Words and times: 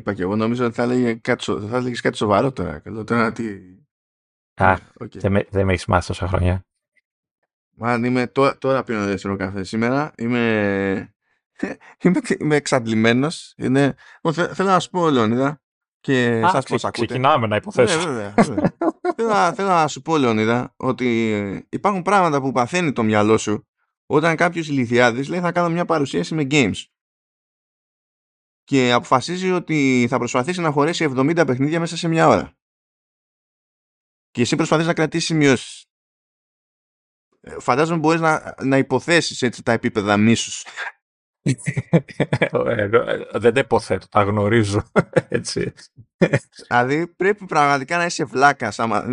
είπα 0.00 0.14
και 0.14 0.22
εγώ. 0.22 0.36
Νομίζω 0.36 0.64
ότι 0.64 0.74
θα 0.74 0.82
έλεγε 0.82 1.14
κάτι, 1.14 1.44
θα 1.44 1.76
έλεγες 1.76 2.00
κάτι 2.00 2.16
σοβαρό 2.16 2.52
τώρα. 2.52 2.78
Καλό, 2.78 3.04
τώρα 3.04 3.32
τι... 3.32 3.44
Α, 4.54 4.76
okay. 5.00 5.16
δεν, 5.16 5.32
με, 5.32 5.46
δεν 5.50 5.66
με 5.66 5.72
έχεις 5.72 5.86
μάθει 5.86 6.06
τόσα 6.06 6.28
χρόνια. 6.28 6.64
Μάλλον 7.76 8.04
είμαι, 8.04 8.26
τώρα, 8.26 8.58
τώρα 8.58 8.82
πίνω 8.82 9.04
δεύτερο 9.04 9.36
καφέ. 9.36 9.64
Σήμερα 9.64 10.12
είμαι, 10.16 11.14
είμαι, 12.02 12.20
είμαι 12.38 12.56
εξαντλημένος. 12.56 13.54
Είναι, 13.56 13.94
θέλω 14.32 14.68
να 14.68 14.80
σου 14.80 14.90
πω, 14.90 15.10
Λεωνίδα, 15.10 15.62
και 16.00 16.40
σας 16.50 16.64
πώς 16.64 16.84
ακούτε. 16.84 17.06
Ξεκινάμε 17.06 17.46
να 17.46 17.56
υποθέσω. 17.56 17.98
Ναι, 17.98 18.04
βέβαια, 18.04 18.34
βέβαια. 18.36 18.72
θέλω, 19.16 19.54
θέλω 19.54 19.68
να 19.68 19.88
σου 19.88 20.02
πω, 20.02 20.16
Λεωνίδα, 20.16 20.74
ότι 20.76 21.66
υπάρχουν 21.68 22.02
πράγματα 22.02 22.40
που 22.40 22.52
παθαίνει 22.52 22.92
το 22.92 23.02
μυαλό 23.02 23.38
σου 23.38 23.64
όταν 24.06 24.36
κάποιος 24.36 24.68
ηλικιάδης 24.68 25.28
λέει 25.28 25.40
θα 25.40 25.52
κάνω 25.52 25.68
μια 25.68 25.84
παρουσίαση 25.84 26.34
με 26.34 26.46
games 26.50 26.84
και 28.70 28.92
αποφασίζει 28.92 29.50
ότι 29.50 30.06
θα 30.10 30.18
προσπαθήσει 30.18 30.60
να 30.60 30.70
χωρέσει 30.70 31.12
70 31.16 31.42
παιχνίδια 31.46 31.80
μέσα 31.80 31.96
σε 31.96 32.08
μια 32.08 32.28
ώρα. 32.28 32.52
Και 34.30 34.40
εσύ 34.40 34.56
προσπαθείς 34.56 34.86
να 34.86 34.94
κρατήσεις 34.94 35.26
σημειώσεις. 35.26 35.84
Ε, 37.40 37.56
φαντάζομαι 37.60 37.98
μπορείς 37.98 38.20
να, 38.20 38.54
να 38.62 38.78
υποθέσεις 38.78 39.42
έτσι 39.42 39.62
τα 39.62 39.72
επίπεδα 39.72 40.16
μίσους. 40.16 40.64
Ε, 41.42 42.88
δεν 43.32 43.54
τα 43.54 43.60
υποθέτω, 43.60 44.08
τα 44.08 44.22
γνωρίζω. 44.22 44.82
Έτσι. 45.28 45.72
Δηλαδή 46.66 47.06
πρέπει 47.06 47.44
πραγματικά 47.44 47.96
να 47.96 48.04
είσαι 48.04 48.24
βλάκας 48.24 48.78
άμα, 48.78 49.04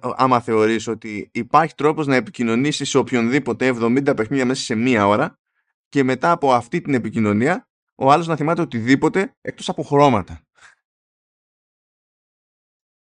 άμα 0.00 0.40
θεωρείς 0.40 0.86
ότι 0.86 1.30
υπάρχει 1.32 1.74
τρόπος 1.74 2.06
να 2.06 2.14
επικοινωνήσεις 2.16 2.88
σε 2.88 2.98
οποιονδήποτε 2.98 3.74
70 3.80 4.16
παιχνίδια 4.16 4.46
μέσα 4.46 4.62
σε 4.62 4.74
μία 4.74 5.06
ώρα 5.06 5.38
και 5.88 6.02
μετά 6.04 6.30
από 6.30 6.52
αυτή 6.52 6.80
την 6.80 6.94
επικοινωνία 6.94 7.66
ο 7.94 8.10
άλλος 8.12 8.26
να 8.26 8.36
θυμάται 8.36 8.60
οτιδήποτε 8.60 9.36
εκτός 9.40 9.68
από 9.68 9.82
χρώματα. 9.82 10.40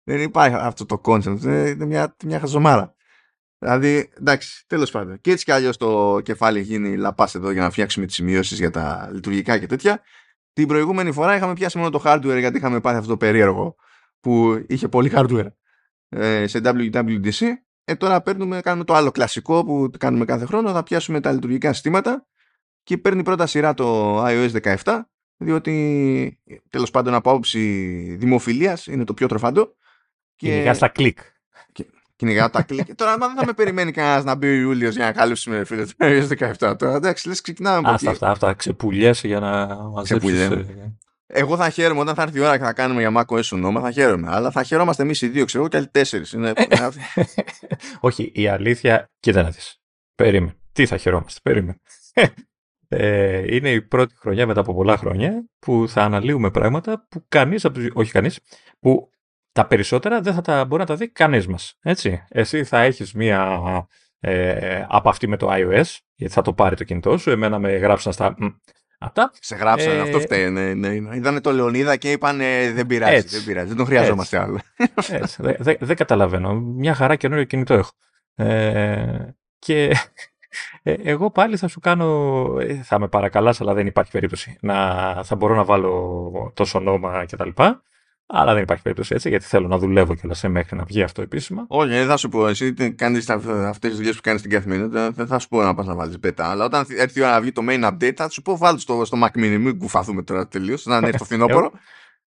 Δεν 0.04 0.22
υπάρχει 0.22 0.56
αυτό 0.56 0.86
το 0.86 1.00
concept. 1.00 1.44
Είναι 1.44 1.86
μια, 1.86 2.16
μια 2.26 2.40
χαζομάρα. 2.40 2.96
Δηλαδή, 3.58 4.12
εντάξει, 4.18 4.68
τέλος 4.68 4.92
πάντων. 4.92 5.22
Και 5.22 5.32
έτσι 5.32 5.46
κι 5.46 5.52
αλλιώς 5.52 5.78
το 5.78 6.20
κεφάλι 6.24 6.62
γίνει 6.62 6.98
λαπάς 6.98 7.36
εδώ 7.36 7.52
για 7.52 7.62
να 7.62 7.70
φτιάξουμε 7.70 8.06
τις 8.06 8.16
σημειώσεις 8.16 8.58
για 8.60 8.70
τα 8.70 9.10
λειτουργικά 9.14 9.58
και 9.60 9.66
τέτοια. 9.66 10.02
Την 10.54 10.68
προηγούμενη 10.68 11.12
φορά 11.12 11.36
είχαμε 11.36 11.54
πιάσει 11.54 11.78
μόνο 11.78 11.90
το 11.90 12.02
hardware 12.06 12.40
γιατί 12.40 12.58
είχαμε 12.58 12.80
πάθει 12.80 12.98
αυτό 12.98 13.10
το 13.10 13.18
περίεργο 13.18 13.76
που 14.20 14.64
είχε 14.68 14.88
πολύ 14.88 15.12
hardware 15.14 15.48
ε, 16.10 16.48
σε 16.48 16.60
WWDC. 16.64 17.48
Ε, 17.84 17.96
τώρα 17.96 18.22
παίρνουμε, 18.22 18.62
κάνουμε 18.62 18.84
το 18.84 18.94
άλλο 18.94 19.12
κλασικό 19.12 19.66
που 19.66 19.90
κάνουμε 19.98 20.26
κάθε 20.26 20.46
χρόνο. 20.46 20.72
Θα 20.72 20.84
πιάσουμε 20.84 21.20
τα 21.20 21.32
λειτουργικά 21.32 21.74
συστήματα 21.74 22.28
και 22.84 22.98
παίρνει 22.98 23.24
πρώτα 23.24 23.48
σειρά 23.48 23.74
το 23.74 24.18
iOS 24.26 24.76
17 24.84 25.00
διότι 25.38 26.40
τέλος 26.70 26.92
πάντων 26.92 27.14
από 27.14 27.30
άποψη 27.30 27.60
δημοφιλίας 28.20 28.88
είναι 28.88 29.04
το 29.04 29.14
πιο 29.14 29.28
τροφάντο. 29.28 29.76
Και... 30.36 30.74
στα 30.74 30.88
κλικ 30.88 31.20
κυνηγάω 32.20 32.50
τα 32.50 32.62
κλικ. 32.62 32.96
Τώρα, 32.96 33.12
άμα 33.12 33.28
δεν 33.28 33.36
θα 33.36 33.46
με 33.46 33.54
περιμένει 33.54 33.92
κανένας 33.92 34.24
να 34.24 34.36
μπει 34.36 34.48
ο 34.48 34.54
Ιούλιος 34.54 34.96
για 34.96 35.06
να 35.06 35.12
καλύψουμε 35.12 35.64
φίλε 35.64 35.86
το 35.86 35.96
17. 36.60 36.78
Τώρα, 36.78 36.96
εντάξει, 36.96 37.28
λες, 37.28 37.42
ξεκινάμε 37.42 37.78
από 37.78 37.90
Αυτά, 37.90 38.12
αυτά, 38.12 38.30
αυτά. 38.30 38.54
Ξεπουλιέσαι 38.54 39.28
για 39.28 39.40
να 39.40 39.76
μαζέψεις. 39.76 40.40
Ε, 40.40 40.66
εγώ 41.28 41.58
θα 41.58 41.70
χαίρομαι 41.70 42.00
όταν 42.00 42.16
θα 42.16 42.22
έρθει 42.22 42.38
η 42.38 42.42
ώρα 42.42 42.58
και 42.58 42.64
θα 42.64 42.74
κάνουμε 42.74 43.02
για 43.02 43.12
Mac 43.16 43.36
OS 43.36 43.44
ονόμα, 43.52 43.82
θα 43.82 43.92
χαίρομαι. 43.92 44.28
Αλλά 44.32 44.52
θα 44.52 44.64
χαιρόμαστε 44.64 45.04
εμείς 45.04 45.22
οι 45.22 45.28
δύο, 45.28 45.46
ξέρω 45.46 45.60
εγώ, 45.60 45.72
και 45.72 45.78
άλλοι 45.78 45.88
τέσσερις. 45.88 46.32
Είναι... 46.32 46.54
Όχι, 48.00 48.32
η 48.36 48.48
αλήθεια, 48.48 49.10
κοίτα 49.20 49.42
να 49.42 49.50
δεις. 49.50 49.82
Περίμενε. 50.16 50.56
Τι 50.72 50.86
θα 50.86 50.98
χαιρόμαστε, 50.98 51.40
περίμενε. 51.44 51.80
Ε, 52.92 53.56
είναι 53.56 53.72
η 53.72 53.82
πρώτη 53.82 54.16
χρονιά 54.18 54.48
μετά 54.48 54.60
από 54.60 54.74
πολλά 54.74 54.98
χρόνια 54.98 55.50
που 55.60 55.86
θα 55.88 56.04
αναλύουμε 56.04 56.52
πράγματα 56.52 57.08
που 57.10 57.26
κανείς, 57.28 57.66
όχι 57.94 58.12
κανείς, 58.12 58.40
που 58.80 59.10
τα 59.52 59.68
περισσότερα 59.68 60.22
δεν 60.22 60.34
θα 60.34 60.42
τα 60.42 60.66
μπορεί 60.66 60.82
να 60.82 60.88
τα 60.88 60.96
δει 60.96 61.10
κανείς 61.10 61.48
μας. 61.48 61.78
Έτσι. 61.82 62.24
Εσύ 62.30 62.64
θα 62.64 62.82
έχεις 62.82 63.14
μία 63.14 63.62
ε, 64.20 64.86
από 64.88 65.10
αυτή 65.10 65.28
με 65.28 65.38
το 65.38 65.48
iOS, 65.52 65.98
γιατί 66.16 66.34
θα 66.34 66.42
το 66.42 66.54
πάρει 66.54 66.76
το 66.76 66.84
κινητό 66.84 67.18
σου. 67.18 67.30
Εμένα 67.30 67.60
με 67.60 67.78
γράψαν 67.78 68.14
στα... 68.14 68.36
Αυτά. 69.00 69.32
Σε 69.40 69.56
γράψαν, 69.56 69.92
ε, 69.92 70.00
αυτό 70.00 70.20
φταίει. 70.20 70.50
Ναι, 70.50 70.74
ναι, 70.74 70.90
ναι. 70.90 71.16
Είδανε 71.16 71.42
το 71.42 71.52
Λεωνίδα 71.52 71.96
και 71.96 72.12
είπαν 72.12 72.38
δεν 72.74 72.88
πειράζει, 72.88 73.16
έτσι, 73.16 73.36
δεν 73.36 73.46
πειράζει, 73.46 73.68
δεν 73.68 73.78
τον 73.78 73.86
χρειαζόμαστε 73.86 74.38
έτσι, 74.38 74.50
άλλο. 74.50 74.60
Έτσι, 75.22 75.42
δεν 75.42 75.56
δε, 75.60 75.76
δε 75.80 75.94
καταλαβαίνω. 75.94 76.54
Μια 76.54 76.94
χαρά 76.94 77.16
καινούριο 77.16 77.44
κινητό 77.44 77.74
έχω. 77.74 77.92
Ε, 78.36 79.36
και 79.60 79.96
ε, 80.84 80.94
εγώ 81.04 81.32
πάλι 81.32 81.58
θα 81.58 81.68
σου 81.68 81.80
κάνω, 81.80 82.58
ε, 82.60 82.74
θα 82.84 83.00
με 83.00 83.08
παρακαλάς, 83.08 83.62
αλλά 83.62 83.74
δεν 83.74 83.88
υπάρχει 83.88 84.12
περίπτωση. 84.12 84.58
Να, 84.62 84.76
θα 85.24 85.36
μπορώ 85.36 85.56
να 85.56 85.64
βάλω 85.64 86.52
τόσο 86.56 86.80
όνομα 86.80 87.26
κτλ. 87.26 87.50
Αλλά 88.32 88.54
δεν 88.54 88.64
υπάρχει 88.64 88.84
περίπτωση 88.84 89.14
έτσι, 89.16 89.30
γιατί 89.30 89.46
θέλω 89.46 89.68
να 89.68 89.78
δουλεύω 89.78 90.16
κιόλας 90.16 90.38
σε 90.38 90.48
μέχρι 90.48 90.78
να 90.78 90.84
βγει 90.84 91.04
αυτό 91.04 91.22
επίσημα. 91.22 91.66
Όχι, 91.68 91.90
δεν 91.90 92.08
θα 92.08 92.18
σου 92.18 92.30
πω. 92.30 92.48
Εσύ 92.48 92.74
κάνεις 92.74 93.30
αυτές 93.30 93.90
τις 93.90 93.96
δουλειές 93.96 94.16
που 94.16 94.22
κάνεις 94.22 94.40
στην 94.40 94.52
καθημερινότητα, 94.52 95.12
δεν 95.12 95.28
θα 95.28 95.40
σου 95.40 95.48
πω 95.48 95.62
να 95.62 95.74
πας 95.74 95.86
να 95.86 95.96
βάλεις 95.96 96.20
πέτα. 96.20 96.50
Αλλά 96.50 96.66
όταν 96.66 96.86
έρθει 96.98 97.20
η 97.20 97.24
ώρα 97.24 97.32
να 97.32 97.42
βγει 97.42 97.52
το 97.52 97.62
main 97.70 97.84
update, 97.84 98.14
θα 98.16 98.30
σου 98.30 98.42
πω 98.42 98.58
βάλει 98.58 98.80
στο, 98.80 99.06
στο 99.06 99.18
Mac 99.24 99.40
Mini. 99.40 99.58
Μην 99.60 99.78
κουφαθούμε 99.78 100.24
τώρα 100.24 100.48
τελείως, 100.48 100.86
να 100.86 100.98
είναι 100.98 101.12
το 101.12 101.24
φθινόπωρο. 101.24 101.72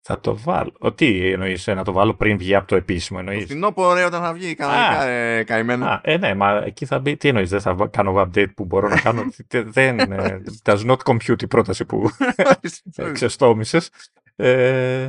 Θα 0.04 0.20
το 0.20 0.36
βάλω. 0.36 0.72
Ο, 0.78 0.92
τι 0.92 1.30
εννοείς, 1.30 1.68
ε, 1.68 1.74
να 1.74 1.84
το 1.84 1.92
βάλω 1.92 2.14
πριν 2.14 2.38
βγει 2.38 2.54
από 2.54 2.66
το 2.66 2.76
επίσημο 2.76 3.18
εννοείς; 3.20 3.40
Το 3.40 3.46
φθινόπωρο, 3.46 3.94
ρε, 3.94 4.04
όταν 4.04 4.22
θα 4.22 4.32
βγει 4.32 4.54
κανονικά 4.54 5.04
ε, 5.04 5.44
καημένο. 5.44 5.86
Α, 5.86 6.00
ε, 6.04 6.16
ναι, 6.16 6.34
μα 6.34 6.62
εκεί 6.64 6.86
θα 6.86 6.98
μπει. 6.98 7.16
Τι 7.16 7.28
εννοείς, 7.28 7.50
δεν 7.50 7.60
θα 7.60 7.88
κάνω 7.90 8.14
update 8.16 8.54
που 8.54 8.64
μπορώ 8.64 8.88
να 8.88 9.00
κάνω. 9.00 9.22
δεν. 9.48 9.98
Ε, 9.98 10.42
does 10.64 10.86
not 10.86 10.96
compute 11.04 11.42
η 11.42 11.46
πρόταση 11.46 11.84
που 11.84 12.10
ξεστόμησες. 13.12 13.90
Ε, 14.36 15.08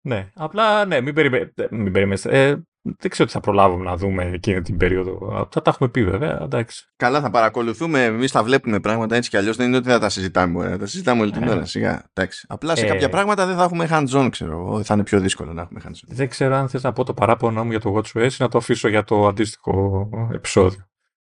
ναι, 0.00 0.30
απλά 0.34 0.84
ναι, 0.84 1.00
μην, 1.00 1.14
περιμέ... 1.14 1.52
μην 1.70 1.92
περιμένετε. 1.92 2.62
Ε, 2.84 2.90
δεν 2.98 3.10
ξέρω 3.10 3.28
τι 3.28 3.34
θα 3.34 3.40
προλάβουμε 3.40 3.84
να 3.84 3.96
δούμε 3.96 4.24
εκείνη 4.24 4.62
την 4.62 4.76
περίοδο. 4.76 5.48
Θα 5.50 5.62
τα 5.62 5.70
έχουμε 5.70 5.88
πει 5.88 6.04
βέβαια. 6.04 6.38
Εντάξει. 6.42 6.86
Καλά, 6.96 7.20
θα 7.20 7.30
παρακολουθούμε. 7.30 8.04
Εμείς 8.04 8.30
θα 8.30 8.42
βλέπουμε 8.42 8.80
πράγματα 8.80 9.16
έτσι 9.16 9.30
κι 9.30 9.36
αλλιώς. 9.36 9.56
Δεν 9.56 9.66
είναι 9.66 9.76
ότι 9.76 9.88
θα 9.88 9.98
τα 9.98 10.08
συζητάμε. 10.08 10.68
Θα 10.68 10.78
τα 10.78 10.86
συζητάμε 10.86 11.22
όλη 11.22 11.30
την 11.30 11.42
ε. 11.42 11.50
ώρα. 11.50 11.64
Σιγά. 11.64 12.04
Εντάξει. 12.12 12.46
Απλά 12.48 12.76
σε 12.76 12.84
ε... 12.84 12.88
κάποια 12.88 13.08
πράγματα 13.08 13.46
δεν 13.46 13.56
θα 13.56 13.62
έχουμε 13.62 13.88
hands-on, 13.90 14.28
ξέρω 14.30 14.82
Θα 14.84 14.94
είναι 14.94 15.02
πιο 15.02 15.20
δύσκολο 15.20 15.52
να 15.52 15.62
έχουμε 15.62 15.80
hands-on. 15.84 16.06
Δεν 16.06 16.28
ξέρω 16.28 16.54
αν 16.54 16.68
θες 16.68 16.82
να 16.82 16.92
πω 16.92 17.04
το 17.04 17.14
παράπονο 17.14 17.64
μου 17.64 17.70
για 17.70 17.80
το 17.80 17.96
WatchOS 17.96 18.32
ή 18.32 18.36
να 18.38 18.48
το 18.48 18.58
αφήσω 18.58 18.88
για 18.88 19.04
το 19.04 19.26
αντίστοιχο 19.26 20.08
επεισόδιο. 20.32 20.88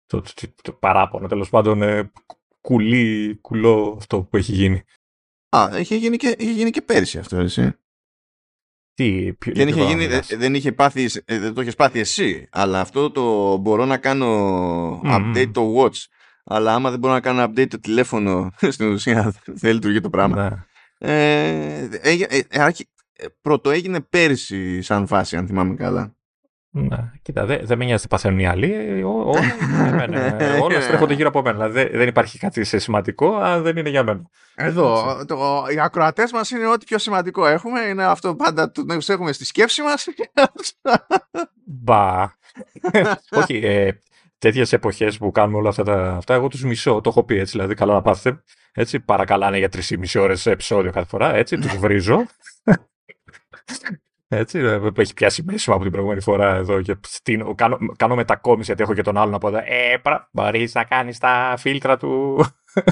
Το, 0.07 0.21
το, 0.21 0.31
το 0.63 0.73
παράπονο, 0.73 1.27
τέλος 1.27 1.49
πάντων, 1.49 1.83
ε, 1.83 2.11
κουλή, 2.61 3.39
κουλό 3.41 3.95
αυτό 3.99 4.23
που 4.23 4.37
έχει 4.37 4.53
γίνει. 4.53 4.83
Α, 5.57 5.69
είχε 5.79 5.97
γίνει 5.97 6.17
και, 6.17 6.35
είχε 6.39 6.51
γίνει 6.51 6.71
και 6.71 6.83
πέρυσι 6.83 7.19
αυτό, 7.19 7.37
εσύ. 7.37 7.75
Τι, 9.01 9.33
δεν, 9.53 9.69
είχε 9.69 9.83
γίνει, 9.83 10.07
δεν, 10.39 10.55
είχε 10.55 10.73
πάθει, 10.73 11.09
ε, 11.25 11.39
δεν 11.39 11.55
το 11.55 11.61
έχει 11.61 11.77
πάθει 11.77 11.99
εσύ, 11.99 12.49
αλλά 12.51 12.81
αυτό 12.81 13.11
το 13.11 13.57
μπορώ 13.57 13.85
να 13.85 13.97
κάνω 13.97 15.01
update 15.05 15.51
το 15.53 15.75
watch, 15.77 16.05
αλλά 16.45 16.75
άμα 16.75 16.91
δεν 16.91 16.99
μπορώ 16.99 17.13
να 17.13 17.21
κάνω 17.21 17.45
update 17.45 17.69
το 17.69 17.81
τηλέφωνο, 17.81 18.51
στην 18.75 18.93
ουσία 18.93 19.35
δεν 19.63 19.73
λειτουργεί 19.73 20.01
το 20.01 20.11
πράγμα. 20.11 20.67
Ναι. 20.99 21.13
Ε, 21.13 21.89
ε, 22.01 22.13
ε, 22.29 22.41
ε, 22.49 23.27
πρώτο 23.43 23.71
έγινε 23.71 24.01
πέρυσι 24.01 24.83
σαν 24.83 25.07
φάση, 25.07 25.37
αν 25.37 25.47
θυμάμαι 25.47 25.75
καλά. 25.75 26.15
Ναι, 26.73 27.11
κοίτα, 27.23 27.45
δεν 27.47 27.61
δε 27.63 27.77
με 27.77 27.85
νοιάζει 27.85 28.03
τι 28.03 28.09
παθαίνουν 28.09 28.39
οι 28.39 28.47
άλλοι. 28.47 28.73
Ε, 28.73 29.03
όλα 30.65 30.81
στρέφονται 30.81 31.15
γύρω 31.15 31.29
από 31.29 31.43
μένα. 31.43 31.69
Δηλαδή, 31.69 31.97
δεν 31.97 32.09
υπάρχει 32.09 32.39
κάτι 32.39 32.65
σε 32.65 32.79
σημαντικό, 32.79 33.35
αν 33.35 33.63
δεν 33.63 33.77
είναι 33.77 33.89
για 33.89 34.03
μένα. 34.03 34.23
Εδώ, 34.55 35.21
το, 35.27 35.67
οι 35.75 35.81
ακροατές 35.81 36.33
μας 36.33 36.51
είναι 36.51 36.67
ό,τι 36.67 36.85
πιο 36.85 36.99
σημαντικό 36.99 37.47
έχουμε. 37.47 37.81
Είναι 37.81 38.05
αυτό 38.05 38.35
πάντα 38.35 38.71
το 38.71 38.85
έχουμε 39.07 39.33
στη 39.33 39.45
σκέψη 39.45 39.83
μας. 39.83 40.09
Μπα. 41.83 42.31
Όχι, 43.31 43.57
ε, 43.57 43.99
τέτοιες 44.39 44.73
εποχές 44.73 45.19
που 45.19 45.31
κάνουμε 45.31 45.59
όλα 45.59 45.69
αυτά, 45.69 45.83
τα, 45.83 46.13
αυτά 46.17 46.35
εγώ 46.35 46.49
τους 46.49 46.65
μισώ. 46.65 47.01
Το 47.01 47.11
έχω 47.11 47.25
πει 47.25 47.39
έτσι, 47.39 47.53
δηλαδή, 47.53 47.75
καλά 47.75 47.95
να 47.95 48.03
πάθετε. 48.03 48.43
Έτσι, 48.73 49.01
παρακαλάνε 49.01 49.59
για 49.59 49.69
3,5 49.73 50.21
ώρες 50.21 50.47
επεισόδιο 50.47 50.91
κάθε 50.91 51.07
φορά. 51.07 51.35
Έτσι, 51.35 51.57
τους 51.59 51.77
βρίζω. 51.77 52.27
Έτσι, 54.33 54.79
που 54.79 55.01
έχει 55.01 55.15
πιάσει 55.15 55.43
μέσα 55.43 55.73
από 55.73 55.83
την 55.83 55.91
προηγούμενη 55.91 56.21
φορά 56.21 56.55
εδώ 56.55 56.83
και 56.83 56.97
στην, 57.07 57.55
κάνω, 57.55 57.79
κάνω 57.97 58.15
μετακόμιση 58.15 58.65
γιατί 58.65 58.83
έχω 58.83 58.95
και 58.95 59.03
τον 59.03 59.17
άλλον 59.17 59.35
από 59.35 59.49
εδώ. 59.49 59.59
Ε, 59.59 60.01
μπορείς 60.33 60.75
να 60.75 60.85
κάνεις 60.85 61.19
τα 61.19 61.55
φίλτρα 61.59 61.97
του, 61.97 62.45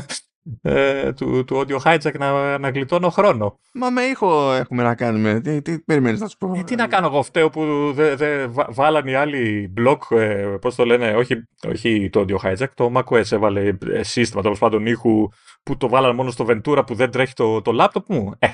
ε, 0.62 1.12
του, 1.12 1.44
του 1.44 1.64
audio 1.64 1.78
hijack 1.78 2.18
να, 2.18 2.58
να 2.58 2.68
γλιτώνω 2.68 3.10
χρόνο. 3.10 3.58
Μα 3.72 3.90
με 3.90 4.02
ήχο 4.02 4.52
έχουμε 4.52 4.82
να 4.82 4.94
κάνουμε. 4.94 5.40
Τι, 5.40 5.62
τι 5.62 5.78
περιμένεις 5.78 6.20
να 6.20 6.28
σου 6.28 6.36
πω. 6.36 6.52
Ε, 6.56 6.62
τι 6.62 6.74
να 6.74 6.86
κάνω 6.86 7.06
εγώ 7.06 7.22
φταίω 7.22 7.50
που 7.50 7.92
δεν 7.94 8.16
δε, 8.16 8.46
βάλαν 8.68 9.06
οι 9.06 9.14
άλλοι 9.14 9.72
blog, 9.78 10.16
ε, 10.16 10.56
πώς 10.60 10.74
το 10.74 10.84
λένε, 10.84 11.14
όχι, 11.14 11.48
όχι 11.68 12.10
το 12.10 12.24
audio 12.28 12.36
hijack, 12.36 12.68
το 12.74 12.92
macOS 12.94 13.32
έβαλε 13.32 13.72
ε, 13.92 14.02
σύστημα 14.02 14.42
τέλος 14.42 14.58
πάντων 14.58 14.86
ήχου 14.86 15.28
που 15.62 15.76
το 15.76 15.88
βάλαν 15.88 16.14
μόνο 16.14 16.30
στο 16.30 16.46
Ventura 16.48 16.82
που 16.86 16.94
δεν 16.94 17.10
τρέχει 17.10 17.32
το, 17.32 17.62
το 17.62 17.72
laptop 17.80 18.04
μου. 18.06 18.32
Ε, 18.38 18.48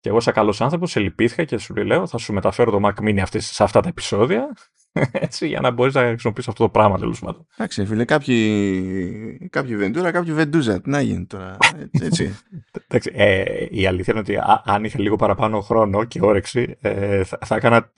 Και 0.00 0.08
εγώ, 0.08 0.20
σαν 0.20 0.34
καλός 0.34 0.60
άνθρωπος, 0.60 0.90
σε 0.90 1.00
λυπήθηκα 1.00 1.44
και 1.44 1.58
σου 1.58 1.74
λέω: 1.74 2.06
Θα 2.06 2.18
σου 2.18 2.32
μεταφέρω 2.32 2.70
το 2.70 2.80
Mac 2.82 3.04
Mini 3.04 3.18
αυτές, 3.18 3.46
σε 3.46 3.62
αυτά 3.62 3.80
τα 3.80 3.88
επεισόδια. 3.88 4.56
Έτσι, 5.12 5.46
για 5.46 5.60
να 5.60 5.70
μπορείς 5.70 5.94
να 5.94 6.02
χρησιμοποιήσεις 6.02 6.48
αυτό 6.48 6.64
το 6.64 6.70
πράγμα 6.70 6.98
τέλος 6.98 7.18
πάντων. 7.18 7.46
Εντάξει, 7.56 7.84
φίλε, 7.84 8.04
κάποιοι, 8.04 9.48
κάποιοι 9.50 9.76
Ventura, 9.80 10.10
κάποιοι 10.12 10.34
Ventuza. 10.38 10.82
Τι 10.82 10.90
να 10.90 11.00
γίνει 11.00 11.26
τώρα. 11.26 11.56
Έτσι. 11.90 12.38
Εντάξει, 12.88 13.10
ε, 13.14 13.66
η 13.70 13.86
αλήθεια 13.86 14.12
είναι 14.12 14.20
ότι 14.20 14.36
α, 14.36 14.62
αν 14.64 14.84
είχα 14.84 15.00
λίγο 15.00 15.16
παραπάνω 15.16 15.60
χρόνο 15.60 16.04
και 16.04 16.20
όρεξη, 16.22 16.76
ε, 16.80 17.24
θα, 17.24 17.38
θα 17.44 17.56
έκανα 17.56 17.92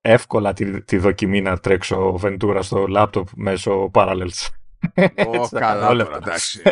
εύκολα 0.00 0.52
τη, 0.52 0.82
τη 0.82 0.96
δοκιμή 0.96 1.40
να 1.40 1.58
τρέξω 1.58 2.20
Ventura 2.22 2.58
στο 2.60 2.86
λάπτοπ 2.86 3.28
μέσω 3.34 3.90
Parallels. 3.94 4.48
Ω, 5.26 5.48
καλά 5.48 5.88
τώρα, 5.88 6.16
εντάξει. 6.16 6.62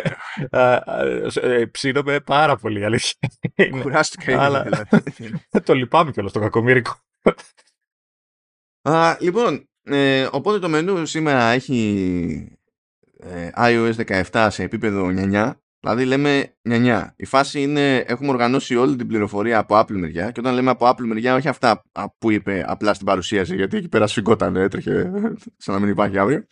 Ε, 1.41 1.65
ψήνομαι 1.71 2.19
πάρα 2.19 2.55
πολύ, 2.55 2.85
αλήθεια. 2.85 3.13
Κουράστηκα 3.81 4.31
ήδη, 4.31 4.41
Αλλά- 4.41 4.63
δηλαδή. 4.63 4.87
το 5.65 5.73
λυπάμαι 5.73 6.11
κιόλας 6.11 6.31
το 6.31 6.39
κακομύρικο. 6.39 6.95
Α, 8.81 9.17
λοιπόν, 9.19 9.69
ε, 9.83 10.27
οπότε 10.31 10.59
το 10.59 10.69
μενού 10.69 11.05
σήμερα 11.05 11.43
έχει 11.43 12.57
ε, 13.19 13.49
iOS 13.57 14.23
17 14.31 14.47
σε 14.51 14.63
επίπεδο 14.63 15.07
9. 15.15 15.51
Δηλαδή 15.79 16.05
λέμε 16.05 16.55
9. 16.69 17.07
Η 17.15 17.25
φάση 17.25 17.61
είναι, 17.61 17.97
έχουμε 17.97 18.29
οργανώσει 18.29 18.75
όλη 18.75 18.95
την 18.95 19.07
πληροφορία 19.07 19.57
από 19.59 19.79
Apple 19.79 19.91
μεριά 19.91 20.31
και 20.31 20.39
όταν 20.39 20.53
λέμε 20.53 20.69
από 20.69 20.89
Apple 20.89 21.03
μεριά 21.05 21.35
όχι 21.35 21.47
αυτά 21.47 21.83
α, 21.91 22.09
που 22.09 22.31
είπε 22.31 22.63
απλά 22.67 22.93
στην 22.93 23.05
παρουσίαση 23.05 23.55
γιατί 23.55 23.77
εκεί 23.77 23.89
πέρα 23.89 24.07
σφιγγόταν, 24.07 24.55
έτρεχε 24.55 25.11
σαν 25.57 25.73
να 25.73 25.79
μην 25.79 25.89
υπάρχει 25.89 26.17
αύριο. 26.17 26.45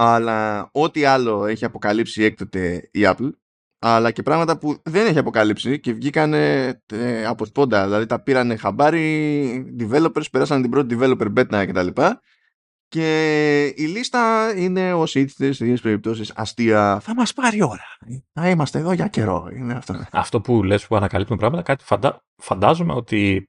Αλλά 0.00 0.68
ό,τι 0.72 1.04
άλλο 1.04 1.46
έχει 1.46 1.64
αποκαλύψει 1.64 2.22
έκτοτε 2.22 2.88
η 2.92 3.00
Apple 3.02 3.30
αλλά 3.80 4.10
και 4.10 4.22
πράγματα 4.22 4.58
που 4.58 4.82
δεν 4.82 5.06
έχει 5.06 5.18
αποκαλύψει 5.18 5.80
και 5.80 5.92
βγήκαν 5.92 6.32
ε, 6.32 6.82
από 7.26 7.44
σπόντα. 7.44 7.84
Δηλαδή 7.84 8.06
τα 8.06 8.22
πήρανε 8.22 8.56
χαμπάρι, 8.56 9.76
developers, 9.80 10.30
πέρασαν 10.30 10.62
την 10.62 10.70
πρώτη 10.70 10.96
developer 11.00 11.32
beta 11.36 11.64
κτλ. 11.68 12.02
Και 12.88 13.64
η 13.76 13.82
λίστα 13.82 14.52
είναι 14.56 14.92
ως 14.92 15.14
ήθιστε 15.14 15.52
σε 15.52 15.64
ίδιες 15.64 15.80
περιπτώσεις 15.80 16.32
αστεία. 16.36 17.00
Θα 17.00 17.14
μας 17.14 17.32
πάρει 17.32 17.62
ώρα. 17.62 17.84
Θα 18.32 18.48
είμαστε 18.48 18.78
εδώ 18.78 18.92
για 18.92 19.08
καιρό. 19.08 19.48
Είναι 19.52 19.72
αυτό. 19.72 20.04
Αυτό 20.12 20.40
που 20.40 20.62
λες 20.62 20.86
που 20.86 20.96
ανακαλύπτουμε 20.96 21.38
πράγματα, 21.38 21.62
κάτι 21.62 21.84
φαντα... 21.84 22.24
φαντάζομαι 22.42 22.92
ότι 22.92 23.48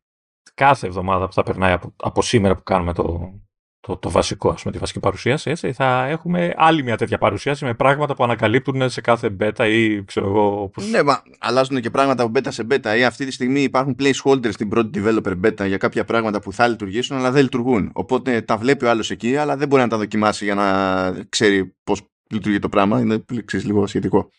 κάθε 0.54 0.88
εβδομάδα 0.88 1.26
που 1.26 1.34
θα 1.34 1.44
περνάει 1.44 1.72
από, 1.72 1.94
από 1.96 2.22
σήμερα 2.22 2.56
που 2.56 2.64
κάνουμε 2.64 2.94
το, 2.94 3.34
το, 3.82 3.98
το 3.98 4.10
βασικό, 4.10 4.50
ας 4.50 4.62
πούμε, 4.62 4.74
τη 4.74 4.80
βασική 4.80 5.00
παρουσίαση, 5.00 5.50
έτσι, 5.50 5.74
θα 5.74 6.06
έχουμε 6.06 6.54
άλλη 6.58 6.84
μια 6.84 6.98
τέτοια 6.98 7.18
παρουσίαση 7.18 7.66
με 7.66 7.74
πράγματα 7.74 8.16
που 8.16 8.24
ανακαλύπτουν 8.24 8.90
σε 8.90 9.02
κάθε 9.02 9.36
beta 9.40 9.68
ή 9.70 10.04
ξέρω 10.04 10.28
εγώ 10.28 10.70
πώς... 10.70 10.90
Ναι, 10.90 11.04
μα 11.04 11.24
αλλάζουν 11.40 11.82
και 11.82 11.90
πράγματα 11.90 12.24
από 12.24 12.40
beta 12.40 12.48
σε 12.50 12.68
beta 12.70 12.98
ή 12.98 13.04
αυτή 13.06 13.26
τη 13.26 13.32
στιγμή 13.32 13.62
υπάρχουν 13.62 13.96
placeholders 14.00 14.52
στην 14.52 14.70
πρώτη 14.70 15.02
developer 15.04 15.40
beta 15.46 15.68
για 15.68 15.78
κάποια 15.78 16.06
πράγματα 16.06 16.42
που 16.42 16.54
θα 16.54 16.68
λειτουργήσουν 16.68 17.18
αλλά 17.18 17.32
δεν 17.32 17.44
λειτουργούν. 17.44 17.92
Οπότε 17.94 18.42
τα 18.42 18.58
βλέπει 18.58 18.86
ο 18.86 18.90
άλλος 18.90 19.12
εκεί, 19.12 19.36
αλλά 19.36 19.58
δεν 19.58 19.68
μπορεί 19.68 19.82
να 19.82 19.88
τα 19.88 19.98
δοκιμάσει 19.98 20.46
για 20.46 20.56
να 20.56 21.12
ξέρει 21.30 21.76
πώς 21.84 22.02
λειτουργεί 22.30 22.60
το 22.60 22.70
πράγμα. 22.70 23.00
Είναι 23.00 23.24
ξέρεις, 23.46 23.66
λίγο 23.66 23.88
σχετικό. 23.88 24.30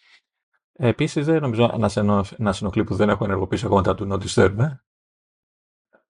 Επίσης 0.72 1.26
δεν 1.26 1.40
νομίζω 1.40 1.75
να 1.78 1.88
σε, 1.88 2.00
ενο... 2.00 2.25
να 2.37 2.52
σε 2.52 2.64
ενοχλεί 2.64 2.84
που 2.84 2.94
δεν 2.94 3.08
έχω 3.08 3.25
ενεργοποιήσει 3.25 3.66
ακόμα 3.66 3.82
τα 3.82 3.94
του 3.94 4.08
Not 4.10 4.26
Disturb, 4.26 4.58
ε. 4.58 4.81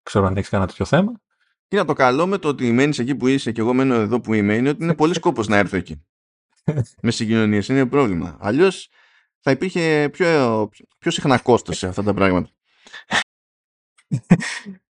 Ξέρω 0.03 0.27
αν 0.27 0.37
έχεις 0.37 0.49
κανένα 0.49 0.69
τέτοιο 0.69 0.85
θέμα. 0.85 1.13
Κοίτα, 1.71 1.85
το 1.85 1.93
καλό 1.93 2.27
με 2.27 2.39
το 2.39 2.49
ότι 2.49 2.73
μένεις 2.73 2.99
εκεί 2.99 3.15
που 3.15 3.27
είσαι 3.27 3.53
και 3.53 3.61
εγώ 3.61 3.75
μένω 3.75 3.95
εδώ 3.95 4.21
που 4.21 4.35
είμαι 4.35 4.55
είναι 4.55 4.69
ότι 4.69 4.83
είναι 4.83 4.95
πολύ 4.95 5.15
σκόπος 5.15 5.49
να 5.49 5.57
έρθω 5.57 5.77
εκεί. 5.77 6.05
με 7.03 7.11
συγκοινωνίες. 7.11 7.69
Είναι 7.69 7.87
πρόβλημα. 7.87 8.37
Αλλιώς 8.41 8.89
θα 9.41 9.51
υπήρχε 9.51 10.09
πιο, 10.13 10.71
πιο 10.99 11.11
συχνά 11.11 11.39
κόστος 11.39 11.79
σε 11.79 11.87
αυτά 11.87 12.03
τα 12.03 12.15
πράγματα. 12.15 12.51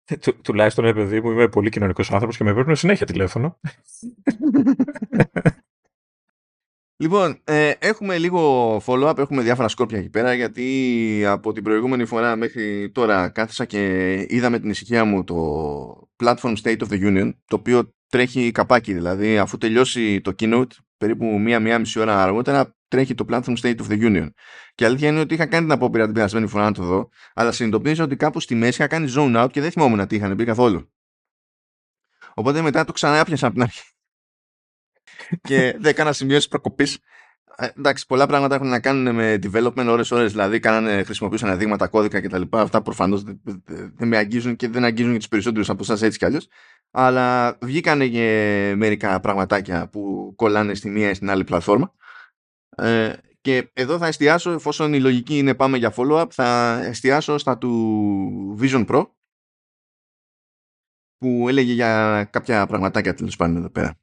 Του, 0.20 0.40
τουλάχιστον, 0.42 0.84
ρε 0.84 0.94
παιδί 0.94 1.20
μου, 1.20 1.30
είμαι 1.30 1.48
πολύ 1.48 1.70
κοινωνικός 1.70 2.10
άνθρωπος 2.10 2.36
και 2.36 2.44
με 2.44 2.54
παίρνουν 2.54 2.76
συνέχεια 2.76 3.06
τηλέφωνο. 3.06 3.60
Λοιπόν, 7.00 7.40
ε, 7.44 7.72
έχουμε 7.78 8.18
λίγο 8.18 8.76
follow-up, 8.86 9.18
έχουμε 9.18 9.42
διάφορα 9.42 9.68
σκόρπια 9.68 9.98
εκεί 9.98 10.08
πέρα 10.10 10.34
γιατί 10.34 11.24
από 11.26 11.52
την 11.52 11.62
προηγούμενη 11.62 12.04
φορά 12.04 12.36
μέχρι 12.36 12.90
τώρα 12.90 13.28
κάθισα 13.28 13.64
και 13.64 14.14
είδα 14.28 14.50
με 14.50 14.58
την 14.58 14.70
ησυχία 14.70 15.04
μου 15.04 15.24
το 15.24 16.08
Platform 16.24 16.54
State 16.62 16.78
of 16.78 16.88
the 16.88 17.02
Union 17.02 17.30
το 17.46 17.56
οποίο 17.56 17.94
τρέχει 18.08 18.50
καπάκι 18.50 18.92
δηλαδή 18.92 19.38
αφού 19.38 19.58
τελειώσει 19.58 20.20
το 20.20 20.34
keynote 20.38 20.70
περίπου 20.96 21.24
μία-μία 21.24 21.78
μισή 21.78 21.98
ώρα 21.98 22.22
αργότερα 22.22 22.76
τρέχει 22.88 23.14
το 23.14 23.24
Platform 23.28 23.56
State 23.62 23.76
of 23.76 23.88
the 23.88 24.02
Union. 24.02 24.28
Και 24.74 24.84
η 24.84 24.86
αλήθεια 24.86 25.08
είναι 25.08 25.20
ότι 25.20 25.34
είχα 25.34 25.46
κάνει 25.46 25.64
την 25.64 25.72
απόπειρα 25.72 26.04
την 26.04 26.14
περασμένη 26.14 26.46
φορά 26.46 26.64
να 26.64 26.72
το 26.72 26.82
δω 26.82 27.08
αλλά 27.34 27.52
συνειδητοποίησα 27.52 28.04
ότι 28.04 28.16
κάπου 28.16 28.40
στη 28.40 28.54
μέση 28.54 28.82
είχα 28.82 28.86
κάνει 28.86 29.12
zone 29.16 29.44
out 29.44 29.48
και 29.50 29.60
δεν 29.60 29.70
θυμόμουν 29.70 30.06
τι 30.06 30.16
είχαν 30.16 30.36
πει 30.36 30.44
καθόλου. 30.44 30.92
Οπότε 32.34 32.60
μετά 32.60 32.84
το 32.84 32.92
ξανά 32.92 33.16
έπιασα 33.16 33.46
από 33.46 33.54
την 33.54 33.62
αρχή 33.62 33.82
και 35.40 35.76
δεν 35.78 35.90
έκανα 35.90 36.12
σημειώσεις 36.12 36.48
προκοπής. 36.48 36.98
Ε, 37.56 37.68
εντάξει, 37.78 38.06
πολλά 38.06 38.26
πράγματα 38.26 38.54
έχουν 38.54 38.68
να 38.68 38.80
κάνουν 38.80 39.14
με 39.14 39.38
development 39.42 39.86
ώρες-ώρες, 39.88 40.30
δηλαδή 40.30 40.58
κάνανε, 40.58 41.02
χρησιμοποιούσαν 41.02 41.58
δείγματα, 41.58 41.88
κώδικα 41.88 42.20
κτλ. 42.20 42.42
Αυτά 42.50 42.82
προφανώς 42.82 43.22
δεν, 43.22 43.40
δεν 43.96 44.08
με 44.08 44.16
αγγίζουν 44.16 44.56
και 44.56 44.68
δεν 44.68 44.84
αγγίζουν 44.84 45.10
για 45.10 45.18
τους 45.18 45.28
περισσότερους 45.28 45.70
από 45.70 45.82
εσάς 45.82 46.02
έτσι 46.02 46.18
κι 46.18 46.24
αλλιώς. 46.24 46.48
Αλλά 46.90 47.58
βγήκανε 47.60 48.08
και 48.08 48.72
μερικά 48.76 49.20
πραγματάκια 49.20 49.88
που 49.88 50.32
κολλάνε 50.36 50.74
στη 50.74 50.90
μία 50.90 51.10
ή 51.10 51.14
στην 51.14 51.30
άλλη 51.30 51.44
πλατφόρμα. 51.44 51.94
Ε, 52.76 53.12
και 53.40 53.70
εδώ 53.72 53.98
θα 53.98 54.06
εστιάσω, 54.06 54.50
εφόσον 54.50 54.92
η 54.92 55.00
λογική 55.00 55.38
είναι 55.38 55.54
πάμε 55.54 55.76
για 55.76 55.94
follow-up, 55.96 56.26
θα 56.30 56.80
εστιάσω 56.84 57.38
στα 57.38 57.58
του 57.58 58.58
Vision 58.60 58.86
Pro 58.86 59.06
που 61.18 61.48
έλεγε 61.48 61.72
για 61.72 62.24
κάποια 62.30 62.66
πραγματάκια 62.66 63.14
τέλος 63.14 63.36
πάντων 63.36 63.56
εδώ 63.56 63.70
πέρα 63.70 63.99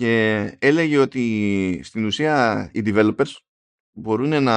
και 0.00 0.56
έλεγε 0.58 0.98
ότι 0.98 1.80
στην 1.84 2.04
ουσία 2.04 2.70
οι 2.72 2.82
developers 2.86 3.36
μπορούν 3.92 4.42
να 4.42 4.54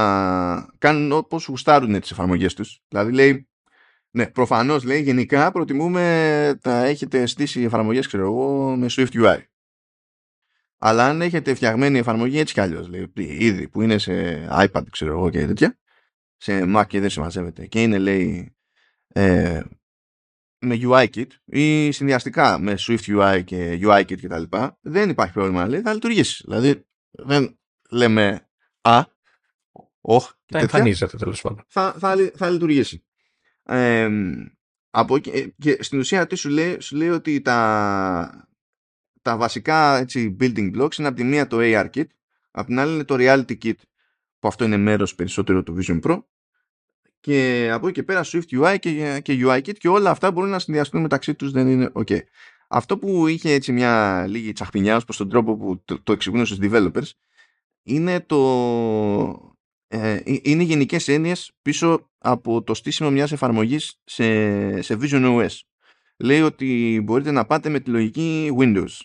κάνουν 0.78 1.12
όπως 1.12 1.45
γουστάρουν 1.45 2.00
τις 2.00 2.12
εφαρμογές 2.12 2.54
τους. 2.54 2.81
Δηλαδή 2.88 3.12
λέει, 3.12 3.50
ναι, 4.12 4.28
προφανώς 4.28 4.84
λέει 4.84 5.01
γενικά 5.01 5.51
προτιμούμε 5.51 6.60
να 6.63 6.84
έχετε 6.84 7.25
στήσει 7.25 7.62
εφαρμογές, 7.62 8.07
ξέρω 8.07 8.24
εγώ, 8.24 8.75
με 8.75 8.88
Swift 8.90 9.12
UI. 9.12 9.40
Αλλά 10.78 11.06
αν 11.06 11.22
έχετε 11.22 11.54
φτιαγμένη 11.54 11.98
εφαρμογή 11.98 12.39
έτσι 12.39 12.54
κι 12.54 12.60
αλλιώς, 12.60 12.88
λέει, 12.88 13.12
ήδη 13.16 13.68
που 13.69 13.81
είναι 13.81 13.98
σε 13.98 14.48
iPad, 14.51 14.84
ξέρω 14.89 15.12
εγώ 15.12 15.30
και 15.30 15.46
τέτοια, 15.46 15.78
σε 16.38 16.63
Mac 16.75 16.84
και 16.88 17.00
δεν 17.00 17.10
συμμαζεύεται 17.10 17.66
και 17.66 17.81
είναι, 17.81 17.98
λέει, 17.98 18.56
ε, 19.07 19.62
με 20.63 20.80
UIKit 20.81 21.27
ή 21.45 21.92
συνδυαστικά 21.92 22.60
με 22.60 22.75
Swift 22.80 23.06
UI 23.07 23.42
και 23.45 23.80
UIKit 23.83 24.18
και 24.19 24.27
τα 24.27 24.39
λοιπά, 24.39 24.77
δεν 24.81 25.10
υπάρχει 25.10 25.33
πρόβλημα, 25.33 25.68
λέει, 25.68 25.81
θα 25.81 25.94
λειτουργήσει. 25.94 26.44
Δηλαδή, 26.45 26.86
δεν 27.12 27.60
λέμε 27.89 28.50
«Α, 28.81 29.04
όχ» 30.01 30.24
και 30.25 30.33
Θα 30.54 30.60
τέτοια, 30.60 30.60
εμφανίζεται 30.62 31.18
τέλος 31.18 31.42
πάντων. 31.42 31.63
θα, 31.68 31.95
θα, 32.00 32.15
λει- 32.15 32.36
θα 32.38 32.50
λειτουργήσει. 32.50 33.04
Ε, 33.63 34.10
από, 34.89 35.15
εκεί- 35.15 35.30
ε, 35.33 35.48
και 35.57 35.77
στην 35.83 36.00
ουσία 36.00 36.27
τι 36.27 36.36
σου 36.36 36.50
λέει, 36.50 36.79
σου 36.79 36.96
λέει 36.96 37.10
ότι 37.10 37.41
τα, 37.41 38.48
τα 39.22 39.38
βασικά 39.38 39.98
έτσι, 39.98 40.36
building 40.39 40.82
blocks 40.82 40.98
είναι 40.98 41.08
από 41.08 41.15
τη 41.17 41.24
μία 41.24 41.48
το 41.48 41.58
ARKit, 41.62 42.05
από 42.51 42.67
την 42.67 42.79
άλλη 42.79 42.93
είναι 42.93 43.03
το 43.03 43.15
Reality 43.20 43.58
Kit, 43.63 43.75
που 44.39 44.48
αυτό 44.48 44.65
είναι 44.65 44.77
μέρος 44.77 45.15
περισσότερο 45.15 45.63
του 45.63 45.77
Vision 45.82 46.00
Pro, 46.01 46.24
και 47.24 47.70
από 47.72 47.88
εκεί 47.88 47.96
και 47.96 48.03
πέρα 48.03 48.24
Swift 48.24 48.62
UI 48.62 48.75
και, 48.80 49.20
και 49.24 49.46
UIKit 49.46 49.77
και 49.77 49.88
όλα 49.88 50.10
αυτά 50.10 50.32
μπορούν 50.32 50.50
να 50.50 50.60
συνδυαστούν 50.60 51.01
μεταξύ 51.01 51.36
τους, 51.36 51.51
δεν 51.51 51.68
είναι 51.68 51.92
ok. 51.94 52.18
Αυτό 52.68 52.98
που 52.98 53.27
είχε 53.27 53.51
έτσι 53.51 53.72
μια 53.72 54.25
λίγη 54.27 54.51
τσαχπινιά 54.53 54.96
ως 54.96 55.03
προς 55.03 55.18
τον 55.18 55.30
τρόπο 55.30 55.58
που 55.58 55.82
το, 55.86 56.01
το 56.03 56.12
εξηγούν 56.12 56.46
στους 56.46 56.58
developers 56.62 57.12
είναι 57.84 58.20
το 58.20 58.38
ε, 59.88 60.13
ε, 60.13 60.39
είναι 60.42 60.63
γενικές 60.63 61.08
έννοιες 61.08 61.51
πίσω 61.62 62.10
από 62.18 62.63
το 62.63 62.74
στήσιμο 62.74 63.12
μιας 63.12 63.32
εφαρμογής 63.32 64.01
σε, 64.03 64.82
σε 64.82 64.98
Vision 65.01 65.39
OS. 65.39 65.60
Λέει 66.18 66.42
ότι 66.42 67.01
μπορείτε 67.03 67.32
να 67.32 67.46
πάτε 67.46 67.70
με 67.70 67.80
τη 67.80 67.89
λογική 67.89 68.56
Windows. 68.60 69.00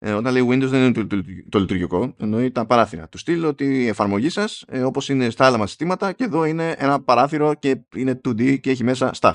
Ε, 0.00 0.12
όταν 0.12 0.32
λέει 0.32 0.46
Windows 0.50 0.68
δεν 0.68 0.82
είναι 0.82 0.92
το, 0.92 1.06
το, 1.06 1.22
το 1.48 1.58
λειτουργικό, 1.58 2.14
εννοεί 2.18 2.50
τα 2.50 2.66
παράθυρα. 2.66 3.08
Του 3.08 3.18
στυλ 3.18 3.48
ότι 3.48 3.64
η 3.64 3.86
εφαρμογή 3.86 4.28
σας, 4.28 4.64
ε, 4.68 4.82
όπως 4.82 5.08
είναι 5.08 5.30
στα 5.30 5.46
άλλα 5.46 5.58
μας 5.58 5.68
συστήματα, 5.68 6.12
και 6.12 6.24
εδώ 6.24 6.44
είναι 6.44 6.74
ένα 6.78 7.02
παράθυρο 7.02 7.54
και 7.54 7.80
είναι 7.94 8.20
2D 8.24 8.60
και 8.60 8.70
έχει 8.70 8.84
μέσα 8.84 9.10
stuff. 9.20 9.34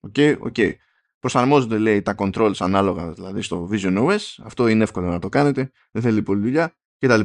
Οκ, 0.00 0.14
okay, 0.16 0.36
οκ. 0.38 0.54
Okay. 0.56 0.72
Προσαρμόζονται 1.18 1.78
λέει 1.78 2.02
τα 2.02 2.14
controls 2.18 2.56
ανάλογα 2.58 3.12
δηλαδή 3.12 3.42
στο 3.42 3.68
Vision 3.72 4.08
OS. 4.08 4.18
Αυτό 4.42 4.68
είναι 4.68 4.82
εύκολο 4.82 5.08
να 5.08 5.18
το 5.18 5.28
κάνετε. 5.28 5.70
Δεν 5.90 6.02
θέλει 6.02 6.22
πολλή 6.22 6.40
δουλειά 6.40 6.76
κτλ. 6.98 7.20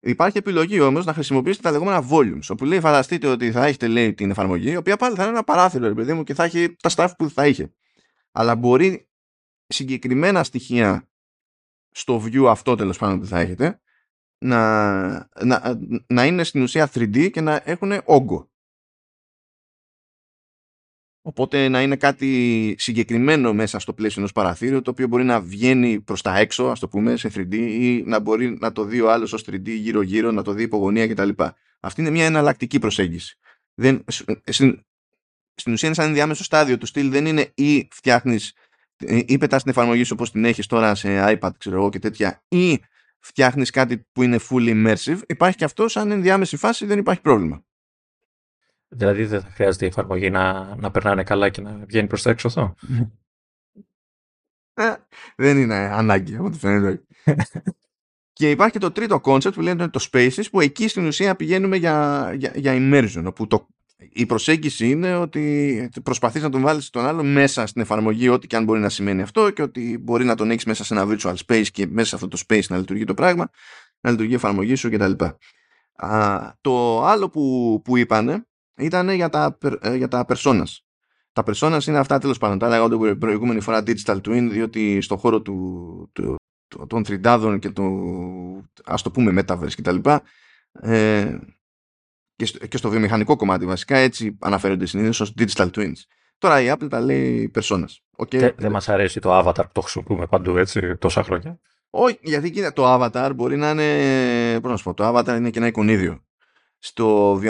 Υπάρχει 0.00 0.38
επιλογή 0.38 0.80
όμως 0.80 1.04
να 1.04 1.12
χρησιμοποιήσετε 1.12 1.62
τα 1.62 1.70
λεγόμενα 1.70 2.08
volumes. 2.10 2.46
Όπου 2.48 2.64
λέει 2.64 2.80
φανταστείτε 2.80 3.26
ότι 3.26 3.50
θα 3.52 3.66
έχετε 3.66 3.88
λέει 3.88 4.14
την 4.14 4.30
εφαρμογή, 4.30 4.70
η 4.70 4.76
οποία 4.76 4.96
πάλι 4.96 5.14
θα 5.14 5.22
είναι 5.22 5.32
ένα 5.32 5.44
παράθυρο, 5.44 5.88
ρε 5.88 5.94
παιδί 5.94 6.12
μου, 6.12 6.22
και 6.24 6.34
θα 6.34 6.44
έχει 6.44 6.76
τα 6.76 6.90
stuff 6.94 7.08
που 7.18 7.30
θα 7.30 7.46
είχε. 7.46 7.72
Αλλά 8.32 8.56
μπορεί 8.56 9.08
συγκεκριμένα 9.66 10.44
στοιχεία 10.44 11.08
στο 11.94 12.22
view 12.24 12.44
αυτό 12.48 12.74
τέλος 12.74 12.98
πάντων 12.98 13.20
που 13.20 13.26
θα 13.26 13.40
έχετε 13.40 13.80
να, 14.44 15.28
να, 15.44 15.80
να 16.06 16.24
είναι 16.24 16.44
στην 16.44 16.62
ουσία 16.62 16.90
3D 16.94 17.30
και 17.30 17.40
να 17.40 17.62
έχουν 17.64 18.00
όγκο. 18.04 18.48
Οπότε 21.26 21.68
να 21.68 21.82
είναι 21.82 21.96
κάτι 21.96 22.74
συγκεκριμένο 22.78 23.52
μέσα 23.52 23.78
στο 23.78 23.92
πλαίσιο 23.92 24.20
ενός 24.20 24.32
παραθύρου, 24.32 24.82
το 24.82 24.90
οποίο 24.90 25.06
μπορεί 25.06 25.24
να 25.24 25.40
βγαίνει 25.40 26.00
προς 26.00 26.22
τα 26.22 26.38
έξω, 26.38 26.64
ας 26.64 26.78
το 26.78 26.88
πούμε, 26.88 27.16
σε 27.16 27.30
3D, 27.34 27.54
ή 27.54 28.02
να 28.02 28.18
μπορεί 28.18 28.58
να 28.60 28.72
το 28.72 28.84
δει 28.84 29.00
ο 29.00 29.12
άλλος 29.12 29.32
ως 29.32 29.44
3D 29.46 29.68
γύρω-γύρω, 29.68 30.30
να 30.30 30.42
το 30.42 30.52
δει 30.52 30.62
υπογωνία 30.62 31.08
κτλ. 31.08 31.28
Αυτή 31.80 32.00
είναι 32.00 32.10
μια 32.10 32.24
εναλλακτική 32.24 32.78
προσέγγιση. 32.78 33.38
Δεν, 33.74 34.04
στην, 34.44 34.84
στην 35.54 35.72
ουσία 35.72 35.88
είναι 35.88 35.96
σαν 35.96 36.06
ενδιάμεσο 36.06 36.44
στάδιο 36.44 36.78
του 36.78 36.86
στυλ, 36.86 37.10
δεν 37.10 37.26
είναι 37.26 37.52
ή 37.54 37.88
φτιάχνεις 37.90 38.52
ή 38.98 39.38
πετά 39.38 39.56
την 39.56 39.70
εφαρμογή 39.70 40.04
σου 40.04 40.12
όπως 40.14 40.30
την 40.30 40.44
έχεις 40.44 40.66
τώρα 40.66 40.94
σε 40.94 41.38
iPad, 41.38 41.50
ξέρω 41.58 41.76
εγώ 41.76 41.88
και 41.88 41.98
τέτοια, 41.98 42.44
ή 42.48 42.82
φτιάχνεις 43.18 43.70
κάτι 43.70 44.06
που 44.12 44.22
είναι 44.22 44.38
fully 44.50 44.68
immersive. 44.68 45.20
Υπάρχει 45.26 45.56
και 45.56 45.64
αυτό 45.64 45.88
σαν 45.88 46.10
ενδιάμεση 46.10 46.56
φάση, 46.56 46.86
δεν 46.86 46.98
υπάρχει 46.98 47.20
πρόβλημα. 47.20 47.64
Δηλαδή 48.88 49.24
δεν 49.24 49.40
θα 49.40 49.50
χρειάζεται 49.50 49.84
η 49.84 49.88
εφαρμογή 49.88 50.30
να, 50.30 50.76
να 50.76 50.90
περνάνε 50.90 51.22
καλά 51.22 51.48
και 51.48 51.60
να 51.60 51.84
βγαίνει 51.86 52.06
προς 52.08 52.22
τα 52.22 52.30
έξω 52.30 52.46
αυτό; 52.46 52.74
Ε, 54.74 54.94
δεν 55.36 55.58
είναι 55.58 55.74
ανάγκη 55.74 56.36
από 56.36 56.44
ό,τι 56.44 56.58
φαίνεται. 56.58 57.02
και 58.32 58.50
υπάρχει 58.50 58.72
και 58.72 58.78
το 58.78 58.90
τρίτο 58.90 59.20
concept 59.24 59.52
που 59.54 59.60
λένε 59.60 59.88
το 59.88 60.08
Spaces 60.12 60.44
που 60.50 60.60
εκεί 60.60 60.88
στην 60.88 61.06
ουσία 61.06 61.36
πηγαίνουμε 61.36 61.76
για, 61.76 62.30
για, 62.36 62.52
για 62.54 62.72
immersion 62.76 63.24
όπου 63.26 63.46
το, 63.46 63.68
η 64.12 64.26
προσέγγιση 64.26 64.90
είναι 64.90 65.16
ότι 65.16 65.88
προσπαθείς 66.02 66.42
να 66.42 66.50
τον 66.50 66.60
βάλεις 66.60 66.90
τον 66.90 67.06
άλλο 67.06 67.22
μέσα 67.22 67.66
στην 67.66 67.82
εφαρμογή 67.82 68.28
ό,τι 68.28 68.46
και 68.46 68.56
αν 68.56 68.64
μπορεί 68.64 68.80
να 68.80 68.88
σημαίνει 68.88 69.22
αυτό 69.22 69.50
και 69.50 69.62
ότι 69.62 69.98
μπορεί 70.00 70.24
να 70.24 70.34
τον 70.34 70.50
έχεις 70.50 70.64
μέσα 70.64 70.84
σε 70.84 70.94
ένα 70.94 71.06
virtual 71.08 71.34
space 71.46 71.66
και 71.72 71.86
μέσα 71.86 72.08
σε 72.08 72.14
αυτό 72.14 72.28
το 72.28 72.42
space 72.48 72.66
να 72.68 72.76
λειτουργεί 72.76 73.04
το 73.04 73.14
πράγμα 73.14 73.50
να 74.04 74.10
λειτουργεί 74.10 74.32
η 74.32 74.34
εφαρμογή 74.34 74.74
σου 74.74 74.90
κτλ. 74.90 75.12
Το 76.60 77.04
άλλο 77.04 77.30
που, 77.30 77.80
που 77.84 77.96
είπανε 77.96 78.46
ήταν 78.76 79.10
για 79.10 79.28
τα, 79.28 79.58
ε, 79.80 79.94
για 79.94 80.08
τα 80.08 80.24
personas. 80.28 80.78
Τα 81.32 81.42
personas 81.46 81.86
είναι 81.86 81.98
αυτά 81.98 82.18
τέλος 82.18 82.38
πάντων. 82.38 82.58
Τα 82.58 82.66
έλεγα 82.66 82.88
την 82.88 83.18
προηγούμενη 83.18 83.60
φορά 83.60 83.82
digital 83.86 84.20
twin, 84.20 84.48
διότι 84.50 85.00
στον 85.00 85.18
χώρο 85.18 85.42
του, 85.42 86.10
του, 86.12 86.36
των 86.86 87.02
τριντάδων 87.02 87.58
και 87.58 87.70
του, 87.70 88.70
ας 88.84 89.02
το 89.02 89.10
πούμε, 89.10 89.42
metaverse 89.42 89.72
κτλ. 89.76 89.96
Ε, 90.72 91.38
και, 92.36 92.46
στο, 92.46 92.66
και 92.66 92.76
στο 92.76 92.90
βιομηχανικό 92.90 93.36
κομμάτι 93.36 93.66
βασικά 93.66 93.96
έτσι 93.96 94.38
αναφέρονται 94.40 94.86
συνήθως 94.86 95.20
ως 95.20 95.34
digital 95.38 95.70
twins. 95.70 95.98
Τώρα 96.38 96.60
η 96.60 96.72
Apple 96.72 96.86
τα 96.90 97.00
λέει 97.00 97.50
personas. 97.54 98.24
Okay. 98.26 98.54
Δεν 98.56 98.70
μας 98.70 98.88
αρέσει 98.88 99.20
το 99.20 99.38
avatar 99.38 99.54
που 99.54 99.72
το 99.72 99.80
χρησιμοποιούμε 99.80 100.26
παντού 100.26 100.56
έτσι 100.56 100.96
τόσα 100.96 101.22
χρόνια. 101.22 101.60
Όχι, 101.90 102.18
γιατί 102.22 102.72
το 102.72 102.94
avatar 102.94 103.30
μπορεί 103.34 103.56
να 103.56 103.70
είναι, 103.70 104.60
πώς 104.60 104.70
να 104.70 104.76
σου 104.76 104.84
πω, 104.84 104.94
το 104.94 105.08
avatar 105.08 105.36
είναι 105.36 105.50
και 105.50 105.58
ένα 105.58 105.66
εικονίδιο 105.66 106.24
στο, 106.78 107.40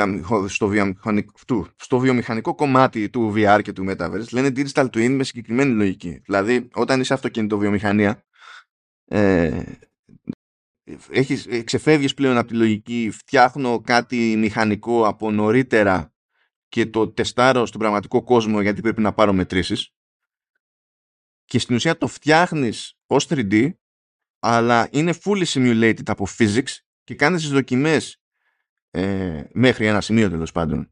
στο, 0.46 0.68
βιομηχανικό, 0.68 1.32
στο 1.76 1.98
βιομηχανικό 1.98 2.54
κομμάτι 2.54 3.10
του 3.10 3.32
VR 3.36 3.60
και 3.62 3.72
του 3.72 3.84
Metaverse 3.88 4.28
λένε 4.32 4.52
digital 4.56 4.84
twin 4.84 5.08
με 5.10 5.24
συγκεκριμένη 5.24 5.72
λογική. 5.72 6.20
Δηλαδή, 6.24 6.68
όταν 6.74 7.00
είσαι 7.00 7.14
αυτοκίνητο 7.14 7.58
βιομηχανία, 7.58 8.24
ε, 9.04 9.62
έχεις, 11.10 11.46
ε, 11.46 11.62
ξεφεύγεις 11.62 12.14
πλέον 12.14 12.36
από 12.36 12.48
τη 12.48 12.54
λογική 12.54 13.10
φτιάχνω 13.12 13.80
κάτι 13.80 14.36
μηχανικό 14.36 15.06
από 15.06 15.30
νωρίτερα 15.30 16.14
και 16.68 16.86
το 16.86 17.12
τεστάρω 17.12 17.66
στον 17.66 17.80
πραγματικό 17.80 18.22
κόσμο 18.22 18.60
γιατί 18.60 18.80
πρέπει 18.80 19.00
να 19.00 19.12
πάρω 19.12 19.32
μετρήσεις. 19.32 19.94
Και 21.44 21.58
στην 21.58 21.74
ουσία 21.74 21.98
το 21.98 22.06
φτιάχνεις 22.06 22.98
ως 23.06 23.26
3D 23.28 23.70
αλλά 24.38 24.88
είναι 24.90 25.14
fully 25.24 25.44
simulated 25.44 26.02
από 26.06 26.26
physics 26.38 26.70
και 27.04 27.14
κάνεις 27.14 27.40
τις 27.40 27.50
δοκιμές 27.50 28.22
ε, 28.90 29.42
μέχρι 29.52 29.86
ένα 29.86 30.00
σημείο 30.00 30.30
τέλος 30.30 30.52
πάντων 30.52 30.90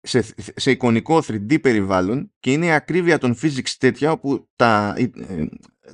σε, 0.00 0.24
σε 0.56 0.70
εικονικό 0.70 1.18
3D 1.18 1.60
περιβάλλον 1.60 2.32
και 2.40 2.52
είναι 2.52 2.66
η 2.66 2.70
ακρίβεια 2.72 3.18
των 3.18 3.36
physics 3.42 3.70
τέτοια 3.78 4.12
όπου 4.12 4.48
τα, 4.56 4.94
ε, 4.96 5.46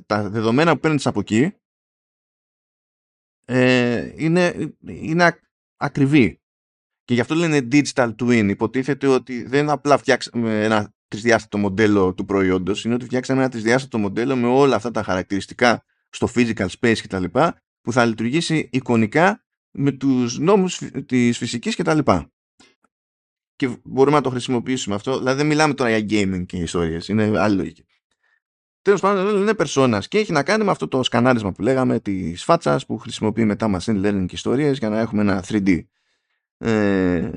τα 0.05 0.29
δεδομένα 0.29 0.73
που 0.73 0.79
παίρνεις 0.79 1.07
από 1.07 1.19
εκεί 1.19 1.53
ε, 3.49 4.11
είναι, 4.15 4.75
είναι 4.85 5.39
ακριβή. 5.77 6.41
Και 7.03 7.13
γι' 7.13 7.19
αυτό 7.19 7.35
λένε 7.35 7.67
digital 7.71 8.15
twin. 8.19 8.47
Υποτίθεται 8.49 9.07
ότι 9.07 9.43
δεν 9.43 9.69
απλά 9.69 9.97
φτιάξαμε 9.97 10.63
ένα 10.63 10.93
τρισδιάστατο 11.07 11.57
μοντέλο 11.57 12.13
του 12.13 12.25
προϊόντος, 12.25 12.85
είναι 12.85 12.93
ότι 12.93 13.05
φτιάξαμε 13.05 13.39
ένα 13.41 13.49
τρισδιάστατο 13.49 13.97
μοντέλο 13.97 14.35
με 14.35 14.47
όλα 14.47 14.75
αυτά 14.75 14.91
τα 14.91 15.03
χαρακτηριστικά 15.03 15.83
στο 16.09 16.27
physical 16.35 16.67
space 16.79 16.97
κτλ. 17.03 17.23
που 17.81 17.91
θα 17.91 18.05
λειτουργήσει 18.05 18.69
εικονικά 18.71 19.45
με 19.71 19.91
τους 19.91 20.39
νόμους 20.39 20.81
της 21.05 21.37
φυσικής 21.37 21.75
και 21.75 21.83
τα 21.83 21.93
λοιπά. 21.93 22.31
Και 23.55 23.77
μπορούμε 23.83 24.15
να 24.15 24.23
το 24.23 24.29
χρησιμοποιήσουμε 24.29 24.95
αυτό. 24.95 25.17
Δηλαδή 25.17 25.37
δεν 25.37 25.47
μιλάμε 25.47 25.73
τώρα 25.73 25.97
για 25.97 26.23
gaming 26.23 26.45
και 26.45 26.57
ιστορίες. 26.57 27.07
Είναι 27.07 27.39
άλλη 27.39 27.55
λογική. 27.55 27.85
Τέλος 28.87 29.01
πάντων 29.01 29.41
είναι 29.41 29.53
persona 29.57 29.99
και 30.07 30.17
έχει 30.17 30.31
να 30.31 30.43
κάνει 30.43 30.63
με 30.63 30.71
αυτό 30.71 30.87
το 30.87 31.03
σκανάρισμα 31.03 31.51
που 31.51 31.61
λέγαμε 31.61 31.99
της 31.99 32.43
φάτσας 32.43 32.85
που 32.85 32.97
χρησιμοποιεί 32.97 33.45
μετά 33.45 33.77
machine 33.77 34.05
learning 34.05 34.25
και 34.27 34.35
ιστορίες 34.35 34.77
για 34.77 34.89
να 34.89 34.99
έχουμε 34.99 35.21
ένα 35.21 35.43
3D. 35.47 35.83
Ε, 36.57 37.29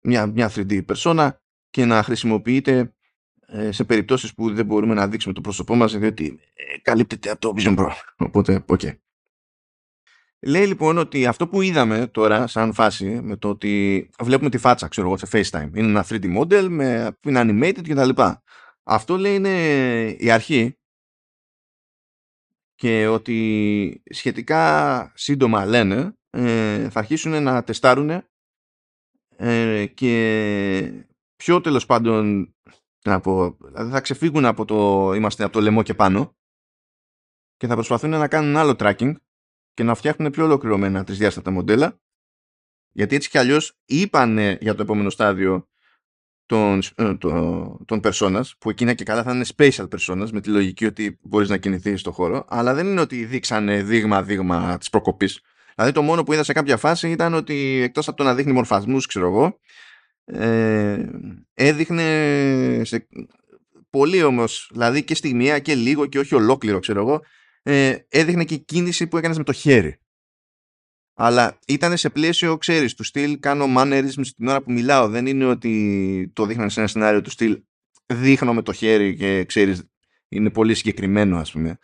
μια, 0.00 0.26
μια 0.26 0.50
3D 0.54 0.84
persona 0.84 1.28
και 1.70 1.84
να 1.84 2.02
χρησιμοποιείται 2.02 2.94
ε, 3.46 3.72
σε 3.72 3.84
περιπτώσεις 3.84 4.34
που 4.34 4.54
δεν 4.54 4.66
μπορούμε 4.66 4.94
να 4.94 5.08
δείξουμε 5.08 5.34
το 5.34 5.40
πρόσωπό 5.40 5.74
μας 5.74 5.98
διότι 5.98 6.38
ε, 6.54 6.78
καλύπτεται 6.82 7.30
από 7.30 7.40
το 7.40 7.54
Vision 7.56 7.78
Pro. 7.78 7.88
Οπότε, 8.16 8.64
ok. 8.66 8.96
Λέει 10.40 10.66
λοιπόν 10.66 10.98
ότι 10.98 11.26
αυτό 11.26 11.48
που 11.48 11.62
είδαμε 11.62 12.06
τώρα 12.06 12.46
σαν 12.46 12.72
φάση 12.72 13.20
με 13.22 13.36
το 13.36 13.48
ότι 13.48 14.08
βλέπουμε 14.20 14.50
τη 14.50 14.58
φάτσα 14.58 14.88
ξέρω 14.88 15.06
εγώ 15.06 15.16
σε 15.16 15.28
FaceTime 15.32 15.70
είναι 15.74 15.88
ένα 15.88 16.06
3D 16.08 16.38
model 16.38 16.66
με, 16.68 17.16
είναι 17.22 17.40
animated 17.40 17.82
και 17.82 17.94
τα 17.94 18.04
λοιπά. 18.04 18.42
Αυτό 18.82 19.16
λέει 19.16 19.34
είναι 19.34 19.54
η 20.18 20.30
αρχή 20.30 20.76
και 22.76 23.06
ότι 23.06 24.02
σχετικά 24.10 25.12
σύντομα 25.14 25.64
λένε 25.64 26.16
ε, 26.30 26.90
θα 26.90 26.98
αρχίσουν 26.98 27.42
να 27.42 27.64
τεστάρουν 27.64 28.22
ε, 29.36 29.86
και 29.86 31.04
πιο 31.36 31.60
τέλος 31.60 31.86
πάντων 31.86 32.54
να 33.04 33.20
πω, 33.20 33.56
δηλαδή 33.60 33.90
θα 33.90 34.00
ξεφύγουν 34.00 34.44
από 34.44 34.64
το, 34.64 35.12
είμαστε 35.14 35.44
από 35.44 35.52
το 35.52 35.60
λαιμό 35.60 35.82
και 35.82 35.94
πάνω 35.94 36.36
και 37.56 37.66
θα 37.66 37.74
προσπαθούν 37.74 38.10
να 38.10 38.28
κάνουν 38.28 38.56
άλλο 38.56 38.74
tracking 38.78 39.14
και 39.72 39.82
να 39.82 39.94
φτιάχνουν 39.94 40.30
πιο 40.30 40.44
ολοκληρωμένα 40.44 41.04
τρισδιάστατα 41.04 41.50
μοντέλα. 41.50 42.00
Γιατί 42.92 43.14
έτσι 43.14 43.28
κι 43.28 43.38
αλλιώς 43.38 43.78
είπανε 43.84 44.58
για 44.60 44.74
το 44.74 44.82
επόμενο 44.82 45.10
στάδιο 45.10 45.68
των, 46.46 46.82
ε, 46.94 47.14
των, 47.84 48.00
personas, 48.02 48.44
που 48.58 48.70
εκείνα 48.70 48.94
και 48.94 49.04
καλά 49.04 49.22
θα 49.22 49.32
είναι 49.32 49.44
special 49.56 49.88
personas, 49.88 50.28
με 50.32 50.40
τη 50.40 50.50
λογική 50.50 50.84
ότι 50.86 51.18
μπορείς 51.22 51.48
να 51.48 51.56
κινηθείς 51.56 52.00
στον 52.00 52.12
χώρο, 52.12 52.44
αλλά 52.48 52.74
δεν 52.74 52.86
είναι 52.86 53.00
ότι 53.00 53.24
δείξανε 53.24 53.82
δείγμα-δείγμα 53.82 54.78
της 54.78 54.90
προκοπής. 54.90 55.40
Δηλαδή 55.74 55.92
το 55.92 56.02
μόνο 56.02 56.22
που 56.22 56.32
είδα 56.32 56.44
σε 56.44 56.52
κάποια 56.52 56.76
φάση 56.76 57.10
ήταν 57.10 57.34
ότι 57.34 57.80
εκτός 57.82 58.08
από 58.08 58.16
το 58.16 58.24
να 58.24 58.34
δείχνει 58.34 58.52
μορφασμούς, 58.52 59.06
ξέρω 59.06 59.26
εγώ, 59.26 59.58
ε, 60.24 61.04
έδειχνε 61.54 62.04
σε, 62.84 63.08
πολύ 63.90 64.22
όμως, 64.22 64.68
δηλαδή 64.72 65.04
και 65.04 65.14
στιγμιαία 65.14 65.58
και 65.58 65.74
λίγο 65.74 66.06
και 66.06 66.18
όχι 66.18 66.34
ολόκληρο, 66.34 66.78
ξέρω 66.78 67.00
εγώ, 67.00 67.22
ε, 67.62 67.96
έδειχνε 68.08 68.44
και 68.44 68.56
κίνηση 68.56 69.06
που 69.06 69.16
έκανες 69.16 69.38
με 69.38 69.44
το 69.44 69.52
χέρι. 69.52 70.00
Αλλά 71.18 71.58
ήταν 71.66 71.96
σε 71.96 72.10
πλαίσιο, 72.10 72.56
ξέρεις, 72.56 72.94
του 72.94 73.04
στυλ 73.04 73.38
κάνω 73.38 73.64
mannerism 73.76 74.22
την 74.36 74.48
ώρα 74.48 74.62
που 74.62 74.72
μιλάω. 74.72 75.08
Δεν 75.08 75.26
είναι 75.26 75.44
ότι 75.44 76.30
το 76.32 76.46
δείχνανε 76.46 76.70
σε 76.70 76.80
ένα 76.80 76.88
σενάριο 76.88 77.20
του 77.20 77.30
στυλ 77.30 77.62
δείχνω 78.06 78.54
με 78.54 78.62
το 78.62 78.72
χέρι 78.72 79.16
και 79.16 79.44
ξέρεις, 79.44 79.88
είναι 80.28 80.50
πολύ 80.50 80.74
συγκεκριμένο 80.74 81.38
ας 81.38 81.52
πούμε. 81.52 81.78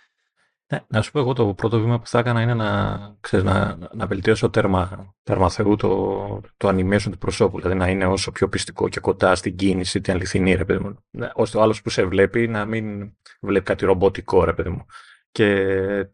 Ναι, 0.67 0.81
να 0.89 1.03
σου 1.03 1.11
πω 1.11 1.19
εγώ 1.19 1.33
το 1.33 1.55
πρώτο 1.55 1.81
βήμα 1.81 1.99
που 1.99 2.07
θα 2.07 2.19
έκανα 2.19 2.41
είναι 2.41 2.55
να, 2.55 2.99
ξέρεις, 3.21 3.45
να, 3.45 3.79
να 3.95 4.07
βελτιώσω 4.07 4.51
τέρμα, 4.51 5.15
τέρμα 5.23 5.51
θεού 5.51 5.77
το, 5.77 6.41
το 6.57 6.69
animation 6.69 7.11
του 7.11 7.19
προσώπου. 7.19 7.61
Δηλαδή 7.61 7.79
να 7.79 7.89
είναι 7.89 8.07
όσο 8.07 8.33
πιο 8.33 8.49
πιστικό 8.49 8.89
και 8.89 9.01
κοντά 9.01 9.35
στην 9.35 9.57
κίνηση, 9.57 10.01
την 10.01 10.13
αληθινή, 10.13 10.55
ρε 10.55 10.65
παιδί 10.65 10.85
μου. 10.85 11.05
Ναι, 11.11 11.29
ώστε 11.35 11.59
ο 11.59 11.63
άλλος 11.63 11.83
που 11.83 11.91
σε 11.91 12.05
βλέπει 12.05 12.49
να 12.49 12.65
μην 12.65 13.13
βλέπει 13.41 13.65
κάτι 13.65 13.85
ρομποτικό, 13.85 14.45
ρε 14.45 14.53
παιδί 14.53 14.69
μου 14.69 14.87
και 15.33 15.55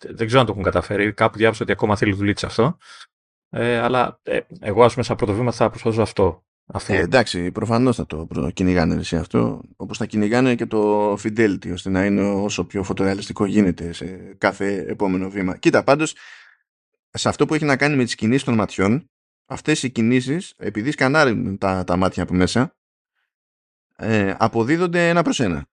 δεν 0.05 0.27
ξέρω 0.27 0.41
αν 0.41 0.47
το 0.47 0.53
έχουν 0.53 0.63
καταφέρει. 0.63 1.13
Κάπου 1.13 1.39
διάβασα 1.39 1.63
ότι 1.63 1.73
ακόμα 1.73 1.97
θέλει 1.97 2.13
δουλίτσα 2.13 2.47
αυτό. 2.47 2.77
Ε, 3.51 3.79
αλλά 3.79 4.21
ε, 4.23 4.41
εγώ, 4.61 4.85
ας 4.85 4.93
πούμε, 4.93 5.05
σαν 5.05 5.17
πρώτο 5.17 5.33
βήμα 5.33 5.53
θα 5.53 5.71
προσπαθήσω 5.71 6.03
αυτό. 6.03 6.45
αυτό. 6.67 6.93
Ε, 6.93 6.99
εντάξει, 6.99 7.51
προφανώς 7.51 7.97
θα 7.97 8.07
το 8.07 8.29
κυνηγάνε 8.55 8.95
εσύ 8.95 9.17
αυτό. 9.17 9.61
Όπως 9.77 9.99
θα 9.99 10.07
κυνηγάνε 10.07 10.55
και 10.55 10.67
το 10.67 11.13
fidelity, 11.13 11.73
ώστε 11.73 11.91
να 11.91 12.05
είναι 12.05 12.23
όσο 12.23 12.65
πιο 12.65 12.83
φωτορεαλιστικό 12.83 13.45
γίνεται 13.45 13.93
σε 13.93 14.07
κάθε 14.39 14.85
επόμενο 14.89 15.31
βήμα. 15.31 15.57
Κοίτα, 15.57 15.85
πάντως, 15.85 16.15
σε 17.11 17.29
αυτό 17.29 17.47
που 17.47 17.55
έχει 17.55 17.65
να 17.65 17.77
κάνει 17.77 17.97
με 17.97 18.05
τις 18.05 18.15
κινήσεις 18.15 18.45
των 18.45 18.55
ματιών, 18.55 19.11
αυτές 19.47 19.83
οι 19.83 19.91
κινήσεις, 19.91 20.55
επειδή 20.57 20.91
σκανάρουν 20.91 21.59
τα, 21.59 21.85
τα 21.85 21.97
μάτια 21.97 22.23
από 22.23 22.35
μέσα, 22.35 22.77
ε, 23.97 24.35
αποδίδονται 24.39 25.09
ένα 25.09 25.23
προς 25.23 25.41
ένα. 25.41 25.69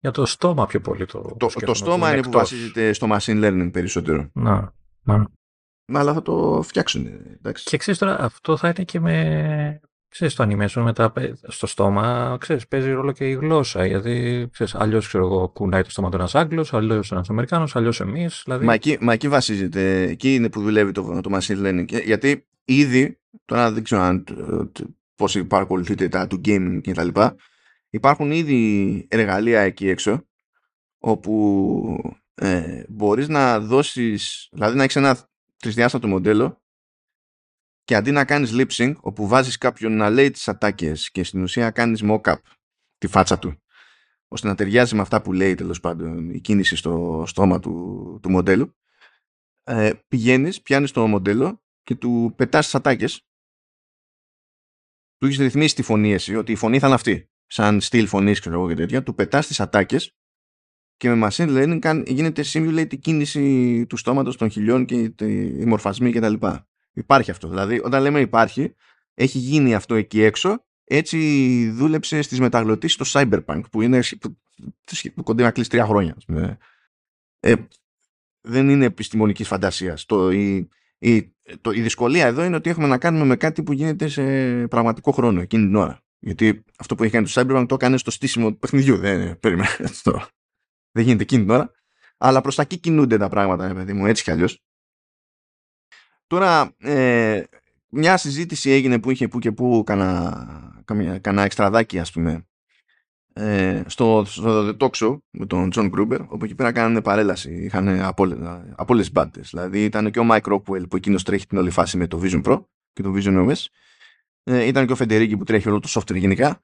Για 0.00 0.10
το 0.10 0.26
στόμα 0.26 0.66
πιο 0.66 0.80
πολύ 0.80 1.06
το 1.06 1.36
Το, 1.38 1.50
το 1.64 1.74
στόμα 1.74 2.12
είναι, 2.12 2.22
που 2.22 2.30
βασίζεται 2.30 2.92
στο 2.92 3.06
machine 3.10 3.44
learning 3.44 3.68
περισσότερο. 3.72 4.30
Να, 4.32 4.72
να. 5.02 5.26
Αλλά 5.92 6.12
θα 6.12 6.22
το 6.22 6.62
φτιάξουν. 6.62 7.06
Εντάξει. 7.06 7.64
Και 7.64 7.76
ξέρεις 7.76 8.00
τώρα, 8.00 8.20
αυτό 8.20 8.56
θα 8.56 8.68
είναι 8.68 8.84
και 8.84 9.00
με 9.00 9.80
ξέρεις, 10.10 10.34
το 10.34 10.44
animation 10.44 10.82
μετά 10.82 11.12
στο 11.42 11.66
στόμα, 11.66 12.36
ξέρεις, 12.40 12.68
παίζει 12.68 12.90
ρόλο 12.90 13.12
και 13.12 13.28
η 13.28 13.32
γλώσσα. 13.32 13.86
Γιατί, 13.86 14.48
ξέρεις, 14.52 14.74
αλλιώς, 14.74 15.06
ξέρω 15.06 15.24
εγώ, 15.24 15.48
κουνάει 15.48 15.82
το 15.82 15.90
στόμα 15.90 16.10
του 16.10 16.16
ένας 16.16 16.34
Άγγλος, 16.34 16.74
αλλιώς 16.74 17.12
ένας 17.12 17.30
Αμερικάνος, 17.30 17.76
αλλιώς 17.76 18.00
εμείς. 18.00 18.42
Δηλαδή... 18.44 18.64
Μα, 18.64 18.74
εκεί, 18.74 18.98
μα 19.00 19.12
εκεί 19.12 19.28
βασίζεται, 19.28 20.02
εκεί 20.02 20.34
είναι 20.34 20.50
που 20.50 20.60
δουλεύει 20.62 20.92
το, 20.92 21.20
το 21.20 21.38
machine 21.38 21.66
learning. 21.66 22.02
Γιατί 22.04 22.46
ήδη, 22.64 23.20
τώρα 23.44 23.72
δεν 23.72 23.82
ξέρω 23.82 24.02
αν, 24.02 24.24
πώς 25.14 25.42
παρακολουθείτε 25.46 26.08
τα 26.08 26.26
του 26.26 26.40
gaming 26.44 26.78
και 26.82 26.92
τα 26.92 27.04
λοιπά, 27.04 27.36
υπάρχουν 27.90 28.30
ήδη 28.30 29.06
εργαλεία 29.10 29.60
εκεί 29.60 29.88
έξω, 29.88 30.26
όπου 30.98 32.14
ε, 32.34 32.84
μπορείς 32.88 33.28
να 33.28 33.60
δώσεις, 33.60 34.48
δηλαδή 34.52 34.76
να 34.76 34.82
έχεις 34.82 34.96
ένα 34.96 35.28
τρισδιάστατο 35.56 36.08
μοντέλο 36.08 36.62
και 37.84 37.94
αντί 37.94 38.10
να 38.10 38.24
κάνεις 38.24 38.50
lip 38.54 38.70
sync 38.70 38.94
όπου 39.00 39.26
βάζεις 39.26 39.58
κάποιον 39.58 39.96
να 39.96 40.10
λέει 40.10 40.30
τις 40.30 40.48
ατάκες 40.48 41.10
και 41.10 41.24
στην 41.24 41.42
ουσία 41.42 41.70
κάνεις 41.70 42.00
mock-up 42.04 42.36
τη 42.98 43.06
φάτσα 43.06 43.38
του 43.38 43.62
ώστε 44.28 44.48
να 44.48 44.54
ταιριάζει 44.54 44.94
με 44.94 45.00
αυτά 45.00 45.22
που 45.22 45.32
λέει 45.32 45.54
τέλος 45.54 45.80
πάντων 45.80 46.30
η 46.30 46.40
κίνηση 46.40 46.76
στο 46.76 47.24
στόμα 47.26 47.60
του, 47.60 48.18
του 48.22 48.30
μοντέλου 48.30 48.76
ε, 49.62 49.92
πηγαίνεις, 50.08 50.62
πιάνεις 50.62 50.90
το 50.90 51.06
μοντέλο 51.06 51.62
και 51.82 51.94
του 51.94 52.32
πετάς 52.36 52.64
τις 52.64 52.74
ατάκες. 52.74 53.26
Του 55.16 55.26
έχεις 55.26 55.38
ρυθμίσει 55.38 55.74
τη 55.74 55.82
φωνή 55.82 56.12
εσύ 56.12 56.36
ότι 56.36 56.52
η 56.52 56.56
φωνή 56.56 56.78
θα 56.78 56.86
είναι 56.86 56.94
αυτή 56.94 57.29
σαν 57.52 57.80
στυλ 57.80 58.06
φωνής 58.06 58.40
ξέρω 58.40 58.54
εγώ 58.54 58.68
και 58.68 58.74
τέτοια 58.74 59.02
του 59.02 59.14
πετάς 59.14 59.46
τις 59.46 59.60
ατάκες 59.60 60.14
και 60.96 61.14
με 61.14 61.28
machine 61.30 61.48
learning 61.48 62.02
γίνεται 62.06 62.44
simulate 62.46 62.92
η 62.92 62.96
κίνηση 62.96 63.86
του 63.86 63.96
στόματος 63.96 64.36
των 64.36 64.50
χιλιών 64.50 64.84
και 64.84 65.12
οι 65.58 65.64
μορφασμοί 65.64 66.12
κτλ. 66.12 66.34
Υπάρχει 66.92 67.30
αυτό. 67.30 67.48
Δηλαδή, 67.48 67.80
όταν 67.84 68.02
λέμε 68.02 68.20
υπάρχει, 68.20 68.74
έχει 69.14 69.38
γίνει 69.38 69.74
αυτό 69.74 69.94
εκεί 69.94 70.22
έξω. 70.22 70.64
Έτσι 70.84 71.70
δούλεψε 71.70 72.22
στις 72.22 72.40
μεταγλωτήσεις 72.40 73.08
στο 73.08 73.20
Cyberpunk, 73.20 73.60
που 73.70 73.82
είναι 73.82 74.00
που 75.14 75.22
κοντά 75.22 75.44
να 75.44 75.50
κλείσει 75.50 75.70
τρία 75.70 75.86
χρόνια. 75.86 76.16
Ε, 77.40 77.54
δεν 78.40 78.68
είναι 78.68 78.84
επιστημονικής 78.84 79.48
φαντασίας. 79.48 80.06
Το, 80.06 80.30
η, 80.30 80.68
η, 80.98 81.34
το, 81.60 81.70
η 81.70 81.80
δυσκολία 81.80 82.26
εδώ 82.26 82.44
είναι 82.44 82.56
ότι 82.56 82.70
έχουμε 82.70 82.86
να 82.86 82.98
κάνουμε 82.98 83.24
με 83.24 83.36
κάτι 83.36 83.62
που 83.62 83.72
γίνεται 83.72 84.08
σε 84.08 84.22
πραγματικό 84.68 85.12
χρόνο 85.12 85.40
εκείνη 85.40 85.66
την 85.66 85.76
ώρα. 85.76 86.02
Γιατί 86.20 86.64
αυτό 86.78 86.94
που 86.94 87.02
έχει 87.02 87.12
κάνει 87.12 87.26
το 87.28 87.32
Cyberpunk 87.34 87.64
το 87.68 87.74
έκανε 87.74 87.96
στο 87.96 88.10
στήσιμο 88.10 88.50
του 88.50 88.58
παιχνιδιού. 88.58 88.96
Δεν, 88.96 89.38
περίμενε, 89.40 89.68
δεν 90.92 91.04
γίνεται 91.04 91.22
εκείνη 91.22 91.42
την 91.42 91.50
ώρα. 91.50 91.72
Αλλά 92.18 92.40
προς 92.40 92.54
τα 92.54 92.62
εκεί 92.62 92.78
κινούνται 92.78 93.18
τα 93.18 93.28
πράγματα, 93.28 93.74
παιδί 93.74 93.92
μου, 93.92 94.06
έτσι 94.06 94.22
κι 94.22 94.30
αλλιώς. 94.30 94.62
Τώρα, 96.26 96.74
ε, 96.78 97.42
μια 97.88 98.16
συζήτηση 98.16 98.70
έγινε 98.70 99.00
που 99.00 99.10
είχε 99.10 99.28
που 99.28 99.38
και 99.38 99.52
που 99.52 99.82
κανένα, 99.86 100.78
κανένα 101.20 101.42
εξτραδάκι, 101.42 101.98
ας 101.98 102.12
πούμε, 102.12 102.46
ε, 103.32 103.82
στο, 103.86 104.24
στο 104.26 104.68
The 104.68 104.76
Talk 104.76 104.90
Show 104.90 105.18
με 105.30 105.46
τον 105.46 105.70
John 105.74 105.90
Gruber, 105.90 106.26
όπου 106.28 106.44
εκεί 106.44 106.54
πέρα 106.54 106.72
κάνανε 106.72 107.02
παρέλαση. 107.02 107.52
Είχαν 107.52 108.00
από, 108.00 108.24
από 108.76 108.94
όλε 108.94 109.02
τι 109.02 109.40
Δηλαδή 109.40 109.84
ήταν 109.84 110.10
και 110.10 110.18
ο 110.18 110.26
Mike 110.30 110.52
Rockwell 110.52 110.88
που 110.90 110.96
εκείνος 110.96 111.22
τρέχει 111.22 111.46
την 111.46 111.58
όλη 111.58 111.70
φάση 111.70 111.96
με 111.96 112.06
το 112.06 112.20
Vision 112.22 112.42
Pro 112.42 112.64
και 112.92 113.02
το 113.02 113.12
Vision 113.16 113.48
OS. 113.48 113.64
Ε, 114.50 114.66
ήταν 114.66 114.86
και 114.86 114.92
ο 114.92 114.96
Φεντερίκη 114.96 115.36
που 115.36 115.44
τρέχει 115.44 115.68
όλο 115.68 115.80
το 115.80 115.88
software 115.92 116.16
γενικά. 116.16 116.60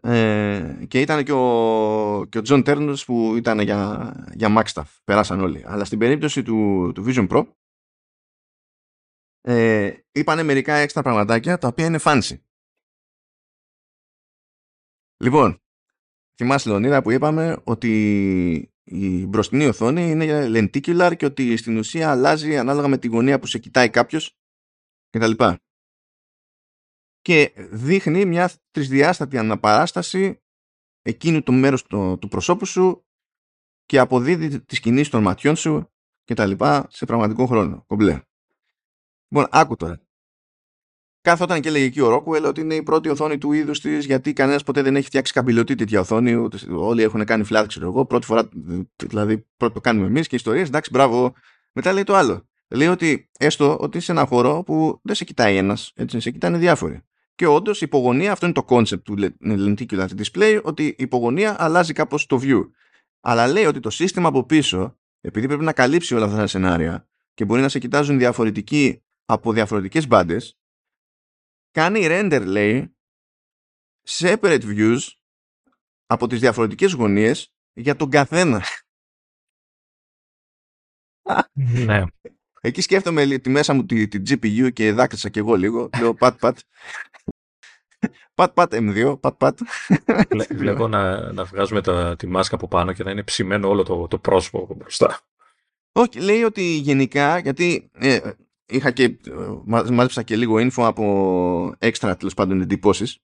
Ε, 0.00 0.84
και 0.88 1.00
ήταν 1.00 1.24
και 1.24 1.32
ο, 1.32 2.26
και 2.28 2.38
ο 2.38 2.42
John 2.44 2.64
Turners 2.64 3.04
που 3.06 3.36
ήταν 3.36 3.60
για, 3.60 4.12
για 4.34 4.54
Mac 4.56 4.72
Stuff. 4.72 4.98
Περάσαν 5.04 5.40
όλοι. 5.40 5.62
Αλλά 5.66 5.84
στην 5.84 5.98
περίπτωση 5.98 6.42
του, 6.42 6.90
του 6.94 7.04
Vision 7.06 7.28
Pro 7.28 7.46
ε, 9.40 9.92
είπανε 10.12 10.42
μερικά 10.42 10.74
έξτρα 10.74 11.02
πραγματάκια 11.02 11.58
τα 11.58 11.68
οποία 11.68 11.86
είναι 11.86 11.98
fancy. 12.02 12.38
Λοιπόν, 15.16 15.62
θυμάσαι 16.36 16.68
Λεωνίδα 16.68 17.02
που 17.02 17.10
είπαμε 17.10 17.60
ότι 17.64 17.92
η 18.84 19.26
μπροστινή 19.26 19.66
οθόνη 19.66 20.10
είναι 20.10 20.46
lenticular 20.48 21.12
και 21.16 21.24
ότι 21.24 21.56
στην 21.56 21.76
ουσία 21.76 22.10
αλλάζει 22.10 22.56
ανάλογα 22.56 22.88
με 22.88 22.98
τη 22.98 23.08
γωνία 23.08 23.38
που 23.38 23.46
σε 23.46 23.58
κοιτάει 23.58 23.90
κάποιος 23.90 24.38
κτλ 25.10 25.44
και 27.26 27.52
δείχνει 27.70 28.24
μια 28.24 28.50
τρισδιάστατη 28.70 29.38
αναπαράσταση 29.38 30.42
εκείνου 31.02 31.42
του 31.42 31.52
μέρους 31.52 31.82
του, 31.82 32.18
του 32.20 32.28
προσώπου 32.28 32.66
σου 32.66 33.06
και 33.86 33.98
αποδίδει 33.98 34.60
τις 34.60 34.80
κινήσεις 34.80 35.08
των 35.08 35.22
ματιών 35.22 35.56
σου 35.56 35.90
και 36.24 36.34
τα 36.34 36.46
λοιπά 36.46 36.86
σε 36.90 37.04
πραγματικό 37.04 37.46
χρόνο. 37.46 37.84
Κομπλέ. 37.86 38.20
Λοιπόν, 39.28 39.48
άκου 39.50 39.76
τώρα. 39.76 40.00
Κάθοταν 41.20 41.60
και 41.60 41.68
έλεγε 41.68 41.84
εκεί 41.84 42.00
ο 42.00 42.16
Rockwell 42.16 42.44
ότι 42.46 42.60
είναι 42.60 42.74
η 42.74 42.82
πρώτη 42.82 43.08
οθόνη 43.08 43.38
του 43.38 43.52
είδους 43.52 43.80
της, 43.80 44.04
γιατί 44.04 44.32
κανένας 44.32 44.62
ποτέ 44.62 44.82
δεν 44.82 44.96
έχει 44.96 45.06
φτιάξει 45.06 45.32
καμπυλωτή 45.32 45.74
τέτοια 45.74 46.00
οθόνη. 46.00 46.34
Ούτε, 46.34 46.58
όλοι 46.70 47.02
έχουν 47.02 47.24
κάνει 47.24 47.44
flat, 47.50 47.64
ξέρω 47.68 47.86
εγώ. 47.86 48.06
Πρώτη 48.06 48.26
φορά, 48.26 48.48
δηλαδή, 48.96 49.46
πρώτο 49.56 49.74
το 49.74 49.80
κάνουμε 49.80 50.06
εμείς 50.06 50.26
και 50.26 50.36
ιστορίες. 50.36 50.68
Εντάξει, 50.68 50.90
μπράβο. 50.92 51.34
Μετά 51.72 51.92
λέει 51.92 52.04
το 52.04 52.14
άλλο. 52.14 52.48
Λέει 52.68 52.88
ότι 52.88 53.30
έστω 53.38 53.78
ότι 53.80 53.98
είσαι 53.98 54.12
ένα 54.12 54.26
χώρο 54.26 54.62
που 54.62 55.00
δεν 55.02 55.14
σε 55.14 55.24
κοιτάει 55.24 55.56
ένας, 55.56 55.92
έτσι, 55.94 56.20
σε 56.20 56.30
κοιτάνε 56.30 56.58
διάφοροι. 56.58 57.04
Και 57.36 57.46
όντως 57.46 57.80
η 57.80 57.84
υπογωνία, 57.84 58.32
αυτό 58.32 58.46
είναι 58.46 58.54
το 58.54 58.64
concept 58.68 59.02
του 59.02 59.14
lenticular 59.40 60.08
display, 60.08 60.60
ότι 60.64 60.86
η 60.86 60.94
υπογωνία 60.98 61.62
αλλάζει 61.62 61.92
κάπως 61.92 62.26
το 62.26 62.40
view. 62.42 62.70
Αλλά 63.20 63.46
λέει 63.46 63.64
ότι 63.64 63.80
το 63.80 63.90
σύστημα 63.90 64.28
από 64.28 64.44
πίσω, 64.44 64.98
επειδή 65.20 65.46
πρέπει 65.46 65.64
να 65.64 65.72
καλύψει 65.72 66.14
όλα 66.14 66.24
αυτά 66.24 66.36
τα 66.36 66.46
σενάρια 66.46 67.08
και 67.34 67.44
μπορεί 67.44 67.60
να 67.60 67.68
σε 67.68 67.78
κοιτάζουν 67.78 68.18
διαφορετικοί 68.18 69.02
από 69.24 69.52
διαφορετικές 69.52 70.06
μπάντες, 70.06 70.58
κάνει 71.70 72.00
render, 72.02 72.42
λέει, 72.46 72.96
separate 74.08 74.62
views 74.62 74.98
από 76.06 76.26
τις 76.26 76.40
διαφορετικές 76.40 76.92
γωνίες 76.92 77.54
για 77.72 77.96
τον 77.96 78.10
καθένα. 78.10 78.62
Ναι. 81.84 82.04
Εκεί 82.66 82.80
σκέφτομαι 82.80 83.26
τη 83.26 83.50
μέσα 83.50 83.74
μου 83.74 83.86
τη, 83.86 84.08
τη 84.08 84.20
GPU 84.28 84.72
και 84.72 84.92
δάκρυσα 84.92 85.28
κι 85.28 85.38
εγώ 85.38 85.54
λίγο. 85.54 85.90
Λέω 86.00 86.14
πατ 86.14 86.38
πατ. 86.38 86.58
Πατ 88.34 88.52
πατ 88.52 88.74
M2, 88.76 89.20
πατ 89.20 89.34
πατ. 89.36 89.58
Βλέπω 90.50 90.88
να, 90.88 91.32
να 91.32 91.44
βγάζουμε 91.44 91.80
τα, 91.80 92.16
τη 92.16 92.26
μάσκα 92.26 92.54
από 92.54 92.68
πάνω 92.68 92.92
και 92.92 93.02
να 93.02 93.10
είναι 93.10 93.22
ψημένο 93.22 93.68
όλο 93.68 93.82
το, 93.82 94.06
το 94.08 94.18
πρόσωπο 94.18 94.74
μπροστά. 94.76 95.20
Όχι, 95.92 96.20
λέει 96.20 96.42
ότι 96.42 96.62
γενικά, 96.62 97.38
γιατί 97.38 97.90
ε, 97.92 98.18
είχα 98.66 98.90
και, 98.90 99.04
ε, 99.04 99.90
μάζεψα 99.92 100.22
και 100.22 100.36
λίγο 100.36 100.54
info 100.56 100.84
από 100.84 101.74
έξτρα 101.78 102.16
τέλος 102.16 102.34
πάντων 102.34 102.60
εντυπώσεις, 102.60 103.18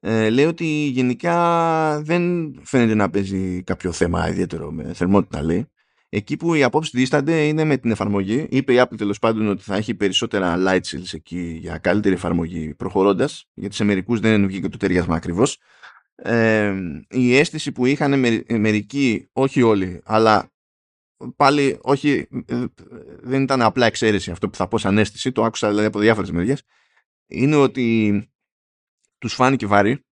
ε, 0.00 0.30
λέει 0.30 0.44
ότι 0.44 0.66
γενικά 0.66 2.00
δεν 2.02 2.54
φαίνεται 2.64 2.94
να 2.94 3.10
παίζει 3.10 3.62
κάποιο 3.62 3.92
θέμα 3.92 4.28
ιδιαίτερο 4.28 4.70
με 4.70 4.92
θερμότητα, 4.92 5.42
λέει. 5.42 5.68
Εκεί 6.10 6.36
που 6.36 6.54
οι 6.54 6.62
απόψεις 6.62 6.92
δίστανται 6.92 7.46
είναι 7.46 7.64
με 7.64 7.76
την 7.76 7.90
εφαρμογή. 7.90 8.46
Είπε 8.50 8.72
η 8.72 8.76
Apple 8.80 8.96
τέλος 8.96 9.18
πάντων 9.18 9.48
ότι 9.48 9.62
θα 9.62 9.76
έχει 9.76 9.94
περισσότερα 9.94 10.56
light 10.58 10.80
seals 10.80 11.12
εκεί 11.12 11.58
για 11.60 11.78
καλύτερη 11.78 12.14
εφαρμογή 12.14 12.74
προχωρώντας, 12.74 13.48
γιατί 13.54 13.74
σε 13.74 13.84
μερικούς 13.84 14.20
δεν 14.20 14.46
βγήκε 14.46 14.68
το 14.68 14.76
ταιριάσμα 14.76 15.16
ακριβώς. 15.16 15.58
Ε, 16.14 16.74
η 17.10 17.36
αίσθηση 17.36 17.72
που 17.72 17.86
είχαν 17.86 18.18
μερικοί, 18.48 19.28
όχι 19.32 19.62
όλοι, 19.62 20.00
αλλά 20.04 20.52
πάλι 21.36 21.78
όχι, 21.82 22.28
δεν 23.22 23.42
ήταν 23.42 23.62
απλά 23.62 23.86
εξαίρεση 23.86 24.30
αυτό 24.30 24.48
που 24.48 24.56
θα 24.56 24.68
πω 24.68 24.78
σαν 24.78 24.98
αίσθηση, 24.98 25.32
το 25.32 25.44
άκουσα 25.44 25.68
δηλαδή 25.68 25.86
από 25.86 25.98
διάφορες 25.98 26.30
μεριές, 26.30 26.62
είναι 27.26 27.56
ότι 27.56 28.22
τους 29.18 29.34
φάνηκε 29.34 29.66
βαρύ 29.66 30.04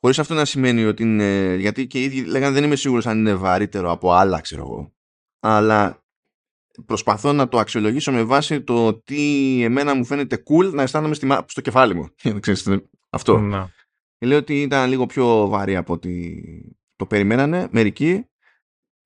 Χωρίς 0.00 0.18
αυτό 0.18 0.34
να 0.34 0.44
σημαίνει 0.44 0.84
ότι 0.84 1.02
είναι. 1.02 1.54
Γιατί 1.54 1.86
και 1.86 2.00
οι 2.00 2.04
ίδιοι 2.04 2.24
λέγανε 2.24 2.54
δεν 2.54 2.64
είμαι 2.64 2.76
σίγουρος 2.76 3.06
αν 3.06 3.18
είναι 3.18 3.34
βαρύτερο 3.34 3.90
από 3.90 4.12
άλλα, 4.12 4.40
ξέρω 4.40 4.62
εγώ. 4.62 4.92
Αλλά 5.40 6.02
προσπαθώ 6.86 7.32
να 7.32 7.48
το 7.48 7.58
αξιολογήσω 7.58 8.12
με 8.12 8.22
βάση 8.22 8.62
το 8.62 8.94
τι 8.94 9.62
εμένα 9.62 9.94
μου 9.94 10.04
φαίνεται 10.04 10.42
cool 10.46 10.72
να 10.72 10.82
αισθάνομαι 10.82 11.14
στο 11.46 11.60
κεφάλι 11.60 11.94
μου. 11.94 12.08
αυτό. 13.10 13.38
Να. 13.38 13.70
Λέω 14.20 14.38
ότι 14.38 14.62
ήταν 14.62 14.88
λίγο 14.88 15.06
πιο 15.06 15.48
βαρύ 15.48 15.76
από 15.76 15.92
ότι 15.92 16.42
το 16.96 17.06
περιμένανε 17.06 17.68
μερικοί. 17.70 18.26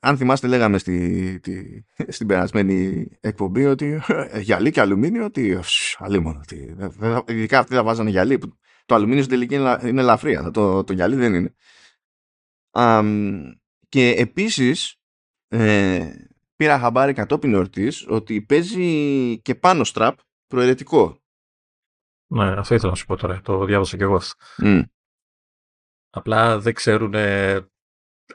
Αν 0.05 0.17
θυμάστε 0.17 0.47
λέγαμε 0.47 0.79
στη, 0.79 1.41
τη, 1.41 1.63
στην 2.15 2.27
περασμένη 2.27 3.07
εκπομπή 3.21 3.67
ότι 3.67 4.01
ε, 4.07 4.41
γυαλί 4.41 4.71
και 4.71 4.81
αλουμίνιο 4.81 5.25
ότι 5.25 5.59
αλίμονο, 5.99 6.41
ότι, 6.43 6.77
ειδικά 7.27 7.59
αυτοί 7.59 7.75
θα 7.75 7.83
βάζανε 7.83 8.11
γυαλί 8.11 8.39
το 8.87 8.95
αλουμίνιο 8.95 9.23
στην 9.23 9.35
τελική 9.35 9.55
είναι 9.89 10.01
ελαφρύ, 10.01 10.51
το, 10.53 10.85
το 10.85 10.93
γυαλί 10.93 11.17
δεν 11.17 11.35
είναι. 11.35 11.55
και 13.89 14.11
επίσης 14.11 14.97
ε, 15.49 16.13
πήρα 16.57 16.79
χαμπάρι 16.79 17.13
κατόπιν 17.13 17.55
ορτής 17.55 18.07
ότι 18.09 18.43
παίζει 18.43 19.41
και 19.41 19.55
πάνω 19.55 19.85
στραπ 19.85 20.19
προαιρετικό. 20.47 21.17
Ναι, 22.27 22.51
αυτό 22.59 22.75
ήθελα 22.75 22.91
να 22.91 22.97
σου 22.97 23.07
πω 23.07 23.17
τώρα. 23.17 23.41
Το 23.41 23.65
διάβασα 23.65 23.97
και 23.97 24.03
εγώ 24.03 24.21
Απλά 26.11 26.59
δεν 26.59 26.75
ξέρουν 26.75 27.15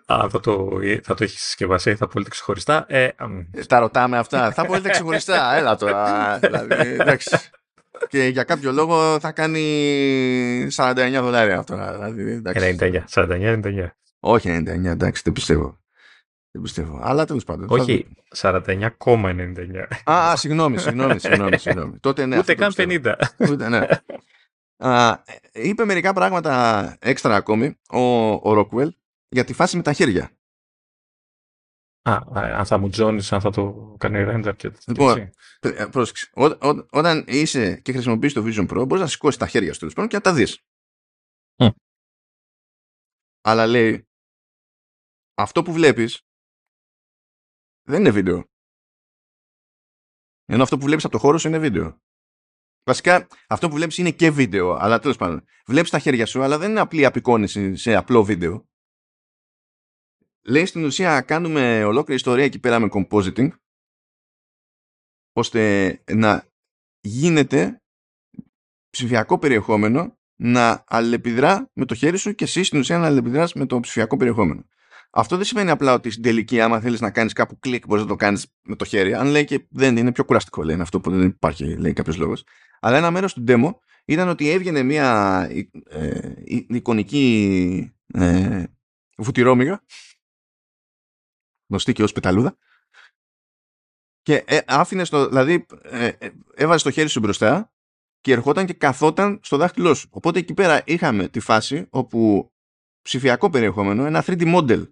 αν 0.05 0.29
θα 0.29 0.39
το, 0.39 0.79
θα 1.03 1.13
το 1.13 1.23
έχεις 1.23 1.41
συσκευασία 1.41 1.91
ή 1.91 1.95
θα 1.95 2.07
πωλείται 2.07 2.29
ξεχωριστά. 2.29 2.85
Ε, 2.87 3.03
ε, 3.51 3.65
τα 3.67 3.79
ρωτάμε 3.79 4.17
αυτά. 4.17 4.51
θα 4.51 4.65
πωλείται 4.65 4.89
ξεχωριστά. 4.89 5.55
Έλα 5.55 5.75
τώρα. 5.75 6.37
δηλαδή, 6.39 6.89
εντάξει. 6.89 7.37
Και 8.09 8.23
για 8.23 8.43
κάποιο 8.43 8.71
λόγο 8.71 9.19
θα 9.19 9.31
κάνει 9.31 10.67
49 10.75 11.19
δολάρια 11.21 11.57
αυτό. 11.57 11.75
Δηλαδή, 11.75 12.41
99, 12.79 13.03
49-99. 13.09 13.87
Όχι 14.19 14.63
99, 14.67 14.85
εντάξει, 14.85 15.21
δεν 15.25 15.33
πιστεύω. 15.33 15.79
Δεν 16.51 16.61
πιστεύω. 16.61 16.99
Αλλά 17.03 17.25
τέλος 17.25 17.43
πάντων. 17.43 17.67
Όχι, 17.69 18.07
49,99. 18.35 20.11
Α, 20.11 20.35
συγγνώμη, 20.35 20.77
συγγνώμη, 20.77 21.19
συγγνώμη, 21.19 21.57
συγγνώμη. 21.57 21.97
Τότε 22.07 22.25
ναι. 22.25 22.37
Ούτε 22.37 22.55
καν 22.55 22.73
50. 22.75 23.13
Ούτε, 23.49 23.69
ναι. 23.69 23.87
Α, 24.77 25.21
είπε 25.51 25.85
μερικά 25.85 26.13
πράγματα 26.13 26.95
έξτρα 26.99 27.35
ακόμη 27.35 27.77
ο, 27.89 27.99
ο 28.31 28.41
Rockwell 28.43 28.89
για 29.29 29.43
τη 29.43 29.53
φάση 29.53 29.75
με 29.75 29.81
τα 29.81 29.93
χέρια. 29.93 30.31
Α, 32.09 32.23
αν 32.33 32.65
θα 32.65 32.77
μου 32.77 32.89
τζώνεις, 32.89 33.31
αν 33.31 33.41
θα 33.41 33.49
το 33.51 33.95
κάνει 33.99 34.25
render 34.27 34.53
και 34.57 34.71
Λοιπόν, 34.87 35.29
πρόσεξε. 35.91 36.31
Ό, 36.33 36.45
ό, 36.45 36.87
όταν 36.89 37.25
είσαι 37.27 37.75
και 37.81 37.91
χρησιμοποιείς 37.91 38.33
το 38.33 38.43
Vision 38.45 38.67
Pro, 38.69 38.85
μπορείς 38.87 39.03
να 39.03 39.07
σηκώσεις 39.07 39.39
τα 39.39 39.47
χέρια 39.47 39.73
σου 39.73 39.87
και 39.87 40.15
να 40.15 40.21
τα 40.21 40.33
δεις. 40.33 40.59
Mm. 41.55 41.69
Αλλά 43.41 43.67
λέει, 43.67 44.07
αυτό 45.33 45.63
που 45.63 45.73
βλέπεις 45.73 46.21
δεν 47.87 47.99
είναι 47.99 48.11
βίντεο. 48.11 48.45
Ενώ 50.45 50.63
αυτό 50.63 50.77
που 50.77 50.85
βλέπεις 50.85 51.03
από 51.03 51.13
το 51.13 51.19
χώρο 51.19 51.37
σου 51.37 51.47
είναι 51.47 51.59
βίντεο. 51.59 52.01
Βασικά, 52.83 53.27
αυτό 53.47 53.67
που 53.67 53.75
βλέπεις 53.75 53.97
είναι 53.97 54.11
και 54.11 54.31
βίντεο, 54.31 54.73
αλλά 54.73 54.99
τέλος 54.99 55.17
πάντων. 55.17 55.45
Βλέπεις 55.65 55.89
τα 55.89 55.99
χέρια 55.99 56.25
σου, 56.25 56.41
αλλά 56.41 56.57
δεν 56.57 56.69
είναι 56.69 56.79
απλή 56.79 57.05
απεικόνηση 57.05 57.75
σε 57.75 57.95
απλό 57.95 58.23
βίντεο. 58.23 58.67
Λέει 60.49 60.65
στην 60.65 60.85
ουσία 60.85 61.21
κάνουμε 61.21 61.83
ολόκληρη 61.83 62.15
ιστορία 62.15 62.43
εκεί 62.43 62.59
πέρα 62.59 62.79
με 62.79 62.89
compositing, 62.91 63.49
ώστε 65.33 66.03
να 66.11 66.43
γίνεται 66.99 67.81
ψηφιακό 68.89 69.39
περιεχόμενο 69.39 70.17
να 70.35 70.83
αλληλεπιδρά 70.87 71.69
με 71.73 71.85
το 71.85 71.95
χέρι 71.95 72.17
σου 72.17 72.35
και 72.35 72.43
εσύ 72.43 72.63
στην 72.63 72.79
ουσία 72.79 72.97
να 72.97 73.05
αλληλεπιδράς 73.05 73.53
με 73.53 73.65
το 73.65 73.79
ψηφιακό 73.79 74.17
περιεχόμενο. 74.17 74.65
Αυτό 75.09 75.35
δεν 75.35 75.45
σημαίνει 75.45 75.69
απλά 75.69 75.93
ότι 75.93 76.09
στην 76.09 76.23
τελική, 76.23 76.61
άμα 76.61 76.79
θέλεις 76.79 77.01
να 77.01 77.11
κάνεις 77.11 77.33
κάπου 77.33 77.59
κλικ, 77.59 77.85
μπορείς 77.85 78.03
να 78.03 78.09
το 78.09 78.15
κάνεις 78.15 78.53
με 78.61 78.75
το 78.75 78.85
χέρι. 78.85 79.13
Αν 79.13 79.27
λέει 79.27 79.45
και 79.45 79.67
δεν 79.69 79.97
είναι 79.97 80.11
πιο 80.11 80.25
κουραστικό, 80.25 80.63
λέει 80.63 80.79
αυτό 80.79 80.99
που 80.99 81.11
δεν 81.11 81.21
υπάρχει, 81.21 81.77
λέει 81.77 81.93
κάποιος 81.93 82.17
λόγος. 82.17 82.43
Αλλά 82.79 82.97
ένα 82.97 83.11
μέρος 83.11 83.33
του 83.33 83.43
demo 83.47 83.71
ήταν 84.05 84.27
ότι 84.29 84.49
έβγαινε 84.49 84.83
μια 84.83 85.49
ε, 85.89 86.31
εικονική 86.67 87.91
ε, 88.13 88.63
βουτυρόμυγα, 89.17 89.83
γνωστή 91.67 91.93
και 91.93 92.03
ως 92.03 92.11
πεταλούδα, 92.11 92.57
και 94.27 94.43
ε, 94.47 94.59
άφηνε 94.67 95.03
στο, 95.03 95.27
δηλαδή 95.27 95.65
ε, 95.81 96.07
ε, 96.07 96.31
έβαζε 96.55 96.83
το 96.83 96.91
χέρι 96.91 97.09
σου 97.09 97.19
μπροστά 97.19 97.73
και 98.21 98.31
ερχόταν 98.31 98.65
και 98.65 98.73
καθόταν 98.73 99.39
στο 99.43 99.57
δάχτυλό 99.57 99.93
σου. 99.93 100.07
Οπότε 100.11 100.39
εκεί 100.39 100.53
πέρα 100.53 100.81
είχαμε 100.85 101.27
τη 101.27 101.39
φάση 101.39 101.87
όπου 101.89 102.51
ψηφιακό 103.01 103.49
περιεχόμενο, 103.49 104.05
ένα 104.05 104.23
3D 104.25 104.55
model 104.55 104.87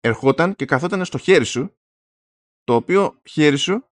ερχόταν 0.00 0.54
και 0.54 0.64
καθόταν 0.64 1.04
στο 1.04 1.18
χέρι 1.18 1.44
σου 1.44 1.76
το 2.64 2.74
οποίο 2.74 3.20
χέρι 3.28 3.56
σου 3.56 3.90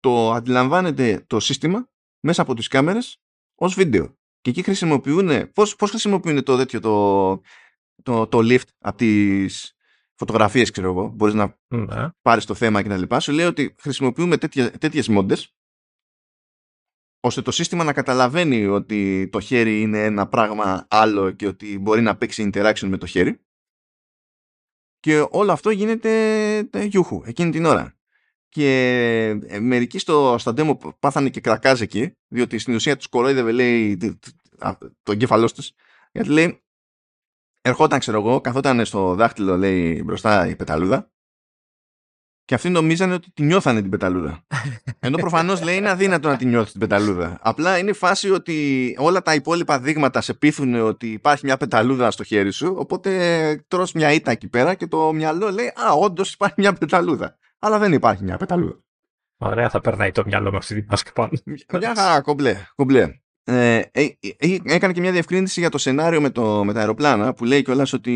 το 0.00 0.32
αντιλαμβάνεται 0.32 1.24
το 1.26 1.40
σύστημα 1.40 1.90
μέσα 2.20 2.42
από 2.42 2.54
τις 2.54 2.68
κάμερες 2.68 3.22
ως 3.54 3.74
βίντεο. 3.74 4.16
Και 4.40 4.50
εκεί 4.50 4.62
χρησιμοποιούν, 4.62 5.52
πώς, 5.52 5.76
πώς 5.76 5.90
χρησιμοποιούν 5.90 6.42
το 6.44 6.56
τέτοιο 6.56 6.80
το, 6.80 7.40
το, 8.02 8.26
το 8.26 8.38
lift 8.42 8.68
από 8.78 8.96
τις 8.96 9.77
φωτογραφίες 10.18 10.70
ξέρω 10.70 10.88
εγώ, 10.90 11.08
μπορείς 11.08 11.34
να 11.34 11.58
mm 11.70 12.08
πάρεις 12.22 12.44
το 12.44 12.54
θέμα 12.54 12.82
και 12.82 12.88
τα 12.88 12.96
λοιπά. 12.96 13.20
Σου 13.20 13.32
λέει 13.32 13.46
ότι 13.46 13.74
χρησιμοποιούμε 13.78 14.36
τέτοια, 14.36 14.70
τέτοιες 14.70 15.08
μόντες 15.08 15.52
ώστε 17.20 17.42
το 17.42 17.50
σύστημα 17.50 17.84
να 17.84 17.92
καταλαβαίνει 17.92 18.66
ότι 18.66 19.28
το 19.32 19.40
χέρι 19.40 19.80
είναι 19.80 20.04
ένα 20.04 20.28
πράγμα 20.28 20.86
άλλο 20.90 21.30
και 21.30 21.46
ότι 21.46 21.78
μπορεί 21.78 22.00
να 22.00 22.16
παίξει 22.16 22.50
interaction 22.52 22.86
με 22.86 22.96
το 22.96 23.06
χέρι 23.06 23.40
και 25.00 25.26
όλο 25.30 25.52
αυτό 25.52 25.70
γίνεται 25.70 26.10
ε, 26.56 26.84
γιούχου 26.84 27.22
εκείνη 27.24 27.50
την 27.50 27.64
ώρα. 27.64 27.92
Και 28.48 28.70
ε, 29.46 29.60
μερικοί 29.60 29.98
στο, 29.98 30.36
στα 30.38 30.52
demo 30.56 30.76
πάθανε 30.98 31.30
και 31.30 31.40
κρακάζ 31.40 31.80
εκεί, 31.80 32.12
διότι 32.28 32.58
στην 32.58 32.74
ουσία 32.74 32.96
τους 32.96 33.06
κορόιδευε, 33.06 33.52
λέει, 33.52 33.96
το 35.02 35.12
εγκέφαλός 35.12 35.54
τους. 35.54 35.72
Γιατί 36.12 36.28
λέει, 36.28 36.62
ερχόταν, 37.60 37.98
ξέρω 37.98 38.18
εγώ, 38.18 38.40
καθόταν 38.40 38.84
στο 38.84 39.14
δάχτυλο, 39.14 39.56
λέει, 39.56 40.02
μπροστά 40.04 40.48
η 40.48 40.56
πεταλούδα 40.56 41.10
και 42.48 42.54
αυτοί 42.54 42.68
νομίζανε 42.68 43.14
ότι 43.14 43.30
τη 43.30 43.42
νιώθανε 43.42 43.80
την 43.80 43.90
πεταλούδα. 43.90 44.44
Ενώ 44.98 45.16
προφανώς 45.16 45.62
λέει 45.62 45.76
είναι 45.76 45.90
αδύνατο 45.90 46.28
να 46.28 46.36
τη 46.36 46.44
νιώθεις 46.46 46.70
την 46.70 46.80
πεταλούδα. 46.80 47.38
Απλά 47.42 47.78
είναι 47.78 47.92
φάση 47.92 48.30
ότι 48.30 48.94
όλα 48.98 49.22
τα 49.22 49.34
υπόλοιπα 49.34 49.80
δείγματα 49.80 50.20
σε 50.20 50.34
πείθουν 50.34 50.74
ότι 50.74 51.12
υπάρχει 51.12 51.44
μια 51.44 51.56
πεταλούδα 51.56 52.10
στο 52.10 52.24
χέρι 52.24 52.50
σου. 52.50 52.74
Οπότε 52.78 53.64
τρως 53.68 53.92
μια 53.92 54.12
ήττα 54.12 54.30
εκεί 54.30 54.48
πέρα 54.48 54.74
και 54.74 54.86
το 54.86 55.12
μυαλό 55.12 55.50
λέει 55.50 55.66
Α, 55.66 55.92
όντως 55.92 56.32
υπάρχει 56.32 56.54
μια 56.58 56.72
πεταλούδα. 56.72 57.38
Αλλά 57.58 57.78
δεν 57.78 57.92
υπάρχει 57.92 58.24
μια 58.24 58.36
πεταλούδα. 58.36 58.82
Ωραία, 59.38 59.70
θα 59.70 59.80
περνάει 59.80 60.10
το 60.10 60.22
μυαλό 60.26 60.50
με 60.50 60.56
αυτή 60.56 60.80
τη 60.80 60.86
μάσκα 60.90 61.12
πάνω. 61.12 61.30
Μια 61.72 61.94
χαρά, 61.96 62.20
κομπλέ. 62.20 62.66
κομπλέ. 62.74 63.20
Ε, 63.50 63.82
ε, 63.92 64.08
ε, 64.20 64.56
έκανε 64.64 64.92
και 64.92 65.00
μια 65.00 65.12
διευκρίνηση 65.12 65.60
για 65.60 65.68
το 65.70 65.78
σενάριο 65.78 66.20
με, 66.20 66.30
το, 66.30 66.64
με 66.64 66.72
τα 66.72 66.78
αεροπλάνα 66.78 67.34
που 67.34 67.44
λέει 67.44 67.62
κιόλας 67.62 67.92
ότι 67.92 68.12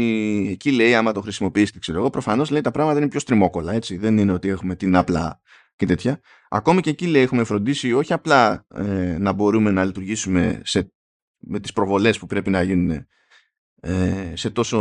εκεί 0.50 0.72
λέει 0.72 0.94
άμα 0.94 1.12
το 1.12 1.20
χρησιμοποιήσετε 1.20 1.78
ξέρω 1.78 1.98
εγώ 1.98 2.10
προφανώς 2.10 2.50
λέει 2.50 2.60
τα 2.60 2.70
πράγματα 2.70 2.98
είναι 2.98 3.08
πιο 3.08 3.20
στριμόκολα 3.20 3.72
έτσι. 3.72 3.96
Δεν 3.96 4.18
είναι 4.18 4.32
ότι 4.32 4.48
έχουμε 4.48 4.74
την 4.74 4.96
απλά 4.96 5.40
και 5.76 5.86
τέτοια. 5.86 6.20
Ακόμη 6.48 6.80
και 6.80 6.90
εκεί 6.90 7.06
λέει 7.06 7.22
έχουμε 7.22 7.44
φροντίσει 7.44 7.92
όχι 7.92 8.12
απλά 8.12 8.66
ε, 8.74 9.16
να 9.18 9.32
μπορούμε 9.32 9.70
να 9.70 9.84
λειτουργήσουμε 9.84 10.60
σε, 10.64 10.92
με 11.38 11.60
τις 11.60 11.72
προβολές 11.72 12.18
που 12.18 12.26
πρέπει 12.26 12.50
να 12.50 12.62
γίνουν 12.62 13.06
ε, 13.80 14.32
σε 14.34 14.50
τόσο 14.50 14.78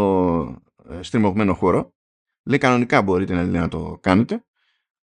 ε, 0.89 1.01
στριμωγμένο 1.01 1.53
χώρο. 1.53 1.93
Λέει 2.43 2.57
κανονικά 2.57 3.01
μπορείτε 3.01 3.33
να, 3.33 3.43
να 3.43 3.67
το 3.67 3.97
κάνετε 4.01 4.45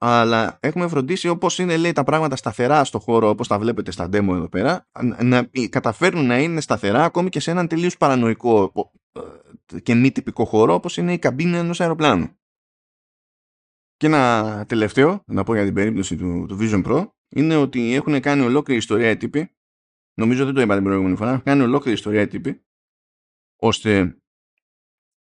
αλλά 0.05 0.57
έχουμε 0.59 0.87
φροντίσει 0.87 1.27
όπως 1.27 1.59
είναι 1.59 1.77
λέει 1.77 1.91
τα 1.91 2.03
πράγματα 2.03 2.35
σταθερά 2.35 2.83
στο 2.83 2.99
χώρο 2.99 3.29
όπως 3.29 3.47
τα 3.47 3.59
βλέπετε 3.59 3.91
στα 3.91 4.05
demo 4.05 4.29
εδώ 4.29 4.49
πέρα 4.49 4.87
να 5.23 5.49
καταφέρνουν 5.69 6.25
να 6.25 6.39
είναι 6.39 6.61
σταθερά 6.61 7.03
ακόμη 7.03 7.29
και 7.29 7.39
σε 7.39 7.51
έναν 7.51 7.67
τελείως 7.67 7.97
παρανοϊκό 7.97 8.71
ε, 9.73 9.79
και 9.79 9.93
μη 9.93 10.11
τυπικό 10.11 10.45
χώρο 10.45 10.73
όπως 10.73 10.97
είναι 10.97 11.13
η 11.13 11.19
καμπίνα 11.19 11.57
ενός 11.57 11.81
αεροπλάνου. 11.81 12.37
Και 13.97 14.07
ένα 14.07 14.65
τελευταίο, 14.67 15.23
να 15.27 15.43
πω 15.43 15.53
για 15.53 15.63
την 15.63 15.73
περίπτωση 15.73 16.15
του, 16.15 16.45
του 16.47 16.57
Vision 16.59 16.85
Pro, 16.85 17.07
είναι 17.35 17.55
ότι 17.55 17.93
έχουν 17.93 18.19
κάνει 18.19 18.41
ολόκληρη 18.41 18.79
ιστορία 18.79 19.09
οι 19.09 19.17
τύποι, 19.17 19.51
νομίζω 20.13 20.45
δεν 20.45 20.53
το 20.53 20.61
είπα 20.61 20.75
την 20.75 20.83
προηγούμενη 20.83 21.15
φορά, 21.15 21.29
έχουν 21.29 21.43
κάνει 21.43 21.61
ολόκληρη 21.61 21.97
ιστορία 21.97 22.21
οι 22.21 22.27
τύποι, 22.27 22.63
ώστε 23.61 24.17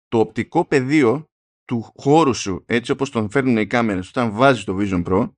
το 0.07 0.19
οπτικό 0.19 0.65
πεδίο 0.65 1.27
του 1.73 1.93
χώρου 1.95 2.33
σου 2.33 2.63
έτσι 2.67 2.91
όπως 2.91 3.09
τον 3.09 3.29
φέρνουν 3.29 3.57
οι 3.57 3.67
κάμερες 3.67 4.09
όταν 4.09 4.31
βάζεις 4.31 4.63
το 4.63 4.77
Vision 4.79 5.03
Pro 5.05 5.33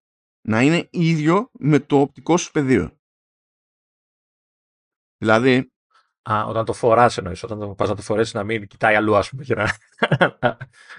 να 0.48 0.62
είναι 0.62 0.88
ίδιο 0.92 1.50
με 1.60 1.80
το 1.80 2.00
οπτικό 2.00 2.38
σου 2.38 2.52
πεδίο. 2.52 3.00
Δηλαδή... 5.18 5.70
Α, 6.32 6.46
όταν 6.46 6.66
το 6.66 6.74
φοράς 6.74 7.18
εννοείς, 7.18 7.44
όταν 7.44 7.60
το 7.60 7.68
πας 7.68 7.90
να 7.90 7.96
το 7.96 8.02
φορέσεις 8.02 8.34
να 8.34 8.44
μην 8.44 8.68
κοιτάει 8.68 8.96
αλλού 8.96 9.16
ας 9.16 9.30
πούμε 9.30 9.44
και 9.44 9.56
να, 9.56 9.72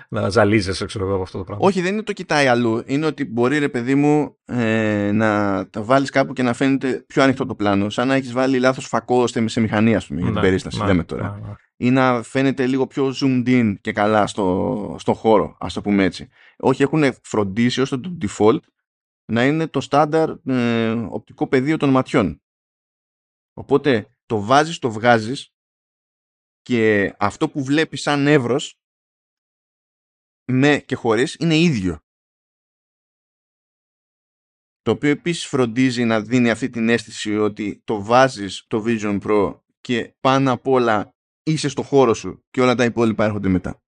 να 0.21 0.29
ζαλίζεσαι 0.29 0.85
ξέρω 0.85 1.05
εγώ 1.05 1.15
από 1.15 1.23
αυτό 1.23 1.39
το 1.39 1.45
πράγμα. 1.45 1.67
Όχι 1.67 1.81
δεν 1.81 1.93
είναι 1.93 2.03
το 2.03 2.13
κοιτάει 2.13 2.47
αλλού, 2.47 2.83
είναι 2.87 3.07
ότι 3.07 3.25
μπορεί 3.25 3.59
ρε 3.59 3.69
παιδί 3.69 3.95
μου 3.95 4.37
ε, 4.45 5.11
να 5.13 5.63
τα 5.71 5.83
βάλεις 5.83 6.11
κάπου 6.11 6.33
και 6.33 6.43
να 6.43 6.53
φαίνεται 6.53 7.05
πιο 7.07 7.23
ανοιχτό 7.23 7.47
το 7.47 7.55
πλάνο, 7.55 7.91
σαν 7.91 8.09
να 8.09 8.15
έχεις 8.15 8.33
βάλει 8.33 8.59
λάθος 8.59 8.87
φακό 8.87 9.27
σε 9.27 9.61
μηχανή 9.61 9.95
ας 9.95 10.07
πούμε 10.07 10.21
για 10.21 10.29
την 10.29 10.39
ναι, 10.39 10.47
περίσταση, 10.47 10.79
ναι, 10.79 10.87
λέμε 10.87 11.05
τώρα. 11.05 11.39
Ναι, 11.41 11.47
ναι 11.47 11.55
ή 11.77 11.91
να 11.91 12.23
φαίνεται 12.23 12.67
λίγο 12.67 12.87
πιο 12.87 13.15
zoomed 13.21 13.47
in 13.47 13.75
και 13.81 13.93
καλά 13.93 14.27
στο, 14.27 14.97
στο 14.99 15.15
χώρο, 15.15 15.57
ας 15.61 15.73
το 15.73 15.81
πούμε 15.81 16.05
έτσι. 16.05 16.29
Όχι, 16.59 16.83
έχουν 16.83 17.05
φροντίσει 17.23 17.81
ώστε 17.81 17.99
το 17.99 18.17
default 18.21 18.61
να 19.25 19.47
είναι 19.47 19.67
το 19.67 19.81
στάνταρ 19.81 20.31
ε, 20.45 20.91
οπτικό 20.91 21.47
πεδίο 21.47 21.77
των 21.77 21.89
ματιών. 21.89 22.43
Οπότε 23.55 24.16
το 24.27 24.41
βάζεις, 24.41 24.79
το 24.79 24.91
βγάζεις 24.91 25.51
και 26.61 27.15
αυτό 27.19 27.49
που 27.49 27.65
βλέπεις 27.65 28.03
σαν 28.03 28.27
εύρος 28.27 28.81
με 30.53 30.79
και 30.79 30.95
χωρίς 30.95 31.35
είναι 31.35 31.57
ίδιο. 31.57 32.01
Το 34.81 34.91
οποίο 34.91 35.11
επίσης 35.11 35.47
φροντίζει 35.47 36.05
να 36.05 36.21
δίνει 36.21 36.51
αυτή 36.51 36.71
την 36.71 36.89
αίσθηση 36.89 37.37
ότι 37.37 37.81
το 37.85 38.03
βάζεις 38.03 38.67
το 38.67 38.83
Vision 38.87 39.21
Pro 39.23 39.61
και 39.81 40.17
πάνω 40.21 40.53
απ' 40.53 40.67
όλα 40.67 41.15
είσαι 41.43 41.69
στο 41.69 41.83
χώρο 41.83 42.15
σου 42.15 42.45
και 42.51 42.61
όλα 42.61 42.75
τα 42.75 42.85
υπόλοιπα 42.85 43.25
έρχονται 43.25 43.49
μετά. 43.49 43.83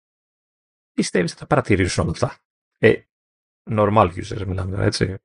Πιστεύεις 0.91 1.32
ότι 1.32 1.39
θα 1.39 1.47
παρατηρήσουν 1.47 2.04
όλα 2.04 2.12
αυτά; 2.12 2.39
Ε, 2.78 3.02
normal 3.69 4.13
users 4.13 4.45
μιλάμε 4.45 4.86
έτσι. 4.86 5.15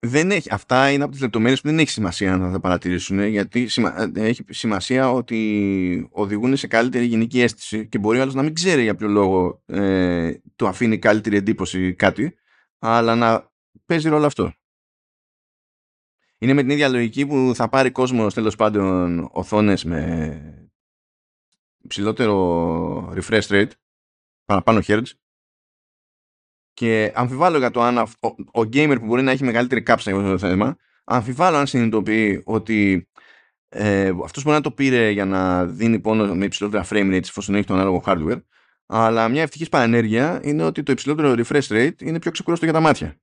Δεν 0.00 0.30
έχει, 0.30 0.48
αυτά 0.52 0.90
είναι 0.90 1.02
από 1.02 1.12
τις 1.12 1.20
λεπτομέρειες 1.20 1.60
που 1.60 1.68
δεν 1.68 1.78
έχει 1.78 1.90
σημασία 1.90 2.36
να 2.36 2.52
τα 2.52 2.60
παρατηρήσουν 2.60 3.26
γιατί 3.26 3.68
σημα, 3.68 4.10
ε, 4.14 4.26
έχει 4.26 4.44
σημασία 4.48 5.12
ότι 5.12 6.08
οδηγούν 6.10 6.56
σε 6.56 6.66
καλύτερη 6.66 7.04
γενική 7.04 7.40
αίσθηση 7.40 7.88
και 7.88 7.98
μπορεί 7.98 8.18
ο 8.18 8.22
άλλος 8.22 8.34
να 8.34 8.42
μην 8.42 8.54
ξέρει 8.54 8.82
για 8.82 8.94
ποιο 8.94 9.08
λόγο 9.08 9.62
ε, 9.66 10.34
το 10.56 10.66
αφήνει 10.66 10.98
καλύτερη 10.98 11.36
εντύπωση 11.36 11.94
κάτι 11.94 12.34
αλλά 12.78 13.14
να 13.14 13.52
παίζει 13.86 14.08
ρόλο 14.08 14.26
αυτό. 14.26 14.52
Είναι 16.38 16.52
με 16.52 16.60
την 16.60 16.70
ίδια 16.70 16.88
λογική 16.88 17.26
που 17.26 17.52
θα 17.54 17.68
πάρει 17.68 17.90
κόσμος 17.90 18.34
τέλος 18.34 18.56
πάντων 18.56 19.28
οθόνες 19.32 19.84
με 19.84 20.70
ψηλότερο 21.88 23.12
refresh 23.16 23.46
rate, 23.48 23.70
παραπάνω 24.44 24.80
hertz, 24.86 25.10
και 26.78 27.12
αμφιβάλλω 27.14 27.58
για 27.58 27.70
το 27.70 27.82
αν 27.82 27.98
ο, 27.98 28.06
ο 28.52 28.60
gamer 28.60 28.96
που 29.00 29.06
μπορεί 29.06 29.22
να 29.22 29.30
έχει 29.30 29.44
μεγαλύτερη 29.44 29.82
κάψα 29.82 30.10
για 30.10 30.20
αυτό 30.20 30.32
το 30.32 30.38
θέμα, 30.38 30.76
αμφιβάλλω 31.04 31.56
αν 31.56 31.66
συνειδητοποιεί 31.66 32.42
ότι 32.44 33.08
ε, 33.68 34.12
αυτός 34.24 34.42
μπορεί 34.42 34.56
να 34.56 34.62
το 34.62 34.70
πήρε 34.70 35.10
για 35.10 35.24
να 35.24 35.64
δίνει 35.66 35.98
πόνο 36.00 36.34
με 36.34 36.44
υψηλότερα 36.44 36.84
frame 36.90 37.14
rates 37.14 37.22
εφόσον 37.22 37.54
έχει 37.54 37.66
το 37.66 37.74
ανάλογο 37.74 38.02
hardware, 38.06 38.42
αλλά 38.86 39.28
μια 39.28 39.42
ευτυχής 39.42 39.68
παρενέργεια 39.68 40.40
είναι 40.42 40.62
ότι 40.62 40.82
το 40.82 40.92
υψηλότερο 40.92 41.34
refresh 41.36 41.68
rate 41.68 42.02
είναι 42.02 42.18
πιο 42.18 42.30
ξεκουραστό 42.30 42.64
για 42.64 42.74
τα 42.74 42.80
μάτια. 42.80 43.16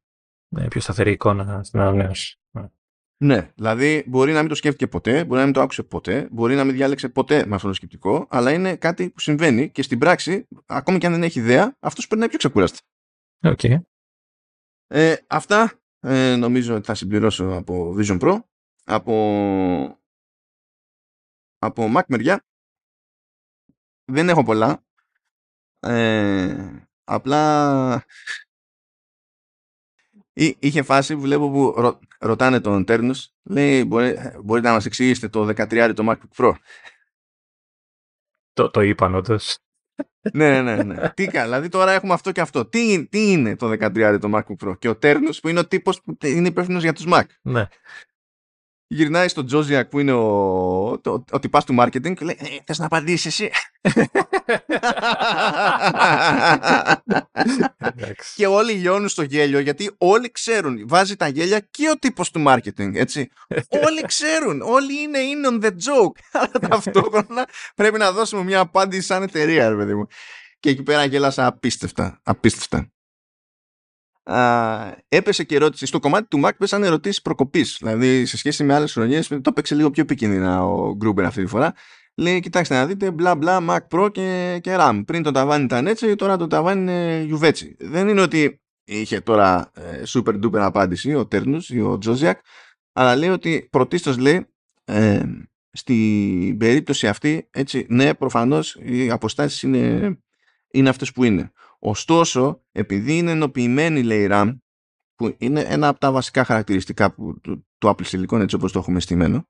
Ναι, 0.47 0.67
πιο 0.67 0.81
σταθερή 0.81 1.11
εικόνα 1.11 1.63
στην 1.63 1.79
ανανέωση. 1.79 2.39
Ναι. 2.51 2.63
ναι, 3.17 3.51
δηλαδή 3.55 4.03
μπορεί 4.07 4.31
να 4.33 4.39
μην 4.39 4.49
το 4.49 4.55
σκέφτηκε 4.55 4.87
ποτέ, 4.87 5.25
μπορεί 5.25 5.39
να 5.39 5.45
μην 5.45 5.53
το 5.53 5.61
άκουσε 5.61 5.83
ποτέ, 5.83 6.27
μπορεί 6.31 6.55
να 6.55 6.63
μην 6.63 6.75
διάλεξε 6.75 7.09
ποτέ 7.09 7.45
με 7.45 7.55
αυτό 7.55 7.67
το 7.67 7.73
σκεπτικό, 7.73 8.27
αλλά 8.29 8.51
είναι 8.51 8.75
κάτι 8.75 9.09
που 9.09 9.19
συμβαίνει 9.19 9.69
και 9.69 9.81
στην 9.81 9.99
πράξη, 9.99 10.47
ακόμη 10.65 10.97
και 10.97 11.05
αν 11.05 11.11
δεν 11.11 11.23
έχει 11.23 11.39
ιδέα, 11.39 11.75
αυτός 11.79 12.07
περνάει 12.07 12.29
πιο 12.29 12.37
ξεκούραστα. 12.37 12.79
Okay. 13.41 13.77
Ε, 14.87 15.15
αυτά 15.27 15.79
ε, 15.99 16.35
νομίζω 16.35 16.75
ότι 16.75 16.85
θα 16.85 16.95
συμπληρώσω 16.95 17.47
από 17.47 17.95
Vision 17.97 18.19
Pro. 18.19 18.39
Από, 18.83 19.99
από 21.57 21.91
Mac 21.95 22.03
μεριά 22.07 22.45
δεν 24.11 24.29
έχω 24.29 24.43
πολλά. 24.43 24.85
Ε, 25.79 26.87
απλά 27.03 28.05
είχε 30.59 30.81
φάση 30.81 31.15
που 31.15 31.21
βλέπω 31.21 31.49
που 31.49 31.73
ρω, 31.77 31.99
ρωτάνε 32.19 32.59
τον 32.59 32.85
Τέρνους 32.85 33.33
λέει 33.43 33.83
μπορεί, 33.83 34.15
μπορείτε 34.43 34.67
να 34.67 34.73
μας 34.73 34.85
εξηγήσετε 34.85 35.29
το 35.29 35.47
13 35.47 35.93
το 35.95 36.03
MacBook 36.09 36.35
Pro; 36.37 36.55
Το, 38.53 38.71
το 38.71 38.81
είπαν 38.81 39.15
όντως 39.15 39.64
ναι, 40.33 40.61
ναι, 40.61 40.83
ναι. 40.83 41.09
Τι 41.09 41.27
καλά, 41.27 41.45
δηλαδή 41.45 41.69
τώρα 41.69 41.91
έχουμε 41.91 42.13
αυτό 42.13 42.31
και 42.31 42.41
αυτό. 42.41 42.65
Τι, 42.65 43.07
τι 43.07 43.31
είναι 43.31 43.55
το 43.55 43.69
13 43.69 44.17
το 44.21 44.29
MacBook 44.33 44.67
Pro 44.67 44.79
και 44.79 44.89
ο 44.89 44.95
Τέρνους 44.95 45.39
που 45.39 45.47
είναι 45.47 45.59
ο 45.59 45.67
τύπος 45.67 46.01
που 46.01 46.17
είναι 46.21 46.47
υπεύθυνος 46.47 46.83
για 46.83 46.93
τους 46.93 47.05
Mac. 47.07 47.23
Ναι. 47.41 47.67
Γυρνάει 48.87 49.27
στον 49.27 49.45
Τζόζιακ 49.45 49.89
που 49.89 49.99
είναι 49.99 50.11
ο, 50.11 50.25
ο, 50.85 51.23
ο 51.31 51.39
τυπάς 51.39 51.65
του 51.65 51.75
marketing 51.79 52.13
και 52.13 52.25
λέει 52.25 52.37
ε, 52.39 52.45
θες 52.65 52.79
να 52.79 52.85
απαντήσεις 52.85 53.25
εσύ; 53.25 53.49
και 58.35 58.47
όλοι 58.47 58.73
λιώνουν 58.73 59.09
στο 59.09 59.23
γέλιο 59.23 59.59
γιατί 59.59 59.95
όλοι 59.97 60.31
ξέρουν. 60.31 60.87
Βάζει 60.87 61.15
τα 61.15 61.27
γέλια 61.27 61.59
και 61.59 61.89
ο 61.89 61.97
τύπος 61.99 62.31
του 62.31 62.43
marketing, 62.47 62.95
έτσι. 62.95 63.29
όλοι 63.85 64.01
ξέρουν. 64.01 64.61
Όλοι 64.61 65.01
είναι 65.01 65.19
in 65.19 65.51
on 65.51 65.65
the 65.65 65.69
joke. 65.69 66.19
Αλλά 66.39 66.67
ταυτόχρονα 66.69 67.47
πρέπει 67.75 67.97
να 67.97 68.11
δώσουμε 68.11 68.43
μια 68.43 68.59
απάντηση 68.59 69.05
σαν 69.05 69.23
εταιρεία, 69.23 69.69
ρε 69.69 69.75
παιδί 69.75 69.95
μου. 69.95 70.07
Και 70.59 70.69
εκεί 70.69 70.83
πέρα 70.83 71.05
γέλασα 71.05 71.45
απίστευτα. 71.45 72.19
Απίστευτα. 72.23 72.89
Α, 74.25 74.97
έπεσε 75.07 75.43
και 75.43 75.55
ερώτηση. 75.55 75.85
Στο 75.85 75.99
κομμάτι 75.99 76.27
του 76.27 76.41
Mac 76.45 76.51
πέσαν 76.57 76.83
ερωτήσεις 76.83 77.21
προκοπής. 77.21 77.77
Δηλαδή, 77.79 78.25
σε 78.25 78.37
σχέση 78.37 78.63
με 78.63 78.73
άλλες 78.73 78.93
χρονιές, 78.93 79.27
το 79.27 79.41
έπαιξε 79.45 79.75
λίγο 79.75 79.91
πιο 79.91 80.03
επικίνδυνα 80.03 80.65
ο 80.65 80.95
Γκρούμπερ 80.95 81.25
αυτή 81.25 81.41
τη 81.41 81.47
φορά 81.47 81.73
λέει 82.15 82.39
κοιτάξτε 82.39 82.75
να 82.75 82.85
δείτε 82.85 83.11
μπλα 83.11 83.35
μπλα 83.35 83.65
Mac 83.69 83.97
Pro 83.97 84.11
και, 84.11 84.59
και 84.61 84.75
RAM. 84.79 85.03
Πριν 85.05 85.23
το 85.23 85.31
ταβάνι 85.31 85.63
ήταν 85.63 85.87
έτσι, 85.87 86.15
τώρα 86.15 86.37
το 86.37 86.47
ταβάνι 86.47 86.81
είναι 86.81 87.23
γιουβέτσι. 87.25 87.75
Δεν 87.79 88.07
είναι 88.07 88.21
ότι 88.21 88.61
είχε 88.83 89.21
τώρα 89.21 89.71
ε, 89.73 90.01
super 90.07 90.43
duper 90.43 90.59
απάντηση 90.59 91.13
ο 91.13 91.27
Τέρνους 91.27 91.69
ή 91.69 91.81
ο 91.81 91.97
Τζόζιακ, 91.97 92.39
αλλά 92.93 93.15
λέει 93.15 93.29
ότι 93.29 93.67
πρωτίστως 93.71 94.17
λέει 94.17 94.47
ε, 94.85 95.23
στην 95.71 96.57
περίπτωση 96.57 97.07
αυτή, 97.07 97.47
έτσι, 97.51 97.85
ναι, 97.89 98.13
προφανώς 98.13 98.77
οι 98.81 99.11
αποστάσεις 99.11 99.63
είναι, 99.63 100.17
είναι 100.71 100.89
αυτές 100.89 101.11
που 101.11 101.23
είναι. 101.23 101.51
Ωστόσο, 101.87 102.63
επειδή 102.71 103.17
είναι 103.17 103.31
ενοποιημένη, 103.31 104.03
λέει 104.03 104.27
RAM, 104.31 104.57
που 105.15 105.35
είναι 105.37 105.61
ένα 105.61 105.87
από 105.87 105.99
τα 105.99 106.11
βασικά 106.11 106.43
χαρακτηριστικά 106.43 107.13
που, 107.13 107.39
του, 107.41 107.67
του 107.77 107.87
Apple 107.87 108.05
Silicon, 108.05 108.39
έτσι 108.39 108.55
όπως 108.55 108.71
το 108.71 108.79
έχουμε 108.79 108.99
στημένο, 108.99 109.47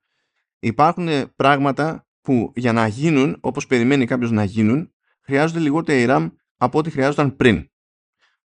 υπάρχουν 0.60 1.36
πράγματα 1.36 2.08
που 2.22 2.52
για 2.56 2.74
να 2.74 2.88
γίνουν 2.88 3.38
όπως 3.42 3.68
περιμένει 3.68 4.06
κάποιος 4.06 4.32
να 4.32 4.44
γίνουν 4.44 4.94
χρειάζονται 5.22 5.60
λιγότερη 5.60 6.06
RAM 6.10 6.32
από 6.58 6.78
ό,τι 6.78 6.90
χρειάζονταν 6.90 7.36
πριν. 7.36 7.70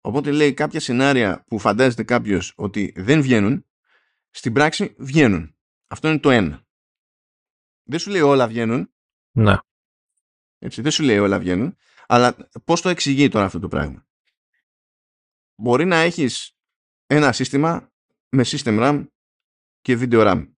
Οπότε 0.01 0.31
λέει 0.31 0.53
κάποια 0.53 0.79
σενάρια 0.79 1.43
που 1.47 1.59
φαντάζεται 1.59 2.03
κάποιος 2.03 2.53
ότι 2.55 2.93
δεν 2.95 3.21
βγαίνουν, 3.21 3.65
στην 4.29 4.53
πράξη 4.53 4.95
βγαίνουν. 4.97 5.55
Αυτό 5.87 6.07
είναι 6.07 6.19
το 6.19 6.29
ένα. 6.29 6.65
Δεν 7.83 7.99
σου 7.99 8.09
λέει 8.09 8.21
όλα 8.21 8.47
βγαίνουν. 8.47 8.93
Ναι. 9.31 9.55
Έτσι, 10.59 10.81
δεν 10.81 10.91
σου 10.91 11.03
λέει 11.03 11.17
όλα 11.17 11.39
βγαίνουν. 11.39 11.77
Αλλά 12.11 12.49
πώς 12.65 12.81
το 12.81 12.89
εξηγεί 12.89 13.27
τώρα 13.27 13.45
αυτό 13.45 13.59
το 13.59 13.67
πράγμα; 13.67 14.07
Μπορεί 15.55 15.85
να 15.85 15.95
έχεις 15.95 16.57
ένα 17.05 17.31
σύστημα 17.31 17.91
με 18.29 18.43
system 18.45 18.79
RAM 18.79 19.07
και 19.81 19.97
video 20.01 20.27
RAM. 20.27 20.53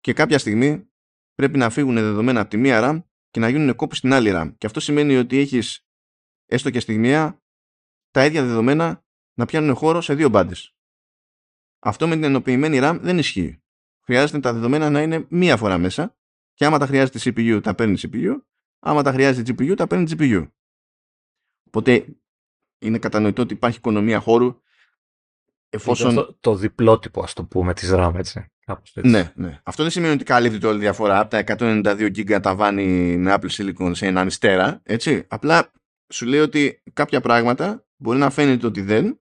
Και 0.00 0.12
κάποια 0.12 0.38
στιγμή 0.38 0.90
πρέπει 1.34 1.58
να 1.58 1.70
φύγουν 1.70 1.94
δεδομένα 1.94 2.40
από 2.40 2.50
τη 2.50 2.56
μία 2.56 2.80
RAM 2.82 3.02
και 3.30 3.40
να 3.40 3.48
γίνουν 3.48 3.74
κόπη 3.74 3.96
στην 3.96 4.12
άλλη 4.12 4.30
RAM. 4.34 4.54
Και 4.58 4.66
αυτό 4.66 4.80
σημαίνει 4.80 5.16
ότι 5.16 5.38
έχεις 5.38 5.86
έστω 6.46 6.70
και 6.70 6.80
στιγμιαία 6.80 7.40
τα 8.10 8.24
ίδια 8.24 8.42
δεδομένα 8.42 9.04
να 9.34 9.44
πιάνουν 9.44 9.74
χώρο 9.74 10.00
σε 10.00 10.14
δύο 10.14 10.28
μπάντες. 10.28 10.76
Αυτό 11.78 12.08
με 12.08 12.14
την 12.14 12.24
ενοποιημένη 12.24 12.78
RAM 12.82 12.98
δεν 13.00 13.18
ισχύει. 13.18 13.62
Χρειάζεται 14.04 14.40
τα 14.40 14.52
δεδομένα 14.52 14.90
να 14.90 15.02
είναι 15.02 15.26
μία 15.30 15.56
φορά 15.56 15.78
μέσα 15.78 16.16
και 16.52 16.64
άμα 16.64 16.78
τα 16.78 16.86
χρειάζεται 16.86 17.18
CPU 17.22 17.60
τα 17.62 17.74
παίρνει 17.74 17.98
CPU, 18.00 18.40
άμα 18.82 19.02
τα 19.02 19.12
χρειάζεται 19.12 19.52
GPU 19.52 19.76
τα 19.76 19.86
παίρνει 19.86 20.10
GPU. 20.10 20.48
Οπότε 21.66 22.06
είναι 22.78 22.98
κατανοητό 22.98 23.42
ότι 23.42 23.54
υπάρχει 23.54 23.78
οικονομία 23.78 24.20
χώρου 24.20 24.60
εφόσον... 25.68 26.14
Το, 26.14 26.36
το 26.40 26.54
διπλότυπο 26.54 27.22
ας 27.22 27.32
το 27.32 27.44
πούμε 27.44 27.74
της 27.74 27.90
RAM 27.92 28.12
έτσι. 28.16 28.46
Ναι, 28.94 29.32
ναι. 29.34 29.60
Αυτό 29.62 29.82
δεν 29.82 29.92
σημαίνει 29.92 30.12
ότι 30.12 30.24
καλύπτει 30.24 30.66
όλη 30.66 30.78
διαφορά 30.78 31.18
από 31.18 31.30
τα 31.30 31.44
192 31.46 32.10
GB 32.16 32.40
τα 32.42 32.54
βάνει 32.54 33.16
με 33.16 33.34
Apple 33.38 33.50
Silicon 33.50 33.90
σε 33.94 34.06
έναν 34.06 34.26
ιστέρα, 34.26 34.80
έτσι. 34.82 35.24
Απλά 35.28 35.72
σου 36.12 36.26
λέει 36.26 36.40
ότι 36.40 36.82
κάποια 36.92 37.20
πράγματα 37.20 37.86
μπορεί 37.96 38.18
να 38.18 38.30
φαίνεται 38.30 38.66
ότι 38.66 38.80
δεν, 38.80 39.20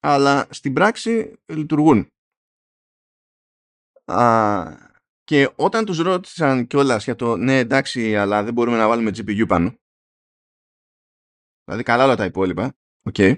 αλλά 0.00 0.46
στην 0.50 0.72
πράξη 0.72 1.38
λειτουργούν. 1.46 2.12
Α, 4.04 4.87
και 5.28 5.52
όταν 5.56 5.84
τους 5.84 5.98
ρώτησαν 5.98 6.66
κιόλας 6.66 7.04
για 7.04 7.14
το 7.14 7.36
ναι 7.36 7.58
εντάξει 7.58 8.16
αλλά 8.16 8.42
δεν 8.42 8.52
μπορούμε 8.52 8.76
να 8.76 8.88
βάλουμε 8.88 9.10
GPU 9.10 9.44
πάνω 9.48 9.78
δηλαδή 11.64 11.82
καλά 11.82 12.04
όλα 12.04 12.16
τα 12.16 12.24
υπόλοιπα 12.24 12.76
okay. 13.10 13.34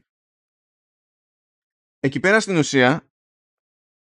εκεί 2.00 2.20
πέρα 2.20 2.40
στην 2.40 2.56
ουσία 2.56 3.10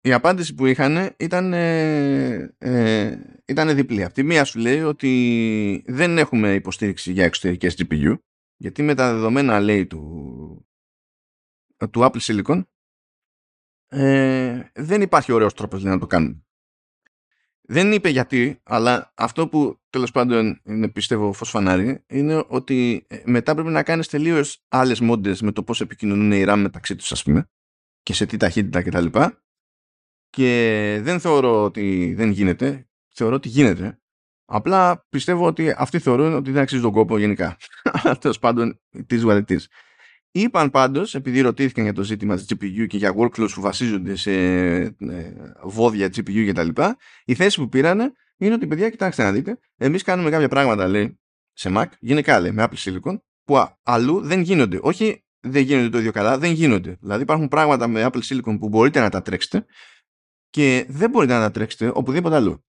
η 0.01 0.13
απάντηση 0.13 0.53
που 0.53 0.65
είχαν 0.65 1.15
ήταν, 1.19 1.53
ε, 1.53 2.55
ε, 2.57 3.41
ήταν 3.45 3.75
διπλή. 3.75 4.03
Από 4.03 4.13
τη 4.13 4.23
μία 4.23 4.43
σου 4.43 4.59
λέει 4.59 4.81
ότι 4.81 5.83
δεν 5.87 6.17
έχουμε 6.17 6.53
υποστήριξη 6.53 7.11
για 7.11 7.23
εξωτερικές 7.23 7.75
GPU, 7.77 8.17
γιατί 8.57 8.81
με 8.81 8.95
τα 8.95 9.13
δεδομένα 9.13 9.59
λέει 9.59 9.87
του, 9.87 10.67
του 11.91 12.01
Apple 12.01 12.19
Silicon 12.19 12.63
ε, 13.87 14.69
δεν 14.73 15.01
υπάρχει 15.01 15.31
ωραίος 15.31 15.53
τρόπος 15.53 15.83
να 15.83 15.99
το 15.99 16.07
κάνουμε. 16.07 16.46
Δεν 17.69 17.91
είπε 17.91 18.09
γιατί, 18.09 18.59
αλλά 18.63 19.13
αυτό 19.15 19.47
που 19.47 19.79
τέλος 19.89 20.11
πάντων 20.11 20.61
είναι 20.63 20.89
πιστεύω 20.89 21.33
φως 21.33 21.49
φανάρι 21.49 22.03
είναι 22.07 22.43
ότι 22.47 23.05
ε, 23.07 23.21
μετά 23.25 23.53
πρέπει 23.53 23.69
να 23.69 23.83
κάνεις 23.83 24.07
τελείως 24.07 24.63
άλλες 24.67 24.99
μόντες 24.99 25.41
με 25.41 25.51
το 25.51 25.63
πώς 25.63 25.81
επικοινωνούν 25.81 26.31
οι 26.31 26.43
RAM 26.47 26.57
μεταξύ 26.57 26.95
τους 26.95 27.11
ας 27.11 27.23
πούμε 27.23 27.49
και 28.01 28.13
σε 28.13 28.25
τι 28.25 28.37
ταχύτητα 28.37 28.81
κτλ 28.81 29.05
και 30.29 30.99
δεν 31.01 31.19
θεωρώ 31.19 31.63
ότι 31.63 32.13
δεν 32.13 32.29
γίνεται. 32.29 32.89
Θεωρώ 33.13 33.35
ότι 33.35 33.49
γίνεται. 33.49 33.99
Απλά 34.45 35.05
πιστεύω 35.09 35.45
ότι 35.45 35.73
αυτοί 35.77 35.99
θεωρούν 35.99 36.33
ότι 36.33 36.51
δεν 36.51 36.61
αξίζει 36.61 36.81
τον 36.81 36.91
κόπο 36.91 37.17
γενικά. 37.17 37.57
Τέλος 38.21 38.39
πάντων, 38.39 38.79
τη 39.05 39.21
what 39.23 39.43
Είπαν 40.41 40.71
πάντως, 40.71 41.15
επειδή 41.15 41.41
ρωτήθηκαν 41.41 41.83
για 41.83 41.93
το 41.93 42.03
ζήτημα 42.03 42.35
της 42.35 42.45
GPU 42.49 42.87
και 42.87 42.97
για 42.97 43.13
workflows 43.17 43.49
που 43.53 43.61
βασίζονται 43.61 44.15
σε 44.15 44.31
ε, 44.31 44.93
βόδια 45.63 46.07
GPU 46.07 46.51
κτλ., 46.51 46.81
η 47.25 47.35
θέση 47.35 47.59
που 47.59 47.69
πήρανε 47.69 48.11
είναι 48.37 48.53
ότι 48.53 48.67
παιδιά, 48.67 48.89
κοιτάξτε 48.89 49.23
να 49.23 49.31
δείτε, 49.31 49.59
εμείς 49.77 50.03
κάνουμε 50.03 50.29
κάποια 50.29 50.47
πράγματα, 50.47 50.87
λέει, 50.87 51.19
σε 51.53 51.69
Mac, 51.73 51.85
γενικά 51.99 52.39
λέει, 52.39 52.51
με 52.51 52.67
Apple 52.69 52.77
Silicon, 52.77 53.17
που 53.43 53.67
αλλού 53.83 54.21
δεν 54.21 54.41
γίνονται. 54.41 54.79
Όχι 54.81 55.25
δεν 55.39 55.63
γίνονται 55.63 55.89
το 55.89 55.97
ίδιο 55.97 56.11
καλά, 56.11 56.37
δεν 56.37 56.51
γίνονται. 56.51 56.97
Δηλαδή 57.01 57.21
υπάρχουν 57.21 57.47
πράγματα 57.47 57.87
με 57.87 58.07
Apple 58.11 58.21
Silicon 58.21 58.57
που 58.59 58.69
μπορείτε 58.69 58.99
να 58.99 59.09
τα 59.09 59.21
τρέξετε 59.21 59.65
και 60.49 60.85
δεν 60.89 61.09
μπορείτε 61.09 61.33
να 61.33 61.39
τα 61.39 61.51
τρέξετε 61.51 61.91
οπουδήποτε 61.93 62.35
αλλού. 62.35 62.65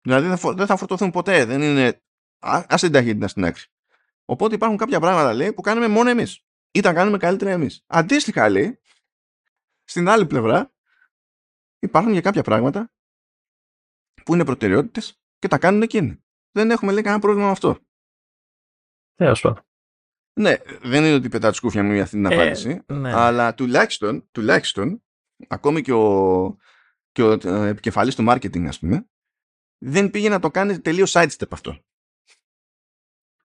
Δηλαδή 0.00 0.26
δεν 0.54 0.66
θα 0.66 0.76
φορτωθούν 0.76 1.10
ποτέ. 1.10 1.44
Δεν 1.44 1.62
είναι. 1.62 2.02
Α 2.44 2.74
την 2.76 2.92
ταχύτητα 2.92 3.28
στην 3.28 3.44
άκρη. 3.44 3.62
Οπότε 4.24 4.54
υπάρχουν 4.54 4.78
κάποια 4.78 5.00
πράγματα 5.00 5.32
λέει 5.32 5.52
που 5.52 5.60
κάνουμε 5.60 5.88
μόνο 5.88 6.10
εμείς. 6.10 6.44
Ή 6.74 6.80
τα 6.80 6.92
κάνουμε 6.92 7.18
καλύτερα 7.18 7.50
εμείς. 7.50 7.84
Αντίστοιχα 7.86 8.48
λέει, 8.48 8.80
στην 9.84 10.08
άλλη 10.08 10.26
πλευρά, 10.26 10.72
υπάρχουν 11.78 12.12
για 12.12 12.20
κάποια 12.20 12.42
πράγματα 12.42 12.92
που 14.24 14.34
είναι 14.34 14.44
προτεραιότητες 14.44 15.20
και 15.38 15.48
τα 15.48 15.58
κάνουν 15.58 15.82
εκείνοι. 15.82 16.24
Δεν 16.50 16.70
έχουμε 16.70 16.92
λέει 16.92 17.02
κανένα 17.02 17.20
πρόβλημα 17.20 17.46
με 17.46 17.52
αυτό. 17.52 17.78
Ναι, 19.20 19.28
Ναι, 20.32 20.56
δεν 20.82 21.04
είναι 21.04 21.14
ότι 21.14 21.28
πετά 21.28 21.50
τη 21.50 21.56
σκούφια 21.56 21.82
μου 21.82 21.92
για 21.92 22.02
αυτή 22.02 22.16
την 22.16 22.26
Ε, 22.26 22.34
απάντηση, 22.34 22.82
ναι. 22.86 23.12
αλλά 23.12 23.54
τουλάχιστον, 23.54 24.28
τουλάχιστον 24.30 25.02
ακόμη 25.48 25.82
και 25.82 25.92
ο, 25.92 26.56
και 27.12 27.22
ο 27.22 27.32
ε, 27.32 27.68
επικεφαλής 27.68 28.14
του 28.14 28.24
marketing, 28.28 28.66
ας 28.66 28.78
πούμε, 28.78 29.08
δεν 29.78 30.10
πήγε 30.10 30.28
να 30.28 30.40
το 30.40 30.50
κάνει 30.50 30.80
τελείως 30.80 31.12
sidestep 31.16 31.50
αυτό. 31.50 31.84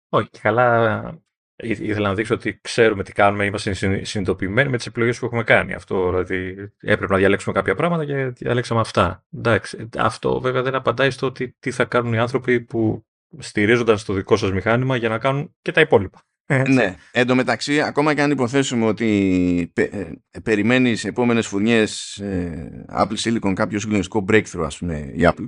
Όχι, 0.10 0.30
και 0.30 0.40
καλά. 0.40 1.23
Ε, 1.56 1.68
Ήθελα 1.68 2.08
να 2.08 2.14
δείξω 2.14 2.34
ότι 2.34 2.60
ξέρουμε 2.62 3.04
τι 3.04 3.12
κάνουμε, 3.12 3.46
είμαστε 3.46 3.74
συνη- 3.74 4.06
συνειδητοποιημένοι 4.06 4.70
με 4.70 4.78
τις 4.78 4.86
επιλογές 4.86 5.20
που 5.20 5.26
έχουμε 5.26 5.44
κάνει. 5.44 5.74
Αυτό 5.74 6.10
δηλαδή 6.10 6.72
έπρεπε 6.80 7.14
να 7.14 7.18
διαλέξουμε 7.18 7.54
κάποια 7.56 7.76
πράγματα 7.76 8.06
και 8.06 8.26
διαλέξαμε 8.26 8.80
αυτά. 8.80 9.26
Εντάξει, 9.34 9.90
αυτό 9.98 10.42
βέβαια 10.42 10.62
δεν 10.62 10.76
απαντάει 10.76 11.10
στο 11.10 11.28
ότι 11.28 11.56
τι 11.60 11.72
θα 11.72 11.86
κάνουν 11.86 12.14
οι 12.14 12.18
άνθρωποι 12.18 12.62
που 12.62 13.06
στηρίζονταν 13.38 13.98
στο 13.98 14.14
δικό 14.14 14.36
σας 14.36 14.52
μηχάνημα 14.52 14.96
για 14.96 15.10
να 15.10 15.18
κάνουν 15.18 15.56
και 15.62 15.72
τα 15.72 15.82
υπόλοιπα. 15.82 16.22
Έτσι. 16.46 16.74
Ναι, 16.74 16.96
εν 17.12 17.28
τω 17.28 17.36
μεταξύ, 17.36 17.82
ακόμα 17.82 18.14
και 18.14 18.22
αν 18.22 18.32
υποθέσουμε 18.32 18.86
ότι 18.86 19.72
πε, 19.74 19.82
ε, 19.82 20.40
περιμένεις 20.44 21.06
επόμενες 21.06 21.48
φουρνιές 21.48 22.18
ε, 22.18 22.86
Apple 22.90 23.16
Silicon 23.24 23.54
κάποιο 23.54 23.80
συγκλονιστικό 23.80 24.26
breakthrough, 24.28 24.64
ας 24.66 24.78
πούμε, 24.78 24.98
η 24.98 25.20
Apple, 25.22 25.46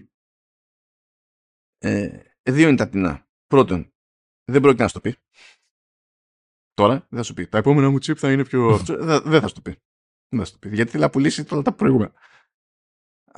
ε, 1.78 2.20
δύο 2.44 2.68
είναι 2.68 2.78
τα 2.78 2.90
τεινά. 2.90 3.28
Πρώτον, 3.48 3.94
δεν 4.52 4.62
πρόκειται 4.62 4.84
να 4.84 4.88
σου 4.90 4.94
το 4.94 5.02
πει. 5.02 5.16
Τώρα 6.76 6.94
δεν 7.10 7.18
θα 7.20 7.24
σου 7.24 7.34
πει. 7.34 7.48
Τα 7.48 7.58
επόμενα 7.58 7.90
μου 7.90 7.96
chip 7.96 8.16
θα 8.16 8.32
είναι 8.32 8.44
πιο... 8.46 8.78
Θα- 8.78 9.22
δεν 9.22 9.42
θα 9.42 9.48
σου 9.48 9.54
το 9.54 9.62
πει. 9.62 9.76
Δεν 10.30 10.40
θα 10.40 10.46
σου 10.46 10.52
το 10.52 10.58
πει. 10.60 10.76
Γιατί 10.76 10.92
θέλει 10.92 11.04
να 11.04 11.10
πουλήσει 11.10 11.46
όλα 11.52 11.62
τα 11.62 11.72
προηγούμενα. 11.74 12.14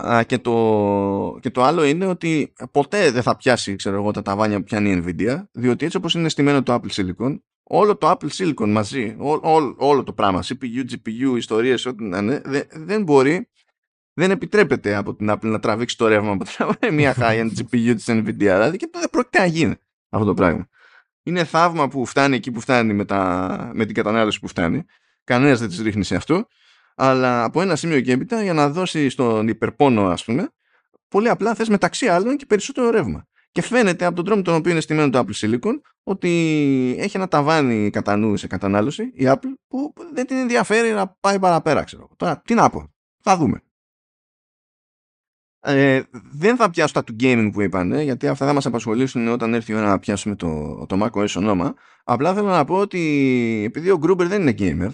Α, 0.03 0.23
και, 0.23 0.37
το, 0.37 1.37
και 1.41 1.49
το 1.49 1.63
άλλο 1.63 1.83
είναι 1.83 2.05
ότι 2.05 2.53
ποτέ 2.71 3.11
δεν 3.11 3.21
θα 3.21 3.35
πιάσει 3.35 3.75
ξέρω 3.75 3.95
εγώ, 3.95 4.11
τα 4.11 4.21
ταβάνια 4.21 4.57
που 4.57 4.63
πιάνει 4.63 4.91
η 4.91 5.03
Nvidia, 5.05 5.43
διότι 5.51 5.85
έτσι 5.85 5.97
όπως 5.97 6.13
είναι 6.13 6.29
στημένο 6.29 6.63
το 6.63 6.73
Apple 6.73 6.89
Silicon, 6.91 7.39
όλο 7.63 7.97
το 7.97 8.09
Apple 8.11 8.29
Silicon 8.29 8.67
μαζί, 8.69 9.15
ό, 9.19 9.31
ό- 9.31 9.75
όλο 9.77 10.03
το 10.03 10.13
πράγμα, 10.13 10.43
CPU, 10.43 10.85
GPU, 10.91 11.33
ιστορίες, 11.37 11.85
ό,τι 11.85 12.03
να 12.03 12.17
είναι, 12.17 12.41
δεν, 12.45 12.63
δεν 12.71 13.03
μπορεί, 13.03 13.49
δεν 14.13 14.31
επιτρέπεται 14.31 14.95
από 14.95 15.15
την 15.15 15.29
Apple 15.31 15.41
να 15.45 15.59
τραβήξει 15.59 15.97
το 15.97 16.07
ρεύμα 16.07 16.37
που 16.37 16.45
τραβάει 16.57 16.91
μια 16.91 17.15
high-end 17.17 17.51
GPU 17.59 17.93
της 17.95 18.05
Nvidia, 18.07 18.33
δηλαδή 18.35 18.77
και 18.77 18.89
δεν 18.91 19.09
πρόκειται 19.09 19.39
να 19.39 19.45
γίνει 19.45 19.75
αυτό 20.09 20.25
το 20.25 20.33
πράγμα. 20.33 20.67
Είναι 21.27 21.43
θαύμα 21.43 21.87
που 21.87 22.05
φτάνει 22.05 22.35
εκεί 22.35 22.51
που 22.51 22.59
φτάνει 22.59 22.93
με, 22.93 23.05
τα, 23.05 23.71
με 23.73 23.85
την 23.85 23.95
κατανάλωση 23.95 24.39
που 24.39 24.47
φτάνει. 24.47 24.85
Κανένας 25.23 25.59
δεν 25.59 25.67
τις 25.67 25.79
ρίχνει 25.81 26.03
σε 26.03 26.15
αυτό. 26.15 26.47
Αλλά 26.95 27.43
από 27.43 27.61
ένα 27.61 27.75
σημείο 27.75 28.01
και 28.01 28.11
έπειτα 28.11 28.43
για 28.43 28.53
να 28.53 28.69
δώσει 28.69 29.09
στον 29.09 29.47
υπερπόνο 29.47 30.07
ας 30.07 30.23
πούμε 30.23 30.49
πολύ 31.07 31.29
απλά 31.29 31.55
θες 31.55 31.69
μεταξύ 31.69 32.07
άλλων 32.07 32.37
και 32.37 32.45
περισσότερο 32.45 32.89
ρεύμα. 32.89 33.27
Και 33.51 33.61
φαίνεται 33.61 34.05
από 34.05 34.15
τον 34.15 34.25
τρόπο 34.25 34.41
τον 34.41 34.55
οποίο 34.55 34.71
είναι 34.71 34.79
στημένο 34.79 35.09
το 35.09 35.19
Apple 35.19 35.45
Silicon 35.45 35.73
ότι 36.03 36.29
έχει 36.99 37.17
ένα 37.17 37.27
ταβάνι 37.27 37.89
κατά 37.89 38.15
νου 38.15 38.37
σε 38.37 38.47
κατανάλωση 38.47 39.03
η 39.13 39.23
Apple 39.25 39.53
που 39.67 39.93
δεν 40.13 40.25
την 40.25 40.37
ενδιαφέρει 40.37 40.91
να 40.91 41.07
πάει 41.07 41.39
παραπέρα 41.39 41.83
ξέρω. 41.83 42.09
Τώρα 42.15 42.41
τι 42.45 42.53
να 42.53 42.69
πω. 42.69 42.93
Θα 43.21 43.37
δούμε. 43.37 43.61
Ε, 45.69 46.01
δεν 46.31 46.55
θα 46.55 46.69
πιάσω 46.69 46.93
τα 46.93 47.03
του 47.03 47.15
gaming 47.19 47.49
που 47.53 47.61
είπαν 47.61 47.91
ε, 47.91 48.03
γιατί 48.03 48.27
αυτά 48.27 48.45
θα 48.45 48.53
μας 48.53 48.65
απασχολήσουν 48.65 49.27
όταν 49.27 49.53
έρθει 49.53 49.71
η 49.71 49.75
ώρα 49.75 49.87
να 49.87 49.99
πιάσουμε 49.99 50.35
το, 50.35 50.85
το 50.85 50.97
macOS 51.03 51.35
ονόμα. 51.35 51.75
Απλά 52.03 52.33
θέλω 52.33 52.47
να 52.47 52.65
πω 52.65 52.75
ότι 52.75 53.63
επειδή 53.65 53.89
ο 53.89 53.99
Gruber 54.03 54.25
δεν 54.25 54.47
είναι 54.47 54.55
gamer 54.59 54.89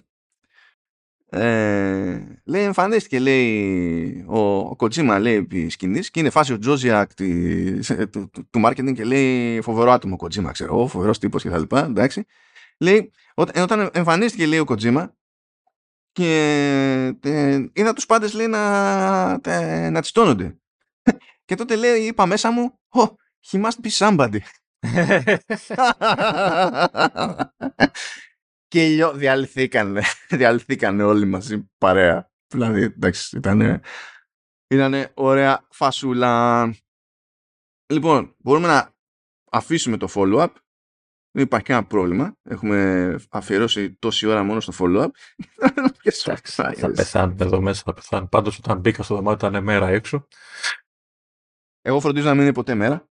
ε, 1.40 2.42
λέει 2.46 2.64
εμφανίστηκε 2.64 3.20
λέει 3.20 4.26
ο, 4.28 4.40
ο 4.40 4.76
Kojima 4.80 5.18
λέει 5.20 5.36
επί 5.36 5.70
σκηνής 5.70 6.12
και 6.12 6.20
είναι 6.20 6.30
φάση 6.30 6.54
ο 6.54 6.60
Τζόζιακ 6.60 7.14
του, 7.14 7.26
του, 8.12 8.30
του 8.50 8.62
marketing 8.66 8.94
και 8.94 9.04
λέει 9.04 9.62
φοβερό 9.62 9.92
άτομο 9.92 10.16
ο 10.20 10.26
Kojima 10.26 10.50
ξέρω 10.52 10.76
εγώ 10.76 10.88
φοβερός 10.88 11.20
τύπος 11.20 11.44
και 11.44 11.50
τα 11.50 11.58
λοιπά 11.58 11.86
εντάξει 11.86 12.26
λέει 12.78 13.12
όταν, 13.34 13.64
όταν 13.64 13.90
εμφανίστηκε 13.94 14.46
λέει 14.46 14.60
ο 14.60 14.66
Kojima 14.68 15.08
και 16.12 17.16
ε, 17.24 17.66
είδα 17.74 17.94
τους 17.94 18.06
πάντες 18.06 18.34
λέει 18.34 18.48
να, 18.48 19.40
τε, 19.40 19.90
να 19.90 20.02
τσιτώνονται 20.02 20.58
και 21.46 21.56
τότε 21.56 21.76
λέει 21.76 22.02
είπα 22.02 22.26
μέσα 22.26 22.52
μου 22.52 22.80
oh, 22.90 23.08
he 23.52 23.64
must 23.64 23.78
be 23.84 23.90
somebody 23.90 24.40
και 28.68 28.88
λιώ, 28.88 29.14
διαλυθήκανε, 29.14 30.02
διαλυθήκανε 30.30 31.04
όλοι 31.04 31.26
μαζί 31.26 31.70
παρέα. 31.78 32.32
Δηλαδή, 32.48 32.82
εντάξει, 32.82 33.38
ήταν 33.38 33.82
ήτανε 34.68 35.12
ωραία 35.14 35.68
φασούλα. 35.70 36.64
Λοιπόν, 37.94 38.36
μπορούμε 38.38 38.68
να 38.68 38.94
αφήσουμε 39.52 39.98
το 39.98 40.08
follow-up. 40.14 40.50
Δεν 41.32 41.44
υπάρχει 41.44 41.66
κανένα 41.66 41.88
πρόβλημα. 41.88 42.38
Έχουμε 42.44 43.16
αφιερώσει 43.30 43.94
τόση 43.94 44.28
ώρα 44.28 44.44
μόνο 44.44 44.60
στο 44.60 44.74
follow-up. 44.80 45.10
Εντάξει, 46.04 46.32
θα 46.76 46.92
πεθάνουμε 46.92 47.46
εδώ 47.46 47.62
μέσα, 47.62 47.82
θα 47.86 47.94
πεθάνουμε. 47.94 48.30
Πάντως, 48.32 48.58
όταν 48.58 48.80
μπήκα 48.80 49.04
στο 49.04 49.16
δωμάτιο 49.16 49.48
ήταν 49.48 49.64
μέρα 49.64 49.88
έξω. 49.88 50.28
Εγώ 51.86 52.00
φροντίζω 52.00 52.28
να 52.28 52.34
μην 52.34 52.44
είναι 52.44 52.54
ποτέ 52.54 52.74
μέρα. 52.76 53.10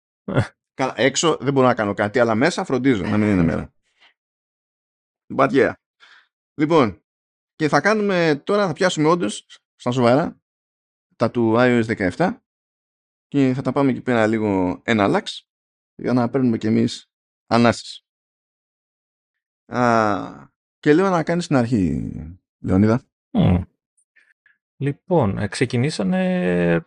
Καλά, 0.75 0.95
έξω 0.97 1.37
δεν 1.41 1.53
μπορώ 1.53 1.67
να 1.67 1.75
κάνω 1.75 1.95
κάτι, 1.95 2.19
αλλά 2.19 2.35
μέσα 2.35 2.65
φροντίζω 2.65 3.03
να 3.03 3.17
μην 3.19 3.29
είναι 3.29 3.43
μέρα. 3.43 3.73
But 5.37 5.51
yeah. 5.51 5.73
Λοιπόν, 6.61 7.03
και 7.55 7.69
θα 7.69 7.81
κάνουμε 7.81 8.43
τώρα, 8.45 8.67
θα 8.67 8.73
πιάσουμε 8.73 9.09
όντως 9.09 9.47
στα 9.75 9.91
σοβαρά 9.91 10.41
τα 11.17 11.31
του 11.31 11.55
iOS 11.57 12.11
17 12.17 12.37
και 13.29 13.53
θα 13.55 13.63
τα 13.63 13.73
πάμε 13.73 13.91
εκεί 13.91 14.01
πέρα 14.01 14.27
λίγο 14.27 14.81
ένα 14.85 15.07
λάξ 15.07 15.49
για 15.95 16.13
να 16.13 16.31
παίρνουμε 16.31 16.59
κι 16.59 16.67
εμείς 16.67 17.11
ανάσεις. 17.47 18.07
Α, 19.73 20.49
και 20.79 20.95
λέω 20.95 21.11
να 21.11 21.23
κάνεις 21.23 21.47
την 21.47 21.57
αρχή, 21.57 22.11
Λεωνίδα. 22.59 23.03
Μμ. 23.31 23.63
Λοιπόν, 24.77 25.39
ε, 25.39 25.47
ξεκινήσανε 25.49 26.23
τε- 26.23 26.83
ε, 26.83 26.87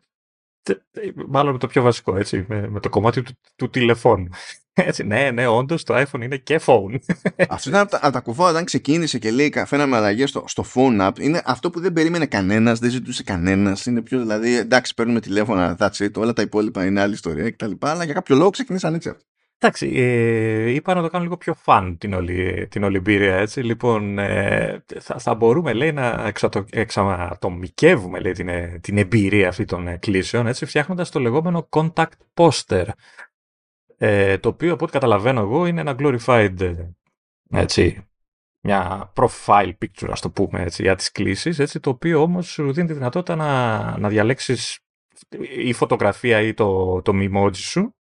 μάλλον 1.28 1.52
με 1.52 1.60
το 1.60 1.68
πιο 1.68 1.82
βασικό, 1.82 2.16
έτσι, 2.16 2.46
με, 2.48 2.70
με 2.70 2.80
το 2.80 2.90
κομμάτι 2.90 3.22
του, 3.22 3.32
του 3.56 3.70
τηλεφώνου. 3.70 4.28
Έτσι, 4.74 5.04
ναι, 5.04 5.32
ναι, 5.32 5.48
όντως 5.48 5.84
το 5.84 5.96
iPhone 5.98 6.22
είναι 6.22 6.38
και 6.38 6.62
phone. 6.66 6.96
Αυτό 7.50 7.70
ήταν 7.70 7.82
από 7.82 7.92
τα, 7.92 8.00
από 8.02 8.14
τα 8.14 8.20
κουφά 8.20 8.50
όταν 8.50 8.66
ξεκίνησε 8.66 9.20
και 9.20 9.32
λέει 9.32 9.54
φαίναμε 9.66 9.96
αλλαγές 9.96 10.30
στο, 10.30 10.44
στο 10.48 10.66
phone 10.74 11.08
app. 11.08 11.20
Είναι 11.20 11.42
αυτό 11.46 11.70
που 11.70 11.80
δεν 11.80 11.94
περίμενε 11.94 12.26
κανένας, 12.26 12.80
δεν 12.80 12.90
ζητούσε 12.90 13.24
κανένας. 13.24 13.86
Είναι 13.86 14.02
πιο 14.02 14.20
δηλαδή, 14.20 14.56
εντάξει, 14.56 14.94
παίρνουμε 14.94 15.20
τηλέφωνα, 15.20 15.78
that's 15.80 16.06
it, 16.06 16.14
όλα 16.16 16.34
τα 16.34 16.42
υπόλοιπα 16.42 16.86
είναι 16.86 17.02
άλλη 17.02 17.14
ιστορία 17.14 17.52
κτλ. 17.52 17.72
Αλλά 17.80 18.04
για 18.04 18.14
κάποιο 18.14 18.36
λόγο 18.36 18.50
ξεκινήσαν 18.50 18.94
έτσι 18.94 19.10
αυτό. 19.10 19.31
Εντάξει, 19.64 19.92
ε, 19.96 20.70
είπα 20.70 20.94
να 20.94 21.02
το 21.02 21.10
κάνω 21.10 21.24
λίγο 21.24 21.38
πιο 21.38 21.56
fun 21.66 21.96
την 21.98 22.14
όλη, 22.14 22.68
την 22.68 22.84
όλη 22.84 22.98
εμπειρία, 22.98 23.36
έτσι. 23.36 23.62
Λοιπόν, 23.64 24.18
ε, 24.20 24.84
θα, 25.00 25.20
θα 25.20 25.36
μπορούμε, 25.36 25.74
λέει, 25.74 25.92
να 25.92 26.28
εξατο, 26.28 26.66
εξατομικεύουμε, 26.70 28.20
λέει, 28.20 28.32
την, 28.32 28.48
ε, 28.48 28.80
την 28.82 28.98
εμπειρία 28.98 29.48
αυτή 29.48 29.66
των 29.66 29.88
ε, 29.88 29.98
κλήσεων, 29.98 30.48
έτσι, 30.48 30.66
φτιάχνοντας 30.66 31.10
το 31.10 31.20
λεγόμενο 31.20 31.70
contact 31.70 32.12
poster, 32.34 32.86
ε, 33.98 34.38
το 34.38 34.50
οποίο, 34.50 34.74
από 34.74 34.84
ό,τι 34.84 34.94
καταλαβαίνω 34.94 35.40
εγώ, 35.40 35.66
είναι 35.66 35.82
ένα 35.82 35.96
glorified, 36.00 36.60
ε, 36.60 36.90
έτσι, 37.52 38.08
μια 38.62 39.12
profile 39.16 39.72
picture, 39.82 40.10
ας 40.12 40.22
το 40.22 40.30
πούμε, 40.30 40.62
έτσι, 40.62 40.82
για 40.82 40.96
τις 40.96 41.12
κλήσεις, 41.12 41.60
έτσι, 41.60 41.80
το 41.80 41.90
οποίο 41.90 42.22
όμως 42.22 42.48
σου 42.48 42.74
δίνει 42.74 42.88
τη 42.88 42.94
δυνατότητα 42.94 43.36
να, 43.36 43.98
να 43.98 44.10
διαλέξεις 44.10 44.80
η 45.58 45.74
φωτογραφία 45.74 46.42
ή 46.42 46.54
το, 46.54 47.02
το 47.02 47.12
mimoji 47.16 47.56
σου, 47.56 47.96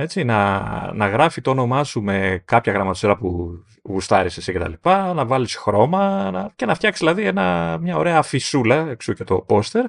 έτσι, 0.00 0.24
να, 0.24 0.60
να 0.92 1.08
γράφει 1.08 1.40
το 1.40 1.50
όνομά 1.50 1.84
σου 1.84 2.02
με 2.02 2.42
κάποια 2.44 2.72
γραμματοσύρα 2.72 3.16
που 3.16 3.50
γουστάρεις 3.82 4.36
εσύ 4.36 4.52
κτλ. 4.52 4.72
Να 4.88 5.26
βάλεις 5.26 5.56
χρώμα 5.56 6.30
να, 6.30 6.52
και 6.56 6.66
να 6.66 6.74
φτιάξεις 6.74 7.00
δηλαδή 7.00 7.26
ένα, 7.26 7.78
μια 7.80 7.96
ωραία 7.96 8.18
αφισούλα 8.18 8.88
εξού 8.88 9.12
και 9.12 9.24
το 9.24 9.40
πόστερ. 9.40 9.84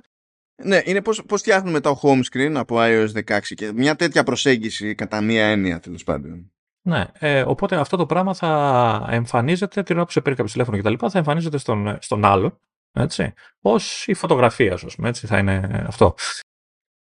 Ναι, 0.63 0.81
είναι 0.83 1.01
πώς, 1.01 1.23
πώς 1.27 1.41
φτιάχνουμε 1.41 1.79
το 1.79 1.99
home 2.03 2.21
screen 2.31 2.53
από 2.55 2.75
iOS 2.79 3.07
16 3.25 3.39
και 3.55 3.71
μια 3.73 3.95
τέτοια 3.95 4.23
προσέγγιση 4.23 4.95
κατά 4.95 5.21
μία 5.21 5.45
έννοια 5.45 5.79
τέλος 5.79 6.03
πάντων. 6.03 6.51
Ναι, 6.81 7.05
ε, 7.19 7.41
οπότε 7.41 7.75
αυτό 7.75 7.97
το 7.97 8.05
πράγμα 8.05 8.33
θα 8.33 9.07
εμφανίζεται 9.09 9.83
την 9.83 9.95
ώρα 9.95 10.05
που 10.05 10.11
σε 10.11 10.21
παίρνει 10.21 10.37
κάποιος 10.37 10.51
τηλέφωνο 10.51 10.77
κτλ. 10.77 11.07
Θα 11.07 11.17
εμφανίζεται 11.17 11.57
στον, 11.57 11.97
στον 12.01 12.25
άλλο, 12.25 12.59
έτσι, 12.91 13.33
ως 13.61 14.07
η 14.07 14.13
φωτογραφία 14.13 14.77
σου, 14.77 14.85
ας 14.85 14.95
πούμε, 14.95 15.09
έτσι, 15.09 15.27
θα 15.27 15.37
είναι 15.37 15.83
αυτό. 15.87 16.15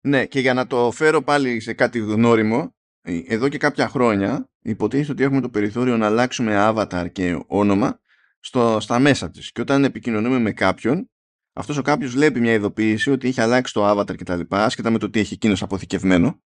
Ναι, 0.08 0.26
και 0.26 0.40
για 0.40 0.54
να 0.54 0.68
το 0.68 0.92
φέρω 0.92 1.22
πάλι 1.22 1.60
σε 1.60 1.74
κάτι 1.74 2.00
γνώριμο, 2.00 2.76
εδώ 3.04 3.50
και 3.50 3.58
κάποια 3.58 3.88
χρόνια 3.88 4.50
υποτίθεται 4.62 5.12
ότι 5.12 5.24
έχουμε 5.24 5.42
το 5.42 5.50
περιθώριο 5.50 5.98
να 5.98 6.06
αλλάξουμε 6.06 6.54
avatar 6.58 7.08
και 7.12 7.44
όνομα 7.48 8.00
στο, 8.40 8.80
στα 8.80 9.00
μέσα 9.00 9.30
της. 9.30 9.52
Και 9.52 9.62
όταν 9.62 9.84
επικοινωνούμε 9.84 10.40
με 10.40 10.52
κάποιον, 10.52 11.10
αυτός 11.54 11.78
ο 11.78 11.82
κάποιος 11.82 12.12
βλέπει 12.12 12.40
μια 12.40 12.54
ειδοποίηση 12.54 13.12
ότι 13.12 13.28
έχει 13.28 13.42
αλλάξει 13.42 13.74
το 13.74 13.90
avatar 13.90 14.16
και 14.16 14.24
τα 14.24 14.36
λοιπά, 14.36 14.66
άσχετα 14.66 14.90
με 14.90 14.98
το 14.98 15.10
τι 15.10 15.20
έχει 15.20 15.34
εκείνος 15.34 15.62
αποθηκευμένο 15.62 16.42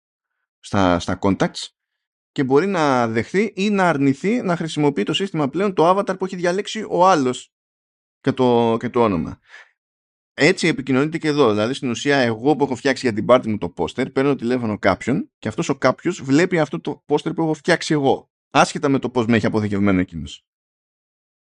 στα, 0.61 0.98
στα 0.98 1.18
contacts 1.20 1.68
και 2.32 2.44
μπορεί 2.44 2.66
να 2.66 3.09
δεχθεί 3.09 3.52
ή 3.55 3.70
να 3.70 3.88
αρνηθεί 3.88 4.42
να 4.42 4.57
χρησιμοποιεί 4.57 5.02
το 5.02 5.12
σύστημα 5.12 5.48
πλέον 5.48 5.74
το 5.74 5.90
avatar 5.90 6.18
που 6.18 6.24
έχει 6.24 6.36
διαλέξει 6.36 6.86
ο 6.88 7.07
άλλος 7.07 7.52
και 8.20 8.32
το, 8.32 8.76
και 8.80 8.88
το 8.88 9.02
όνομα. 9.02 9.38
Έτσι 10.35 10.68
επικοινωνείται 10.68 11.18
και 11.18 11.28
εδώ. 11.28 11.51
Δηλαδή, 11.51 11.74
στην 11.74 11.91
ουσία, 11.91 12.16
εγώ 12.16 12.57
που 12.57 12.64
έχω 12.64 12.74
φτιάξει 12.74 13.07
για 13.07 13.14
την 13.14 13.24
πάρτι 13.24 13.49
μου 13.49 13.59
το 13.59 13.68
πόστερ, 13.68 14.11
παίρνω 14.11 14.35
τηλέφωνο 14.35 14.78
κάποιον 14.78 15.30
και 15.39 15.49
αυτός 15.49 15.68
ο 15.68 15.74
κάποιος 15.74 16.22
βλέπει 16.22 16.59
αυτό 16.59 16.80
το 16.80 17.03
πόστερ 17.07 17.32
που 17.32 17.43
έχω 17.43 17.55
φτιάξει 17.55 17.93
εγώ. 17.93 18.30
Άσχετα 18.51 18.89
με 18.89 18.99
το 18.99 19.11
πώς 19.11 19.26
με 19.26 19.37
έχει 19.37 19.47
αποθηκευμένο 19.47 20.01
εκείνος. 20.01 20.45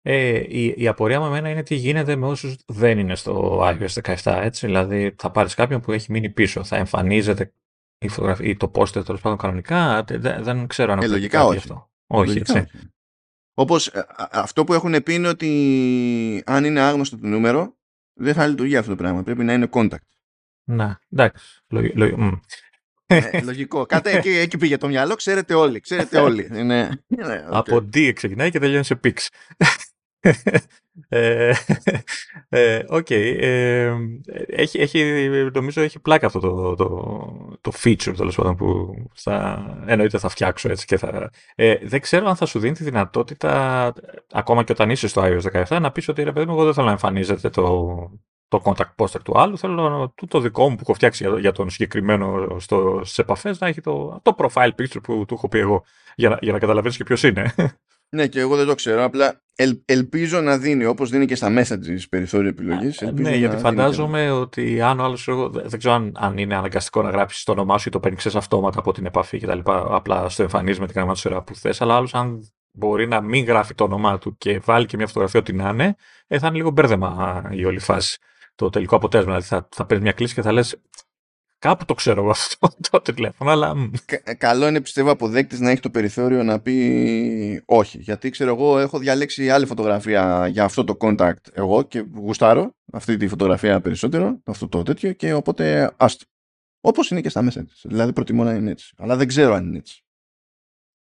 Ε, 0.07 0.45
η, 0.49 0.75
η 0.77 0.89
απορία 0.89 1.21
μου 1.21 1.27
εμένα 1.27 1.49
είναι 1.49 1.63
τι 1.63 1.75
γίνεται 1.75 2.17
με 2.17 2.27
όσους 2.27 2.57
δεν 2.67 2.99
είναι 2.99 3.15
στο 3.15 3.61
iOS 3.63 4.17
17. 4.23 4.41
Έτσι. 4.43 4.67
Δηλαδή, 4.67 5.15
θα 5.19 5.31
πάρεις 5.31 5.55
κάποιον 5.55 5.81
που 5.81 5.93
έχει 5.93 6.13
μείνει 6.13 6.31
πίσω. 6.31 6.65
Θα 6.65 6.77
εμφανίζεται 6.77 7.53
η 7.99 8.09
φωτογραφία, 8.09 8.49
ή 8.49 8.57
το 8.57 8.69
πόστερ 8.69 9.05
τέλος 9.05 9.21
πάντων 9.21 9.39
κανονικά. 9.39 10.05
Δεν, 10.05 10.45
δεν 10.45 10.67
ξέρω 10.67 10.93
αν 10.93 10.99
ε, 10.99 11.07
λογικά 11.07 11.45
όχι. 11.45 11.57
Αυτό. 11.57 11.91
Όχι, 12.07 12.27
λογικά 12.27 12.59
έτσι. 12.59 12.77
Όχι. 12.77 12.89
Όπως 13.55 13.87
ε, 13.87 14.07
αυτό 14.31 14.65
που 14.65 14.75
έχουν 14.75 15.03
πει 15.03 15.15
είναι 15.15 15.29
ότι 15.29 16.43
αν 16.47 16.65
είναι 16.65 16.81
άγνωστο 16.81 17.19
το 17.19 17.27
νούμερο, 17.27 17.77
δεν 18.15 18.35
θα 18.35 18.47
λειτουργεί 18.47 18.77
αυτό 18.77 18.91
το 18.91 18.97
πράγμα. 18.97 19.23
Πρέπει 19.23 19.45
να 19.45 19.53
είναι 19.53 19.69
contact. 19.71 20.07
Να, 20.65 21.01
εντάξει. 21.11 21.63
Λογικό. 21.69 22.41
Ε, 23.07 23.41
λογικό. 23.43 23.87
Κάτε 23.87 24.17
εκεί, 24.17 24.29
εκεί 24.31 24.59
πήγε 24.59 24.77
το 24.77 24.89
μυαλό, 24.89 25.15
ξέρετε 25.15 25.55
όλοι. 25.55 25.81
Ξέρετε 25.81 26.19
όλοι. 26.19 26.49
Είναι, 26.53 27.05
okay. 27.17 27.41
Από 27.51 27.77
D 27.77 28.13
ξεκινάει 28.15 28.51
και 28.51 28.59
τελειώνει 28.59 28.85
σε 28.85 29.01
PIX. 29.05 29.13
Ε, 31.09 31.53
ε, 32.49 32.85
οκ. 32.89 33.11
Ε, 33.11 33.93
έχει, 34.47 34.79
έχει, 34.79 35.29
νομίζω 35.55 35.81
έχει 35.83 35.99
πλάκα 35.99 36.27
αυτό 36.27 36.39
το, 36.39 36.75
το, 36.75 36.89
το 37.61 37.73
feature 37.83 38.15
τέλος 38.17 38.37
πάντων 38.37 38.57
που 38.57 38.95
θα, 39.15 39.65
εννοείται 39.87 40.19
θα 40.19 40.29
φτιάξω 40.29 40.71
έτσι 40.71 40.87
και 40.87 40.97
θα. 40.97 41.31
Ε, 41.55 41.77
δεν 41.83 42.01
ξέρω 42.01 42.29
αν 42.29 42.37
θα 42.37 42.47
σου 42.47 42.59
δίνει 42.59 42.75
τη 42.75 42.85
δυνατότητα 42.85 43.93
ακόμα 44.33 44.63
και 44.65 44.73
όταν 44.73 44.91
είσαι 44.91 45.09
στο 45.09 45.23
iOS 45.25 45.65
17 45.65 45.81
να 45.81 45.93
πεις 45.93 46.09
ότι 46.09 46.23
ρε 46.23 46.33
παιδί 46.33 46.47
μου 46.47 46.53
εγώ 46.53 46.65
δεν 46.65 46.75
θέλω 46.75 46.87
να 46.87 46.93
εμφανίζεται 46.93 47.51
το, 47.51 47.95
το 48.49 48.63
contact 48.65 49.05
poster 49.05 49.21
του 49.25 49.41
άλλου. 49.41 49.59
Θέλω 49.59 50.13
το, 50.15 50.27
το 50.27 50.41
δικό 50.41 50.69
μου 50.69 50.75
που 50.75 50.83
έχω 50.83 50.95
φτιάξει 50.95 51.29
για, 51.29 51.39
για 51.39 51.53
τον 51.53 51.71
συγκεκριμένο 51.71 52.57
στις 53.03 53.19
επαφές 53.19 53.61
να 53.61 53.67
έχει 53.67 53.81
το, 53.81 54.21
το 54.23 54.35
profile 54.39 54.71
picture 54.79 55.03
που 55.03 55.25
του 55.29 55.35
έχω 55.35 55.49
πει 55.49 55.59
εγώ 55.59 55.85
για 56.15 56.29
να, 56.29 56.39
για 56.41 56.53
να 56.53 56.59
καταλαβαίνεις 56.59 56.97
και 56.97 57.05
ποιος 57.05 57.23
είναι. 57.23 57.55
Ναι, 58.15 58.27
και 58.27 58.41
εγώ 58.41 58.57
δεν 58.57 58.67
το 58.67 58.75
ξέρω. 58.75 59.05
Απλά 59.05 59.43
ελ, 59.55 59.79
ελπίζω 59.85 60.41
να 60.41 60.59
δίνει 60.59 60.85
όπως 60.85 61.11
δίνει 61.11 61.27
και 61.27 61.35
στα 61.35 61.49
messages 61.59 62.01
περιθώριο 62.11 62.49
επιλογής. 62.49 63.01
Ναι, 63.01 63.37
γιατί 63.37 63.57
φαντάζομαι 63.57 64.31
ότι 64.31 64.81
αν 64.81 65.01
ο 65.01 65.05
άλλος. 65.05 65.29
Δεν 65.53 65.79
ξέρω 65.79 65.95
αν, 65.95 66.13
αν 66.17 66.39
είναι 66.39 66.57
αναγκαστικό 66.57 67.03
να 67.03 67.11
γράψεις 67.11 67.45
το 67.45 67.53
όνομά 67.53 67.79
σου 67.79 67.89
ή 67.89 67.91
το 67.91 68.01
παίρνεις 68.01 68.35
αυτόματα 68.35 68.79
από 68.79 68.93
την 68.93 69.07
επαφή 69.07 69.39
κτλ. 69.39 69.59
Απλά 69.65 70.29
στο 70.29 70.43
εμφανίζεις 70.43 70.81
με 70.81 70.87
την 70.87 70.95
γραμματοσφαίρα 70.95 71.43
που 71.43 71.55
θες. 71.55 71.81
Αλλά 71.81 71.95
άλλος, 71.95 72.15
αν 72.15 72.53
μπορεί 72.73 73.09
να 73.09 73.21
μην 73.21 73.45
γράφει 73.45 73.75
το 73.75 73.85
όνομά 73.85 74.19
του 74.19 74.37
και 74.39 74.61
βάλει 74.65 74.87
και 74.87 74.97
μια 74.97 75.07
φωτογραφία 75.07 75.41
ό,τι 75.41 75.53
να 75.53 75.69
είναι, 75.69 75.97
ε, 76.27 76.39
θα 76.39 76.47
είναι 76.47 76.57
λίγο 76.57 76.71
μπέρδεμα 76.71 77.43
η 77.51 77.65
όλη 77.65 77.79
φάση. 77.79 78.19
Το 78.55 78.71
τελικό 78.71 78.97
αποτέλεσμα. 78.97 79.33
Δηλαδή 79.33 79.49
θα, 79.49 79.69
θα 79.71 79.87
παίρνεις 79.87 80.05
μια 80.05 80.15
κλήση 80.15 80.35
και 80.35 80.43
θα 80.43 80.53
λες, 80.53 80.81
Κάπου 81.65 81.85
το 81.85 81.95
ξέρω 81.95 82.21
εγώ 82.23 82.31
αυτό 82.31 82.69
το 82.91 83.01
τηλέφωνο, 83.15 83.51
αλλά. 83.51 83.75
Ε, 84.25 84.35
καλό 84.35 84.69
είναι 84.69 84.81
πιστεύω 84.81 85.11
αποδέκτης 85.11 85.61
να 85.61 85.71
έχει 85.71 85.81
το 85.81 85.91
περιθώριο 85.91 86.43
να 86.43 86.61
πει 86.61 87.63
όχι. 87.67 87.99
Γιατί 87.99 88.31
ξέρω 88.31 88.55
εγώ, 88.55 88.79
έχω 88.79 88.99
διαλέξει 88.99 89.51
άλλη 89.51 89.67
φωτογραφία 89.67 90.47
για 90.47 90.65
αυτό 90.65 90.85
το 90.85 90.97
contact 91.01 91.53
εγώ 91.53 91.83
και 91.83 92.05
γουστάρω 92.15 92.75
αυτή 92.93 93.17
τη 93.17 93.29
φωτογραφία 93.29 93.81
περισσότερο, 93.81 94.41
αυτό 94.45 94.69
το 94.69 94.83
τέτοιο 94.83 95.13
και 95.13 95.33
οπότε 95.33 95.95
άστο. 95.97 96.25
Όπως 96.81 97.11
είναι 97.11 97.21
και 97.21 97.29
στα 97.29 97.43
μέσα 97.43 97.67
Δηλαδή 97.83 98.13
προτιμώ 98.13 98.45
να 98.45 98.55
είναι 98.55 98.71
έτσι. 98.71 98.95
Αλλά 98.99 99.17
δεν 99.17 99.27
ξέρω 99.27 99.55
αν 99.55 99.67
είναι 99.67 99.79
έτσι. 99.79 100.05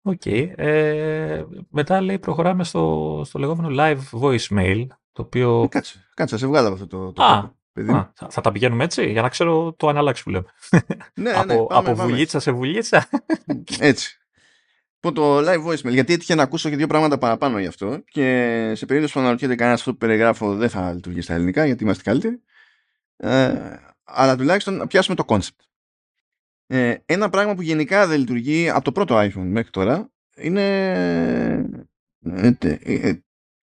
Οκ. 0.03 0.21
Okay. 0.25 0.53
Ε, 0.57 1.45
μετά 1.71 2.01
λέει 2.01 2.19
προχωράμε 2.19 2.65
στο, 2.65 3.23
στο 3.25 3.39
λεγόμενο 3.39 3.69
live 3.83 4.21
voicemail. 4.21 4.87
Το 5.13 5.23
οποίο... 5.23 5.63
Ε, 5.63 5.69
κάτσε, 5.69 6.09
κάτσε, 6.15 6.39
σε 6.39 6.47
βγάλω 6.47 6.73
αυτό 6.73 6.87
το, 6.87 7.13
το 7.13 7.23
Α, 7.23 7.55
παιδί. 7.77 7.93
Α, 7.93 8.13
θα, 8.15 8.29
θα, 8.31 8.41
τα 8.41 8.53
πηγαίνουμε 8.53 8.85
έτσι, 8.85 9.11
για 9.11 9.23
να 9.23 9.29
ξέρω 9.29 9.73
το 9.73 9.89
αναλλάξει 9.89 10.23
που 10.23 10.31
λέμε. 10.31 10.47
Ναι, 11.15 11.31
από, 11.37 11.45
ναι, 11.47 11.67
πάμε, 11.67 11.91
από 11.91 12.03
βουλίτσα 12.03 12.41
σε 12.41 12.53
βουλίτσα. 12.53 13.09
έτσι. 13.79 14.19
Που 15.01 15.13
το 15.13 15.39
live 15.39 15.67
voicemail, 15.67 15.93
γιατί 15.93 16.13
έτυχε 16.13 16.35
να 16.35 16.43
ακούσω 16.43 16.69
και 16.69 16.77
δύο 16.77 16.87
πράγματα 16.87 17.19
παραπάνω 17.19 17.59
γι' 17.59 17.67
αυτό 17.67 18.03
και 18.05 18.23
σε 18.75 18.87
περίπτωση 18.87 19.15
που 19.15 19.21
αναρωτιέται 19.21 19.55
κανένας 19.55 19.79
αυτό 19.81 19.93
που 19.93 19.99
περιγράφω 19.99 20.55
δεν 20.55 20.69
θα 20.69 20.93
λειτουργεί 20.93 21.21
στα 21.21 21.35
ελληνικά 21.35 21.67
γιατί 21.67 21.85
είμαστε 21.85 22.03
καλύτεροι. 22.03 22.43
Ε, 23.17 23.55
αλλά 24.05 24.37
τουλάχιστον 24.37 24.77
να 24.77 24.87
πιάσουμε 24.87 25.17
το 25.17 25.25
concept. 25.27 25.65
Ε, 26.67 26.95
ένα 27.05 27.29
πράγμα 27.29 27.55
που 27.55 27.63
γενικά 27.63 28.07
δεν 28.07 28.19
λειτουργεί 28.19 28.71
από 28.71 28.85
το 28.85 28.93
πρώτο 28.93 29.19
iPhone 29.19 29.47
μέχρι 29.47 29.71
τώρα 29.71 30.11
είναι 30.37 30.63
ε, 32.35 32.53
ε, 32.61 33.13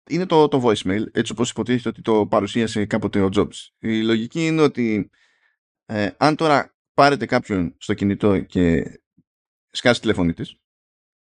είναι 0.09 0.25
το, 0.25 0.47
το 0.47 0.63
voicemail, 0.65 1.03
έτσι 1.11 1.31
όπως 1.31 1.49
υποτίθεται 1.49 1.89
ότι 1.89 2.01
το 2.01 2.27
παρουσίασε 2.27 2.85
κάποτε 2.85 3.21
ο 3.21 3.29
Jobs. 3.35 3.67
Η 3.79 4.01
λογική 4.01 4.45
είναι 4.45 4.61
ότι 4.61 5.09
ε, 5.85 6.09
αν 6.17 6.35
τώρα 6.35 6.75
πάρετε 6.93 7.25
κάποιον 7.25 7.75
στο 7.77 7.93
κινητό 7.93 8.39
και 8.39 8.83
σκάσει 9.69 10.01
τηλεφωνή 10.01 10.33
της, 10.33 10.55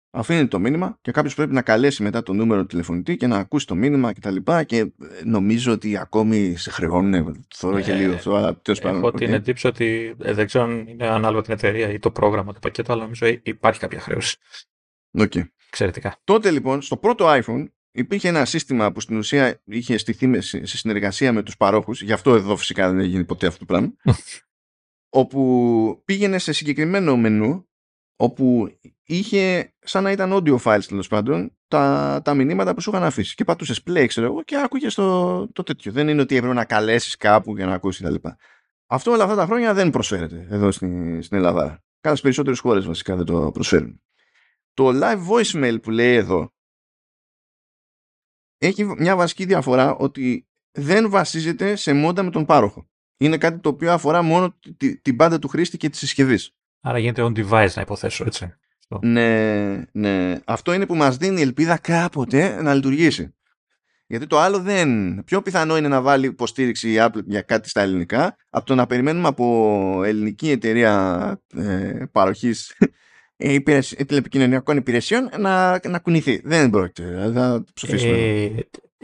αφήνει 0.10 0.48
το 0.48 0.60
μήνυμα 0.60 0.98
και 1.02 1.12
κάποιος 1.12 1.36
πρέπει 1.36 1.54
να 1.54 1.62
καλέσει 1.62 2.04
μετά 2.04 2.24
το 2.24 2.34
νούμερο 2.34 2.62
του 2.62 2.68
τηλεφωνητή 2.68 3.18
και 3.18 3.28
να 3.28 3.38
ακούσει 3.38 3.68
το 3.68 3.76
μήνυμα 3.76 4.14
και 4.14 4.20
τα 4.20 4.32
λοιπά 4.32 4.64
και 4.64 4.78
ε, 4.78 4.92
νομίζω 5.24 5.72
ότι 5.72 5.98
ακόμη 5.98 6.56
σε 6.58 6.72
χρεώνουν, 6.72 7.46
θεωρώ 7.56 7.82
και 7.82 7.94
λίγο 7.94 8.14
αυτό, 8.14 8.36
αλλά 8.36 8.58
τέλος 8.62 8.80
πάντων. 8.80 9.00
Έχω 9.00 9.12
την 9.12 9.34
εντύπωση 9.34 9.68
ότι 9.68 10.16
ε, 10.22 10.34
δεν 10.34 10.46
ξέρω 10.46 10.64
αν 10.64 10.88
είναι 10.88 11.08
ανάλογα 11.08 11.42
την 11.42 11.54
εταιρεία 11.54 11.90
ή 11.90 12.00
το 12.00 12.12
πρόγραμμα, 12.12 12.54
το 12.54 12.60
πακέτο, 12.60 12.94
αλλά 12.94 13.02
νομίζω 13.02 13.28
υπάρχει 13.44 13.80
κάποια 13.80 14.00
χρέωση. 14.00 14.38
Okay. 15.18 15.44
Εξαιρετικά. 15.68 16.20
Τότε 16.24 16.52
λοιπόν, 16.52 16.82
στο 16.82 16.98
πρώτο 16.98 17.26
iPhone 17.28 17.66
υπήρχε 17.98 18.28
ένα 18.28 18.46
σύστημα 18.46 18.92
που 18.92 19.00
στην 19.00 19.18
ουσία 19.18 19.62
είχε 19.66 19.98
στηθεί 19.98 20.42
σε 20.42 20.66
συνεργασία 20.66 21.34
με 21.34 21.44
τους 21.44 21.58
παρόχους, 21.58 22.02
γι' 22.02 22.12
αυτό 22.12 22.36
εδώ 22.36 22.56
φυσικά 22.56 22.90
δεν 22.90 23.00
έγινε 23.00 23.24
ποτέ 23.24 23.48
αυτό 23.48 23.60
το 23.60 23.66
πράγμα, 23.66 23.94
όπου 25.22 26.02
πήγαινε 26.06 26.38
σε 26.38 26.52
συγκεκριμένο 26.52 27.18
μενού, 27.18 27.68
όπου 28.16 28.78
είχε 29.04 29.74
σαν 29.80 30.04
να 30.04 30.12
ήταν 30.12 30.34
audio 30.34 30.58
files 30.58 30.84
τέλος 30.88 31.08
πάντων 31.08 31.58
τα, 31.68 32.22
τα 32.24 32.34
μηνύματα 32.34 32.74
που 32.74 32.82
σου 32.82 32.90
είχαν 32.90 33.04
αφήσει. 33.04 33.36
Και 33.36 33.44
πατούσες 33.44 33.84
play, 33.88 34.06
ξέρω 34.08 34.26
εγώ, 34.26 34.44
και 34.44 34.58
άκουγες 34.58 34.94
το, 34.94 35.48
το 35.52 35.64
τέτοιο. 35.64 35.92
Δεν 35.92 36.08
είναι 36.08 36.22
ότι 36.22 36.36
έπρεπε 36.36 36.54
να 36.54 36.66
καλέσεις 36.66 37.16
κάπου 37.16 37.56
για 37.56 37.66
να 37.66 37.74
ακούσεις 37.74 38.06
κτλ. 38.06 38.28
Αυτό 38.88 39.12
όλα 39.12 39.24
αυτά 39.24 39.36
τα 39.36 39.46
χρόνια 39.46 39.74
δεν 39.74 39.90
προσφέρεται 39.90 40.48
εδώ 40.50 40.72
στην, 40.72 41.22
στην 41.22 41.38
Ελλάδα. 41.38 41.84
Κάθε 42.02 42.22
περισσότερες 42.22 42.60
χώρες 42.60 42.86
βασικά 42.86 43.16
δεν 43.16 43.26
το 43.26 43.52
προσφέρουν. 43.52 44.02
Το 44.74 44.90
live 44.94 45.20
voicemail 45.30 45.82
που 45.82 45.92
λέει 45.92 46.16
εδώ 46.16 46.52
έχει 48.58 48.84
μια 48.84 49.16
βασική 49.16 49.46
διαφορά 49.46 49.96
ότι 49.96 50.48
δεν 50.72 51.10
βασίζεται 51.10 51.76
σε 51.76 51.94
μόντα 51.94 52.24
με 52.24 52.30
τον 52.30 52.46
πάροχο. 52.46 52.90
Είναι 53.18 53.38
κάτι 53.38 53.60
το 53.60 53.70
οποίο 53.70 53.92
αφορά 53.92 54.22
μόνο 54.22 54.56
την 55.02 55.16
πάντα 55.16 55.40
του 55.40 55.48
χρήστη 55.48 55.78
και 55.78 55.90
της 55.90 56.00
συσκευής. 56.00 56.52
Άρα 56.82 56.98
γίνεται 56.98 57.24
on 57.24 57.38
device 57.38 57.74
να 57.76 57.82
υποθέσω, 57.82 58.26
έτσι. 58.26 58.54
Ναι, 59.02 59.84
ναι. 59.92 60.40
Αυτό 60.46 60.74
είναι 60.74 60.86
που 60.86 60.96
μας 60.96 61.18
δίνει 61.18 61.42
ελπίδα 61.42 61.78
κάποτε 61.78 62.62
να 62.62 62.74
λειτουργήσει. 62.74 63.36
Γιατί 64.08 64.28
το 64.28 64.40
άλλο 64.40 64.60
δεν. 64.60 65.24
Πιο 65.24 65.42
πιθανό 65.42 65.78
είναι 65.78 65.88
να 65.88 66.02
βάλει 66.02 66.26
υποστήριξη 66.26 66.92
η 66.92 66.96
Apple 67.00 67.24
για 67.26 67.42
κάτι 67.42 67.70
στα 67.70 67.82
ελληνικά 67.82 68.36
από 68.50 68.66
το 68.66 68.76
να 68.76 68.86
περιμένουμε 68.86 69.28
από 69.28 70.02
ελληνική 70.04 70.50
εταιρεία 70.50 71.42
ε, 71.56 72.04
παροχής 72.12 72.78
ε, 73.38 73.60
τηλεπικοινωνιακών 74.06 74.78
υπηρεσιών 74.78 75.30
να, 75.40 75.80
να 75.88 76.00
κουνηθεί. 76.00 76.42
Δεν 76.44 76.70
πρόκειται. 76.70 77.32
Θα 77.34 77.64
ε, 77.88 78.50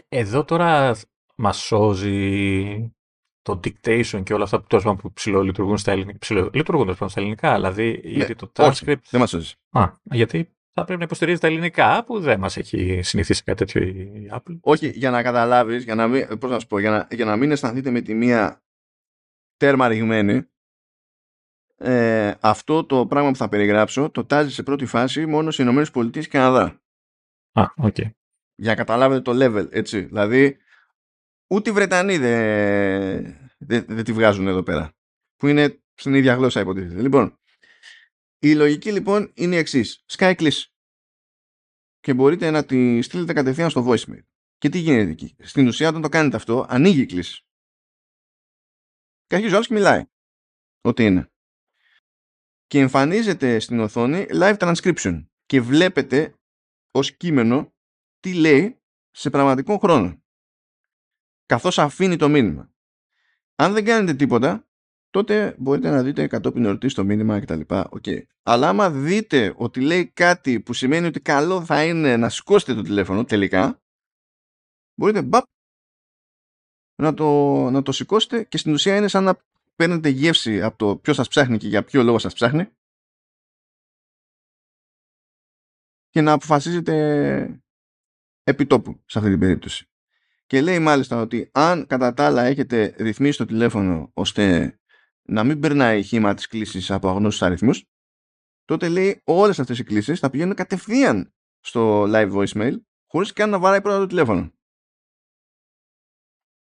εδώ 0.09 0.43
τώρα 0.43 0.95
μα 1.35 1.53
σώζει 1.53 2.93
το 3.41 3.59
dictation 3.63 4.23
και 4.23 4.33
όλα 4.33 4.43
αυτά 4.43 4.59
που, 4.59 4.65
τόσο, 4.67 4.95
που 4.95 5.13
ψηλολειτουργούν 5.13 5.77
στα 5.77 5.91
ελληνικά. 5.91 6.17
Ψηλολειτουργούν 6.17 6.95
στα 6.95 7.09
ελληνικά, 7.15 7.55
δηλαδή 7.55 8.01
ναι, 8.03 8.09
γιατί 8.11 8.35
το 8.35 8.51
transcript. 8.55 8.69
Όχι, 8.69 8.85
δεν 8.85 9.19
μας 9.19 9.29
σώζει. 9.29 9.53
Α, 9.69 9.91
γιατί 10.03 10.49
θα 10.73 10.83
πρέπει 10.83 10.99
να 10.99 11.05
υποστηρίζει 11.05 11.39
τα 11.39 11.47
ελληνικά 11.47 12.03
που 12.03 12.19
δεν 12.19 12.39
μας 12.39 12.57
έχει 12.57 12.99
συνηθίσει 13.03 13.43
κάτι 13.43 13.65
τέτοιο 13.65 13.87
η 13.87 14.29
Apple. 14.31 14.59
Όχι, 14.61 14.87
για 14.87 15.09
να 15.09 15.23
καταλάβεις, 15.23 15.83
για 15.83 15.95
να 15.95 16.07
μην, 16.07 16.37
πώς 16.37 16.49
να 16.51 16.59
σου 16.59 16.67
πω, 16.67 16.79
για 16.79 16.89
να, 16.89 17.07
για 17.11 17.25
να 17.25 17.35
μην 17.35 17.51
αισθανθείτε 17.51 17.89
με 17.89 18.01
τη 18.01 18.13
μία 18.13 18.63
τέρμα 19.57 19.87
ριγμένοι, 19.87 20.47
ε, 21.83 22.37
αυτό 22.39 22.85
το 22.85 23.07
πράγμα 23.07 23.31
που 23.31 23.37
θα 23.37 23.49
περιγράψω 23.49 24.09
το 24.09 24.25
τάζει 24.25 24.51
σε 24.53 24.63
πρώτη 24.63 24.85
φάση 24.85 25.25
μόνο 25.25 25.51
σε 25.51 25.61
Ηνωμένες 25.61 25.91
Πολιτείες 25.91 26.25
και 26.27 26.37
Καναδά. 26.37 26.81
Α, 27.51 27.63
οκ. 27.75 27.95
Okay. 27.97 28.09
Για 28.55 28.69
να 28.69 28.75
καταλάβετε 28.75 29.21
το 29.21 29.31
level, 29.33 29.67
έτσι. 29.71 30.01
Δηλαδή, 30.01 30.57
ούτε 31.47 31.69
οι 31.69 31.73
Βρετανοί 31.73 32.17
δεν 32.17 33.49
δε, 33.57 33.81
δε 33.81 34.01
τη 34.01 34.13
βγάζουν 34.13 34.47
εδώ 34.47 34.63
πέρα. 34.63 34.95
Που 35.35 35.47
είναι 35.47 35.81
στην 35.93 36.13
ίδια 36.13 36.33
γλώσσα 36.33 36.59
υποτίθεται. 36.59 37.01
Λοιπόν, 37.01 37.39
η 38.39 38.55
λογική 38.55 38.91
λοιπόν 38.91 39.31
είναι 39.33 39.55
η 39.55 39.57
εξής. 39.57 40.05
Σκάει 40.17 40.33
κλήση. 40.37 40.73
Και 41.99 42.13
μπορείτε 42.13 42.51
να 42.51 42.65
τη 42.65 43.01
στείλετε 43.01 43.33
κατευθείαν 43.33 43.69
στο 43.69 43.85
voicemail. 43.87 44.23
Και 44.57 44.69
τι 44.69 44.77
γίνεται 44.79 45.11
εκεί. 45.11 45.35
Στην 45.39 45.67
ουσία 45.67 45.89
όταν 45.89 46.01
το 46.01 46.09
κάνετε 46.09 46.35
αυτό, 46.35 46.65
ανοίγει 46.69 47.01
η 47.01 47.05
κλήση. 47.05 47.45
Και 49.25 49.35
αρχίζει 49.35 49.55
ο 49.55 49.59
και 49.59 49.73
μιλάει. 49.73 50.03
Ό,τι 50.81 51.05
είναι 51.05 51.32
και 52.67 52.79
εμφανίζεται 52.79 53.59
στην 53.59 53.79
οθόνη 53.79 54.25
live 54.29 54.57
transcription 54.57 55.25
και 55.45 55.61
βλέπετε 55.61 56.35
ως 56.91 57.17
κείμενο 57.17 57.73
τι 58.19 58.33
λέει 58.33 58.81
σε 59.11 59.29
πραγματικό 59.29 59.77
χρόνο 59.77 60.23
καθώς 61.45 61.79
αφήνει 61.79 62.15
το 62.15 62.29
μήνυμα. 62.29 62.73
Αν 63.55 63.73
δεν 63.73 63.85
κάνετε 63.85 64.13
τίποτα, 64.13 64.67
τότε 65.09 65.55
μπορείτε 65.59 65.89
να 65.89 66.03
δείτε 66.03 66.27
κατόπιν 66.27 66.65
ερωτή 66.65 66.89
στο 66.89 67.03
μήνυμα 67.03 67.39
κτλ. 67.39 67.61
Okay. 67.67 68.21
Αλλά 68.43 68.69
άμα 68.69 68.91
δείτε 68.91 69.53
ότι 69.57 69.81
λέει 69.81 70.07
κάτι 70.07 70.59
που 70.59 70.73
σημαίνει 70.73 71.07
ότι 71.07 71.21
καλό 71.21 71.65
θα 71.65 71.85
είναι 71.85 72.17
να 72.17 72.29
σηκώσετε 72.29 72.73
το 72.73 72.81
τηλέφωνο 72.81 73.23
τελικά, 73.23 73.81
μπορείτε 74.95 75.21
μπαπ, 75.21 75.45
να 76.95 77.13
το, 77.13 77.69
να 77.69 77.81
το 77.81 77.91
σηκώσετε 77.91 78.43
και 78.43 78.57
στην 78.57 78.73
ουσία 78.73 78.95
είναι 78.95 79.07
σαν 79.07 79.23
να 79.23 79.37
παίρνετε 79.75 80.09
γεύση 80.09 80.61
από 80.61 80.77
το 80.77 80.97
ποιος 80.97 81.15
σας 81.15 81.27
ψάχνει 81.27 81.57
και 81.57 81.67
για 81.67 81.83
ποιο 81.83 82.03
λόγο 82.03 82.19
σας 82.19 82.33
ψάχνει 82.33 82.69
και 86.09 86.21
να 86.21 86.31
αποφασίζετε 86.31 87.63
επιτόπου 88.43 89.03
σε 89.05 89.17
αυτή 89.17 89.29
την 89.29 89.39
περίπτωση. 89.39 89.87
Και 90.45 90.61
λέει 90.61 90.79
μάλιστα 90.79 91.21
ότι 91.21 91.49
αν 91.53 91.87
κατά 91.87 92.13
τα 92.13 92.25
άλλα 92.25 92.43
έχετε 92.43 92.95
ρυθμίσει 92.97 93.37
το 93.37 93.45
τηλέφωνο 93.45 94.11
ώστε 94.13 94.77
να 95.21 95.43
μην 95.43 95.59
περνάει 95.59 96.03
χήμα 96.03 96.33
της 96.33 96.47
κλήσης 96.47 96.91
από 96.91 97.09
αγνώστους 97.09 97.41
αριθμούς, 97.41 97.85
τότε 98.65 98.89
λέει 98.89 99.21
όλες 99.25 99.59
αυτές 99.59 99.79
οι 99.79 99.83
κλήσεις 99.83 100.19
θα 100.19 100.29
πηγαίνουν 100.29 100.55
κατευθείαν 100.55 101.33
στο 101.59 102.03
live 102.03 102.33
voicemail 102.33 102.73
χωρίς 103.07 103.33
καν 103.33 103.49
να 103.49 103.59
βαράει 103.59 103.81
πρώτα 103.81 103.99
το 103.99 104.05
τηλέφωνο. 104.05 104.51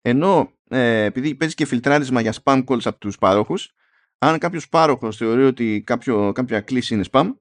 Ενώ 0.02 0.55
ε, 0.70 1.04
επειδή 1.04 1.36
παίζει 1.36 1.56
και 1.56 1.66
φιλτράρισμα 1.66 2.22
για 2.22 2.34
spam 2.44 2.64
calls 2.66 2.86
από 2.86 2.98
τους 2.98 3.18
παρόχους, 3.18 3.74
αν 4.18 4.38
κάποιος 4.38 4.70
πάροχος 4.70 5.18
θεωρεί 5.18 5.44
ότι 5.44 5.84
κάποιο, 5.86 6.32
κάποια 6.32 6.62
κλήση 6.62 6.94
είναι 6.94 7.06
spam, 7.12 7.36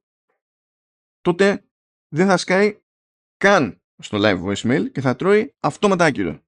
τότε 1.21 1.65
δεν 2.09 2.27
θα 2.27 2.37
σκάει 2.37 2.81
καν 3.37 3.83
στο 3.99 4.19
live 4.21 4.45
voicemail 4.45 4.91
και 4.93 5.01
θα 5.01 5.17
τρώει 5.17 5.55
αυτόματα 5.61 6.05
άκυρο. 6.05 6.43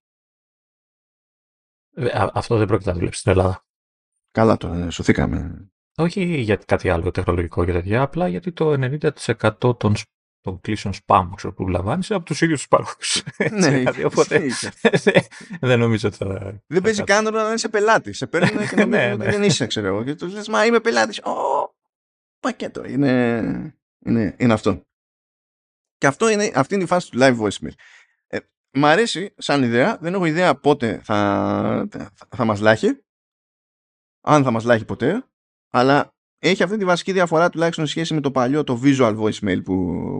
Ε, 1.95 2.27
αυτό 2.33 2.57
δεν 2.57 2.67
πρόκειται 2.67 2.91
να 2.91 2.97
δουλέψει 2.97 3.21
στην 3.21 3.33
Ελλάδα. 3.33 3.65
Καλά 4.31 4.57
τώρα, 4.57 4.75
ναι, 4.75 4.91
σωθήκαμε. 4.91 5.71
Όχι 5.97 6.25
για 6.25 6.57
κάτι 6.57 6.89
άλλο 6.89 7.11
τεχνολογικό 7.11 7.65
και 7.65 7.73
τέτοια, 7.73 8.03
απλά 8.03 8.29
γιατί 8.29 8.53
το 8.53 8.73
90% 9.61 9.79
των, 9.79 9.95
των 10.47 10.61
κλήσεων 10.61 10.95
spam 11.07 11.29
που 11.55 11.69
λαμβάνεις 11.69 12.11
από 12.11 12.25
τους 12.25 12.41
ίδιους 12.41 12.59
τους 12.59 12.69
παρόχους. 12.69 13.23
ναι, 13.51 13.71
δηλαδή, 13.79 14.05
οπότε 14.05 14.43
δεν 15.61 15.79
νομίζω 15.79 16.09
ότι 16.09 16.17
θα. 16.17 16.63
Δεν 16.67 16.83
παίζει 16.83 17.05
καν 17.05 17.33
να 17.35 17.53
είσαι 17.53 17.69
πελάτης. 17.69 18.17
Σε 18.17 18.27
παίρνουν 18.27 18.69
και 18.69 18.85
ναι, 18.85 19.13
ότι 19.13 19.25
ναι. 19.25 19.31
δεν 19.31 19.43
είσαι, 19.43 19.67
ξέρω 19.67 19.87
εγώ. 19.87 20.05
Και 20.05 20.15
τους 20.15 20.33
λες, 20.33 20.49
Μα 20.49 20.67
είμαι 20.67 20.81
πελάτης. 20.81 21.19
Ω, 21.19 21.33
πακέτο. 22.41 22.85
Είναι, 22.85 23.77
είναι, 23.99 24.37
είναι 24.39 24.53
αυτό. 24.53 24.83
Και 25.99 26.07
αυτό 26.07 26.29
είναι, 26.29 26.51
αυτή 26.55 26.75
είναι 26.75 26.83
η 26.83 26.87
φάση 26.87 27.11
του 27.11 27.19
live 27.21 27.39
voicemail. 27.41 27.73
Ε, 28.27 28.39
μ' 28.71 28.85
αρέσει 28.85 29.35
σαν 29.37 29.63
ιδέα, 29.63 29.99
δεν 30.01 30.15
έχω 30.15 30.25
ιδέα 30.25 30.55
πότε 30.55 31.01
θα, 31.05 31.89
θα, 31.91 32.11
θα 32.37 32.45
μας 32.45 32.61
λάχει, 32.61 33.05
αν 34.21 34.43
θα 34.43 34.51
μας 34.51 34.65
λάχει 34.65 34.85
ποτέ, 34.85 35.27
αλλά 35.71 36.16
έχει 36.39 36.63
αυτή 36.63 36.77
τη 36.77 36.85
βασική 36.85 37.13
διαφορά 37.13 37.51
τουλάχιστον 37.51 37.87
σχέση 37.87 38.15
με 38.15 38.21
το 38.21 38.31
παλιό 38.31 38.65
το 38.65 38.81
visual 38.83 39.17
voicemail 39.19 39.65
που, 39.65 39.75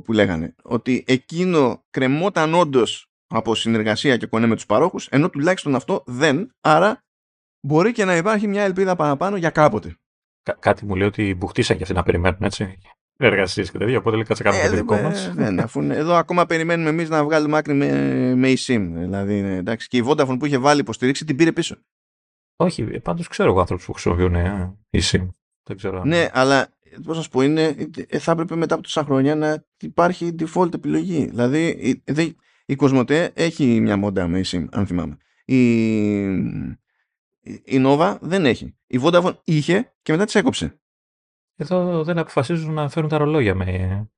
που 0.05 0.13
λέγανε. 0.13 0.55
Ότι 0.63 1.05
εκείνο 1.07 1.85
κρεμόταν 1.91 2.55
όντως 2.55 3.11
από 3.27 3.55
συνεργασία 3.55 4.17
και 4.17 4.27
κονέ 4.27 4.47
με 4.47 4.55
τους 4.55 4.67
παρόχους, 4.67 5.07
ενώ 5.07 5.31
τουλάχιστον 5.31 5.75
αυτό 5.75 6.03
δεν, 6.07 6.55
άρα 6.61 7.05
μπορεί 7.61 7.93
και 7.93 8.05
να 8.05 8.17
υπάρχει 8.17 8.47
μια 8.47 8.63
ελπίδα 8.63 8.97
παραπάνω 8.97 9.37
για 9.37 9.51
κάποτε. 9.51 9.97
κάτι 10.59 10.85
μου 10.85 10.95
λέει 10.95 11.07
ότι 11.07 11.35
μπουχτίσαν 11.35 11.77
και 11.77 11.83
αυτοί 11.83 11.95
να 11.95 12.03
περιμένουν, 12.03 12.43
έτσι 12.43 12.79
εργασίες 13.17 13.71
και 13.71 13.79
τέτοια. 13.79 13.99
Οπότε 13.99 14.17
λέει 14.17 14.25
κάτσε 14.25 14.43
κάνουμε 14.43 14.63
ε, 14.63 14.69
το 14.69 14.77
δικό 14.77 14.97
μας. 14.97 15.35
Ναι, 15.35 15.63
αφού 15.63 15.81
εδώ 15.81 16.15
ακόμα 16.15 16.47
περιμένουμε 16.47 16.89
εμείς 16.89 17.09
να 17.09 17.25
βγάλουμε 17.25 17.57
άκρη 17.57 17.75
με, 17.75 18.35
με 18.35 18.53
eSIM. 18.53 18.89
Δηλαδή, 18.93 19.41
ναι, 19.41 19.57
εντάξει, 19.57 19.89
και 19.89 19.97
η 19.97 20.05
Vodafone 20.07 20.37
που 20.39 20.47
είχε 20.47 20.59
βάλει 20.59 20.81
υποστηρίξη 20.81 21.25
την 21.25 21.37
πήρε 21.37 21.53
πίσω. 21.53 21.77
Όχι, 22.57 23.01
πάντως 23.01 23.29
ξέρω 23.29 23.51
εγώ 23.51 23.61
άνθρωπου 23.61 23.85
που 23.85 23.93
χρησιμοποιούν 23.93 24.35
ε, 24.35 24.77
eSIM. 24.91 25.29
Δεν 25.67 25.77
ξέρω. 25.77 26.05
Ναι, 26.05 26.29
αλλά 26.33 26.69
πώς 27.05 27.17
να 27.17 27.23
σου 27.23 27.29
πω, 27.29 27.41
είναι, 27.41 27.77
ε, 28.09 28.19
θα 28.19 28.33
έπρεπε 28.33 28.57
μετά 28.57 28.75
από 28.75 28.83
τόσα 28.83 29.05
χρόνια 29.05 29.35
να 29.35 29.65
υπάρχει 29.81 30.35
default 30.39 30.75
επιλογή. 30.75 31.27
Δηλαδή, 31.27 31.67
η, 31.67 32.37
η 32.67 32.75
Κοσμοτέ 32.75 33.31
έχει 33.35 33.81
μια 33.81 33.97
μόντα 33.97 34.29
με 34.29 34.41
eSIM, 34.45 34.65
αν 34.71 34.87
θυμάμαι. 34.87 35.17
Η, 35.45 36.23
η 37.65 37.83
Nova 37.85 38.17
δεν 38.21 38.47
έχει. 38.47 38.77
Η 38.87 39.01
Vodafone 39.03 39.35
είχε 39.45 39.95
και 40.03 40.13
μετά 40.13 40.25
τη 40.25 40.39
έκοψε. 40.39 40.81
Εδώ 41.57 42.05
δεν 42.05 42.19
αποφασίζουν 42.19 42.75
να 42.75 42.89
φέρουν 42.89 43.09
τα 43.09 43.19
ρολόγια 43.19 43.55
με. 43.55 44.09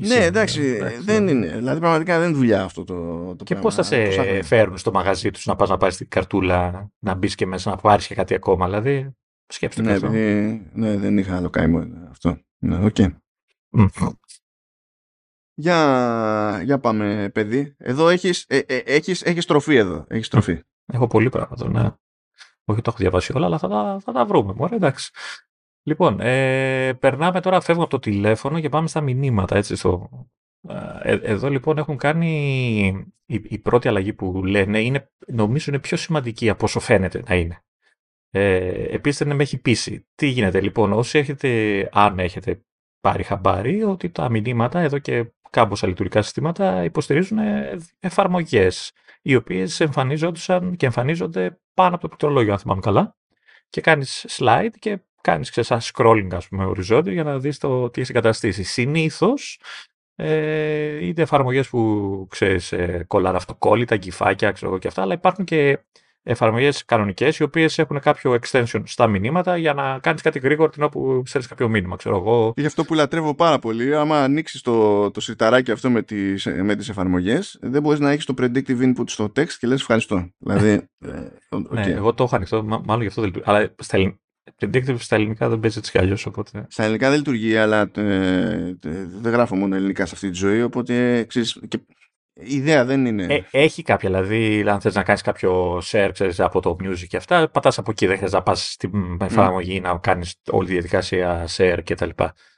Ναι, 0.00 0.24
εντάξει, 0.24 0.78
δεν 1.00 1.28
είναι. 1.28 1.46
Δηλαδή, 1.46 1.80
πραγματικά 1.80 2.18
δεν 2.18 2.28
είναι 2.28 2.36
δουλειά 2.36 2.62
αυτό 2.62 2.84
το, 2.84 3.36
το 3.36 3.44
και 3.44 3.54
πώς 3.54 3.74
θα 3.74 3.82
σε 3.82 4.42
φέρουν 4.42 4.78
στο 4.78 4.92
μαγαζί 4.92 5.30
τους 5.30 5.46
να 5.46 5.56
πας 5.56 5.68
να 5.68 5.76
πάρεις 5.76 5.96
την 5.96 6.08
καρτούλα, 6.08 6.90
να 6.98 7.14
μπεις 7.14 7.34
και 7.34 7.46
μέσα 7.46 7.70
να 7.70 7.76
πάρεις 7.76 8.06
και 8.06 8.14
κάτι 8.14 8.34
ακόμα. 8.34 8.66
Δηλαδή, 8.66 9.16
σκέψτε 9.46 9.82
ναι, 9.82 9.92
αυτό. 9.92 10.08
ναι, 10.08 10.96
δεν 10.96 11.18
είχα 11.18 11.36
άλλο 11.36 11.50
κάιμο 11.50 11.86
αυτό. 12.10 12.38
Ναι, 12.58 12.78
okay. 12.82 13.16
Για, 15.54 16.60
για 16.64 16.78
πάμε, 16.78 17.30
παιδί. 17.34 17.74
Εδώ 17.78 18.08
έχεις, 18.08 18.44
ε, 18.48 18.58
ε, 18.58 18.76
έχεις, 18.76 19.22
έχεις 19.22 19.46
τροφή 19.46 19.74
εδώ. 19.74 20.04
Έχεις 20.08 20.28
τροφή. 20.28 20.62
Έχω 20.86 21.06
πολύ 21.06 21.28
πράγματα, 21.28 21.68
ναι. 21.68 21.90
Όχι 22.64 22.80
το 22.80 22.90
έχω 22.90 22.98
διαβάσει 22.98 23.32
όλα, 23.34 23.46
αλλά 23.46 23.58
θα 23.58 23.68
τα, 23.68 23.98
θα 24.04 24.12
τα 24.12 24.24
βρούμε. 24.24 24.52
Μωρέ, 24.56 24.74
εντάξει. 24.74 25.10
Λοιπόν, 25.82 26.20
ε, 26.20 26.92
περνάμε 26.92 27.40
τώρα, 27.40 27.60
φεύγουμε 27.60 27.86
από 27.86 28.00
το 28.00 28.10
τηλέφωνο 28.10 28.60
και 28.60 28.68
πάμε 28.68 28.88
στα 28.88 29.00
μηνύματα. 29.00 29.56
Έτσι, 29.56 29.76
στο, 29.76 30.10
ε, 30.68 31.12
ε, 31.12 31.20
εδώ 31.22 31.48
λοιπόν 31.48 31.78
έχουν 31.78 31.96
κάνει 31.96 33.08
η, 33.26 33.42
η, 33.48 33.58
πρώτη 33.58 33.88
αλλαγή 33.88 34.12
που 34.12 34.44
λένε, 34.44 34.80
είναι, 34.80 35.10
νομίζω 35.26 35.64
είναι 35.68 35.80
πιο 35.80 35.96
σημαντική 35.96 36.48
από 36.48 36.64
όσο 36.64 36.80
φαίνεται 36.80 37.22
να 37.28 37.34
είναι. 37.34 37.63
Ε, 38.36 38.94
επίσης 38.94 39.26
δεν 39.26 39.36
με 39.36 39.42
έχει 39.42 39.58
πείσει. 39.58 40.06
Τι 40.14 40.26
γίνεται 40.26 40.60
λοιπόν, 40.60 40.92
όσοι 40.92 41.18
έχετε, 41.18 41.88
αν 41.92 42.18
έχετε 42.18 42.60
πάρει 43.00 43.22
χαμπάρι, 43.22 43.82
ότι 43.82 44.10
τα 44.10 44.30
μηνύματα 44.30 44.80
εδώ 44.80 44.98
και 44.98 45.32
κάμποσα 45.50 45.86
λειτουργικά 45.86 46.22
συστήματα 46.22 46.84
υποστηρίζουν 46.84 47.38
εφαρμογές, 48.00 48.92
οι 49.22 49.34
οποίες 49.34 49.80
εμφανίζονταν 49.80 50.76
και 50.76 50.86
εμφανίζονται 50.86 51.58
πάνω 51.74 51.94
από 51.94 52.00
το 52.00 52.08
πληκτρολόγιο, 52.08 52.52
αν 52.52 52.58
θυμάμαι 52.58 52.80
καλά, 52.80 53.16
και 53.68 53.80
κάνεις 53.80 54.26
slide 54.28 54.70
και 54.78 54.98
κάνεις 55.20 55.50
σαν 55.52 55.80
scrolling 55.82 56.28
ας 56.32 56.48
πούμε 56.48 56.64
οριζόντιο 56.64 57.12
για 57.12 57.24
να 57.24 57.38
δεις 57.38 57.58
το 57.58 57.90
τι 57.90 58.00
έχεις 58.00 58.10
εγκαταστήσει. 58.10 58.62
Συνήθως 58.62 59.60
ε, 60.16 61.06
είτε 61.06 61.22
εφαρμογές 61.22 61.68
που 61.68 62.26
ξέρεις 62.30 62.72
ε, 62.72 63.04
κολλάνε 63.06 63.36
αυτοκόλλητα, 63.36 63.96
γκυφάκια 63.96 64.52
ξέρω 64.52 64.78
και 64.78 64.88
αυτά, 64.88 65.02
αλλά 65.02 65.14
υπάρχουν 65.14 65.44
και 65.44 65.78
εφαρμογές 66.26 66.84
κανονικές 66.84 67.38
οι 67.38 67.42
οποίες 67.42 67.78
έχουν 67.78 68.00
κάποιο 68.00 68.38
extension 68.40 68.82
στα 68.84 69.06
μηνύματα 69.06 69.56
για 69.56 69.74
να 69.74 69.98
κάνεις 69.98 70.22
κάτι 70.22 70.38
γρήγορο 70.38 70.70
την 70.70 70.82
όπου 70.82 71.22
στέλνεις 71.26 71.50
κάποιο 71.50 71.68
μήνυμα. 71.68 71.96
Ξέρω 71.96 72.16
εγώ. 72.16 72.52
Γι' 72.56 72.66
αυτό 72.66 72.84
που 72.84 72.94
λατρεύω 72.94 73.34
πάρα 73.34 73.58
πολύ, 73.58 73.96
άμα 73.96 74.22
ανοίξεις 74.22 74.60
το, 74.60 75.10
το 75.10 75.20
σιρταράκι 75.20 75.70
αυτό 75.70 75.90
με 75.90 76.02
τις 76.02 76.46
με 76.62 76.74
τις 76.74 76.88
εφαρμογές, 76.88 77.58
δεν 77.60 77.82
μπορείς 77.82 78.00
να 78.00 78.10
έχεις 78.10 78.24
το 78.24 78.34
predictive 78.38 78.80
input 78.80 79.04
στο 79.06 79.24
text 79.36 79.52
και 79.58 79.66
λες 79.66 79.80
ευχαριστώ. 79.80 80.28
δηλαδή, 80.38 80.88
okay. 81.00 81.64
Ε, 81.76 81.86
ναι, 81.86 81.92
εγώ 81.92 82.14
το 82.14 82.24
έχω 82.24 82.36
ανοιχτό, 82.36 82.62
μάλλον 82.62 83.00
γι' 83.00 83.06
αυτό 83.06 83.20
δεν 83.20 83.30
λειτουργεί. 83.34 83.50
Αλλά 83.50 83.74
στα, 83.78 83.98
Predictive 84.60 84.96
στα 84.98 85.16
ελληνικά 85.16 85.48
δεν 85.48 85.60
παίζει 85.60 85.78
έτσι 85.78 85.90
κι 85.90 85.98
αλλιώς. 85.98 86.26
Οπότε... 86.26 86.66
Στα 86.68 86.82
ελληνικά 86.82 87.08
δεν 87.08 87.18
λειτουργεί, 87.18 87.56
αλλά 87.56 87.90
ε, 87.94 88.76
δεν 89.20 89.32
γράφω 89.32 89.56
μόνο 89.56 89.74
ελληνικά 89.74 90.06
σε 90.06 90.14
αυτή 90.14 90.30
τη 90.30 90.36
ζωή. 90.36 90.62
Οπότε 90.62 91.24
ξέρεις, 91.24 91.60
και 91.68 91.80
η 92.34 92.54
ιδέα 92.54 92.84
δεν 92.84 93.06
είναι. 93.06 93.34
Ε, 93.34 93.44
έχει 93.50 93.82
κάποια, 93.82 94.08
δηλαδή, 94.08 94.68
αν 94.68 94.80
θες 94.80 94.94
να 94.94 95.02
κάνεις 95.02 95.22
κάποιο 95.22 95.82
share 95.84 96.10
ξέρεις, 96.12 96.40
από 96.40 96.60
το 96.60 96.76
music 96.80 97.06
και 97.08 97.16
αυτά, 97.16 97.48
πατάς 97.48 97.78
από 97.78 97.90
εκεί. 97.90 98.06
Δεν 98.06 98.16
χρειάζεται 98.16 98.38
να 98.38 98.44
πας 98.44 98.72
στην 98.72 99.18
εφαρμογή 99.20 99.78
mm. 99.78 99.82
να 99.82 99.98
κάνεις 99.98 100.34
όλη 100.50 100.66
τη 100.66 100.72
διαδικασία 100.72 101.48
share 101.56 101.78
κτλ. 101.84 102.08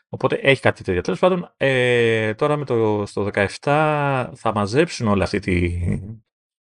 Οπότε 0.08 0.34
έχει 0.42 0.60
κάτι 0.60 0.84
τέτοιο. 0.84 1.00
Τέλος 1.00 1.18
πάντων, 1.18 1.52
ε, 1.56 2.34
τώρα 2.34 2.56
με 2.56 2.64
το, 2.64 3.06
στο 3.06 3.28
17 3.32 3.46
θα 4.34 4.52
μαζέψουν 4.54 5.08
όλη 5.08 5.22
αυτή 5.22 5.38
τη, 5.38 5.80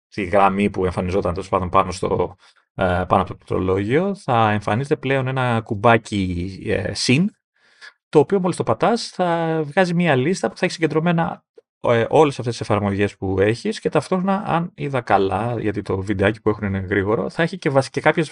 τη 0.07 0.23
γραμμή 0.23 0.69
που 0.69 0.85
εμφανιζόταν 0.85 1.33
τέλος 1.33 1.49
πάντων 1.49 1.69
πάνω 1.69 1.91
στο, 1.91 2.35
ε, 2.75 2.83
πάνω 2.83 3.21
από 3.21 3.27
το 3.27 3.35
πληκτρολόγιο, 3.35 4.15
θα 4.15 4.51
εμφανίζεται 4.51 4.95
πλέον 4.95 5.27
ένα 5.27 5.61
κουμπάκι 5.61 6.59
ε, 6.65 6.91
SYN, 7.05 7.25
το 8.09 8.19
οποίο 8.19 8.39
μόλις 8.39 8.57
το 8.57 8.63
πατάς 8.63 9.07
θα 9.07 9.61
βγάζει 9.65 9.93
μια 9.93 10.15
λίστα 10.15 10.49
που 10.49 10.57
θα 10.57 10.65
έχει 10.65 10.73
συγκεντρωμένα 10.73 11.43
ε, 11.87 12.05
όλες 12.09 12.39
αυτές 12.39 12.57
τις 12.57 12.69
εφαρμογές 12.69 13.17
που 13.17 13.39
έχεις 13.39 13.79
και 13.79 13.89
ταυτόχρονα 13.89 14.43
αν 14.45 14.71
είδα 14.75 15.01
καλά, 15.01 15.55
γιατί 15.59 15.81
το 15.81 15.97
βιντεάκι 15.97 16.41
που 16.41 16.49
έχουν 16.49 16.67
είναι 16.67 16.85
γρήγορο, 16.89 17.29
θα 17.29 17.43
έχει 17.43 17.57
και, 17.57 17.71
και 17.91 18.01
κάποιες 18.01 18.31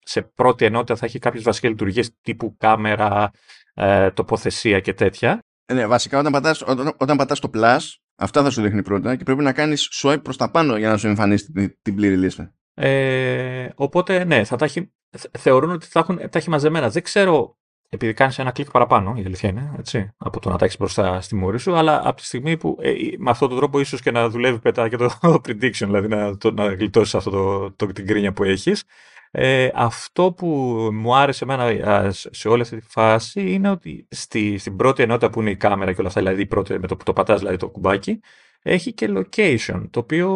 σε 0.00 0.22
πρώτη 0.22 0.64
ενότητα 0.64 0.96
θα 0.96 1.06
έχει 1.06 1.18
κάποιες 1.18 1.42
βασικές 1.42 1.70
λειτουργίες 1.70 2.10
τύπου 2.20 2.56
κάμερα, 2.56 3.30
ε, 3.74 4.10
τοποθεσία 4.10 4.80
και 4.80 4.94
τέτοια. 4.94 5.38
Ναι, 5.72 5.86
βασικά 5.86 6.18
όταν 6.18 6.32
πατάς, 6.32 6.62
όταν, 6.62 6.94
όταν 6.96 7.16
πατάς 7.16 7.40
το 7.40 7.50
plus, 7.54 7.78
αυτά 8.16 8.42
θα 8.42 8.50
σου 8.50 8.62
δείχνει 8.62 8.82
πρώτα 8.82 9.16
και 9.16 9.24
πρέπει 9.24 9.42
να 9.42 9.52
κάνεις 9.52 9.88
swipe 9.92 10.22
προς 10.22 10.36
τα 10.36 10.50
πάνω 10.50 10.76
για 10.76 10.88
να 10.88 10.96
σου 10.96 11.06
εμφανίσει 11.06 11.52
την, 11.52 11.76
την 11.82 11.94
πλήρη 11.94 12.16
λίστα. 12.16 12.52
Ε, 12.74 13.68
οπότε, 13.74 14.24
ναι, 14.24 14.44
θα 14.44 14.56
τα 14.56 14.64
έχει, 14.64 14.92
θεωρούν 15.38 15.70
ότι 15.70 15.86
θα 15.86 15.98
έχουν, 15.98 16.16
τα 16.16 16.38
έχει 16.38 16.50
μαζεμένα. 16.50 16.88
Δεν 16.88 17.02
ξέρω, 17.02 17.58
επειδή 17.88 18.12
κάνεις 18.12 18.38
ένα 18.38 18.50
κλικ 18.50 18.70
παραπάνω, 18.70 19.14
η 19.16 19.22
αλήθεια 19.24 19.48
είναι, 19.48 19.74
έτσι, 19.78 20.10
από 20.16 20.40
το 20.40 20.50
να 20.50 20.56
τα 20.56 20.64
έχεις 20.64 20.76
μπροστά 20.78 21.20
στη 21.20 21.34
μούρη 21.34 21.58
σου, 21.58 21.74
αλλά 21.74 22.00
από 22.04 22.16
τη 22.16 22.24
στιγμή 22.24 22.56
που 22.56 22.76
ε, 22.80 22.92
με 23.18 23.30
αυτόν 23.30 23.48
τον 23.48 23.58
τρόπο 23.58 23.80
ίσως 23.80 24.00
και 24.00 24.10
να 24.10 24.28
δουλεύει 24.28 24.58
πετά 24.58 24.88
και 24.88 24.96
το 24.96 25.18
prediction, 25.46 25.84
δηλαδή 25.84 26.08
να, 26.08 26.36
το, 26.36 26.52
να 26.52 26.66
γλιτώσεις 26.74 27.14
αυτό 27.14 27.30
το, 27.30 27.72
το, 27.72 27.86
την 27.92 28.06
κρίνια 28.06 28.32
που 28.32 28.44
έχεις. 28.44 28.84
Ε, 29.30 29.68
αυτό 29.74 30.32
που 30.32 30.46
μου 30.92 31.16
άρεσε 31.16 31.44
εμένα 31.44 32.10
σε 32.12 32.48
όλη 32.48 32.62
αυτή 32.62 32.76
τη 32.76 32.86
φάση 32.88 33.52
είναι 33.52 33.70
ότι 33.70 34.06
στη, 34.10 34.58
στην 34.58 34.76
πρώτη 34.76 35.02
ενότητα 35.02 35.30
που 35.30 35.40
είναι 35.40 35.50
η 35.50 35.56
κάμερα 35.56 35.92
και 35.92 35.98
όλα 35.98 36.08
αυτά, 36.08 36.20
δηλαδή 36.20 36.46
πρώτη, 36.46 36.78
με 36.78 36.86
το 36.86 36.96
που 36.96 37.04
το 37.04 37.12
πατάς 37.12 37.38
δηλαδή 37.38 37.56
το 37.56 37.68
κουμπάκι, 37.68 38.20
έχει 38.62 38.92
και 38.92 39.08
location, 39.10 39.82
το 39.90 40.00
οποίο 40.00 40.30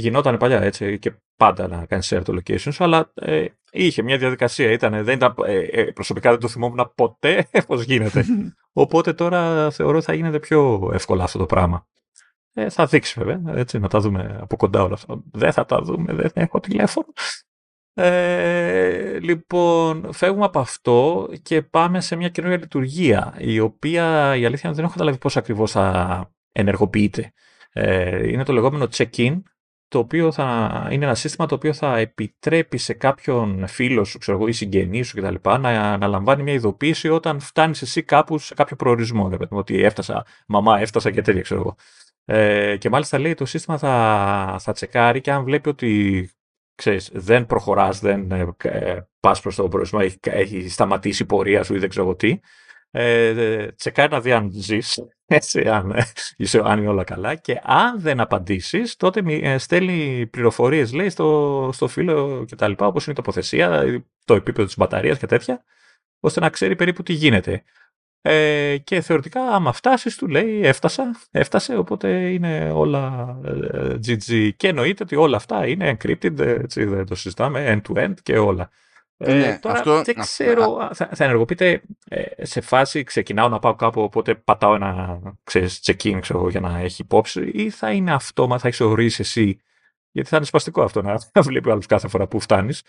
γινόταν 0.00 0.36
παλιά 0.36 0.62
έτσι 0.62 0.98
και 0.98 1.12
πάντα 1.36 1.68
να 1.68 1.86
κάνεις 1.86 2.12
share 2.14 2.22
το 2.24 2.36
location 2.36 2.72
σου, 2.72 2.84
αλλά 2.84 3.12
ε, 3.14 3.44
είχε 3.70 4.02
μια 4.02 4.18
διαδικασία. 4.18 4.70
Ήταν, 4.70 5.04
δεν 5.04 5.16
ήταν, 5.16 5.34
ε, 5.46 5.58
ε 5.58 5.84
προσωπικά 5.84 6.30
δεν 6.30 6.40
το 6.40 6.48
θυμόμουν 6.48 6.92
ποτέ 6.94 7.48
πώς 7.66 7.82
γίνεται. 7.82 8.24
Οπότε 8.72 9.12
τώρα 9.12 9.70
θεωρώ 9.70 9.96
ότι 9.96 10.04
θα 10.04 10.14
γίνεται 10.14 10.38
πιο 10.38 10.90
εύκολα 10.92 11.24
αυτό 11.24 11.38
το 11.38 11.46
πράγμα. 11.46 11.86
Ε, 12.52 12.70
θα 12.70 12.86
δείξει 12.86 13.14
βέβαια, 13.18 13.42
έτσι, 13.58 13.78
να 13.78 13.88
τα 13.88 14.00
δούμε 14.00 14.38
από 14.40 14.56
κοντά 14.56 14.82
όλα 14.82 14.94
αυτά. 14.94 15.22
Δεν 15.32 15.52
θα 15.52 15.64
τα 15.64 15.82
δούμε, 15.82 16.12
δεν 16.12 16.30
έχω 16.34 16.60
τηλέφωνο. 16.60 17.06
Ε, 17.94 19.18
λοιπόν, 19.18 20.12
φεύγουμε 20.12 20.44
από 20.44 20.58
αυτό 20.58 21.28
και 21.42 21.62
πάμε 21.62 22.00
σε 22.00 22.16
μια 22.16 22.28
καινούργια 22.28 22.58
λειτουργία, 22.58 23.34
η 23.38 23.60
οποία 23.60 24.36
η 24.36 24.44
αλήθεια 24.44 24.72
δεν 24.72 24.84
έχω 24.84 24.92
καταλάβει 24.92 25.18
πώς 25.18 25.36
ακριβώς 25.36 25.70
θα 25.70 26.30
ενεργοποιείται. 26.52 27.32
Ε, 27.72 28.28
είναι 28.28 28.44
το 28.44 28.52
λεγόμενο 28.52 28.88
check-in, 28.96 29.40
το 29.90 29.98
οποίο 29.98 30.32
θα 30.32 30.88
είναι 30.90 31.04
ένα 31.04 31.14
σύστημα 31.14 31.46
το 31.46 31.54
οποίο 31.54 31.72
θα 31.72 31.98
επιτρέπει 31.98 32.78
σε 32.78 32.92
κάποιον 32.92 33.66
φίλο 33.66 34.04
σου 34.04 34.18
ξέρω, 34.18 34.46
ή 34.46 34.52
συγγενή 34.52 35.02
σου 35.02 35.16
κτλ. 35.16 35.34
Να, 35.60 35.96
να 35.96 36.06
λαμβάνει 36.06 36.42
μια 36.42 36.52
ειδοποίηση 36.52 37.08
όταν 37.08 37.40
φτάνεις 37.40 37.82
εσύ 37.82 38.02
κάπου 38.02 38.38
σε 38.38 38.54
κάποιο 38.54 38.76
προορισμό. 38.76 39.28
Δηλαδή, 39.28 39.46
ότι 39.50 39.82
έφτασα, 39.82 40.26
μαμά, 40.46 40.80
έφτασα 40.80 41.10
και 41.10 41.22
τέτοια, 41.22 41.42
ξέρω 41.42 41.60
εγώ. 41.60 41.76
Ε, 42.24 42.76
και 42.76 42.88
μάλιστα 42.88 43.18
λέει 43.18 43.34
το 43.34 43.44
σύστημα 43.44 43.78
θα, 43.78 44.56
θα 44.60 44.72
τσεκάρει 44.72 45.20
και 45.20 45.32
αν 45.32 45.44
βλέπει 45.44 45.68
ότι 45.68 46.30
ξέρεις, 46.74 47.10
δεν 47.12 47.46
προχωράς, 47.46 48.00
δεν 48.00 48.30
ε, 48.30 48.46
ε 48.62 49.00
πας 49.20 49.40
προς 49.40 49.54
το 49.54 49.68
προορισμό, 49.68 49.98
έχει, 50.02 50.18
έχει 50.22 50.68
σταματήσει 50.68 51.22
η 51.22 51.26
πορεία 51.26 51.62
σου 51.62 51.74
ή 51.74 51.78
δεν 51.78 51.88
ξέρω 51.88 52.14
τι, 52.14 52.40
ε, 52.90 53.66
τσεκάρει 53.72 54.12
να 54.12 54.20
δει 54.20 54.32
αν 54.32 54.50
ζεις, 54.52 54.98
έτσι, 55.30 55.68
αν, 55.68 55.94
είσαι, 56.36 56.62
αν 56.64 56.78
είναι 56.78 56.88
όλα 56.88 57.04
καλά 57.04 57.34
και 57.34 57.60
αν 57.62 58.00
δεν 58.00 58.20
απαντήσεις, 58.20 58.96
τότε 58.96 59.22
ε, 59.26 59.58
στέλνει 59.58 60.26
πληροφορίες, 60.26 60.92
λέει, 60.92 61.08
στο, 61.08 61.70
στο 61.72 61.88
φύλλο 61.88 62.44
και 62.46 62.56
τα 62.56 62.68
λοιπά, 62.68 62.86
όπως 62.86 63.02
είναι 63.02 63.12
η 63.12 63.22
τοποθεσία, 63.22 63.84
το 64.24 64.34
επίπεδο 64.34 64.66
της 64.66 64.76
μπαταρίας 64.76 65.18
και 65.18 65.26
τέτοια, 65.26 65.64
ώστε 66.20 66.40
να 66.40 66.48
ξέρει 66.48 66.76
περίπου 66.76 67.02
τι 67.02 67.12
γίνεται. 67.12 67.62
Ε, 68.22 68.76
και 68.84 69.00
θεωρητικά 69.00 69.40
άμα 69.40 69.72
φτάσεις 69.72 70.16
του 70.16 70.28
λέει 70.28 70.60
έφτασα, 70.62 71.20
έφτασε 71.30 71.76
οπότε 71.76 72.08
είναι 72.30 72.70
όλα 72.74 73.36
GG 74.06 74.28
ε, 74.28 74.50
και 74.50 74.68
εννοείται 74.68 75.02
ότι 75.02 75.16
όλα 75.16 75.36
αυτά 75.36 75.66
είναι 75.66 75.96
encrypted, 75.96 76.38
έτσι, 76.38 76.84
δεν 76.84 77.06
το 77.06 77.14
συζητάμε, 77.14 77.80
end-to-end 77.82 78.14
και 78.22 78.38
όλα. 78.38 78.70
Ε, 79.22 79.34
ναι, 79.34 79.58
τώρα 79.60 79.78
αυτό, 79.78 80.02
δεν 80.02 80.14
ξέρω, 80.14 80.90
θα, 80.92 81.10
θα 81.14 81.24
ενεργοποιείται 81.24 81.82
ε, 82.08 82.44
σε 82.44 82.60
φάση 82.60 83.04
ξεκινάω 83.04 83.48
να 83.48 83.58
πάω 83.58 83.74
κάπου 83.74 84.02
οπότε 84.02 84.34
πατάω 84.34 84.74
ένα 84.74 85.20
ξέρεις, 85.44 85.80
check-in 85.84 86.18
ξέρω, 86.20 86.48
για 86.48 86.60
να 86.60 86.78
έχει 86.78 87.02
υπόψη 87.02 87.50
ή 87.54 87.70
θα 87.70 87.90
είναι 87.90 88.12
αυτόμα, 88.12 88.58
θα 88.58 88.68
έχεις 88.68 88.80
ορίσει 88.80 89.20
εσύ 89.20 89.60
γιατί 90.12 90.28
θα 90.28 90.36
είναι 90.36 90.44
σπαστικό 90.44 90.82
αυτό 90.82 91.02
να, 91.02 91.20
να 91.32 91.42
βλέπει 91.48 91.70
άλλους 91.70 91.86
κάθε 91.86 92.08
φορά 92.08 92.26
που 92.26 92.40
φτάνεις. 92.40 92.82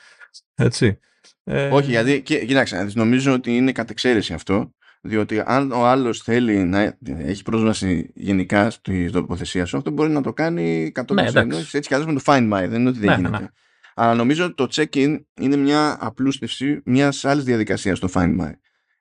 Έτσι. 0.56 1.00
Ε, 1.44 1.68
Όχι, 1.68 1.90
γιατί, 1.90 2.22
κοίταξε, 2.22 2.88
νομίζω 2.94 3.34
ότι 3.34 3.56
είναι 3.56 3.72
κατεξαίρεση 3.72 4.34
αυτό 4.34 4.72
διότι 5.02 5.44
αν 5.46 5.72
ο 5.72 5.86
άλλος 5.86 6.22
θέλει 6.22 6.64
να 6.64 6.98
έχει 7.06 7.44
πρόσβαση 7.44 8.12
γενικά 8.16 8.70
στη 8.70 9.10
τοποθεσία 9.12 9.66
σου, 9.66 9.78
αυτό 9.78 9.92
μπορεί 9.92 10.10
να 10.10 10.22
το 10.22 10.34
κάνει 10.34 10.92
100% 11.08 11.14
ναι, 11.14 11.24
έτσι 11.56 11.80
κι 11.82 11.94
αλλιώς 11.94 12.14
με 12.14 12.20
το 12.20 12.22
Find 12.26 12.54
My, 12.54 12.68
δεν 12.70 12.80
είναι 12.80 12.90
ότι 12.90 13.00
δεν 13.00 13.10
ναι, 13.10 13.16
γίνεται. 13.16 13.38
Ναι. 13.38 13.48
Αλλά 13.94 14.14
νομίζω 14.14 14.46
ότι 14.46 14.54
το 14.54 14.68
check-in 14.72 15.24
είναι 15.34 15.56
μια 15.56 15.98
απλούστευση 16.00 16.82
μιας 16.86 17.26
άλλης 17.26 17.44
διαδικασίας 17.44 17.98
στο 17.98 18.08
Find 18.14 18.40
My. 18.42 18.52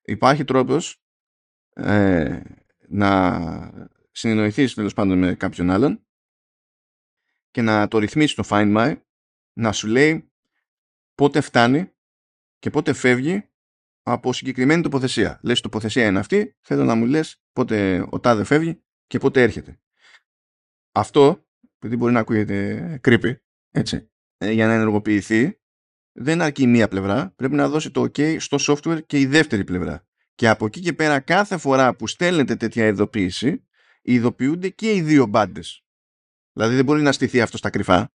Υπάρχει 0.03 0.45
τρόπος 0.45 1.03
ε, 1.73 2.41
να 2.89 3.41
συνεννοηθείς 4.11 4.75
τέλος 4.75 4.95
πάντων 4.95 5.19
με 5.19 5.35
κάποιον 5.35 5.71
άλλον 5.71 6.07
και 7.51 7.63
να 7.63 7.89
το 7.89 7.99
ρυθμίσεις 7.99 8.35
το 8.35 8.43
Find 8.47 8.77
My 8.77 9.01
να 9.53 9.73
σου 9.73 9.87
λέει 9.87 10.31
πότε 11.15 11.41
φτάνει 11.41 11.93
και 12.59 12.71
πότε 12.71 12.93
φεύγει 12.93 13.45
από 14.03 14.33
συγκεκριμένη 14.33 14.83
τοποθεσία. 14.83 15.41
Λες 15.43 15.61
τοποθεσία 15.61 16.07
είναι 16.07 16.19
αυτή, 16.19 16.57
θέλω 16.61 16.85
να 16.85 16.95
μου 16.95 17.07
λες 17.07 17.43
πότε 17.53 18.07
ο 18.11 18.21
τάδε 18.21 18.45
φεύγει 18.45 18.83
και 19.07 19.19
πότε 19.19 19.43
έρχεται. 19.43 19.81
Αυτό, 20.93 21.47
επειδή 21.77 21.97
μπορεί 21.97 22.13
να 22.13 22.21
ακούγεται 22.21 23.01
creepy, 23.05 23.35
έτσι, 23.71 23.97
ε, 23.97 24.10
για 24.41 24.67
να 24.67 24.73
ενεργοποιηθεί, 24.73 25.61
δεν 26.13 26.43
αρκεί 26.43 26.67
μία 26.67 26.89
πλευρά, 26.89 27.33
πρέπει 27.37 27.55
να 27.55 27.69
δώσει 27.69 27.91
το 27.91 28.03
OK 28.03 28.41
στο 28.41 28.57
software 28.61 29.07
και 29.07 29.21
η 29.21 29.27
δεύτερη 29.27 29.65
πλευρά. 29.65 30.07
Και 30.35 30.49
από 30.49 30.67
εκεί 30.67 30.81
και 30.81 30.93
πέρα 30.93 31.21
κάθε 31.21 31.59
φορά 31.59 31.97
που 31.97 32.07
στέλνετε 32.07 32.57
τέτοια 32.57 32.87
ειδοποίηση, 32.87 33.65
ειδοποιούνται 34.03 34.69
και 34.69 34.93
οι 34.95 35.01
δύο 35.01 35.27
μπάντες. 35.27 35.85
Δηλαδή 36.53 36.75
δεν 36.75 36.85
μπορεί 36.85 37.03
να 37.03 37.13
στηθεί 37.13 37.41
αυτό 37.41 37.57
στα 37.57 37.71
κρυφά 37.71 38.11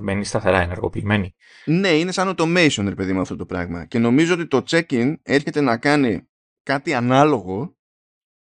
μένει 0.00 0.24
σταθερά 0.24 0.60
ενεργοποιημένη. 0.60 1.34
Ναι, 1.64 1.88
είναι 1.88 2.12
σαν 2.12 2.34
automation, 2.36 2.84
ρε 2.84 2.94
παιδί 2.94 3.12
μου, 3.12 3.20
αυτό 3.20 3.36
το 3.36 3.46
πράγμα. 3.46 3.84
Και 3.84 3.98
νομίζω 3.98 4.34
ότι 4.34 4.46
το 4.46 4.64
check-in 4.66 5.14
έρχεται 5.22 5.60
να 5.60 5.76
κάνει 5.76 6.28
κάτι 6.62 6.94
ανάλογο, 6.94 7.76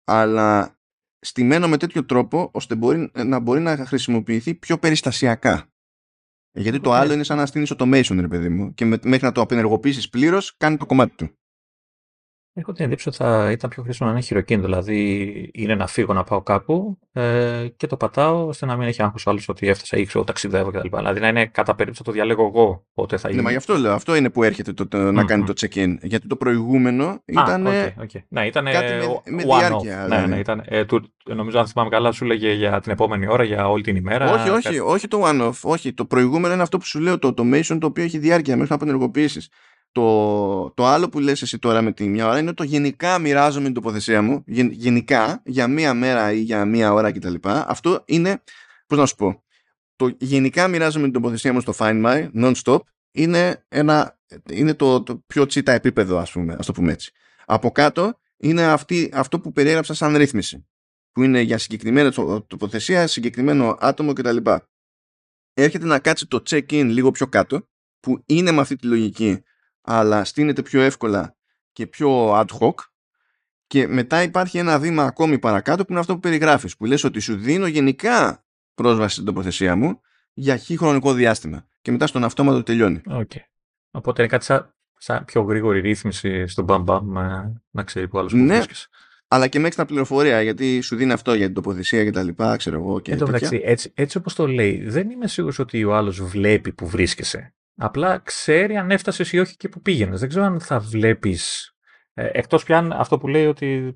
αλλά 0.03 0.79
στημένο 1.19 1.67
με 1.67 1.77
τέτοιο 1.77 2.05
τρόπο, 2.05 2.49
ώστε 2.53 2.75
μπορεί, 2.75 3.11
να 3.13 3.39
μπορεί 3.39 3.59
να 3.59 3.85
χρησιμοποιηθεί 3.85 4.55
πιο 4.55 4.77
περιστασιακά. 4.77 5.70
Γιατί 6.53 6.79
το 6.79 6.91
άλλο 6.93 7.13
είναι 7.13 7.23
σαν 7.23 7.37
να 7.37 7.45
στείλει 7.45 7.67
automation, 7.69 8.15
ρε 8.19 8.27
παιδί 8.27 8.49
μου, 8.49 8.73
και 8.73 8.85
μέχρι 8.85 9.19
να 9.21 9.31
το 9.31 9.41
απενεργοποιήσεις 9.41 10.09
πλήρως, 10.09 10.55
κάνει 10.57 10.77
το 10.77 10.85
κομμάτι 10.85 11.15
του. 11.15 11.29
Έχω 12.53 12.71
την 12.71 12.85
εντύπωση 12.85 13.07
ότι 13.07 13.17
θα 13.17 13.51
ήταν 13.51 13.69
πιο 13.69 13.83
χρήσιμο 13.83 14.09
να 14.09 14.15
είναι 14.15 14.25
χειροκίνητο. 14.25 14.67
Δηλαδή 14.67 15.49
είναι 15.53 15.75
να 15.75 15.87
φύγω 15.87 16.13
να 16.13 16.23
πάω 16.23 16.41
κάπου 16.41 16.99
ε, 17.11 17.67
και 17.77 17.87
το 17.87 17.97
πατάω 17.97 18.47
ώστε 18.47 18.65
να 18.65 18.75
μην 18.75 18.87
έχει 18.87 19.01
άγχος 19.01 19.27
άλλος 19.27 19.49
ότι 19.49 19.67
έφτασα 19.67 19.97
ή 19.97 20.05
ξέρω 20.05 20.23
ταξιδεύω 20.23 20.71
κτλ. 20.71 20.97
Δηλαδή 20.97 21.19
να 21.19 21.27
είναι 21.27 21.45
κατά 21.45 21.75
περίπτωση 21.75 22.03
το 22.03 22.11
διαλέγω 22.11 22.45
εγώ 22.45 22.85
πότε 22.93 23.17
θα 23.17 23.29
είναι. 23.29 23.37
Ναι, 23.37 23.43
μα 23.43 23.51
γι' 23.51 23.57
αυτό 23.57 23.77
λέω. 23.77 23.93
Αυτό 23.93 24.15
είναι 24.15 24.29
που 24.29 24.43
έρχεται 24.43 24.73
το, 24.73 25.11
να 25.11 25.23
κάνει 25.23 25.43
το 25.43 25.53
check-in. 25.61 25.95
Γιατί 26.01 26.27
το 26.27 26.35
προηγούμενο 26.35 27.21
ήταν. 27.25 27.67
Ah, 27.67 27.69
okay, 27.69 28.03
okay. 28.03 28.21
Ναι, 28.27 28.45
ήταν 28.45 28.65
κάτι 28.65 28.93
με, 28.93 29.35
με 29.35 29.43
διάρκεια. 29.43 29.97
Ναι, 29.97 30.03
δηλαδή. 30.03 30.27
ναι, 30.27 30.37
ήταν, 30.37 30.63
ε, 30.65 30.85
του, 30.85 31.13
νομίζω 31.25 31.59
αν 31.59 31.67
θυμάμαι 31.67 31.89
καλά, 31.89 32.11
σου 32.11 32.25
λέγε 32.25 32.53
για 32.53 32.79
την 32.79 32.91
επόμενη 32.91 33.27
ώρα, 33.27 33.43
για 33.43 33.69
όλη 33.69 33.83
την 33.83 33.95
ημέρα. 33.95 34.31
Όχι, 34.33 34.49
όχι, 34.49 34.79
όχι 34.79 35.07
το 35.07 35.21
one-off. 35.25 35.59
Όχι. 35.61 35.93
Το 35.93 36.05
προηγούμενο 36.05 36.53
είναι 36.53 36.63
αυτό 36.63 36.77
που 36.77 36.85
σου 36.85 36.99
λέω, 36.99 37.19
το 37.19 37.33
automation 37.37 37.77
το 37.79 37.87
οποίο 37.87 38.03
έχει 38.03 38.17
διάρκεια 38.17 38.55
μέχρι 38.55 38.69
να 38.69 38.75
απενεργοποιήσει. 38.75 39.49
Το, 39.93 40.71
το 40.71 40.85
άλλο 40.85 41.09
που 41.09 41.19
λες 41.19 41.41
εσύ 41.41 41.59
τώρα 41.59 41.81
με 41.81 41.91
τη 41.91 42.07
μια 42.07 42.27
ώρα 42.27 42.39
είναι 42.39 42.53
το 42.53 42.63
γενικά 42.63 43.19
μοιράζομαι 43.19 43.65
την 43.65 43.73
τοποθεσία 43.73 44.21
μου, 44.21 44.43
γενικά, 44.71 45.41
για 45.45 45.67
μία 45.67 45.93
μέρα 45.93 46.31
ή 46.31 46.39
για 46.39 46.65
μία 46.65 46.93
ώρα 46.93 47.11
κτλ. 47.11 47.33
Αυτό 47.43 48.03
είναι, 48.05 48.43
πώς 48.87 48.97
να 48.97 49.05
σου 49.05 49.15
πω, 49.15 49.43
το 49.95 50.15
γενικά 50.19 50.67
μοιράζομαι 50.67 51.03
την 51.03 51.13
τοποθεσία 51.13 51.53
μου 51.53 51.59
στο 51.59 51.73
Find 51.77 52.05
My, 52.05 52.29
non-stop, 52.35 52.79
είναι, 53.11 53.65
ένα, 53.67 54.19
είναι 54.49 54.73
το, 54.73 55.03
το 55.03 55.23
πιο 55.27 55.45
τσίτα 55.45 55.71
επίπεδο, 55.71 56.17
ας, 56.17 56.31
πούμε, 56.31 56.55
ας 56.59 56.65
το 56.65 56.71
πούμε 56.71 56.91
έτσι. 56.91 57.11
Από 57.45 57.71
κάτω 57.71 58.19
είναι 58.37 58.63
αυτή, 58.63 59.09
αυτό 59.13 59.39
που 59.39 59.51
περιέγραψα 59.51 59.93
σαν 59.93 60.17
ρύθμιση, 60.17 60.67
που 61.11 61.23
είναι 61.23 61.41
για 61.41 61.57
συγκεκριμένη 61.57 62.09
τοποθεσία, 62.47 63.07
συγκεκριμένο 63.07 63.77
άτομο 63.79 64.13
κτλ. 64.13 64.37
Έρχεται 65.53 65.85
να 65.85 65.99
κάτσει 65.99 66.27
το 66.27 66.43
check-in 66.49 66.85
λίγο 66.85 67.11
πιο 67.11 67.27
κάτω, 67.27 67.67
που 67.99 68.23
είναι 68.25 68.51
με 68.51 68.61
αυτή 68.61 68.75
τη 68.75 68.87
λογική 68.87 69.43
αλλά 69.81 70.23
στείνεται 70.23 70.61
πιο 70.61 70.81
εύκολα 70.81 71.35
και 71.71 71.87
πιο 71.87 72.39
ad 72.39 72.47
hoc 72.59 72.73
και 73.67 73.87
μετά 73.87 74.21
υπάρχει 74.21 74.57
ένα 74.57 74.79
βήμα 74.79 75.03
ακόμη 75.03 75.39
παρακάτω 75.39 75.83
που 75.85 75.91
είναι 75.91 75.99
αυτό 75.99 76.13
που 76.13 76.19
περιγράφεις 76.19 76.77
που 76.77 76.85
λες 76.85 77.03
ότι 77.03 77.19
σου 77.19 77.35
δίνω 77.35 77.67
γενικά 77.67 78.45
πρόσβαση 78.73 79.13
στην 79.13 79.25
τοποθεσία 79.25 79.75
μου 79.75 80.01
για 80.33 80.57
χι 80.57 80.77
χρονικό 80.77 81.13
διάστημα 81.13 81.65
και 81.81 81.91
μετά 81.91 82.07
στον 82.07 82.23
αυτόματο 82.23 82.63
τελειώνει. 82.63 83.01
Okay. 83.09 83.41
Οπότε 83.91 84.21
είναι 84.21 84.31
κάτι 84.31 84.45
σαν, 84.45 84.75
σαν 84.97 85.25
πιο 85.25 85.41
γρήγορη 85.41 85.79
ρύθμιση 85.79 86.47
στον 86.47 86.65
μπαμ 86.65 86.83
μπαμ 86.83 87.11
να 87.69 87.83
ξέρει 87.83 88.07
που 88.07 88.19
άλλος 88.19 88.31
που 88.31 88.37
ναι, 88.37 88.61
αλλά 89.27 89.47
και 89.47 89.59
μέχρι 89.59 89.75
τα 89.75 89.85
πληροφορία 89.85 90.41
γιατί 90.41 90.81
σου 90.81 90.95
δίνει 90.95 91.11
αυτό 91.11 91.33
για 91.33 91.45
την 91.45 91.53
τοποθεσία 91.53 92.03
και 92.03 92.11
τα 92.11 92.23
λοιπά, 92.23 92.55
ξέρω 92.55 92.77
εγώ. 92.77 92.99
Και 92.99 93.11
Εν 93.11 93.19
έτσι, 93.61 93.91
έτσι 93.95 94.17
όπως 94.17 94.35
το 94.35 94.47
λέει, 94.47 94.83
δεν 94.87 95.09
είμαι 95.09 95.27
σίγουρος 95.27 95.59
ότι 95.59 95.83
ο 95.83 95.95
άλλος 95.95 96.21
βλέπει 96.21 96.71
που 96.71 96.87
βρίσκεσαι. 96.87 97.53
Απλά 97.81 98.17
ξέρει 98.17 98.77
αν 98.77 98.91
έφτασες 98.91 99.31
ή 99.31 99.39
όχι 99.39 99.57
και 99.57 99.69
που 99.69 99.81
πήγαινες. 99.81 100.19
Δεν 100.19 100.29
ξέρω 100.29 100.45
αν 100.45 100.59
θα 100.59 100.79
βλέπεις. 100.79 101.73
Ε, 102.13 102.29
Εκτός 102.31 102.63
πια 102.63 102.87
αυτό 102.91 103.17
που 103.17 103.27
λέει 103.27 103.45
ότι 103.45 103.95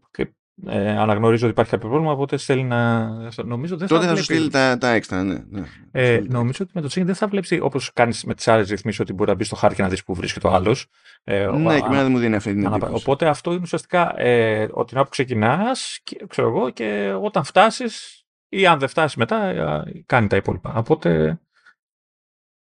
ε, 0.67 0.97
αναγνωρίζει 0.97 1.43
ότι 1.43 1.51
υπάρχει 1.51 1.71
κάποιο 1.71 1.89
πρόβλημα, 1.89 2.13
οπότε 2.13 2.37
στέλνει 2.37 2.63
να. 2.63 3.09
Νομίζω 3.43 3.77
δεν 3.77 3.87
Τότε 3.87 4.05
θα, 4.05 4.09
θα 4.09 4.15
σου 4.15 4.23
στείλει 4.23 4.49
τα, 4.49 4.77
τα 4.77 4.89
έξτρα, 4.89 5.23
ναι. 5.23 5.43
ναι. 5.49 5.63
Ε, 5.91 6.21
νομίζω 6.27 6.59
ότι 6.61 6.71
με 6.73 6.81
το 6.81 6.87
Τσίγκ 6.87 7.05
δεν 7.05 7.15
θα 7.15 7.27
βλέπει 7.27 7.59
όπως 7.59 7.93
κάνεις 7.93 8.23
με 8.23 8.33
τις 8.33 8.47
άλλες 8.47 8.69
ρυθμίσεις 8.69 8.99
ότι 8.99 9.13
μπορεί 9.13 9.29
να 9.29 9.35
μπεις 9.35 9.47
στο 9.47 9.55
χάρτη 9.55 9.75
και 9.75 9.81
να 9.81 9.89
δεις 9.89 10.03
που 10.03 10.13
βρίσκεται 10.13 10.47
ο 10.47 10.51
άλλος. 10.51 10.87
Ε, 11.23 11.45
ναι, 11.45 11.79
και 11.79 11.85
εμένα 11.85 12.01
δεν 12.01 12.11
μου 12.11 12.17
δίνει 12.17 12.35
αυτή 12.35 12.53
την 12.53 12.65
εντύπωση. 12.65 12.93
Οπότε 12.95 13.27
αυτό 13.27 13.51
είναι 13.51 13.61
ουσιαστικά 13.61 14.19
ε, 14.19 14.67
ότι 14.71 14.87
την 14.87 14.97
ώρα 14.97 15.03
που 15.03 15.11
ξεκινάς, 15.11 15.99
ξέρω 16.27 16.47
εγώ, 16.47 16.69
και 16.69 17.15
όταν 17.21 17.43
φτάσεις 17.43 18.23
ή 18.49 18.65
αν 18.65 18.79
δεν 18.79 18.87
φτάσεις 18.87 19.15
μετά, 19.15 19.45
ε, 19.45 19.83
κάνει 20.05 20.27
τα 20.27 20.35
υπόλοιπα. 20.35 20.73
Οπότε 20.75 21.39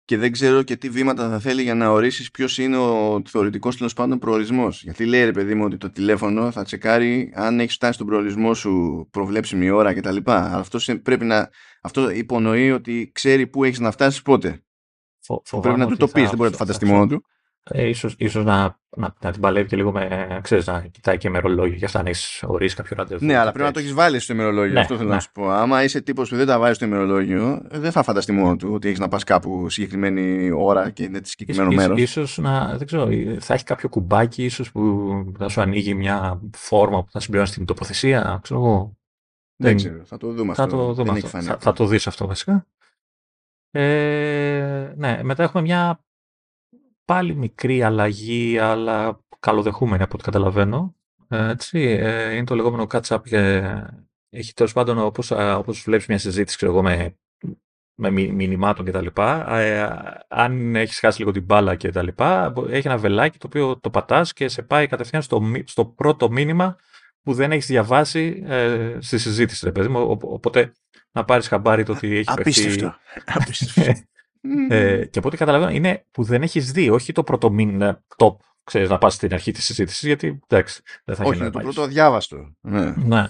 και 0.06 0.16
δεν 0.16 0.32
ξέρω 0.32 0.62
και 0.62 0.76
τι 0.76 0.88
βήματα 0.88 1.28
θα 1.28 1.38
θέλει 1.38 1.62
για 1.62 1.74
να 1.74 1.90
ορίσεις 1.90 2.30
ποιος 2.30 2.58
είναι 2.58 2.76
ο 2.76 3.22
θεωρητικός 3.28 3.76
τέλος 3.76 3.92
πάντων 3.92 4.18
προορισμός. 4.18 4.82
Γιατί 4.82 5.04
λέει 5.04 5.24
ρε 5.24 5.30
παιδί 5.30 5.54
μου 5.54 5.64
ότι 5.64 5.76
το 5.76 5.90
τηλέφωνο 5.90 6.50
θα 6.50 6.64
τσεκάρει 6.64 7.32
αν 7.34 7.60
έχει 7.60 7.72
φτάσει 7.72 7.92
στον 7.92 8.06
προορισμό 8.06 8.54
σου 8.54 9.06
προβλέψιμη 9.10 9.70
ώρα 9.70 9.94
κτλ. 9.94 10.16
Αυτό 10.24 10.78
πρέπει 11.02 11.24
να. 11.24 11.50
Αυτό 11.82 12.10
υπονοεί 12.10 12.70
ότι 12.70 13.10
ξέρει 13.14 13.46
πού 13.46 13.64
έχεις 13.64 13.78
να 13.78 13.90
φτάσεις 13.90 14.22
πότε. 14.22 14.64
Φο, 15.20 15.60
πρέπει 15.60 15.78
να 15.78 15.86
του 15.86 15.96
το 15.96 16.06
πεις, 16.08 16.28
δεν 16.28 16.36
μπορεί 16.36 16.50
να 16.50 16.50
το 16.50 16.56
φανταστεί 16.56 16.86
μόνο 16.86 17.06
του. 17.06 17.24
Ε, 17.70 17.88
ίσως, 17.88 18.14
ίσως 18.18 18.44
να, 18.44 18.78
να, 18.96 19.14
να, 19.20 19.32
την 19.32 19.40
παλεύει 19.40 19.68
και 19.68 19.76
λίγο 19.76 19.92
με, 19.92 20.38
ξέρεις, 20.42 20.66
να 20.66 20.80
κοιτάει 20.80 21.18
και 21.18 21.28
ημερολόγιο 21.28 21.76
για 21.76 21.86
αυτά 21.86 22.02
να 22.02 22.08
έχεις 22.08 22.42
ορίσει 22.46 22.76
κάποιο 22.76 22.96
ραντεβού. 22.96 23.24
Ναι, 23.24 23.36
αλλά 23.36 23.52
πρέπει 23.52 23.66
να 23.66 23.72
το 23.72 23.78
έχεις 23.78 23.92
βάλει 23.92 24.18
στο 24.18 24.32
ημερολόγιο. 24.32 24.72
Ναι, 24.72 24.80
αυτό 24.80 24.96
θέλω 24.96 25.08
ναι. 25.08 25.14
να 25.14 25.20
σου 25.20 25.32
πω. 25.32 25.50
Άμα 25.50 25.84
είσαι 25.84 26.00
τύπος 26.00 26.28
που 26.28 26.36
δεν 26.36 26.46
τα 26.46 26.58
βάζει 26.58 26.74
στο 26.74 26.84
ημερολόγιο, 26.84 27.62
δεν 27.70 27.92
θα 27.92 28.02
φανταστεί 28.02 28.32
μόνο 28.32 28.56
του 28.56 28.70
ότι 28.72 28.88
έχεις 28.88 28.98
να 29.00 29.08
πας 29.08 29.24
κάπου 29.24 29.68
συγκεκριμένη 29.68 30.50
ώρα 30.50 30.90
και 30.90 31.02
είναι 31.02 31.20
της 31.20 31.30
συγκεκριμένο 31.30 31.70
μέρο. 31.70 32.06
σω 32.06 32.42
να, 32.42 32.76
δεν 32.76 32.86
ξέρω, 32.86 33.08
θα 33.40 33.54
έχει 33.54 33.64
κάποιο 33.64 33.88
κουμπάκι 33.88 34.44
ίσως 34.44 34.72
που 34.72 35.32
θα 35.38 35.48
σου 35.48 35.60
ανοίγει 35.60 35.94
μια 35.94 36.40
φόρμα 36.56 37.04
που 37.04 37.10
θα 37.10 37.20
συμπληρώσει 37.20 37.52
την 37.52 37.64
τοποθεσία. 37.64 38.38
Ξέρω 38.42 38.60
εγώ. 38.60 38.96
Δεν, 39.56 39.76
ξέρω, 39.76 40.04
θα 40.04 40.16
το 40.16 40.32
δούμε 40.32 40.54
θα 40.54 40.62
αυτό. 40.62 40.76
Το 40.76 40.92
δούμε 40.92 41.10
αυτό. 41.10 41.28
Θα, 41.28 41.56
θα, 41.60 41.72
το 41.72 41.86
δεις 41.86 42.06
αυτό 42.06 42.26
βασικά. 42.26 42.66
Ε, 43.70 44.92
ναι, 44.96 45.20
μετά 45.22 45.42
έχουμε 45.42 45.62
μια 45.62 46.00
πάλι 47.06 47.34
μικρή 47.34 47.82
αλλαγή, 47.82 48.58
αλλά 48.58 49.20
καλοδεχούμενη 49.40 50.02
από 50.02 50.12
ό,τι 50.14 50.24
καταλαβαίνω. 50.24 50.94
Ε, 51.28 51.48
έτσι, 51.48 51.80
ε, 51.80 52.34
είναι 52.34 52.44
το 52.44 52.54
λεγόμενο 52.54 52.86
catch-up 52.90 53.22
και 53.24 53.72
έχει 54.30 54.52
τέλος 54.52 54.72
πάντων 54.72 54.98
όπως, 54.98 55.30
όπως 55.30 55.82
βλέπεις 55.82 56.06
μια 56.06 56.18
συζήτηση 56.18 56.56
ξέρω 56.56 56.72
εγώ, 56.72 56.82
με, 56.82 57.16
με 57.94 58.10
μηνυμάτων 58.10 58.84
και 58.84 58.90
τα 58.90 59.00
λοιπά, 59.00 59.56
ε, 59.58 59.88
αν 60.28 60.76
έχεις 60.76 60.98
χάσει 60.98 61.18
λίγο 61.18 61.30
την 61.30 61.44
μπάλα 61.44 61.74
και 61.74 61.90
τα 61.90 62.02
λοιπά, 62.02 62.52
έχει 62.70 62.86
ένα 62.86 62.98
βελάκι 62.98 63.38
το 63.38 63.46
οποίο 63.46 63.78
το 63.80 63.90
πατάς 63.90 64.32
και 64.32 64.48
σε 64.48 64.62
πάει 64.62 64.86
κατευθείαν 64.86 65.22
στο, 65.22 65.42
στο 65.64 65.84
πρώτο 65.84 66.30
μήνυμα 66.30 66.76
που 67.22 67.34
δεν 67.34 67.52
έχεις 67.52 67.66
διαβάσει 67.66 68.42
ε, 68.46 68.96
στη 68.98 69.18
συζήτηση, 69.18 69.64
ρε 69.64 69.72
παιδί 69.72 69.88
μου. 69.88 70.18
Οπότε 70.22 70.72
να 71.12 71.24
πάρεις 71.24 71.48
χαμπάρι 71.48 71.84
το 71.84 71.92
ότι 71.92 72.16
έχει 72.16 72.30
Απίστευτο. 72.30 72.94
Απίστευτο. 73.26 73.92
Ε, 74.68 75.04
και 75.04 75.18
από 75.18 75.28
ό,τι 75.28 75.36
καταλαβαίνω 75.36 75.70
είναι 75.70 76.04
που 76.10 76.22
δεν 76.22 76.42
έχεις 76.42 76.72
δει, 76.72 76.90
όχι 76.90 77.12
το 77.12 77.22
πρώτο 77.22 77.50
μήνα 77.50 78.02
top, 78.16 78.36
ξέρεις 78.64 78.88
να 78.88 78.98
πας 78.98 79.14
στην 79.14 79.32
αρχή 79.32 79.52
της 79.52 79.64
συζήτησης, 79.64 80.02
γιατί 80.02 80.40
εντάξει, 80.48 80.82
δεν 81.04 81.16
θα 81.16 81.24
γίνει. 81.24 81.36
Όχι, 81.36 81.50
το 81.50 81.58
πρώτο 81.58 81.82
αδιάβαστο. 81.82 82.54
Ναι. 82.60 82.94
ναι. 82.96 83.26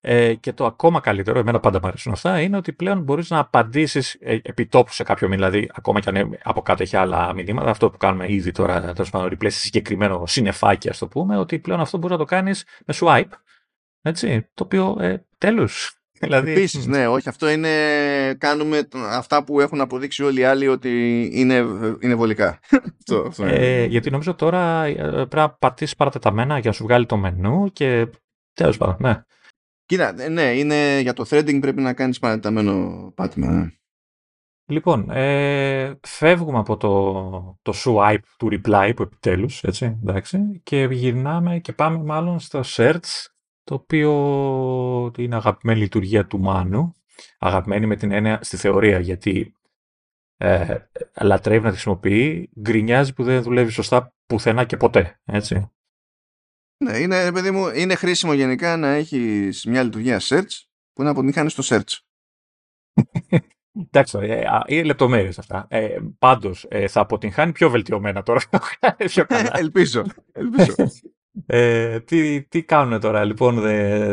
Ε, 0.00 0.34
και 0.34 0.52
το 0.52 0.64
ακόμα 0.64 1.00
καλύτερο, 1.00 1.38
εμένα 1.38 1.60
πάντα 1.60 1.80
μου 1.82 1.86
αρέσουν 1.86 2.12
αυτά, 2.12 2.40
είναι 2.40 2.56
ότι 2.56 2.72
πλέον 2.72 3.02
μπορείς 3.02 3.30
να 3.30 3.38
απαντήσεις 3.38 4.16
ε, 4.20 4.38
επιτόπου 4.42 4.92
σε 4.92 5.02
κάποιο 5.02 5.28
μήνυμα. 5.28 5.48
Δηλαδή, 5.48 5.70
ακόμα 5.74 6.00
και 6.00 6.08
αν 6.08 6.38
από 6.42 6.62
κάτω 6.62 6.82
έχει 6.82 6.96
άλλα 6.96 7.34
μηνύματα, 7.34 7.70
αυτό 7.70 7.90
που 7.90 7.96
κάνουμε 7.96 8.32
ήδη 8.32 8.50
τώρα, 8.50 8.80
τέλος 8.80 9.10
πάντων, 9.10 9.28
replay 9.28 9.50
σε 9.50 9.58
συγκεκριμένο 9.58 10.26
συνεφάκι, 10.26 10.88
ας 10.88 10.98
το 10.98 11.08
πούμε, 11.08 11.36
ότι 11.36 11.58
πλέον 11.58 11.80
αυτό 11.80 11.98
μπορείς 11.98 12.16
να 12.16 12.24
το 12.24 12.24
κάνεις 12.24 12.64
με 12.86 12.94
swipe. 12.96 13.32
Έτσι, 14.02 14.48
το 14.54 14.64
οποίο 14.64 14.96
ε, 15.00 15.26
τέλος. 15.38 16.00
Δηλαδή... 16.20 16.50
Επίσης, 16.50 16.86
ναι, 16.86 17.08
όχι, 17.08 17.28
αυτό 17.28 17.48
είναι, 17.48 17.68
κάνουμε 18.38 18.88
αυτά 19.10 19.44
που 19.44 19.60
έχουν 19.60 19.80
αποδείξει 19.80 20.22
όλοι 20.22 20.40
οι 20.40 20.44
άλλοι 20.44 20.68
ότι 20.68 21.22
είναι, 21.32 21.64
είναι 22.00 22.14
βολικά. 22.14 22.58
Ε, 23.38 23.84
γιατί 23.84 24.10
νομίζω 24.10 24.34
τώρα 24.34 24.84
ε, 24.84 24.94
πρέπει 24.94 25.36
να 25.36 25.50
πατήσεις 25.50 25.96
παρατεταμένα 25.96 26.58
για 26.58 26.70
να 26.70 26.76
σου 26.76 26.84
βγάλει 26.84 27.06
το 27.06 27.16
μενού 27.16 27.72
και 27.72 28.08
τέλος 28.52 28.76
πάντων, 28.76 28.96
ναι. 29.00 29.22
Κοίτα, 29.84 30.22
ε, 30.22 30.28
ναι, 30.28 30.42
είναι, 30.42 31.00
για 31.00 31.12
το 31.12 31.24
threading 31.30 31.60
πρέπει 31.60 31.80
να 31.80 31.92
κάνεις 31.92 32.18
παρατεταμένο 32.18 33.12
πάτημα. 33.14 33.50
Ναι. 33.50 33.70
Λοιπόν, 34.68 35.10
ε, 35.10 35.98
φεύγουμε 36.02 36.58
από 36.58 36.76
το, 36.76 37.58
το 37.62 37.72
swipe 37.84 38.18
του 38.36 38.48
reply 38.50 38.92
που 38.96 39.02
επιτέλους, 39.02 39.62
έτσι, 39.62 39.98
εντάξει, 40.02 40.60
και 40.62 40.88
γυρνάμε 40.90 41.58
και 41.58 41.72
πάμε 41.72 41.98
μάλλον 41.98 42.38
στο 42.38 42.60
search 42.64 43.26
το 43.66 43.74
οποίο 43.74 44.10
είναι 45.18 45.36
αγαπημένη 45.36 45.80
λειτουργία 45.80 46.26
του 46.26 46.40
Μάνου, 46.40 46.94
αγαπημένη 47.38 47.86
με 47.86 47.96
την 47.96 48.10
έννοια 48.10 48.38
στη 48.42 48.56
θεωρία, 48.56 48.98
γιατί 48.98 49.54
ε, 50.36 50.78
λατρεύει 51.20 51.64
να 51.64 51.68
τη 51.68 51.74
χρησιμοποιεί, 51.74 52.50
γκρινιάζει 52.60 53.14
που 53.14 53.24
δεν 53.24 53.42
δουλεύει 53.42 53.70
σωστά 53.70 54.14
πουθενά 54.26 54.64
και 54.64 54.76
ποτέ, 54.76 55.20
έτσι. 55.24 55.70
Ναι, 56.84 56.98
είναι, 56.98 57.32
παιδί 57.32 57.50
μου, 57.50 57.68
είναι 57.68 57.94
χρήσιμο 57.94 58.32
γενικά 58.32 58.76
να 58.76 58.88
έχεις 58.88 59.64
μια 59.64 59.82
λειτουργία 59.82 60.20
search 60.20 60.64
που 60.92 61.02
να 61.02 61.10
αποτυγχάνει 61.10 61.50
στο 61.50 61.62
search. 61.66 61.98
Εντάξει, 63.90 64.18
ε, 64.20 64.44
είναι 64.66 64.82
λεπτομέρειες 64.82 65.38
αυτά. 65.38 65.66
Ε, 65.68 65.96
Πάντως 66.18 66.66
ε, 66.68 66.88
θα 66.88 67.00
αποτυγχάνει 67.00 67.52
πιο 67.52 67.70
βελτιωμένα 67.70 68.22
τώρα. 68.22 68.40
πιο 68.96 69.26
καλά. 69.26 69.50
ελπίζω. 69.58 70.04
ελπίζω. 70.32 70.74
Ε, 71.46 72.00
τι, 72.00 72.42
τι 72.42 72.62
κάνουν 72.62 73.00
τώρα, 73.00 73.24
λοιπόν, 73.24 73.62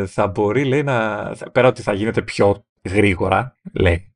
θα 0.06 0.26
μπορεί, 0.26 0.64
λέει, 0.64 0.82
να, 0.82 1.30
πέρα 1.52 1.68
ότι 1.68 1.82
θα 1.82 1.92
γίνεται 1.92 2.22
πιο 2.22 2.64
γρήγορα, 2.84 3.56
λέει, 3.72 4.14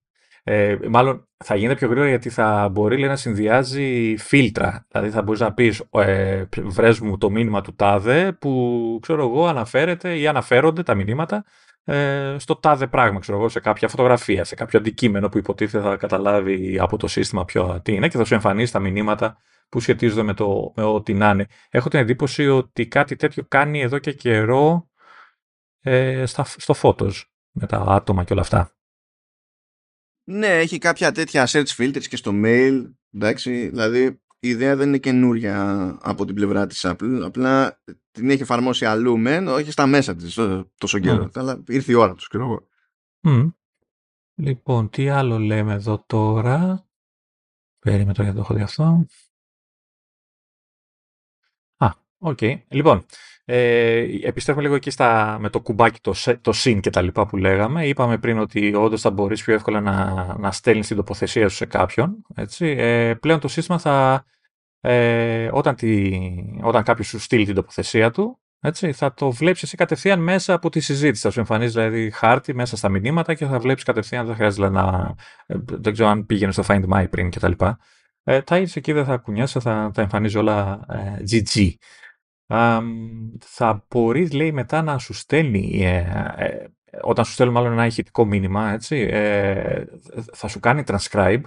ε, 0.50 0.76
μάλλον 0.88 1.28
θα 1.44 1.56
γίνεται 1.56 1.74
πιο 1.74 1.86
γρήγορα 1.86 2.08
γιατί 2.08 2.30
θα 2.30 2.68
μπορεί 2.72 2.98
λέει, 2.98 3.08
να 3.08 3.16
συνδυάζει 3.16 4.16
φίλτρα. 4.18 4.86
Δηλαδή 4.90 5.10
θα 5.10 5.22
μπορείς 5.22 5.40
να 5.40 5.52
πεις 5.52 5.82
ε, 5.90 6.44
βρες 6.56 7.00
μου 7.00 7.18
το 7.18 7.30
μήνυμα 7.30 7.60
του 7.60 7.74
τάδε 7.74 8.32
που 8.32 8.98
ξέρω 9.02 9.22
εγώ 9.22 9.46
αναφέρεται 9.46 10.18
ή 10.18 10.26
αναφέρονται 10.26 10.82
τα 10.82 10.94
μηνύματα 10.94 11.44
ε, 11.84 12.36
στο 12.38 12.56
τάδε 12.56 12.86
πράγμα, 12.86 13.18
ξέρω 13.18 13.38
εγώ, 13.38 13.48
σε 13.48 13.60
κάποια 13.60 13.88
φωτογραφία, 13.88 14.44
σε 14.44 14.54
κάποιο 14.54 14.78
αντικείμενο 14.78 15.28
που 15.28 15.38
υποτίθεται 15.38 15.84
θα 15.84 15.96
καταλάβει 15.96 16.78
από 16.80 16.96
το 16.96 17.06
σύστημα 17.06 17.44
ποιο 17.44 17.80
τι 17.82 17.94
είναι 17.94 18.08
και 18.08 18.16
θα 18.16 18.24
σου 18.24 18.34
εμφανίσει 18.34 18.72
τα 18.72 18.78
μηνύματα 18.78 19.36
που 19.68 19.80
σχετίζονται 19.80 20.22
με, 20.22 20.34
το, 20.34 20.72
με 20.76 20.82
ό,τι 20.82 21.14
να 21.14 21.30
είναι. 21.30 21.46
Έχω 21.68 21.88
την 21.88 21.98
εντύπωση 21.98 22.48
ότι 22.48 22.86
κάτι 22.86 23.16
τέτοιο 23.16 23.44
κάνει 23.48 23.80
εδώ 23.80 23.98
και 23.98 24.12
καιρό 24.12 24.90
ε, 25.80 26.26
στα, 26.26 26.44
στο 26.44 26.74
Photos 26.82 27.12
με 27.50 27.66
τα 27.66 27.78
άτομα 27.78 28.24
και 28.24 28.32
όλα 28.32 28.42
αυτά. 28.42 28.72
Ναι, 30.24 30.58
έχει 30.58 30.78
κάποια 30.78 31.12
τέτοια 31.12 31.46
search 31.48 31.76
filters 31.76 32.04
και 32.04 32.16
στο 32.16 32.32
mail. 32.34 32.92
Εντάξει, 33.14 33.68
δηλαδή 33.68 34.20
η 34.40 34.48
ιδέα 34.48 34.76
δεν 34.76 34.88
είναι 34.88 34.98
καινούρια 34.98 35.98
από 36.02 36.24
την 36.24 36.34
πλευρά 36.34 36.66
της 36.66 36.86
Apple. 36.86 37.20
Απλά 37.24 37.82
την 38.10 38.30
έχει 38.30 38.42
εφαρμόσει 38.42 38.84
αλλού 38.84 39.18
μεν, 39.18 39.48
όχι 39.48 39.70
στα 39.70 39.86
μέσα 39.86 40.16
της 40.16 40.38
τόσο 40.78 40.98
καιρό. 40.98 41.30
Αλλά 41.34 41.62
ήρθε 41.66 41.92
η 41.92 41.94
ώρα 41.94 42.14
τους, 42.14 42.28
ξέρω 42.28 42.44
εγώ. 42.44 42.68
Λοιπόν, 44.34 44.90
τι 44.90 45.08
άλλο 45.08 45.38
λέμε 45.38 45.72
εδώ 45.72 46.04
τώρα; 46.06 46.88
Περίμετρο 47.78 48.14
το 48.14 48.22
για 48.22 48.32
το 48.32 48.40
έχω 48.40 48.54
δει 48.54 48.62
αυτό. 48.62 49.06
Οκ. 52.18 52.38
Okay. 52.40 52.60
Λοιπόν, 52.68 53.04
ε, 53.50 54.04
επιστρέφουμε 54.22 54.64
λίγο 54.64 54.76
εκεί 54.76 54.90
στα, 54.90 55.36
με 55.40 55.50
το 55.50 55.60
κουμπάκι, 55.60 56.00
το, 56.00 56.14
το 56.40 56.52
συν 56.54 56.78
και 56.80 56.90
τα 56.90 57.02
λοιπά 57.02 57.26
που 57.26 57.36
λέγαμε. 57.36 57.86
Είπαμε 57.86 58.18
πριν 58.18 58.38
ότι 58.38 58.74
όντως 58.74 59.00
θα 59.00 59.10
μπορείς 59.10 59.42
πιο 59.42 59.54
εύκολα 59.54 59.80
να, 59.80 60.36
να 60.38 60.52
στέλνεις 60.52 60.86
την 60.86 60.96
τοποθεσία 60.96 61.48
σου 61.48 61.56
σε 61.56 61.66
κάποιον. 61.66 62.22
Έτσι. 62.34 62.66
Ε, 62.66 63.14
πλέον 63.14 63.40
το 63.40 63.48
σύστημα 63.48 63.78
θα, 63.78 64.24
ε, 64.80 65.48
όταν, 65.52 65.74
τη, 65.74 66.18
όταν 66.62 66.82
κάποιος 66.82 67.06
σου 67.06 67.18
στείλει 67.18 67.44
την 67.44 67.54
τοποθεσία 67.54 68.10
του, 68.10 68.38
έτσι, 68.60 68.92
θα 68.92 69.14
το 69.14 69.30
βλέπεις 69.30 69.62
εσύ 69.62 69.76
κατευθείαν 69.76 70.20
μέσα 70.20 70.54
από 70.54 70.70
τη 70.70 70.80
συζήτηση. 70.80 71.22
Θα 71.22 71.30
σου 71.30 71.38
εμφανίζει 71.38 71.72
δηλαδή 71.72 72.10
χάρτη 72.10 72.54
μέσα 72.54 72.76
στα 72.76 72.88
μηνύματα 72.88 73.34
και 73.34 73.46
θα 73.46 73.58
βλέπεις 73.58 73.82
κατευθείαν, 73.82 74.26
δεν 74.26 74.34
χρειάζεται 74.34 74.68
να. 74.68 75.14
Ε, 75.46 75.54
δεν 75.64 75.92
ξέρω 75.92 76.08
αν 76.08 76.26
πήγαινε 76.26 76.52
στο 76.52 76.62
Find 76.66 76.88
My 76.92 77.10
πριν 77.10 77.30
κτλ. 77.30 77.52
Ε, 78.24 78.42
τα 78.42 78.58
είσαι 78.58 78.78
εκεί, 78.78 78.92
δεν 78.92 79.04
θα 79.04 79.16
κουνιάσαι, 79.16 79.60
θα 79.60 79.90
τα 79.94 80.02
εμφανίζει 80.02 80.38
όλα 80.38 80.80
ε, 80.88 81.22
GG 81.30 81.70
θα 83.38 83.86
μπορείς, 83.88 84.32
λέει, 84.32 84.52
μετά 84.52 84.82
να 84.82 84.98
σου 84.98 85.12
στέλνει, 85.12 85.84
ε, 85.84 86.32
ε, 86.36 86.68
όταν 87.02 87.24
σου 87.24 87.32
στέλνει 87.32 87.52
μάλλον 87.52 87.72
ένα 87.72 87.86
ηχητικό 87.86 88.24
μήνυμα, 88.24 88.72
έτσι, 88.72 88.96
ε, 89.10 89.84
θα 90.32 90.48
σου 90.48 90.60
κάνει 90.60 90.82
transcribe, 90.86 91.42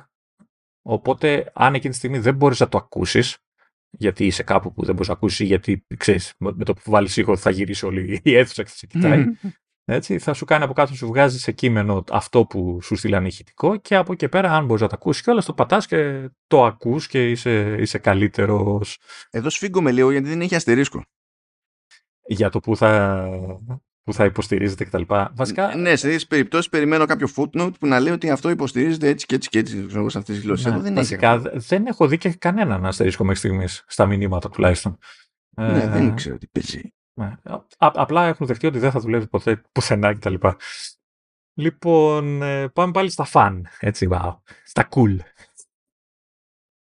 οπότε 0.81 1.51
αν 1.53 1.73
εκείνη 1.73 1.91
τη 1.91 1.97
στιγμή 1.97 2.19
δεν 2.19 2.35
μπορείς 2.35 2.59
να 2.59 2.67
το 2.67 2.77
ακούσεις, 2.77 3.37
γιατί 3.89 4.25
είσαι 4.25 4.43
κάπου 4.43 4.73
που 4.73 4.83
δεν 4.83 4.93
μπορείς 4.93 5.07
να 5.07 5.13
ακούσεις 5.13 5.39
ή 5.39 5.45
γιατί, 5.45 5.85
ξέρεις, 5.97 6.33
με 6.37 6.63
το 6.63 6.73
που 6.73 6.91
βάλεις 6.91 7.17
ήχο 7.17 7.37
θα 7.37 7.49
γυρίσει 7.49 7.85
όλη 7.85 8.19
η 8.23 8.35
αίθουσα 8.35 8.63
και 8.63 8.69
θα 8.69 8.75
σε 8.75 8.87
κοιτάει, 8.87 9.25
έτσι, 9.85 10.19
θα 10.19 10.33
σου 10.33 10.45
κάνει 10.45 10.63
από 10.63 10.73
κάτω, 10.73 10.95
σου 10.95 11.07
βγάζει 11.07 11.39
σε 11.39 11.51
κείμενο 11.51 12.03
αυτό 12.11 12.45
που 12.45 12.81
σου 12.81 12.95
στείλανε 12.95 13.27
ηχητικό 13.27 13.77
και 13.77 13.95
από 13.95 14.11
εκεί 14.11 14.29
πέρα, 14.29 14.53
αν 14.53 14.65
μπορείς 14.65 14.81
να 14.81 14.87
το 14.87 14.95
ακούσεις 14.99 15.21
κιόλας, 15.21 15.45
το 15.45 15.53
πατάς 15.53 15.87
και 15.87 16.29
το 16.47 16.65
ακούς 16.65 17.07
και 17.07 17.29
είσαι, 17.29 17.75
είσαι 17.79 17.97
καλύτερος. 17.97 18.97
Εδώ 19.29 19.49
σφίγγομαι 19.49 19.91
λίγο 19.91 20.11
γιατί 20.11 20.27
δεν 20.27 20.41
έχει 20.41 20.55
αστερίσκο. 20.55 21.03
Για 22.25 22.49
το 22.49 22.59
που 22.59 22.75
θα, 22.75 23.25
που 24.03 24.13
θα 24.13 24.25
υποστηρίζεται 24.25 24.83
κτλ. 24.83 25.01
Βασικά... 25.33 25.75
Ναι, 25.75 25.95
σε 25.95 26.03
τέτοιες 26.03 26.27
περιπτώσεις 26.27 26.69
περιμένω 26.69 27.05
κάποιο 27.05 27.27
footnote 27.35 27.71
που 27.79 27.87
να 27.87 27.99
λέει 27.99 28.13
ότι 28.13 28.29
αυτό 28.29 28.49
υποστηρίζεται 28.49 29.07
έτσι 29.07 29.25
και 29.25 29.35
έτσι 29.35 29.49
και 29.49 29.59
έτσι 29.59 29.89
σε 29.89 30.17
αυτές 30.17 30.35
τις 30.35 30.43
γλώσσες. 30.43 30.71
Ναι, 30.71 30.79
δεν 30.79 30.95
βασικά 30.95 31.39
δεν 31.39 31.85
έχω 31.85 32.07
δει 32.07 32.17
και 32.17 32.29
κανέναν 32.29 32.85
αστερίσκο 32.85 33.23
μέχρι 33.23 33.39
στιγμής 33.39 33.83
στα 33.87 34.05
μηνύματα 34.05 34.49
τουλάχιστον. 34.49 34.97
Ναι, 35.49 35.83
ε, 35.83 35.87
δεν 35.87 36.15
ξέρω 36.15 36.37
τι 36.37 36.47
παίζει. 36.47 36.93
Ναι. 37.13 37.37
απλά 37.77 38.27
έχουν 38.27 38.47
δεχτεί 38.47 38.67
ότι 38.67 38.79
δεν 38.79 38.91
θα 38.91 38.99
δουλεύει 38.99 39.27
ποτέ 39.27 39.61
πουθενά 39.71 40.13
κτλ. 40.13 40.35
Λοιπόν, 41.53 42.41
ε, 42.41 42.67
πάμε 42.67 42.91
πάλι 42.91 43.09
στα 43.09 43.27
fun, 43.33 43.61
έτσι, 43.79 44.07
wow, 44.11 44.37
στα 44.63 44.87
cool. 44.91 45.17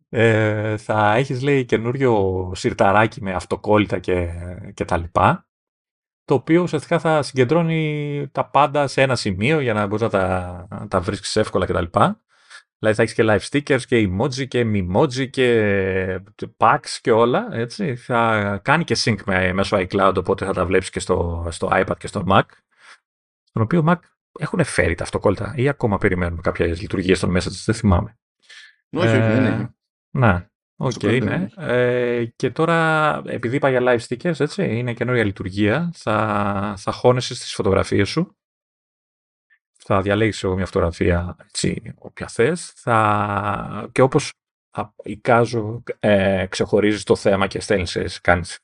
Ε, 0.08 0.76
θα 0.76 1.14
έχεις 1.14 1.42
λέει 1.42 1.64
καινούριο 1.64 2.52
σιρταράκι 2.54 3.22
με 3.22 3.32
αυτοκόλλητα 3.32 3.98
και, 3.98 4.32
και 4.74 4.84
τα 4.84 4.96
λοιπά 4.96 5.46
το 6.24 6.34
οποίο 6.34 6.62
ουσιαστικά 6.62 6.98
θα 6.98 7.22
συγκεντρώνει 7.22 8.28
τα 8.32 8.46
πάντα 8.50 8.86
σε 8.86 9.02
ένα 9.02 9.16
σημείο 9.16 9.60
για 9.60 9.72
να 9.72 9.86
μπορείς 9.86 10.02
να 10.02 10.08
τα, 10.08 10.66
να 10.70 10.88
τα 10.88 11.00
βρίσκεις 11.00 11.36
εύκολα 11.36 11.66
κτλ. 11.66 11.98
Δηλαδή 12.82 12.96
θα 12.96 13.02
έχεις 13.02 13.14
και 13.14 13.24
live 13.26 13.48
stickers 13.50 13.80
και 13.86 14.08
emoji 14.08 14.48
και 14.48 14.66
mimoji 14.74 15.30
και 15.30 16.20
packs 16.56 16.98
και 17.00 17.10
όλα. 17.10 17.48
Έτσι. 17.52 17.96
Θα 17.96 18.60
κάνει 18.64 18.84
και 18.84 18.96
sync 19.04 19.16
με, 19.24 19.52
μέσω 19.52 19.76
iCloud, 19.76 20.14
οπότε 20.16 20.44
θα 20.44 20.52
τα 20.52 20.66
βλέπεις 20.66 20.90
και 20.90 21.00
στο, 21.00 21.46
στο 21.50 21.68
iPad 21.72 21.96
και 21.98 22.06
στο 22.06 22.24
Mac. 22.28 22.42
Στον 23.44 23.62
οποίο 23.62 23.84
Mac 23.88 23.96
έχουν 24.38 24.64
φέρει 24.64 24.94
τα 24.94 25.02
αυτοκόλλητα 25.04 25.52
ή 25.56 25.68
ακόμα 25.68 25.98
περιμένουμε 25.98 26.40
κάποιες 26.40 26.80
λειτουργίες 26.80 27.20
των 27.20 27.36
Messages, 27.36 27.62
δεν 27.64 27.74
θυμάμαι. 27.74 28.18
Όχι, 28.90 29.06
όχι, 29.06 29.16
δεν 29.16 29.44
έχει. 29.44 29.68
Ναι. 30.10 30.46
Οκ, 30.76 30.92
okay, 31.00 31.22
ναι. 31.22 31.46
Ε, 31.56 32.24
και 32.24 32.50
τώρα, 32.50 33.20
επειδή 33.26 33.56
είπα 33.56 33.70
για 33.70 33.80
live 33.82 34.06
stickers, 34.08 34.40
έτσι, 34.40 34.76
είναι 34.76 34.92
καινούργια 34.92 35.24
λειτουργία. 35.24 35.90
Θα, 35.94 36.74
θα 36.76 36.92
χώνεσαι 36.92 37.34
στις 37.34 37.54
φωτογραφίες 37.54 38.08
σου 38.08 38.36
θα 39.84 40.00
διαλέγεις 40.00 40.42
εγώ 40.42 40.54
μια 40.54 40.66
φωτογραφία 40.66 41.36
έτσι, 41.44 41.94
όποια 41.98 42.28
θες 42.28 42.72
θα... 42.76 43.88
και 43.92 44.02
όπως 44.02 44.32
εικάζω 45.02 45.82
ε, 46.00 46.46
ξεχωρίζεις 46.48 47.02
το 47.02 47.16
θέμα 47.16 47.46
και 47.46 47.60
στέλνεις, 47.60 48.20
κάνεις 48.20 48.58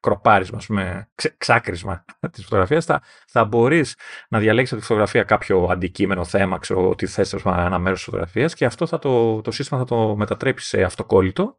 κροπάρισμα, 0.00 0.60
πούμε, 0.66 1.08
ξε, 1.14 1.34
ξάκρισμα 1.38 2.04
της 2.32 2.44
φωτογραφίας, 2.44 2.84
θα, 2.84 3.02
θα 3.26 3.44
μπορείς 3.44 3.96
να 4.28 4.38
διαλέξεις 4.38 4.72
από 4.72 4.80
τη 4.80 4.86
φωτογραφία 4.86 5.22
κάποιο 5.22 5.68
αντικείμενο, 5.70 6.24
θέμα, 6.24 6.58
ξέρω 6.58 6.88
ότι 6.88 7.06
θες 7.06 7.32
ένα 7.32 7.78
μέρος 7.78 7.98
της 7.98 8.04
φωτογραφίας 8.04 8.54
και 8.54 8.64
αυτό 8.64 8.86
θα 8.86 8.98
το, 8.98 9.40
το 9.40 9.50
σύστημα 9.50 9.80
θα 9.80 9.86
το 9.86 10.16
μετατρέψεις 10.16 10.68
σε 10.68 10.82
αυτοκόλλητο. 10.82 11.58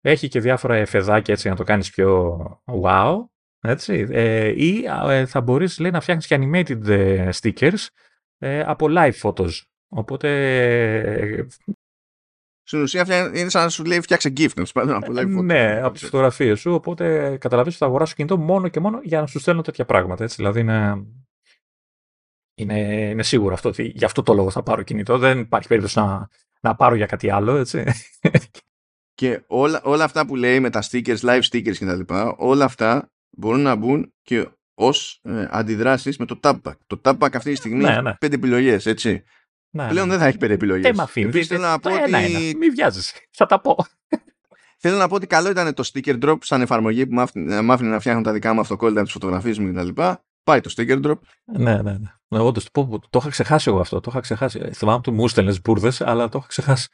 Έχει 0.00 0.28
και 0.28 0.40
διάφορα 0.40 0.74
εφεδάκια 0.74 1.34
έτσι 1.34 1.48
να 1.48 1.56
το 1.56 1.62
κάνεις 1.62 1.90
πιο 1.90 2.38
wow, 2.82 3.16
έτσι, 3.60 4.06
ε, 4.10 4.48
ή 4.48 4.84
ε, 5.08 5.26
θα 5.26 5.40
μπορείς 5.40 5.78
λέει, 5.78 5.90
να 5.90 6.00
φτιάχνεις 6.00 6.26
και 6.26 6.38
animated 6.40 6.88
ε, 6.88 7.28
stickers 7.40 7.86
ε, 8.42 8.60
από 8.60 8.86
live 8.90 9.20
photos. 9.22 9.50
Οπότε... 9.88 10.28
Ε, 11.00 11.46
Στην 12.64 12.82
ουσία 12.82 13.30
είναι 13.34 13.48
σαν 13.48 13.62
να 13.62 13.68
σου 13.68 13.84
λέει 13.84 14.00
φτιάξε 14.00 14.32
gift, 14.36 14.54
να 14.56 14.64
πάντων 14.74 14.94
από 14.94 15.12
live 15.12 15.38
photos. 15.38 15.44
Ναι, 15.44 15.80
από 15.82 15.92
τις 15.92 16.04
φωτογραφίες 16.04 16.60
σου. 16.60 16.72
Οπότε 16.72 17.36
καταλαβαίνεις 17.40 17.74
ότι 17.74 17.84
θα 17.84 17.86
αγοράσω 17.86 18.14
κινητό 18.14 18.38
μόνο 18.38 18.68
και 18.68 18.80
μόνο 18.80 19.00
για 19.02 19.20
να 19.20 19.26
σου 19.26 19.38
στέλνω 19.38 19.62
τέτοια 19.62 19.84
πράγματα. 19.84 20.24
Έτσι. 20.24 20.36
Δηλαδή 20.36 20.60
είναι, 20.60 21.06
είναι, 22.54 23.08
είναι 23.10 23.22
σίγουρο 23.22 23.54
αυτό 23.54 23.68
ότι 23.68 23.92
γι' 23.94 24.04
αυτό 24.04 24.22
το 24.22 24.34
λόγο 24.34 24.50
θα 24.50 24.62
πάρω 24.62 24.82
κινητό. 24.82 25.18
Δεν 25.18 25.38
υπάρχει 25.38 25.68
περίπτωση 25.68 25.98
να, 25.98 26.28
να 26.60 26.74
πάρω 26.74 26.94
για 26.94 27.06
κάτι 27.06 27.30
άλλο. 27.30 27.56
Έτσι. 27.56 27.84
Και 29.14 29.42
όλα, 29.46 29.82
όλα 29.84 30.04
αυτά 30.04 30.26
που 30.26 30.36
λέει 30.36 30.60
με 30.60 30.70
τα 30.70 30.82
stickers, 30.90 31.18
live 31.18 31.42
stickers 31.42 31.76
κτλ. 31.76 32.14
Όλα 32.36 32.64
αυτά 32.64 33.12
μπορούν 33.36 33.60
να 33.60 33.76
μπουν 33.76 34.14
και 34.22 34.48
ως 34.74 35.20
ε, 35.22 35.46
αντιδράσεις 35.50 36.16
με 36.16 36.26
το 36.26 36.40
tabback. 36.42 36.76
Το 36.86 37.00
tabback 37.04 37.34
αυτή 37.34 37.50
τη 37.50 37.56
στιγμή 37.56 37.82
ναι, 37.82 37.90
έχει 37.90 38.02
ναι. 38.02 38.14
πέντε 38.14 38.34
επιλογές, 38.34 38.86
έτσι. 38.86 39.22
Ναι, 39.70 39.88
Πλέον 39.88 40.06
ναι. 40.06 40.12
δεν 40.12 40.22
θα 40.22 40.26
έχει 40.26 40.38
πέντε 40.38 40.52
επιλογές. 40.52 40.82
Δεν 40.82 40.94
με 40.96 41.02
αφήνει. 41.02 41.42
Θέλω 41.42 41.60
να 41.60 41.78
πω 41.78 41.90
ότι. 41.92 42.56
Μην 42.58 42.72
βιάζεσαι. 42.74 43.14
Θα 43.30 43.46
τα 43.46 43.60
πω. 43.60 43.76
Θέλω 44.84 44.96
να 44.96 45.08
πω 45.08 45.14
ότι 45.14 45.26
καλό 45.26 45.50
ήταν 45.50 45.74
το 45.74 45.90
sticker 45.92 46.24
drop 46.24 46.36
σαν 46.40 46.60
εφαρμογή 46.60 47.06
που 47.06 47.14
μ' 47.62 47.70
άφηνε 47.72 47.90
να 47.90 48.00
φτιάχνω 48.00 48.22
τα 48.22 48.32
δικά 48.32 48.52
μου 48.52 48.60
αυτοκόλλητα, 48.60 49.02
τις 49.02 49.12
φωτογραφίες 49.12 49.58
μου 49.58 49.72
κτλ. 49.72 50.02
Πάει 50.44 50.60
το 50.60 50.74
sticker 50.76 51.04
drop. 51.06 51.18
Ναι, 51.44 51.82
ναι, 51.82 51.98
ναι. 52.28 52.38
Όντως, 52.38 52.68
το, 52.70 53.00
το 53.10 53.18
είχα 53.20 53.28
ξεχάσει 53.28 53.70
εγώ 53.70 53.80
αυτό. 53.80 54.00
Το 54.00 54.06
είχα 54.10 54.20
ξεχάσει. 54.20 54.70
Θυμάμαι 54.72 54.98
ότι 54.98 55.10
μου 55.10 55.24
έστελνε 55.24 55.54
μπουρδες, 55.64 56.00
αλλά 56.00 56.28
το 56.28 56.38
είχα 56.38 56.46
ξεχάσει. 56.48 56.88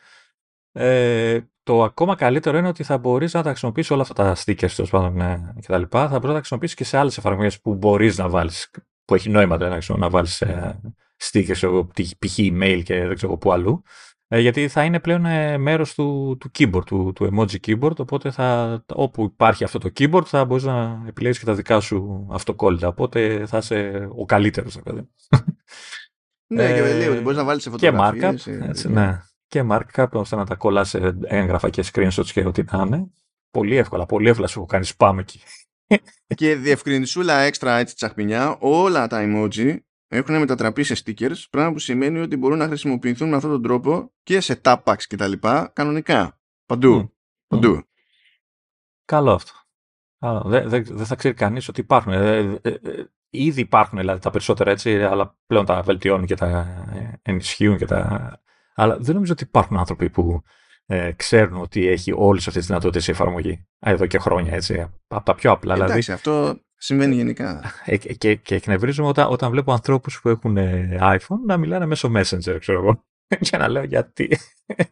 Ε, 0.81 1.41
το 1.63 1.83
ακόμα 1.83 2.15
καλύτερο 2.15 2.59
είναι 2.59 2.69
ότι 2.69 2.83
θα 2.83 2.99
μπορείς 2.99 3.35
να 3.35 3.43
τα 3.43 3.49
χρησιμοποιήσεις 3.49 3.91
όλα 3.91 4.03
αυτά 4.03 4.15
τα 4.15 4.37
stickers 4.37 4.71
τέλος 4.71 4.91
πάντων 4.91 5.21
ε, 5.21 5.55
και 5.61 5.67
τα 5.67 5.79
λοιπά. 5.79 6.01
Θα 6.01 6.09
μπορείς 6.09 6.27
να 6.27 6.33
τα 6.33 6.39
χρησιμοποιήσεις 6.39 6.77
και 6.77 6.85
σε 6.85 6.99
άλλες 6.99 7.19
εφαρμογές 7.19 7.61
που 7.61 7.75
μπορείς 7.75 8.19
να 8.19 8.29
βάλεις, 8.29 8.71
που 9.05 9.15
έχει 9.15 9.31
νόημα 9.31 9.57
δηλαδή, 9.57 9.95
να 9.97 10.11
βάλεις 10.11 10.41
ε, 10.41 10.81
stickers, 11.23 11.87
π.χ. 12.19 12.37
email 12.37 12.81
και 12.85 13.07
δεν 13.07 13.15
ξέρω 13.15 13.37
πού 13.37 13.53
αλλού. 13.53 13.83
Ε, 14.29 14.41
γιατί 14.41 14.69
θα 14.69 14.85
είναι 14.85 15.01
πλέον 15.01 15.27
ε, 15.27 15.59
μέρος 15.59 15.95
του, 15.95 16.37
του 16.41 16.51
keyboard, 16.59 16.85
του, 16.87 17.13
του 17.15 17.29
emoji 17.33 17.57
keyboard. 17.67 17.97
Οπότε 17.97 18.31
θα, 18.31 18.79
όπου 18.95 19.23
υπάρχει 19.23 19.65
αυτό 19.65 19.79
το 19.79 19.91
keyboard 19.99 20.25
θα 20.25 20.45
μπορείς 20.45 20.65
να 20.65 21.03
επιλέγεις 21.07 21.39
και 21.39 21.45
τα 21.45 21.55
δικά 21.55 21.81
σου 21.81 22.29
αυτοκόλλητα. 22.31 22.89
Οπότε 22.89 23.47
θα 23.47 23.59
είσαι 23.59 24.09
ο 24.17 24.25
καλύτερος, 24.25 24.79
δηλαδή. 24.83 25.09
Ναι, 26.47 26.73
και 26.73 26.81
λέει 26.81 27.09
ότι 27.09 27.21
μπορείς 27.21 27.39
να 27.39 27.45
βάλεις 27.45 27.63
σε 27.63 27.71
φωτογραφίες. 27.71 28.45
Και 28.45 28.59
markup. 28.61 28.69
Έτσι, 28.69 28.91
ναι 28.91 29.21
και 29.49 29.65
markup 29.71 30.09
ώστε 30.13 30.37
να 30.37 30.47
τα 30.47 30.55
κολλάς 30.55 30.89
σε 30.89 31.19
έγγραφα 31.25 31.71
και 31.71 31.85
screenshots 31.93 32.27
και 32.33 32.47
ό,τι 32.47 32.63
να 32.63 32.83
είναι. 32.87 33.11
Πολύ 33.51 33.77
εύκολα, 33.77 34.07
πολύ 34.07 34.29
εύκολα 34.29 34.47
σου 34.47 34.59
έχω 34.59 34.69
κάνει 34.69 34.87
spam 34.97 35.17
εκεί. 35.19 35.41
και 36.35 36.55
διευκρινισούλα 36.55 37.39
έξτρα 37.39 37.77
έτσι 37.77 37.95
τσαχπινιά, 37.95 38.57
όλα 38.61 39.07
τα 39.07 39.25
emoji 39.25 39.77
έχουν 40.09 40.39
μετατραπεί 40.39 40.83
σε 40.83 41.03
stickers, 41.05 41.45
πράγμα 41.51 41.73
που 41.73 41.79
σημαίνει 41.79 42.19
ότι 42.19 42.37
μπορούν 42.37 42.59
να 42.59 42.67
χρησιμοποιηθούν 42.67 43.29
με 43.29 43.37
αυτόν 43.37 43.51
τον 43.51 43.63
τρόπο 43.63 44.13
και 44.23 44.41
σε 44.41 44.61
tap 44.65 44.77
packs 44.85 45.03
και 45.07 45.17
τα 45.17 45.27
λοιπά, 45.27 45.71
κανονικά. 45.75 46.41
Παντού. 46.67 47.15
Παντού. 47.47 47.83
Καλό 49.05 49.33
αυτό. 49.33 49.53
Δεν 50.45 50.69
δε, 50.69 50.81
δε 50.81 51.05
θα 51.05 51.15
ξέρει 51.15 51.35
κανείς 51.35 51.69
ότι 51.69 51.81
υπάρχουν. 51.81 52.13
Ε, 52.13 52.39
ε, 52.39 52.59
ε, 52.63 53.05
ήδη 53.31 53.61
υπάρχουν 53.61 53.99
δηλαδή, 53.99 54.21
τα 54.21 54.31
περισσότερα 54.31 54.71
έτσι, 54.71 55.03
αλλά 55.03 55.39
πλέον 55.47 55.65
τα 55.65 55.83
βελτιώνουν 55.83 56.27
και 56.27 56.35
τα 56.35 56.67
ενισχύουν 57.23 57.77
και 57.77 57.87
τα 57.87 58.43
αλλά 58.81 58.97
δεν 58.99 59.15
νομίζω 59.15 59.33
ότι 59.33 59.45
υπάρχουν 59.45 59.77
άνθρωποι 59.77 60.11
που 60.11 60.43
ε, 60.87 61.13
ξέρουν 61.17 61.61
ότι 61.61 61.87
έχει 61.89 62.13
όλες 62.17 62.47
αυτές 62.47 62.55
τις 62.55 62.67
δυνατότητες 62.67 63.09
η 63.09 63.11
εφαρμογή. 63.11 63.67
Εδώ 63.79 64.07
και 64.07 64.19
χρόνια, 64.19 64.55
έτσι. 64.55 64.91
Από 65.09 65.25
τα 65.25 65.35
πιο 65.35 65.51
απλά. 65.51 65.75
Εντάξει, 65.75 65.93
δηλαδή, 65.93 66.13
αυτό 66.13 66.61
συμβαίνει 66.77 67.15
γενικά. 67.15 67.73
Ε, 67.85 67.97
και, 67.97 68.35
και 68.35 68.55
εκνευρίζομαι 68.55 69.09
όταν, 69.09 69.31
όταν 69.31 69.51
βλέπω 69.51 69.73
ανθρώπους 69.73 70.21
που 70.21 70.29
έχουν 70.29 70.57
ε, 70.57 70.99
iPhone 71.01 71.39
να 71.47 71.57
μιλάνε 71.57 71.87
μέσω 71.87 72.13
Messenger, 72.15 72.57
ξέρω 72.61 72.79
εγώ. 72.79 73.05
Για 73.49 73.59
να 73.59 73.69
λέω 73.69 73.83
γιατί. 73.83 74.39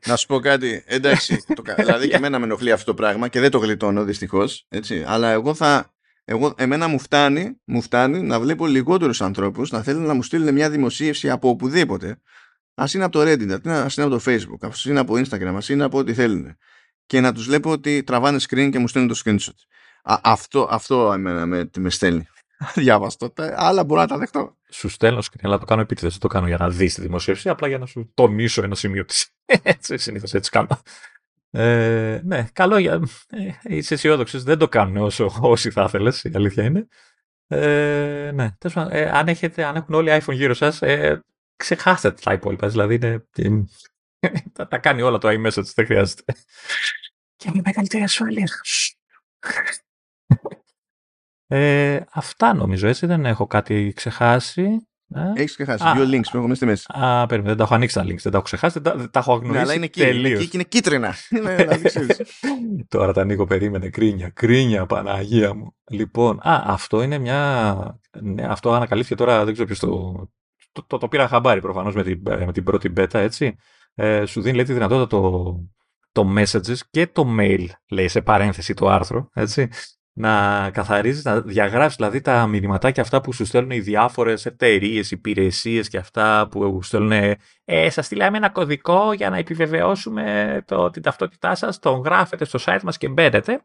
Να 0.07 0.17
σου 0.17 0.27
πω 0.27 0.39
κάτι. 0.39 0.85
Εντάξει, 0.87 1.45
το, 1.57 1.63
δηλαδή 1.77 2.09
και 2.09 2.17
εμένα 2.17 2.39
με 2.39 2.45
ενοχλεί 2.45 2.73
αυτό 2.73 2.85
το 2.85 2.95
πράγμα 2.95 3.29
και 3.29 3.41
δεν 3.41 3.51
το 3.51 3.59
γλιτώνω 3.59 4.05
δυστυχώς. 4.05 4.69
Αλλά 5.07 5.31
εγώ 5.31 5.55
θα. 5.55 5.95
Εγώ, 6.25 6.55
εμένα 6.57 6.89
μου 6.89 6.99
φτάνει, 6.99 7.61
μου 7.65 7.83
φτάνει 7.83 8.23
να 8.23 8.41
βλέπω 8.41 8.67
λιγότερους 8.67 9.21
ανθρώπους 9.21 9.71
να 9.71 9.83
θέλουν 9.83 10.03
να 10.03 10.15
μου 10.15 10.23
στείλουν 10.23 10.55
μια 10.55 10.71
δημοσίευση 10.71 11.31
από 11.31 11.49
οπουδήποτε 11.49 12.21
Α 12.81 12.85
είναι 12.95 13.05
από 13.05 13.13
το 13.13 13.31
Reddit, 13.31 13.69
ας 13.69 13.97
είναι 13.97 14.07
από 14.07 14.17
το 14.19 14.23
Facebook, 14.27 14.69
ας 14.69 14.85
είναι 14.85 15.01
από 15.01 15.15
Instagram, 15.15 15.53
ας 15.57 15.69
είναι 15.69 15.85
από 15.85 15.99
ό,τι 15.99 16.15
θέλουν. 16.15 16.57
Και 17.07 17.21
να 17.21 17.33
τους 17.33 17.47
βλέπω 17.47 17.71
ότι 17.71 18.03
τραβάνε 18.03 18.39
screen 18.49 18.69
και 18.73 18.79
μου 18.79 18.89
στέλνουν 18.89 19.13
το 19.13 19.21
screenshot. 19.25 19.55
Α, 20.03 20.19
αυτό, 20.23 20.69
αυτό 20.71 21.13
εμένα 21.13 21.47
με, 21.47 21.71
με 21.79 21.91
στέλνει. 21.91 22.27
Διάβαστο. 22.75 23.33
Άλλα 23.55 23.85
μπορώ 23.85 24.01
να 24.01 24.07
τα 24.07 24.19
δεχτώ. 24.19 24.57
Σου 24.71 24.89
στέλνω 24.89 25.19
screen, 25.19 25.41
αλλά 25.43 25.59
το 25.59 25.65
κάνω 25.65 25.81
επίτηδες. 25.81 26.11
Δεν 26.11 26.21
το 26.21 26.29
κάνω 26.29 26.47
για 26.47 26.57
να 26.57 26.71
δεις 26.71 26.95
τη 26.95 27.01
δημοσίευση, 27.01 27.49
απλά 27.49 27.69
για 27.69 27.79
να 27.79 27.87
σου 27.87 28.11
τονίσω 28.15 28.63
ένα 28.63 28.75
σημείο 28.75 29.05
της. 29.05 29.31
έτσι, 29.63 29.97
συνήθως 29.97 30.35
έτσι 30.35 30.51
κάνω. 30.51 30.81
Ε, 31.51 32.21
ναι, 32.25 32.47
καλό 32.53 32.79
για. 32.79 33.01
Ε, 33.29 33.77
είσαι 33.77 33.95
αισιόδοξος. 33.95 34.43
Δεν 34.43 34.59
το 34.59 34.69
κάνουν 34.69 34.97
όσο 34.97 35.33
όσοι 35.41 35.71
θα 35.71 35.83
ήθελες, 35.83 36.25
η 36.25 36.31
αλήθεια 36.35 36.65
είναι. 36.65 36.87
Ε, 37.49 38.31
ναι, 38.35 38.57
ε, 38.91 39.11
αν, 39.11 39.29
έχετε, 39.29 39.65
αν 39.65 39.77
έχουν 39.77 39.95
όλοι 39.95 40.21
iPhone 40.21 40.35
γύρω 40.35 40.55
σας, 40.55 40.83
ε, 40.83 41.25
ξεχάστε 41.57 42.13
τα 42.13 42.33
υπόλοιπα. 42.33 42.69
Δηλαδή 42.69 42.95
είναι, 43.37 43.67
τα, 44.53 44.67
τα 44.71 44.79
κάνει 44.79 45.03
όλα 45.03 45.19
το 45.19 45.29
iMessage, 45.29 45.73
δεν 45.75 45.87
χρειάζεται. 45.87 46.35
Και 47.37 47.51
με 47.55 47.61
μεγαλύτερη 47.65 48.03
ασφάλεια. 48.03 48.49
Ε, 51.49 52.01
αυτά 52.11 52.55
νομίζω 52.55 52.89
έτσι, 52.89 53.07
δεν 53.07 53.27
έχω 53.27 53.47
κάτι 53.47 53.93
ξεχάσει. 53.97 54.89
Ε; 55.15 55.33
Έχεις 55.35 55.55
ξεχάσει. 55.55 55.85
Α, 55.87 55.93
Δύο 55.95 56.19
links 56.19 56.29
που 56.31 56.37
έχουμε 56.37 56.55
στη 56.55 56.67
μέση. 56.67 56.85
Α, 56.89 57.27
περίμενε, 57.27 57.49
δεν 57.49 57.59
τα 57.59 57.65
έχω 57.65 57.75
ανοίξει 57.75 57.95
τα 57.95 58.03
links, 58.03 58.23
δεν 58.23 58.33
τα 58.33 58.37
έχω 58.37 58.43
ξεχάσει, 58.43 58.79
δεν 58.79 58.93
τα, 58.93 59.11
τα 59.11 59.19
έχω 59.19 59.33
αγνοήσει. 59.33 59.55
Ναι, 59.55 59.61
αλλά 59.61 59.75
είναι, 59.75 59.89
τελείως. 59.89 60.41
είναι, 60.41 60.51
είναι 60.53 60.63
κίτρινα. 60.63 61.15
Τώρα 62.89 63.13
τα 63.13 63.21
ανοίγω, 63.21 63.45
περίμενε. 63.45 63.89
Κρίνια, 63.89 64.29
κρίνια, 64.29 64.87
Παναγία 64.87 65.55
μου. 65.55 65.77
Λοιπόν, 65.91 66.39
α, 66.49 66.63
αυτό 66.67 67.03
είναι 67.03 67.19
μια. 67.19 68.01
Ναι, 68.21 68.47
αυτό 68.47 68.73
ανακαλύφθηκε 68.73 69.15
τώρα, 69.15 69.45
δεν 69.45 69.53
ξέρω 69.53 69.67
ποιος 69.67 69.79
το, 69.79 70.15
το, 70.77 70.85
το, 70.87 70.99
το 70.99 71.09
πήρα 71.09 71.29
χαμπάρι 71.29 71.61
προφανώς 71.61 71.95
με 71.95 72.03
την, 72.03 72.21
με 72.25 72.53
την 72.53 72.65
πρώτη 72.65 72.93
beta, 72.97 73.15
έτσι. 73.15 73.57
Ε, 73.95 74.25
σου 74.25 74.41
δίνει 74.41 74.57
λέει, 74.57 74.65
τη 74.65 74.73
δυνατότητα 74.73 75.07
το, 75.07 75.55
το 76.13 76.35
messages 76.37 76.79
και 76.91 77.07
το 77.07 77.37
mail, 77.39 77.67
λέει 77.91 78.09
σε 78.09 78.23
παρένθεση 78.23 78.75
το 78.75 78.89
άρθρο, 78.89 79.31
έτσι, 79.33 79.69
να 80.13 80.71
καθαρίζεις, 80.71 81.25
να 81.25 81.41
διαγράψεις 81.41 81.97
δηλαδή 81.97 82.21
τα 82.21 82.47
μηνυματάκια 82.47 83.03
αυτά 83.03 83.21
που 83.21 83.33
σου 83.33 83.45
στέλνουν 83.45 83.71
οι 83.71 83.81
διάφορες 83.81 84.47
εταιρείες, 84.47 85.11
υπηρεσίες 85.11 85.89
και 85.89 85.99
αυτά 85.99 86.49
που 86.51 86.83
στέλνουν 86.83 87.37
ε, 87.65 87.91
σας 87.91 88.07
στείλαμε 88.07 88.37
ένα 88.37 88.51
κωδικό 88.51 89.13
για 89.13 89.31
να 89.31 89.37
επιβεβαιώσουμε 89.37 90.63
το, 90.67 90.91
την 90.91 91.03
ταυτότητά 91.03 91.55
σας, 91.55 91.79
τον 91.79 92.01
γράφετε 92.01 92.45
στο 92.45 92.59
site 92.63 92.83
μας 92.83 92.97
και 92.97 93.09
μπαίνετε. 93.09 93.65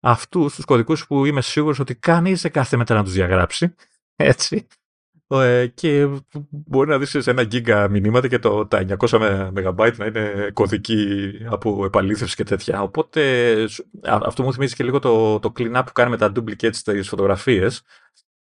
Αυτούς 0.00 0.54
τους 0.54 0.64
κωδικούς 0.64 1.06
που 1.06 1.24
είμαι 1.24 1.40
σίγουρος 1.40 1.78
ότι 1.78 1.94
κανείς 1.94 2.42
δεν 2.42 2.52
κάθεται 2.52 2.76
μετά 2.76 2.94
να 2.94 3.04
τους 3.04 3.12
διαγράψει, 3.12 3.74
έτσι, 4.16 4.56
Ε, 4.56 4.87
και 5.74 6.08
μπορεί 6.50 6.88
να 6.88 6.98
δεις 6.98 7.16
σε 7.18 7.30
ένα 7.30 7.42
γίγκα 7.42 7.88
μηνύματα 7.88 8.28
και 8.28 8.38
το, 8.38 8.66
τα 8.66 8.84
900 8.98 9.50
MB 9.54 9.96
να 9.96 10.06
είναι 10.06 10.50
κωδική 10.52 11.32
από 11.48 11.84
επαλήθευση 11.84 12.36
και 12.36 12.44
τέτοια. 12.44 12.82
Οπότε 12.82 13.54
αυτό 14.02 14.42
μου 14.42 14.52
θυμίζει 14.52 14.74
και 14.74 14.84
λίγο 14.84 14.98
το, 14.98 15.38
το 15.38 15.52
clean-up 15.58 15.82
που 15.86 15.92
κάνει 15.92 16.10
με 16.10 16.16
τα 16.16 16.32
duplicates 16.36 16.74
στις 16.74 17.08
φωτογραφίες. 17.08 17.82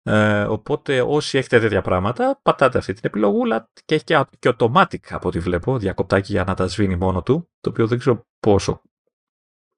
Ε, 0.02 0.42
οπότε 0.42 1.02
όσοι 1.02 1.38
έχετε 1.38 1.60
τέτοια 1.60 1.82
πράγματα, 1.82 2.40
πατάτε 2.42 2.78
αυτή 2.78 2.92
την 2.92 3.02
επιλογούλα 3.04 3.70
και 3.84 3.94
έχει 3.94 4.04
και, 4.04 4.24
και 4.38 4.54
automatic 4.58 5.08
από 5.08 5.28
ό,τι 5.28 5.38
βλέπω, 5.38 5.78
διακοπτάκι 5.78 6.32
για 6.32 6.44
να 6.44 6.54
τα 6.54 6.66
σβήνει 6.66 6.96
μόνο 6.96 7.22
του, 7.22 7.50
το 7.60 7.70
οποίο 7.70 7.86
δεν 7.86 7.98
ξέρω 7.98 8.26
πόσο 8.40 8.82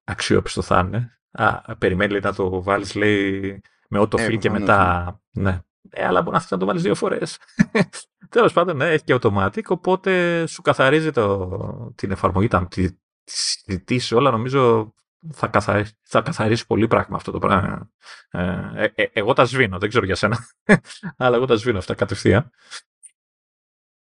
αξιόπιστο 0.05 0.62
θα 0.62 0.84
είναι. 0.86 1.20
Α, 1.30 1.76
περιμένει 1.76 2.20
να 2.20 2.34
το 2.34 2.62
βάλεις 2.62 2.94
λέει 2.94 3.61
με 3.88 4.01
autofill 4.01 4.38
και 4.38 4.51
μετά... 4.51 5.20
Ναι. 5.30 5.61
Ε, 5.91 6.05
αλλά 6.05 6.22
μπορεί 6.22 6.38
να 6.51 6.59
το 6.59 6.66
βάλεις 6.66 6.82
δύο 6.82 6.95
φορές. 6.95 7.38
Τέλος 8.28 8.53
πάντων, 8.53 8.76
ναι, 8.76 8.91
έχει 8.91 9.05
και 9.05 9.18
automatic, 9.20 9.62
οπότε 9.66 10.47
σου 10.47 10.62
καθαρίζει 10.62 11.11
το, 11.11 11.93
την 11.95 12.11
εφαρμογή, 12.11 12.49
τις 12.68 12.93
συζητήσεις, 13.24 14.12
όλα 14.12 14.30
νομίζω 14.30 14.95
θα 15.32 15.47
καθαρίσει, 15.47 15.93
θα 16.03 16.20
καθαρίσει 16.20 16.66
πολύ 16.66 16.86
πράγμα 16.86 17.16
αυτό 17.16 17.30
το 17.30 17.38
πράγμα. 17.38 17.91
Ε, 18.30 18.72
ε, 18.74 18.93
ε, 18.95 19.07
εγώ 19.12 19.32
τα 19.32 19.45
σβήνω, 19.45 19.78
δεν 19.78 19.88
ξέρω 19.88 20.05
για 20.05 20.14
σένα, 20.14 20.47
αλλά 21.16 21.36
εγώ 21.36 21.47
τα 21.47 21.57
σβήνω 21.57 21.78
αυτά 21.78 21.95
κατευθείαν. 21.95 22.51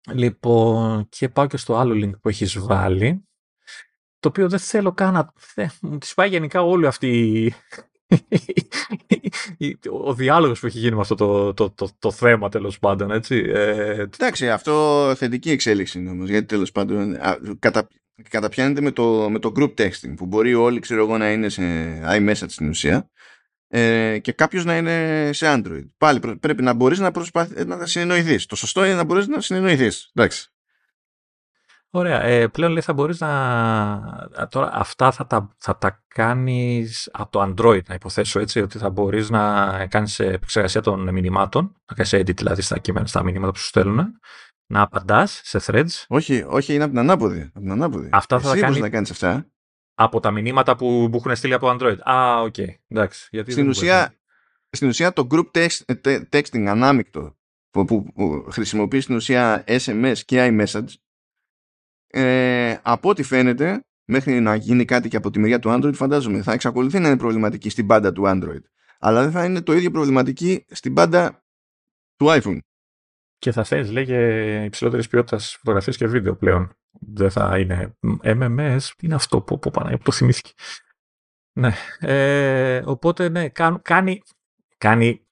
Λοιπόν, 0.10 1.10
και 1.10 1.30
πάω 1.30 1.48
και 1.48 1.58
στο 1.58 1.76
άλλο 1.78 1.94
link 1.94 2.20
που 2.22 2.30
έχεις 2.30 2.60
βάλει, 2.60 3.28
το 4.20 4.28
οποίο 4.28 4.50
δεν 4.50 4.60
θέλω 4.60 4.92
καν 4.92 5.14
να... 5.14 5.34
Μου 5.82 5.98
τη 5.98 6.12
πάει 6.16 6.30
γενικά 6.30 6.62
όλη 6.62 6.88
αυτή 6.88 7.54
ο 10.05 10.14
διάλογος 10.14 10.60
που 10.60 10.66
έχει 10.66 10.80
γίνει 10.80 10.95
με 10.95 11.01
αυτό 11.01 11.16
το, 11.16 11.53
το, 11.53 11.70
το, 11.70 11.89
το 11.99 12.12
θέμα 12.12 12.49
τέλος 12.49 12.80
πάντων 12.80 13.12
έτσι. 13.12 13.36
Ε, 13.47 14.01
Εντάξει 14.01 14.49
αυτό 14.49 15.14
θετική 15.16 15.51
εξέλιξη 15.51 15.99
είναι 15.99 16.10
όμως 16.10 16.30
γιατί 16.30 16.45
τέλος 16.45 16.72
πάντων 16.72 17.18
κατα, 17.60 17.88
καταπιάνεται 18.30 18.82
με 18.82 18.91
το, 18.91 19.30
με 19.30 19.39
το 19.39 19.51
group 19.55 19.74
texting 19.78 20.14
που 20.16 20.26
μπορεί 20.26 20.53
όλοι 20.53 20.80
ξέρω 20.80 21.01
εγώ 21.01 21.18
να 21.18 21.32
είναι 21.32 21.49
σε 21.49 21.64
iMessage 22.05 22.49
στην 22.49 22.70
ουσία 22.70 23.10
ε, 23.68 24.20
και 24.20 24.32
κάποιος 24.32 24.66
να 24.66 24.78
είναι 24.78 25.30
σε 25.34 25.45
Android. 25.55 25.89
Πάλι 25.97 26.20
πρέπει 26.39 26.64
να 26.64 26.74
μπορείς 26.74 26.99
να, 26.99 27.12
προσπαθ, 27.12 27.51
να 27.66 27.86
συνεννοηθείς. 27.86 28.45
Το 28.45 28.55
σωστό 28.55 28.86
είναι 28.86 28.95
να 28.95 29.03
μπορείς 29.03 29.28
να 29.28 29.41
συνεννοηθείς. 29.41 30.12
Εντάξει. 30.14 30.51
Ωραία. 31.98 32.24
Ε, 32.24 32.48
πλέον 32.48 32.72
λέει 32.72 32.82
θα 32.82 32.93
μπορείς 32.93 33.20
να... 33.20 34.50
Τώρα 34.50 34.70
αυτά 34.74 35.12
θα 35.12 35.28
τα, 35.28 35.56
θα 35.58 35.78
τα 35.78 36.04
κάνεις 36.08 37.10
από 37.14 37.32
το 37.32 37.41
Android, 37.41 37.84
να 37.88 37.93
υποθέσω 37.93 38.39
έτσι, 38.39 38.62
ότι 38.62 38.78
θα 38.78 38.89
μπορείς 38.89 39.30
να 39.30 39.86
κάνεις 39.88 40.20
επεξεργασία 40.20 40.82
των 40.82 41.10
μηνυμάτων, 41.10 41.76
να 41.86 41.95
κάνεις 41.95 42.14
edit 42.14 42.36
δηλαδή 42.36 42.62
στα 42.62 42.78
κείμενα, 42.78 43.06
στα 43.06 43.24
μηνύματα 43.24 43.52
που 43.52 43.58
σου 43.58 43.66
στέλνουν, 43.66 44.20
να 44.66 44.82
απαντάς 44.82 45.41
σε 45.43 45.60
threads. 45.66 46.06
Όχι, 46.08 46.45
όχι, 46.48 46.74
είναι 46.74 46.84
από 46.84 46.91
την 46.91 47.02
ανάποδη. 47.02 47.41
Από 47.41 47.60
την 47.60 47.72
ανάποδη. 47.72 48.10
Αυτά 48.12 48.39
θα 48.39 48.52
Εσύ 48.52 48.60
τα 48.60 48.66
κάνει... 48.68 48.80
να 48.80 48.89
κάνεις 48.89 49.12
αυτά. 49.12 49.48
Από 49.93 50.20
τα 50.20 50.32
μηνύματα 50.32 50.76
που, 50.76 51.08
που 51.12 51.18
έχουν 51.18 51.36
στείλει 51.36 51.54
από 51.54 51.76
Android. 51.80 51.98
Α, 52.00 52.41
οκ. 52.41 52.54
Okay. 52.58 52.74
Εντάξει. 52.88 53.28
Γιατί 53.32 53.52
στην, 53.52 53.68
ουσία, 53.68 54.14
στην 54.70 54.88
ουσία 54.88 55.14
το 55.14 55.28
group 55.32 55.45
text, 55.52 55.78
texting 56.32 56.66
ανάμεικτο 56.66 57.38
που, 57.70 57.86
που, 57.86 58.14
που 58.14 58.48
χρησιμοποιείς 58.52 59.04
στην 59.04 59.16
ουσία 59.16 59.64
SMS 59.68 60.18
και 60.26 60.48
iMessage 60.52 60.93
ε, 62.08 62.78
από 62.82 63.10
ό,τι 63.10 63.24
φαίνεται, 63.24 63.86
μέχρι 64.05 64.39
να 64.39 64.55
γίνει 64.55 64.86
κάτι 64.86 65.10
και 65.10 65.18
από 65.18 65.30
τη 65.30 65.39
μεριά 65.39 65.60
του 65.60 65.70
Android, 65.70 65.93
φαντάζομαι, 65.93 66.41
θα 66.41 66.51
εξακολουθεί 66.51 66.99
να 66.99 67.08
είναι 67.08 67.18
προβληματική 67.18 67.70
στην 67.70 67.88
πάντα 67.88 68.12
του 68.12 68.24
Android. 68.26 68.62
Αλλά 68.99 69.22
δεν 69.22 69.32
θα 69.32 69.45
είναι 69.45 69.62
το 69.62 69.74
ίδιο 69.74 69.91
προβληματική 69.91 70.66
στην 70.70 70.93
πάντα 70.93 71.43
του 72.16 72.26
iPhone. 72.30 72.58
Και 73.38 73.51
θα 73.51 73.64
θες, 73.64 73.91
λέγε, 73.91 74.64
υψηλότερης 74.64 75.08
ποιότητας 75.08 75.55
φωτογραφίες 75.55 75.97
και 75.97 76.08
βίντεο 76.08 76.36
πλέον. 76.36 76.78
Δεν 76.99 77.32
θα 77.32 77.60
είναι 77.60 77.97
MMS. 78.24 78.78
Είναι 79.01 79.16
αυτό 79.16 79.41
που, 79.41 79.60
που, 79.60 79.72
που 79.72 79.97
το 80.03 80.12
θυμήθηκε. 80.12 80.51
Ναι. 81.53 81.74
Ε, 81.99 82.82
οπότε, 82.86 83.30
ναι, 83.30 83.49
κάνει, 83.49 84.22
κάνει 84.78 85.27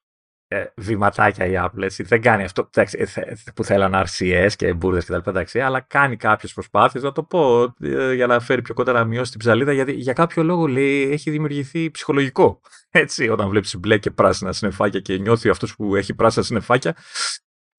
ε, 0.48 0.64
βηματάκια 0.76 1.46
η 1.46 1.52
Apple. 1.56 1.82
Έτσι. 1.82 2.02
Δεν 2.02 2.20
κάνει 2.20 2.42
αυτό 2.42 2.68
εντάξει, 2.74 3.10
ε, 3.14 3.32
που 3.54 3.64
θέλαν 3.64 4.04
RCS 4.06 4.50
και 4.56 4.72
μπουρδες 4.72 5.04
κτλ. 5.04 5.60
Αλλά 5.60 5.80
κάνει 5.80 6.16
κάποιες 6.16 6.52
προσπάθειες, 6.52 7.02
να 7.02 7.12
το 7.12 7.22
πω, 7.22 7.62
ε, 7.80 8.14
για 8.14 8.26
να 8.26 8.40
φέρει 8.40 8.62
πιο 8.62 8.74
κοντά 8.74 8.92
να 8.92 9.04
μειώσει 9.04 9.30
την 9.30 9.40
ψαλίδα. 9.40 9.72
Γιατί 9.72 9.92
για 9.92 10.12
κάποιο 10.12 10.42
λόγο 10.42 10.66
λέει 10.66 11.10
έχει 11.10 11.30
δημιουργηθεί 11.30 11.90
ψυχολογικό. 11.90 12.60
Έτσι, 12.90 13.28
όταν 13.28 13.48
βλέπεις 13.48 13.76
μπλε 13.76 13.98
και 13.98 14.10
πράσινα 14.10 14.52
συννεφάκια 14.52 15.00
και 15.00 15.18
νιώθει 15.18 15.48
αυτός 15.48 15.76
που 15.76 15.96
έχει 15.96 16.14
πράσινα 16.14 16.44
συννεφάκια 16.44 16.96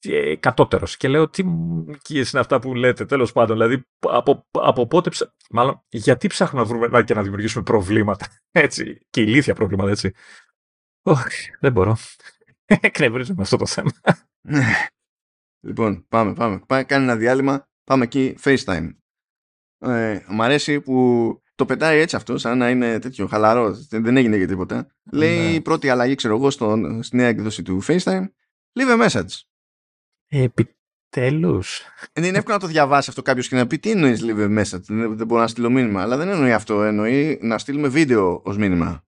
ε, 0.00 0.36
κατώτερος. 0.36 0.96
Και 0.96 1.08
λέω, 1.08 1.28
τι 1.28 1.44
μουκίες 1.44 2.30
είναι 2.30 2.40
αυτά 2.40 2.58
που 2.58 2.74
λέτε, 2.74 3.04
τέλος 3.04 3.32
πάντων. 3.32 3.56
Δηλαδή, 3.56 3.86
από, 3.98 4.46
από 4.50 4.86
πότε. 4.86 5.10
Ψα... 5.10 5.34
Μάλλον, 5.50 5.82
γιατί 5.88 6.26
ψάχνουμε 6.26 6.62
να 6.62 6.68
βρούμε 6.68 7.02
και 7.02 7.14
να 7.14 7.22
δημιουργήσουμε 7.22 7.64
προβλήματα. 7.64 8.26
Έτσι, 8.52 9.00
και 9.10 9.20
ηλίθια 9.20 9.54
προβλήματα, 9.54 9.90
έτσι. 9.90 10.12
Όχι, 11.02 11.50
δεν 11.60 11.72
μπορώ. 11.72 11.96
Εκνευρίζομαι 12.80 13.42
αυτό 13.42 13.56
το 13.56 13.66
θέμα. 13.66 13.90
λοιπόν, 15.66 16.06
πάμε, 16.08 16.34
πάμε. 16.34 16.60
Πάμε, 16.66 16.84
κάνει 16.84 17.04
ένα 17.04 17.16
διάλειμμα. 17.16 17.68
Πάμε 17.84 18.04
εκεί, 18.04 18.36
FaceTime. 18.42 18.88
Ε, 19.78 20.20
μ' 20.28 20.42
αρέσει 20.42 20.80
που 20.80 21.40
το 21.54 21.64
πετάει 21.64 21.98
έτσι 21.98 22.16
αυτό, 22.16 22.38
σαν 22.38 22.58
να 22.58 22.70
είναι 22.70 22.98
τέτοιο 22.98 23.26
χαλαρό. 23.26 23.70
Δεν 23.90 24.16
έγινε 24.16 24.36
για 24.36 24.46
τίποτα. 24.46 24.86
Λέει 25.12 25.52
ναι. 25.52 25.60
πρώτη 25.60 25.88
αλλαγή, 25.88 26.14
ξέρω 26.14 26.36
εγώ, 26.36 26.50
στο, 26.50 26.98
στη 27.02 27.16
νέα 27.16 27.28
εκδόση 27.28 27.62
του 27.62 27.82
FaceTime. 27.86 28.24
Leave 28.78 28.98
a 28.98 29.08
message. 29.08 29.40
Επιτέλους. 30.28 31.80
Ε, 32.12 32.26
είναι 32.26 32.38
εύκολο 32.38 32.54
να 32.54 32.60
το 32.60 32.66
διαβάσει 32.66 33.10
αυτό 33.10 33.22
κάποιος 33.22 33.48
και 33.48 33.56
να 33.56 33.66
πει 33.66 33.78
τι 33.78 33.90
εννοείς 33.90 34.20
leave 34.24 34.38
a 34.38 34.58
message; 34.58 34.80
Δεν, 34.80 35.16
δεν 35.16 35.26
μπορώ 35.26 35.40
να 35.40 35.48
στείλω 35.48 35.70
μήνυμα. 35.70 36.02
Αλλά 36.02 36.16
δεν 36.16 36.28
εννοεί 36.28 36.52
αυτό. 36.52 36.82
Εννοεί 36.82 37.38
να 37.42 37.58
στείλουμε 37.58 37.88
βίντεο 37.88 38.42
ως 38.44 38.56
μήνυμα. 38.56 39.06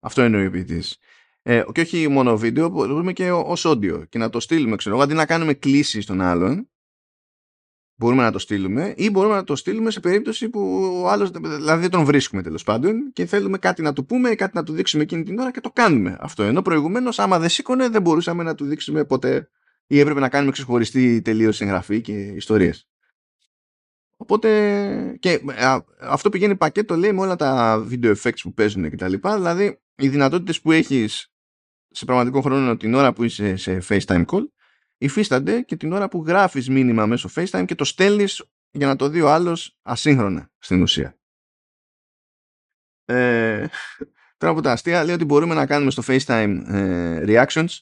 Αυτό 0.00 0.22
εννοεί 0.22 0.46
ο 0.46 0.50
ποιητής. 0.50 0.98
Ε, 1.42 1.62
και 1.72 1.80
όχι 1.80 2.08
μόνο 2.08 2.38
βίντεο, 2.38 2.68
μπορούμε 2.68 3.12
και 3.12 3.30
ως 3.30 3.66
audio 3.66 4.08
και 4.08 4.18
να 4.18 4.30
το 4.30 4.40
στείλουμε, 4.40 4.76
ξέρω 4.76 4.98
αντί 4.98 5.14
να 5.14 5.26
κάνουμε 5.26 5.54
κλήσει 5.54 6.00
στον 6.00 6.20
άλλον, 6.20 6.68
μπορούμε 7.94 8.22
να 8.22 8.32
το 8.32 8.38
στείλουμε 8.38 8.94
ή 8.96 9.10
μπορούμε 9.10 9.34
να 9.34 9.44
το 9.44 9.56
στείλουμε 9.56 9.90
σε 9.90 10.00
περίπτωση 10.00 10.48
που 10.48 10.80
ο 11.02 11.08
άλλος, 11.08 11.30
δηλαδή 11.30 11.80
δεν 11.80 11.90
τον 11.90 12.04
βρίσκουμε 12.04 12.42
τέλος 12.42 12.62
πάντων 12.62 13.12
και 13.12 13.26
θέλουμε 13.26 13.58
κάτι 13.58 13.82
να 13.82 13.92
του 13.92 14.06
πούμε 14.06 14.30
ή 14.30 14.34
κάτι 14.34 14.56
να 14.56 14.62
του 14.62 14.72
δείξουμε 14.72 15.02
εκείνη 15.02 15.22
την 15.22 15.38
ώρα 15.38 15.50
και 15.50 15.60
το 15.60 15.70
κάνουμε 15.70 16.16
αυτό. 16.20 16.42
Ενώ 16.42 16.62
προηγουμένως, 16.62 17.18
άμα 17.18 17.38
δεν 17.38 17.48
σήκωνε, 17.48 17.88
δεν 17.88 18.02
μπορούσαμε 18.02 18.42
να 18.42 18.54
του 18.54 18.64
δείξουμε 18.64 19.04
ποτέ 19.04 19.50
ή 19.86 19.98
έπρεπε 19.98 20.20
να 20.20 20.28
κάνουμε 20.28 20.52
ξεχωριστή 20.52 21.22
τελείως 21.22 21.60
εγγραφή 21.60 22.00
και 22.00 22.12
ιστορίες. 22.12 22.88
Οπότε 24.16 25.16
και 25.20 25.40
αυτό 26.00 26.28
πηγαίνει 26.28 26.56
πακέτο 26.56 26.96
λέει 26.96 27.12
με 27.12 27.20
όλα 27.20 27.36
τα 27.36 27.78
video 27.90 28.14
effects 28.16 28.40
που 28.42 28.54
παίζουν 28.54 28.90
και 28.90 28.96
τα 28.96 29.08
λοιπά. 29.08 29.36
Δηλαδή 29.36 29.80
οι 30.00 30.08
δυνατότητες 30.08 30.60
που 30.60 30.72
έχεις 30.72 31.32
σε 31.90 32.04
πραγματικό 32.04 32.40
χρόνο 32.40 32.76
την 32.76 32.94
ώρα 32.94 33.12
που 33.12 33.24
είσαι 33.24 33.56
σε 33.56 33.82
FaceTime 33.88 34.24
call 34.26 34.44
υφίστανται 34.98 35.60
και 35.60 35.76
την 35.76 35.92
ώρα 35.92 36.08
που 36.08 36.24
γράφεις 36.26 36.68
μήνυμα 36.68 37.06
μέσω 37.06 37.28
FaceTime 37.34 37.64
και 37.66 37.74
το 37.74 37.84
στέλνεις 37.84 38.44
για 38.70 38.86
να 38.86 38.96
το 38.96 39.08
δει 39.08 39.20
ο 39.20 39.30
άλλος 39.30 39.78
ασύγχρονα 39.82 40.50
στην 40.58 40.82
ουσία. 40.82 41.18
Ε, 43.04 43.66
τώρα 44.36 44.52
από 44.52 44.60
τα 44.60 44.72
αστεία 44.72 45.04
λέει 45.04 45.14
ότι 45.14 45.24
μπορούμε 45.24 45.54
να 45.54 45.66
κάνουμε 45.66 45.90
στο 45.90 46.02
FaceTime 46.06 46.62
ε, 46.66 47.24
reactions 47.26 47.78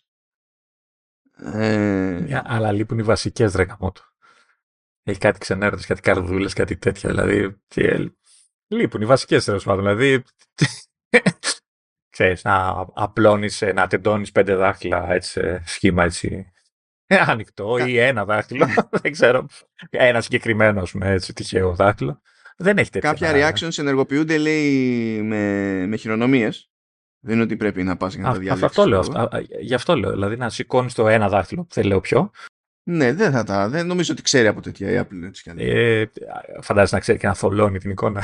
ε, 1.40 2.42
αλλά 2.44 2.72
λείπουν 2.72 2.98
οι 2.98 3.02
βασικές 3.02 3.54
ρε 3.54 3.66
Έχει 5.02 5.18
κάτι 5.18 5.38
ξενέρωτες, 5.38 5.86
κάτι 5.86 6.00
καρδούλες, 6.00 6.52
κάτι 6.52 6.76
τέτοια. 6.76 7.10
Δηλαδή, 7.10 7.56
τι, 7.66 7.82
λείπουν 8.66 9.00
οι 9.00 9.06
βασικές 9.06 9.44
τέλο 9.44 9.60
πάντων. 9.64 9.84
Δηλαδή, 9.84 10.24
ξέρεις, 12.18 12.44
να 12.44 12.86
απλώνεις, 12.94 13.64
να 13.74 13.86
τεντώνεις 13.86 14.32
πέντε 14.32 14.54
δάχτυλα 14.54 15.12
έτσι, 15.12 15.60
σχήμα 15.64 16.04
έτσι 16.04 16.52
ανοιχτό 17.06 17.78
ή 17.86 17.98
ένα 17.98 18.24
δάχτυλο, 18.24 18.66
δεν 19.02 19.12
ξέρω, 19.12 19.46
ένα 19.90 20.20
συγκεκριμένο 20.20 20.80
ας 20.80 20.90
πούμε, 20.90 21.10
έτσι, 21.10 21.32
τυχαίο 21.32 21.74
δάχτυλο. 21.74 22.20
Δεν 22.56 22.78
έχει 22.78 22.90
τέτοια. 22.90 23.12
Κάποια 23.12 23.32
reactions 23.32 23.78
ενεργοποιούνται 23.78 24.38
λέει 24.38 24.72
με, 25.22 25.86
με 25.86 25.96
χειρονομίες. 25.96 26.70
Δεν 27.20 27.34
είναι 27.34 27.42
ότι 27.42 27.56
πρέπει 27.56 27.82
να 27.82 27.96
πας 27.96 28.14
για 28.14 28.22
να 28.22 28.32
τα 28.32 28.38
διαλέξεις. 28.38 28.66
Αυτό 28.66 28.86
λέω, 28.86 28.98
αυτό, 28.98 29.28
γι' 29.60 29.74
αυτό 29.74 29.96
λέω, 29.96 30.10
δηλαδή 30.10 30.36
να 30.36 30.48
σηκώνεις 30.48 30.94
το 30.94 31.08
ένα 31.08 31.28
δάχτυλο, 31.28 31.66
δεν 31.70 31.84
λέω 31.84 32.00
ποιο. 32.00 32.30
Ναι, 32.82 33.12
δεν 33.12 33.32
θα 33.32 33.44
τα. 33.44 33.68
Δεν 33.68 33.86
νομίζω 33.86 34.12
ότι 34.12 34.22
ξέρει 34.22 34.46
από 34.46 34.60
τέτοια 34.60 34.90
η 34.90 35.00
Apple. 35.00 35.26
Έτσι, 35.26 35.52
ε, 35.56 36.04
φαντάζεσαι 36.60 36.94
να 36.94 37.00
ξέρει 37.00 37.18
και 37.18 37.26
να 37.26 37.34
θολώνει 37.34 37.78
την 37.78 37.90
εικόνα. 37.90 38.22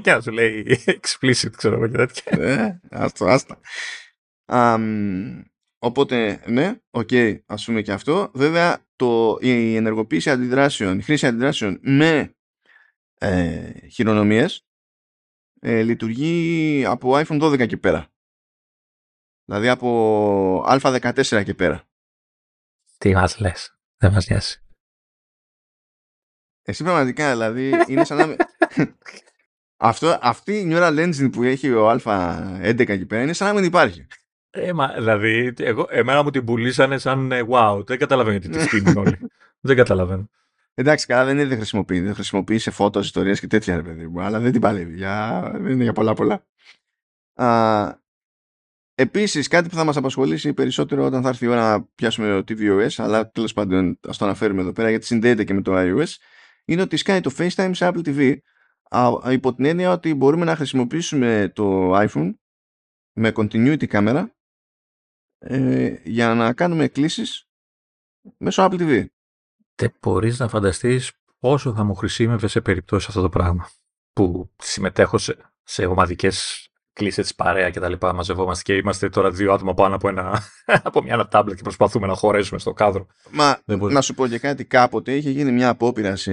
Και 0.00 0.12
να 0.12 0.20
σου 0.20 0.30
λέει 0.30 0.78
explicit, 0.86 1.50
ξέρω 1.56 1.74
εγώ 1.74 1.86
και 1.86 1.96
τέτοια. 1.96 2.36
Ναι, 2.36 2.80
άστο, 2.90 3.24
άστα. 3.26 3.60
οπότε, 5.78 6.42
ναι, 6.46 6.80
οκ, 6.90 7.08
okay, 7.10 7.38
ας 7.46 7.64
πούμε 7.64 7.82
και 7.82 7.92
αυτό. 7.92 8.30
Βέβαια, 8.34 8.86
το, 8.96 9.38
η 9.40 9.76
ενεργοποίηση 9.76 10.30
αντιδράσεων, 10.30 10.98
η 10.98 11.02
χρήση 11.02 11.26
αντιδράσεων 11.26 11.78
με 11.82 12.34
ε, 13.18 13.72
χειρονομίες 13.88 14.66
ε, 15.60 15.82
λειτουργεί 15.82 16.84
από 16.86 17.12
iPhone 17.14 17.42
12 17.42 17.66
και 17.66 17.76
πέρα. 17.76 18.06
Δηλαδή 19.44 19.68
από 19.68 20.64
α14 20.68 21.42
και 21.44 21.54
πέρα. 21.54 21.84
Τι 22.98 23.12
μας 23.12 23.38
λες. 23.38 23.78
Δεν 23.96 24.12
μας 24.12 24.28
νοιάζει. 24.28 24.56
Εσύ 26.62 26.82
πραγματικά, 26.82 27.30
δηλαδή, 27.30 27.72
είναι 27.88 28.04
σαν 28.04 28.16
να... 28.16 28.36
με- 29.82 29.88
Αυτό, 29.88 30.18
αυτή 30.22 30.52
η 30.52 30.68
neural 30.70 30.98
engine 30.98 31.28
που 31.32 31.42
έχει 31.42 31.70
ο 31.72 31.90
Α11 32.04 32.88
εκεί 32.88 33.06
πέρα 33.06 33.22
είναι 33.22 33.32
σαν 33.32 33.46
να 33.48 33.54
μην 33.54 33.64
υπάρχει. 33.64 34.06
Ε, 34.50 34.72
μα, 34.72 34.88
δηλαδή, 34.88 35.52
εγώ, 35.58 35.86
εμένα 35.90 36.22
μου 36.22 36.30
την 36.30 36.44
πουλήσανε 36.44 36.98
σαν 36.98 37.32
ε, 37.32 37.42
wow. 37.50 37.86
Δεν 37.86 37.98
καταλαβαίνω 37.98 38.36
γιατί 38.38 38.58
τη 38.58 38.64
στείλουν 38.66 38.96
όλοι. 38.96 39.18
δεν 39.60 39.76
καταλαβαίνω. 39.76 40.28
Εντάξει, 40.74 41.06
καλά, 41.06 41.24
δεν 41.24 41.38
είναι 41.38 41.46
δεν 41.46 41.56
χρησιμοποιεί. 41.56 42.00
Δεν 42.00 42.14
χρησιμοποιεί 42.14 42.58
σε 42.58 42.70
φώτος, 42.70 43.04
ιστορίες 43.04 43.40
και 43.40 43.46
τέτοια, 43.46 43.76
ρε 43.76 43.82
παιδί 43.82 44.06
μου. 44.06 44.20
Αλλά 44.20 44.38
δεν 44.38 44.52
την 44.52 44.60
παλεύει. 44.60 44.96
Για... 44.96 45.50
Δεν 45.54 45.72
είναι 45.72 45.82
για 45.82 45.92
πολλά 45.92 46.14
πολλά. 46.14 46.46
Α, 47.34 48.00
Επίσης, 48.94 49.48
κάτι 49.48 49.68
που 49.68 49.74
θα 49.74 49.84
μας 49.84 49.96
απασχολήσει 49.96 50.52
περισσότερο 50.54 51.04
όταν 51.04 51.22
θα 51.22 51.28
έρθει 51.28 51.44
η 51.44 51.48
ώρα 51.48 51.70
να 51.70 51.82
πιάσουμε 51.94 52.42
το 52.42 52.54
tvOS, 52.58 52.88
αλλά 52.96 53.30
τέλος 53.30 53.52
πάντων 53.52 53.98
ας 54.08 54.18
το 54.18 54.24
αναφέρουμε 54.24 54.60
εδώ 54.60 54.72
πέρα 54.72 54.90
γιατί 54.90 55.04
συνδέεται 55.06 55.44
και 55.44 55.54
με 55.54 55.62
το 55.62 55.72
iOS, 55.76 56.06
είναι 56.64 56.82
ότι 56.82 56.96
σκάει 56.96 57.20
το 57.20 57.30
FaceTime 57.38 57.70
σε 57.72 57.90
Apple 57.92 58.06
TV 58.06 58.30
α, 58.30 58.38
υπό 59.30 59.54
την 59.54 59.64
έννοια 59.64 59.92
ότι 59.92 60.14
μπορούμε 60.14 60.44
να 60.44 60.56
χρησιμοποιήσουμε 60.56 61.52
το 61.54 61.98
iPhone 61.98 62.34
με 63.12 63.32
continuity 63.34 63.86
κάμερα 63.86 64.34
ε, 65.38 65.96
για 66.04 66.34
να 66.34 66.52
κάνουμε 66.52 66.88
κλήσεις 66.88 67.46
μέσω 68.38 68.68
Apple 68.70 68.80
TV. 68.80 69.04
Δεν 69.74 69.94
μπορείς 70.00 70.38
να 70.38 70.48
φανταστείς 70.48 71.12
πόσο 71.38 71.74
θα 71.74 71.84
μου 71.84 71.94
χρησιμεύε 71.94 72.46
σε 72.46 72.60
περιπτώσεις 72.60 73.08
αυτό 73.08 73.20
το 73.20 73.28
πράγμα. 73.28 73.68
Που 74.12 74.50
συμμετέχω 74.56 75.18
σε, 75.18 75.36
σε 75.62 75.86
ομαδικές 75.86 76.66
κλήσεις 76.92 77.22
της 77.22 77.34
παρέα 77.34 77.70
και 77.70 77.80
τα 77.80 77.88
λοιπά. 77.88 78.12
Μαζευόμαστε 78.12 78.62
και 78.62 78.78
είμαστε 78.78 79.08
τώρα 79.08 79.30
δύο 79.30 79.52
άτομα 79.52 79.74
πάνω 79.74 79.94
από, 79.94 80.08
ένα, 80.08 80.42
από 80.88 81.02
μια 81.02 81.14
ένα 81.14 81.28
τάμπλετ 81.28 81.56
και 81.56 81.62
προσπαθούμε 81.62 82.06
να 82.06 82.14
χωρέσουμε 82.14 82.58
στο 82.58 82.72
κάδρο. 82.72 83.06
Μα 83.30 83.60
Δεν 83.64 83.78
μπορείς. 83.78 83.94
να 83.94 84.00
σου 84.00 84.14
πω 84.14 84.26
και 84.26 84.38
κάτι, 84.38 84.64
κάποτε 84.64 85.16
είχε 85.16 85.30
γίνει 85.30 85.52
μια 85.52 85.68
απόπειρα 85.68 86.16
σε 86.16 86.32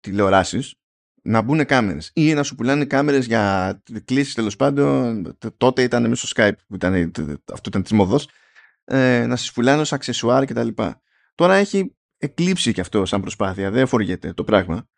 τηλεοράσεις 0.00 0.74
να 1.26 1.40
μπουν 1.42 1.64
κάμερες 1.64 2.10
ή 2.14 2.34
να 2.34 2.42
σου 2.42 2.54
πουλάνε 2.54 2.84
κάμερες 2.84 3.26
για 3.26 3.82
κλήσεις 4.04 4.34
τέλος 4.34 4.56
πάντων. 4.56 5.22
Т- 5.38 5.56
Τότε 5.56 5.82
ήταν 5.82 6.08
μέσω 6.08 6.28
Skype, 6.36 6.52
που 6.68 6.74
ήταν, 6.74 7.12
αυτό 7.52 7.68
ήταν 7.68 7.82
της 7.82 7.92
μόδο. 7.92 8.18
Ε, 8.84 9.26
να 9.26 9.36
σας 9.36 9.52
πουλάνε 9.52 9.80
ως 9.80 9.92
αξεσουάρ 9.92 10.44
κτλ. 10.44 10.68
Τώρα 11.34 11.54
έχει 11.54 11.94
εκλείψει 12.18 12.72
και 12.72 12.80
αυτό 12.80 13.04
σαν 13.04 13.20
προσπάθεια, 13.20 13.70
δεν 13.70 13.86
φοριέται 13.86 14.32
το 14.32 14.44
πράγμα. 14.44 14.88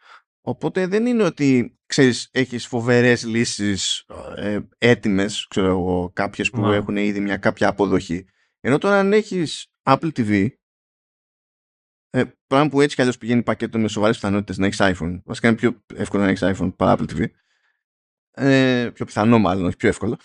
Οπότε 0.41 0.87
δεν 0.87 1.07
είναι 1.07 1.23
ότι 1.23 1.79
ξέρεις, 1.87 2.29
έχεις 2.33 2.67
φοβερές 2.67 3.25
λύσεις 3.27 4.05
ε, 4.37 4.59
έτοιμες, 4.79 5.47
ξέρω 5.51 5.67
εγώ, 5.67 6.11
κάποιες 6.15 6.51
που 6.51 6.61
Ναι. 6.61 6.77
έχουν 6.77 6.97
ήδη 6.97 7.21
μια 7.21 7.37
κάποια 7.37 7.69
αποδοχή. 7.69 8.25
Ενώ 8.61 8.79
τώρα 8.79 8.99
αν 8.99 9.13
έχεις 9.13 9.67
Apple 9.83 10.11
TV, 10.17 10.47
ε, 12.11 12.25
πράγμα 12.47 12.69
που 12.69 12.81
έτσι 12.81 12.95
κι 12.95 13.01
αλλιώς 13.01 13.19
πηγαίνει 13.19 13.43
πακέτο 13.43 13.79
με 13.79 13.89
σοβαρές 13.89 14.17
πιθανότητες 14.17 14.59
να 14.59 14.67
έχεις 14.67 14.79
iPhone. 14.81 15.21
Βασικά 15.25 15.49
είναι 15.49 15.57
πιο 15.57 15.83
εύκολο 15.95 16.23
να 16.23 16.29
έχεις 16.29 16.43
iPhone 16.45 16.73
παρά 16.77 16.97
Apple 16.99 17.11
TV. 17.13 17.27
Ε, 18.31 18.91
πιο 18.95 19.05
πιθανό 19.05 19.39
μάλλον, 19.39 19.67
όχι 19.67 19.77
πιο 19.77 19.89
εύκολο. 19.89 20.17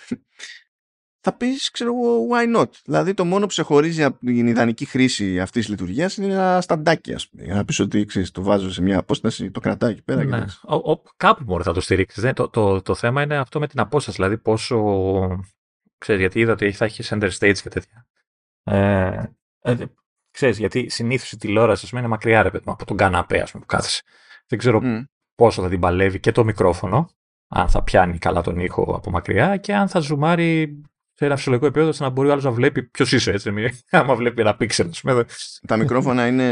Θα 1.26 1.34
πεις, 1.34 1.72
ξέρω 1.72 1.94
εγώ, 1.94 2.28
why 2.32 2.58
not; 2.58 2.70
Δηλαδή 2.86 3.14
το 3.14 3.26
μόνο 3.26 3.46
που 3.46 3.52
σε 3.52 3.62
χωρίζει 3.62 4.04
από 4.04 4.20
την 4.20 4.48
ιδανική 4.48 4.86
χρήση 4.86 5.40
αυτής 5.40 5.62
της 5.62 5.70
λειτουργίας 5.70 6.18
είναι 6.18 6.34
ένα 6.34 6.62
σταντάκι, 6.62 7.14
ας 7.14 7.30
πούμε. 7.30 7.44
Για 7.44 7.54
να 7.56 7.66
πεις 7.66 7.80
ότι 7.80 8.06
ξέρεις, 8.06 8.32
το 8.32 8.42
βάζω 8.42 8.72
σε 8.72 8.82
μια 8.82 8.98
απόσταση, 8.98 9.52
το 9.52 9.60
κρατάω 9.60 9.90
εκεί 9.90 10.02
πέρα. 10.02 10.22
και 10.22 10.28
Ναι. 10.28 10.36
εντάξει. 10.36 10.60
Ο, 10.64 10.92
ο, 10.92 11.02
κάπου 11.18 11.44
μόνο 11.46 11.64
θα 11.64 11.74
το 11.74 11.82
στηρίξεις. 11.82 12.34
Το, 12.34 12.50
το, 12.50 12.82
το 12.82 12.96
θέμα 12.96 13.22
είναι 13.22 13.38
αυτό 13.38 13.60
με 13.60 13.68
την 13.68 13.80
απόσταση. 13.80 14.18
Δηλαδή 14.18 14.38
πόσο. 14.38 14.78
Ξέρεις, 15.98 16.22
γιατί 16.22 16.40
είδα 16.40 16.52
ότι 16.52 16.72
θα 16.72 16.86
έχεις 16.86 17.14
center 17.14 17.32
stage 17.40 17.58
και 17.62 17.70
τέτοια. 17.70 18.08
Ε, 18.64 19.24
ε, 19.62 19.76
ξέρεις, 20.34 20.58
γιατί 20.58 20.90
συνήθως 20.90 21.32
η 21.32 21.38
τηλεόραση 21.38 21.82
ας 21.84 21.90
πούμε, 21.90 22.02
είναι 22.02 22.10
μακριά 22.10 22.42
ρε 22.44 22.50
παιδί 22.52 22.64
μου, 22.68 22.72
από 22.74 22.86
τον 22.86 22.98
καναπέ 22.98 23.42
ας 23.42 23.52
πούμε, 23.52 23.66
που 23.68 23.76
κάθεσαι. 23.76 24.02
Δεν 24.48 24.60
ξέρω 24.60 24.82
Μμ. 24.84 25.00
πόσο 25.36 25.62
θα 25.62 25.70
την 25.70 25.80
παλεύει 25.80 26.20
και 26.20 26.32
το 26.32 26.44
μικρόφωνο, 26.44 27.10
αν 27.48 27.70
θα 27.70 27.84
πιάνει 27.84 28.18
καλά 28.18 28.42
τον 28.42 28.60
ήχο 28.60 28.94
από 28.96 29.12
μακριά 29.12 29.58
και 29.58 29.74
αν 29.76 29.88
θα 29.88 30.00
ζουμάρει 30.00 30.82
σε 31.14 31.26
ένα 31.26 31.36
φυσιολογικό 31.36 31.68
επίπεδο 31.70 31.90
ώστε 31.90 32.04
να 32.04 32.10
μπορεί 32.10 32.28
ο 32.28 32.32
άλλος 32.32 32.44
να 32.44 32.52
βλέπει 32.52 32.84
ποιος 32.84 33.12
είσαι. 33.12 33.32
Έτσι, 33.32 33.52
μην- 33.52 33.70
άμα 33.90 34.16
βλέπει 34.16 34.42
ένα 34.42 34.56
pixel, 34.56 34.90
ας 34.90 35.02
πούμε. 35.02 35.14
δεν- 35.14 35.26
Τα 35.68 35.78
μικρόφωνα 35.78 36.28
είναι, 36.28 36.44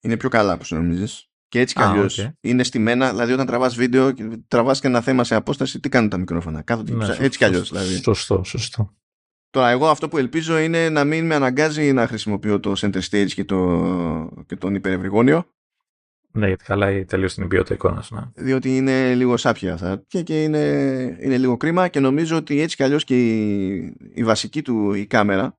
είναι 0.00 0.16
πιο 0.16 0.28
καλά 0.28 0.52
από 0.52 0.62
όσο 0.62 0.76
νομίζεις. 0.76 1.22
Και 1.48 1.60
έτσι 1.60 1.74
κι 1.74 1.82
Α, 1.82 1.88
αλλιώς 1.88 2.18
οκ. 2.18 2.30
είναι 2.40 2.62
στημένα, 2.62 3.10
δηλαδή 3.10 3.32
όταν 3.32 3.46
τραβάς 3.46 3.74
βίντεο 3.76 4.10
και 4.12 4.28
τραβάς 4.48 4.80
και 4.80 4.86
ένα 4.86 5.00
θέμα 5.00 5.24
σε 5.24 5.34
απόσταση, 5.34 5.80
τι 5.80 5.88
κάνουν 5.88 6.08
τα 6.10 6.18
μικρόφωνα. 6.18 6.62
Κάθονται 6.62 6.92
Ναι, 6.92 7.04
έτσι 7.04 7.22
σω- 7.22 7.28
κι 7.28 7.44
αλλιώς. 7.44 7.66
σω- 7.66 7.76
Δηλαδή. 7.78 8.02
Σωστό, 8.02 8.44
σωστό. 8.44 8.94
Τώρα 9.50 9.68
εγώ 9.70 9.88
αυτό 9.88 10.08
που 10.08 10.18
ελπίζω 10.18 10.58
είναι 10.58 10.88
να 10.88 11.04
μην 11.04 11.26
με 11.26 11.34
αναγκάζει 11.34 11.92
να 11.92 12.06
χρησιμοποιώ 12.06 12.60
το 12.60 12.72
center 12.76 13.00
stage 13.10 13.30
και, 13.34 13.44
το, 13.44 14.42
και 14.46 14.56
τον 14.56 14.74
υπερευρυγόνιο 14.74 15.44
Ναι, 16.32 16.46
γιατί 16.46 16.64
χαλάει 16.64 17.04
τελείως 17.04 17.34
την 17.34 17.48
ποιότητα 17.48 17.74
εικόνας. 17.74 18.10
Ναι. 18.10 18.20
διότι 18.34 18.76
είναι 18.76 19.14
λίγο 19.14 19.36
σάπια 19.36 19.72
αυτά 19.74 20.02
και, 20.06 20.22
και 20.22 20.42
είναι, 20.42 20.58
είναι 21.20 21.38
λίγο 21.38 21.56
κρίμα 21.56 21.88
και 21.88 22.00
νομίζω 22.00 22.36
ότι 22.36 22.60
έτσι 22.60 22.76
κι 22.76 22.82
αλλιώς 22.82 23.04
και 23.04 23.26
η, 23.26 23.74
η 24.14 24.24
βασική 24.24 24.62
του 24.62 24.92
η 24.92 25.06
κάμερα 25.06 25.58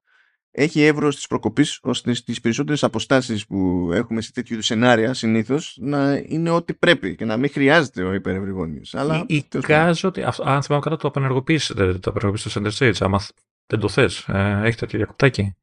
έχει 0.51 0.81
εύρος 0.81 1.15
της 1.15 1.27
προκοπής 1.27 1.79
ώστε 1.81 2.13
στις 2.13 2.41
περισσότερες 2.41 2.83
αποστάσεις 2.83 3.45
που 3.47 3.89
έχουμε 3.93 4.21
σε 4.21 4.31
τέτοιου 4.31 4.53
είδους 4.53 4.65
σενάρια 4.65 5.13
συνήθως 5.13 5.77
να 5.81 6.23
είναι 6.27 6.49
ό,τι 6.49 6.73
πρέπει 6.73 7.15
και 7.15 7.25
να 7.25 7.37
μην 7.37 7.49
χρειάζεται 7.49 8.03
ο 8.03 8.13
υπερευρυγόνιος. 8.13 8.95
Αλλά, 8.95 9.23
Ή- 9.27 9.43
τέλος 9.49 9.65
πάντων. 9.65 9.81
Εικάζω 9.83 10.07
ότι, 10.07 10.21
αυτό- 10.23 10.43
αν 10.49 10.61
θυμάμαι 10.63 10.83
καλά, 10.83 10.95
το 10.95 11.07
απενεργοποιήσει 11.07 11.73
το 11.73 11.83
απενεργοποιήσεις 12.09 12.53
το 12.53 12.61
center 12.63 12.71
stage. 12.77 12.93
Άμα 12.99 13.19
θ- 13.19 13.29
δεν 13.69 13.79
το 13.79 13.87
θες, 13.89 14.25
ε, 14.27 14.61
έχεις 14.63 14.75
τέτοιο 14.75 14.97
διακοπτάκι; 14.97 15.55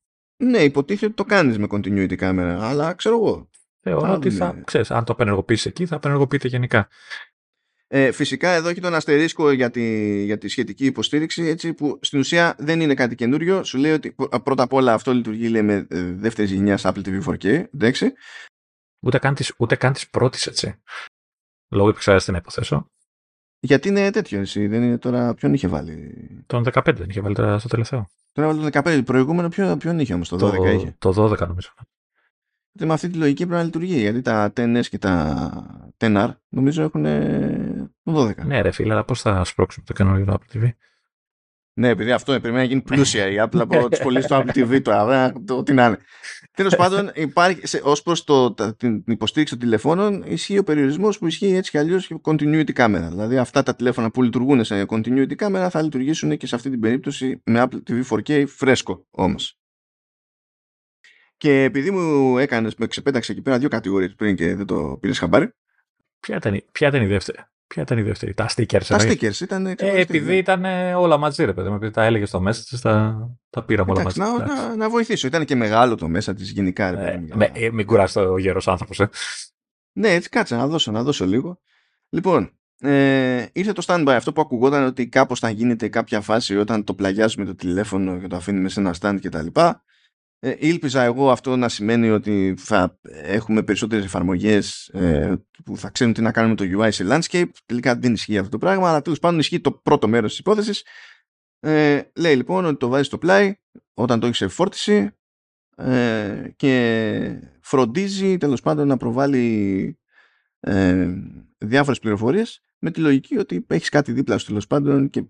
Ναι, 0.43 0.59
υποτίθεται 0.59 1.07
ότι 1.07 1.15
το 1.15 1.25
κάνεις 1.25 1.59
με 1.59 1.67
continuity 1.71 2.15
κάμερα, 2.17 2.69
αλλά 2.69 2.95
ξέρω 2.95 3.15
εγώ. 3.17 3.49
Θεωρώ 3.81 4.01
Θα 4.07 4.13
ότι 4.13 4.29
δούμε. 4.29 4.45
θα, 4.45 4.61
ξέρεις, 4.65 4.91
αν 4.91 5.05
το 5.05 5.13
απενεργοποιήσει 5.13 5.69
εκεί, 5.69 5.87
θα 5.87 5.97
απενεργοποιείται 5.97 6.49
γενικά. 6.49 6.89
Ε, 7.89 8.13
φυσικά 8.13 8.51
εδώ 8.51 8.69
έχει 8.69 8.81
τον 8.81 8.95
αστερίσκο 8.95 9.51
για 9.51 9.71
τη, 9.71 10.23
για 10.25 10.39
τη 10.39 10.49
σχετική 10.49 10.85
υποστήριξη 10.87 11.43
έτσι, 11.43 11.75
που 11.75 11.99
στην 12.03 12.19
ουσία 12.19 12.55
δεν 12.59 12.81
είναι 12.81 12.95
κάτι 12.95 13.15
καινούριο. 13.15 13.65
Σου 13.65 13.79
λέει 13.79 13.93
ότι 13.93 14.13
π- 14.13 14.39
πρώτα 14.43 14.63
απ' 14.63 14.73
όλα 14.73 14.93
αυτό 14.93 15.13
λειτουργεί 15.13 15.49
λέει, 15.49 15.63
με 15.63 15.87
ε, 15.91 16.03
δεύτερης 16.03 16.51
γενιάς 16.51 16.83
Apple 16.85 17.03
TV 17.05 17.23
4K. 17.25 17.45
Εντάξει. 17.75 18.13
Ούτε 19.01 19.19
καν 19.19 19.35
της, 19.35 19.55
ούτε 19.59 19.77
καν 19.77 19.93
της 19.93 20.09
πρώτης, 20.11 20.47
έτσι. 20.47 20.75
Λόγω 21.71 21.89
επεξεργαστή 21.89 22.31
να 22.31 22.37
υποθέσω. 22.39 22.91
Γιατί 23.61 23.89
είναι 23.89 24.11
τέτοιο 24.11 24.41
εσύ, 24.41 24.67
δεν 24.67 24.83
είναι 24.83 24.99
τώρα 24.99 25.35
ποιον 25.35 25.55
είχε 25.55 25.69
βάλει; 25.69 26.15
Τον 26.47 26.65
15 26.73 26.81
δεν 26.85 27.09
είχε 27.09 27.21
βάλει 27.21 27.35
τώρα 27.35 27.59
στο 27.59 27.69
τελευταίο. 27.69 28.09
Τώρα 28.33 28.49
βάλει 28.49 28.71
το 28.71 28.81
15, 28.83 29.05
προηγούμενο 29.05 29.49
ποιο, 29.49 29.77
ποιον 29.77 29.99
είχε 29.99 30.15
όμως, 30.15 30.29
το 30.29 30.37
12 30.37 30.75
είχε; 30.75 30.95
το 30.99 31.09
12 31.09 31.39
νομίζω. 31.47 31.71
Γιατί 32.73 32.87
με 32.87 32.93
αυτή 32.93 33.09
τη 33.09 33.19
λογική 33.19 33.47
πρέπει 33.47 33.59
να 33.59 33.65
λειτουργεί, 33.65 33.99
γιατί 33.99 34.23
τα 34.23 34.53
10S 34.57 34.85
και 34.91 34.99
τα 34.99 35.91
10R 35.99 36.31
νομίζω 36.49 36.83
έχουν 36.83 37.05
ε, 37.05 37.91
το 38.03 38.29
12. 38.29 38.45
Ναι 38.45 38.61
ρε 38.61 38.71
φίλε, 38.71 38.93
αλλά 38.93 39.05
πώς 39.05 39.21
θα 39.21 39.45
σπρώξουμε 39.45 39.85
το 39.87 39.93
καινούργιο 39.93 40.39
Apple 40.39 40.57
TV. 40.57 40.69
Ναι, 41.79 41.89
επειδή 41.89 42.13
αυτό 42.13 42.41
πρέπει 42.41 42.55
να 42.57 42.63
γίνει 42.63 42.81
πλούσια 42.83 43.29
η 43.31 43.35
Apple 43.39 43.59
από 43.61 43.89
τις 43.89 43.99
πωλήσεις 44.01 44.27
του 44.29 44.35
Apple 44.35 44.51
TV 44.51 44.83
τώρα. 44.83 45.05
δεν- 45.33 45.45
το- 45.47 45.57
Ό,τι 45.57 45.73
να 45.73 45.87
είναι. 45.87 45.99
Τέλος 46.55 46.77
πάντων, 46.77 47.11
υπάρχει 47.15 47.61
ως 47.83 48.03
προς 48.03 48.25
την 48.25 48.77
την 48.77 49.03
υποστήριξη 49.07 49.55
των 49.55 49.63
τηλεφώνων 49.65 50.23
ισχύει 50.27 50.59
ο 50.59 50.63
περιορισμός 50.65 51.19
που 51.19 51.27
ισχύει 51.27 51.55
έτσι 51.55 51.71
κι 51.71 51.79
αλλιώς 51.79 52.07
και 52.07 52.17
continuity 52.23 52.73
κάμερα. 52.73 53.09
Δηλαδή, 53.09 53.37
αυτά 53.39 53.63
τα 53.63 53.75
τηλέφωνα 53.77 54.11
που 54.11 54.23
λειτουργούν 54.23 54.65
σε 54.65 54.85
continuity 54.89 55.35
κάμερα 55.35 55.71
θα 55.71 55.83
λειτουργήσουν 55.83 56.37
και 56.37 56.47
σε 56.47 56.55
αυτή 56.55 56.71
την 56.71 56.81
περίπτωση 56.81 57.41
με 57.45 57.63
Apple 57.71 57.79
TV 57.91 58.03
4K 58.09 58.45
φρέσκο 58.47 59.07
όμως. 59.11 59.59
Και 61.37 61.63
επειδή 61.63 61.91
μου 61.91 62.39
έκανες, 62.39 62.75
με 62.75 62.87
ξεπέταξε 62.87 63.33
εκεί 63.33 63.43
πέρα 63.43 63.59
δύο 63.59 63.69
κατηγορίες 63.69 64.15
πριν 64.15 64.37
και 64.37 64.55
δεν 64.55 64.67
το 64.67 64.99
πήρες 65.01 65.19
χαμπάρι. 65.19 65.51
Ποια 66.21 66.37
ήταν, 66.37 66.55
η- 66.55 66.65
ποια 66.73 66.89
ήταν 66.89 67.03
η 67.03 67.07
δεύτερη; 67.07 67.39
Ποια 67.67 67.83
ήταν 67.83 67.99
η 67.99 68.03
δεύτερη. 68.03 68.35
Τα 68.35 68.47
stickers. 68.57 68.85
Τα 68.89 68.97
εννοείς; 69.01 69.19
stickers 69.21 69.41
ήταν. 69.41 69.67
Ε, 69.67 69.75
ξεχωριστοί, 69.75 70.01
επειδή 70.17 70.31
ναι. 70.31 70.37
ήταν 70.37 70.65
ε, 70.65 70.95
όλα 70.95 71.17
μαζί, 71.17 71.45
ρε 71.45 71.53
παιδί 71.53 71.69
μου. 71.69 71.75
Επειδή 71.75 71.93
τα 71.93 72.05
έλεγες 72.05 72.29
στο 72.29 72.43
message, 72.49 72.79
τα, 72.81 73.17
τα 73.51 73.65
πήραμε 73.65 73.91
όλα 73.91 74.01
Εντάξει, 74.01 74.19
μαζί. 74.19 74.33
να, 74.37 74.45
Εντάξει. 74.45 74.63
να, 74.69 74.77
να 74.77 74.89
βοηθήσω. 74.91 75.27
Ήταν 75.27 75.45
και 75.45 75.55
μεγάλο 75.55 75.95
το 75.95 76.09
μέσα 76.09 76.35
της 76.35 76.51
γενικά. 76.51 76.91
Ρε, 76.91 76.97
παιδί 76.97 77.09
Ε, 77.11 77.19
μου, 77.19 77.27
για 77.27 77.37
με- 77.37 77.51
να- 77.55 77.59
ε, 77.65 77.71
μην 77.71 77.87
κουράσει 77.87 78.15
το 78.15 78.37
γέρο 78.37 78.61
άνθρωπος. 78.65 79.01
Ε. 79.01 79.09
Ναι, 79.93 80.09
έτσι 80.09 80.29
κάτσε 80.29 80.57
να 80.57 80.67
δώσω, 80.67 80.91
να 80.91 81.03
δώσω 81.03 81.27
λίγο. 81.27 81.61
Λοιπόν, 82.09 82.51
ε, 82.81 83.47
ήρθε 83.53 83.73
το 83.73 83.83
standby 83.87 84.13
αυτό 84.17 84.33
που 84.33 84.41
ακουγόταν 84.41 84.85
ότι 84.85 85.09
κάπως 85.09 85.39
θα 85.39 85.51
γίνεται 85.51 85.89
κάποια 85.89 86.21
φάση 86.21 86.57
όταν 86.57 86.85
το 86.85 86.95
πλαγιάζουμε 86.95 87.45
το 87.45 87.55
τηλέφωνο 87.55 88.19
και 88.19 88.27
το 88.27 88.37
αφήνουμε 88.37 88.69
σε 88.69 88.81
ένα 88.81 88.95
stand 89.01 89.19
και 89.21 89.29
τα 89.29 89.43
λοιπά. 89.43 89.85
Ε, 90.47 90.57
ήλπιζα 90.59 91.03
εγώ 91.03 91.31
αυτό 91.31 91.57
να 91.57 91.69
σημαίνει 91.69 92.11
ότι 92.11 92.55
θα 92.59 92.99
έχουμε 93.23 93.63
περισσότερες 93.63 94.05
εφαρμογές 94.05 94.89
ε, 94.89 95.35
που 95.65 95.77
θα 95.77 95.91
ξέρουν 95.91 96.13
τι 96.13 96.21
να 96.21 96.33
κάνουμε 96.33 96.55
με 96.59 96.67
το 96.67 96.83
UI 96.83 96.89
σε 96.93 97.05
landscape. 97.09 97.51
Τελικά 97.67 97.97
δεν 97.97 98.13
ισχύει 98.13 98.39
αυτό 98.39 98.51
το 98.51 98.59
πράγμα, 98.59 98.89
αλλά 98.89 99.03
τέλος 99.03 99.19
πάντων 99.19 99.39
ισχύει 99.39 99.61
το 99.61 99.73
πρώτο 99.73 100.09
μέρος 100.09 100.31
της 100.31 100.39
υπόθεσης. 100.39 100.85
Ε, 101.61 102.03
λέει 102.17 102.37
λοιπόν 102.37 102.65
ότι 102.65 102.77
το 102.77 102.89
βάζει 102.89 103.05
στο 103.05 103.19
πλάι 103.19 103.55
όταν 103.95 104.21
το 104.21 104.27
έχει 104.27 104.37
σε 104.37 104.49
φόρτιση 104.49 105.11
ε, 105.77 106.49
και 106.57 107.41
φροντίζει 107.61 108.37
τέλος 108.37 108.61
πάντων 108.61 108.87
να 108.87 108.97
προβάλλει 108.97 109.99
ε, 110.61 111.09
διάφορες 111.59 111.99
πληροφορίες 111.99 112.61
με 112.79 112.91
τη 112.91 113.01
λογική 113.01 113.39
ότι 113.39 113.67
έχεις 113.69 113.89
κάτι 113.89 114.13
δίπλα 114.13 114.39
σου 114.39 114.47
τέλος 114.47 114.67
πάντων 114.67 115.11
και 115.11 115.25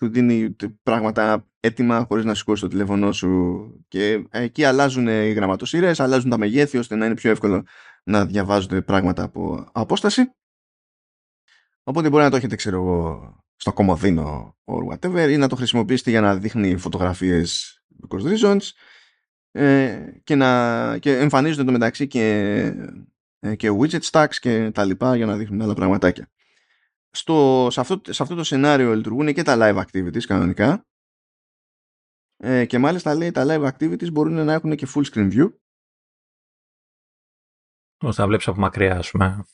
σου 0.00 0.10
δίνει 0.10 0.56
πράγματα 0.82 1.46
έτοιμα 1.60 2.04
χωρίς 2.08 2.24
να 2.24 2.34
σηκώσει 2.34 2.62
το 2.62 2.68
τηλέφωνό 2.68 3.12
σου 3.12 3.84
και 3.88 4.26
εκεί 4.30 4.64
αλλάζουν 4.64 5.06
οι 5.06 5.32
γραμματοσύρες, 5.32 6.00
αλλάζουν 6.00 6.30
τα 6.30 6.38
μεγέθη 6.38 6.78
ώστε 6.78 6.96
να 6.96 7.06
είναι 7.06 7.14
πιο 7.14 7.30
εύκολο 7.30 7.66
να 8.04 8.26
διαβάζονται 8.26 8.80
πράγματα 8.80 9.22
από 9.22 9.68
απόσταση. 9.72 10.32
Οπότε 11.82 12.08
μπορεί 12.08 12.22
να 12.22 12.30
το 12.30 12.36
έχετε, 12.36 12.56
ξέρω 12.56 12.76
εγώ, 12.76 13.34
στο 13.56 13.72
κομμωδίνο 13.72 14.56
or 14.64 14.92
whatever 14.92 15.30
ή 15.30 15.36
να 15.36 15.48
το 15.48 15.56
χρησιμοποιήσετε 15.56 16.10
για 16.10 16.20
να 16.20 16.36
δείχνει 16.36 16.76
φωτογραφίες 16.76 17.80
because 18.02 18.22
reasons 18.22 18.60
ε, 19.50 19.98
και, 20.24 20.34
να, 20.34 20.98
και 20.98 21.18
εμφανίζονται 21.18 21.64
το 21.64 21.72
μεταξύ 21.72 22.06
και, 22.06 22.60
ε, 23.40 23.54
και 23.54 23.70
widget 23.80 24.00
stacks 24.10 24.34
και 24.40 24.70
τα 24.70 24.84
λοιπά 24.84 25.16
για 25.16 25.26
να 25.26 25.36
δείχνουν 25.36 25.62
άλλα 25.62 25.74
πραγματάκια. 25.74 26.30
Στο, 27.10 27.68
σε, 27.70 27.80
αυτό, 27.80 28.00
σε 28.08 28.22
αυτό 28.22 28.34
το 28.34 28.44
σενάριο 28.44 28.94
λειτουργούν 28.94 29.34
και 29.34 29.42
τα 29.42 29.56
live 29.58 29.84
activities 29.84 30.22
κανονικά 30.22 30.86
ε, 32.36 32.64
και 32.64 32.78
μάλιστα 32.78 33.14
λέει 33.14 33.30
τα 33.30 33.44
live 33.46 33.70
activities 33.70 34.12
μπορούν 34.12 34.44
να 34.44 34.52
έχουν 34.52 34.76
και 34.76 34.88
full 34.94 35.04
screen 35.12 35.32
view 35.32 35.52
ώστε 38.00 38.20
να 38.20 38.28
βλέπεις 38.28 38.48
από 38.48 38.60
μακριά 38.60 38.96
ας 38.96 39.10
πούμε 39.10 39.44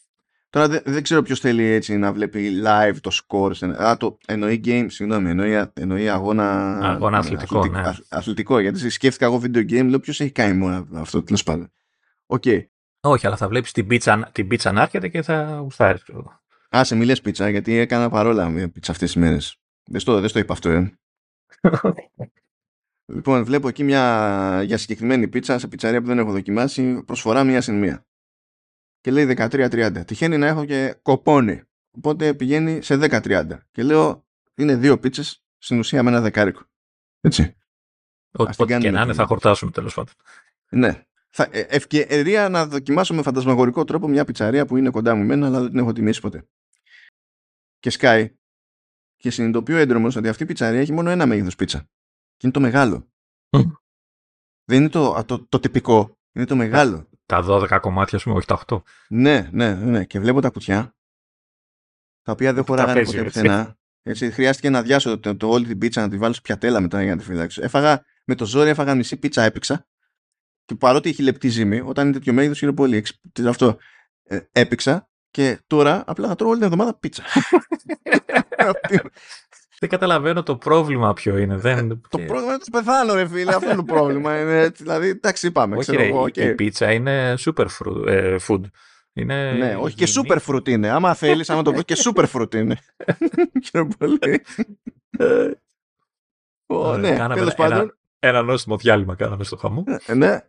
Τώρα 0.50 0.68
δεν, 0.68 0.82
δεν 0.84 1.02
ξέρω 1.02 1.22
ποιος 1.22 1.40
θέλει 1.40 1.64
έτσι 1.64 1.96
να 1.96 2.12
βλέπει 2.12 2.62
live 2.64 2.96
το 3.00 3.10
score. 3.12 3.82
Α, 3.82 3.96
το 3.96 4.18
εννοεί 4.26 4.60
game, 4.64 4.86
συγγνώμη, 4.88 5.30
εννοεί, 5.30 5.70
εννοεί 5.74 6.08
αγώνα, 6.08 6.78
αγώνα 6.78 7.18
αθλητικό, 7.18 7.58
αθλητικό, 7.58 7.80
ναι. 7.80 7.92
αθλητικό. 8.08 8.58
Γιατί 8.58 8.90
σκέφτηκα 8.90 9.26
εγώ 9.26 9.40
video 9.42 9.70
game, 9.70 9.86
λέω 9.86 10.00
ποιος 10.00 10.20
έχει 10.20 10.30
κάνει 10.30 10.56
μόνο 10.56 10.88
αυτό, 10.94 11.22
τέλος 11.22 11.42
πάντων. 11.42 11.72
OK. 12.26 12.42
Okay. 12.46 12.64
Όχι, 13.00 13.26
αλλά 13.26 13.36
θα 13.36 13.48
βλέπεις 13.48 13.72
την 13.72 13.86
πίτσα, 13.86 14.30
την 14.32 14.48
πίτσα 14.48 14.72
να 14.72 14.82
έρχεται 14.82 15.08
και 15.08 15.22
θα 15.22 15.58
γουστάρεις. 15.62 16.04
Α, 16.76 16.84
σε 16.84 16.94
μιλέ 16.94 17.16
πίτσα, 17.16 17.48
γιατί 17.48 17.74
έκανα 17.76 18.10
παρόλα 18.10 18.48
με 18.48 18.68
πίτσα 18.68 18.92
αυτές 18.92 19.12
τις 19.12 19.22
μέρες. 19.22 19.56
Δεν 19.84 20.00
στο, 20.00 20.20
δεν 20.20 20.28
στο 20.28 20.38
είπα 20.38 20.52
αυτό, 20.52 20.70
ε. 20.70 20.98
λοιπόν, 23.14 23.44
βλέπω 23.44 23.68
εκεί 23.68 23.84
μια 23.84 24.62
για 24.64 24.78
συγκεκριμένη 24.78 25.28
πίτσα 25.28 25.58
σε 25.58 25.68
πιτσαρία 25.68 26.00
που 26.00 26.06
δεν 26.06 26.18
έχω 26.18 26.30
δοκιμάσει. 26.30 27.02
Προσφορά 27.04 27.44
μία 27.44 27.60
συν 27.60 27.78
μία 27.78 28.06
και 29.06 29.12
λέει 29.12 29.34
13.30. 29.36 30.06
Τυχαίνει 30.06 30.38
να 30.38 30.46
έχω 30.46 30.64
και 30.64 30.96
κοπόνι. 31.02 31.62
Οπότε 31.90 32.34
πηγαίνει 32.34 32.82
σε 32.82 32.98
10.30. 33.00 33.58
Και 33.70 33.82
λέω 33.82 34.26
είναι 34.54 34.76
δύο 34.76 34.98
πίτσες 34.98 35.44
στην 35.58 35.78
ουσία 35.78 36.02
με 36.02 36.10
ένα 36.10 36.20
δεκάρικο. 36.20 36.62
Έτσι. 37.20 37.56
Ό,τι 38.32 38.64
και 38.64 38.90
να 38.90 39.02
είναι 39.02 39.12
θα 39.12 39.26
χορτάσουμε 39.26 39.70
τέλος 39.70 39.94
πάντων. 39.94 40.14
Ναι. 40.68 41.02
Θα, 41.28 41.48
ε, 41.50 41.60
ευκαιρία 41.60 42.48
να 42.48 42.66
δοκιμάσω 42.66 43.14
με 43.14 43.22
φαντασμαγορικό 43.22 43.84
τρόπο 43.84 44.08
μια 44.08 44.24
πιτσαρία 44.24 44.66
που 44.66 44.76
είναι 44.76 44.90
κοντά 44.90 45.14
μου 45.14 45.24
μένα, 45.24 45.46
αλλά 45.46 45.60
δεν 45.60 45.70
την 45.70 45.78
έχω 45.78 45.92
τιμήσει 45.92 46.20
ποτέ. 46.20 46.46
Και 47.86 47.92
σκάει. 47.92 48.36
Και 49.16 49.30
συνειδητοποιώ 49.30 49.76
έντρομος 49.76 50.16
ότι 50.16 50.28
αυτή 50.28 50.42
η 50.42 50.46
πιτσαρία 50.46 50.80
έχει 50.80 50.92
μόνο 50.92 51.10
ένα 51.10 51.26
μέγεθος 51.26 51.56
πίτσα. 51.56 51.78
Και 52.36 52.40
είναι 52.42 52.52
το 52.52 52.60
μεγάλο. 52.60 53.12
Δεν 54.64 54.80
είναι 54.80 54.88
το, 54.88 55.24
το, 55.24 55.46
το, 55.46 55.60
τυπικό. 55.60 56.18
Είναι 56.32 56.44
το 56.44 56.56
μεγάλο 56.56 57.08
τα 57.26 57.44
12 57.48 57.78
κομμάτια, 57.80 58.18
ας 58.18 58.24
πούμε, 58.24 58.36
όχι 58.36 58.46
τα 58.46 58.64
8. 58.66 58.82
Ναι, 59.08 59.48
ναι, 59.52 59.74
ναι. 59.74 60.04
Και 60.04 60.20
βλέπω 60.20 60.40
τα 60.40 60.50
κουτιά, 60.50 60.96
τα 62.22 62.32
οποία 62.32 62.52
δεν 62.52 62.64
χωράγανε 62.64 63.04
ποτέ 63.04 63.22
πουθενά. 63.22 63.78
Έτσι, 64.02 64.30
χρειάστηκε 64.30 64.70
να 64.70 64.82
διάσω 64.82 65.18
το, 65.18 65.36
το, 65.36 65.48
όλη 65.48 65.66
την 65.66 65.78
πίτσα, 65.78 66.00
να 66.00 66.08
τη 66.08 66.18
βάλω 66.18 66.34
σε 66.34 66.40
πιατέλα 66.40 66.80
μετά 66.80 67.02
για 67.02 67.14
να 67.14 67.20
τη 67.20 67.24
φυλάξω. 67.24 67.62
Έφαγα, 67.62 68.04
με 68.24 68.34
το 68.34 68.46
ζόρι 68.46 68.68
έφαγα 68.68 68.94
μισή 68.94 69.16
πίτσα, 69.16 69.42
έπαιξα. 69.42 69.86
Και 70.64 70.74
παρότι 70.74 71.08
έχει 71.08 71.22
λεπτή 71.22 71.48
ζύμη, 71.48 71.80
όταν 71.80 72.04
είναι 72.04 72.14
τέτοιο 72.14 72.32
μέγεθος 72.32 72.62
είναι 72.62 72.72
πολύ. 72.72 73.04
Αυτό. 73.46 73.76
Ε, 74.22 74.40
έπαιξα 74.52 75.10
και 75.30 75.58
τώρα 75.66 76.04
απλά 76.06 76.28
θα 76.28 76.34
τρώω 76.34 76.48
όλη 76.48 76.58
την 76.58 76.66
εβδομάδα 76.66 76.98
πίτσα. 76.98 77.22
Δεν 79.78 79.88
καταλαβαίνω 79.88 80.42
το 80.42 80.56
πρόβλημα 80.56 81.12
ποιο 81.12 81.38
είναι. 81.38 81.56
Δεν... 81.56 81.88
το 82.08 82.18
πρόβλημα 82.18 82.42
είναι 82.42 82.52
ότι 82.52 82.70
πεθάνω, 82.70 83.14
ρε 83.14 83.28
φίλε. 83.28 83.54
Αυτό 83.54 83.66
είναι 83.66 83.76
το 83.76 83.84
πρόβλημα. 83.84 84.40
Είναι, 84.40 84.68
δηλαδή, 84.68 85.08
εντάξει, 85.08 85.46
είπαμε. 85.46 85.76
Όχι, 85.76 85.96
ρε, 85.96 86.10
okay. 86.14 86.38
η 86.38 86.54
πίτσα 86.54 86.92
είναι 86.92 87.34
super 87.38 87.66
ε, 88.06 88.36
food. 88.48 88.60
Είναι 89.12 89.52
ναι, 89.52 89.76
όχι 89.76 89.94
και 89.94 90.06
super 90.14 90.38
fruit 90.46 90.68
είναι. 90.68 90.88
Άμα 90.88 91.14
θέλεις, 91.14 91.50
άμα 91.50 91.62
το 91.62 91.72
πω 91.72 91.82
και 91.82 91.96
super 92.04 92.24
fruit 92.32 92.54
είναι. 92.54 92.78
Ξέρω 93.62 93.88
πολύ. 93.98 94.44
ναι, 96.98 97.16
τέλος 97.34 97.54
πάντων. 97.54 97.98
Ένα 98.18 98.42
νόστιμο 98.42 98.76
διάλειμμα 98.76 99.14
κάναμε 99.14 99.44
στο 99.44 99.56
χαμό. 99.56 99.84
Ε, 100.06 100.14
ναι. 100.14 100.40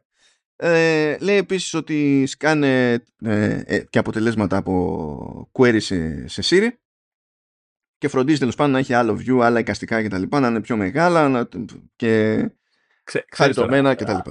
Ε, 0.60 1.18
λέει 1.20 1.38
επίσης 1.38 1.74
ότι 1.74 2.26
σκάνε 2.26 2.94
ε, 3.22 3.62
ε, 3.66 3.80
και 3.90 4.00
αποτελέσματα 4.00 4.58
από 4.58 5.52
query 5.52 5.82
σε, 5.82 6.28
σε 6.28 6.42
Siri 6.46 6.70
και 7.98 8.08
φροντίζει 8.08 8.40
τέλος 8.40 8.56
πάντων 8.56 8.72
να 8.72 8.80
έχει 8.80 8.94
άλλο 8.94 9.14
view, 9.14 9.40
άλλα 9.42 9.60
εικαστικά 9.60 10.04
κτλ. 10.04 10.24
Να 10.30 10.48
είναι 10.48 10.62
πιο 10.62 10.78
μεγάλα 10.78 11.30
να... 11.30 11.48
και 11.96 12.44
Ξέ, 13.04 13.26
χαριτωμένα 13.32 13.96
κτλ. 13.96 14.30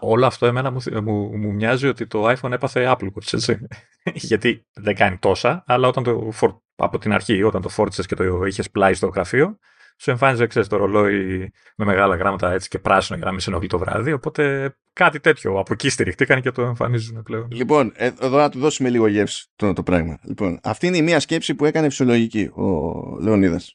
Όλο 0.00 0.26
αυτό 0.26 0.46
εμένα 0.46 0.70
μου, 0.70 0.80
μου, 1.02 1.36
μου, 1.38 1.52
μοιάζει 1.52 1.86
ότι 1.86 2.06
το 2.06 2.30
iPhone 2.30 2.52
έπαθε 2.52 2.94
Apple 2.96 3.06
Watch, 3.06 3.32
έτσι. 3.32 3.66
Γιατί 4.28 4.66
δεν 4.72 4.94
κάνει 4.94 5.18
τόσα, 5.18 5.64
αλλά 5.66 5.88
όταν 5.88 6.02
το, 6.02 6.32
από 6.76 6.98
την 6.98 7.12
αρχή, 7.12 7.42
όταν 7.42 7.62
το 7.62 7.68
φόρτισες 7.68 8.06
και 8.06 8.14
το 8.14 8.44
είχες 8.44 8.70
πλάι 8.70 8.94
στο 8.94 9.06
γραφείο, 9.06 9.58
σου 10.00 10.10
εμφάνιζε 10.10 10.46
ξέρεις, 10.46 10.68
το 10.68 10.76
ρολόι 10.76 11.38
με 11.76 11.84
μεγάλα 11.84 12.16
γράμματα 12.16 12.52
έτσι 12.52 12.68
και 12.68 12.78
πράσινο 12.78 13.16
για 13.16 13.26
να 13.26 13.32
μην 13.32 13.40
σε 13.40 13.50
ενοχλεί 13.50 13.68
το 13.68 13.78
βράδυ. 13.78 14.12
Οπότε 14.12 14.74
κάτι 14.92 15.20
τέτοιο 15.20 15.58
από 15.58 15.72
εκεί 15.72 15.88
στηριχτήκαν 15.88 16.40
και 16.40 16.50
το 16.50 16.62
εμφανίζουν 16.62 17.22
πλέον. 17.22 17.50
Λοιπόν, 17.50 17.92
ε, 17.94 18.06
εδώ 18.20 18.38
να 18.38 18.50
του 18.50 18.58
δώσουμε 18.58 18.88
λίγο 18.90 19.06
γεύση 19.06 19.50
το, 19.56 19.72
το 19.72 19.82
πράγμα. 19.82 20.18
Λοιπόν, 20.22 20.60
αυτή 20.62 20.86
είναι 20.86 20.96
η 20.96 21.02
μία 21.02 21.20
σκέψη 21.20 21.54
που 21.54 21.64
έκανε 21.64 21.88
φυσιολογική 21.88 22.42
ο 22.42 22.92
Λεωνίδας. 23.20 23.74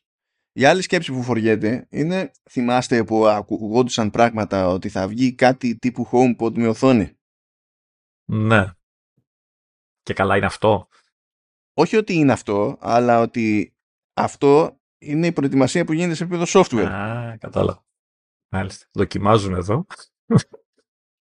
Η 0.52 0.66
άλλη 0.66 0.82
σκέψη 0.82 1.12
που 1.12 1.24
φοριέται 1.24 1.88
είναι, 1.90 2.32
θυμάστε 2.50 3.04
που 3.04 3.28
ακουγόντουσαν 3.28 4.10
πράγματα 4.10 4.68
ότι 4.68 4.90
θα 4.90 5.08
βγει 5.08 5.36
κάτι 5.36 5.78
τύπου 5.78 6.08
HomePod 6.12 6.54
με 6.58 6.68
οθόνη; 6.68 7.18
Ναι. 8.26 8.66
Και 10.02 10.14
καλά 10.14 10.38
είναι 10.38 10.46
αυτό. 10.46 10.88
Όχι 11.74 11.96
ότι 11.96 12.14
είναι 12.14 12.32
αυτό, 12.32 12.78
αλλά 12.80 13.20
ότι 13.20 13.76
αυτό 14.14 14.80
είναι 15.06 15.28
η 15.28 15.32
προετοιμασία 15.32 15.86
που 15.86 15.94
γίνεται 15.94 16.14
σε 16.14 16.24
επίπεδο 16.24 16.44
software. 16.48 16.90
Α, 16.92 17.38
κατάλαβα. 17.38 17.86
Μάλιστα. 18.52 18.86
Δοκιμάζουν 18.92 19.54
εδώ. 19.54 19.86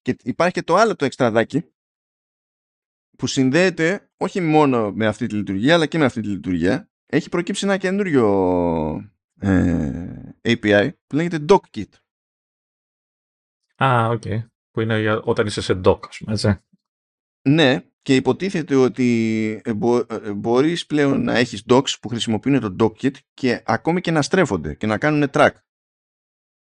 Και 0.01 0.15
υπάρχει 0.23 0.53
και 0.53 0.63
το 0.63 0.75
άλλο 0.75 0.95
το 0.95 1.05
εξτραδάκι 1.05 1.73
που 3.17 3.27
συνδέεται 3.27 4.09
όχι 4.17 4.41
μόνο 4.41 4.91
με 4.91 5.05
αυτή 5.05 5.27
τη 5.27 5.35
λειτουργία 5.35 5.73
αλλά 5.73 5.85
και 5.85 5.97
με 5.97 6.05
αυτή 6.05 6.21
τη 6.21 6.27
λειτουργία. 6.27 6.89
Έχει 7.05 7.29
προκύψει 7.29 7.65
ένα 7.65 7.77
καινούριο 7.77 8.25
ε, 9.39 10.35
API 10.41 10.89
που 11.07 11.15
λέγεται 11.15 11.45
DocKit. 11.49 11.89
Α, 13.83 14.07
OK. 14.07 14.21
Okay. 14.25 14.45
Που 14.71 14.81
είναι 14.81 14.99
για, 14.99 15.21
όταν 15.21 15.45
είσαι 15.45 15.61
σε 15.61 15.81
dock, 15.85 15.99
ας 16.07 16.17
πούμε, 16.17 16.33
έτσι. 16.33 16.57
Ναι, 17.49 17.89
και 18.05 18.15
υποτίθεται 18.15 18.75
ότι 18.75 19.61
ε, 19.63 19.69
ε, 19.69 20.31
μπορείς 20.33 20.85
πλέον 20.85 21.23
να 21.23 21.37
έχεις 21.37 21.63
docks 21.69 21.99
που 22.01 22.07
χρησιμοποιούν 22.07 22.59
το 22.59 22.75
DockKit 22.79 23.11
και 23.33 23.61
ακόμη 23.65 24.01
και 24.01 24.11
να 24.11 24.21
στρέφονται 24.21 24.73
και 24.73 24.87
να 24.87 24.97
κάνουν 24.97 25.29
track 25.33 25.49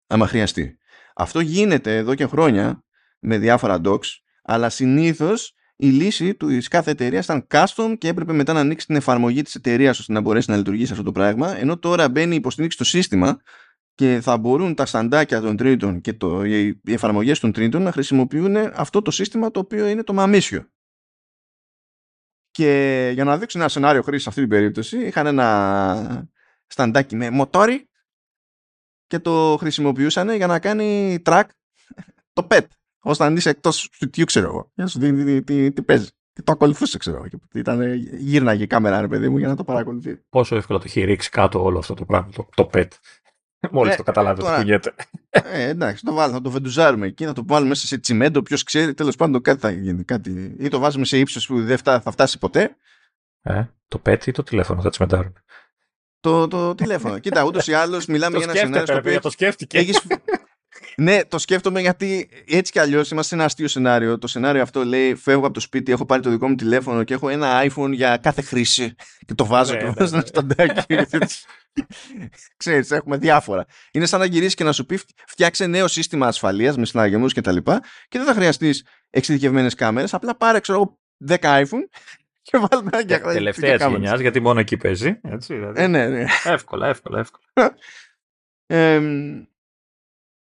άμα 0.07 0.27
χρειαστεί. 0.27 0.79
Αυτό 1.15 1.41
γίνεται 1.41 1.97
εδώ 1.97 2.15
και 2.15 2.27
χρόνια 2.27 2.85
με 3.19 3.39
διάφορα 3.39 3.81
docks 3.85 4.09
αλλά 4.43 4.69
συνήθως 4.69 5.55
η 5.77 5.87
λύση 5.87 6.35
του 6.35 6.49
κάθε 6.71 6.91
εταιρείας 6.91 7.25
ήταν 7.25 7.47
custom 7.51 7.95
και 7.99 8.09
έπρεπε 8.09 8.33
μετά 8.33 8.53
να 8.53 8.61
ανοίξει 8.61 8.87
την 8.87 8.97
εφαρμογή 8.97 9.43
της 9.43 9.55
εταιρείας 9.55 9.99
ώστε 9.99 10.13
να 10.13 10.21
μπορέσει 10.21 10.51
να 10.51 10.57
λειτουργήσει 10.57 10.93
αυτό 10.93 11.05
το 11.05 11.13
πράγμα 11.13 11.59
ενώ 11.59 11.79
τώρα 11.79 12.09
μπαίνει 12.09 12.33
η 12.33 12.37
υποστήριξη 12.37 12.77
στο 12.77 12.87
σύστημα 12.87 13.41
και 13.95 14.19
θα 14.23 14.39
μπορούν 14.39 14.75
τα 14.75 14.87
σταντάκια 14.87 15.41
των 15.41 15.57
τρίτων 15.57 16.01
και 16.01 16.13
το, 16.13 16.45
οι 16.45 16.81
εφαρμογές 16.87 17.39
των 17.39 17.53
τρίτων 17.53 17.83
να 17.83 17.93
χρησιμοποιούν 17.93 18.57
αυτό 18.57 19.03
το 19.03 19.11
σύστημα 19.11 19.51
το 19.51 19.61
οποίο 19.61 19.87
είναι 19.87 20.03
το 20.03 20.13
μαμίσιο. 20.13 20.71
Και 22.57 23.11
για 23.15 23.25
να 23.25 23.39
δείξουν 23.39 23.61
ένα 23.61 23.69
σενάριο 23.71 24.03
χρήσης 24.03 24.23
σε 24.23 24.29
αυτή 24.29 24.41
την 24.41 24.51
περίπτωση, 24.51 25.07
είχαν 25.07 25.27
ένα 25.27 26.29
σταντάκι 26.67 27.17
με 27.17 27.31
μοτόρι 27.31 27.89
και 29.07 29.19
το 29.19 29.57
χρησιμοποιούσαν 29.59 30.31
για 30.31 30.47
να 30.47 30.59
κάνει 30.59 31.19
track 31.25 31.45
το 32.33 32.47
pet. 32.51 32.67
Όταν 33.03 33.37
είσαι 33.37 33.51
εκτός 33.51 33.89
του 33.99 34.11
τι 34.11 34.25
ξέρω 34.25 34.47
εγώ. 34.47 34.71
Για 34.75 34.85
να 34.85 34.91
σου 34.91 34.99
δει 34.99 35.43
τι, 35.43 35.73
τι, 35.73 35.83
παίζει. 35.83 36.09
Και 36.33 36.43
το 36.43 36.53
ακολουθούσε, 36.53 36.99
ξέρω 36.99 37.17
εγώ. 37.17 37.27
Ήταν, 37.55 37.95
γύρναγε 38.19 38.63
η 38.63 38.67
κάμερα, 38.67 39.01
ρε 39.01 39.09
παιδί 39.09 39.29
μου, 39.29 39.39
για 39.39 39.49
να 39.49 39.57
το 39.57 39.65
παρακολουθεί. 39.65 40.17
Πόσο 40.29 40.57
εύκολα 40.57 40.79
το 40.79 40.85
έχει 40.89 41.05
ρίξει 41.05 41.31
κάτω 41.31 41.63
όλο 41.63 41.79
αυτό 41.79 41.95
το 41.95 42.05
πράγμα, 42.05 42.31
το, 42.33 42.49
το 42.55 42.71
pet. 42.73 42.89
Μόλις 43.73 43.95
ε, 43.95 43.97
το 43.97 44.03
καταλάβει 44.03 44.43
ότι 44.43 44.55
κουνιέται. 44.55 44.95
Ε, 45.31 45.69
εντάξει, 45.69 46.05
το 46.05 46.13
βάλουμε, 46.13 46.37
θα 46.37 46.43
το 46.43 46.51
βεντουζάρουμε 46.51 47.07
εκεί, 47.07 47.25
θα 47.25 47.33
το 47.33 47.43
βάλουμε 47.47 47.69
μέσα 47.69 47.87
σε 47.87 47.99
τσιμέντο. 47.99 48.43
Ποιος 48.43 48.63
ξέρει, 48.63 48.95
τέλος 48.95 49.17
πάντων 49.17 49.43
κάτι 49.43 49.61
θα 49.61 49.71
γίνει. 49.71 50.05
Κάτι... 50.05 50.57
Ή 50.59 50.69
το 50.69 50.79
βάζουμε 50.79 51.05
σε 51.05 51.19
ύψος 51.19 51.47
που 51.47 51.65
δεν 51.65 51.79
θα 51.79 52.03
φτάσει 52.11 52.39
ποτέ. 52.39 52.77
Ε, 53.43 53.65
το 53.89 54.03
pet 54.07 54.27
ή 54.27 54.31
το 54.31 54.43
τηλέφωνο 54.43 54.83
θα 54.83 54.91
τσιμεντάρουν. 54.91 55.37
Το, 56.21 56.49
το 56.49 56.75
τηλέφωνο. 56.75 57.19
Κοίτα, 57.19 57.45
ούτως 57.45 57.67
ή 57.67 57.73
άλλως 57.73 58.07
μιλάμε 58.07 58.39
για 58.39 58.47
ένα 58.61 58.85
σενάριο. 58.87 59.21
Το 59.21 59.31
σκέφτηκε. 59.31 59.79
Έχεις... 59.79 60.07
ναι, 60.97 61.25
το 61.25 61.39
σκέφτομαι 61.39 61.81
γιατί 61.81 62.29
έτσι 62.49 62.73
κι 62.73 62.79
αλλιώς 62.79 63.11
είμαστε 63.11 63.29
σε 63.29 63.35
ένα 63.35 63.45
αστείο 63.45 63.69
σενάριο. 63.69 64.19
Το 64.19 64.27
σενάριο 64.27 64.63
αυτό 64.63 64.85
λέει: 64.85 65.15
Φεύγω 65.15 65.45
από 65.45 65.55
το 65.55 65.61
σπίτι, 65.61 65.93
έχω 65.93 66.07
πάρει 66.07 66.23
το 66.23 66.31
δικό 66.31 66.49
μου 66.49 66.55
τηλέφωνο 66.55 67.05
και 67.05 67.15
έχω 67.15 67.29
ένα 67.29 67.65
iPhone 67.71 67.91
για 67.93 68.17
κάθε 68.17 68.43
χρήση. 68.43 68.95
Και 69.27 69.35
το 69.35 69.47
βάζω 69.47 69.73
Ναι, 69.73 69.79
και 69.79 69.85
ναι, 69.85 69.91
βάζω 69.91 70.11
ναι. 70.11 70.17
ένα 70.17 70.27
σταντάκι. 70.27 71.21
Ξέρεις, 72.57 72.91
έχουμε 72.91 73.17
διάφορα. 73.17 73.65
Είναι 73.93 74.07
σαν 74.07 74.21
να 74.21 74.27
γυρίσει 74.27 74.55
και 74.55 74.65
να 74.65 74.73
σου 74.73 74.87
πει: 74.87 75.01
Φτιάξε 75.27 75.67
νέο 75.67 75.89
σύστημα 75.89 76.27
ασφαλείας 76.27 76.77
με 76.77 76.87
συναγερμούς 76.87 77.33
κτλ. 77.33 77.41
Και, 77.41 77.49
τα 77.49 77.53
λοιπά 77.53 77.81
και 78.09 78.19
δεν 78.19 78.27
θα 78.27 78.35
χρειαστείς 78.35 78.85
εξειδικευμένες 79.11 79.75
κάμερες. 79.75 80.15
Απλά 80.15 80.37
πάρε, 80.37 80.61
ξέρω 80.61 80.79
εγώ, 80.79 80.99
10 81.41 81.63
iPhone 81.63 81.89
και 82.43 82.59
βάλει 82.59 82.89
ένα 82.93 83.01
για 83.01 83.21
Τελευταία 83.21 83.71
της 83.71 83.81
κάμερες. 83.81 84.03
γενιάς, 84.03 84.21
γιατί 84.21 84.41
μόνο 84.41 84.61
εκεί 84.61 84.77
παίζει. 84.77 85.19
Έτσι, 85.23 85.55
δηλαδή. 85.55 85.83
Ε, 85.83 85.87
ναι, 85.87 86.09
ναι. 86.09 86.25
Εύκολα, 86.45 86.87
εύκολα, 86.87 87.19
εύκολα. 87.19 87.75
Ε, 88.67 89.01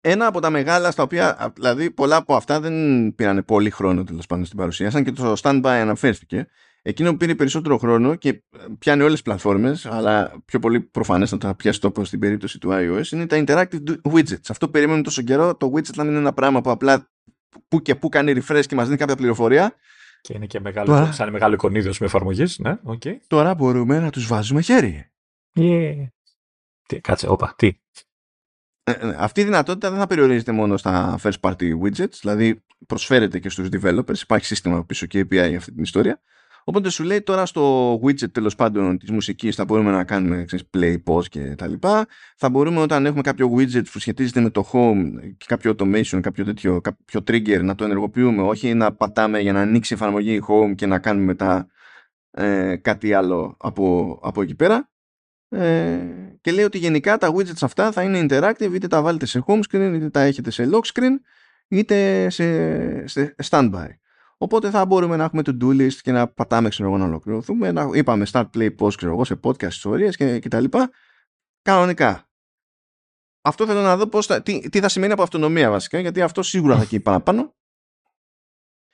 ένα 0.06 0.28
από 0.28 0.40
τα 0.40 0.50
μεγάλα 0.50 0.92
στα 0.92 1.04
οποία, 1.04 1.42
α, 1.42 1.50
δηλαδή 1.56 1.92
πολλά 1.92 2.16
από 2.16 2.36
αυτά 2.36 2.60
δεν 2.60 2.74
πήραν 3.16 3.46
πολύ 3.46 3.70
χρόνο 3.70 4.04
τέλος 4.04 4.26
πάντων 4.26 4.46
στην 4.46 4.58
παρουσία, 4.58 4.92
σαν 4.92 5.04
και 5.04 5.12
το 5.12 5.34
standby 5.42 5.66
αναφέρθηκε. 5.66 6.48
Εκείνο 6.82 7.12
που 7.12 7.18
πήρε 7.18 7.36
περισσότερο 7.36 7.78
χρόνο 7.78 8.16
και 8.16 8.30
ε, 8.30 8.42
πιάνει 8.80 9.02
όλες 9.02 9.14
τις 9.14 9.22
πλατφόρμες, 9.22 9.86
αλλά 9.86 10.42
πιο 10.46 10.60
πολύ 10.60 10.82
προφανές 10.82 11.32
να 11.32 11.38
τα 11.38 11.56
πιάσει 11.56 11.82
τόπο 11.82 12.06
στην 12.06 12.20
περίπτωση 12.20 12.60
του 12.60 12.70
iOS, 12.72 13.12
είναι 13.12 13.26
τα 13.26 13.44
interactive 13.48 13.84
widgets. 14.14 14.46
Αυτό 14.50 14.66
που 14.66 14.72
περιμένουμε 14.72 15.04
τόσο 15.04 15.22
καιρό, 15.22 15.56
το 15.56 15.72
widget 15.76 15.94
να 15.96 16.04
μην 16.04 16.12
είναι 16.12 16.22
ένα 16.22 16.34
πράγμα 16.34 16.62
που 16.62 16.70
απλά 16.70 17.10
που 17.68 17.82
και 17.82 17.96
που 17.96 18.10
κάνει 18.10 18.34
refresh 18.36 18.64
και 18.68 18.76
μας 18.76 18.86
δίνει 18.86 18.98
κάποια 18.98 19.16
πληροφορία. 19.16 19.76
Και 20.22 20.34
είναι 20.36 20.46
και 20.46 20.60
μεγάλο, 20.60 20.86
Τώρα- 20.86 21.12
σαν 21.12 21.32
μεγάλο 21.32 21.54
εικονίδιο 21.54 21.94
με 22.00 22.06
εφαρμογή. 22.06 22.44
Ναι, 22.58 22.78
οκ. 22.84 23.02
Τώρα 23.28 23.56
μπορούμε 23.56 24.00
να 24.00 24.10
τους 24.10 24.28
βάζουμε 24.28 24.62
χέρι. 24.62 25.12
Yeah. 25.56 26.08
Τι, 26.88 27.00
κάτσε, 27.00 27.28
όπα, 27.28 27.54
τι. 27.58 27.72
Ε, 28.84 28.92
ε, 28.92 29.16
αυτή 29.18 29.42
η 29.42 29.44
δυνατότητα 29.44 29.90
δεν 29.90 30.00
θα 30.00 30.08
περιορίζεται 30.08 30.52
μόνο 30.52 30.78
στα 30.78 31.20
first 31.24 31.40
party 31.40 31.72
widgets, 31.84 32.18
δηλαδή 32.22 32.64
προσφέρεται 32.88 33.40
και 33.40 33.50
στους 33.50 33.68
developers, 33.72 34.22
υπάρχει 34.22 34.46
σύστημα 34.46 34.86
πίσω 34.86 35.06
και 35.06 35.20
API 35.20 35.48
για 35.48 35.58
αυτή 35.58 35.72
την 35.72 35.84
ιστορία. 35.84 36.22
Οπότε 36.66 36.90
σου 36.90 37.04
λέει 37.04 37.22
τώρα 37.22 37.46
στο 37.46 37.94
widget 37.94 38.32
τέλος 38.32 38.56
πάντων 38.56 38.98
της 38.98 39.12
μουσικής 39.12 39.56
θα 39.56 39.66
μπορούμε 39.66 39.92
να 39.92 40.04
κάνουμε 40.04 40.44
ξέρεις, 40.44 40.66
play, 40.78 40.98
pause 41.06 41.28
και 41.28 41.56
τα 41.56 41.68
λοιπά. 41.68 42.08
Θα 42.38 42.50
μπορούμε 42.50 42.80
όταν 42.80 43.06
έχουμε 43.06 43.22
κάποιο 43.22 43.56
widget 43.58 43.84
που 43.92 44.00
σχετίζεται 44.00 44.42
με 44.42 44.50
το 44.50 44.70
home 44.74 45.12
και 45.38 45.46
κάποιο 45.48 45.76
automation, 45.78 46.20
κάποιο 46.22 46.46
τέτοιο, 46.46 46.82
κάποιο 46.82 47.20
trigger 47.28 47.62
να 47.64 47.76
το 47.76 47.84
ενεργοποιούμε, 47.84 48.42
όχι 48.42 48.74
να 48.74 48.94
πατάμε 48.94 49.40
για 49.40 49.54
να 49.54 49.62
ανοίξει 49.62 49.94
η 49.94 49.96
εφαρμογή 49.96 50.42
home 50.48 50.76
και 50.76 50.86
να 50.86 51.00
κάνουμε 51.00 51.26
μετά 51.26 51.68
ε, 52.32 52.76
κάτι 52.76 53.14
άλλο 53.14 53.56
από, 53.60 54.20
από 54.24 54.42
εκεί 54.42 54.56
πέρα. 54.56 54.90
Ε, 55.50 56.00
και 56.44 56.52
λέει 56.52 56.64
ότι 56.64 56.78
γενικά 56.78 57.18
τα 57.18 57.34
widgets 57.36 57.62
αυτά 57.62 57.92
θα 57.92 58.04
είναι 58.04 58.20
interactive 58.22 58.74
είτε 58.74 58.88
τα 58.88 59.02
βάλετε 59.02 59.26
σε 59.26 59.44
home 59.48 59.60
screen 59.70 59.92
είτε 59.96 60.10
τα 60.10 60.22
έχετε 60.22 60.52
σε 60.52 60.70
lock 60.72 60.82
screen 60.94 61.12
είτε 61.68 62.30
σε, 62.30 63.08
σε 63.08 63.36
standby. 63.50 63.88
Οπότε 64.38 64.70
θα 64.70 64.86
μπορούμε 64.86 65.16
να 65.16 65.24
έχουμε 65.24 65.42
το 65.42 65.58
do 65.62 65.66
list 65.66 65.94
και 66.02 66.12
να 66.12 66.28
πατάμε 66.28 66.70
ξέρω 66.70 66.90
εγώ 66.90 66.98
να 66.98 67.06
ολοκληρωθούμε. 67.06 67.72
Να, 67.72 67.90
είπαμε 67.94 68.26
start 68.32 68.50
play 68.58 68.70
pause 68.80 68.94
ξέρω 68.96 69.12
εγώ 69.12 69.24
σε 69.24 69.40
podcast 69.44 69.68
ιστορίες 69.68 70.16
και, 70.16 70.40
και 70.40 70.48
τα 70.48 70.60
λοιπά. 70.60 70.92
Κανονικά. 71.62 72.30
Αυτό 73.42 73.66
θέλω 73.66 73.82
να 73.82 73.98
δω 73.98 74.08
πώς 74.08 74.26
θα, 74.26 74.42
τι, 74.42 74.70
τι 74.70 74.80
θα 74.80 74.90
σημαίνει 74.90 75.14
από 75.14 75.24
αυτονομία 75.24 75.70
βασικά 75.70 76.00
γιατί 76.00 76.22
αυτό 76.22 76.44
σίγουρα 76.44 76.78
θα 76.78 76.86
καίει 76.86 77.00
παραπάνω. 77.00 77.56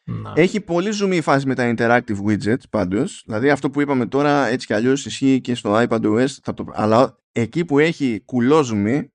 Να. 0.09 0.33
Έχει 0.35 0.61
πολύ 0.61 0.91
zoom 1.01 1.13
η 1.13 1.21
φάση 1.21 1.47
με 1.47 1.55
τα 1.55 1.73
interactive 1.77 2.23
widgets 2.25 2.69
πάντως. 2.69 3.23
Δηλαδή 3.25 3.49
αυτό 3.49 3.69
που 3.69 3.81
είπαμε 3.81 4.05
τώρα 4.05 4.45
έτσι 4.45 4.67
κι 4.67 4.73
αλλιώς 4.73 5.05
ισχύει 5.05 5.41
και 5.41 5.55
στο 5.55 5.85
iPadOS. 5.89 6.27
Θα 6.27 6.53
το... 6.53 6.65
Αλλά 6.73 7.19
εκεί 7.31 7.65
που 7.65 7.79
έχει 7.79 8.21
κουλό 8.25 8.59
zoom 8.71 9.07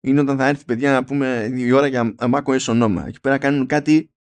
είναι 0.00 0.20
όταν 0.20 0.36
θα 0.36 0.46
έρθει 0.46 0.64
παιδιά 0.64 0.92
να 0.92 1.04
πούμε 1.04 1.50
η 1.54 1.72
ώρα 1.72 1.86
για 1.86 2.14
macOS 2.18 2.64
ονόμα. 2.68 3.06
Εκεί 3.06 3.20
πέρα 3.20 3.38
κάνουν 3.38 3.66
κάτι 3.66 4.12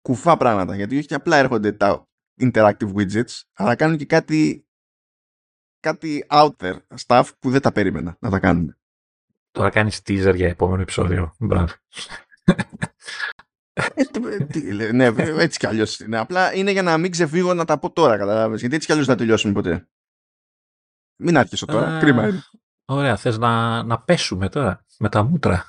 κουφά 0.00 0.36
πράγματα. 0.36 0.76
Γιατί 0.76 0.96
όχι 0.96 1.06
και 1.06 1.14
απλά 1.14 1.36
έρχονται 1.36 1.72
τα 1.72 2.08
interactive 2.40 2.94
widgets 2.94 3.42
αλλά 3.52 3.74
κάνουν 3.74 3.96
και 3.96 4.06
κάτι 4.06 4.66
κάτι 5.80 6.26
out 6.28 6.50
there 6.56 6.78
stuff 7.06 7.28
που 7.38 7.50
δεν 7.50 7.60
τα 7.60 7.72
περίμενα 7.72 8.16
να 8.20 8.30
τα 8.30 8.38
κάνουν. 8.38 8.76
Τώρα 9.50 9.70
κάνεις 9.70 10.00
teaser 10.06 10.32
για 10.34 10.48
επόμενο 10.48 10.82
επεισόδιο. 10.82 11.34
Μπράβο. 11.38 11.72
Ε, 13.78 14.04
τι- 14.04 14.44
τι 14.46 14.72
λέ- 14.72 14.92
ναι, 14.92 15.06
έτσι 15.42 15.58
κι 15.58 15.66
αλλιώς 15.66 16.00
είναι. 16.00 16.18
Απλά 16.18 16.54
είναι 16.54 16.70
για 16.70 16.82
να 16.82 16.98
μην 16.98 17.10
ξεφύγω 17.10 17.54
να 17.54 17.64
τα 17.64 17.78
πω 17.78 17.90
τώρα, 17.92 18.16
καταλάβες. 18.16 18.60
Γιατί 18.60 18.74
έτσι 18.74 18.86
κι 18.86 18.92
αλλιώς 18.92 19.06
δεν 19.06 19.16
θα 19.16 19.22
τελειώσουμε 19.22 19.52
ποτέ. 19.52 19.88
Μην 21.22 21.36
αρχίσω 21.36 21.66
τώρα. 21.66 21.96
Α, 21.96 22.00
Κρίμα 22.00 22.28
είναι. 22.28 22.42
Ωραία, 22.84 23.16
θες 23.16 23.38
να, 23.38 23.82
να 23.82 24.00
πέσουμε 24.02 24.48
τώρα 24.48 24.84
με 24.98 25.08
τα 25.08 25.22
μούτρα. 25.22 25.64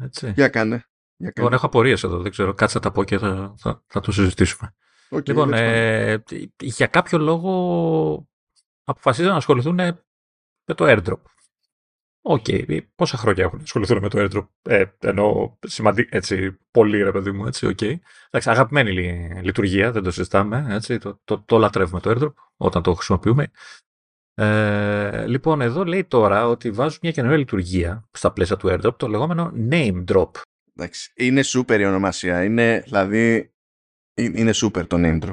Έτσι. 0.00 0.32
Για 0.34 0.48
κάνε. 0.48 0.74
Για 1.16 1.30
κάνε. 1.30 1.32
Λοιπόν, 1.36 1.52
έχω 1.52 1.66
απορίες 1.66 2.02
εδώ, 2.02 2.18
δεν 2.18 2.30
ξέρω. 2.30 2.54
Κάτσε 2.54 2.76
να 2.76 2.82
τα 2.82 2.90
πω 2.92 3.04
και 3.04 3.18
θα, 3.18 3.54
θα, 3.58 3.82
θα 3.86 4.00
το 4.00 4.12
συζητήσουμε. 4.12 4.74
Οκ, 5.08 5.26
λοιπόν, 5.28 5.48
let's 5.48 5.52
go. 5.52 5.56
ε, 5.56 6.16
για 6.56 6.86
κάποιο 6.86 7.18
λόγο 7.18 8.28
αποφασίζουν 8.84 9.30
να 9.30 9.36
ασχοληθούν 9.36 9.74
με 9.74 10.74
το 10.74 10.84
AirDrop. 10.88 11.20
OK, 12.30 12.44
πόσα 12.94 13.16
χρόνια 13.16 13.44
έχουν 13.44 13.56
να 13.58 13.64
ασχοληθούν 13.64 13.98
με 13.98 14.08
το 14.08 14.18
AirDrop; 14.22 14.46
Ε, 14.62 14.84
ενώ 15.00 15.58
σημαντικό, 15.66 16.08
έτσι, 16.12 16.58
πολύ 16.70 17.02
ρε 17.02 17.12
παιδί 17.12 17.32
μου, 17.32 17.46
έτσι, 17.46 17.66
οκ. 17.66 17.80
Εντάξει, 17.82 18.50
αγαπημένη 18.50 18.92
λει- 18.92 19.44
λειτουργία, 19.44 19.92
δεν 19.92 20.02
το 20.02 20.10
συζητάμε, 20.10 20.66
έτσι, 20.70 20.98
το, 20.98 21.20
το, 21.24 21.40
το 21.40 21.58
λατρεύουμε 21.58 22.00
το 22.00 22.10
AirDrop 22.10 22.32
όταν 22.56 22.82
το 22.82 22.94
χρησιμοποιούμε. 22.94 23.50
Ε, 24.34 25.26
λοιπόν, 25.26 25.60
εδώ 25.60 25.84
λέει 25.84 26.04
τώρα 26.04 26.48
ότι 26.48 26.70
βάζουν 26.70 26.98
μια 27.02 27.12
καινούργια 27.12 27.38
λειτουργία 27.38 28.08
στα 28.12 28.32
πλαίσια 28.32 28.56
του 28.56 28.68
airdrop, 28.68 28.98
το 28.98 29.08
λεγόμενο 29.08 29.52
name 29.70 30.04
drop. 30.12 30.30
Εντάξει, 30.74 31.12
είναι 31.16 31.40
super 31.44 31.78
η 31.80 31.84
ονομασία. 31.84 32.44
Είναι, 32.44 32.80
δηλαδή, 32.84 33.52
ε- 34.14 34.22
είναι 34.34 34.50
super 34.54 34.86
το 34.86 34.96
name 35.00 35.18
drop. 35.24 35.32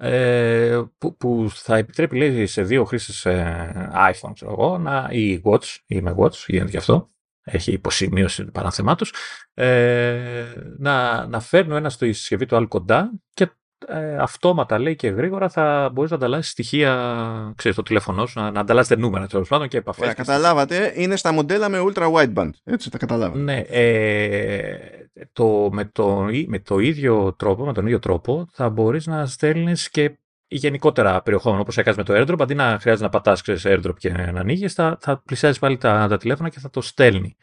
Ε, 0.00 0.82
που, 0.98 1.16
που 1.16 1.46
θα 1.54 1.76
επιτρέπει 1.76 2.16
λέει, 2.16 2.46
σε 2.46 2.62
δύο 2.62 2.84
χρήστες 2.84 3.26
ε, 3.26 3.90
iPhone 4.12 4.30
ξέρω 4.34 4.50
εγώ, 4.50 4.78
να, 4.78 5.08
ή 5.10 5.42
Watch 5.44 5.76
ή 5.86 6.00
με 6.00 6.14
Watch 6.18 6.44
γίνεται 6.46 6.70
γι' 6.70 6.76
αυτό 6.76 7.10
έχει 7.42 7.72
υποσημείωση 7.72 8.44
παραθεμάτους 8.44 9.12
ε, 9.54 10.44
να, 10.78 11.26
να 11.26 11.40
φέρνουν 11.40 11.76
ένας 11.76 11.92
στη 11.92 12.12
συσκευή 12.12 12.46
του 12.46 12.56
άλλο 12.56 12.68
κοντά 12.68 13.10
και 13.34 13.50
ε, 13.86 14.16
αυτόματα 14.16 14.78
λέει 14.78 14.96
και 14.96 15.08
γρήγορα 15.08 15.48
θα 15.48 15.90
μπορείς 15.92 16.10
να 16.10 16.16
ανταλλάσσεις 16.16 16.52
στοιχεία 16.52 17.52
ξέρεις, 17.56 17.76
στο 17.76 17.86
τηλέφωνό 17.86 18.26
σου, 18.26 18.40
να, 18.40 18.50
να 18.50 18.60
ανταλλάσσετε 18.60 19.00
νούμερα 19.00 19.26
τέλος 19.26 19.48
πάντων 19.48 19.68
και 19.68 19.76
επαφές. 19.76 20.02
Ωραία, 20.02 20.14
και 20.14 20.22
καταλάβατε, 20.22 20.92
είναι 20.96 21.16
στα 21.16 21.32
μοντέλα 21.32 21.68
με 21.68 21.78
ultra 21.86 22.12
wideband. 22.12 22.50
Έτσι, 22.64 22.90
τα 22.90 22.98
καταλάβατε. 22.98 23.38
ναι, 23.42 23.58
ε, 23.58 25.07
το, 25.32 25.68
με, 25.72 25.84
το, 25.84 26.26
με 26.46 26.58
το 26.58 26.78
ίδιο 26.78 27.32
τρόπο, 27.32 27.64
με 27.64 27.72
τον 27.72 27.86
ίδιο 27.86 27.98
τρόπο 27.98 28.48
θα 28.52 28.68
μπορείς 28.68 29.06
να 29.06 29.26
στέλνεις 29.26 29.90
και 29.90 30.18
γενικότερα 30.48 31.22
περιεχόμενο 31.22 31.60
όπως 31.62 31.78
έκανες 31.78 31.96
με 31.96 32.04
το 32.04 32.14
airdrop, 32.14 32.40
αντί 32.40 32.54
να 32.54 32.78
χρειάζεται 32.80 33.04
να 33.04 33.10
πατάς 33.10 33.42
ξέρεις, 33.42 33.64
airdrop 33.66 33.94
και 33.98 34.10
να 34.10 34.40
ανοίγεις, 34.40 34.72
θα, 34.72 34.98
θα 35.00 35.22
πλησιάζεις 35.24 35.58
πάλι 35.58 35.76
τα, 35.76 36.06
τα 36.08 36.16
τηλέφωνα 36.16 36.48
και 36.48 36.60
θα 36.60 36.70
το 36.70 36.80
στέλνει. 36.80 37.36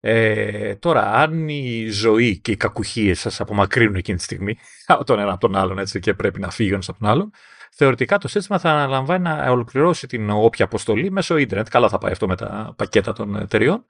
Ε, 0.00 0.74
τώρα, 0.74 1.12
αν 1.12 1.48
η 1.48 1.88
ζωή 1.88 2.38
και 2.38 2.50
οι 2.50 2.56
κακουχίες 2.56 3.20
σας 3.20 3.40
απομακρύνουν 3.40 3.94
εκείνη 3.94 4.16
τη 4.16 4.22
στιγμή 4.22 4.56
από 4.86 5.04
τον 5.04 5.18
ένα 5.18 5.30
από 5.30 5.40
τον 5.40 5.56
άλλον 5.56 5.78
έτσι, 5.78 6.00
και 6.00 6.14
πρέπει 6.14 6.40
να 6.40 6.50
φύγει 6.50 6.70
ο 6.70 6.74
ένας 6.74 6.88
από 6.88 6.98
τον 6.98 7.08
άλλον, 7.08 7.30
θεωρητικά 7.70 8.18
το 8.18 8.28
σύστημα 8.28 8.58
θα 8.58 8.70
αναλαμβάνει 8.70 9.22
να 9.22 9.50
ολοκληρώσει 9.50 10.06
την 10.06 10.30
όποια 10.30 10.64
αποστολή 10.64 11.10
μέσω 11.10 11.36
ίντερνετ. 11.36 11.68
Καλά 11.68 11.88
θα 11.88 11.98
πάει 11.98 12.12
αυτό 12.12 12.26
με 12.26 12.36
τα 12.36 12.74
πακέτα 12.76 13.12
των 13.12 13.36
εταιριών. 13.36 13.84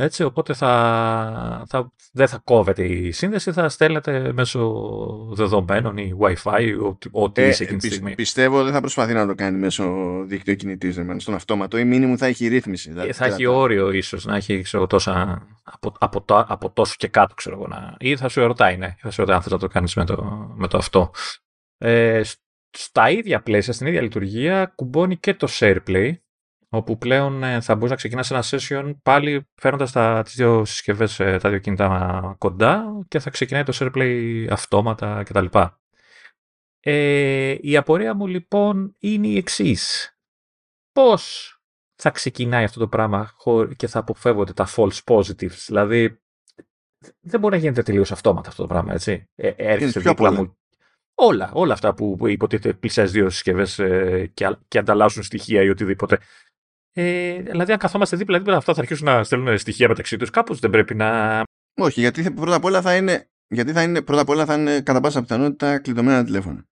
Έτσι, 0.00 0.22
οπότε 0.24 0.54
θα, 0.54 1.64
θα, 1.68 1.92
δεν 2.12 2.28
θα 2.28 2.40
κόβεται 2.44 2.84
η 2.84 3.10
σύνδεση, 3.12 3.52
θα 3.52 3.68
στέλνετε 3.68 4.32
μέσω 4.32 4.74
δεδομένων 5.32 5.96
ή 5.96 6.14
Wi-Fi, 6.20 6.76
ό,τι, 6.82 7.08
ό,τι 7.12 7.42
Ε, 7.42 7.46
είσαι 7.48 7.62
εκείνη 7.62 7.78
τη 7.78 7.86
πι- 7.86 7.96
στιγμή. 7.96 8.14
πιστεύω 8.14 8.64
δεν 8.64 8.72
θα 8.72 8.80
προσπαθεί 8.80 9.12
να 9.12 9.26
το 9.26 9.34
κάνει 9.34 9.58
μέσω 9.58 9.84
δίκτυο 10.26 10.54
κινητής, 10.54 10.98
στον 11.16 11.34
αυτόματο 11.34 11.78
ή 11.78 11.84
μήνυμου 11.84 12.18
θα 12.18 12.26
έχει 12.26 12.46
ρύθμιση. 12.48 12.90
Δηλαδή, 12.90 13.08
Ε, 13.08 13.12
θα 13.12 13.24
έχει 13.26 13.42
κρατά. 13.42 13.58
όριο 13.58 13.90
ίσως 13.90 14.24
να 14.24 14.36
έχει 14.36 14.62
ξέρω, 14.62 14.86
τόσα 14.86 15.46
από, 15.62 15.92
από, 15.98 16.20
το, 16.22 16.44
από 16.48 16.70
τόσο 16.70 16.94
και 16.98 17.08
κάτω, 17.08 17.34
ξέρω 17.34 17.56
εγώ. 17.56 17.66
Να, 17.66 17.96
ή 17.98 18.16
θα 18.16 18.28
σου 18.28 18.46
ρωτάει, 18.46 18.76
ναι. 18.76 18.94
Θα 18.98 19.10
σου 19.10 19.20
ρωτάει 19.20 19.36
αν 19.36 19.42
θες 19.42 19.52
να 19.52 19.58
το 19.58 19.68
κάνεις 19.68 19.94
με 19.94 20.04
το, 20.04 20.52
με 20.56 20.68
το 20.68 20.78
αυτό. 20.78 21.10
Ε, 21.78 22.22
σ- 22.22 22.38
στα 22.70 23.10
ίδια 23.10 23.40
πλαίσια, 23.42 23.72
στην 23.72 23.86
ίδια 23.86 24.02
λειτουργία, 24.02 24.72
κουμπώνει 24.74 25.16
και 25.16 25.34
το 25.34 25.48
SharePlay, 25.50 26.12
όπου 26.68 26.98
πλέον 26.98 27.42
ε, 27.42 27.60
θα 27.60 27.74
μπορείς 27.74 27.90
να 27.90 27.96
ξεκινάς 27.96 28.30
ένα 28.30 28.42
session 28.44 28.94
πάλι 29.02 29.48
φέρνοντα 29.54 30.22
τις 30.22 30.34
δύο 30.34 30.64
συσκευές, 30.64 31.16
τα 31.16 31.38
δύο 31.48 31.58
κινητά 31.58 32.34
κοντά 32.38 32.84
και 33.08 33.18
θα 33.18 33.30
ξεκινάει 33.30 33.62
το 33.62 33.72
SharePlay 33.80 34.46
αυτόματα 34.50 35.22
κτλ. 35.22 35.46
Ε, 36.80 37.56
η 37.60 37.76
απορία 37.76 38.14
μου 38.14 38.26
λοιπόν 38.26 38.94
είναι 38.98 39.26
η 39.26 39.36
εξής. 39.36 40.12
Πώς 40.92 41.52
θα 41.94 42.10
ξεκινάει 42.10 42.64
αυτό 42.64 42.80
το 42.80 42.88
πράγμα 42.88 43.32
χω- 43.36 43.66
και 43.74 43.86
θα 43.86 43.98
αποφεύγονται 43.98 44.52
τα 44.52 44.68
false 44.76 44.98
positives. 45.04 45.58
Δηλαδή, 45.66 46.20
δεν 47.20 47.40
μπορεί 47.40 47.54
να 47.54 47.60
γίνεται 47.60 47.82
τελείως 47.82 48.12
αυτόματα 48.12 48.48
αυτό 48.48 48.62
το 48.62 48.68
πράγμα, 48.68 48.92
έτσι. 48.92 49.28
Ε, 49.34 49.48
έρχεσαι 49.56 50.00
πιο 50.00 50.10
δίπλα 50.10 50.28
πολλά. 50.28 50.42
μου. 50.42 50.56
Όλα, 51.20 51.50
όλα 51.52 51.72
αυτά 51.72 51.94
που, 51.94 52.16
που 52.16 52.26
υποτίθεται 52.26 52.72
πλησιάζει 52.74 53.12
δύο 53.12 53.30
συσκευές 53.30 53.74
και, 54.34 54.46
α- 54.46 54.60
και 54.68 54.78
ανταλλάσσουν 54.78 55.22
στοιχεία 55.22 55.62
ή 55.62 55.68
οτιδήποτε. 55.68 56.18
Ε, 56.92 57.40
δηλαδή, 57.42 57.72
αν 57.72 57.78
καθόμαστε 57.78 58.16
δίπλα-δίπλα, 58.16 58.56
αυτά 58.56 58.74
θα 58.74 58.80
αρχίσουν 58.80 59.06
να 59.06 59.24
στέλνουν 59.24 59.58
στοιχεία 59.58 59.88
μεταξύ 59.88 60.16
τους. 60.16 60.30
Κάπως 60.30 60.58
δεν 60.58 60.70
πρέπει 60.70 60.94
να 60.94 61.42
Όχι, 61.80 62.00
γιατί 62.00 62.30
πρώτα 62.30 62.56
απ' 62.56 62.64
όλα 62.64 62.80
θα 62.80 62.96
είναι, 62.96 63.30
γιατί 63.48 63.72
θα 63.72 63.82
είναι, 63.82 64.02
πρώτα 64.02 64.22
απ' 64.22 64.28
όλα 64.28 64.44
θα 64.44 64.54
είναι 64.54 64.80
κατά 64.80 65.00
πάσα 65.00 65.20
πιθανότητα 65.20 65.78
κλειδωμένα 65.78 66.24
τηλέφωνα. 66.24 66.64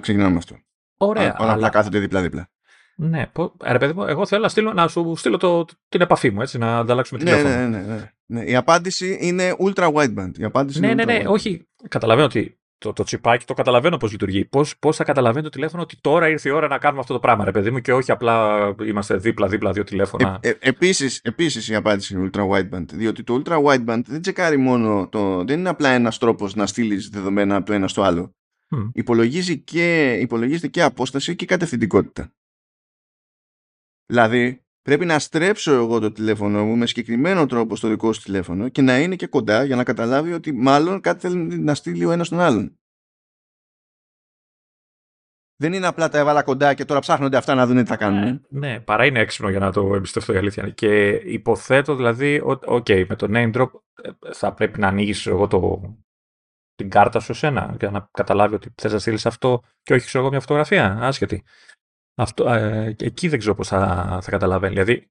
Ξεκινάμε 0.00 0.30
με 0.30 0.36
αυτό. 0.36 0.58
Ωραία. 0.96 1.36
Όλα 1.38 1.52
αλλά... 1.52 1.68
κάθονται 1.68 1.98
δίπλα-δίπλα. 1.98 2.50
Ναι, 2.96 3.30
ρε 3.62 3.78
παιδί 3.78 3.92
μου, 3.92 4.02
εγώ 4.02 4.26
θέλω 4.26 4.42
να, 4.42 4.48
στείλω, 4.48 4.72
να 4.72 4.88
σου 4.88 5.14
στείλω 5.16 5.36
το, 5.36 5.64
την 5.88 6.00
επαφή 6.00 6.30
μου, 6.30 6.42
έτσι, 6.42 6.58
να 6.58 6.78
ανταλλάξουμε 6.78 7.22
ναι, 7.22 7.30
τηλέφωνο. 7.30 7.54
Ναι, 7.54 7.66
ναι, 7.66 7.82
ναι, 7.82 8.12
ναι. 8.26 8.44
Η 8.44 8.56
απάντηση 8.56 9.18
είναι 9.20 9.54
ultra 9.58 9.92
wideband. 9.92 10.38
Η 10.38 10.44
απάντηση 10.44 10.80
ναι, 10.80 10.90
είναι 10.90 11.04
ναι, 11.04 11.18
ναι, 11.18 11.28
όχι. 11.28 11.68
Καταλαβαίνω 11.88 12.26
ότι 12.26 12.61
το, 12.82 12.92
το 12.92 13.02
τσιπάκι 13.02 13.44
το 13.44 13.54
καταλαβαίνω 13.54 13.96
πώς 13.96 14.10
λειτουργεί. 14.10 14.44
Πώς 14.78 14.96
θα 14.96 15.04
καταλαβαίνει 15.04 15.44
το 15.44 15.50
τηλέφωνο 15.50 15.82
ότι 15.82 15.96
τώρα 16.00 16.28
ήρθε 16.28 16.48
η 16.48 16.52
ώρα 16.52 16.68
να 16.68 16.78
κάνουμε 16.78 17.00
αυτό 17.00 17.12
το 17.12 17.18
πράγμα, 17.18 17.44
ρε 17.44 17.50
παιδί 17.50 17.70
μου, 17.70 17.78
και 17.78 17.92
όχι 17.92 18.10
απλά 18.10 18.74
είμαστε 18.86 19.16
δίπλα-δίπλα 19.16 19.72
δύο 19.72 19.84
τηλέφωνα. 19.84 20.38
Ε, 20.42 20.48
ε, 20.48 20.56
επίσης, 20.60 21.20
επίσης 21.22 21.68
η 21.68 21.74
απάντηση 21.74 22.14
είναι 22.14 22.30
ultra 22.32 22.48
wideband. 22.48 22.84
Διότι 22.92 23.22
το 23.22 23.42
ultra 23.44 23.62
wideband 23.64 24.02
δεν 24.06 24.20
τσεκάρει 24.22 24.56
μόνο 24.56 25.08
το. 25.08 25.44
Δεν 25.44 25.58
είναι 25.58 25.68
απλά 25.68 25.88
ένας 25.88 26.18
τρόπος 26.18 26.54
να 26.54 26.66
στείλεις 26.66 27.08
δεδομένα 27.08 27.56
από 27.56 27.66
το 27.66 27.72
ένα 27.72 27.88
στο 27.88 28.02
άλλο. 28.02 28.34
Mm. 28.76 28.90
Υπολογίζει 28.92 29.58
και, 29.58 30.12
υπολογίζεται 30.20 30.68
και 30.68 30.82
απόσταση 30.82 31.36
και 31.36 31.46
κατευθυντικότητα. 31.46 32.32
Δηλαδή, 34.06 34.64
πρέπει 34.82 35.04
να 35.04 35.18
στρέψω 35.18 35.72
εγώ 35.72 35.98
το 35.98 36.12
τηλέφωνο 36.12 36.64
μου 36.64 36.76
με 36.76 36.86
συγκεκριμένο 36.86 37.46
τρόπο 37.46 37.76
στο 37.76 37.88
δικό 37.88 38.12
σου 38.12 38.22
τηλέφωνο 38.22 38.68
και 38.68 38.82
να 38.82 38.98
είναι 38.98 39.16
και 39.16 39.26
κοντά 39.26 39.64
για 39.64 39.76
να 39.76 39.84
καταλάβει 39.84 40.32
ότι 40.32 40.52
μάλλον 40.52 41.00
κάτι 41.00 41.20
θέλει 41.20 41.58
να 41.58 41.74
στείλει 41.74 42.04
ο 42.04 42.10
ένας 42.10 42.28
τον 42.28 42.40
άλλον. 42.40 42.76
Δεν 45.56 45.72
είναι 45.72 45.86
απλά 45.86 46.08
τα 46.08 46.18
έβαλα 46.18 46.42
κοντά 46.42 46.74
και 46.74 46.84
τώρα 46.84 47.00
ψάχνονται 47.00 47.36
αυτά 47.36 47.54
να 47.54 47.66
δουν 47.66 47.76
τι 47.76 47.84
θα 47.84 47.96
κάνουν. 47.96 48.20
Ναι, 48.20 48.68
ναι, 48.68 48.80
παρά 48.80 49.06
είναι 49.06 49.20
έξυπνο 49.20 49.50
για 49.50 49.58
να 49.58 49.72
το 49.72 49.94
εμπιστευτώ 49.94 50.32
η 50.32 50.36
αλήθεια. 50.36 50.70
Και 50.70 51.08
υποθέτω 51.08 51.94
δηλαδή 51.94 52.40
ότι 52.44 52.66
okay, 52.68 53.06
με 53.08 53.16
το 53.16 53.26
name 53.30 53.52
drop 53.52 53.70
ε, 54.02 54.32
θα 54.32 54.54
πρέπει 54.54 54.80
να 54.80 54.88
ανοίγεις 54.88 55.26
εγώ 55.26 55.46
το, 55.46 55.80
την 56.74 56.90
κάρτα 56.90 57.20
σου 57.20 57.34
σένα 57.34 57.76
για 57.78 57.90
να 57.90 58.08
καταλάβει 58.10 58.54
ότι 58.54 58.74
θες 58.74 58.92
να 58.92 58.98
στείλεις 58.98 59.26
αυτό 59.26 59.62
και 59.82 59.94
όχι 59.94 60.06
ξέρω 60.06 60.22
εγώ 60.24 60.32
μια 60.32 60.40
φωτογραφία. 60.40 60.98
Άσχετη. 61.00 61.44
Αυτό, 62.14 62.48
ε, 62.48 62.96
εκεί 62.98 63.28
δεν 63.28 63.38
ξέρω 63.38 63.54
πώς 63.54 63.68
θα, 63.68 64.18
θα 64.22 64.30
καταλαβαίνει. 64.30 64.72
Δηλαδή, 64.72 65.08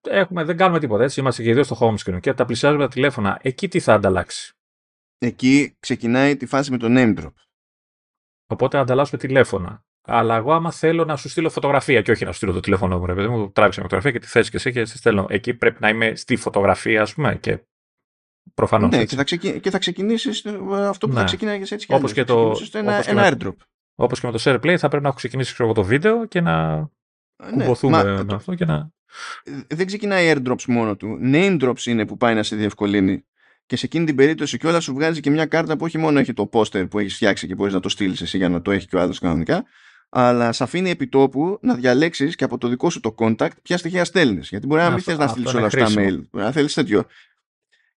έχουμε, 0.00 0.44
δεν 0.44 0.56
κάνουμε 0.56 0.78
τίποτα 0.80 1.02
έτσι. 1.02 1.20
Είμαστε 1.20 1.42
και 1.42 1.52
δύο 1.52 1.62
στο 1.62 1.76
home 1.80 1.96
screen 1.96 2.20
και 2.20 2.34
τα 2.34 2.44
πλησιάζουμε 2.44 2.82
τα 2.82 2.90
τηλέφωνα. 2.90 3.38
Εκεί 3.42 3.68
τι 3.68 3.80
θα 3.80 3.94
ανταλλάξει; 3.94 4.54
Εκεί 5.18 5.76
ξεκινάει 5.80 6.36
τη 6.36 6.46
φάση 6.46 6.70
με 6.70 6.78
το 6.78 6.86
name 6.90 7.18
drop. 7.18 7.32
Οπότε 8.46 8.78
ανταλλάσσουμε 8.78 9.20
τηλέφωνα. 9.20 9.84
Αλλά 10.04 10.36
εγώ, 10.36 10.52
άμα 10.52 10.70
θέλω 10.70 11.04
να 11.04 11.16
σου 11.16 11.28
στείλω 11.28 11.50
φωτογραφία 11.50 12.02
και 12.02 12.10
όχι 12.10 12.24
να 12.24 12.30
σου 12.30 12.36
στείλω 12.36 12.52
το 12.52 12.60
τηλέφωνο 12.60 12.98
μου, 12.98 13.06
ρε 13.06 13.14
παιδί 13.14 13.28
μου, 13.28 13.50
τράβηξε 13.52 13.80
μια 13.80 13.88
φωτογραφία 13.88 14.10
και 14.10 14.18
τη 14.18 14.26
θες 14.26 14.50
και 14.50 14.56
εσύ 14.56 14.72
και 14.72 14.84
σε 14.84 14.96
στέλνω. 14.96 15.26
Εκεί 15.28 15.54
πρέπει 15.54 15.76
να 15.80 15.88
είμαι 15.88 16.14
στη 16.14 16.36
φωτογραφία, 16.36 17.02
ας 17.02 17.14
πούμε, 17.14 17.36
και 17.36 17.58
προφανώς. 18.54 18.90
Ναι, 18.90 19.04
και 19.04 19.16
θα, 19.16 19.24
ξεκι... 19.24 19.60
και 19.60 19.70
θα 19.70 19.78
ξεκινήσεις 19.78 20.44
ε, 20.44 20.58
αυτό 20.88 21.06
που 21.06 21.12
ναι. 21.12 21.18
θα 21.18 21.24
ξεκινάει 21.24 21.60
έτσι 21.60 21.76
και 21.76 21.94
Όπως 21.94 22.12
και 22.12 22.24
το. 22.24 22.60
Ένα, 22.72 23.10
ένα 23.10 23.30
airdrop. 23.30 23.56
Όπως 23.94 24.20
και 24.20 24.26
με 24.26 24.32
το 24.32 24.38
SharePlay, 24.42 24.76
θα 24.76 24.88
πρέπει 24.88 25.02
να 25.02 25.08
έχω 25.08 25.16
ξεκινήσει 25.16 25.52
ξέρω, 25.52 25.72
το 25.72 25.82
βίντεο 25.82 26.26
και 26.26 26.40
να 26.40 26.76
ναι, 26.76 26.86
κουμποθούμε 27.50 28.04
μα, 28.04 28.22
με 28.22 28.34
αυτό 28.34 28.54
και 28.54 28.64
να. 28.64 28.90
Δεν 29.68 29.86
ξεκινάει 29.86 30.32
airdrops 30.34 30.64
μόνο 30.66 30.96
του. 30.96 31.18
Name 31.22 31.62
drops 31.62 31.84
είναι 31.84 32.06
που 32.06 32.16
πάει 32.16 32.34
να 32.34 32.42
σε 32.42 32.56
διευκολύνει. 32.56 33.24
Και 33.66 33.76
σε 33.76 33.86
εκείνη 33.86 34.04
την 34.04 34.16
περίπτωση 34.16 34.58
κιόλας 34.58 34.84
σου 34.84 34.94
βγάζει 34.94 35.20
και 35.20 35.30
μια 35.30 35.46
κάρτα 35.46 35.76
που 35.76 35.84
όχι 35.84 35.98
μόνο 35.98 36.18
έχει 36.18 36.32
το 36.32 36.48
poster 36.52 36.90
που 36.90 36.98
έχεις 36.98 37.14
φτιάξει 37.14 37.46
και 37.46 37.54
μπορείς 37.54 37.72
να 37.74 37.80
το 37.80 37.88
στείλεις 37.88 38.20
εσύ 38.20 38.36
για 38.36 38.48
να 38.48 38.62
το 38.62 38.70
έχει 38.70 38.86
και 38.86 38.96
ο 38.96 39.00
άλλος 39.00 39.18
κανονικά, 39.18 39.64
αλλά 40.08 40.52
σε 40.52 40.62
αφήνει 40.62 40.90
επιτόπου 40.90 41.58
να 41.62 41.74
διαλέξεις 41.74 42.34
και 42.34 42.44
από 42.44 42.58
το 42.58 42.68
δικό 42.68 42.90
σου 42.90 43.00
το 43.00 43.14
contact 43.18 43.50
ποια 43.62 43.76
στοιχεία 43.76 44.04
στέλνεις. 44.04 44.48
Γιατί 44.48 44.66
μπορεί 44.66 44.80
να 44.80 44.90
μην 44.90 45.00
θες 45.00 45.18
να 45.18 45.26
στείλεις 45.26 45.54
όλα 45.54 45.66
αυτά 45.66 45.86
mail. 45.86 46.20
Μπορεί 46.30 46.44
να 46.44 46.52
θέλεις 46.52 46.74
τέτοιο. 46.74 47.04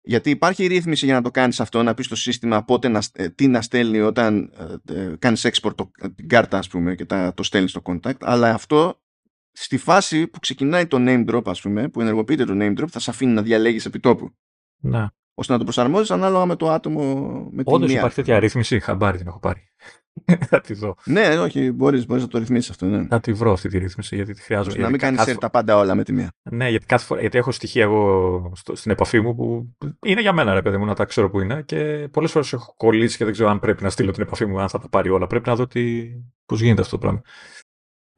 Γιατί 0.07 0.31
υπάρχει 0.31 0.67
ρύθμιση 0.67 1.05
για 1.05 1.15
να 1.15 1.23
το 1.23 1.31
κάνεις 1.31 1.61
αυτό, 1.61 1.83
να 1.83 1.95
πεις 1.95 2.07
στο 2.07 2.17
σύστημα 2.17 2.65
πότε 2.65 2.89
να, 2.89 3.03
ε, 3.13 3.29
τι 3.29 3.47
να 3.47 3.63
στέλνει 3.63 4.01
όταν 4.01 4.53
ε, 4.89 4.95
ε 4.95 5.17
κάνεις 5.19 5.47
export 5.47 5.75
το, 5.75 5.91
ε, 5.99 6.09
την 6.09 6.29
κάρτα 6.29 6.59
ας 6.59 6.69
πούμε 6.69 6.95
και 6.95 7.05
τα, 7.05 7.35
το 7.35 7.43
στέλνεις 7.43 7.71
στο 7.71 7.83
contact, 7.85 8.21
αλλά 8.21 8.55
αυτό 8.55 9.01
στη 9.53 9.77
φάση 9.77 10.27
που 10.27 10.39
ξεκινάει 10.39 10.87
το 10.87 10.97
name 11.01 11.31
drop 11.31 11.43
ας 11.45 11.61
πούμε, 11.61 11.89
που 11.89 12.01
ενεργοποιείται 12.01 12.45
το 12.45 12.53
name 12.57 12.81
drop, 12.81 12.89
θα 12.89 12.99
σε 12.99 13.11
αφήνει 13.11 13.33
να 13.33 13.43
διαλέγεις 13.43 13.85
επί 13.85 14.01
τόπου. 14.01 14.31
Να. 14.81 15.13
Ώστε 15.35 15.53
να 15.53 15.59
το 15.59 15.65
προσαρμόζεις 15.65 16.11
ανάλογα 16.11 16.47
με 16.47 16.57
το 16.57 16.71
άτομο 16.71 17.03
με 17.51 17.63
την 17.63 17.75
Όντως 17.75 17.93
υπάρχει 17.93 18.15
τέτοια 18.15 18.39
ρύθμιση, 18.39 18.81
χαμπάρι 18.81 19.19
την 19.19 19.27
έχω 19.27 19.39
πάρει. 19.39 19.69
θα 20.51 20.61
τη 20.61 20.75
δω. 20.75 20.97
Ναι, 21.05 21.39
όχι, 21.39 21.73
μπορείς 21.73 22.07
μπορείς 22.07 22.23
να 22.23 22.29
το 22.29 22.39
ρυθμίσεις 22.39 22.71
αυτό. 22.71 22.87
Ναι. 22.87 23.07
Θα 23.07 23.21
τη 23.21 23.33
βρω 23.33 23.53
αυτή 23.53 23.69
τη 23.69 23.79
ρύθμιση 23.79 24.17
γιατί 24.17 24.33
τη 24.35 24.43
χρειάζομαι. 24.43 24.77
Να 24.77 24.91
μην 24.91 24.99
κάνεις 24.99 25.19
κάθε... 25.19 25.35
τα 25.35 25.51
πάντα 25.51 25.77
όλα 25.77 25.95
με 25.95 26.05
τη 26.05 26.13
μία. 26.13 26.33
Ναι, 26.51 26.69
γιατί, 26.69 26.87
κάθε 26.87 27.05
φορά, 27.05 27.21
γιατί 27.21 27.39
έχω 27.39 27.53
στοιχεία 27.53 27.83
εγώ 27.83 28.53
στο, 28.55 28.77
στην 28.77 28.91
επαφή 28.91 29.21
μου 29.21 29.35
που 29.35 29.75
είναι 30.07 30.21
για 30.21 30.33
μένα, 30.33 30.55
ρε 30.55 30.63
παιδί 30.63 30.77
μου, 30.77 30.85
να 30.85 30.95
τα 30.95 31.05
ξέρω 31.05 31.31
που 31.31 31.41
είναι. 31.41 31.63
Και 31.63 32.09
πολλές 32.11 32.31
φορές 32.31 32.53
έχω 32.53 32.75
κολλήσει 32.77 33.17
και 33.17 33.25
δεν 33.25 33.33
ξέρω 33.33 33.49
αν 33.49 33.61
πρέπει 33.61 33.83
να 33.83 33.91
στείλω 33.91 34.11
την 34.11 34.23
επαφή 34.23 34.47
μου, 34.47 34.61
αν 34.61 34.69
θα 34.69 34.79
τα 34.79 34.89
πάρει 34.89 35.09
όλα. 35.09 35.27
Πρέπει 35.27 35.49
να 35.49 35.55
δω 35.55 35.67
πώς 36.47 36.61
γίνεται 36.61 36.81
αυτό 36.81 36.99
το 36.99 36.99
πράγμα. 36.99 37.21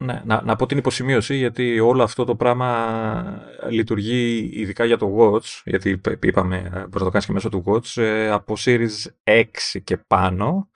Ναι, 0.03 0.21
να, 0.25 0.41
να 0.41 0.55
πω 0.55 0.65
την 0.65 0.77
υποσημείωση 0.77 1.35
γιατί 1.35 1.79
όλο 1.79 2.03
αυτό 2.03 2.23
το 2.23 2.35
πράγμα 2.35 3.41
λειτουργεί 3.69 4.49
ειδικά 4.53 4.85
για 4.85 4.97
το 4.97 5.15
Watch, 5.17 5.61
γιατί 5.63 6.01
είπαμε 6.23 6.69
μπορεί 6.71 6.89
να 6.91 6.99
το 6.99 7.09
κάνεις 7.09 7.25
και 7.25 7.31
μέσω 7.31 7.49
του 7.49 7.63
Watch, 7.65 8.01
ε, 8.01 8.29
από 8.29 8.55
Series 8.57 9.05
6 9.23 9.43
και 9.83 9.97
πάνω 10.07 10.69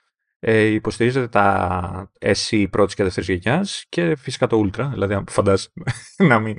ε, 0.43 0.61
υποστηρίζεται 0.61 1.27
τα 1.27 2.11
SE 2.19 2.65
πρώτης 2.69 2.95
και 2.95 3.03
δεύτερης 3.03 3.29
γενιάς 3.29 3.85
και 3.89 4.15
φυσικά 4.15 4.47
το 4.47 4.65
Ultra. 4.65 4.89
Δηλαδή, 4.91 5.13
αν 5.13 5.25
φαντάζεσαι 5.29 5.69
να 6.29 6.39
μην. 6.39 6.57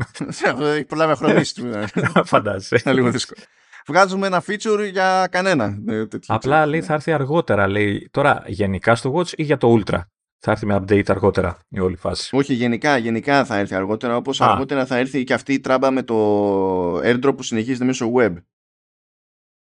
Έχει 0.58 0.84
πολλά 0.84 1.06
με 1.06 1.14
χρονίσει. 1.14 1.62
φαντάζεσαι. 2.24 2.82
Είναι 2.84 2.94
λίγο 2.94 3.10
δύσκολο. 3.10 3.40
Βγάζουμε 3.86 4.26
ένα 4.26 4.42
feature 4.46 4.88
για 4.92 5.28
κανένα. 5.30 5.78
Ναι, 5.84 6.04
Απλά 6.26 6.66
λέει 6.66 6.82
θα 6.82 6.94
έρθει 6.94 7.12
αργότερα. 7.12 7.68
Λέει 7.68 8.08
τώρα 8.10 8.42
γενικά 8.46 8.94
στο 8.94 9.14
Watch 9.16 9.32
ή 9.36 9.42
για 9.42 9.56
το 9.56 9.78
Ultra; 9.78 10.00
Θα 10.38 10.50
έρθει 10.50 10.66
με 10.66 10.74
update 10.74 11.10
αργότερα 11.10 11.58
η 11.68 11.80
όλη 11.80 11.96
φάση; 11.96 12.36
Όχι, 12.36 12.54
γενικά, 12.54 12.96
γενικά 12.96 13.44
θα 13.44 13.58
έρθει 13.58 13.74
αργότερα. 13.74 14.16
Όπως 14.16 14.40
αργότερα 14.40 14.86
θα 14.86 14.96
έρθει 14.96 15.24
και 15.24 15.34
αυτή 15.34 15.52
η 15.52 15.60
τράμπα 15.60 15.90
με 15.90 16.02
το 16.02 16.16
airdrop 16.96 17.36
που 17.36 17.42
συνεχίζεται 17.42 17.84
μέσω 17.84 18.12
web. 18.16 18.32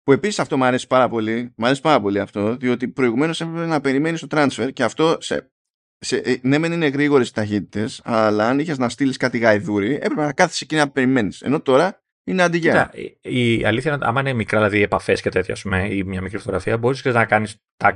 Που 0.06 0.12
επίσης 0.12 0.40
αυτό 0.40 0.58
μου 0.58 0.66
αρέσει 0.66 0.88
πάρα 0.88 1.10
πολύ. 1.10 1.54
Μου 1.56 1.66
αρέσει 1.66 1.82
πάρα 1.82 2.02
πολύ 2.02 2.20
αυτό, 2.20 2.56
διότι 2.56 2.88
προηγουμένως 2.88 3.42
έπρεπε 3.42 3.66
να 3.66 3.82
περιμένεις 3.82 4.20
το 4.22 4.28
transfer 4.32 4.70
και 4.74 4.84
αυτό 4.84 5.18
σε, 5.20 5.52
σε, 5.98 6.18
ε, 6.18 6.36
ναι, 6.42 6.58
μεν 6.58 6.72
είναι 6.72 6.88
γρήγορες 6.88 7.30
οι 7.30 7.34
ταχύτητες, 7.34 8.02
αλλά 8.04 8.48
αν 8.48 8.60
είχες 8.60 8.78
να 8.78 8.90
στείλεις 8.90 9.18
κάτι 9.18 9.38
γαϊδούρι, 9.38 9.94
έπρεπε 9.94 10.22
να 10.22 10.34
κάθεσαι 10.34 10.64
εκεί 10.64 10.76
να 10.76 10.90
περιμένεις. 10.90 11.42
Ενώ 11.42 11.62
τώρα 11.62 12.04
είναι 12.24 12.44
αντιγιά. 12.44 12.92
Η, 13.22 13.58
η 13.58 13.66
αλήθεια 13.66 13.94
είναι, 13.94 14.06
άμα 14.06 14.20
είναι 14.20 14.34
μικρά 14.34 14.58
δηλαδή 14.58 14.82
επαφές 14.82 15.22
και 15.22 15.30
τέτοια, 15.30 15.58
πούμε, 15.62 15.88
ή 15.88 16.04
μια 16.04 16.22
μικρή 16.22 16.38
φωτογραφία, 16.38 16.78
μπορείς 16.78 17.04
να 17.04 17.26
κάνεις 17.26 17.56
tag 17.78 17.96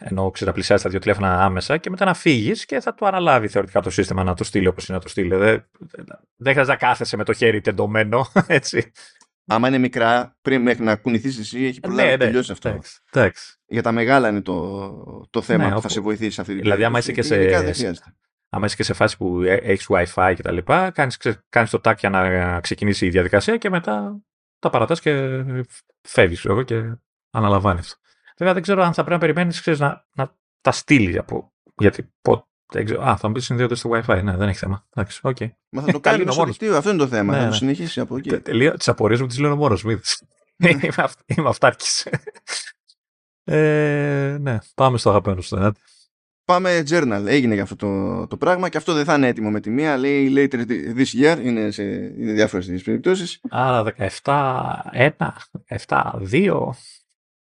ενώ 0.00 0.30
ξέρεις 0.30 0.46
να 0.46 0.52
πλησιάσεις 0.52 0.84
τα 0.84 0.90
δύο 0.90 0.98
τηλέφωνα 0.98 1.44
άμεσα 1.44 1.76
και 1.76 1.90
μετά 1.90 2.04
να 2.04 2.14
φύγεις 2.14 2.64
και 2.64 2.80
θα 2.80 2.94
το 2.94 3.06
αναλάβει 3.06 3.48
θεωρητικά 3.48 3.80
το 3.80 3.90
σύστημα 3.90 4.24
να 4.24 4.34
το 4.34 4.44
στείλει 4.44 4.66
όπως 4.66 4.88
είναι 4.88 4.96
να 4.96 5.02
το 5.02 5.08
στείλει. 5.08 5.36
Δεν, 5.36 5.68
δεν 6.36 6.52
χρειάζεται 6.52 6.64
να 6.64 6.76
κάθεσαι 6.76 7.16
με 7.16 7.24
το 7.24 7.32
χέρι 7.32 7.60
τεντωμένο, 7.60 8.26
έτσι 8.46 8.92
άμα 9.46 9.68
είναι 9.68 9.78
μικρά, 9.78 10.36
πριν 10.42 10.62
μέχρι 10.62 10.84
να 10.84 10.96
κουνηθείς 10.96 11.38
εσύ, 11.38 11.64
έχει 11.64 11.80
προλάβει 11.80 12.08
ναι, 12.08 12.10
να 12.10 12.18
τελειώσει 12.18 12.52
αυτό. 12.52 12.80
Εντάξει. 13.12 13.58
Για 13.66 13.82
τα 13.82 13.92
μεγάλα 13.92 14.28
είναι 14.28 14.40
το, 14.40 15.26
το 15.30 15.42
θέμα 15.42 15.68
ναι, 15.68 15.74
που 15.74 15.80
θα 15.80 15.88
σε 15.88 16.00
βοηθήσει 16.00 16.40
αυτή 16.40 16.52
την 16.52 16.62
Δηλαδή, 16.62 16.84
άμα 16.84 16.98
είσαι, 16.98 17.12
και 17.12 17.22
σε, 17.22 17.34
άμα 18.48 18.66
είσαι 18.66 18.76
και 18.76 18.82
σε 18.82 18.92
φάση 18.92 19.16
που 19.16 19.42
έχεις 19.42 19.86
WiFi 19.88 20.32
και 20.36 20.42
τα 20.42 20.52
λοιπά, 20.52 20.90
κάνεις, 20.90 21.18
κάνεις 21.48 21.70
το 21.70 21.80
tag 21.84 21.94
για 21.98 22.10
να 22.10 22.60
ξεκινήσει 22.60 23.06
η 23.06 23.10
διαδικασία 23.10 23.56
και 23.56 23.70
μετά 23.70 24.20
τα 24.58 24.70
παρατάς 24.70 25.00
και 25.00 25.44
φεύγεις 26.00 26.44
εγώ 26.44 26.62
και 26.62 26.98
αναλαμβάνεις 27.30 27.86
αυτό. 27.86 27.98
Βέβαια 28.36 28.54
δεν 28.54 28.62
ξέρω 28.62 28.82
αν 28.82 28.94
θα 28.94 29.04
πρέπει 29.04 29.24
να 29.24 29.26
περιμένεις 29.26 29.78
να, 29.78 30.06
να 30.14 30.36
τα 30.60 30.72
στείλει 30.72 31.18
από, 31.18 31.52
γιατί 31.76 32.02
δεν 32.02 32.10
ξέρω. 32.22 32.48
Α, 32.78 33.16
θα 33.16 33.28
μου 33.28 33.32
πεις 33.32 33.44
συνδέονται 33.44 33.74
στο 33.74 33.90
WiFi. 33.90 34.20
Ναι, 34.22 34.36
δεν 34.36 34.48
έχει 34.48 34.58
θέμα. 34.58 34.86
Εντάξει, 34.94 35.20
okay. 35.22 35.50
Μα 35.68 35.82
θα 35.82 35.92
το 35.92 36.00
κάνει 36.00 36.24
μέσω 36.24 36.44
δικτύου. 36.44 36.76
Αυτό 36.76 36.90
είναι 36.90 36.98
το 36.98 37.06
θέμα. 37.06 37.32
Ναι, 37.32 37.38
θα 37.38 37.44
το 37.44 37.50
ναι. 37.50 37.56
συνεχίσει 37.56 38.00
από 38.00 38.16
εκεί. 38.16 38.40
Τις 38.76 38.88
απορίες 38.88 39.20
μου 39.20 39.26
τις 39.26 39.38
λέω 39.38 39.56
μόνος. 39.56 39.84
Μην 39.84 40.00
Είμαι 41.36 41.48
αυτάρκης. 41.48 42.08
ε, 43.44 44.36
ναι, 44.40 44.58
πάμε 44.74 44.98
στο 44.98 45.10
αγαπημένο 45.10 45.40
σου. 45.40 45.72
Πάμε 46.44 46.82
journal. 46.90 47.24
Έγινε 47.26 47.54
για 47.54 47.62
αυτό 47.62 47.76
το, 47.76 48.26
το 48.26 48.36
πράγμα 48.36 48.68
και 48.68 48.76
αυτό 48.76 48.92
δεν 48.92 49.04
θα 49.04 49.14
είναι 49.14 49.26
έτοιμο 49.26 49.50
με 49.50 49.60
τη 49.60 49.70
μία. 49.70 49.96
Λέει 49.96 50.32
later 50.36 50.66
this 50.96 51.22
year. 51.22 51.40
Είναι 51.42 51.70
σε 51.70 51.82
είναι 51.82 52.32
διάφορε 52.32 52.64
περιπτώσεις. 52.64 53.40
Άρα 53.50 53.94
17-1, 54.22 55.10
17-2. 55.86 56.70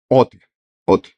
Ό,τι. 0.07 0.37
Ό,τι. 0.83 1.14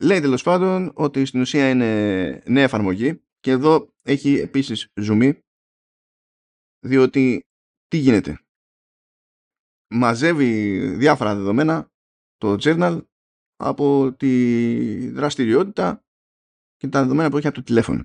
Λέει 0.00 0.20
τέλος 0.20 0.42
πάντων 0.42 0.92
ότι 0.94 1.24
στην 1.24 1.40
ουσία 1.40 1.70
είναι 1.70 2.42
νέα 2.46 2.62
εφαρμογή 2.62 3.22
και 3.40 3.50
εδώ 3.50 3.94
έχει 4.02 4.34
επίσης 4.34 4.92
ζουμί 4.94 5.38
διότι 6.86 7.46
τι 7.88 7.96
γίνεται; 7.96 8.38
Μαζεύει 9.94 10.78
διάφορα 10.96 11.34
δεδομένα 11.34 11.92
το 12.36 12.56
journal 12.60 13.06
από 13.56 14.12
τη 14.16 15.08
δραστηριότητα 15.10 16.04
και 16.76 16.88
τα 16.88 17.02
δεδομένα 17.02 17.30
που 17.30 17.36
έχει 17.36 17.46
από 17.46 17.56
το 17.56 17.62
τηλέφωνο. 17.62 18.04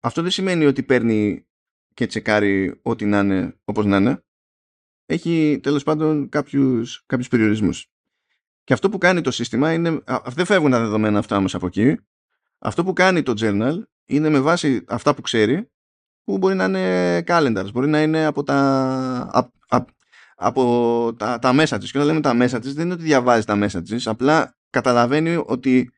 Αυτό 0.00 0.22
δεν 0.22 0.30
σημαίνει 0.30 0.64
ότι 0.64 0.82
παίρνει 0.82 1.46
και 1.94 2.06
τσεκάρει 2.06 2.80
ό,τι 2.82 3.04
να 3.04 3.18
είναι 3.18 3.60
όπως 3.64 3.84
να 3.84 3.96
είναι. 3.96 4.24
έχει 5.06 5.60
τέλος 5.62 5.82
πάντων 5.82 6.28
κάποιους, 6.28 7.04
κάποιους 7.06 7.28
περιορισμούς. 7.28 7.90
Και 8.66 8.72
αυτό 8.72 8.88
που 8.88 8.98
κάνει 8.98 9.20
το 9.20 9.30
σύστημα 9.30 9.72
είναι, 9.72 10.02
δεν 10.26 10.44
φεύγουν 10.44 10.70
τα 10.70 10.80
δεδομένα 10.80 11.18
αυτά 11.18 11.36
όμως 11.36 11.54
από 11.54 11.66
εκεί, 11.66 11.96
αυτό 12.58 12.84
που 12.84 12.92
κάνει 12.92 13.22
το 13.22 13.32
journal 13.36 13.82
είναι 14.06 14.28
με 14.28 14.40
βάση 14.40 14.84
αυτά 14.88 15.14
που 15.14 15.20
ξέρει, 15.20 15.70
που 16.24 16.38
μπορεί 16.38 16.54
να 16.54 16.64
είναι 16.64 17.18
calendars, 17.26 17.68
μπορεί 17.72 17.88
να 17.88 18.02
είναι 18.02 18.24
από 18.24 18.42
τα, 18.42 19.50
από 20.34 21.14
τα, 21.18 21.38
τα 21.38 21.52
messages. 21.54 21.84
Και 21.84 21.98
όταν 21.98 22.06
λέμε 22.06 22.20
τα 22.20 22.32
messages 22.32 22.74
δεν 22.74 22.84
είναι 22.84 22.94
ότι 22.94 23.02
διαβάζει 23.02 23.44
τα 23.44 23.58
messages, 23.62 24.00
απλά 24.04 24.58
καταλαβαίνει 24.70 25.42
ότι 25.46 25.90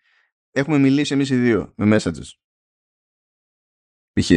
έχουμε 0.51 0.79
μιλήσει 0.79 1.15
εμείς 1.15 1.31
οι 1.31 1.37
δύο 1.37 1.73
με 1.77 1.97
messages. 1.97 2.33
Π.χ. 4.13 4.31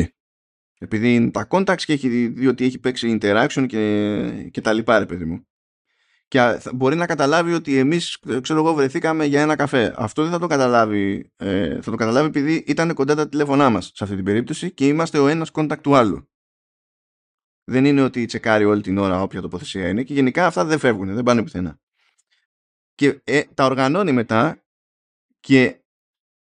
Επειδή 0.78 1.16
είναι 1.16 1.32
τα 1.32 1.48
contacts 1.50 1.82
και 1.82 1.94
έχει 1.94 2.28
δει 2.28 2.48
ότι 2.48 2.66
έχει 2.66 2.80
παίξει 2.80 3.18
interaction 3.22 3.66
και, 3.68 4.50
και 4.52 4.62
τα 4.62 4.74
λοιπά, 4.74 5.00
ρε 5.00 5.06
παιδί 5.06 5.26
μου. 5.26 5.46
Και 6.32 6.62
μπορεί 6.74 6.96
να 6.96 7.06
καταλάβει 7.06 7.54
ότι 7.54 7.78
εμείς, 7.78 8.20
ξέρω 8.42 8.60
εγώ, 8.60 8.74
βρεθήκαμε 8.74 9.26
για 9.26 9.42
ένα 9.42 9.56
καφέ. 9.56 9.94
Αυτό 9.98 10.22
δεν 10.22 10.32
θα 10.32 10.40
το 10.40 10.48
καταλάβει. 10.48 11.32
Ε, 11.36 11.82
θα 11.82 11.92
το 11.92 11.98
καταλάβει 11.98 12.28
επειδή 12.28 12.54
ήταν 12.68 12.94
κοντά 12.94 13.16
τα 13.16 13.30
τηλέφωνά 13.30 13.70
μας 13.70 13.86
σε 13.86 14.04
αυτή 14.04 14.16
την 14.16 14.26
περίπτωση 14.26 14.72
και 14.72 14.88
είμαστε 14.88 15.20
ο 15.20 15.28
ένας 15.28 15.52
contact 15.54 15.80
του 15.82 15.96
άλλου. 15.96 16.30
Δεν 17.64 17.86
είναι 17.86 18.02
ότι 18.02 18.26
τσεκάρει 18.26 18.66
όλη 18.66 18.82
την 18.82 18.98
ώρα 18.98 19.22
όποια 19.22 19.42
τοποθεσία 19.42 19.88
είναι 19.88 20.04
και 20.04 20.14
γενικά 20.14 20.46
αυτά 20.46 20.66
δεν 20.66 20.80
φεύγουν, 20.80 21.14
δεν 21.14 21.24
πάνε 21.24 21.44
πουθενά. 21.44 21.80
Και 22.96 23.22
ε, 23.24 23.44
τα 23.54 23.66
οργανώνει 23.66 24.12
μετά 24.12 24.64
και 25.40 25.82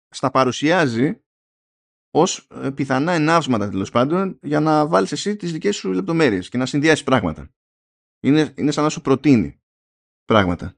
στα 0.10 0.32
παρουσιάζει 0.32 1.22
ως 2.12 2.48
ε, 2.52 2.70
πιθανά 2.70 3.12
ενάυσματα 3.12 3.70
τέλος 3.70 3.92
πάντων 3.92 4.40
για 4.42 4.60
να 4.60 4.88
βάλεις 4.88 5.12
εσύ 5.12 5.36
τις 5.36 5.52
δικές 5.52 5.76
σου 5.76 5.92
λεπτομέρειες 5.92 6.50
και 6.50 6.58
να 6.58 6.66
συνδυάσεις 6.66 7.04
πράγματα. 7.04 7.50
Είναι, 8.20 8.54
είναι 8.56 8.72
σαν 8.72 8.84
να 8.84 8.90
σου 8.90 9.02
προτείνει 9.02 9.60
πράγματα. 10.26 10.76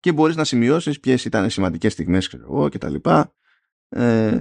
Και 0.00 0.12
μπορείς 0.12 0.36
να 0.36 0.44
σημειώσεις 0.44 1.00
ποιες 1.00 1.24
ήταν 1.24 1.50
σημαντικές 1.50 1.92
στιγμές 1.92 2.28
ξέρω 2.28 2.68
και 2.68 2.78
τα 2.78 2.88
λοιπά. 2.88 3.34
Ε, 3.88 4.40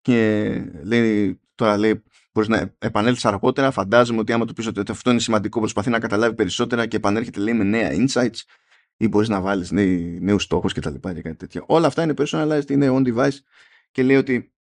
και 0.00 0.50
λέει, 0.82 1.40
τώρα 1.54 1.76
λέει 1.76 2.02
μπορείς 2.32 2.48
να 2.48 2.74
επανέλθεις 2.78 3.24
αργότερα. 3.24 3.70
Φαντάζομαι 3.70 4.20
ότι 4.20 4.32
άμα 4.32 4.44
του 4.44 4.52
πεις 4.52 4.66
ότι 4.66 4.90
αυτό 4.90 5.10
είναι 5.10 5.20
σημαντικό, 5.20 5.58
προσπαθεί 5.58 5.90
να 5.90 5.98
καταλάβει 5.98 6.34
περισσότερα 6.34 6.86
και 6.86 6.96
επανέρχεται 6.96 7.40
λέει 7.40 7.54
με 7.54 7.64
νέα 7.64 7.90
insights 7.92 8.40
ή 8.96 9.08
μπορείς 9.08 9.28
να 9.28 9.40
βάλεις 9.40 9.70
νέους 10.20 10.42
στόχους 10.42 10.72
κτλ. 10.72 10.94
Και, 10.94 11.22
κάτι 11.22 11.36
τέτοιο. 11.36 11.64
Όλα 11.66 11.86
αυτά 11.86 12.02
είναι 12.02 12.14
personalized, 12.16 12.70
είναι 12.70 12.88
on 12.90 13.14
device 13.14 13.38
και 13.90 14.02
λέει 14.02 14.16
ότι 14.16 14.52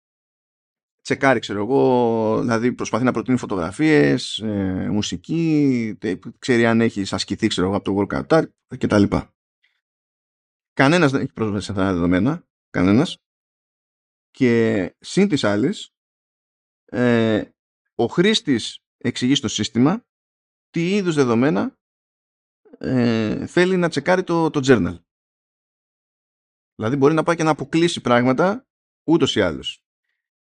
τσεκάρει, 1.02 1.40
ξέρω 1.40 1.60
εγώ, 1.60 2.40
δηλαδή 2.42 2.74
προσπαθεί 2.74 3.04
να 3.04 3.12
προτείνει 3.12 3.38
φωτογραφίες, 3.38 4.38
ε, 4.38 4.90
μουσική, 4.92 5.98
ξέρει 6.40 6.66
αν 6.66 6.82
έχεις 6.82 7.14
ασκηθεί, 7.14 7.48
ξέρω 7.48 7.68
εγώ, 7.68 7.76
από 7.76 8.08
το 8.08 8.18
workout 8.30 8.44
κτλ. 8.78 9.04
Κανένας 10.74 11.12
δεν 11.12 11.22
έχει 11.22 11.34
πρόσβαση 11.34 11.66
σε 11.66 11.72
αυτά 11.72 11.84
τα 11.84 11.94
δεδομένα. 11.94 12.48
Κανένας. 12.70 13.18
Και 14.32 14.96
συν 15.00 15.28
της 15.28 15.44
άλλης, 15.44 15.90
ε, 16.86 17.44
ο 17.96 18.06
χρήστης 18.06 18.80
εξηγεί 18.98 19.36
στο 19.36 19.48
σύστημα 19.48 20.04
τι 20.70 20.96
είδους 20.96 21.16
δεδομένα 21.16 21.78
ε, 22.78 23.46
θέλει 23.46 23.78
να 23.78 23.90
τσεκάρει 23.90 24.24
το, 24.24 24.50
το 24.50 24.60
journal. 24.64 25.00
Δηλαδή 26.76 26.96
μπορεί 26.96 27.14
να 27.14 27.24
πάει 27.24 27.36
και 27.36 27.44
να 27.44 27.50
αποκλείσει 27.50 28.02
πράγματα 28.02 28.68
ούτως 29.08 29.36
ή 29.36 29.42
άλλως. 29.42 29.84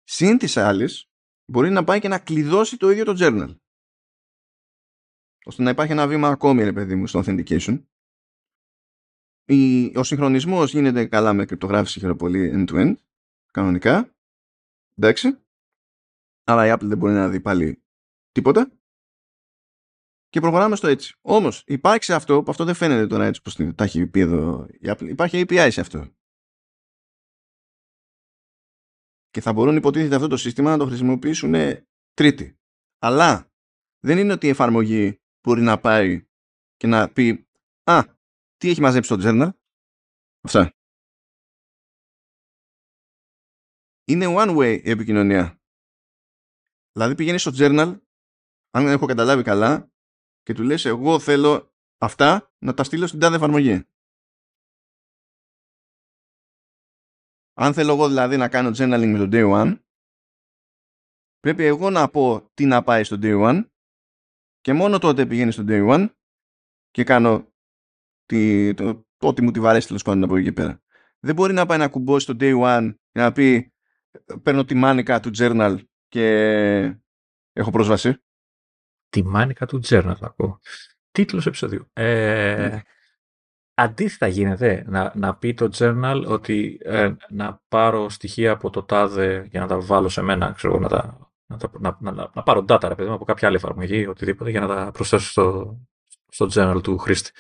Συν 0.05 0.39
της 0.39 0.57
άλλης, 0.57 1.11
μπορεί 1.45 1.71
να 1.71 1.85
πάει 1.85 2.01
και 2.01 2.09
να 2.09 2.19
κλειδώσει 2.19 2.77
το 2.77 2.91
ίδιο 2.91 3.05
το 3.05 3.17
journal. 3.19 3.57
Ώστε 5.45 5.63
να 5.63 5.71
υπάρχει 5.71 5.93
ένα 5.93 6.07
βήμα 6.07 6.29
ακόμη, 6.29 6.63
ρε 6.63 6.73
παιδί 6.73 6.95
μου, 6.95 7.07
στο 7.07 7.23
authentication. 7.25 7.83
ο 9.95 10.03
συγχρονισμός 10.03 10.73
γίνεται 10.73 11.07
καλά 11.07 11.33
με 11.33 11.45
κρυπτογράφηση 11.45 11.99
χειροπολί 11.99 12.53
end-to-end, 12.55 12.95
κανονικά. 13.51 14.15
Εντάξει. 14.97 15.39
Άρα 16.45 16.67
η 16.67 16.73
Apple 16.75 16.87
δεν 16.87 16.99
μπορεί 16.99 17.13
να 17.13 17.29
δει 17.29 17.41
πάλι 17.41 17.83
τίποτα. 18.33 18.73
Και 20.29 20.41
προχωράμε 20.41 20.77
στο 20.77 20.87
έτσι. 20.87 21.17
Όμως 21.21 21.65
υπάρχει 21.67 22.13
αυτό, 22.13 22.43
που 22.43 22.51
αυτό 22.51 22.65
δεν 22.65 22.75
φαίνεται 22.75 23.07
τώρα 23.07 23.25
έτσι 23.25 23.43
πως 23.43 23.55
τα 23.55 23.85
έχει 23.85 24.07
πει 24.07 24.21
εδώ 24.21 24.67
η 24.71 24.83
Apple. 24.83 25.09
Υπάρχει 25.09 25.45
API 25.47 25.69
σε 25.71 25.81
αυτό. 25.81 26.09
Και 29.31 29.41
θα 29.41 29.53
μπορούν 29.53 29.77
υποτίθεται 29.77 30.15
αυτό 30.15 30.27
το 30.29 30.37
σύστημα 30.37 30.71
να 30.71 30.79
το 30.79 30.87
χρησιμοποιήσουν 30.87 31.55
τρίτη. 32.15 32.59
Αλλά 32.99 33.53
δεν 34.01 34.19
είναι 34.19 34.33
ότι 34.33 34.47
η 34.47 34.51
εφαρμογή 34.51 35.21
μπορεί 35.43 35.63
να 35.63 35.79
πάει 35.81 36.27
και 36.77 36.87
να 36.87 37.13
πει 37.13 37.49
«Α, 37.83 38.03
τι 38.57 38.69
έχει 38.69 38.81
μαζέψει 38.81 39.17
το 39.17 39.17
journal» 39.23 39.51
Αυτά. 40.43 40.75
Είναι 44.05 44.27
one 44.29 44.57
way 44.57 44.81
η 44.85 44.91
επικοινωνία. 44.91 45.61
Δηλαδή 46.93 47.15
πηγαίνεις 47.15 47.41
στο 47.41 47.51
journal, 47.55 48.01
αν 48.71 48.87
έχω 48.87 49.07
καταλάβει 49.07 49.43
καλά, 49.43 49.93
και 50.43 50.55
του 50.55 50.63
λες 50.63 50.85
εγώ 50.85 51.19
θέλω 51.19 51.75
αυτά 51.99 52.55
να 52.59 52.75
τα 52.75 52.85
στείλω 52.85 53.07
στην 53.07 53.21
τάδε 53.21 53.37
εφαρμογή. 53.37 53.85
Αν 57.61 57.75
θέλω 57.75 57.93
εγώ 57.93 58.09
δηλαδή 58.09 58.37
να 58.37 58.49
κάνω 58.49 58.69
journaling 58.69 59.13
με 59.13 59.19
το 59.19 59.29
day 59.33 59.63
one, 59.63 59.79
πρέπει 61.39 61.65
εγώ 61.65 61.91
να 61.91 62.09
πω 62.09 62.51
τι 62.55 62.65
να 62.65 62.83
πάει 62.83 63.05
στο 63.05 63.17
day 63.21 63.49
one 63.49 63.69
και 64.61 64.73
μόνο 64.73 64.99
τότε 64.99 65.27
πηγαίνει 65.27 65.53
στο 65.53 65.65
day 65.67 65.89
one 65.89 66.09
και 66.91 67.05
κάνω 67.05 67.53
τη, 68.27 68.75
το, 68.75 68.95
το, 69.17 69.27
ό,τι 69.27 69.43
μου 69.43 69.51
τη 69.51 69.61
βαρέσει 69.61 69.87
τέλος 69.87 70.03
πάντων 70.03 70.25
από 70.25 70.37
εκεί 70.37 70.45
και 70.45 70.53
πέρα. 70.53 70.83
Δεν 71.21 71.35
μπορεί 71.35 71.53
να 71.53 71.67
πάει 71.67 71.79
να 71.79 71.89
κουμπώσει 71.89 72.25
στο 72.25 72.35
day 72.41 72.63
one 72.63 72.95
και 73.11 73.21
να 73.21 73.33
πει 73.33 73.73
παίρνω 74.43 74.65
τη 74.65 74.75
μάνικα 74.75 75.21
του 75.21 75.31
journal 75.37 75.79
και 76.09 76.27
έχω 77.53 77.71
πρόσβαση. 77.71 78.23
Τη 79.09 79.25
μάνικα 79.25 79.67
του 79.67 79.81
Journal 79.85 80.15
θα 80.19 80.27
ακούω. 80.27 80.61
Τίτλος 81.11 81.47
επεισοδίου. 81.47 81.91
Ε, 81.93 82.69
ναι. 82.71 82.83
Αντίθετα 83.83 84.27
γίνεται 84.27 84.85
να, 84.87 85.13
να 85.15 85.35
πει 85.35 85.55
το 85.55 85.71
journal 85.79 86.23
ότι 86.27 86.79
ε, 86.83 87.13
να 87.29 87.61
πάρω 87.69 88.09
στοιχεία 88.09 88.53
από 88.53 88.71
το 88.71 88.83
τάδε 88.83 89.47
για 89.51 89.61
να 89.61 89.67
τα 89.67 89.81
βάλω 89.81 90.09
σε 90.09 90.23
μένα, 90.23 90.53
ξέρω, 90.57 90.79
να, 90.79 90.89
τα, 90.89 91.31
να, 91.47 91.57
να, 91.79 91.97
να, 92.01 92.31
να, 92.35 92.43
πάρω 92.43 92.65
data 92.69 92.85
ρε 92.89 92.95
παιδί, 92.95 93.11
από 93.11 93.25
κάποια 93.25 93.49
άλλη 93.49 93.57
εφαρμογή, 93.57 94.07
οτιδήποτε, 94.07 94.51
για 94.51 94.61
να 94.61 94.67
τα 94.67 94.91
προσθέσω 94.93 95.31
στο, 95.31 95.79
στο 96.29 96.49
journal 96.55 96.83
του 96.83 96.99
χρήστη. 96.99 97.31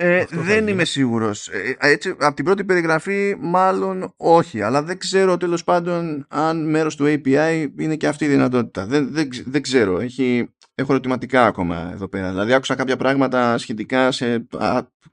Ε, 0.00 0.24
δεν 0.30 0.68
είμαι 0.68 0.84
σίγουρος. 0.84 1.48
Ε, 1.48 1.76
έτσι, 1.78 2.16
από 2.18 2.34
την 2.34 2.44
πρώτη 2.44 2.64
περιγραφή 2.64 3.36
μάλλον 3.38 4.12
όχι, 4.16 4.62
αλλά 4.62 4.82
δεν 4.82 4.98
ξέρω 4.98 5.36
τέλος 5.36 5.64
πάντων 5.64 6.26
αν 6.28 6.70
μέρος 6.70 6.96
του 6.96 7.04
API 7.04 7.66
είναι 7.78 7.96
και 7.96 8.06
αυτή 8.06 8.24
η 8.24 8.28
δυνατότητα. 8.28 8.86
Δεν, 8.86 9.12
δεν, 9.12 9.28
δεν 9.46 9.62
ξέρω. 9.62 9.98
Έχει, 9.98 10.48
έχω 10.78 10.92
ερωτηματικά 10.92 11.46
ακόμα 11.46 11.90
εδώ 11.92 12.08
πέρα. 12.08 12.30
Δηλαδή 12.30 12.52
άκουσα 12.52 12.74
κάποια 12.74 12.96
πράγματα 12.96 13.58
σχετικά 13.58 14.12
σε 14.12 14.46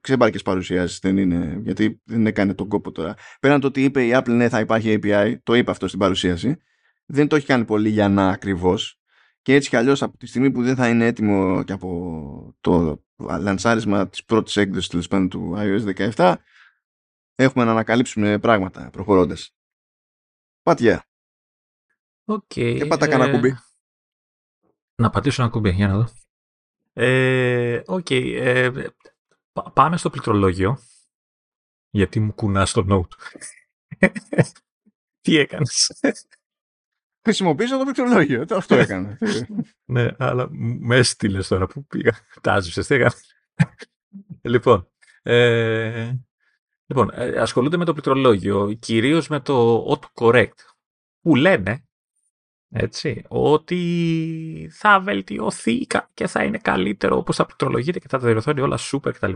ξέμπαρκες 0.01 0.41
παρουσιάσεις. 0.41 0.99
Δεν 0.99 1.17
είναι, 1.17 1.59
γιατί 1.63 2.01
δεν 2.03 2.27
έκανε 2.27 2.53
τον 2.53 2.67
κόπο 2.67 2.91
τώρα. 2.91 3.15
Πέραν 3.39 3.59
το 3.59 3.67
ότι 3.67 3.83
είπε 3.83 4.05
η 4.05 4.11
Apple 4.13 4.29
ναι 4.29 4.49
θα 4.49 4.59
υπάρχει 4.59 4.99
API, 5.01 5.35
το 5.43 5.53
είπε 5.53 5.71
αυτό 5.71 5.87
στην 5.87 5.99
παρουσίαση, 5.99 6.57
δεν 7.05 7.27
το 7.27 7.35
έχει 7.35 7.45
κάνει 7.45 7.65
πολύ 7.65 7.89
για 7.89 8.09
να 8.09 8.29
ακριβώς. 8.29 8.99
Και 9.41 9.53
έτσι 9.53 9.69
κι 9.69 9.75
αλλιώς 9.75 10.01
από 10.01 10.17
τη 10.17 10.27
στιγμή 10.27 10.51
που 10.51 10.63
δεν 10.63 10.75
θα 10.75 10.89
είναι 10.89 11.05
έτοιμο 11.05 11.63
και 11.63 11.73
από 11.73 12.55
το 12.61 13.03
λανσάρισμα 13.39 14.09
της 14.09 14.23
πρώτης 14.25 14.55
έκδοσης 14.57 14.89
τέλος 14.89 15.07
πάντων 15.07 15.29
του 15.29 15.53
iOS 15.57 16.11
17 16.15 16.35
έχουμε 17.35 17.65
να 17.65 17.71
ανακαλύψουμε 17.71 18.39
πράγματα 18.39 18.89
προχωρώντας. 18.91 19.55
Πατιά. 20.61 21.05
Okay, 22.25 22.75
και 22.77 22.85
πάτα 22.85 23.07
κανένα 23.07 23.29
ε... 23.29 23.33
κουμπί. 23.33 23.57
Να 24.95 25.09
πατήσω 25.09 25.41
ένα 25.41 25.51
κουμπί, 25.51 25.69
για 25.69 25.87
να 25.87 25.97
δω. 25.97 26.07
Ε, 26.93 27.81
okay, 27.85 28.33
ε, 28.35 28.71
πάμε 29.73 29.97
στο 29.97 30.09
πληκτρολόγιο. 30.09 30.77
Γιατί 31.89 32.19
μου 32.19 32.33
κουνάς 32.33 32.71
το 32.71 32.85
note. 32.89 33.37
Τι 35.21 35.37
έκανες; 35.37 35.99
Χρησιμοποίησα 37.21 37.77
το 37.77 37.83
πληκτρολόγιο. 37.83 38.45
Αυτό 38.49 38.75
έκανα. 38.75 39.17
ναι, 39.85 40.07
αλλά 40.17 40.47
με 40.51 40.95
έστειλες 40.95 41.47
τώρα 41.47 41.67
που 41.67 41.85
πήγα. 41.85 42.19
Τάζεψε, 42.41 42.81
τι 42.81 42.95
έκανα. 42.95 43.13
λοιπόν, 44.41 44.91
ε, 45.21 46.13
λοιπόν 46.85 47.09
ε, 47.13 47.39
ασχολούνται 47.39 47.77
με 47.77 47.85
το 47.85 47.91
πληκτρολόγιο, 47.91 48.73
κυρίως 48.73 49.27
με 49.27 49.39
το 49.39 49.85
autocorrect, 49.93 50.55
που 51.21 51.35
λένε 51.35 51.84
έτσι, 52.69 53.23
ότι 53.27 54.69
θα 54.71 54.99
βελτιωθεί 54.99 55.87
και 56.13 56.27
θα 56.27 56.43
είναι 56.43 56.57
καλύτερο 56.57 57.17
όπως 57.17 57.35
θα 57.35 57.45
πληκτρολογείται 57.45 57.99
και 57.99 58.07
θα 58.09 58.17
τα 58.19 58.25
διορθώνει 58.25 58.61
όλα 58.61 58.77
super 58.91 59.13
κτλ 59.13 59.33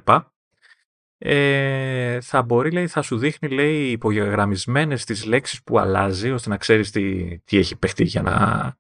ε, 1.22 2.22
θα 2.22 2.42
μπορεί, 2.42 2.72
λέει, 2.72 2.88
θα 2.88 3.02
σου 3.02 3.18
δείχνει, 3.18 3.50
λέει, 3.50 3.92
υπογεγραμμισμένες 3.92 5.06
τις 5.06 5.26
λέξεις 5.26 5.64
που 5.64 5.80
αλλάζει, 5.80 6.32
ώστε 6.32 6.50
να 6.50 6.58
ξέρεις 6.58 6.92
τι, 6.92 7.38
τι 7.40 7.58
έχει 7.58 7.76
παιχτεί 7.78 8.04
για 8.04 8.22
να, 8.22 8.78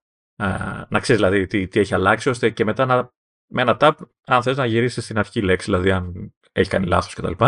να 0.89 0.99
ξέρεις 0.99 1.21
δηλαδή 1.21 1.45
τι, 1.45 1.67
τι 1.67 1.79
έχει 1.79 1.93
αλλάξει, 1.93 2.29
ώστε 2.29 2.49
και 2.49 2.63
μετά 2.63 2.85
να 2.85 3.13
με 3.51 3.61
ένα 3.61 3.77
tap, 3.79 3.91
αν 4.25 4.43
θες 4.43 4.57
να 4.57 4.65
γυρίσεις 4.65 5.03
στην 5.03 5.17
αρχή 5.17 5.41
λέξη, 5.41 5.65
δηλαδή 5.65 5.91
αν 5.91 6.33
έχει 6.51 6.69
κάνει 6.69 6.85
λάθος 6.85 7.13
κτλ. 7.13 7.45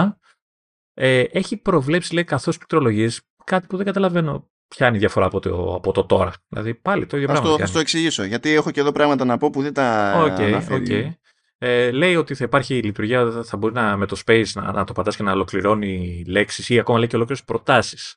Ε, 0.93 1.19
έχει 1.21 1.57
προβλέψει, 1.57 2.13
λέει, 2.13 2.23
καθώς 2.23 2.57
πληκτρολογείς, 2.57 3.21
κάτι 3.43 3.67
που 3.67 3.77
δεν 3.77 3.85
καταλαβαίνω 3.85 4.49
ποια 4.75 4.87
είναι 4.87 4.95
η 4.95 4.99
διαφορά 4.99 5.25
από 5.25 5.39
το, 5.39 5.73
από 5.75 5.91
το 5.91 6.05
τώρα; 6.05 6.31
Δηλαδή 6.47 6.73
πάλι 6.73 7.05
το 7.05 7.17
ίδιο 7.17 7.27
πράγμα. 7.27 7.57
Θα 7.57 7.69
το 7.71 7.79
εξηγήσω, 7.79 8.23
γιατί 8.23 8.53
έχω 8.53 8.71
και 8.71 8.79
εδώ 8.79 8.91
πράγματα 8.91 9.25
να 9.25 9.37
πω 9.37 9.49
που 9.49 9.61
δεν 9.61 9.73
τα 9.73 10.13
okay, 10.25 10.41
αναφέρει. 10.41 10.85
Okay. 10.89 11.15
Ε, 11.57 11.91
λέει 11.91 12.15
ότι 12.15 12.35
θα 12.35 12.43
υπάρχει 12.43 12.77
η 12.77 12.81
λειτουργία, 12.81 13.31
θα 13.43 13.57
μπορεί 13.57 13.73
να, 13.73 13.97
με 13.97 14.05
το 14.05 14.21
Space 14.25 14.45
να, 14.53 14.71
να 14.71 14.83
το 14.83 14.93
πατάς 14.93 15.15
και 15.15 15.23
να 15.23 15.31
ολοκληρώνει 15.31 16.23
λέξεις 16.27 16.69
ή 16.69 16.79
ακόμα 16.79 16.97
λέει 16.97 17.07
και 17.07 17.15
ολόκληρες 17.15 17.43
προτάσεις. 17.43 18.15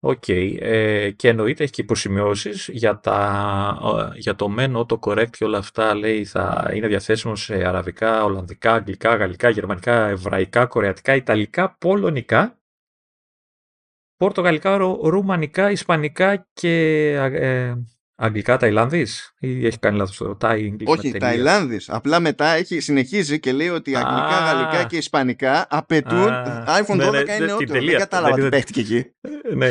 OK. 0.00 0.22
Okay. 0.26 0.56
Ε, 0.60 1.10
και 1.10 1.28
εννοείται 1.28 1.62
έχει 1.62 1.72
και 1.72 1.82
υποσημειώσεις 1.82 2.68
για, 2.72 3.00
τα, 3.00 4.12
για 4.14 4.34
το 4.34 4.54
men 4.58 4.76
autocorrect 4.76 5.30
και 5.30 5.44
όλα 5.44 5.58
αυτά 5.58 5.94
λέει 5.94 6.24
θα 6.24 6.70
είναι 6.74 6.86
διαθέσιμο 6.86 7.36
σε 7.36 7.54
αραβικά, 7.54 8.24
ολλανδικά, 8.24 8.72
αγγλικά, 8.72 9.14
γαλλικά, 9.14 9.48
γερμανικά, 9.48 10.08
εβραϊκά, 10.08 10.66
κορεατικά, 10.66 11.14
ιταλικά, 11.14 11.76
πολωνικά, 11.78 12.58
πορτογαλικά, 14.16 14.76
ρουμανικά, 15.02 15.70
ισπανικά 15.70 16.46
και 16.52 17.12
ε, 17.12 17.74
Αγγλικά 18.16 18.56
Ταϊλάνδης 18.56 19.34
ή 19.38 19.66
έχει 19.66 19.78
κάνει 19.78 19.96
λάθος 19.96 20.16
το 20.16 20.36
Τάι 20.36 20.76
Όχι, 20.84 21.12
Ταϊλάνδης. 21.12 21.90
Απλά 21.90 22.20
μετά 22.20 22.46
έχει, 22.46 22.80
συνεχίζει 22.80 23.40
και 23.40 23.52
λέει 23.52 23.68
ότι 23.68 23.96
αγγλικά, 23.96 24.38
γαλλικά 24.38 24.84
και 24.84 24.96
ισπανικά 24.96 25.66
απαιτούν. 25.70 26.28
iPhone 26.66 26.94
12 26.94 26.96
ναι, 26.96 27.10
ναι, 27.10 27.34
είναι 27.34 27.44
ναι, 27.44 27.52
ό,τι. 27.52 27.64
Δεν 27.64 27.98
κατάλαβα 27.98 28.34
τι 28.34 28.48
παίχτηκε 28.48 28.80
εκεί. 28.80 29.04
Ναι, 29.54 29.68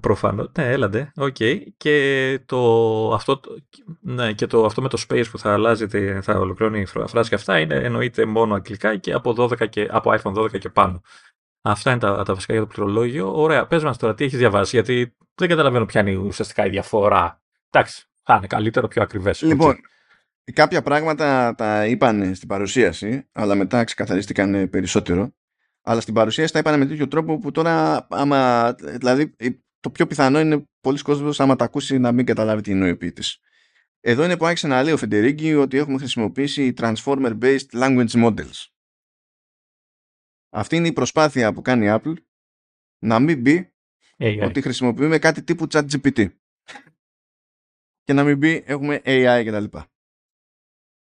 προφανώς. 0.00 0.50
Ναι, 0.58 0.70
έλαντε. 0.70 1.12
Οκ. 1.16 1.36
Και, 1.76 2.38
το, 2.46 3.12
αυτό, 3.14 3.40
ναι, 4.00 4.32
και 4.32 4.46
το, 4.46 4.64
αυτό 4.64 4.82
με 4.82 4.88
το 4.88 5.02
space 5.08 5.24
που 5.30 5.38
θα 5.38 5.52
αλλάζει, 5.52 5.86
θα 6.22 6.38
ολοκληρώνει 6.38 6.80
η 6.80 6.86
φράση 6.86 7.28
και 7.28 7.34
αυτά 7.34 7.58
είναι 7.58 7.74
εννοείται 7.74 8.26
μόνο 8.26 8.54
αγγλικά 8.54 8.96
και 8.96 9.12
από, 9.12 9.34
12 9.38 9.68
και, 9.68 9.88
από 9.90 10.14
iPhone 10.22 10.34
12 10.34 10.58
και 10.58 10.68
πάνω. 10.68 11.02
Αυτά 11.70 11.90
είναι 11.90 12.00
τα, 12.00 12.22
τα 12.22 12.34
βασικά 12.34 12.52
για 12.52 12.62
το 12.62 12.68
πληκτρολόγιο. 12.68 13.40
Ωραία, 13.40 13.66
πες 13.66 13.82
μας 13.82 13.98
τώρα 13.98 14.14
τι 14.14 14.24
έχεις 14.24 14.38
διαβάσει, 14.38 14.76
γιατί 14.76 15.16
δεν 15.34 15.48
καταλαβαίνω 15.48 15.84
ποια 15.84 16.00
είναι 16.00 16.16
ουσιαστικά 16.16 16.66
η 16.66 16.68
διαφορά 16.68 17.42
Εντάξει, 17.70 18.04
θα 18.22 18.34
είναι 18.34 18.46
καλύτερο, 18.46 18.88
πιο 18.88 19.02
ακριβές. 19.02 19.42
Λοιπόν, 19.42 19.74
okay. 19.74 20.52
κάποια 20.52 20.82
πράγματα 20.82 21.54
τα 21.54 21.86
είπαν 21.86 22.34
στην 22.34 22.48
παρουσίαση, 22.48 23.28
αλλά 23.32 23.54
μετά 23.54 23.84
ξεκαθαρίστηκαν 23.84 24.70
περισσότερο. 24.70 25.32
Αλλά 25.82 26.00
στην 26.00 26.14
παρουσίαση 26.14 26.52
τα 26.52 26.58
είπαν 26.58 26.78
με 26.78 26.86
τέτοιο 26.86 27.08
τρόπο 27.08 27.38
που 27.38 27.50
τώρα, 27.50 28.06
άμα, 28.10 28.72
δηλαδή, 28.72 29.36
το 29.80 29.90
πιο 29.90 30.06
πιθανό 30.06 30.40
είναι 30.40 30.64
πολλοί 30.80 31.02
κόσμοι, 31.02 31.32
άμα 31.38 31.56
τα 31.56 31.64
ακούσει, 31.64 31.98
να 31.98 32.12
μην 32.12 32.26
καταλάβει 32.26 32.62
τι 32.62 32.70
εννοεί 32.70 32.96
της. 32.96 33.40
Εδώ 34.00 34.24
είναι 34.24 34.36
που 34.36 34.46
άρχισε 34.46 34.66
να 34.66 34.82
λέει 34.82 34.92
ο 34.92 34.96
Φεντερίγκη 34.96 35.54
ότι 35.54 35.78
έχουμε 35.78 35.98
χρησιμοποιήσει 35.98 36.74
transformer-based 36.76 37.70
language 37.72 38.24
models. 38.24 38.66
Αυτή 40.58 40.76
είναι 40.76 40.88
η 40.88 40.92
προσπάθεια 40.92 41.52
που 41.52 41.62
κάνει 41.62 41.86
η 41.86 41.88
Apple 41.90 42.14
να 42.98 43.20
μην 43.20 43.42
πει 43.42 43.72
ότι 44.42 44.60
χρησιμοποιούμε 44.60 45.18
κάτι 45.18 45.42
τύπου 45.42 45.66
ChatGPT 45.70 46.28
και 48.02 48.12
να 48.12 48.24
μην 48.24 48.38
πει 48.38 48.62
έχουμε 48.66 49.02
AI 49.04 49.44
κτλ. 49.46 49.78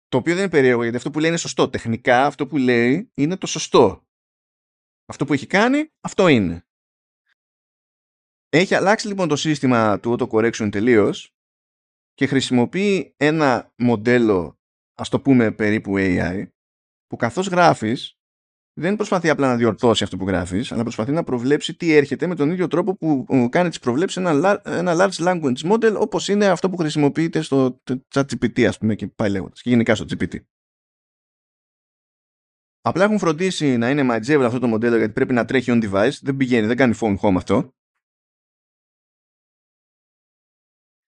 Το 0.08 0.16
οποίο 0.16 0.34
δεν 0.34 0.42
είναι 0.42 0.50
περίεργο 0.50 0.82
γιατί 0.82 0.96
αυτό 0.96 1.10
που 1.10 1.18
λέει 1.18 1.28
είναι 1.28 1.38
σωστό. 1.38 1.70
Τεχνικά 1.70 2.26
αυτό 2.26 2.46
που 2.46 2.56
λέει 2.56 3.10
είναι 3.14 3.36
το 3.36 3.46
σωστό. 3.46 4.06
Αυτό 5.06 5.24
που 5.24 5.32
έχει 5.32 5.46
κάνει, 5.46 5.92
αυτό 6.00 6.28
είναι. 6.28 6.66
Έχει 8.48 8.74
αλλάξει 8.74 9.06
λοιπόν 9.06 9.28
το 9.28 9.36
σύστημα 9.36 10.00
του 10.00 10.16
autocorrection 10.18 10.68
τελείως 10.72 11.34
και 12.12 12.26
χρησιμοποιεί 12.26 13.14
ένα 13.16 13.72
μοντέλο, 13.76 14.60
ας 14.94 15.08
το 15.08 15.20
πούμε 15.20 15.52
περίπου 15.52 15.94
AI, 15.96 16.48
που 17.06 17.16
καθώς 17.16 17.46
γράφεις 17.46 18.19
δεν 18.80 18.96
προσπαθεί 18.96 19.28
απλά 19.28 19.46
να 19.46 19.56
διορθώσει 19.56 20.04
αυτό 20.04 20.16
που 20.16 20.26
γράφεις, 20.26 20.72
αλλά 20.72 20.82
προσπαθεί 20.82 21.12
να 21.12 21.24
προβλέψει 21.24 21.74
τι 21.74 21.92
έρχεται 21.92 22.26
με 22.26 22.34
τον 22.34 22.50
ίδιο 22.50 22.66
τρόπο 22.66 22.96
που 22.96 23.26
κάνει 23.50 23.68
τις 23.68 23.78
προβλέψεις 23.78 24.16
ένα, 24.16 24.60
ένα 24.64 24.94
large 24.96 25.24
language 25.28 25.72
model 25.72 25.94
όπως 25.98 26.28
είναι 26.28 26.46
αυτό 26.46 26.70
που 26.70 26.76
χρησιμοποιείται 26.76 27.40
στο 27.40 27.82
ChatGPT, 28.14 28.62
ας 28.62 28.78
πούμε, 28.78 28.94
και 28.94 29.06
πάει 29.06 29.30
λέγοντας, 29.30 29.62
και 29.62 29.70
γενικά 29.70 29.94
στο 29.94 30.04
GPT. 30.08 30.36
Απλά 32.82 33.04
έχουν 33.04 33.18
φροντίσει 33.18 33.76
να 33.76 33.90
είναι 33.90 34.02
manageable 34.10 34.42
αυτό 34.44 34.58
το 34.58 34.66
μοντέλο 34.66 34.96
γιατί 34.96 35.12
πρέπει 35.12 35.32
να 35.32 35.44
τρέχει 35.44 35.70
on 35.74 35.90
device, 35.90 36.18
δεν 36.22 36.36
πηγαίνει, 36.36 36.66
δεν 36.66 36.76
κάνει 36.76 36.94
phone 37.00 37.16
home 37.18 37.34
αυτό. 37.36 37.74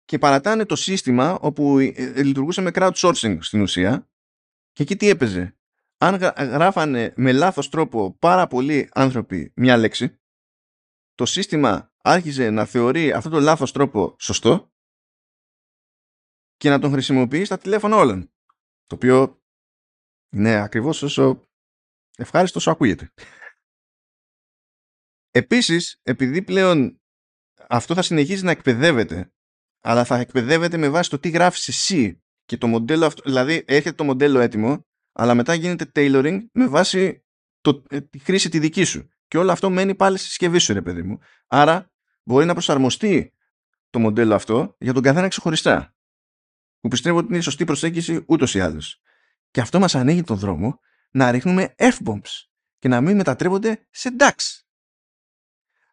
Και 0.04 0.18
παρατάνε 0.18 0.64
το 0.64 0.76
σύστημα 0.76 1.38
όπου 1.40 1.78
ε, 1.78 1.92
ε, 1.96 2.22
λειτουργούσε 2.22 2.60
με 2.60 2.70
crowdsourcing 2.74 3.38
στην 3.40 3.60
ουσία 3.60 4.08
και 4.72 4.82
εκεί 4.82 4.96
τι 4.96 5.08
έπαιζε; 5.08 5.56
Αν 6.02 6.16
γράφανε 6.36 7.12
με 7.16 7.32
λάθος 7.32 7.68
τρόπο 7.68 8.16
πάρα 8.18 8.46
πολλοί 8.46 8.88
άνθρωποι 8.92 9.52
μια 9.56 9.76
λέξη, 9.76 10.20
το 11.14 11.26
σύστημα 11.26 11.92
άρχιζε 11.96 12.50
να 12.50 12.64
θεωρεί 12.64 13.12
αυτό 13.12 13.30
το 13.30 13.40
λάθος 13.40 13.72
τρόπο 13.72 14.16
σωστό 14.18 14.72
και 16.56 16.68
να 16.68 16.78
τον 16.78 16.90
χρησιμοποιεί 16.90 17.44
στα 17.44 17.58
τηλέφωνα 17.58 17.96
όλων. 17.96 18.32
Το 18.86 18.94
οποίο 18.94 19.42
είναι 20.32 20.54
ακριβώς 20.54 21.02
όσο 21.02 21.48
ευχάριστος 22.16 22.62
όσο 22.62 22.70
ακούγεται. 22.70 23.12
Επίσης, 25.30 26.00
επειδή 26.02 26.42
πλέον 26.42 27.00
αυτό 27.68 27.94
θα 27.94 28.02
συνεχίζει 28.02 28.44
να 28.44 28.50
εκπαιδεύεται, 28.50 29.32
αλλά 29.80 30.04
θα 30.04 30.16
εκπαιδεύεται 30.18 30.76
με 30.76 30.88
βάση 30.88 31.10
το 31.10 31.18
τι 31.18 31.28
γράφεις 31.28 31.68
εσύ 31.68 32.22
και 32.44 32.56
το 32.56 32.66
μοντέλο 32.66 33.06
αυτό, 33.06 33.22
δηλαδή 33.24 33.64
έρχεται 33.66 33.92
το 33.92 34.04
μοντέλο 34.04 34.40
έτοιμο 34.40 34.86
αλλά 35.12 35.34
μετά 35.34 35.55
γίνεται 35.55 35.90
tailoring 35.94 36.39
με 36.52 36.66
βάση 36.66 37.24
το, 37.60 37.82
ε, 37.89 38.01
τη 38.01 38.18
χρήση 38.18 38.48
τη 38.48 38.59
δική 38.59 38.84
σου. 38.84 39.09
Και 39.28 39.39
όλο 39.39 39.52
αυτό 39.52 39.70
μένει 39.70 39.94
πάλι 39.94 40.18
στη 40.18 40.26
συσκευή 40.26 40.59
σου, 40.59 40.72
ρε 40.72 40.82
παιδί 40.82 41.02
μου. 41.02 41.18
Άρα 41.47 41.90
μπορεί 42.22 42.47
να 42.47 42.52
προσαρμοστεί 42.52 43.32
το 43.90 43.98
μοντέλο 43.98 44.34
αυτό 44.34 44.76
για 44.78 44.93
τον 44.93 45.02
καθένα 45.02 45.28
ξεχωριστά. 45.28 45.94
Που 46.80 46.89
πιστεύω 46.89 47.18
ότι 47.18 47.26
είναι 47.28 47.36
η 47.36 47.40
σωστή 47.40 47.64
προσέγγιση 47.64 48.24
ούτως 48.26 48.55
ή 48.55 48.60
άλλως. 48.60 49.01
Και 49.51 49.60
αυτό 49.60 49.78
μας 49.78 49.94
ανοίγει 49.94 50.22
τον 50.22 50.36
δρόμο 50.36 50.80
να 51.10 51.30
ρίχνουμε 51.30 51.74
F-bombs 51.78 52.47
και 52.78 52.89
να 52.89 53.01
μην 53.01 53.16
μετατρέπονται 53.16 53.86
σε 53.90 54.16
DAX. 54.18 54.34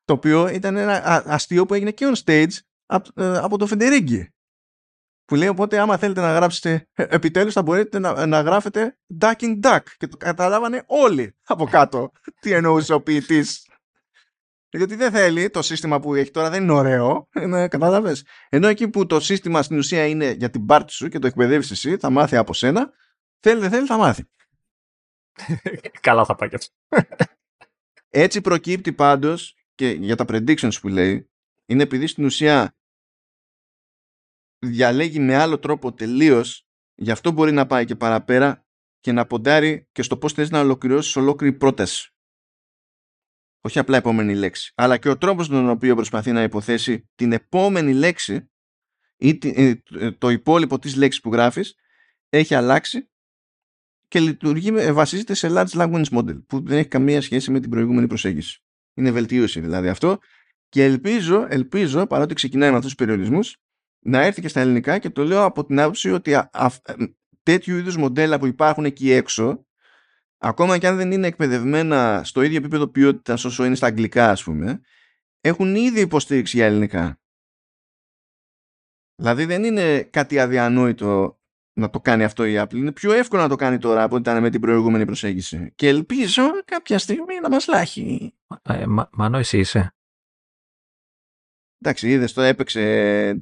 Το 0.05 0.13
οποίο 0.13 0.47
ήταν 0.47 0.77
ένα 0.77 1.23
αστείο 1.25 1.65
που 1.65 1.73
έγινε 1.73 1.91
και 1.91 2.11
on 2.13 2.23
stage 2.23 2.53
ε, 3.15 3.37
από 3.37 3.57
το 3.57 3.67
Φεντερίγκη 3.67 4.33
που 5.29 5.35
λέει 5.35 5.47
οπότε 5.47 5.79
άμα 5.79 5.97
θέλετε 5.97 6.21
να 6.21 6.31
γράψετε 6.33 6.87
ε, 6.93 7.05
επιτέλους 7.09 7.53
θα 7.53 7.61
μπορείτε 7.61 7.99
να, 7.99 8.25
να 8.25 8.41
γράφετε 8.41 8.97
ducking 9.19 9.59
duck 9.63 9.79
και 9.97 10.07
το 10.07 10.17
καταλάβανε 10.17 10.83
όλοι 10.87 11.35
από 11.43 11.65
κάτω 11.65 12.11
τι 12.41 12.51
εννοούσε 12.51 12.93
ο 12.93 13.01
ποιητής. 13.01 13.67
Γιατί 14.69 14.95
δεν 14.95 15.11
θέλει 15.11 15.49
το 15.49 15.61
σύστημα 15.61 15.99
που 15.99 16.15
έχει 16.15 16.31
τώρα 16.31 16.49
δεν 16.49 16.63
είναι 16.63 16.71
ωραίο 16.71 17.27
είναι, 17.41 17.67
κατάλαβες. 17.67 18.25
Ενώ 18.49 18.67
εκεί 18.67 18.89
που 18.89 19.05
το 19.05 19.19
σύστημα 19.19 19.61
στην 19.61 19.77
ουσία 19.77 20.05
είναι 20.05 20.31
για 20.31 20.49
την 20.49 20.65
πάρτι 20.65 20.91
σου 20.91 21.07
και 21.07 21.19
το 21.19 21.27
εκπαιδεύεις 21.27 21.71
εσύ 21.71 21.97
θα 21.97 22.09
μάθει 22.09 22.35
από 22.35 22.53
σένα. 22.53 22.91
Θέλει 23.39 23.59
δεν 23.59 23.69
θέλει 23.69 23.85
θα 23.85 23.97
μάθει. 23.97 24.23
Καλά 26.01 26.25
θα 26.25 26.35
πάει 26.35 26.49
έτσι 28.09 28.41
προκύπτει 28.41 28.93
πάντως 28.93 29.55
και 29.75 29.89
για 29.89 30.15
τα 30.15 30.25
predictions 30.27 30.79
που 30.81 30.87
λέει 30.87 31.29
είναι 31.65 31.83
επειδή 31.83 32.07
στην 32.07 32.25
ουσία 32.25 32.73
διαλέγει 34.59 35.19
με 35.19 35.35
άλλο 35.35 35.59
τρόπο 35.59 35.93
τελείως, 35.93 36.67
γι' 36.95 37.11
αυτό 37.11 37.31
μπορεί 37.31 37.51
να 37.51 37.65
πάει 37.65 37.85
και 37.85 37.95
παραπέρα 37.95 38.65
και 38.99 39.11
να 39.11 39.25
ποντάρει 39.25 39.87
και 39.91 40.01
στο 40.01 40.17
πώς 40.17 40.33
θες 40.33 40.49
να 40.49 40.59
ολοκληρώσεις 40.59 41.15
ολόκληρη 41.15 41.53
πρόταση. 41.53 42.13
Όχι 43.61 43.79
απλά 43.79 43.97
επόμενη 43.97 44.35
λέξη, 44.35 44.71
αλλά 44.75 44.97
και 44.97 45.09
ο 45.09 45.17
τρόπος 45.17 45.49
με 45.49 45.55
τον 45.55 45.69
οποίο 45.69 45.95
προσπαθεί 45.95 46.31
να 46.31 46.43
υποθέσει 46.43 47.09
την 47.15 47.31
επόμενη 47.31 47.93
λέξη 47.93 48.49
ή 49.17 49.39
ε, 49.43 49.73
ε, 49.99 50.11
το 50.11 50.29
υπόλοιπο 50.29 50.79
της 50.79 50.95
λέξης 50.95 51.21
που 51.21 51.31
γράφεις 51.31 51.75
έχει 52.29 52.55
αλλάξει 52.55 53.09
και 54.07 54.19
λειτουργεί, 54.19 54.73
ε, 54.77 54.91
βασίζεται 54.91 55.33
σε 55.33 55.47
large 55.51 55.71
language 55.71 56.09
model 56.11 56.45
που 56.45 56.63
δεν 56.65 56.77
έχει 56.77 56.87
καμία 56.87 57.21
σχέση 57.21 57.51
με 57.51 57.59
την 57.59 57.69
προηγούμενη 57.69 58.07
προσέγγιση. 58.07 58.63
Είναι 58.93 59.11
βελτίωση 59.11 59.59
δηλαδή 59.59 59.87
αυτό 59.87 60.19
και 60.69 60.83
ελπίζω, 60.83 61.45
ελπίζω 61.49 62.07
παρότι 62.07 62.33
ξεκινάει 62.33 62.69
με 62.69 62.75
αυτούς 62.75 62.95
τους 62.95 63.05
περιορισμούς 63.05 63.57
να 63.99 64.21
έρθει 64.21 64.41
και 64.41 64.47
στα 64.47 64.59
ελληνικά 64.59 64.97
και 64.97 65.09
το 65.09 65.23
λέω 65.23 65.43
από 65.43 65.65
την 65.65 65.79
άποψη 65.79 66.11
ότι 66.11 66.33
α, 66.33 66.49
α, 66.53 66.67
τέτοιου 67.43 67.77
είδους 67.77 67.97
μοντέλα 67.97 68.39
που 68.39 68.45
υπάρχουν 68.45 68.85
εκεί 68.85 69.11
έξω 69.11 69.65
ακόμα 70.37 70.77
και 70.77 70.87
αν 70.87 70.97
δεν 70.97 71.11
είναι 71.11 71.27
εκπαιδευμένα 71.27 72.21
στο 72.23 72.41
ίδιο 72.41 72.57
επίπεδο 72.57 72.87
ποιότητας 72.87 73.45
όσο 73.45 73.65
είναι 73.65 73.75
στα 73.75 73.87
αγγλικά 73.87 74.29
ας 74.29 74.43
πούμε 74.43 74.81
έχουν 75.41 75.75
ήδη 75.75 75.99
υποστήριξη 75.99 76.57
για 76.57 76.65
ελληνικά. 76.65 77.19
Δηλαδή 79.15 79.45
δεν 79.45 79.63
είναι 79.63 80.03
κάτι 80.03 80.39
αδιανόητο 80.39 81.39
να 81.73 81.89
το 81.89 81.99
κάνει 81.99 82.23
αυτό 82.23 82.45
η 82.45 82.55
Apple. 82.57 82.73
Είναι 82.73 82.91
πιο 82.91 83.11
εύκολο 83.11 83.41
να 83.41 83.49
το 83.49 83.55
κάνει 83.55 83.77
τώρα 83.77 84.03
από 84.03 84.15
ότι 84.15 84.29
ήταν 84.29 84.41
με 84.41 84.49
την 84.49 84.61
προηγούμενη 84.61 85.05
προσέγγιση. 85.05 85.71
Και 85.75 85.87
ελπίζω 85.87 86.43
κάποια 86.65 86.99
στιγμή 86.99 87.39
να 87.41 87.49
μας 87.49 87.67
λάχει. 87.67 88.33
Ε, 88.61 88.85
μα, 88.85 89.09
Μάνο 89.11 89.37
εσύ 89.37 89.57
είσαι; 89.57 89.95
Εντάξει, 91.81 92.09
είδες 92.09 92.33
τώρα 92.33 92.47
έπαιξε. 92.47 92.81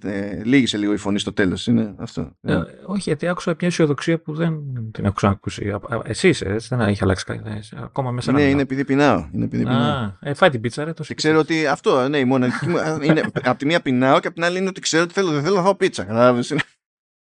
Ε, 0.04 0.42
λίγησε 0.44 0.78
λίγο 0.78 0.94
η 0.94 0.98
φωνή 0.98 1.20
στο 1.20 1.34
τέλος. 1.34 1.68
Είναι 1.68 1.96
αυτό. 1.98 2.32
Ε, 2.42 2.54
όχι, 2.86 3.02
γιατί 3.02 3.28
άκουσα 3.28 3.56
μια 3.60 3.68
αισιοδοξία 3.68 4.20
που 4.20 4.34
δεν 4.34 4.60
την 4.92 5.06
έχω 5.06 5.14
ξανακούσει. 5.14 5.74
Εσύ 6.04 6.28
είσαι, 6.28 6.46
έτσι, 6.46 6.68
δεν 6.76 6.80
έχει 6.80 7.04
αλλάξει 7.04 7.26
κάτι. 7.26 7.50
Ε, 7.50 7.60
ακόμα 7.84 8.12
μέσα 8.12 8.32
Ναι, 8.32 8.44
είναι 8.44 8.62
επειδή 8.62 8.86
πεινάω. 8.86 9.30
Είναι 9.32 9.46
επειδή 9.46 9.64
πεινάω. 9.64 9.92
Α, 9.92 10.18
ε, 10.20 10.34
φάει 10.34 10.50
την 10.50 10.62
πίτσα, 10.62 10.84
ρε. 10.84 10.94
Το 10.94 11.04
και 11.04 11.14
ξέρω 11.14 11.40
ότι 11.40 11.68
αυτό, 11.68 12.08
ναι, 12.08 12.18
η 12.18 12.26
μοναδική 12.26 12.68
μου. 12.68 12.78
είναι, 13.02 13.24
από 13.44 13.58
τη 13.58 13.66
μία 13.66 13.82
πεινάω 13.82 14.20
και 14.20 14.28
από 14.28 14.36
την 14.36 14.46
άλλη 14.46 14.58
είναι 14.58 14.70
ότι 14.70 14.82
ξέρω 14.82 15.04
ότι 15.04 15.14
θέλω, 15.14 15.32
δεν 15.32 15.44
θέλω 15.44 15.56
να 15.56 15.62
φάω 15.62 15.76
πίτσα. 15.76 16.04
Κατάλαβες. 16.04 16.56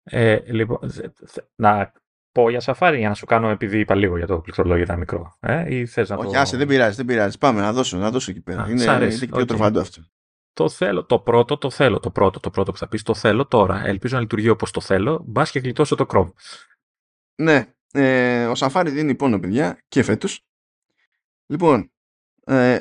Ε, 0.02 0.38
λοιπόν, 0.46 0.78
να 1.54 1.92
πω 2.32 2.50
για 2.50 2.60
Safari 2.60 2.98
για 2.98 3.08
να 3.08 3.14
σου 3.14 3.26
κάνω 3.26 3.48
επειδή 3.48 3.78
είπα 3.78 3.94
λίγο 3.94 4.16
για 4.16 4.26
το 4.26 4.38
πληκτρολόγιο 4.38 4.82
ήταν 4.82 4.98
μικρό. 4.98 5.36
Ε, 5.40 5.74
ή 5.74 5.86
θες 5.86 6.08
να 6.08 6.16
Όχι, 6.16 6.32
το... 6.32 6.38
άσε, 6.38 6.56
δεν 6.56 6.66
πειράζει, 6.66 6.96
δεν 6.96 7.04
πειράζει. 7.04 7.38
Πάμε 7.38 7.60
να 7.60 7.72
δώσω, 7.72 7.96
να 7.96 8.10
δώσω 8.10 8.30
εκεί 8.30 8.40
πέρα. 8.40 8.62
Α, 8.62 8.70
είναι, 8.70 8.80
σ' 8.80 8.88
αρέσει, 8.88 9.16
είναι 9.24 9.44
και 9.44 9.54
πιο 9.54 9.66
οκ. 9.66 9.76
αυτό. 9.76 10.02
Το 10.60 10.68
θέλω, 10.68 11.04
το 11.04 11.18
πρώτο 11.18 11.58
το 11.58 11.70
θέλω, 11.70 12.00
το 12.00 12.10
πρώτο, 12.10 12.40
το 12.40 12.50
πρώτο 12.50 12.72
που 12.72 12.78
θα 12.78 12.88
πεις 12.88 13.02
το 13.02 13.14
θέλω 13.14 13.46
τώρα. 13.46 13.84
Ελπίζω 13.86 14.14
να 14.14 14.20
λειτουργεί 14.20 14.48
όπως 14.48 14.70
το 14.70 14.80
θέλω, 14.80 15.24
μπας 15.26 15.50
και 15.50 15.58
γλιτώσω 15.58 15.94
το 15.94 16.06
Chrome. 16.08 16.32
Ναι, 17.34 17.74
ε, 17.92 18.46
ο 18.46 18.52
Safari 18.56 18.88
δίνει 18.90 19.14
πόνο, 19.14 19.40
παιδιά, 19.40 19.82
και 19.88 20.02
φέτος. 20.02 20.44
Λοιπόν, 21.46 21.92
ε, 22.44 22.80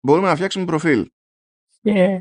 μπορούμε 0.00 0.26
να 0.26 0.34
φτιάξουμε 0.34 0.64
προφίλ. 0.64 1.10
Yeah. 1.82 2.18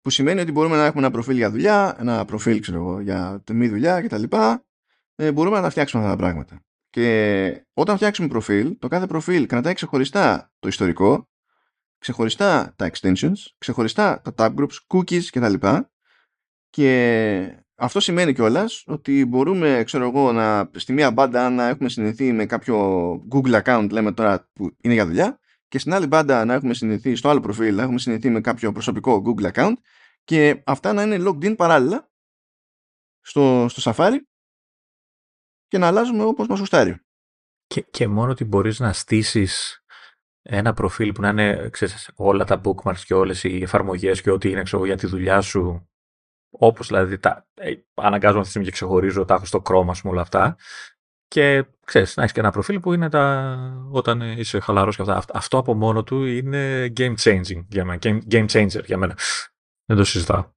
Που 0.00 0.10
σημαίνει 0.10 0.40
ότι 0.40 0.52
μπορούμε 0.52 0.76
να 0.76 0.84
έχουμε 0.84 1.02
ένα 1.02 1.12
προφίλ 1.12 1.36
για 1.36 1.50
δουλειά, 1.50 1.96
ένα 1.98 2.24
προφίλ 2.24 2.60
ξέρω 2.60 2.78
εγώ, 2.78 3.00
για 3.00 3.42
μη 3.52 3.68
δουλειά 3.68 4.02
κτλ. 4.02 4.24
Ε, 5.14 5.32
μπορούμε 5.32 5.56
να 5.56 5.62
τα 5.62 5.70
φτιάξουμε 5.70 6.02
αυτά 6.02 6.16
τα 6.16 6.22
πράγματα. 6.22 6.64
Και 6.90 7.66
όταν 7.74 7.96
φτιάξουμε 7.96 8.28
προφίλ, 8.28 8.78
το 8.78 8.88
κάθε 8.88 9.06
προφίλ 9.06 9.46
κρατάει 9.46 9.74
ξεχωριστά 9.74 10.52
το 10.58 10.68
ιστορικό, 10.68 11.26
ξεχωριστά 12.02 12.74
τα 12.76 12.90
extensions, 12.92 13.36
ξεχωριστά 13.58 14.20
τα 14.20 14.34
tab 14.36 14.54
groups, 14.60 14.76
cookies 14.86 15.24
κτλ. 15.30 15.66
Και 16.70 17.64
αυτό 17.74 18.00
σημαίνει 18.00 18.32
κιόλας 18.32 18.84
ότι 18.86 19.24
μπορούμε, 19.24 19.82
ξέρω 19.84 20.08
εγώ, 20.08 20.32
να, 20.32 20.70
στη 20.74 20.92
μία 20.92 21.10
μπάντα 21.10 21.50
να 21.50 21.68
έχουμε 21.68 21.88
συνδεθεί 21.88 22.32
με 22.32 22.46
κάποιο 22.46 23.12
Google 23.32 23.62
account, 23.62 23.88
λέμε 23.90 24.12
τώρα, 24.12 24.50
που 24.52 24.76
είναι 24.80 24.94
για 24.94 25.06
δουλειά, 25.06 25.40
και 25.68 25.78
στην 25.78 25.94
άλλη 25.94 26.06
μπάντα 26.06 26.44
να 26.44 26.54
έχουμε 26.54 26.74
συνδεθεί, 26.74 27.14
στο 27.14 27.28
άλλο 27.28 27.40
προφίλ, 27.40 27.74
να 27.74 27.82
έχουμε 27.82 27.98
συνδεθεί 27.98 28.30
με 28.30 28.40
κάποιο 28.40 28.72
προσωπικό 28.72 29.22
Google 29.26 29.52
account 29.52 29.74
και 30.24 30.62
αυτά 30.66 30.92
να 30.92 31.02
είναι 31.02 31.16
logged 31.28 31.44
in 31.44 31.56
παράλληλα 31.56 32.10
στο, 33.20 33.66
στο 33.68 33.92
Safari 33.94 34.16
και 35.68 35.78
να 35.78 35.86
αλλάζουμε 35.86 36.24
όπως 36.24 36.46
μας 36.46 36.58
γουστάρει. 36.58 37.00
Και, 37.66 37.80
και 37.90 38.08
μόνο 38.08 38.30
ότι 38.30 38.44
μπορείς 38.44 38.78
να 38.78 38.92
στήσεις 38.92 39.81
ένα 40.42 40.72
προφίλ 40.72 41.12
που 41.12 41.20
να 41.20 41.28
είναι 41.28 41.68
ξέρεις, 41.72 42.10
όλα 42.16 42.44
τα 42.44 42.60
bookmarks 42.64 42.98
και 43.06 43.14
όλες 43.14 43.44
οι 43.44 43.62
εφαρμογές 43.62 44.20
και 44.22 44.30
ό,τι 44.30 44.50
είναι 44.50 44.62
ξέρω, 44.62 44.84
για 44.84 44.96
τη 44.96 45.06
δουλειά 45.06 45.40
σου 45.40 45.86
όπως 46.54 46.86
δηλαδή 46.86 47.18
τα, 47.18 47.46
ε, 47.54 47.72
αναγκάζομαι 47.94 48.40
αυτή 48.40 48.42
τη 48.42 48.48
στιγμή 48.48 48.64
και 48.66 48.70
ξεχωρίζω 48.72 49.24
τα 49.24 49.34
έχω 49.34 49.44
στο 49.44 49.62
Chrome 49.64 49.86
ας 49.88 50.00
πούμε 50.00 50.12
όλα 50.12 50.22
αυτά 50.22 50.56
και 51.28 51.64
ξέρεις 51.84 52.16
να 52.16 52.22
έχεις 52.22 52.34
και 52.34 52.40
ένα 52.40 52.50
προφίλ 52.50 52.80
που 52.80 52.92
είναι 52.92 53.08
τα, 53.08 53.86
όταν 53.90 54.20
είσαι 54.20 54.60
χαλαρός 54.60 54.96
και 54.96 55.02
αυτά. 55.02 55.16
Αυτό, 55.16 55.32
αυτό 55.36 55.58
από 55.58 55.74
μόνο 55.74 56.02
του 56.02 56.24
είναι 56.24 56.92
game 56.96 57.14
changing 57.18 57.64
για 57.68 57.84
μένα, 57.84 57.98
game, 58.02 58.18
game 58.30 58.48
changer 58.48 58.84
για 58.84 58.96
μένα. 58.98 59.18
Δεν 59.84 59.96
το 59.96 60.04
συζητάω. 60.04 60.52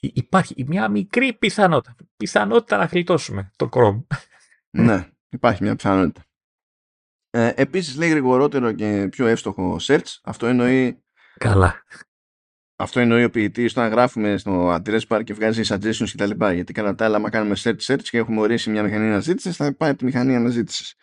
Υ- 0.00 0.16
Υπάρχει 0.16 0.64
μια 0.66 0.88
μικρή 0.88 1.32
πιθανότητα, 1.32 1.94
πιθανότητα 2.16 2.76
να 2.76 2.84
γλιτώσουμε 2.84 3.50
το 3.56 3.68
Chrome. 3.72 4.06
ναι, 4.70 5.08
υπάρχει 5.28 5.62
μια 5.62 5.76
πιθανότητα. 5.76 6.22
Ε, 7.30 7.52
επίσης 7.56 7.96
λέει 7.96 8.08
γρηγορότερο 8.08 8.72
και 8.72 9.08
πιο 9.10 9.26
εύστοχο 9.26 9.76
search. 9.80 10.16
Αυτό 10.22 10.46
εννοεί, 10.46 11.02
Καλά. 11.38 11.82
αυτό 12.76 13.00
εννοεί 13.00 13.24
ο 13.24 13.30
ποιητής 13.30 13.72
όταν 13.72 13.90
γράφουμε 13.90 14.36
στο 14.36 14.74
address 14.74 15.00
bar 15.08 15.20
και 15.24 15.34
βγάζει 15.34 15.62
suggestions 15.64 16.08
κτλ. 16.12 16.44
Γιατί 16.52 16.72
κατά 16.72 16.94
τα 16.94 17.04
άλλα, 17.04 17.16
άμα 17.16 17.30
κάνουμε 17.30 17.56
search 17.58 17.80
search 17.80 18.02
και 18.02 18.18
έχουμε 18.18 18.40
ορίσει 18.40 18.70
μια 18.70 18.82
μηχανή 18.82 19.06
αναζήτησης, 19.06 19.56
θα 19.56 19.74
πάει 19.76 19.90
από 19.90 19.98
τη 19.98 20.04
μηχανή 20.04 20.34
αναζήτησης. 20.36 20.94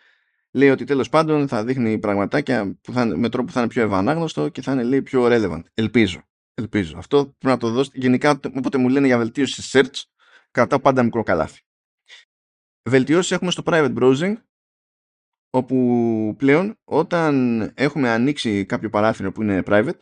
Λέει 0.51 0.69
ότι 0.69 0.83
τέλος 0.83 1.09
πάντων 1.09 1.47
θα 1.47 1.63
δείχνει 1.63 1.97
πραγματάκια 1.99 2.77
που 2.81 2.91
θα, 2.93 3.01
είναι- 3.01 3.15
με 3.15 3.29
τρόπο 3.29 3.47
που 3.47 3.53
θα 3.53 3.59
είναι 3.59 3.69
πιο 3.69 3.81
ευανάγνωστο 3.83 4.49
και 4.49 4.61
θα 4.61 4.71
είναι 4.71 4.83
λέει, 4.83 5.01
πιο 5.01 5.25
relevant. 5.29 5.61
Ελπίζω. 5.73 6.23
Ελπίζω. 6.53 6.97
Αυτό 6.97 7.17
πρέπει 7.25 7.37
να 7.53 7.57
το 7.57 7.69
δώσω. 7.69 7.89
Γενικά, 7.93 8.39
όποτε 8.55 8.77
μου 8.77 8.89
λένε 8.89 9.07
για 9.07 9.17
βελτίωση 9.17 9.61
σε 9.61 9.79
search, 9.79 10.01
κρατάω 10.51 10.79
πάντα 10.79 11.03
μικρό 11.03 11.23
καλάθι. 11.23 11.61
Βελτιώσεις 12.89 13.31
έχουμε 13.31 13.51
στο 13.51 13.63
private 13.65 13.93
browsing, 13.99 14.33
όπου 15.55 16.35
πλέον 16.37 16.79
όταν 16.83 17.61
έχουμε 17.75 18.09
ανοίξει 18.09 18.65
κάποιο 18.65 18.89
παράθυρο 18.89 19.31
που 19.31 19.41
είναι 19.41 19.63
private 19.65 19.99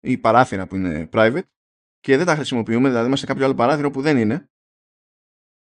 ή 0.00 0.18
παράθυρα 0.18 0.66
που 0.66 0.76
είναι 0.76 1.08
private 1.12 1.42
και 2.00 2.16
δεν 2.16 2.26
τα 2.26 2.34
χρησιμοποιούμε, 2.34 2.88
δηλαδή 2.88 3.06
είμαστε 3.06 3.26
σε 3.26 3.32
κάποιο 3.32 3.46
άλλο 3.46 3.54
παράθυρο 3.54 3.90
που 3.90 4.00
δεν 4.00 4.16
είναι 4.16 4.50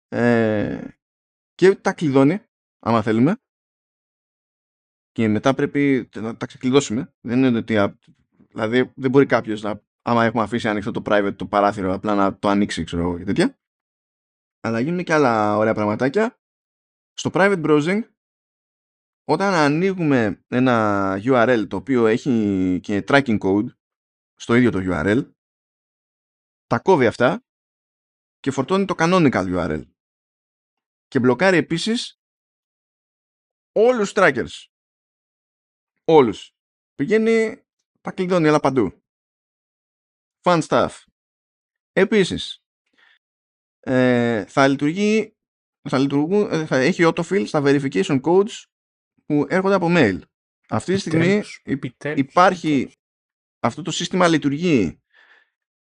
ε, 0.08 0.88
και 1.54 1.76
τα 1.76 1.92
κλειδώνει, 1.92 2.42
άμα 2.78 3.02
θέλουμε, 3.02 3.36
και 5.12 5.28
μετά 5.28 5.54
πρέπει 5.54 6.08
να 6.14 6.36
τα 6.36 6.46
ξεκλειδώσουμε. 6.46 7.14
Δεν 7.20 7.44
είναι 7.44 7.58
ότι. 7.58 7.78
α, 7.78 7.98
Δηλαδή, 8.48 8.92
δεν 8.94 9.10
μπορεί 9.10 9.26
κάποιος 9.26 9.62
να. 9.62 9.82
Άμα 10.02 10.24
έχουμε 10.24 10.42
αφήσει 10.42 10.68
ανοιχτό 10.68 10.90
το 10.90 11.02
private 11.04 11.36
το 11.36 11.46
παράθυρο, 11.46 11.94
απλά 11.94 12.14
να 12.14 12.38
το 12.38 12.48
ανοίξει, 12.48 12.84
ξέρω 12.84 13.02
εγώ 13.02 13.18
και 13.18 13.24
τέτοια. 13.24 13.58
Αλλά 14.60 14.80
γίνουν 14.80 15.04
και 15.04 15.12
άλλα 15.12 15.56
ωραία 15.56 15.74
πραγματάκια. 15.74 16.40
Στο 17.12 17.30
private 17.32 17.62
browsing, 17.64 18.02
όταν 19.24 19.54
ανοίγουμε 19.54 20.44
ένα 20.48 21.14
URL 21.24 21.66
το 21.68 21.76
οποίο 21.76 22.06
έχει 22.06 22.78
και 22.82 23.04
tracking 23.08 23.38
code 23.38 23.66
στο 24.34 24.54
ίδιο 24.54 24.70
το 24.70 24.78
URL, 24.82 25.30
τα 26.66 26.78
κόβει 26.78 27.06
αυτά 27.06 27.44
και 28.40 28.50
φορτώνει 28.50 28.84
το 28.84 28.94
canonical 28.98 29.56
URL. 29.56 29.82
Και 31.06 31.20
μπλοκάρει 31.20 31.56
επίσης 31.56 32.20
όλους 33.72 34.12
τους 34.12 34.22
trackers. 34.22 34.66
Όλους. 36.04 36.50
Πηγαίνει, 36.94 37.64
τα 38.00 38.12
κλειδώνει 38.12 38.48
αλλά 38.48 38.60
παντού. 38.60 39.02
Fun 40.42 40.62
stuff. 40.68 41.02
Επίσης, 41.92 42.64
ε, 43.80 44.44
θα 44.46 44.68
λειτουργεί, 44.68 45.36
θα, 45.88 45.98
λειτουργούν, 45.98 46.50
ε, 46.50 46.66
θα 46.66 46.76
έχει 46.76 47.02
autofill 47.06 47.44
στα 47.46 47.62
verification 47.64 48.20
codes 48.20 48.64
που 49.26 49.46
έρχονται 49.48 49.74
από 49.74 49.86
mail. 49.90 50.18
Αυτή 50.68 50.94
τη 50.94 51.00
στιγμή 51.00 51.24
Επιτέλους, 51.24 51.56
υ- 51.64 51.68
επιτέλους, 51.72 52.18
υπάρχει, 52.20 52.68
επιτέλους. 52.68 52.96
αυτό 53.60 53.82
το 53.82 53.90
σύστημα 53.90 54.28
λειτουργεί 54.28 55.00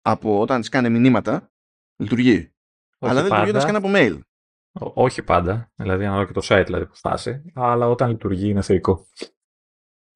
από 0.02 0.40
όταν 0.40 0.62
σκάνε 0.62 0.88
μηνύματα, 0.88 1.52
λειτουργεί. 1.96 2.36
Όχι 2.98 3.12
αλλά 3.12 3.22
δεν 3.22 3.22
λειτουργεί 3.22 3.50
όταν 3.50 3.62
πάντα. 3.62 3.78
σκάνε 3.78 3.78
από 3.78 3.88
mail. 3.94 4.20
Ό- 4.72 5.02
Όχι 5.02 5.22
πάντα, 5.22 5.72
δηλαδή 5.76 6.04
ανάλογα 6.04 6.26
και 6.26 6.32
το 6.32 6.40
site 6.44 6.62
δηλαδή, 6.66 6.86
που 6.86 6.94
φτάσει, 6.94 7.42
αλλά 7.54 7.88
όταν 7.88 8.10
λειτουργεί 8.10 8.48
είναι 8.48 8.62
θεϊκό. 8.62 9.06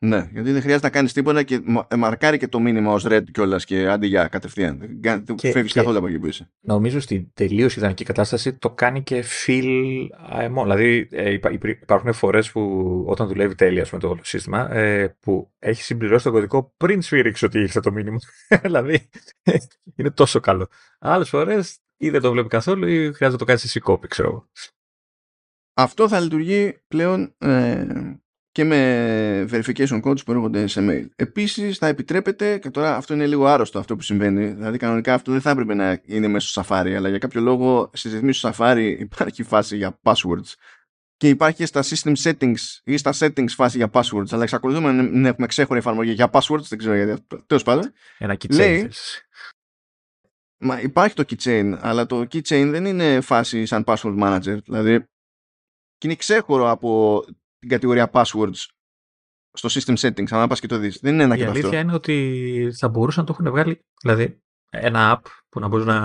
Ναι, 0.05 0.29
γιατί 0.33 0.53
δεν 0.53 0.61
χρειάζεται 0.63 0.87
να 0.87 0.93
κάνεις 0.93 1.13
τίποτα 1.13 1.43
και 1.43 1.61
μα- 1.65 1.87
ε, 1.91 1.97
μαρκάρει 1.97 2.39
και 2.39 2.49
το 2.49 2.61
μήνυμα 2.61 2.93
ως 2.93 3.05
red 3.09 3.23
κιόλας 3.33 3.65
και 3.65 3.89
αντί 3.89 4.07
για 4.07 4.29
κατευθείαν. 4.29 4.79
Δεν 4.79 5.01
κα- 5.01 5.21
δεν 5.25 5.37
Και- 5.37 5.51
φεύγεις 5.51 5.73
και- 5.73 5.79
καθόλου 5.79 5.99
από 5.99 6.07
εκεί 6.07 6.19
που 6.19 6.27
είσαι. 6.27 6.51
Νομίζω 6.61 7.01
στην 7.01 7.27
τελείως 7.35 7.77
ιδανική 7.77 8.05
κατάσταση 8.05 8.53
το 8.55 8.71
κάνει 8.71 9.03
και 9.03 9.25
fill 9.47 10.07
αεμό. 10.29 10.63
Δηλαδή 10.63 11.09
ε, 11.11 11.33
υπά- 11.33 11.53
υπή- 11.53 11.83
υπάρχουν 11.83 12.13
φορές 12.13 12.51
που 12.53 13.05
όταν 13.09 13.29
δουλεύει 13.29 13.55
τέλεια 13.55 13.87
με 13.93 13.99
το 13.99 14.09
όλο 14.09 14.21
σύστημα 14.25 14.73
ε, 14.75 15.17
που 15.21 15.51
έχει 15.59 15.83
συμπληρώσει 15.83 16.25
τον 16.25 16.33
κωδικό 16.33 16.75
πριν 16.77 17.03
σφύριξει 17.03 17.45
ότι 17.45 17.59
ήρθε 17.59 17.81
το 17.81 17.93
μήνυμα. 17.93 18.19
δηλαδή 18.63 19.09
είναι 19.97 20.11
τόσο 20.11 20.41
καλό. 20.41 20.69
Άλλες 20.99 21.29
φορές 21.29 21.79
ή 21.97 22.11
δεν 22.11 22.21
το 22.21 22.31
βλέπει 22.33 22.49
καθόλου 22.49 22.87
ή 22.87 22.95
χρειάζεται 22.97 23.29
να 23.31 23.37
το 23.37 23.45
κάνεις 23.45 23.65
εσύ 23.65 23.81
κόπη, 23.81 24.09
ξέρω 24.09 24.29
εγώ. 24.29 24.49
Αυτό 25.75 26.09
θα 26.09 26.21
λειτουργεί 26.21 26.79
πλέον 26.89 27.35
ε, 27.39 27.87
και 28.53 28.65
με 28.65 29.47
verification 29.51 30.03
codes 30.03 30.25
που 30.25 30.33
έρχονται 30.33 30.67
σε 30.67 30.87
mail. 30.89 31.09
Επίσης 31.17 31.79
θα 31.79 31.87
επιτρέπεται, 31.87 32.59
και 32.59 32.71
τώρα 32.71 32.97
αυτό 32.97 33.15
είναι 33.15 33.27
λίγο 33.27 33.47
άρρωστο 33.47 33.79
αυτό 33.79 33.97
που 33.97 34.03
συμβαίνει, 34.03 34.47
δηλαδή 34.47 34.79
κανονικά 34.79 35.15
αυτό 35.15 35.33
δεν 35.33 35.41
θα 35.41 35.51
έπρεπε 35.51 35.75
να 35.75 36.01
είναι 36.05 36.29
μέσα 36.29 36.49
στο 36.49 36.63
Safari, 36.63 36.91
αλλά 36.91 37.09
για 37.09 37.19
κάποιο 37.19 37.41
λόγο 37.41 37.91
στις 37.93 38.13
ρυθμίσεις 38.13 38.43
του 38.43 38.51
Safari 38.55 38.97
υπάρχει 38.99 39.43
φάση 39.43 39.77
για 39.77 39.99
passwords 40.03 40.55
και 41.17 41.29
υπάρχει 41.29 41.57
και 41.57 41.67
στα 41.67 41.83
system 41.83 42.13
settings 42.23 42.81
ή 42.85 42.97
στα 42.97 43.13
settings 43.19 43.49
φάση 43.49 43.77
για 43.77 43.91
passwords, 43.93 44.31
αλλά 44.31 44.43
εξακολουθούμε 44.43 44.93
να 44.93 45.03
μην 45.03 45.25
έχουμε 45.25 45.47
ξέχωρη 45.47 45.79
εφαρμογή 45.79 46.13
για 46.13 46.31
passwords, 46.33 46.63
δεν 46.69 46.79
ξέρω 46.79 46.95
γιατί, 46.95 47.27
τέλος 47.47 47.63
πάντων. 47.63 47.93
Ένα 48.19 48.35
keychain. 48.35 48.55
Λέει- 48.55 48.81
θες. 48.81 49.27
Μα 50.59 50.81
υπάρχει 50.81 51.15
το 51.15 51.25
keychain, 51.29 51.79
αλλά 51.81 52.07
το 52.07 52.21
keychain 52.21 52.69
δεν 52.71 52.85
είναι 52.85 53.21
φάση 53.21 53.67
σαν 53.67 53.85
password 53.87 54.19
manager. 54.23 54.59
Δηλαδή, 54.65 54.99
και 55.99 56.07
είναι 56.07 56.15
ξέχωρο 56.15 56.71
από 56.71 57.23
την 57.63 57.71
κατηγορία 57.71 58.11
passwords 58.13 58.67
στο 59.53 59.69
system 59.73 59.97
settings, 59.97 60.27
αν 60.31 60.49
πας 60.49 60.61
και 60.61 60.67
το 60.67 60.79
δεις. 60.79 60.99
Δεν 61.03 61.15
είναι 61.15 61.23
ένα 61.23 61.35
Η 61.35 61.39
και 61.39 61.45
το 61.45 61.51
αλήθεια 61.51 61.69
αυτό. 61.69 61.81
είναι 61.81 61.95
ότι 61.95 62.73
θα 62.77 62.89
μπορούσαν 62.89 63.25
να 63.25 63.35
το 63.35 63.37
έχουν 63.41 63.53
βγάλει, 63.53 63.85
δηλαδή 64.03 64.43
ένα 64.71 65.17
app 65.17 65.31
που 65.49 65.61
να 65.61 65.69
μπορείς 65.69 65.87
να, 65.87 66.01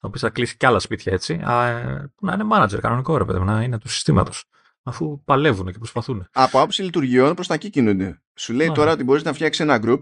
να 0.00 0.10
πεις 0.10 0.20
θα 0.20 0.30
κλείσει 0.30 0.56
κι 0.56 0.66
άλλα 0.66 0.78
σπίτια 0.78 1.12
έτσι, 1.12 1.34
α, 1.34 2.10
που 2.14 2.26
να 2.26 2.32
είναι 2.32 2.44
manager 2.52 2.78
κανονικό 2.80 3.16
ρε 3.16 3.24
παιδί, 3.24 3.38
μου, 3.38 3.44
να 3.44 3.62
είναι 3.62 3.78
του 3.78 3.88
συστήματος. 3.88 4.44
Αφού 4.82 5.22
παλεύουν 5.24 5.72
και 5.72 5.78
προσπαθούν. 5.78 6.26
Από 6.32 6.58
άποψη 6.58 6.82
λειτουργιών 6.82 7.34
προς 7.34 7.46
τα 7.46 7.54
εκεί 7.54 7.70
κινούνται. 7.70 8.22
Σου 8.34 8.52
λέει 8.52 8.68
Ναι. 8.68 8.74
τώρα 8.74 8.92
ότι 8.92 9.04
μπορείς 9.04 9.22
να 9.22 9.32
φτιάξεις 9.32 9.60
ένα 9.64 9.80
group 9.82 10.00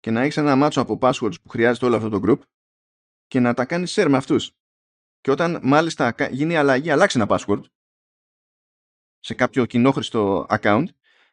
και 0.00 0.10
να 0.10 0.20
έχεις 0.20 0.36
ένα 0.36 0.56
μάτσο 0.56 0.80
από 0.80 0.98
passwords 1.00 1.34
που 1.42 1.48
χρειάζεται 1.48 1.86
όλο 1.86 1.96
αυτό 1.96 2.08
το 2.08 2.20
group 2.24 2.38
και 3.26 3.40
να 3.40 3.54
τα 3.54 3.64
κάνεις 3.64 3.94
share 3.98 4.06
με 4.08 4.16
αυτούς. 4.16 4.52
Και 5.20 5.30
όταν 5.30 5.60
μάλιστα 5.62 6.14
γίνει 6.30 6.56
αλλαγή, 6.56 6.90
αλλάξει 6.90 7.18
ένα 7.20 7.26
password 7.30 7.60
σε 9.20 9.34
κάποιο 9.34 9.64
κοινόχρηστο 9.64 10.46
account, 10.48 10.84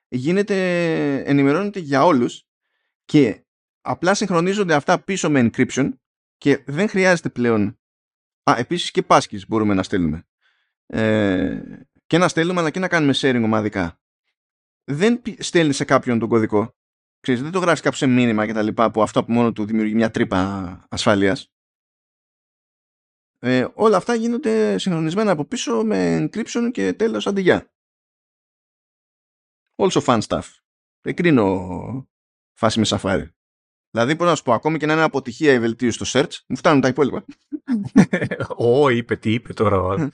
γίνεται, 0.08 1.16
ενημερώνεται 1.16 1.80
για 1.80 2.06
όλους 2.06 2.44
και 3.06 3.46
απλά 3.82 4.14
συγχρονίζονται 4.14 4.74
αυτά 4.74 5.00
πίσω 5.00 5.30
με 5.30 5.50
encryption 5.52 5.90
και 6.38 6.64
δεν 6.66 6.90
χρειάζεται 6.90 7.30
πλέον 7.30 7.78
Α, 8.50 8.56
επίσης 8.58 8.92
και 8.92 9.04
πάσκης 9.04 9.48
μπορούμε 9.48 9.74
να 9.74 9.84
στέλνουμε. 9.84 10.28
Ε, 10.86 11.62
και 12.08 12.18
να 12.18 12.28
στέλνουμε 12.28 12.60
αλλά 12.60 12.70
και 12.70 12.80
να 12.80 12.88
κάνουμε 12.88 13.14
sharing 13.16 13.42
ομαδικά. 13.44 14.00
Δεν 14.84 15.22
στέλνει 15.38 15.74
σε 15.74 15.86
κάποιον 15.86 16.20
τον 16.20 16.30
κωδικό. 16.30 16.76
Ξέρεις, 17.20 17.42
δεν 17.42 17.52
το 17.52 17.60
γράφεις 17.60 17.82
κάποιο 17.82 17.98
σε 17.98 18.08
μήνυμα 18.08 18.46
και 18.46 18.54
τα 18.54 18.62
λοιπά 18.62 18.92
που 18.92 19.02
αυτό 19.02 19.20
από 19.20 19.32
μόνο 19.32 19.52
του 19.52 19.66
δημιουργεί 19.66 19.94
μια 19.94 20.12
τρύπα 20.12 20.86
ασφαλείας. 20.90 21.52
Ε, 23.40 23.68
όλα 23.74 23.98
αυτά 23.98 24.16
γίνονται 24.16 24.78
συγχρονισμένα 24.78 25.32
από 25.32 25.46
πίσω 25.46 25.84
με 25.84 26.18
encryption 26.18 26.70
και 26.72 26.94
τέλος 26.94 27.28
αντιγιά. 27.28 27.72
Also 29.78 30.02
fun 30.02 30.20
stuff. 30.28 30.46
Δεν 31.02 31.16
κρίνω 31.16 32.10
φάση 32.58 32.80
με 32.80 32.86
σαφάρι. 32.86 33.32
Δηλαδή, 33.92 34.16
μπορώ 34.16 34.30
να 34.30 34.36
σου 34.36 34.44
πω, 34.44 34.54
ακόμη 34.54 34.78
και 34.78 34.86
να 34.86 34.94
είναι 34.94 35.02
αποτυχία 35.02 35.54
η 35.54 35.60
βελτίωση 35.60 36.06
στο 36.06 36.20
search, 36.20 36.32
μου 36.48 36.58
φτάνουν 36.58 36.82
τα 36.82 36.88
υπόλοιπα. 36.88 37.26
Ω, 38.58 38.90
είπε, 38.90 39.16
τι 39.16 39.34
είπε 39.34 39.54
τώρα. 39.54 40.10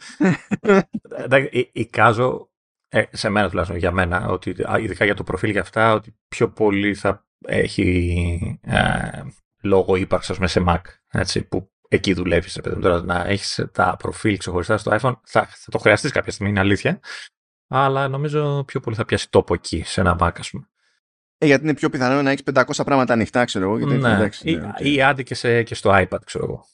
Εντάξει, 1.09 1.69
εικάζω, 1.73 2.51
ε, 2.87 3.03
σε 3.11 3.29
μένα 3.29 3.49
τουλάχιστον 3.49 3.79
για 3.79 3.91
μένα, 3.91 4.27
ότι 4.27 4.55
ειδικά 4.79 5.05
για 5.05 5.15
το 5.15 5.23
προφίλ 5.23 5.49
για 5.49 5.61
αυτά, 5.61 5.93
ότι 5.93 6.17
πιο 6.27 6.49
πολύ 6.51 6.95
θα 6.95 7.27
έχει 7.45 8.59
ε, 8.61 9.21
λόγο 9.61 9.95
ύπαρξης 9.95 10.39
με 10.39 10.47
σε 10.47 10.63
Mac. 10.67 10.81
Έτσι, 11.11 11.43
που 11.43 11.71
εκεί 11.87 12.13
δουλεύεις. 12.13 12.59
Τώρα 12.81 13.03
να 13.03 13.25
έχεις 13.25 13.65
τα 13.71 13.95
προφίλ 13.99 14.37
ξεχωριστά 14.37 14.77
στο 14.77 14.91
iPhone, 14.91 15.19
θα, 15.23 15.45
θα 15.45 15.71
το 15.71 15.77
χρειαστείς 15.77 16.11
κάποια 16.11 16.31
στιγμή, 16.31 16.51
είναι 16.51 16.59
αλήθεια. 16.59 16.99
Αλλά 17.75 18.07
νομίζω 18.07 18.63
πιο 18.63 18.79
πολύ 18.79 18.95
θα 18.95 19.05
πιάσει 19.05 19.29
τόπο 19.29 19.53
εκεί, 19.53 19.83
σε 19.85 20.01
ένα 20.01 20.17
Mac, 20.19 20.31
ας 20.37 20.49
πούμε. 20.49 20.67
Ε, 21.37 21.45
γιατί 21.45 21.63
είναι 21.63 21.73
πιο 21.73 21.89
πιθανό 21.89 22.21
να 22.21 22.29
έχεις 22.29 22.43
500 22.53 22.63
πράγματα 22.85 23.13
ανοιχτά, 23.13 23.45
ξέρω 23.45 23.65
εγώ. 23.75 23.85
ναι. 23.85 23.95
εντάξει, 23.95 24.49
ή, 24.49 24.55
ναι, 24.55 24.71
ή 24.77 25.01
άντε 25.01 25.23
και, 25.23 25.35
σε, 25.35 25.63
και 25.63 25.75
στο 25.75 25.91
iPad, 25.93 26.19
ξέρω 26.25 26.43
εγώ. 26.43 26.65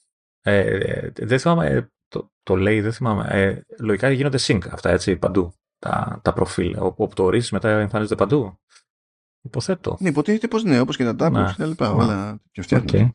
Ε, 0.42 0.60
ε, 0.60 1.12
δεν 1.16 1.40
θυμάμαι, 1.40 1.68
ε, 1.68 1.88
το, 2.08 2.32
το 2.44 2.56
λέει, 2.56 2.82
δεν 2.82 2.94
θυμάμαι. 2.94 3.28
Ε, 3.30 3.62
λογικά 3.80 4.12
γίνονται 4.12 4.38
sync 4.42 4.60
αυτά, 4.72 4.90
έτσι, 4.90 5.16
παντού. 5.16 5.54
Τα, 5.80 6.20
τα 6.24 6.34
προφίλ. 6.34 6.76
Όπου 6.80 7.10
το 7.16 7.24
ορίζεις 7.24 7.52
μετά 7.52 7.70
εμφανίζεται 7.70 8.16
παντού. 8.16 8.60
Υποθέτω. 9.42 9.98
Ναι, 10.00 10.10
υποτίθεται 10.10 10.48
πως 10.48 10.64
ναι, 10.64 10.80
όπως 10.80 10.98
και 10.98 11.14
τα 11.14 11.16
tablets 11.20 11.32
ναι. 11.32 11.52
και 11.52 11.58
τα 11.58 11.66
λοιπά. 11.66 11.92
Όλα 11.92 12.40
πιο 12.52 12.64
Okay. 12.70 13.10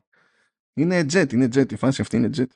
Είναι 0.75 1.01
jet, 1.13 1.33
είναι 1.33 1.49
jet. 1.55 1.73
Η 1.73 1.77
φάση 1.77 2.01
αυτή 2.01 2.17
είναι 2.17 2.31
jet. 2.37 2.47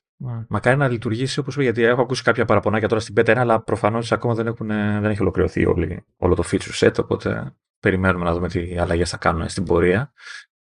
Μακάρι 0.48 0.76
να 0.76 0.88
λειτουργήσει 0.88 1.38
όπως 1.38 1.56
γιατί 1.56 1.82
έχω 1.82 2.00
ακούσει 2.00 2.22
κάποια 2.22 2.44
παραπονάκια 2.44 2.88
τώρα 2.88 3.00
στην 3.00 3.14
beta 3.18 3.30
1, 3.30 3.36
αλλά 3.36 3.60
προφανώς 3.60 4.12
ακόμα 4.12 4.34
δεν, 4.34 4.46
έχουν, 4.46 4.66
δεν 4.66 5.04
έχει 5.04 5.20
ολοκληρωθεί 5.20 5.66
όλη, 5.66 6.04
όλο 6.16 6.34
το 6.34 6.44
feature 6.50 6.86
set. 6.86 6.98
Οπότε 6.98 7.54
περιμένουμε 7.80 8.24
να 8.24 8.32
δούμε 8.32 8.48
τι 8.48 8.78
αλλαγές 8.78 9.10
θα 9.10 9.16
κάνουν 9.16 9.48
στην 9.48 9.64
πορεία. 9.64 10.12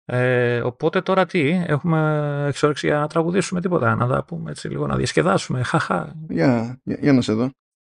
Ε, 0.06 0.62
οπότε 0.62 1.02
τώρα 1.02 1.26
τι, 1.26 1.64
έχουμε 1.68 2.46
εξόρυξη 2.48 2.88
για 2.88 2.98
να 2.98 3.08
τραγουδήσουμε 3.08 3.62
τίποτα, 3.62 3.96
να 3.96 4.08
τα 4.08 4.24
πούμε 4.24 4.52
έτσι 4.52 4.68
λίγο, 4.68 4.88
να 4.88 4.96
διασκεδάσουμε. 4.96 5.64
Χαχά. 5.64 6.16
Για, 6.30 6.80
για, 6.84 6.98
για 7.02 7.14
να 7.14 7.22
σε 7.22 7.34
δω. 7.34 7.50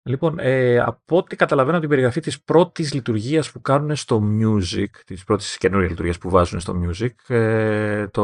Λοιπόν, 0.08 0.40
ε, 0.40 0.80
από 0.80 1.18
ό,τι 1.18 1.36
καταλαβαίνω 1.36 1.78
από 1.78 1.82
την 1.82 1.90
περιγραφή 1.90 2.20
της 2.20 2.42
πρώτης 2.42 2.94
λειτουργίας 2.94 3.52
που 3.52 3.62
κάνουν 3.62 3.96
στο 3.96 4.24
Music, 4.42 4.90
της 5.06 5.24
πρώτης 5.24 5.58
καινούργιας 5.58 5.90
λειτουργίας 5.90 6.18
που 6.18 6.30
βάζουν 6.30 6.60
στο 6.60 6.82
Music, 6.84 7.36
ε, 7.36 8.08
το, 8.08 8.24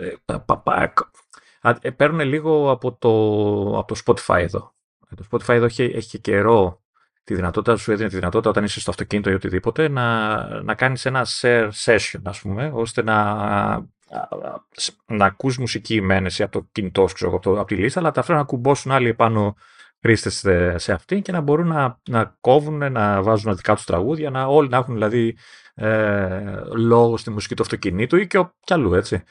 ε, 0.00 0.36
πα, 0.44 0.58
πα, 0.58 0.92
ε, 1.80 1.90
παίρνουν 1.90 2.20
λίγο 2.20 2.70
από 2.70 2.92
το, 2.92 3.08
από 3.78 3.94
το 3.94 4.00
Spotify 4.04 4.40
εδώ. 4.40 4.74
Ε, 5.10 5.14
το 5.14 5.24
Spotify 5.30 5.54
εδώ 5.54 5.64
έχει, 5.64 5.82
έχει 5.82 6.08
και 6.08 6.18
καιρό 6.18 6.82
τη 7.24 7.34
δυνατότητα, 7.34 7.76
σου 7.76 7.92
έδινε 7.92 8.08
τη 8.08 8.14
δυνατότητα 8.14 8.50
όταν 8.50 8.64
είσαι 8.64 8.80
στο 8.80 8.90
αυτοκίνητο 8.90 9.30
ή 9.30 9.34
οτιδήποτε 9.34 9.88
να, 9.88 10.36
να 10.62 10.74
κάνεις 10.74 11.04
ένα 11.04 11.26
share 11.40 11.70
session 11.84 12.20
ας 12.22 12.40
πούμε, 12.40 12.70
ώστε 12.74 13.02
να, 13.02 13.34
να 15.06 15.24
ακούς 15.24 15.58
μουσική 15.58 16.00
μένεση 16.00 16.42
από 16.42 16.52
το 16.52 16.68
κινητό 16.72 17.08
σου, 17.16 17.26
από, 17.26 17.38
το, 17.38 17.50
από 17.50 17.64
τη 17.64 17.74
λίστα, 17.74 18.00
αλλά 18.00 18.10
ταυτόχρονα 18.10 18.40
να 18.40 18.46
κουμπώσουν 18.46 18.92
άλλοι 18.92 19.08
επάνω 19.08 19.56
χρήστες 20.02 20.44
σε 20.82 20.92
αυτή 20.92 21.20
και 21.20 21.32
να 21.32 21.40
μπορούν 21.40 21.66
να, 21.66 22.00
να 22.08 22.36
κόβουν, 22.40 22.92
να 22.92 23.22
βάζουν 23.22 23.56
δικά 23.56 23.74
τους 23.74 23.84
τραγούδια, 23.84 24.30
να 24.30 24.46
όλοι 24.46 24.68
να 24.68 24.76
έχουν 24.76 24.94
δηλαδή 24.94 25.36
ε, 25.74 26.54
λόγο 26.74 27.16
στη 27.16 27.30
μουσική 27.30 27.54
του 27.54 27.62
αυτοκινήτου 27.62 28.16
ή 28.16 28.26
και, 28.26 28.44
κι 28.60 28.72
αλλού, 28.72 28.94
έτσι. 28.94 29.22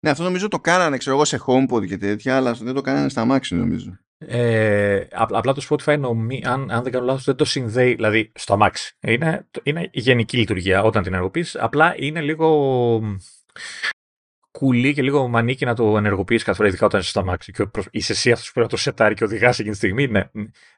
Ναι, 0.00 0.10
αυτό 0.10 0.22
νομίζω 0.24 0.48
το 0.48 0.60
κάνανε, 0.60 0.96
ξέρω 0.96 1.16
εγώ, 1.16 1.24
σε 1.24 1.40
HomePod 1.46 1.86
και 1.86 1.96
τέτοια, 1.96 2.36
αλλά 2.36 2.52
δεν 2.52 2.74
το 2.74 2.80
κάνανε 2.80 3.08
στα 3.08 3.26
Max, 3.30 3.40
νομίζω. 3.48 3.98
Ε, 4.18 5.06
απλά 5.10 5.52
το 5.52 5.66
Spotify, 5.68 5.98
νομί, 5.98 6.42
αν, 6.44 6.70
αν 6.70 6.82
δεν 6.82 6.92
κάνω 6.92 7.04
λάθος, 7.04 7.24
δεν 7.24 7.36
το 7.36 7.44
συνδέει, 7.44 7.94
δηλαδή 7.94 8.32
στο 8.34 8.58
Max. 8.60 8.72
Είναι, 9.00 9.46
είναι 9.62 9.90
γενική 9.92 10.36
λειτουργία 10.36 10.82
όταν 10.82 11.02
την 11.02 11.12
ενεργοποιείς, 11.12 11.56
απλά 11.56 11.94
είναι 11.96 12.20
λίγο 12.20 13.18
κουλή 14.58 14.94
και 14.94 15.02
λίγο 15.02 15.28
μανίκι 15.28 15.64
να 15.64 15.74
το 15.74 15.96
ενεργοποιήσει 15.96 16.44
κάθε 16.44 16.56
φορά, 16.56 16.68
ειδικά 16.68 16.86
όταν 16.86 17.00
είσαι 17.00 17.08
στο 17.08 17.24
Max. 17.28 17.36
Και 17.52 17.66
είσαι 17.90 18.12
εσύ 18.12 18.32
αυτός 18.32 18.46
που 18.46 18.52
πρέπει 18.52 18.66
να 18.72 18.76
το 18.76 18.82
σετάρει 18.82 19.14
και 19.14 19.24
οδηγάς 19.24 19.58
εκείνη 19.58 19.70
τη 19.70 19.76
στιγμή. 19.76 20.06
Ναι. 20.06 20.22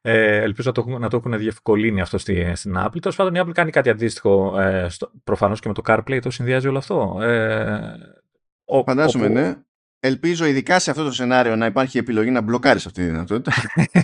Ε, 0.00 0.42
ελπίζω 0.42 0.72
να 0.74 0.82
το, 0.82 0.98
να 0.98 1.08
το 1.08 1.16
έχουν 1.16 1.38
διευκολύνει 1.38 2.00
αυτό 2.00 2.18
στη, 2.18 2.52
στην 2.54 2.74
Apple. 2.78 3.00
Τέλος 3.00 3.16
πάντων, 3.16 3.34
η 3.34 3.40
Apple 3.44 3.52
κάνει 3.52 3.70
κάτι 3.70 3.90
αντίστοιχο 3.90 4.60
ε, 4.60 4.86
προφανώς 5.24 5.60
και 5.60 5.68
με 5.68 5.74
το 5.74 5.82
CarPlay 5.86 6.18
το 6.22 6.30
συνδυάζει 6.30 6.68
όλο 6.68 6.78
αυτό. 6.78 7.18
Ε, 7.22 7.78
Φαντάζομαι, 8.84 9.24
όπου... 9.24 9.34
ναι. 9.34 9.54
Ελπίζω 10.00 10.46
ειδικά 10.46 10.78
σε 10.78 10.90
αυτό 10.90 11.04
το 11.04 11.12
σενάριο 11.12 11.56
να 11.56 11.66
υπάρχει 11.66 11.98
επιλογή 11.98 12.30
να 12.30 12.40
μπλοκάρεις 12.40 12.86
αυτή 12.86 13.00
τη 13.00 13.06
δυνατότητα. 13.06 13.52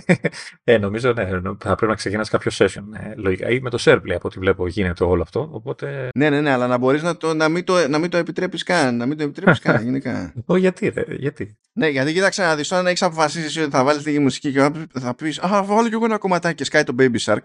ε, 0.63 0.77
νομίζω 0.77 1.13
ναι, 1.13 1.25
θα 1.59 1.75
πρέπει 1.75 1.87
να 1.87 1.95
ξεκινάς 1.95 2.29
κάποιο 2.29 2.51
session. 2.53 2.83
Ε, 2.93 3.13
λογικά. 3.15 3.49
Ή 3.49 3.59
με 3.59 3.69
το 3.69 3.77
SharePlay 3.81 4.13
από 4.15 4.27
ό,τι 4.27 4.39
βλέπω 4.39 4.67
γίνεται 4.67 5.03
όλο 5.03 5.21
αυτό. 5.21 5.49
Οπότε... 5.51 6.09
Ναι, 6.15 6.29
ναι, 6.29 6.41
ναι, 6.41 6.51
αλλά 6.51 6.67
να 6.67 6.77
μπορείς 6.77 7.03
να, 7.03 7.17
το, 7.17 7.33
να 7.33 7.49
μην 7.49 7.63
το, 7.63 7.87
να 7.87 7.97
μην 7.97 8.09
το 8.09 8.17
επιτρέπεις 8.17 8.63
καν. 8.63 8.97
Να 8.97 9.05
μην 9.05 9.17
το 9.17 9.23
επιτρέπεις 9.23 9.59
καν, 9.59 9.83
γενικά. 9.83 10.33
Ω, 10.45 10.55
γιατί, 10.55 10.89
ρε, 10.89 11.03
γιατί; 11.09 11.57
Ναι, 11.73 11.87
γιατί 11.87 12.13
κοίταξε 12.13 12.41
να 12.41 12.55
δεις, 12.55 12.71
όταν 12.71 12.87
έχεις 12.87 13.01
αποφασίσει 13.01 13.61
ότι 13.61 13.71
θα 13.71 13.83
βάλεις 13.83 14.03
τη 14.03 14.19
μουσική 14.19 14.51
και 14.51 14.71
θα 14.99 15.15
πεις 15.15 15.39
Α, 15.39 15.63
βάλω 15.63 15.87
κι 15.87 15.93
εγώ 15.93 16.05
ένα 16.05 16.17
κομματάκι 16.17 16.55
και 16.55 16.63
σκάει 16.63 16.83
το 16.83 16.95
Baby 16.99 17.17
Shark. 17.19 17.43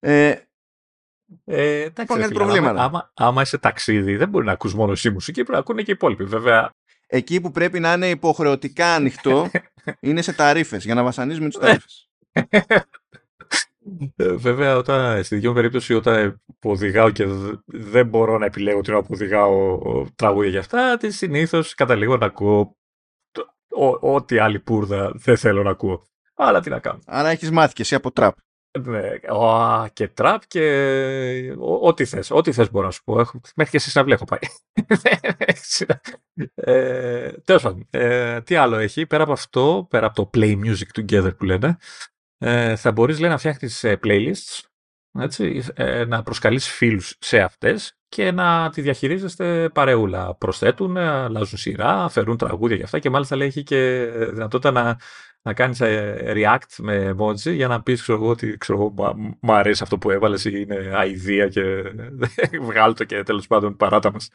Ε, 0.00 0.34
ε, 1.44 1.82
εντάξει, 1.82 2.14
φίλε, 2.14 2.28
προβλήματα. 2.28 2.82
Άμα, 2.82 3.12
άμα, 3.14 3.42
είσαι 3.42 3.58
ταξίδι, 3.58 4.16
δεν 4.16 4.28
μπορεί 4.28 4.44
να 4.44 4.52
ακούς 4.52 4.74
μόνο 4.74 4.92
εσύ 4.92 5.10
μουσική, 5.10 5.34
πρέπει 5.34 5.52
να 5.52 5.58
ακούνε 5.58 5.82
και 5.82 5.90
οι 5.90 5.94
υπόλοιποι. 5.94 6.24
Βέβαια, 6.24 6.70
εκεί 7.06 7.40
που 7.40 7.50
πρέπει 7.50 7.80
να 7.80 7.92
είναι 7.92 8.08
υποχρεωτικά 8.08 8.94
ανοιχτό 8.94 9.50
είναι 10.00 10.22
σε 10.22 10.32
ταρήφες, 10.32 10.84
για 10.84 10.94
να 10.94 11.02
βασανίζουμε 11.02 11.48
τους 11.48 11.58
ταρήφες. 11.58 12.10
Ε, 14.16 14.32
βέβαια, 14.32 14.76
όταν, 14.76 15.24
στη 15.24 15.34
δική 15.34 15.48
μου 15.48 15.54
περίπτωση, 15.54 15.94
όταν 15.94 16.42
οδηγάω 16.62 17.10
και 17.10 17.26
δεν 17.66 18.06
μπορώ 18.06 18.38
να 18.38 18.46
επιλέγω 18.46 18.80
την 18.80 18.92
ώρα 18.92 19.02
που 19.02 19.10
οδηγάω 19.12 19.78
τραγούδια 20.16 20.50
για 20.50 20.60
αυτά, 20.60 20.98
συνήθως 21.02 21.74
καταλήγω 21.74 22.16
να 22.16 22.26
ακούω 22.26 22.76
ό,τι 24.00 24.38
άλλη 24.38 24.60
πούρδα 24.60 25.12
δεν 25.14 25.36
θέλω 25.36 25.62
να 25.62 25.70
ακούω. 25.70 26.06
Αλλά 26.34 26.60
τι 26.60 26.70
να 26.70 26.78
κάνω. 26.78 26.98
Άρα 27.06 27.28
έχεις 27.28 27.50
μάθει 27.50 27.74
και 27.74 27.82
εσύ 27.82 27.94
από 27.94 28.12
τραπ. 28.12 28.36
Ναι, 28.84 29.10
και 29.92 30.08
τραπ 30.08 30.46
και 30.46 31.56
ό,τι 31.80 32.04
θες. 32.04 32.30
Ό,τι 32.30 32.52
θες 32.52 32.70
μπορώ 32.70 32.86
να 32.86 32.92
σου 32.92 33.04
πω. 33.04 33.20
Έχω, 33.20 33.40
μέχρι 33.56 33.72
και 33.72 33.76
εσύ 33.76 33.90
να 33.94 34.04
βλέπω 34.04 34.24
πάει. 34.24 34.38
ε, 36.54 37.32
τέλος 37.32 37.62
πάντων, 37.62 37.86
ε, 37.90 38.40
τι 38.40 38.54
άλλο 38.54 38.76
έχει. 38.76 39.06
Πέρα 39.06 39.22
από 39.22 39.32
αυτό, 39.32 39.86
πέρα 39.90 40.06
από 40.06 40.14
το 40.14 40.30
play 40.34 40.64
music 40.64 41.00
together 41.00 41.36
που 41.36 41.44
λένε, 41.44 41.76
ε, 42.38 42.76
θα 42.76 42.92
μπορείς 42.92 43.20
λέει, 43.20 43.30
να 43.30 43.38
φτιάχνεις 43.38 43.84
ε, 43.84 43.98
playlists, 44.02 44.60
έτσι, 45.18 45.64
ε, 45.74 46.04
να 46.04 46.22
προσκαλείς 46.22 46.68
φίλους 46.68 47.16
σε 47.20 47.40
αυτές 47.40 47.98
και 48.08 48.32
να 48.32 48.70
τη 48.70 48.80
διαχειρίζεστε 48.80 49.68
παρεούλα. 49.68 50.34
Προσθέτουν, 50.34 50.96
αλλάζουν 50.96 51.58
σειρά, 51.58 52.08
φερούν 52.08 52.36
τραγούδια 52.36 52.76
και 52.76 52.82
αυτά 52.82 52.98
και 52.98 53.10
μάλιστα 53.10 53.36
λέει 53.36 53.46
έχει 53.46 53.62
και 53.62 54.10
δυνατότητα 54.32 54.70
να 54.70 54.98
να 55.46 55.54
κάνεις 55.54 55.80
ε, 55.80 56.32
react 56.36 56.76
με 56.78 57.14
emoji 57.16 57.52
για 57.54 57.68
να 57.68 57.82
πεις 57.82 58.02
ξέρω 58.02 58.18
εγώ 58.18 58.28
ότι 58.28 58.56
ξέρω, 58.58 58.94
μου 59.40 59.52
αρέσει 59.52 59.82
αυτό 59.82 59.98
που 59.98 60.10
έβαλες 60.10 60.44
ή 60.44 60.50
είναι 60.54 60.90
αηδία 60.94 61.48
και 61.48 61.62
βγάλω 62.68 62.94
το 62.94 63.04
και 63.04 63.22
τέλος 63.22 63.46
πάντων 63.46 63.76
παράτα 63.76 64.12
μας. 64.12 64.28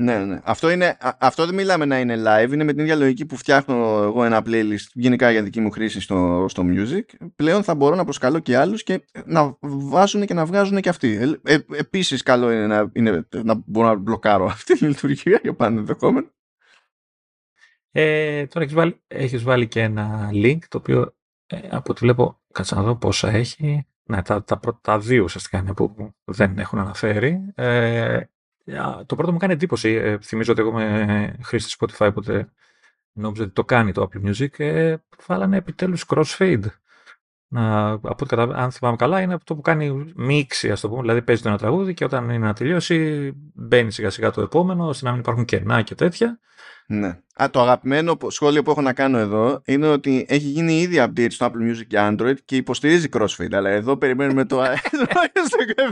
Ναι, 0.00 0.18
ναι. 0.18 0.40
Αυτό, 0.44 0.70
είναι, 0.70 0.96
αυτό 1.18 1.46
δεν 1.46 1.54
μιλάμε 1.54 1.84
να 1.84 1.98
είναι 2.00 2.22
live, 2.26 2.52
είναι 2.52 2.64
με 2.64 2.72
την 2.72 2.82
ίδια 2.82 2.96
λογική 2.96 3.26
που 3.26 3.36
φτιάχνω 3.36 4.02
εγώ 4.02 4.24
ένα 4.24 4.42
playlist 4.46 4.86
γενικά 4.92 5.30
για 5.30 5.42
δική 5.42 5.60
μου 5.60 5.70
χρήση 5.70 6.00
στο, 6.00 6.46
στο 6.48 6.62
music. 6.66 7.26
Πλέον 7.36 7.62
θα 7.62 7.74
μπορώ 7.74 7.94
να 7.94 8.04
προσκαλώ 8.04 8.38
και 8.38 8.56
άλλους 8.56 8.82
και 8.82 9.04
να 9.24 9.56
βάζουν 9.60 10.26
και 10.26 10.34
να 10.34 10.46
βγάζουν 10.46 10.80
και 10.80 10.88
αυτοί. 10.88 11.38
Ε, 11.44 11.54
ε, 11.54 11.58
επίσης 11.72 12.22
καλό 12.22 12.52
είναι 12.52 12.66
να, 12.66 12.90
είναι 12.92 13.28
να 13.30 13.62
μπορώ 13.66 13.88
να 13.88 13.94
μπλοκάρω 13.94 14.44
αυτή 14.54 14.78
τη 14.78 14.86
λειτουργία 14.86 15.40
για 15.42 15.54
πάνω 15.54 15.78
ενδεχόμενο. 15.78 16.26
Ε, 17.98 18.46
τώρα 18.46 18.64
έχεις 18.64 18.76
βάλει, 18.76 19.00
έχεις 19.06 19.42
βάλει 19.42 19.68
και 19.68 19.82
ένα 19.82 20.30
link 20.32 20.58
το 20.68 20.78
οποίο 20.78 21.14
ε, 21.46 21.68
από 21.70 21.90
ό,τι 21.90 22.00
βλέπω, 22.00 22.40
κάτσε 22.52 22.74
να 22.74 22.82
δω 22.82 22.96
πόσα 22.96 23.30
έχει. 23.30 23.86
Ναι, 24.04 24.22
τα, 24.22 24.44
τα, 24.44 24.60
τα 24.80 24.98
δύο 24.98 25.22
ουσιαστικά 25.22 25.58
είναι 25.58 25.74
που 25.74 26.14
δεν 26.24 26.58
έχουν 26.58 26.78
αναφέρει. 26.78 27.52
Ε, 27.54 28.20
το 29.06 29.14
πρώτο 29.16 29.32
μου 29.32 29.38
κάνει 29.38 29.52
εντύπωση. 29.52 29.90
Ε, 29.90 30.18
θυμίζω 30.18 30.52
ότι 30.52 30.60
εγώ 30.60 30.70
είμαι 30.70 31.36
χρήστη 31.42 31.76
Spotify, 31.78 32.08
οπότε 32.08 32.52
νόμιζα 33.12 33.42
ότι 33.42 33.52
το 33.52 33.64
κάνει 33.64 33.92
το 33.92 34.08
Apple 34.10 34.30
Music. 34.30 34.58
Ε, 34.58 34.96
βάλανε 35.26 35.56
επιτέλους 35.56 36.04
crossfade. 36.08 36.64
Να, 37.48 37.90
από 37.90 38.16
ό,τι 38.20 38.36
αν 38.36 38.70
θυμάμαι 38.70 38.96
καλά, 38.96 39.20
είναι 39.20 39.34
αυτό 39.34 39.54
που 39.54 39.60
κάνει 39.60 40.12
μίξη, 40.16 40.70
ας 40.70 40.80
το 40.80 40.88
πούμε. 40.88 41.00
Δηλαδή 41.00 41.22
παίζει 41.22 41.42
το 41.42 41.48
ένα 41.48 41.58
τραγούδι 41.58 41.94
και 41.94 42.04
όταν 42.04 42.24
είναι 42.24 42.46
να 42.46 42.52
τελειώσει, 42.52 43.32
μπαίνει 43.54 43.92
σιγά 43.92 44.10
σιγά 44.10 44.30
το 44.30 44.40
επόμενο, 44.40 44.86
ώστε 44.86 45.04
να 45.04 45.10
μην 45.10 45.20
υπάρχουν 45.20 45.44
κενά 45.44 45.82
και 45.82 45.94
τέτοια. 45.94 46.40
Ναι. 46.88 47.18
Α, 47.42 47.50
το 47.50 47.60
αγαπημένο 47.60 48.16
σχόλιο 48.28 48.62
που 48.62 48.70
έχω 48.70 48.80
να 48.80 48.92
κάνω 48.92 49.18
εδώ 49.18 49.62
είναι 49.64 49.88
ότι 49.88 50.26
έχει 50.28 50.46
γίνει 50.46 50.80
ήδη 50.80 50.96
update 50.98 51.30
στο 51.30 51.46
Apple 51.46 51.70
Music 51.70 51.86
και 51.86 51.96
Android 51.98 52.34
και 52.44 52.56
υποστηρίζει 52.56 53.08
crossfade. 53.12 53.52
Αλλά 53.52 53.70
εδώ 53.70 53.96
περιμένουμε 53.96 54.44
το 54.44 54.62
iOS 54.64 54.72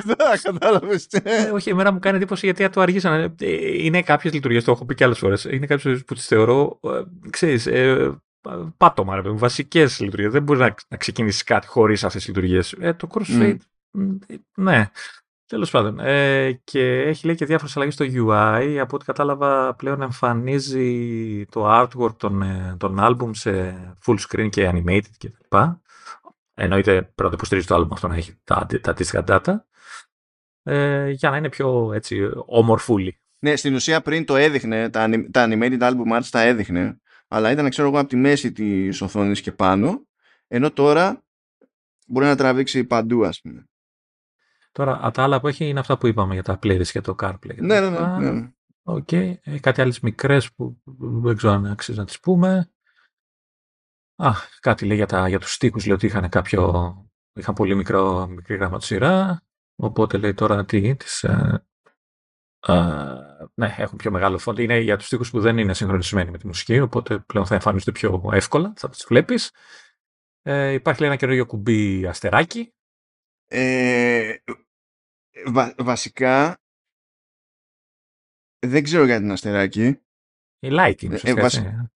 17, 0.07 0.15
κατάλαβες. 0.43 1.07
Ε, 1.11 1.51
όχι, 1.53 1.71
εμένα 1.71 1.93
μου 1.93 1.99
κάνει 1.99 2.17
εντύπωση 2.17 2.47
γιατί 2.47 2.69
το 2.69 2.81
αργήσαν. 2.81 3.35
Ε, 3.41 3.47
είναι 3.85 4.03
κάποιες 4.03 4.33
λειτουργίες, 4.33 4.65
το 4.65 4.71
έχω 4.71 4.85
πει 4.85 4.95
και 4.95 5.05
άλλες 5.05 5.19
φορές. 5.19 5.45
Είναι 5.45 5.67
κάποιες 5.67 6.05
που 6.05 6.15
τις 6.15 6.27
θεωρώ, 6.27 6.81
ε, 6.83 7.29
ξέρεις, 7.31 7.67
ε, 8.49 8.73
πάτωμα, 8.77 9.23
βασικές 9.25 10.01
λειτουργίες. 10.01 10.33
Δεν 10.33 10.43
μπορεί 10.43 10.59
να, 10.59 10.75
να 10.89 10.97
ξεκινήσεις 10.97 11.43
κάτι 11.43 11.66
χωρίς 11.66 12.05
αυτές 12.05 12.25
τις 12.25 12.35
λειτουργίες. 12.35 12.73
Ε, 12.73 12.93
το 12.93 13.09
crossfade, 13.12 13.57
mm. 13.99 14.16
ναι. 14.55 14.91
Τέλος 15.47 15.71
πάντων. 15.71 15.99
Ε, 15.99 16.53
και 16.65 17.01
έχει 17.03 17.27
λέει 17.27 17.35
και 17.35 17.45
διάφορες 17.45 17.77
αλλαγές 17.77 17.95
στο 17.95 18.05
UI. 18.05 18.77
Από 18.81 18.97
ό,τι 18.97 19.05
κατάλαβα, 19.05 19.75
πλέον 19.75 20.03
εμφανίζει 20.03 21.45
το 21.51 21.81
artwork 21.83 22.16
των, 22.16 22.43
ε, 22.43 22.77
των 22.79 22.97
album 23.01 23.31
σε 23.31 23.75
full 24.07 24.16
screen 24.29 24.49
και 24.51 24.71
animated 24.75 25.03
κτλ. 25.19 25.57
Εννοείται 26.55 27.03
πρώτα 27.03 27.35
υποστηρίζει 27.35 27.66
το 27.66 27.77
album 27.77 27.89
αυτό 27.93 28.09
να 28.09 28.15
έχει 28.15 28.35
τα, 28.45 28.66
τα 28.81 28.91
αντίστοιχα 28.91 29.25
data. 29.27 29.55
Ε, 30.62 31.11
για 31.11 31.31
να 31.31 31.37
είναι 31.37 31.49
πιο 31.49 31.93
έτσι 31.93 32.31
ομορφούλη. 32.47 33.19
Ναι, 33.39 33.57
στην 33.57 33.75
ουσία 33.75 34.01
πριν 34.01 34.25
το 34.25 34.37
έδειχνε, 34.37 34.91
τα, 34.91 35.09
τα 35.31 35.47
animated 35.49 35.81
album 35.81 36.19
arts 36.19 36.29
τα 36.31 36.41
έδειχνε, 36.41 37.01
αλλά 37.35 37.51
ήταν 37.51 37.70
ξέρω 37.70 37.89
εγώ 37.89 37.98
από 37.98 38.09
τη 38.09 38.16
μέση 38.16 38.52
της 38.52 39.01
οθόνης 39.01 39.40
και 39.40 39.52
πάνω, 39.52 40.06
ενώ 40.48 40.70
τώρα 40.70 41.24
μπορεί 42.06 42.27
να 42.27 42.36
τραβήξει 42.36 42.85
παντού 42.85 43.24
ας 43.24 43.40
πούμε. 43.40 43.69
Τώρα, 44.73 45.11
τα 45.11 45.23
άλλα 45.23 45.40
που 45.40 45.48
έχει 45.48 45.69
είναι 45.69 45.81
αυτά 45.81 45.98
που 45.98 46.06
είπαμε 46.06 46.35
για 46.35 46.43
τα 46.43 46.59
playlist 46.62 46.86
και 46.86 47.01
το 47.01 47.15
CarPlay. 47.23 47.56
Ναι, 47.56 47.81
ναι, 47.81 47.89
ναι. 47.89 48.31
ναι. 48.31 48.51
OK. 48.83 49.09
Okay. 49.11 49.35
Κάτι 49.61 49.81
άλλες 49.81 50.01
μικρές 50.01 50.52
που 50.52 50.82
δεν 50.98 51.36
ξέρω 51.36 51.52
αν 51.52 51.66
αξίζει 51.66 51.98
να 51.98 52.05
τις 52.05 52.20
πούμε. 52.20 52.70
Α, 54.16 54.31
κάτι 54.61 54.86
λέει 54.86 54.97
για, 54.97 55.06
τα, 55.06 55.28
για 55.28 55.39
τους 55.39 55.52
στίχους, 55.52 55.86
λέει 55.86 55.94
ότι 55.94 56.06
είχαν 56.06 56.28
κάποιο, 56.28 56.94
είχαν 57.32 57.55
πολύ 57.55 57.74
μικρό, 57.74 58.27
μικρή 58.27 58.56
γραμματοσυρά, 58.56 59.43
οπότε 59.77 60.19
λέει 60.19 60.35
τώρα 60.35 60.65
τι, 60.65 60.97
τις, 60.97 61.24
ε, 61.24 61.28
ε, 61.52 61.65
ναι, 63.55 63.74
έχουν 63.78 63.99
πιο 63.99 64.11
μεγάλο 64.11 64.39
φόντο. 64.39 64.62
Είναι 64.62 64.78
για 64.78 64.97
τους 64.97 65.07
στίχους 65.07 65.31
που 65.31 65.41
δεν 65.41 65.59
είναι 65.59 65.74
συγχρονισμένοι 65.74 66.31
με 66.31 66.39
τη 66.39 66.47
μουσική, 66.47 66.81
οπότε 66.81 67.19
πλέον 67.19 67.47
θα 67.47 67.55
εμφανίζονται 67.55 67.93
πιο 67.93 68.31
εύκολα, 68.32 68.73
θα 68.77 68.89
τις 68.89 69.05
βλέπεις. 69.09 69.53
Ε, 70.43 70.73
υπάρχει 70.73 71.01
λέει 71.01 71.09
ένα 71.09 71.19
καινούργιο 71.19 71.47
κουμπί 71.47 72.07
αστεράκι, 72.07 72.74
ε, 73.47 74.36
βασικά 75.78 76.59
δεν 78.66 78.82
ξέρω 78.82 79.05
για 79.05 79.19
την 79.19 79.31
αστεράκι. 79.31 79.86
Η 80.59 80.69
lighting, 80.70 81.11
ε, 81.23 81.89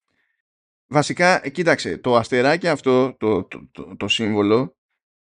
Βασικά, 0.91 1.49
κοίταξε, 1.49 1.97
το 1.97 2.15
αστεράκι 2.15 2.67
αυτό, 2.67 3.15
το, 3.17 3.43
το, 3.43 3.69
το, 3.71 3.95
το 3.95 4.07
σύμβολο, 4.07 4.77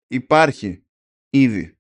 υπάρχει 0.08 0.86
ήδη 1.30 1.78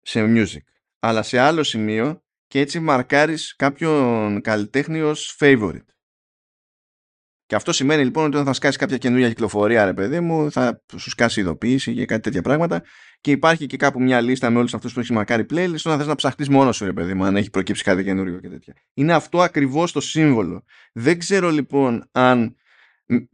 σε 0.00 0.24
music. 0.26 0.62
Αλλά 0.98 1.22
σε 1.22 1.38
άλλο 1.38 1.62
σημείο 1.62 2.22
και 2.48 2.60
έτσι 2.60 2.80
μαρκάρεις 2.80 3.56
κάποιον 3.56 4.40
καλλιτέχνη 4.40 5.00
ως 5.00 5.36
favorite. 5.40 5.84
Και 7.46 7.54
αυτό 7.54 7.72
σημαίνει 7.72 8.04
λοιπόν 8.04 8.24
ότι 8.24 8.34
όταν 8.34 8.46
θα 8.46 8.52
σκάσεις 8.52 8.76
κάποια 8.76 8.96
καινούργια 8.96 9.28
κυκλοφορία, 9.28 9.84
ρε 9.84 9.94
παιδί 9.94 10.20
μου, 10.20 10.52
θα 10.52 10.82
σου 10.96 11.10
σκάσει 11.10 11.40
ειδοποίηση 11.40 11.94
και 11.94 12.04
κάτι 12.04 12.20
τέτοια 12.20 12.42
πράγματα. 12.42 12.82
Και 13.20 13.30
υπάρχει 13.30 13.66
και 13.66 13.76
κάπου 13.76 14.02
μια 14.02 14.20
λίστα 14.20 14.50
με 14.50 14.58
όλους 14.58 14.74
αυτούς 14.74 14.92
που 14.92 14.98
έχεις 14.98 15.10
μακάρι 15.10 15.46
playlist, 15.50 15.76
όταν 15.84 15.98
θες 15.98 16.06
να 16.06 16.14
ψαχτείς 16.14 16.48
μόνος 16.48 16.76
σου, 16.76 16.84
ρε 16.84 16.92
παιδί 16.92 17.14
μου, 17.14 17.24
αν 17.24 17.36
έχει 17.36 17.50
προκύψει 17.50 17.84
κάτι 17.84 18.04
καινούργιο 18.04 18.40
και 18.40 18.48
τέτοια. 18.48 18.74
Είναι 18.94 19.12
αυτό 19.14 19.40
ακριβώς 19.40 19.92
το 19.92 20.00
σύμβολο. 20.00 20.64
Δεν 20.92 21.18
ξέρω 21.18 21.50
λοιπόν 21.50 22.08
αν 22.12 22.56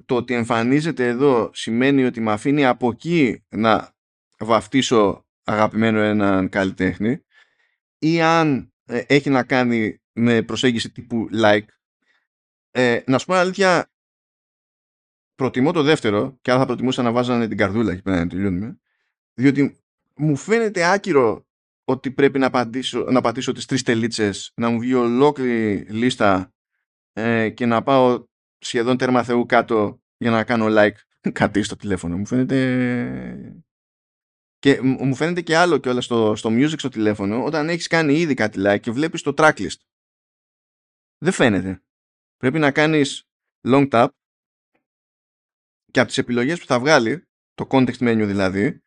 το 0.05 0.17
ότι 0.17 0.35
εμφανίζεται 0.35 1.07
εδώ 1.07 1.51
σημαίνει 1.53 2.05
ότι 2.05 2.21
με 2.21 2.33
αφήνει 2.33 2.65
από 2.65 2.89
εκεί 2.89 3.45
να 3.49 3.95
βαφτίσω 4.39 5.27
αγαπημένο 5.45 6.01
έναν 6.01 6.49
καλλιτέχνη 6.49 7.19
ή 7.99 8.23
αν 8.23 8.59
ε, 8.59 8.74
έχει 8.87 9.31
να 9.31 9.45
κάνει 9.45 10.01
με 10.13 10.43
προσέγγιση 10.43 10.91
τύπου 10.91 11.29
like. 11.43 11.67
Ε, 12.71 13.01
να 13.07 13.19
σου 13.19 13.27
πω 13.27 13.35
αλήθεια, 13.35 13.93
προτιμώ 15.35 15.73
το 15.73 15.83
δεύτερο 15.83 16.39
και 16.41 16.51
αν 16.51 16.59
θα 16.59 16.67
προτιμούσα 16.67 17.03
να 17.03 17.13
βάζανε 17.13 17.49
την 17.49 17.57
καρδούλα 17.57 17.93
εκεί 17.93 18.03
πέρα 18.03 18.17
να 18.17 18.27
τελειώνουμε 18.27 18.79
διότι 19.35 19.81
μου 20.17 20.37
φαίνεται 20.37 20.93
άκυρο 20.93 21.47
ότι 21.85 22.11
πρέπει 22.11 22.39
να, 22.39 22.51
πατήσω, 22.51 23.05
να 23.11 23.21
πατήσω 23.21 23.53
τις 23.53 23.67
τρεις 23.67 23.83
τελίτσες 23.83 24.53
να 24.57 24.69
μου 24.69 24.79
βγει 24.79 24.95
ολόκληρη 24.95 25.87
λίστα 25.91 26.53
ε, 27.13 27.51
και 27.51 27.67
να 27.67 27.83
πάω 27.83 28.27
σχεδόν 28.59 28.97
τέρμα 28.97 29.23
θεού 29.23 29.47
κάτω 29.47 30.03
για 30.17 30.31
να 30.31 30.45
κάνω 30.45 30.67
like 30.69 30.97
κάτι 31.33 31.63
στο 31.63 31.77
τηλέφωνο 31.77 32.17
μου 32.17 32.27
φαίνεται 32.27 33.65
και 34.65 34.81
μου 34.83 35.15
φαίνεται 35.15 35.41
και 35.41 35.57
άλλο 35.57 35.79
και 35.79 35.89
όλα 35.89 36.01
στο, 36.01 36.37
στο 36.37 36.51
music 36.53 36.79
στο 36.79 36.89
τηλέφωνο 36.89 37.45
όταν 37.45 37.69
έχεις 37.69 37.87
κάνει 37.87 38.15
ήδη 38.15 38.35
κάτι 38.35 38.61
like 38.67 38.81
και 38.81 38.91
βλέπεις 38.91 39.23
το 39.23 39.35
tracklist 39.37 39.77
δεν 41.19 41.33
φαίνεται 41.33 41.83
πρέπει 42.37 42.59
να 42.59 42.71
κάνεις 42.71 43.29
long 43.69 43.89
tap 43.91 44.07
και 45.91 46.01
από 46.01 46.09
τις 46.09 46.19
επιλογές 46.19 46.59
που 46.59 46.67
θα 46.67 46.79
βγάλει, 46.79 47.29
το 47.55 47.67
context 47.71 47.99
menu 47.99 48.23
δηλαδή, 48.27 48.83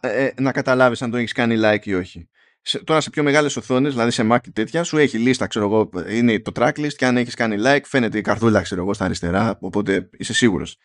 ε, 0.00 0.24
ε, 0.24 0.32
να 0.40 0.52
καταλάβεις 0.52 1.02
αν 1.02 1.10
το 1.10 1.16
έχεις 1.16 1.32
κάνει 1.32 1.56
like 1.58 1.86
ή 1.86 1.94
όχι. 1.94 2.28
Σε, 2.60 2.84
τώρα 2.84 3.00
σε 3.00 3.10
πιο 3.10 3.22
μεγάλες 3.22 3.56
οθόνες, 3.56 3.92
δηλαδή 3.92 4.10
σε 4.10 4.28
Mac 4.30 4.38
και 4.42 4.50
τέτοια, 4.50 4.82
σου 4.82 4.98
έχει 4.98 5.18
λίστα, 5.18 5.46
ξέρω 5.46 5.64
εγώ, 5.64 5.90
είναι 6.08 6.40
το 6.40 6.52
tracklist 6.54 6.92
και 6.96 7.06
αν 7.06 7.16
έχεις 7.16 7.34
κάνει 7.34 7.56
like 7.58 7.84
φαίνεται 7.84 8.18
η 8.18 8.20
καρδούλα, 8.20 8.62
ξέρω 8.62 8.82
εγώ, 8.82 8.94
στα 8.94 9.04
αριστερά, 9.04 9.58
οπότε 9.60 10.08
είσαι 10.12 10.32
σίγουρος. 10.32 10.76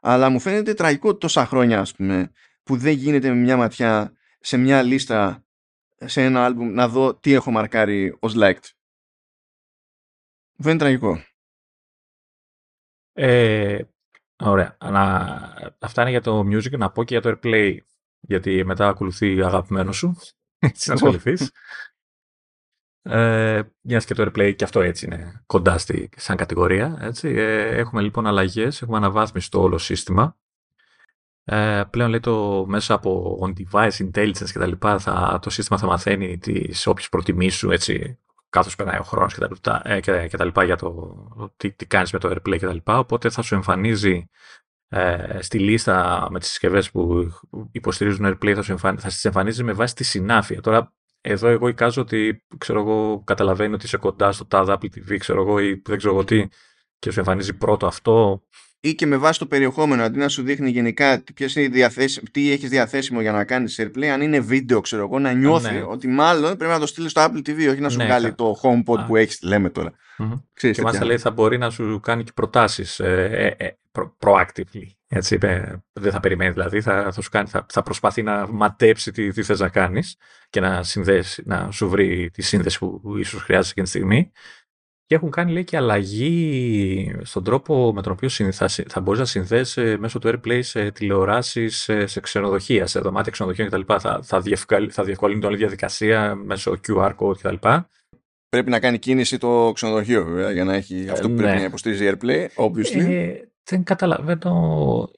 Αλλά 0.00 0.28
μου 0.28 0.40
φαίνεται 0.40 0.74
τραγικό 0.74 1.16
τόσα 1.16 1.46
χρόνια, 1.46 1.80
ας 1.80 1.94
πούμε, 1.94 2.30
που 2.62 2.76
δεν 2.76 2.92
γίνεται 2.92 3.28
με 3.28 3.34
μια 3.34 3.56
ματιά 3.56 4.12
σε 4.40 4.56
μια 4.56 4.82
λίστα 4.82 5.44
σε 5.96 6.22
ένα 6.22 6.44
άλμπουμ 6.44 6.72
να 6.72 6.88
δω 6.88 7.14
τι 7.14 7.32
έχω 7.32 7.50
μαρκάρει 7.50 8.16
ως 8.20 8.34
liked. 8.36 8.70
Μου 10.56 10.64
φαίνεται 10.64 10.84
τραγικό. 10.84 11.24
Ε, 13.12 13.82
Ωραία. 14.44 14.76
Να... 14.80 15.02
Αυτά 15.78 16.02
είναι 16.02 16.10
για 16.10 16.20
το 16.20 16.40
music. 16.40 16.78
Να 16.78 16.90
πω 16.90 17.04
και 17.04 17.18
για 17.18 17.22
το 17.22 17.38
airplay, 17.42 17.76
γιατί 18.20 18.64
μετά 18.64 18.88
ακολουθεί 18.88 19.42
αγαπημένο 19.42 19.92
σου. 19.92 20.16
Έτσι 20.58 20.88
να 20.88 20.94
ασχοληθείς. 20.94 21.50
ε, 23.02 23.62
μια 23.80 23.98
και 23.98 24.14
το 24.14 24.22
airplay 24.22 24.54
και 24.56 24.64
αυτό 24.64 24.80
έτσι 24.80 25.06
είναι 25.06 25.42
κοντά 25.46 25.78
στη, 25.78 26.08
σαν 26.16 26.36
κατηγορία. 26.36 26.96
Έτσι. 27.00 27.28
Ε, 27.28 27.76
έχουμε 27.76 28.02
λοιπόν 28.02 28.26
αλλαγές, 28.26 28.82
έχουμε 28.82 28.96
αναβάθμιση 28.96 29.46
στο 29.46 29.60
όλο 29.60 29.78
σύστημα. 29.78 30.36
Ε, 31.44 31.82
πλέον 31.90 32.10
λέει 32.10 32.20
το 32.20 32.64
μέσα 32.68 32.94
από 32.94 33.38
on-device 33.42 34.10
intelligence 34.10 34.50
και 34.52 34.58
τα 34.58 34.66
λοιπά 34.66 34.98
θα, 34.98 35.38
το 35.42 35.50
σύστημα 35.50 35.78
θα 35.78 35.86
μαθαίνει 35.86 36.38
τις 36.38 36.86
όποιες 36.86 37.08
προτιμήσεις 37.08 37.58
σου 37.58 37.70
έτσι 37.70 38.18
καθώς 38.52 38.76
περνάει 38.76 38.98
ο 38.98 39.02
χρόνος 39.02 39.34
και 39.34 39.40
τα, 39.40 39.48
λοιπά, 39.50 39.82
ε, 39.84 40.00
και, 40.00 40.26
και 40.28 40.36
τα 40.36 40.44
λοιπά 40.44 40.64
για 40.64 40.76
το 40.76 41.16
τι, 41.56 41.72
τι 41.72 41.86
κάνεις 41.86 42.12
με 42.12 42.18
το 42.18 42.28
AirPlay 42.30 42.58
και 42.58 42.66
τα 42.66 42.72
λοιπά. 42.72 42.98
Οπότε 42.98 43.30
θα 43.30 43.42
σου 43.42 43.54
εμφανίζει 43.54 44.28
ε, 44.88 45.38
στη 45.40 45.58
λίστα 45.58 46.26
με 46.30 46.38
τις 46.38 46.48
συσκευές 46.48 46.90
που 46.90 47.30
υποστηρίζουν 47.72 48.26
AirPlay 48.26 48.52
θα, 48.54 48.62
σου 48.62 48.72
εμφανίζει, 48.72 49.02
θα 49.02 49.10
στις 49.10 49.24
εμφανίζει 49.24 49.62
με 49.62 49.72
βάση 49.72 49.94
τη 49.94 50.04
συνάφεια. 50.04 50.60
Τώρα 50.60 50.94
εδώ 51.20 51.48
εγώ 51.48 51.68
εικάζω 51.68 52.00
ότι 52.00 52.44
ξέρω 52.58 52.80
εγώ, 52.80 53.22
καταλαβαίνει 53.24 53.74
ότι 53.74 53.84
είσαι 53.84 53.96
κοντά 53.96 54.32
στο 54.32 54.46
TAD 54.50 54.66
Apple 54.66 54.88
TV 54.94 55.16
ξέρω 55.18 55.40
εγώ, 55.42 55.58
ή 55.58 55.82
δεν 55.84 55.98
ξέρω 55.98 56.14
εγώ 56.14 56.24
τι 56.24 56.48
και 56.98 57.10
σου 57.10 57.18
εμφανίζει 57.18 57.56
πρώτο 57.56 57.86
αυτό 57.86 58.42
ή 58.84 58.94
και 58.94 59.06
με 59.06 59.16
βάση 59.16 59.38
το 59.38 59.46
περιεχόμενο, 59.46 60.02
αντί 60.02 60.18
να 60.18 60.28
σου 60.28 60.42
δείχνει 60.42 60.70
γενικά 60.70 61.22
είναι 61.56 61.86
τι 62.30 62.50
έχεις 62.50 62.68
διαθέσιμο 62.68 63.20
για 63.20 63.32
να 63.32 63.44
κάνεις 63.44 63.80
AirPlay, 63.82 64.04
αν 64.04 64.20
είναι 64.20 64.40
βίντεο, 64.40 64.80
ξέρω 64.80 65.02
εγώ, 65.02 65.18
να 65.18 65.32
νιώθει 65.32 65.74
ναι. 65.74 65.82
ότι 65.82 66.08
μάλλον 66.08 66.56
πρέπει 66.56 66.72
να 66.72 66.78
το 66.78 66.86
στείλεις 66.86 67.10
στο 67.10 67.22
Apple 67.22 67.48
TV, 67.48 67.70
όχι 67.70 67.80
να 67.80 67.88
σου 67.88 67.96
ναι, 67.96 68.04
βγάλει 68.04 68.34
το 68.34 68.60
HomePod 68.62 69.06
που 69.06 69.16
έχεις, 69.16 69.42
λέμε 69.42 69.70
τώρα. 69.70 69.92
Mm-hmm. 70.18 70.40
Ξέρεις, 70.52 70.76
και 70.76 70.82
μάλιστα 70.82 71.04
λέει 71.04 71.18
θα 71.18 71.30
μπορεί 71.30 71.58
να 71.58 71.70
σου 71.70 72.00
κάνει 72.02 72.24
και 72.24 72.32
προτάσεις 72.34 73.00
ε, 73.00 73.54
ε, 73.58 73.64
ε, 73.64 73.76
προ, 73.92 74.16
proactively. 74.18 74.86
Έτσι, 75.08 75.38
ε, 75.42 75.72
δεν 75.92 76.12
θα 76.12 76.20
περιμένεις 76.20 76.54
δηλαδή, 76.54 76.80
θα, 76.80 77.12
θα, 77.12 77.20
σου 77.20 77.30
κάνει, 77.30 77.48
θα, 77.48 77.66
θα 77.68 77.82
προσπαθεί 77.82 78.22
να 78.22 78.46
ματέψει 78.48 79.12
τι, 79.12 79.32
τι 79.32 79.42
θες 79.42 79.60
να 79.60 79.68
κάνεις 79.68 80.16
και 80.50 80.60
να, 80.60 80.82
συνδέσεις, 80.82 81.44
να 81.44 81.70
σου 81.70 81.88
βρει 81.88 82.30
τη 82.32 82.42
σύνδεση 82.42 82.78
που, 82.78 83.00
που 83.00 83.16
ίσως 83.16 83.42
χρειάζεσαι 83.42 83.70
εκείνη 83.70 83.86
τη 83.86 83.92
στιγμή 83.92 84.32
και 85.12 85.18
έχουν 85.18 85.30
κάνει 85.30 85.52
λέει 85.52 85.64
και 85.64 85.76
αλλαγή 85.76 87.14
στον 87.22 87.44
τρόπο 87.44 87.92
με 87.94 88.02
τον 88.02 88.12
οποίο 88.12 88.28
θα, 88.28 88.68
θα 88.68 89.00
μπορείς 89.00 89.20
να 89.20 89.26
συνδέσει 89.26 89.96
μέσω 89.98 90.18
του 90.18 90.28
AirPlay 90.28 90.58
σε 90.62 90.90
τηλεοράσεις, 90.90 91.76
σε, 91.76 92.06
σε 92.06 92.20
ξενοδοχεία, 92.20 92.86
σε 92.86 93.00
δωμάτια 93.00 93.32
ξενοδοχείων 93.32 93.68
κτλ. 93.68 93.80
Θα, 93.98 94.20
θα, 94.22 94.40
διευκολύνει, 94.40 94.90
θα 94.90 95.04
διευκολύνει 95.04 95.40
την 95.40 95.48
όλη 95.48 95.58
διαδικασία 95.58 96.34
μέσω 96.34 96.80
QR 96.88 97.14
code 97.16 97.36
κτλ. 97.36 97.54
πρέπει 98.48 98.70
να 98.70 98.80
κάνει 98.80 98.98
κίνηση 98.98 99.38
το 99.38 99.72
ξενοδοχείο 99.74 100.24
βέβαια, 100.24 100.50
για 100.50 100.64
να 100.64 100.74
έχει 100.74 101.08
αυτό 101.10 101.28
που 101.28 101.34
ναι. 101.34 101.42
πρέπει 101.42 101.58
να 101.58 101.64
υποστηρίζει 101.64 102.10
AirPlay, 102.12 102.46
obviously. 102.56 103.10
Ε, 103.10 103.32
δεν 103.64 103.82
καταλαβαίνω 103.82 105.10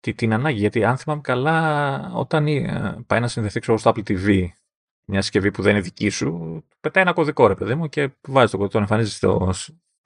τη, 0.00 0.14
την 0.14 0.32
ανάγκη, 0.32 0.58
γιατί 0.58 0.84
αν 0.84 0.96
θυμάμαι 0.96 1.20
καλά, 1.24 2.10
όταν 2.14 2.46
ε, 2.46 2.96
πάει 3.06 3.20
να 3.20 3.28
συνδεθεί 3.28 3.60
ξέρω, 3.60 3.78
στο 3.78 3.92
Apple 3.94 4.10
TV 4.10 4.46
μια 5.04 5.20
συσκευή 5.20 5.50
που 5.50 5.62
δεν 5.62 5.72
είναι 5.72 5.80
δική 5.80 6.08
σου, 6.08 6.62
πετάει 6.80 7.02
ένα 7.02 7.12
κωδικό 7.12 7.46
ρε 7.46 7.54
παιδί 7.54 7.74
μου 7.74 7.88
και 7.88 8.10
βάζει 8.28 8.50
το 8.50 8.56
κωδικό, 8.56 8.72
τον 8.72 8.80
εμφανίζεις 8.80 9.16
στο, 9.16 9.50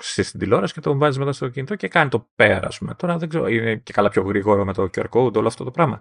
στην 0.02 0.38
τηλεόραση 0.38 0.74
και 0.74 0.80
τον 0.80 0.98
βάζεις 0.98 1.18
μετά 1.18 1.32
στο 1.32 1.48
κινητό 1.48 1.74
και 1.74 1.88
κάνει 1.88 2.10
το 2.10 2.30
πέρα, 2.34 2.66
ας 2.66 2.78
πούμε. 2.78 2.94
Τώρα 2.94 3.18
δεν 3.18 3.28
ξέρω, 3.28 3.46
είναι 3.46 3.76
και 3.76 3.92
καλά 3.92 4.08
πιο 4.08 4.22
γρήγορο 4.22 4.64
με 4.64 4.72
το 4.72 4.88
QR 4.94 5.08
code, 5.10 5.34
όλο 5.34 5.46
αυτό 5.46 5.64
το 5.64 5.70
πράγμα. 5.70 6.00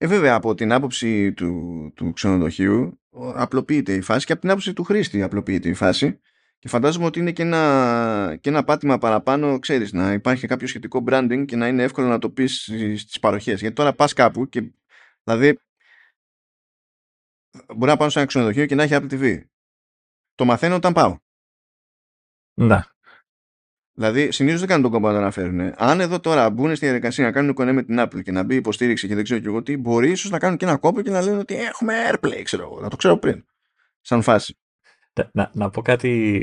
Ε, 0.00 0.06
βέβαια, 0.06 0.34
από 0.34 0.54
την 0.54 0.72
άποψη 0.72 1.32
του, 1.32 1.92
του 1.96 2.12
ξενοδοχείου 2.12 3.00
απλοποιείται 3.34 3.94
η 3.94 4.00
φάση 4.00 4.26
και 4.26 4.32
από 4.32 4.40
την 4.40 4.50
άποψη 4.50 4.72
του 4.72 4.84
χρήστη 4.84 5.22
απλοποιείται 5.22 5.68
η 5.68 5.74
φάση 5.74 6.20
και 6.58 6.68
φαντάζομαι 6.68 7.04
ότι 7.04 7.18
είναι 7.18 7.32
και 7.32 7.42
ένα, 7.42 8.38
και 8.40 8.48
ένα 8.48 8.64
πάτημα 8.64 8.98
παραπάνω, 8.98 9.58
ξέρεις, 9.58 9.92
να 9.92 10.12
υπάρχει 10.12 10.46
κάποιο 10.46 10.66
σχετικό 10.66 11.04
branding 11.08 11.44
και 11.46 11.56
να 11.56 11.68
είναι 11.68 11.82
εύκολο 11.82 12.08
να 12.08 12.18
το 12.18 12.30
πεις 12.30 12.70
στις 12.96 13.18
παροχές. 13.20 13.60
Γιατί 13.60 13.74
τώρα 13.74 13.92
πας 13.92 14.12
κάπου 14.12 14.48
και, 14.48 14.72
δηλαδή, 15.24 15.58
μπορεί 17.76 17.90
να 17.90 17.96
πάω 17.96 18.08
σε 18.08 18.18
ένα 18.18 18.28
ξενοδοχείο 18.28 18.66
και 18.66 18.74
να 18.74 18.82
έχει 18.82 18.94
Apple 18.96 19.12
TV. 19.12 19.40
Το 20.34 20.44
μαθαίνω 20.44 20.74
όταν 20.74 20.92
πάω. 20.92 21.16
Ναι. 22.54 22.82
Δηλαδή, 23.92 24.30
συνήθως 24.30 24.60
δεν 24.60 24.68
κάνουν 24.68 24.82
τον 24.82 24.92
κόμπο 24.92 25.06
να 25.06 25.12
το 25.12 25.18
αναφέρουν. 25.18 25.72
Αν 25.76 26.00
εδώ 26.00 26.20
τώρα 26.20 26.50
μπουν 26.50 26.76
στη 26.76 26.84
διαδικασία 26.84 27.24
να 27.24 27.32
κάνουν 27.32 27.54
κονέ 27.54 27.72
με 27.72 27.82
την 27.82 28.00
Apple 28.00 28.22
και 28.22 28.32
να 28.32 28.42
μπει 28.42 28.54
υποστήριξη 28.54 29.08
και 29.08 29.14
δεν 29.14 29.24
ξέρω 29.24 29.40
και 29.40 29.46
εγώ 29.46 29.62
τι, 29.62 29.76
μπορεί 29.76 30.10
ίσως 30.10 30.30
να 30.30 30.38
κάνουν 30.38 30.56
και 30.56 30.64
ένα 30.64 30.76
κόμπο 30.76 31.02
και 31.02 31.10
να 31.10 31.22
λένε 31.22 31.38
ότι 31.38 31.54
έχουμε 31.54 31.94
AirPlay, 32.10 32.40
ξέρω 32.42 32.62
εγώ. 32.62 32.80
Να 32.80 32.88
το 32.88 32.96
ξέρω 32.96 33.16
πριν. 33.16 33.44
Σαν 34.00 34.22
φάση. 34.22 34.58
Να, 35.12 35.30
να, 35.32 35.50
να 35.54 35.70
πω 35.70 35.82
κάτι 35.82 36.42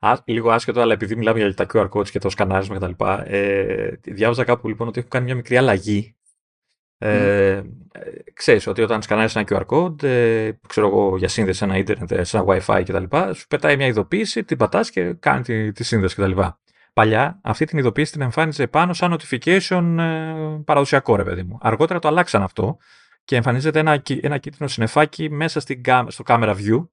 α, 0.00 0.14
λίγο 0.24 0.50
άσχετο, 0.50 0.80
αλλά 0.80 0.92
επειδή 0.92 1.16
μιλάμε 1.16 1.38
για 1.38 1.54
τα 1.54 1.66
QR 1.72 1.88
codes 1.88 2.08
και 2.08 2.18
το 2.18 2.30
σκανάρισμα 2.30 2.76
κτλ. 2.76 3.04
Ε, 3.24 3.90
διάβαζα 4.02 4.44
κάπου 4.44 4.68
λοιπόν 4.68 4.88
ότι 4.88 4.98
έχουν 4.98 5.10
κάνει 5.10 5.24
μια 5.24 5.34
μικρή 5.34 5.56
αλλαγή. 5.56 6.16
Ε, 7.02 7.62
ξέρεις 8.34 8.66
ότι 8.66 8.82
όταν 8.82 9.02
σκανάρεις 9.02 9.36
ένα 9.36 9.44
QR 9.48 9.66
code, 9.66 10.02
ε, 10.02 10.50
ξέρω 10.68 10.86
εγώ, 10.86 11.16
για 11.16 11.28
σύνδεση 11.28 11.58
σε 11.58 11.64
ένα 11.64 11.76
ίντερνετ, 11.76 12.24
σε 12.24 12.36
ένα 12.36 12.46
wifi 12.48 12.82
κτλ. 12.86 13.16
Σου 13.34 13.46
πετάει 13.46 13.76
μια 13.76 13.86
ειδοποίηση, 13.86 14.44
την 14.44 14.56
πατάς 14.56 14.90
και 14.90 15.12
κάνει 15.12 15.42
τη, 15.42 15.72
τη 15.72 15.84
σύνδεση 15.84 16.14
κτλ. 16.14 16.40
Παλιά 16.92 17.40
αυτή 17.42 17.64
την 17.64 17.78
ειδοποίηση 17.78 18.12
την 18.12 18.20
εμφάνιζε 18.20 18.66
πάνω 18.66 18.92
σαν 18.92 19.16
notification 19.16 19.96
ε, 19.98 20.62
παραδοσιακό 20.64 21.16
ρε 21.16 21.24
παιδί 21.24 21.42
μου. 21.42 21.58
Αργότερα 21.60 21.98
το 21.98 22.08
αλλάξαν 22.08 22.42
αυτό 22.42 22.76
και 23.24 23.36
εμφανίζεται 23.36 23.78
ένα, 23.78 24.02
ένα 24.20 24.38
κίτρινο 24.38 24.68
συνεφάκι 24.68 25.30
μέσα 25.30 25.60
στην, 25.60 25.82
στο 26.08 26.24
camera 26.26 26.54
view 26.56 26.86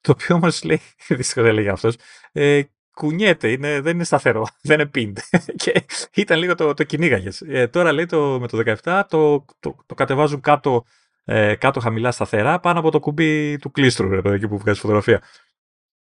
το 0.00 0.12
οποίο 0.12 0.36
όμως 0.36 0.62
λέει, 0.64 0.80
δυστυχώ 1.08 1.42
δεν 1.42 1.54
λέγει 1.54 1.68
αυτός, 1.68 1.96
ε, 2.32 2.62
κουνιέται, 2.96 3.50
είναι, 3.50 3.80
δεν 3.80 3.94
είναι 3.94 4.04
σταθερό, 4.04 4.46
δεν 4.68 4.80
είναι 4.80 4.90
pinned. 4.94 5.38
και 6.10 6.20
ήταν 6.20 6.38
λίγο 6.38 6.54
το, 6.54 6.74
το 6.74 6.84
κυνήγαγες. 6.84 7.40
Ε, 7.40 7.68
τώρα 7.68 7.92
λέει 7.92 8.06
το, 8.06 8.40
με 8.40 8.48
το 8.48 8.76
17 8.82 9.02
το, 9.08 9.44
το, 9.60 9.76
το 9.86 9.94
κατεβάζουν 9.94 10.40
κάτω, 10.40 10.84
ε, 11.24 11.54
κάτω 11.54 11.80
χαμηλά 11.80 12.10
σταθερά 12.10 12.60
πάνω 12.60 12.78
από 12.78 12.90
το 12.90 13.00
κουμπί 13.00 13.58
του 13.58 13.70
κλίστρου, 13.70 14.08
ρε, 14.08 14.34
εκεί 14.34 14.48
που 14.48 14.58
βγάζει 14.58 14.80
φωτογραφία. 14.80 15.22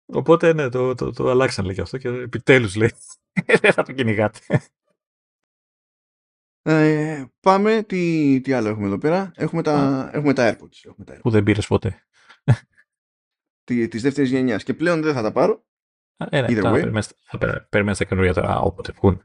Οπότε 0.06 0.52
ναι, 0.52 0.68
το, 0.68 0.94
το, 0.94 1.10
το 1.10 1.30
αλλάξαν 1.30 1.64
λέει 1.64 1.80
αυτό 1.80 1.98
και 1.98 2.08
επιτέλους 2.08 2.76
λέει. 2.76 2.92
δεν 3.60 3.72
θα 3.72 3.82
το 3.82 3.92
κυνηγάτε. 3.92 4.38
Ε, 6.62 7.24
πάμε, 7.40 7.82
τι, 7.82 8.40
τι 8.40 8.52
άλλο 8.52 8.68
έχουμε 8.68 8.86
εδώ 8.86 8.98
πέρα; 8.98 9.32
Έχουμε 9.36 9.62
τα, 9.62 10.10
έχουμε 10.12 10.32
τα 10.32 10.50
AirPods. 10.50 10.84
Έχουμε 10.84 11.04
τα 11.04 11.14
AirPods. 11.14 11.20
Που 11.20 11.30
δεν 11.30 11.42
πήρες 11.42 11.66
ποτέ. 11.66 12.06
Της 13.64 14.02
δεύτερης 14.02 14.30
γενιάς. 14.30 14.62
Και 14.62 14.74
πλέον 14.74 15.02
δεν 15.02 15.14
θα 15.14 15.22
τα 15.22 15.32
πάρω. 15.32 15.64
Ε, 16.30 16.40
ναι, 16.40 16.46
Either 16.48 16.60
θα 16.60 16.70
way. 16.70 16.74
περιμένεις- 16.74 17.12
θα 17.24 17.38
περα- 17.38 17.66
περιμένεις 17.68 17.98
τα 17.98 18.04
καινούργια 18.04 18.32
τώρα 18.34 18.58
όποτε 18.60 18.92
βγουν. 18.96 19.22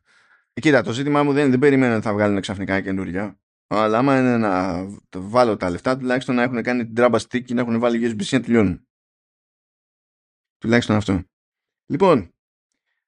Ε, 0.53 0.59
Κοίτα, 0.61 0.81
το 0.81 0.91
ζήτημά 0.91 1.23
μου 1.23 1.33
δεν, 1.33 1.49
δεν 1.49 1.59
περιμένω 1.59 1.93
ότι 1.93 2.03
θα 2.03 2.13
βγάλουν 2.13 2.41
ξαφνικά 2.41 2.81
καινούργια. 2.81 3.39
Αλλά 3.67 3.97
άμα 3.97 4.19
είναι 4.19 4.37
να 4.37 4.85
το 5.09 5.29
βάλω 5.29 5.57
τα 5.57 5.69
λεφτά, 5.69 5.97
τουλάχιστον 5.97 6.35
να 6.35 6.43
έχουν 6.43 6.61
κάνει 6.63 6.85
την 6.85 6.95
τράμπα 6.95 7.17
stick 7.19 7.43
και 7.43 7.53
να 7.53 7.61
έχουν 7.61 7.79
βάλει 7.79 8.15
USB-C 8.15 8.27
να 8.31 8.41
τελειώνουν. 8.41 8.87
Τουλάχιστον 10.57 10.95
αυτό. 10.95 11.23
Λοιπόν, 11.85 12.31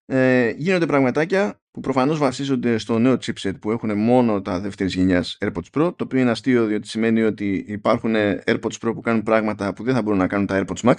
ε, 0.06 0.49
γίνονται 0.57 0.86
πραγματάκια 0.86 1.61
που 1.72 1.80
προφανώς 1.80 2.18
βασίζονται 2.18 2.78
στο 2.78 2.99
νέο 2.99 3.14
chipset 3.14 3.60
που 3.61 3.72
έχουν 3.72 3.98
μόνο 3.98 4.41
τα 4.41 4.60
δεύτερης 4.60 4.94
γενιάς 4.94 5.38
AirPods 5.40 5.70
Pro, 5.74 5.94
το 5.95 6.03
οποίο 6.03 6.20
είναι 6.20 6.30
αστείο 6.30 6.66
διότι 6.66 6.88
σημαίνει 6.88 7.22
ότι 7.22 7.64
υπάρχουν 7.68 8.14
AirPods 8.16 8.78
Pro 8.82 8.91
που 8.94 9.02
κάνουν 9.02 9.24
πράγματα 9.24 9.74
που 9.74 9.84
δεν 9.84 9.94
θα 9.95 10.02
μπορούν 10.02 10.20
να 10.20 10.28
κάνουν 10.28 10.45
τα 10.45 10.64
AirPods 10.66 10.90
Max. 10.90 10.95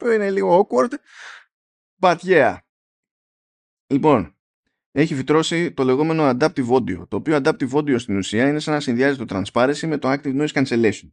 Α, 0.00 0.06
που 0.06 0.08
είναι 0.08 0.30
λίγο 0.30 0.68
awkward. 0.70 0.94
But 2.00 2.18
yeah. 2.18 2.56
Λοιπόν, 3.86 4.36
έχει 4.90 5.14
φυτρώσει 5.14 5.72
το 5.72 5.84
λεγόμενο 5.84 6.28
Adaptive 6.28 6.68
Audio, 6.68 7.08
το 7.08 7.16
οποίο 7.16 7.36
Adaptive 7.36 7.70
Audio 7.70 8.00
στην 8.00 8.16
ουσία 8.16 8.48
είναι 8.48 8.58
σαν 8.58 8.74
να 8.74 8.80
συνδυάζει 8.80 9.24
το 9.24 9.24
Transparency 9.28 9.86
με 9.86 9.98
το 9.98 10.10
Active 10.12 10.40
Noise 10.40 10.52
Cancellation. 10.52 11.10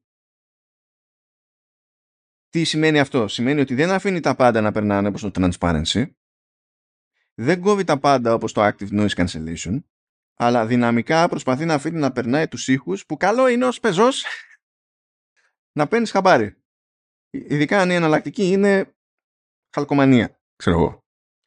Τι 2.49 2.64
σημαίνει 2.64 2.99
αυτό; 2.99 3.27
Σημαίνει 3.27 3.59
ότι 3.59 3.76
δεν 3.76 3.91
αφήνει 3.91 4.19
τα 4.19 4.35
πάντα 4.35 4.61
να 4.61 4.72
περνάνε 4.72 5.07
όπως 5.07 5.22
το 5.22 5.31
Transparency, 5.34 6.11
δεν 7.34 7.61
κόβει 7.61 7.84
τα 7.84 7.99
πάντα 7.99 8.34
όπως 8.34 8.53
το 8.53 8.65
Active 8.65 8.89
Noise 8.91 9.26
Cancellation, 9.26 9.84
αλλά 10.35 10.65
δυναμικά 10.65 11.27
προσπαθεί 11.27 11.65
να 11.65 11.73
αφήνει 11.73 11.99
να 11.99 12.11
περνάει 12.11 12.47
τους 12.47 12.68
ήχους 12.68 13.05
που 13.05 13.18
καλό 13.18 13.47
είναι 13.47 13.65
ως 13.65 13.80
πεζός 13.80 14.26
να 15.72 15.88
παίρνεις 15.88 16.11
χαμπάρι. 16.11 16.61
Ειδικά 17.47 17.81
αν 17.81 17.89
η 17.89 17.93
εναλλακτική 17.93 18.47
είναι 18.47 18.95
χαλκομανία, 19.69 20.39
ξέρω 20.55 20.77
εγώ. 20.77 21.03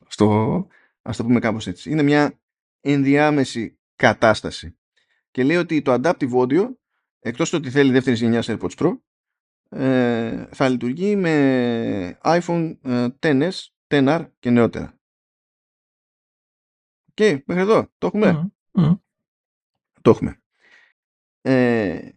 Στο, 0.07 0.67
ας 1.03 1.17
το 1.17 1.25
πούμε 1.25 1.41
κάπως 1.41 1.67
έτσι. 1.67 1.91
Είναι 1.91 2.03
μια 2.03 2.41
ενδιάμεση 2.81 3.79
κατάσταση. 3.97 4.79
Και 5.31 5.45
λέει 5.45 5.57
ότι 5.57 5.83
το 5.83 5.93
Adaptive 5.93 6.33
Audio, 6.33 6.69
εκτός 7.19 7.51
του 7.51 7.57
ότι 7.61 7.71
θέλει 7.71 7.93
δεύτερη 7.93 8.17
γενιά 8.17 8.43
AirPods 8.43 8.77
Pro, 8.77 8.99
ε, 9.69 10.47
θα 10.53 10.69
λειτουργεί 10.69 11.17
με 11.17 12.19
iPhone 12.23 12.77
ε, 12.83 13.07
XS, 13.21 13.51
XR 13.89 14.29
και 14.39 14.51
νεότερα. 14.51 14.99
Και 17.15 17.43
μέχρι 17.47 17.63
εδώ, 17.63 17.89
το 17.99 18.07
έχουμε; 18.07 18.33
Μμμ, 18.33 18.51
μμμ. 18.71 18.95
Το 20.03 20.11
έχουμε. 20.11 20.43
Ε, 21.41 22.09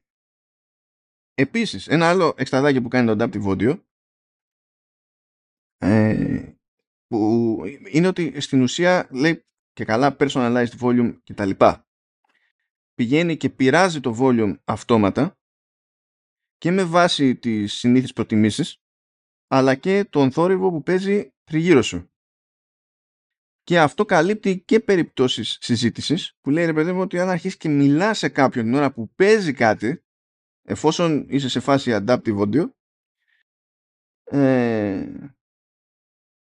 επίσης, 1.34 1.88
ένα 1.88 2.10
άλλο 2.10 2.34
εξτραδάκι 2.38 2.82
που 2.82 2.88
κάνει 2.88 3.16
το 3.16 3.16
Adaptive 3.20 3.46
Audio 3.48 3.80
ε, 5.78 6.54
που 7.08 7.62
είναι 7.92 8.08
ότι 8.08 8.42
στην 8.42 8.62
ουσία 8.62 9.08
λέει 9.12 9.46
και 9.74 9.86
καλά 9.86 10.16
personalized 10.20 10.78
volume 10.80 11.18
και 11.24 11.34
τα 11.34 11.46
λοιπά. 11.46 11.88
Πηγαίνει 12.94 13.38
και 13.38 13.50
πειράζει 13.50 14.00
το 14.00 14.16
volume 14.20 14.56
αυτόματα 14.64 15.38
και 16.58 16.72
με 16.72 16.84
βάση 16.84 17.36
τις 17.36 17.74
συνήθεις 17.74 18.14
προτιμήσεις 18.14 18.78
αλλά 19.48 19.76
και 19.76 20.06
τον 20.10 20.32
θόρυβο 20.32 20.72
που 20.72 20.84
παίζει 20.84 21.34
τριγύρω 21.44 21.82
σου. 21.82 22.12
Και 23.64 23.80
αυτό 23.80 24.06
καλύπτει 24.06 24.60
και 24.60 24.80
περιπτώσεις 24.80 25.58
συζήτησης 25.62 26.38
που 26.42 26.50
λέει 26.50 26.66
ρε 26.66 26.74
παιδί 26.74 26.92
μου 26.92 27.02
ότι 27.02 27.20
αν 27.20 27.30
αρχίσεις 27.30 27.58
και 27.58 27.70
μιλάς 27.70 28.18
σε 28.18 28.30
κάποιον 28.30 28.66
την 28.66 28.74
ώρα 28.74 28.94
που 28.94 29.14
παίζει 29.14 29.54
κάτι 29.54 30.04
εφόσον 30.64 31.26
είσαι 31.30 31.49
σε 31.49 31.60
φάση 31.60 31.91
adaptive 31.94 32.40
audio 32.40 32.69
ε, 34.23 35.31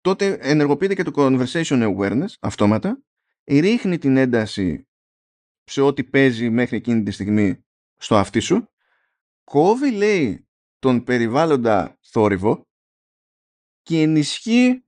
τότε 0.00 0.38
ενεργοποιείται 0.40 0.94
και 0.94 1.02
το 1.02 1.12
conversation 1.14 1.96
awareness 1.96 2.34
αυτόματα 2.40 3.02
ρίχνει 3.46 3.98
την 3.98 4.16
ένταση 4.16 4.88
σε 5.64 5.80
ό,τι 5.80 6.04
παίζει 6.04 6.50
μέχρι 6.50 6.76
εκείνη 6.76 7.02
τη 7.02 7.10
στιγμή 7.10 7.64
στο 7.96 8.16
αυτί 8.16 8.40
σου 8.40 8.70
κόβει 9.44 9.92
λέει 9.92 10.48
τον 10.78 11.04
περιβάλλοντα 11.04 11.98
θόρυβο 12.00 12.66
και 13.82 14.00
ενισχύει 14.02 14.84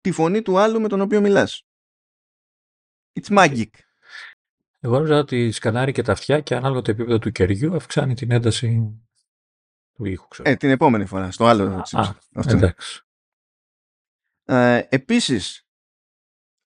τη 0.00 0.12
φωνή 0.12 0.42
του 0.42 0.58
άλλου 0.58 0.80
με 0.80 0.88
τον 0.88 1.00
οποίο 1.00 1.20
μιλάς. 1.20 1.66
It's 3.20 3.38
magic. 3.38 3.68
Εγώ 4.84 4.94
νόμιζα 4.94 5.18
ότι 5.18 5.50
σκανάρει 5.50 5.92
και 5.92 6.02
τα 6.02 6.12
αυτιά 6.12 6.40
και 6.40 6.54
ανάλογα 6.54 6.82
το 6.82 6.90
επίπεδο 6.90 7.18
του 7.18 7.30
κεριού 7.30 7.74
αυξάνει 7.74 8.14
την 8.14 8.30
ένταση 8.30 9.00
του 9.94 10.04
ήχου. 10.04 10.28
Ξέρω. 10.28 10.50
Ε, 10.50 10.56
την 10.56 10.70
επόμενη 10.70 11.06
φορά, 11.06 11.30
στο 11.30 11.46
άλλο 11.46 11.64
Α, 11.64 11.82
chipset. 11.82 11.98
α, 11.98 12.14
Αυτό. 12.34 12.56
εντάξει. 12.56 13.00
Ε, 14.44 14.82
επίσης, 14.88 15.66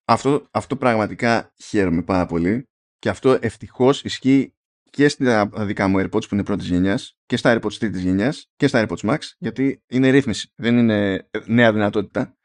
αυτό, 0.05 0.47
αυτό 0.51 0.77
πραγματικά 0.77 1.53
χαίρομαι 1.65 2.03
πάρα 2.03 2.27
πολύ 2.27 2.69
και 2.99 3.09
αυτό 3.09 3.39
ευτυχώς 3.41 4.03
ισχύει 4.05 4.55
και 4.91 5.09
στα 5.09 5.47
δικά 5.47 5.89
μου 5.89 5.99
AirPods 5.99 6.29
που 6.29 6.35
είναι 6.35 6.45
πρώτης 6.45 6.67
γενιάς 6.67 7.19
και 7.27 7.37
στα 7.37 7.59
AirPods 7.59 7.73
τρίτης 7.75 8.03
γενιάς 8.03 8.51
και 8.57 8.67
στα 8.67 8.87
AirPods 8.89 9.11
Max 9.11 9.19
γιατί 9.39 9.83
είναι 9.87 10.11
ρύθμιση, 10.11 10.53
δεν 10.55 10.79
είναι 10.79 11.29
νέα 11.47 11.73
δυνατότητα. 11.73 12.37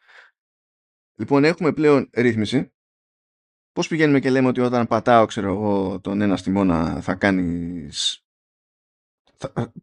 Λοιπόν, 1.15 1.43
έχουμε 1.43 1.73
πλέον 1.73 2.10
ρύθμιση. 2.14 2.73
Πώς 3.73 3.88
πηγαίνουμε 3.88 4.19
και 4.19 4.30
λέμε 4.30 4.48
ότι 4.48 4.61
όταν 4.61 4.88
πατάω, 4.88 5.26
ξέρω 5.26 5.53
εγώ, 5.53 5.99
τον 5.99 6.22
ένα 6.22 6.38
στιμώνα 6.38 7.02
θα 7.02 7.15
κάνεις 7.15 8.26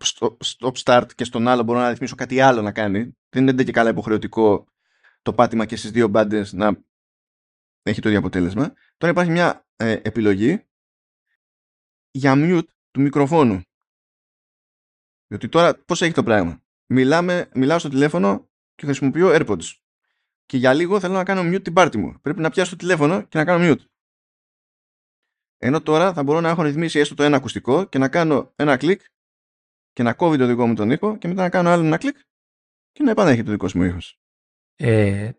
στο 0.01 0.37
stop 0.45 0.73
start 0.73 1.07
και 1.15 1.25
στον 1.25 1.49
άλλο 1.49 1.63
μπορώ 1.63 1.79
να 1.79 1.89
ρυθμίσω 1.89 2.15
κάτι 2.15 2.41
άλλο 2.41 2.63
να 2.63 2.73
κάνει. 2.73 3.17
Δεν 3.29 3.49
είναι 3.49 3.65
και 3.65 3.73
καλά 3.73 3.91
υποχρεωτικό 3.91 4.67
το 5.23 5.33
πάτημα 5.33 5.67
και 5.67 5.77
στις 5.77 5.91
δύο 5.91 6.09
μπάντες 6.09 6.53
να 6.53 6.85
έχει 7.83 8.01
το 8.01 8.09
ίδιο 8.09 8.21
αποτέλεσμα. 8.21 8.75
Τώρα 8.97 9.13
υπάρχει 9.13 9.31
μια 9.31 9.67
ε, 9.77 9.93
επιλογή 9.93 10.67
για 12.11 12.35
mute 12.37 12.67
του 12.91 13.01
μικροφόνου. 13.01 13.63
Διότι 15.27 15.49
τώρα 15.49 15.75
πώς 15.85 16.03
έχει 16.03 16.13
το 16.13 16.23
πράγμα. 16.23 16.63
Μιλάμε, 16.87 17.49
μιλάω 17.55 17.79
στο 17.79 17.89
τηλέφωνο 17.89 18.51
και 18.75 18.85
χρησιμοποιώ 18.87 19.29
AirPods. 19.33 19.65
Και 20.49 20.57
για 20.57 20.75
λίγο 20.75 21.01
θέλω 21.01 21.15
να 21.15 21.25
κάνω 21.25 21.55
mute 21.55 21.63
την 21.63 21.73
πάρτι 21.73 21.99
μου. 21.99 22.21
Πρέπει 22.21 22.41
να 22.41 22.51
πιάσω 22.51 22.71
το 22.71 22.77
τηλέφωνο 22.77 23.23
και 23.23 23.39
να 23.39 23.45
κάνω 23.45 23.73
mute. 23.73 23.85
Ενώ 25.57 25.83
τώρα 25.83 26.13
θα 26.13 26.23
μπορώ 26.23 26.41
να 26.41 26.49
έχω 26.49 26.63
ρυθμίσει 26.63 26.99
έστω 26.99 27.15
το 27.15 27.23
ένα 27.23 27.37
ακουστικό 27.37 27.85
και 27.85 27.99
να 27.99 28.09
κάνω 28.09 28.53
ένα 28.57 28.77
κλικ 28.77 29.03
και 29.93 30.03
να 30.03 30.15
κόβει 30.15 30.37
το 30.37 30.47
δικό 30.47 30.67
μου 30.67 30.75
τον 30.75 30.91
ήχο 30.91 31.19
και 31.19 31.29
μετά 31.29 31.43
να 31.43 31.49
κάνω 31.49 31.71
άλλο 31.71 31.85
ένα 31.85 31.97
κλικ 31.97 32.17
και 32.91 33.03
να 33.03 33.11
επανέχει 33.11 33.43
το 33.43 33.51
δικό 33.51 33.69
μου 33.75 33.83
ήχος. 33.83 34.21
Ε, 34.75 35.31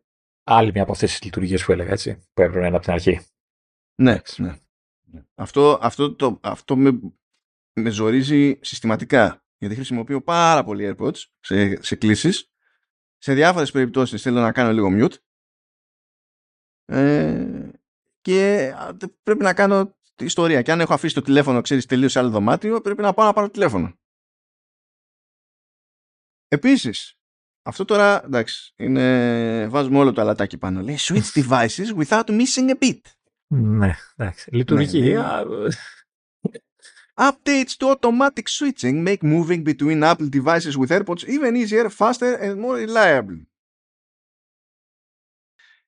άλλη 0.44 0.72
μια 0.72 0.84
από 0.84 0.92
αυτές 0.92 1.12
τις 1.12 1.24
λειτουργίες 1.24 1.66
που 1.66 1.72
έλεγα 1.72 1.92
έτσι, 1.92 2.16
που 2.34 2.42
έπρεπε 2.42 2.60
να 2.60 2.68
είναι 2.68 2.76
από 2.76 2.86
την 2.86 2.94
αρχή. 2.94 3.22
Ναι, 3.96 4.20
ναι. 4.38 4.60
Αυτό, 5.36 5.80
αυτό, 5.82 6.16
το, 6.16 6.40
αυτό 6.44 6.78
με, 6.78 7.00
με 7.74 7.90
ζορίζει 7.90 8.60
συστηματικά 8.62 9.44
γιατί 9.58 9.76
χρησιμοποιώ 9.76 10.22
πάρα 10.22 10.64
πολύ 10.64 10.96
AirPods 10.96 11.18
σε, 11.40 11.84
σε 11.84 11.96
κλήσεις 11.96 12.52
σε 13.20 13.34
διάφορες 13.34 13.72
περιπτώσεις 13.72 14.22
θέλω 14.22 14.42
να 14.42 14.52
κάνω 14.52 14.74
λίγο 14.74 14.88
mute. 14.92 15.16
Ε, 16.86 17.70
και 18.22 18.74
πρέπει 19.24 19.44
να 19.44 19.54
κάνω 19.54 19.98
τη 20.16 20.26
ιστορία. 20.26 20.62
Και 20.62 20.72
αν 20.72 20.80
έχω 20.80 20.94
αφήσει 20.94 21.14
το 21.14 21.22
τηλέφωνο 21.22 21.62
ξέρεις 21.62 21.86
τελείως 21.86 22.12
σε 22.12 22.20
άλλο 22.20 22.30
δωμάτιο 22.30 22.82
πρέπει 22.82 23.02
να 23.02 23.14
πάω 23.14 23.26
να 23.26 23.34
πάρω 23.34 23.46
το 23.46 23.54
τηλέφωνο. 23.54 23.94
Επίσης 26.48 27.20
αυτό 27.62 27.86
τώρα 27.86 28.24
εντάξει 28.26 28.74
είναι, 28.76 29.68
βάζουμε 29.68 29.98
όλο 29.98 30.14
το 30.14 30.22
αλατάκι 30.22 30.58
πάνω. 30.58 30.82
Λέει 30.82 30.98
switch 31.00 31.32
devices 31.34 31.96
without 31.98 32.26
missing 32.26 32.70
a 32.70 32.76
beat. 32.80 33.02
Ναι 33.48 33.96
εντάξει. 34.16 34.56
Λειτουργεί 34.56 35.02
ναι, 35.02 35.18
ναι. 35.18 35.68
Updates 37.20 37.74
to 37.80 37.90
automatic 37.90 38.48
switching 38.48 39.04
make 39.04 39.22
moving 39.24 39.62
between 39.72 40.04
Apple 40.04 40.30
devices 40.30 40.78
with 40.78 40.90
AirPods 40.90 41.24
even 41.36 41.52
easier, 41.58 41.90
faster 41.90 42.32
and 42.36 42.56
more 42.62 42.76
reliable. 42.76 43.46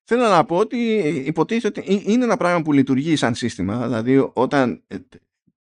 Θέλω 0.03 0.27
να 0.27 0.45
πω 0.45 0.57
ότι 0.57 0.77
υποτίθεται 1.25 1.79
ότι 1.79 2.03
είναι 2.05 2.23
ένα 2.23 2.37
πράγμα 2.37 2.61
που 2.61 2.73
λειτουργεί 2.73 3.15
σαν 3.15 3.35
σύστημα, 3.35 3.83
δηλαδή 3.83 4.29
όταν 4.33 4.83
ε, 4.87 4.97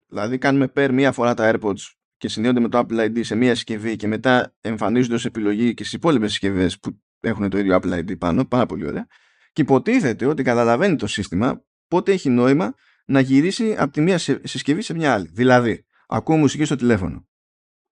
δηλαδή 0.07 0.38
κάνουμε 0.38 0.72
pair 0.76 0.90
μία 0.91 1.11
φορά 1.11 1.34
τα 1.34 1.52
AirPods 1.53 1.94
και 2.18 2.27
συνδέονται 2.27 2.60
με 2.60 2.69
το 2.69 2.77
Apple 2.77 2.99
ID 2.99 3.19
σε 3.23 3.36
μία 3.36 3.56
συσκευή 3.56 3.95
και 3.95 4.07
μετά 4.07 4.53
εμφανίζονται 4.61 5.15
ως 5.15 5.26
επιλογή 5.26 5.73
και 5.73 5.84
στις 5.84 5.95
υπόλοιπες 5.95 6.30
συσκευές 6.30 6.80
που 6.80 7.02
έχουν 7.19 7.49
το 7.49 7.57
ίδιο 7.57 7.80
Apple 7.82 7.99
ID 7.99 8.18
πάνω, 8.18 8.45
πάρα 8.45 8.65
πολύ 8.65 8.88
ωραία, 8.88 9.07
και 9.53 9.61
υποτίθεται 9.61 10.26
ότι 10.26 10.44
καταλαβαίνει 10.44 10.95
το 10.95 11.07
σύστημα 11.07 11.64
πότε 11.88 12.11
έχει 12.11 12.30
νόημα 12.30 12.76
να 13.06 13.19
γυρίσει 13.19 13.76
από 13.77 13.91
τη 13.91 14.02
μία 14.02 14.18
συσκευή 14.44 14.82
σε 14.82 14.94
μια 14.94 15.14
άλλη. 15.14 15.30
Δηλαδή, 15.34 15.86
ακούω 16.07 16.38
μουσική 16.38 16.65
στο 16.65 16.76
τηλέφωνο. 16.76 17.27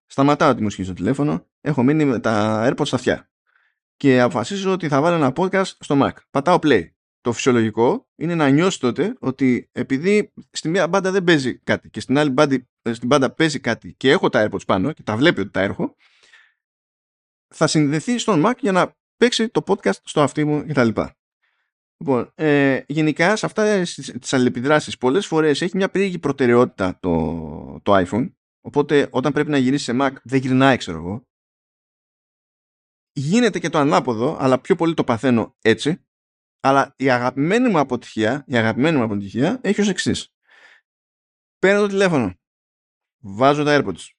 Σταματάω 0.05 0.55
τη 0.55 0.61
μουσική 0.61 0.83
στο 0.83 0.93
τηλέφωνο, 0.93 1.47
έχω 1.61 1.83
μείνει 1.83 2.05
με 2.05 2.19
τα 2.19 2.65
AirPods 2.69 2.85
στα 2.85 2.95
αυτιά. 2.95 3.31
Και 3.97 4.21
αποφασίζω 4.21 4.71
ότι 4.71 4.87
θα 4.87 5.01
βάλω 5.01 5.15
ένα 5.15 5.33
podcast 5.35 5.71
στο 5.79 5.99
Mac. 6.01 6.11
Πατάω 6.31 6.59
play. 6.61 6.87
Το 7.21 7.31
φυσιολογικό 7.31 8.07
είναι 8.15 8.35
να 8.35 8.49
νιώσει 8.49 8.79
τότε 8.79 9.15
ότι 9.19 9.69
επειδή 9.71 10.33
στη 10.51 10.69
μία 10.69 10.87
μπάντα 10.87 11.11
δεν 11.11 11.23
παίζει 11.23 11.57
κάτι 11.57 11.89
και 11.89 11.99
στην 11.99 12.17
άλλη 12.17 12.29
μπάντα, 12.29 12.67
ε, 12.81 12.93
στην 12.93 13.07
μπάντα 13.07 13.31
παίζει 13.31 13.59
κάτι 13.59 13.93
και 13.93 14.11
έχω 14.11 14.29
τα 14.29 14.47
AirPods 14.49 14.65
πάνω 14.65 14.91
και 14.91 15.03
τα 15.03 15.17
βλέπει 15.17 15.41
ότι 15.41 15.49
τα 15.49 15.61
έχω, 15.61 15.95
θα 17.53 17.67
συνδεθεί 17.67 18.17
στον 18.17 18.43
Mac 18.45 18.53
για 18.59 18.71
να 18.71 18.95
παίξει 19.17 19.49
το 19.49 19.63
podcast 19.67 20.01
στο 20.03 20.21
αυτί 20.21 20.43
μου 20.43 20.65
κτλ. 20.67 20.89
Λοιπόν, 22.05 22.31
ε, 22.35 22.83
γενικά 22.87 23.35
σε 23.35 23.45
αυτά 23.45 23.81
τις 24.19 24.33
αλληλεπιδράσεις 24.33 24.97
πολλές 24.97 25.27
φορές 25.27 25.61
έχει 25.61 25.77
μια 25.77 25.89
περίεργη 25.89 26.19
προτεραιότητα 26.19 26.97
το, 26.99 27.79
το 27.83 27.93
iPhone. 27.95 28.33
Οπότε 28.61 29.07
όταν 29.11 29.33
πρέπει 29.33 29.49
να 29.49 29.57
γυρίσει 29.57 29.83
σε 29.83 29.93
Mac 29.95 30.11
δεν 30.23 30.39
γυρνάει 30.39 30.77
ξέρω 30.77 30.97
εγώ. 30.97 31.27
Γίνεται 33.11 33.59
και 33.59 33.69
το 33.69 33.77
ανάποδο 33.77 34.37
αλλά 34.39 34.61
πιο 34.61 34.75
πολύ 34.75 34.93
το 34.93 35.03
παθαίνω 35.03 35.55
έτσι. 35.61 36.05
Αλλά 36.59 36.93
η 36.97 37.09
αγαπημένη 37.09 37.69
μου 37.69 37.79
αποτυχία 37.79 38.43
η 38.47 38.55
αγαπημένη 38.57 38.97
μου 38.97 39.03
αποτυχία 39.03 39.59
έχει 39.63 39.81
ως 39.81 39.89
εξής. 39.89 40.33
παίρνω 41.59 41.81
το 41.81 41.87
τηλέφωνο. 41.87 42.33
Βάζω 43.23 43.63
τα 43.63 43.81
AirPods. 43.81 44.09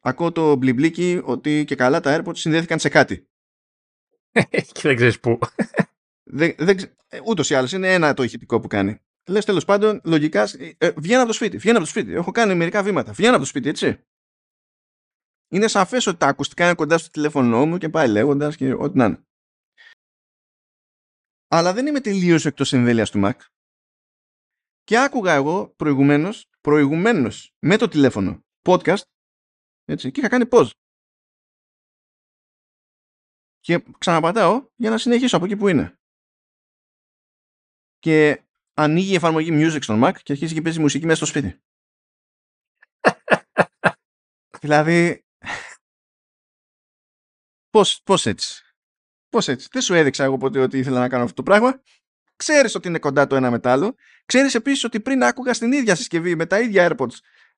Ακούω 0.00 0.32
το 0.32 0.56
μπλιμπλίκι 0.56 1.20
ότι 1.24 1.64
και 1.66 1.74
καλά 1.74 2.00
τα 2.00 2.22
AirPods 2.22 2.36
συνδέθηκαν 2.36 2.78
σε 2.78 2.88
κάτι. 2.88 3.28
Και 4.72 4.80
δεν 4.82 4.96
ξέρεις 4.96 5.20
πού 5.20 5.38
δεν, 6.32 6.54
δεν, 6.58 6.78
ε, 7.08 7.20
ούτως 7.26 7.50
ή 7.50 7.54
άλλως 7.54 7.72
είναι 7.72 7.94
ένα 7.94 8.14
το 8.14 8.22
ηχητικό 8.22 8.60
που 8.60 8.68
κάνει. 8.68 9.00
Λες 9.28 9.44
τέλος 9.44 9.64
πάντων, 9.64 10.00
λογικά, 10.04 10.42
ε, 10.42 10.72
ε, 10.78 10.92
βγαίνω 10.96 11.18
από 11.18 11.28
το 11.28 11.34
σπίτι, 11.34 11.56
βγαίνω 11.56 11.76
από 11.76 11.84
το 11.84 11.90
σπίτι. 11.90 12.12
Έχω 12.12 12.30
κάνει 12.30 12.54
μερικά 12.54 12.82
βήματα, 12.82 13.12
βγαίνω 13.12 13.30
από 13.30 13.40
το 13.40 13.48
σπίτι, 13.48 13.68
έτσι. 13.68 14.04
Είναι 15.48 15.68
σαφές 15.68 16.06
ότι 16.06 16.18
τα 16.18 16.26
ακουστικά 16.26 16.64
είναι 16.64 16.74
κοντά 16.74 16.98
στο 16.98 17.10
τηλέφωνο 17.10 17.66
μου 17.66 17.78
και 17.78 17.88
πάει 17.88 18.08
λέγοντας 18.08 18.56
και 18.56 18.72
ό,τι 18.72 18.96
να 18.96 19.04
είναι. 19.04 19.24
Αλλά 21.48 21.72
δεν 21.72 21.86
είμαι 21.86 22.00
τελείως 22.00 22.46
εκτός 22.46 22.72
εμβέλειας 22.72 23.10
του 23.10 23.20
Mac. 23.24 23.32
Και 24.82 24.98
άκουγα 24.98 25.32
εγώ 25.32 25.68
προηγουμένως, 25.76 26.50
προηγουμένως 26.60 27.54
με 27.58 27.76
το 27.76 27.88
τηλέφωνο 27.88 28.44
podcast 28.62 29.02
έτσι, 29.84 30.10
και 30.10 30.20
είχα 30.20 30.28
κάνει 30.28 30.44
pause. 30.50 30.70
Και 33.60 33.84
ξαναπατάω 33.98 34.68
για 34.76 34.90
να 34.90 34.98
συνεχίσω 34.98 35.36
από 35.36 35.44
εκεί 35.44 35.56
που 35.56 35.68
είναι 35.68 35.99
και 38.00 38.42
ανοίγει 38.74 39.12
η 39.12 39.14
εφαρμογή 39.14 39.50
Music 39.52 39.78
στον 39.80 40.00
Mac 40.04 40.12
και 40.22 40.32
αρχίζει 40.32 40.54
και 40.54 40.62
παίζει 40.62 40.80
μουσική 40.80 41.06
μέσα 41.06 41.16
στο 41.16 41.26
σπίτι. 41.26 41.60
δηλαδή, 44.60 45.24
πώς, 47.70 48.00
πώς 48.04 48.26
έτσι. 48.26 48.64
Πώς 49.28 49.48
έτσι. 49.48 49.68
Δεν 49.72 49.82
σου 49.82 49.94
έδειξα 49.94 50.24
εγώ 50.24 50.36
ποτέ 50.36 50.60
ότι 50.60 50.78
ήθελα 50.78 50.98
να 50.98 51.08
κάνω 51.08 51.22
αυτό 51.22 51.34
το 51.34 51.42
πράγμα. 51.42 51.82
Ξέρεις 52.36 52.74
ότι 52.74 52.88
είναι 52.88 52.98
κοντά 52.98 53.26
το 53.26 53.36
ένα 53.36 53.50
με 53.50 53.58
το 53.58 53.68
άλλο. 53.68 53.94
Ξέρεις 54.24 54.54
επίσης 54.54 54.84
ότι 54.84 55.00
πριν 55.00 55.22
άκουγα 55.22 55.54
στην 55.54 55.72
ίδια 55.72 55.94
συσκευή 55.94 56.34
με 56.36 56.46
τα 56.46 56.60
ίδια 56.60 56.88
AirPods 56.90 57.16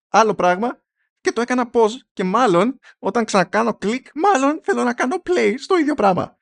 άλλο 0.08 0.34
πράγμα 0.34 0.82
και 1.20 1.32
το 1.32 1.40
έκανα 1.40 1.70
pause 1.72 1.96
και 2.12 2.24
μάλλον 2.24 2.78
όταν 2.98 3.24
ξανακάνω 3.24 3.74
κλικ 3.74 4.06
μάλλον 4.14 4.60
θέλω 4.62 4.82
να 4.84 4.94
κάνω 4.94 5.22
play 5.24 5.54
στο 5.58 5.78
ίδιο 5.78 5.94
πράγμα. 5.94 6.38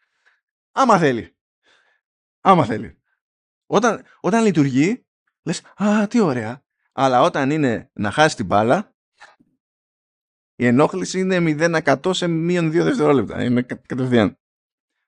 Άμα 0.73 0.99
θέλει. 0.99 1.37
Άμα 2.41 2.65
θέλει. 2.65 3.00
Όταν, 3.73 4.05
όταν 4.21 4.45
λειτουργεί, 4.45 5.07
λες, 5.43 5.63
α, 5.83 6.07
τι 6.07 6.21
ωραία. 6.21 6.65
Αλλά 6.93 7.23
όταν 7.23 7.51
είναι 7.51 7.91
να 7.93 8.11
χάσει 8.11 8.37
την 8.37 8.47
μπάλα, 8.47 8.95
η 10.57 10.67
ενόχληση 10.67 11.21
είναι 11.21 11.39
0% 11.41 12.15
σε 12.15 12.27
μείον 12.27 12.69
2 12.69 12.73
δευτερόλεπτα. 12.73 13.45
Είναι 13.45 13.63
κατευθείαν. 13.63 14.39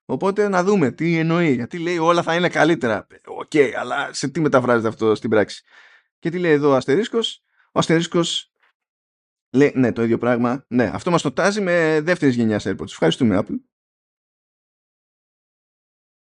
Οπότε 0.04 0.48
να 0.48 0.64
δούμε 0.64 0.90
τι 0.90 1.18
εννοεί. 1.18 1.54
Γιατί 1.54 1.78
λέει 1.78 1.98
όλα 1.98 2.22
θα 2.22 2.34
είναι 2.34 2.48
καλύτερα. 2.48 3.06
OK, 3.26 3.50
okay, 3.52 3.72
αλλά 3.76 4.12
σε 4.12 4.28
τι 4.28 4.40
μεταφράζεται 4.40 4.88
αυτό 4.88 5.14
στην 5.14 5.30
πράξη. 5.30 5.64
Και 6.18 6.30
τι 6.30 6.38
λέει 6.38 6.52
εδώ 6.52 6.70
ο 6.70 6.74
αστερίσκος. 6.74 7.44
Ο 7.72 7.78
αστερίσκος 7.78 8.52
λέει 9.50 9.72
ναι 9.74 9.92
το 9.92 10.02
ίδιο 10.02 10.18
πράγμα. 10.18 10.64
Ναι, 10.68 10.84
αυτό 10.84 11.10
μας 11.10 11.22
το 11.22 11.32
τάζει 11.32 11.60
με 11.60 12.00
δεύτερης 12.00 12.34
γενιάς 12.34 12.66
AirPods. 12.66 12.90
Ευχαριστούμε 12.90 13.38
Apple. 13.38 13.60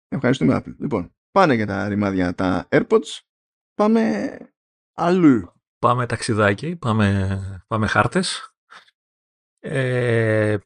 Ευχαριστούμε 0.08 0.56
Apple. 0.56 0.76
Λοιπόν, 0.78 1.14
πάνε 1.32 1.54
για 1.54 1.66
τα 1.66 1.88
ρημάδια 1.88 2.34
τα 2.34 2.68
AirPods, 2.70 3.20
πάμε 3.74 4.36
αλλού. 4.92 5.52
Πάμε 5.78 6.06
ταξιδάκι, 6.06 6.76
πάμε, 6.76 7.64
πάμε 7.66 7.86
χάρτες. 7.86 8.54
Ε, 9.58 10.56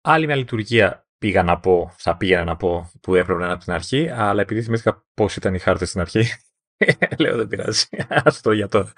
άλλη 0.00 0.26
μια 0.26 0.36
λειτουργία 0.36 1.08
πήγα 1.18 1.42
να 1.42 1.60
πω, 1.60 1.94
θα 1.96 2.16
πήγαινα 2.16 2.44
να 2.44 2.56
πω 2.56 2.90
που 3.00 3.14
έπρεπε 3.14 3.38
να 3.38 3.44
είναι 3.44 3.54
από 3.54 3.64
την 3.64 3.72
αρχή, 3.72 4.08
αλλά 4.08 4.42
επειδή 4.42 4.62
θυμήθηκα 4.62 5.04
πώς 5.14 5.36
ήταν 5.36 5.54
οι 5.54 5.58
χάρτες 5.58 5.88
στην 5.88 6.00
αρχή, 6.00 6.24
λέω 7.20 7.36
δεν 7.36 7.46
πειράζει, 7.48 7.86
αυτό 8.08 8.52
για 8.52 8.68
τώρα. 8.68 8.92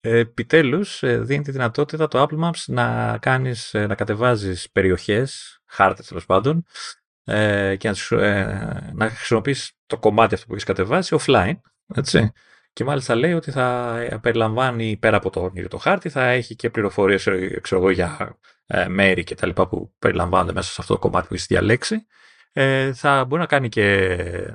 Ε, 0.00 0.18
Επιτέλους, 0.18 1.02
ε, 1.02 1.18
δίνει 1.20 1.42
τη 1.42 1.50
δυνατότητα 1.50 2.08
το 2.08 2.22
Apple 2.22 2.44
Maps 2.44 2.64
να, 2.66 3.18
κάνεις, 3.18 3.74
ε, 3.74 3.86
να 3.86 3.94
κατεβάζεις 3.94 4.70
περιοχές, 4.70 5.60
χάρτες 5.66 6.06
τέλος 6.06 6.26
πάντων, 6.26 6.64
ε, 7.28 7.76
και 7.76 7.90
να, 7.90 8.22
ε, 8.22 8.90
να 8.94 9.10
χρησιμοποιήσει 9.10 9.72
το 9.86 9.98
κομμάτι 9.98 10.34
αυτό 10.34 10.46
που 10.46 10.52
έχεις 10.52 10.64
κατεβάσει 10.64 11.16
offline. 11.20 11.60
Έτσι. 11.94 12.32
Και 12.72 12.84
μάλιστα 12.84 13.14
λέει 13.14 13.32
ότι 13.32 13.50
θα 13.50 13.98
περιλαμβάνει 14.22 14.96
πέρα 14.96 15.16
από 15.16 15.30
το 15.30 15.50
ίδιο 15.54 15.68
το 15.68 15.76
χάρτη, 15.76 16.08
θα 16.08 16.28
έχει 16.28 16.56
και 16.56 16.70
πληροφορίες 16.70 17.28
ξέρω 17.60 17.90
για 17.90 18.38
ε, 18.66 18.88
μέρη 18.88 19.24
και 19.24 19.34
τα 19.34 19.46
λοιπά 19.46 19.68
που 19.68 19.94
περιλαμβάνονται 19.98 20.52
μέσα 20.52 20.72
σε 20.72 20.76
αυτό 20.80 20.94
το 20.94 21.00
κομμάτι 21.00 21.26
που 21.26 21.34
έχεις 21.34 21.46
διαλέξει. 21.46 22.06
Ε, 22.52 22.92
θα 22.92 23.24
μπορεί 23.24 23.40
να 23.40 23.46
κάνει 23.46 23.68
και 23.68 24.08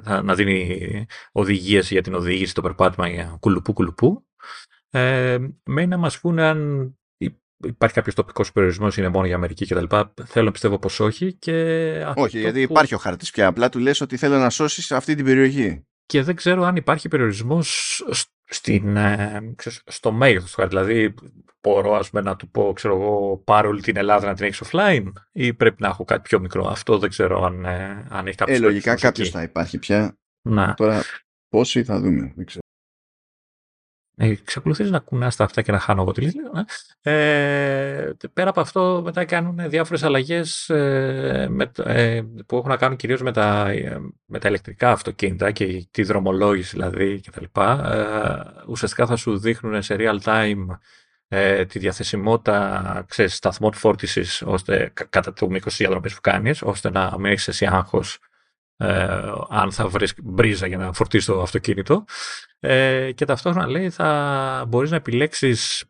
θα, 0.04 0.22
να 0.22 0.36
δίνει 0.36 1.06
οδηγίες 1.32 1.92
για 1.92 2.02
την 2.02 2.14
οδήγηση, 2.14 2.54
το 2.54 2.62
περπάτημα 2.62 3.08
για 3.08 3.38
κουλουπού 3.40 3.74
κουλουπού. 3.74 4.26
Ε, 4.90 5.38
μένει 5.64 5.88
να 5.88 5.98
μας 5.98 6.20
πούνε 6.20 6.44
αν 6.44 6.92
υπάρχει 7.66 7.96
κάποιος 7.96 8.16
τοπικός 8.16 8.52
περιορισμός, 8.52 8.98
είναι 8.98 9.10
μόνο 9.10 9.26
για 9.26 9.36
Αμερική 9.36 9.66
κτλ. 9.66 9.96
Θέλω 10.26 10.46
να 10.46 10.52
πιστεύω 10.52 10.80
πως 10.80 11.00
όχι. 11.00 11.34
Και 11.34 12.06
όχι, 12.16 12.40
γιατί 12.40 12.62
υπάρχει 12.62 12.96
ο 12.96 12.98
χάρτης 12.98 13.32
πια. 13.32 13.48
Απλά 13.48 13.70
του 13.70 13.80
λες 13.80 14.02
ότι 14.02 14.18
θέλω 14.18 14.38
να 14.38 14.50
σώσεις 14.50 14.92
αυτή 14.92 15.16
την 15.16 15.26
περιοχή. 15.26 15.86
Και 16.06 16.22
δεν 16.22 16.36
ξέρω 16.36 16.64
αν 16.64 16.76
υπάρχει 16.76 17.08
περιορισμός 17.08 18.02
στην, 18.46 18.98
στο 19.86 20.12
μέγεθος 20.12 20.52
του 20.52 20.62
χάρτη. 20.62 20.76
Δηλαδή, 20.76 21.14
μπορώ 21.62 21.96
ας 21.96 22.10
πούμε, 22.10 22.22
να 22.22 22.36
του 22.36 22.50
πω, 22.50 22.74
ξέρω 22.76 22.96
εγώ, 22.96 23.42
πάρω 23.46 23.70
όλη 23.70 23.82
την 23.82 23.98
Ελλάδα 23.98 24.28
να 24.28 24.34
την 24.34 24.46
έχεις 24.46 24.62
offline, 24.66 25.12
ή 25.32 25.54
πρέπει 25.54 25.82
να 25.82 25.88
έχω 25.88 26.04
κάτι 26.04 26.22
πιο 26.22 26.40
μικρό. 26.40 26.68
Αυτό 26.68 26.98
δεν 26.98 27.10
ξέρω 27.10 27.44
αν, 27.44 27.66
ε, 27.66 28.08
αν 28.10 28.28
έχει 28.28 28.38
κάποιο. 28.38 28.56
Ε, 28.56 28.60
λογικά 28.60 28.96
κάποιος 28.96 29.30
θα 29.30 29.42
υπάρχει 29.42 29.78
πια. 29.78 30.18
Να. 30.42 30.74
Τώρα, 30.74 31.02
πόσοι 31.50 31.84
θα 31.84 32.00
δούμε, 32.00 32.34
δεν 32.36 32.46
ξέρω. 32.46 32.63
Ε, 34.18 34.36
να 34.90 35.00
κουνάς 35.00 35.36
τα 35.36 35.44
αυτά 35.44 35.62
και 35.62 35.72
να 35.72 35.80
χάνω 35.80 36.02
εγώ 36.02 36.12
τη 36.12 36.22
λύση. 36.22 36.38
Ε, 37.02 38.10
πέρα 38.34 38.50
από 38.50 38.60
αυτό 38.60 39.02
μετά 39.06 39.26
κάνουν 39.26 39.70
διάφορες 39.70 40.04
αλλαγές 40.04 40.70
ε, 40.70 41.48
με, 41.50 41.72
ε, 41.84 42.22
που 42.46 42.58
έχουν 42.58 42.70
να 42.70 42.78
κάνουν 42.78 42.98
κυρίως 42.98 43.22
με 43.22 43.32
τα, 43.32 43.68
με 44.26 44.40
τα 44.40 44.48
ηλεκτρικά 44.48 44.92
αυτοκίνητα 44.92 45.52
και 45.52 45.88
τη 45.92 46.04
δρομολόγηση 46.04 46.70
δηλαδή 46.72 47.22
κτλ. 47.22 47.62
Ε, 47.62 48.42
ουσιαστικά 48.68 49.06
θα 49.06 49.16
σου 49.16 49.38
δείχνουν 49.38 49.82
σε 49.82 49.96
real 50.00 50.20
time 50.24 50.66
ε, 51.28 51.66
τη 51.66 51.80
διαθεσιμότητα 51.80 53.06
ξέρεις, 53.08 53.36
σταθμών 53.36 53.74
φόρτισης 53.74 54.42
ώστε, 54.46 54.92
κατά 55.10 55.34
το 55.34 55.50
μήκος 55.50 55.76
της 55.76 55.78
διαδρομής 55.78 56.14
που 56.14 56.22
κάνεις 56.22 56.62
ώστε 56.62 56.90
να 56.90 57.16
μην 57.18 57.32
έχεις 57.32 57.48
εσύ 57.48 57.66
άγχος 57.66 58.20
ε, 58.78 59.32
αν 59.50 59.72
θα 59.72 59.88
βρεις 59.88 60.14
μπρίζα 60.24 60.68
για 60.68 60.78
να 60.78 60.94
φορτίσεις 60.94 61.26
το 61.26 61.42
αυτοκίνητο 61.42 62.06
ε, 62.60 63.12
και 63.12 63.26
ταυτόχρονα 63.26 63.68
λέει 63.68 63.90
θα 63.90 64.66
μπορείς 64.68 64.90
να 64.90 64.96
επιλέξεις 64.96 65.86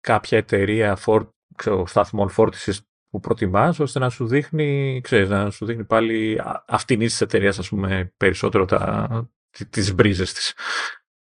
κάποια 0.00 0.38
εταιρεία 0.38 0.96
φόρ, 0.96 1.28
ξέρω, 1.56 1.86
σταθμών 1.86 2.28
φόρτισης 2.28 2.80
που 3.08 3.20
προτιμάς 3.20 3.80
ώστε 3.80 3.98
να 3.98 4.08
σου 4.08 4.26
δείχνει, 4.26 5.00
ξέρεις, 5.02 5.28
να 5.28 5.50
σου 5.50 5.64
δείχνει 5.64 5.84
πάλι 5.84 6.40
αυτήν 6.66 6.98
της 6.98 7.20
εταιρείας 7.20 7.58
ας 7.58 7.68
πούμε 7.68 8.14
περισσότερο 8.16 8.64
τα, 8.64 9.30
τις 9.70 9.94
μπρίζες 9.94 10.32
της. 10.32 10.54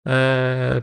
Ε, 0.02 0.80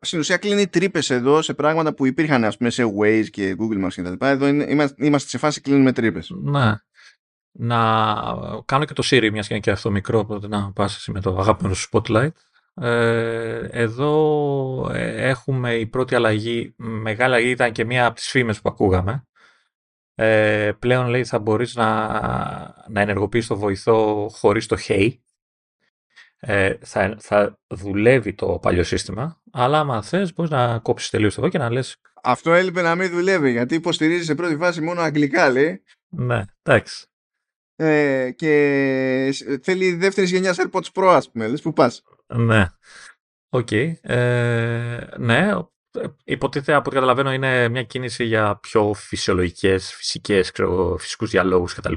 στην 0.00 0.18
ουσία 0.18 0.36
κλείνει 0.36 0.68
τρύπες 0.68 1.10
εδώ 1.10 1.42
σε 1.42 1.54
πράγματα 1.54 1.94
που 1.94 2.06
υπήρχαν 2.06 2.44
ας 2.44 2.56
πούμε 2.56 2.70
σε 2.70 2.84
Waze 3.00 3.26
και 3.30 3.56
Google 3.58 3.84
Maps 3.84 3.92
κτλ. 3.94 4.26
Εδώ 4.26 4.46
είμαστε, 4.46 5.06
είμαστε 5.06 5.28
σε 5.28 5.38
φάση 5.38 5.60
κλείνουμε 5.60 5.92
τρύπες. 5.92 6.30
Ναι 6.30 6.74
να 7.52 8.14
κάνω 8.64 8.84
και 8.84 8.92
το 8.92 9.02
Siri, 9.06 9.30
μιας 9.32 9.46
και 9.46 9.54
είναι 9.54 9.62
και 9.62 9.70
αυτό 9.70 9.90
μικρό, 9.90 10.18
οπότε 10.18 10.48
να 10.48 10.72
πας 10.72 11.08
με 11.12 11.20
το 11.20 11.38
αγάπημενο 11.38 11.74
σου 11.74 11.88
Spotlight. 11.92 12.30
Ε, 12.80 13.68
εδώ 13.70 14.90
ε, 14.92 15.28
έχουμε 15.28 15.74
η 15.74 15.86
πρώτη 15.86 16.14
αλλαγή, 16.14 16.74
μεγάλη 16.76 17.22
αλλαγή 17.22 17.50
ήταν 17.50 17.72
και 17.72 17.84
μία 17.84 18.06
από 18.06 18.14
τις 18.14 18.28
φήμες 18.28 18.60
που 18.60 18.68
ακούγαμε. 18.68 19.26
Ε, 20.14 20.72
πλέον 20.78 21.06
λέει 21.06 21.24
θα 21.24 21.38
μπορείς 21.38 21.74
να, 21.74 22.08
να 22.88 23.00
ενεργοποιήσεις 23.00 23.48
το 23.48 23.56
βοηθό 23.56 24.28
χωρίς 24.32 24.66
το 24.66 24.76
Hey. 24.88 25.10
Ε, 26.40 26.74
θα, 26.80 27.16
θα 27.18 27.58
δουλεύει 27.66 28.34
το 28.34 28.58
παλιό 28.62 28.82
σύστημα, 28.82 29.40
αλλά 29.52 29.78
άμα 29.78 30.02
θες 30.02 30.32
μπορείς 30.32 30.50
να 30.50 30.78
κόψεις 30.78 31.10
τελείως 31.10 31.38
εδώ 31.38 31.48
και 31.48 31.58
να 31.58 31.70
λες... 31.70 31.96
Αυτό 32.22 32.52
έλειπε 32.52 32.82
να 32.82 32.94
μην 32.94 33.10
δουλεύει, 33.10 33.50
γιατί 33.50 33.74
υποστηρίζει 33.74 34.24
σε 34.24 34.34
πρώτη 34.34 34.56
φάση 34.56 34.80
μόνο 34.80 35.00
αγγλικά, 35.00 35.50
λέει. 35.50 35.82
Ναι, 36.08 36.44
εντάξει 36.62 37.08
ε, 37.80 38.30
και 38.30 39.34
θέλει 39.62 39.94
δεύτερης 39.94 40.30
γενιάς 40.30 40.56
AirPods 40.60 40.92
Pro, 40.94 41.06
ας 41.06 41.30
πούμε. 41.30 41.48
Λες 41.48 41.62
που 41.62 41.72
πας. 41.72 42.02
Ναι. 42.26 42.66
OK. 43.48 43.68
Okay. 43.70 43.92
Ε, 44.00 44.98
ναι. 45.16 45.50
Υποτίθεται 46.24 46.72
από 46.72 46.84
ό,τι 46.86 46.94
καταλαβαίνω 46.94 47.32
είναι 47.32 47.68
μια 47.68 47.82
κίνηση 47.82 48.24
για 48.24 48.58
πιο 48.62 48.94
φυσιολογικές, 48.94 49.92
φυσικές, 49.92 50.50
ξέρω, 50.50 50.96
φυσικούς 50.98 51.30
διαλόγους 51.30 51.74
κτλ. 51.74 51.92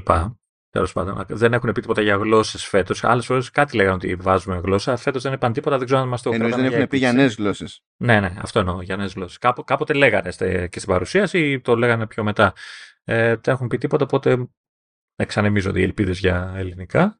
Τέλος 0.70 0.92
πάντων, 0.92 1.24
δεν 1.28 1.52
έχουν 1.52 1.72
πει 1.72 1.80
τίποτα 1.80 2.02
για 2.02 2.16
γλώσσες 2.16 2.64
φέτος. 2.64 3.04
Άλλες 3.04 3.26
φορές 3.26 3.50
κάτι 3.50 3.76
λέγανε 3.76 3.94
ότι 3.94 4.14
βάζουμε 4.14 4.60
γλώσσα. 4.64 4.96
Φέτος 4.96 5.22
δεν 5.22 5.32
είπαν 5.32 5.52
τίποτα, 5.52 5.76
δεν 5.76 5.86
ξέρω 5.86 6.00
αν 6.00 6.08
μας 6.08 6.22
το 6.22 6.30
Ενώ 6.32 6.48
δεν 6.48 6.64
έχουν 6.64 6.86
πει 6.86 6.98
για 6.98 7.12
νέες 7.12 7.34
γλώσσες. 7.34 7.82
Ναι, 7.96 8.20
ναι, 8.20 8.34
αυτό 8.40 8.58
εννοώ, 8.58 8.82
για 8.82 8.96
νέες 8.96 9.12
γλώσσες. 9.12 9.38
κάποτε 9.64 9.92
λέγανε 9.92 10.28
και 10.68 10.78
στην 10.78 10.86
παρουσίαση 10.86 11.38
ή 11.38 11.60
το 11.60 11.76
λέγανε 11.76 12.06
πιο 12.06 12.22
μετά. 12.22 12.52
Ε, 13.04 13.36
δεν 13.36 13.54
έχουν 13.54 13.68
πει 13.68 13.78
τίποτα, 13.78 14.04
οπότε 14.04 14.48
εξανεμίζονται 15.22 15.80
οι 15.80 15.82
ελπίδες 15.82 16.18
για 16.18 16.52
ελληνικά. 16.56 17.18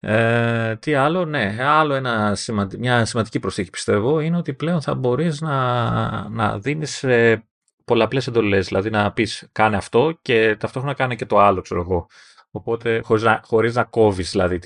Ε, 0.00 0.76
τι 0.76 0.94
άλλο, 0.94 1.24
ναι, 1.24 1.56
άλλο 1.60 1.94
ένα 1.94 2.36
μια 2.78 3.04
σημαντική 3.04 3.40
προσθήκη 3.40 3.70
πιστεύω 3.70 4.20
είναι 4.20 4.36
ότι 4.36 4.54
πλέον 4.54 4.82
θα 4.82 4.94
μπορείς 4.94 5.40
να, 5.40 6.28
να 6.28 6.58
δίνεις 6.58 7.04
ε, 7.04 7.48
πολλαπλές 7.84 8.26
εντολές, 8.26 8.66
δηλαδή 8.66 8.90
να 8.90 9.12
πεις 9.12 9.48
κάνε 9.52 9.76
αυτό 9.76 10.18
και 10.22 10.56
ταυτόχρονα 10.56 10.94
κάνε 10.94 11.14
και 11.14 11.26
το 11.26 11.38
άλλο, 11.38 11.60
ξέρω 11.60 11.80
εγώ. 11.80 12.06
Οπότε 12.50 13.00
χωρίς 13.04 13.22
να, 13.22 13.40
χωρίς 13.44 13.74
να 13.74 13.84
κόβεις 13.84 14.30
δηλαδή 14.30 14.58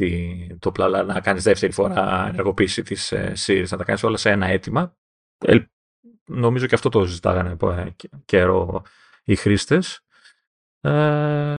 το 0.59 0.73
πλαλά, 0.73 1.03
να 1.03 1.20
κάνεις 1.20 1.43
δεύτερη 1.43 1.73
φορά 1.73 2.27
ενεργοποίηση 2.28 2.83
της 2.83 3.12
ε, 3.12 3.35
να 3.70 3.77
τα 3.77 3.85
κάνεις 3.85 4.03
όλα 4.03 4.16
σε 4.16 4.31
ένα 4.31 4.47
αίτημα. 4.47 4.97
Ε, 5.39 5.59
νομίζω 6.24 6.66
και 6.66 6.74
αυτό 6.74 6.89
το 6.89 7.05
ζητάγανε 7.05 7.51
από 7.51 7.70
ε, 7.70 7.97
καιρό 8.24 8.83
οι 9.24 9.37
χρήστες. 9.37 10.01
Ε, 10.81 11.55
και 11.55 11.56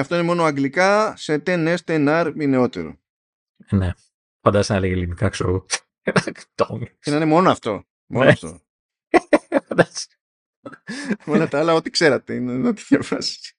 αυτό 0.00 0.14
είναι 0.14 0.24
μόνο 0.24 0.44
αγγλικά 0.44 1.16
σε 1.16 1.42
10S, 1.46 1.76
10R 1.86 2.32
ή 2.40 2.46
νεότερο. 2.46 2.98
Ναι. 3.70 3.92
Φαντάζεσαι 4.40 4.72
να 4.72 4.80
λέγει 4.80 4.92
ελληνικά, 4.92 5.28
ξέρω 5.28 5.66
Και 7.00 7.10
να 7.10 7.16
είναι 7.16 7.24
μόνο 7.24 7.50
αυτό. 7.50 7.84
Μόνο 8.06 8.24
ναι. 8.24 8.30
αυτό. 8.30 8.60
Όλα 11.32 11.48
τα 11.48 11.58
άλλα, 11.58 11.74
ό,τι 11.74 11.90
ξέρατε, 11.90 12.34
είναι 12.34 12.68
ό,τι 12.68 12.82
διαβάσει. 12.88 13.56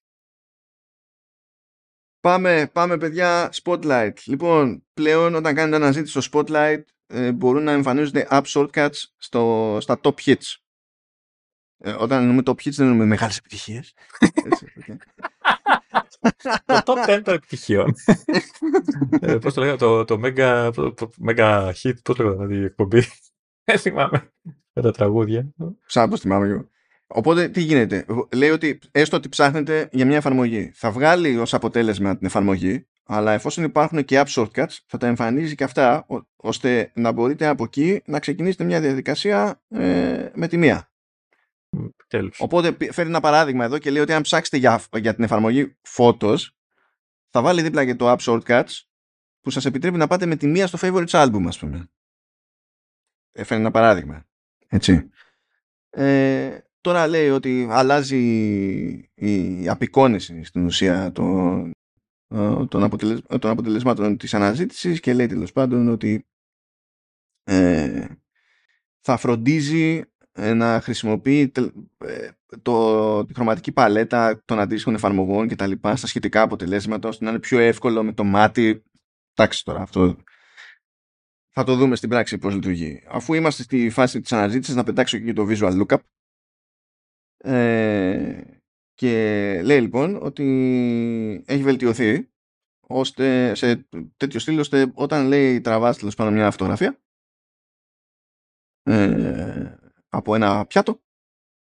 Πάμε, 2.19 2.69
πάμε 2.73 2.97
παιδιά, 2.97 3.53
Spotlight. 3.63 4.13
Λοιπόν, 4.25 4.85
πλέον 4.93 5.35
όταν 5.35 5.55
κάνετε 5.55 5.75
αναζήτηση 5.75 6.21
στο 6.21 6.31
Spotlight 6.31 6.83
ε, 7.07 7.31
μπορούν 7.31 7.63
να 7.63 7.71
εμφανίζονται 7.71 8.27
app 8.29 8.43
shortcuts 8.43 9.03
στο, 9.17 9.77
στα 9.81 9.99
top 10.03 10.15
hits. 10.15 10.55
Ε, 11.77 11.91
όταν 11.91 12.21
εννοούμε 12.21 12.41
top 12.45 12.51
hits 12.51 12.71
δεν 12.71 12.85
εννοούμε 12.85 13.05
μεγάλες 13.05 13.37
επιτυχίες. 13.37 13.93
το 16.65 16.81
top 16.85 17.17
10 17.17 17.21
των 17.23 17.33
επιτυχιών. 17.33 17.93
ε, 19.19 19.35
πώς 19.35 19.53
το 19.53 19.61
λέγα, 19.61 19.75
το, 19.75 20.05
το 20.05 20.19
mega, 20.23 20.71
το, 20.75 21.09
mega 21.27 21.71
hit, 21.83 21.93
πώς 22.03 22.15
το 22.15 22.23
λέγα, 22.23 22.55
η 22.61 22.63
εκπομπή. 22.63 23.03
Δεν 23.63 23.79
θυμάμαι. 23.79 24.31
Με 24.73 24.81
τα 24.81 24.91
τραγούδια. 24.91 25.53
Σαν 25.85 26.09
πώς 26.09 26.19
θυμάμαι 26.19 26.47
εγώ. 26.47 26.67
Οπότε 27.07 27.47
τι 27.47 27.61
γίνεται; 27.61 28.05
Λέει 28.35 28.49
ότι 28.49 28.79
έστω 28.91 29.17
ότι 29.17 29.29
ψάχνετε 29.29 29.89
για 29.91 30.05
μια 30.05 30.17
εφαρμογή. 30.17 30.71
Θα 30.73 30.91
βγάλει 30.91 31.37
ως 31.37 31.53
αποτέλεσμα 31.53 32.17
την 32.17 32.25
εφαρμογή, 32.25 32.87
αλλά 33.05 33.31
εφόσον 33.31 33.63
υπάρχουν 33.63 34.05
και 34.05 34.21
app 34.25 34.27
shortcuts, 34.27 34.77
θα 34.87 34.97
τα 34.97 35.07
εμφανίζει 35.07 35.55
και 35.55 35.63
αυτά, 35.63 36.05
ώστε 36.35 36.91
να 36.95 37.11
μπορείτε 37.11 37.47
από 37.47 37.63
εκεί 37.63 38.01
να 38.05 38.19
ξεκινήσετε 38.19 38.63
μια 38.63 38.81
διαδικασία 38.81 39.61
ε, 39.69 40.29
με 40.33 40.47
τη 40.47 40.57
μία. 40.57 40.92
Τέλος. 42.07 42.39
Οπότε 42.39 42.77
φέρει 42.91 43.09
ένα 43.09 43.19
παράδειγμα 43.19 43.65
εδώ 43.65 43.77
και 43.77 43.91
λέει 43.91 44.01
ότι 44.01 44.13
αν 44.13 44.21
ψάξετε 44.21 44.57
για, 44.57 44.81
για 44.97 45.15
την 45.15 45.23
εφαρμογή 45.23 45.77
Photos 45.97 46.37
θα 47.29 47.41
βάλει 47.41 47.61
δίπλα 47.61 47.85
και 47.85 47.95
το 47.95 48.11
App 48.11 48.17
Shortcuts 48.17 48.81
που 49.41 49.49
σας 49.49 49.65
επιτρέπει 49.65 49.97
να 49.97 50.07
πάτε 50.07 50.25
με 50.25 50.35
τη 50.35 50.47
μία 50.47 50.67
στο 50.67 50.77
Favorites 50.81 51.07
Album 51.07 51.43
ας 51.47 51.59
πούμε. 51.59 51.89
Έφερε 53.31 53.59
ένα 53.59 53.71
παράδειγμα. 53.71 54.25
Έτσι. 54.67 55.09
Ε, 55.89 56.57
τώρα 56.81 57.07
λέει 57.07 57.29
ότι 57.29 57.67
αλλάζει 57.69 58.21
η 59.13 59.69
απεικόνηση 59.69 60.43
στην 60.43 60.65
ουσία 60.65 61.11
των, 61.11 61.71
ε, 62.27 62.65
των, 62.65 62.83
αποτελεσμάτων 63.39 64.17
της 64.17 64.33
αναζήτησης 64.33 64.99
και 64.99 65.13
λέει 65.13 65.27
τέλος 65.27 65.51
πάντων 65.51 65.87
ότι 65.87 66.27
ε, 67.43 68.07
θα 68.99 69.17
φροντίζει 69.17 69.97
ε, 69.97 70.12
να 70.35 70.81
χρησιμοποιεί 70.81 71.51
ε, 71.97 72.29
το, 72.61 73.25
τη 73.25 73.33
χρωματική 73.33 73.71
παλέτα 73.71 74.41
των 74.45 74.59
αντίστοιχων 74.59 74.95
εφαρμογών 74.95 75.47
και 75.47 75.55
τα 75.55 75.67
λοιπά 75.67 75.95
στα 75.95 76.07
σχετικά 76.07 76.41
αποτελέσματα 76.41 77.07
ώστε 77.07 77.23
να 77.23 77.29
είναι 77.29 77.39
πιο 77.39 77.59
εύκολο 77.59 78.03
με 78.03 78.13
το 78.13 78.23
μάτι. 78.23 78.83
Εντάξει 79.33 79.65
τώρα 79.65 79.81
αυτό 79.81 80.17
θα 81.55 81.63
το 81.63 81.75
δούμε 81.75 81.95
στην 81.95 82.09
πράξη 82.09 82.37
πώς 82.37 82.53
λειτουργεί. 82.53 83.03
Αφού 83.07 83.33
είμαστε 83.33 83.63
στη 83.63 83.89
φάση 83.89 84.21
της 84.21 84.31
αναζήτησης 84.31 84.75
να 84.75 84.83
πετάξω 84.83 85.17
και 85.17 85.33
το 85.33 85.47
visual 85.49 85.81
lookup. 85.81 85.97
Ε, 87.37 88.41
και 88.93 89.61
λέει 89.63 89.81
λοιπόν 89.81 90.19
ότι 90.21 91.43
έχει 91.47 91.63
βελτιωθεί 91.63 92.29
ώστε 92.87 93.55
σε 93.55 93.87
τέτοιο 94.17 94.39
στήλο 94.39 94.59
ώστε 94.59 94.91
όταν 94.93 95.27
λέει 95.27 95.61
τραβάς 95.61 95.97
τέλος 95.97 96.15
πάνω 96.15 96.31
μια 96.31 96.51
φωτογραφία 96.51 96.99
ε, 98.83 99.75
από 100.13 100.35
ένα 100.35 100.65
πιάτο 100.65 101.01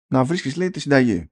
να 0.08 0.24
βρίσκεις 0.24 0.56
λέει 0.56 0.70
τη 0.70 0.80
συνταγή. 0.80 1.32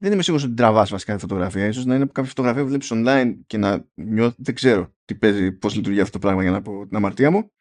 Δεν 0.00 0.12
είμαι 0.12 0.22
σίγουρος 0.22 0.46
ότι 0.46 0.54
τραβάς 0.54 0.90
βασικά 0.90 1.14
τη 1.14 1.20
φωτογραφία. 1.20 1.66
Ίσως 1.66 1.84
να 1.84 1.94
είναι 1.94 2.06
κάποια 2.06 2.24
φωτογραφία 2.24 2.62
που 2.62 2.68
βλέπεις 2.68 2.90
online 2.92 3.36
και 3.46 3.58
να 3.58 3.86
νιώθει, 3.94 4.36
δεν 4.38 4.54
ξέρω 4.54 4.94
τι 5.04 5.14
παίζει, 5.14 5.52
πώς 5.52 5.74
λειτουργεί 5.74 6.00
αυτό 6.00 6.12
το 6.12 6.18
πράγμα 6.18 6.42
για 6.42 6.50
να 6.50 6.62
πω 6.62 6.86
την 6.86 6.96
αμαρτία 6.96 7.30
μου. 7.30 7.52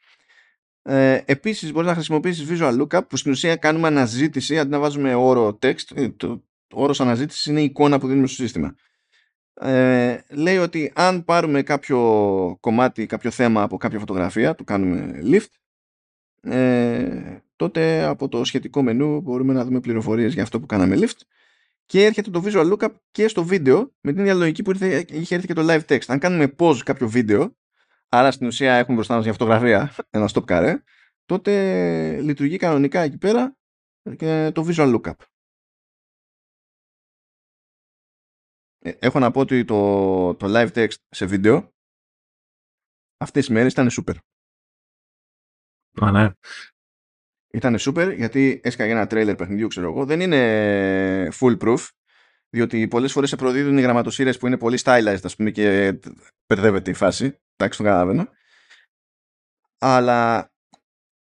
Ε, 0.82 1.22
επίσης 1.26 1.72
μπορείς 1.72 1.88
να 1.88 1.94
χρησιμοποιήσεις 1.94 2.48
visual 2.50 2.82
lookup 2.82 3.08
που 3.10 3.18
στην 3.18 3.32
ουσία 3.32 3.56
κάνουμε 3.56 3.88
αναζήτηση 3.88 4.60
αντί 4.60 4.70
να 4.70 4.80
βάζουμε 4.80 5.16
όρο 5.16 5.58
text. 5.62 5.96
Ε, 5.96 6.10
το, 6.10 6.44
το 6.68 6.80
όρος 6.80 7.02
αναζήτησης 7.02 7.46
είναι 7.46 7.62
η 7.62 7.64
εικόνα 7.64 8.00
που 8.00 8.08
δίνουμε 8.08 8.28
στο 8.28 8.44
σύστημα. 8.44 8.76
Ε, 9.54 10.20
λέει 10.30 10.58
ότι 10.58 10.92
αν 10.96 11.24
πάρουμε 11.24 11.64
κάποιο 11.64 12.58
κομμάτι, 12.60 13.06
κάποιο 13.06 13.32
θέμα 13.32 13.62
από 13.62 13.78
κάποια 13.78 14.00
φωτογραφία, 14.00 14.56
το 14.56 14.64
κάνουμε 14.64 15.20
lift, 15.24 15.52
ε, 16.52 17.38
τότε 17.58 18.04
από 18.04 18.28
το 18.28 18.44
σχετικό 18.44 18.82
μενού 18.82 19.22
μπορούμε 19.22 19.54
να 19.54 19.66
δούμε 19.66 19.80
πληροφορίες 19.80 20.34
για 20.34 20.44
αυτό 20.44 20.60
που 20.60 20.66
κάναμε 20.66 20.96
lift 21.00 21.22
και 21.86 22.06
έρχεται 22.06 22.30
το 22.30 22.44
visual 22.46 22.74
lookup 22.74 22.94
και 23.12 23.28
στο 23.28 23.44
βίντεο 23.44 23.96
με 24.02 24.12
την 24.12 24.22
ίδια 24.22 24.34
λογική 24.34 24.62
που 24.62 24.70
ήρθε, 24.70 25.06
είχε 25.10 25.36
έρθει 25.36 25.48
και 25.48 25.54
το 25.54 25.66
live 25.70 25.86
text. 25.86 26.06
Αν 26.08 26.20
κάνουμε 26.20 26.56
pause 26.58 26.78
κάποιο 26.84 27.10
βίντεο, 27.10 27.56
άρα 28.10 28.32
στην 28.32 28.48
ουσία 28.48 28.74
έχουμε 28.74 28.96
μπροστά 28.96 29.16
μας 29.16 29.24
μια 29.24 29.34
φωτογραφία, 29.34 29.96
ένα 30.10 30.30
stop 30.34 30.46
carré, 30.46 30.76
τότε 31.26 32.22
λειτουργεί 32.22 32.58
κανονικά 32.58 33.02
εκεί 33.02 33.18
πέρα 33.18 33.58
και 34.18 34.52
το 34.54 34.66
visual 34.68 34.96
lookup. 34.96 35.16
Ε, 38.80 38.92
έχω 39.00 39.20
να 39.20 39.32
πω 39.32 39.40
ότι 39.40 39.66
το, 39.66 40.36
το 40.36 40.48
live 40.50 40.72
text 40.74 40.96
σε 41.10 41.26
βίντεο 41.26 41.74
αυτές 43.18 43.46
τις 43.46 43.56
μέρες 43.56 43.72
ήταν 43.72 43.90
super. 43.92 44.16
Α, 46.02 46.12
ναι. 46.12 46.32
Ήταν 47.52 47.78
super 47.80 48.14
γιατί 48.16 48.62
έσκαγε 48.64 48.92
ένα 48.92 49.08
τρέιλερ 49.08 49.36
παιχνιδιού, 49.36 49.68
ξέρω 49.68 49.90
εγώ. 49.90 50.06
Δεν 50.06 50.20
είναι 50.20 51.30
full 51.40 51.58
proof, 51.58 51.88
διότι 52.50 52.88
πολλές 52.88 53.12
φορές 53.12 53.30
σε 53.30 53.36
προδίδουν 53.36 53.78
οι 53.78 53.82
γραμματοσύρες 53.82 54.38
που 54.38 54.48
είναι 54.48 54.58
πολύ 54.58 54.80
stylized, 54.84 55.20
ας 55.24 55.36
πούμε, 55.36 55.52
και 55.52 56.00
μπερδεύεται 56.48 56.92
η 56.92 56.94
φάση. 56.94 57.40
Εντάξει, 57.56 57.78
το 57.78 57.84
καταλαβαίνω. 57.84 58.28
Αλλά 59.78 60.52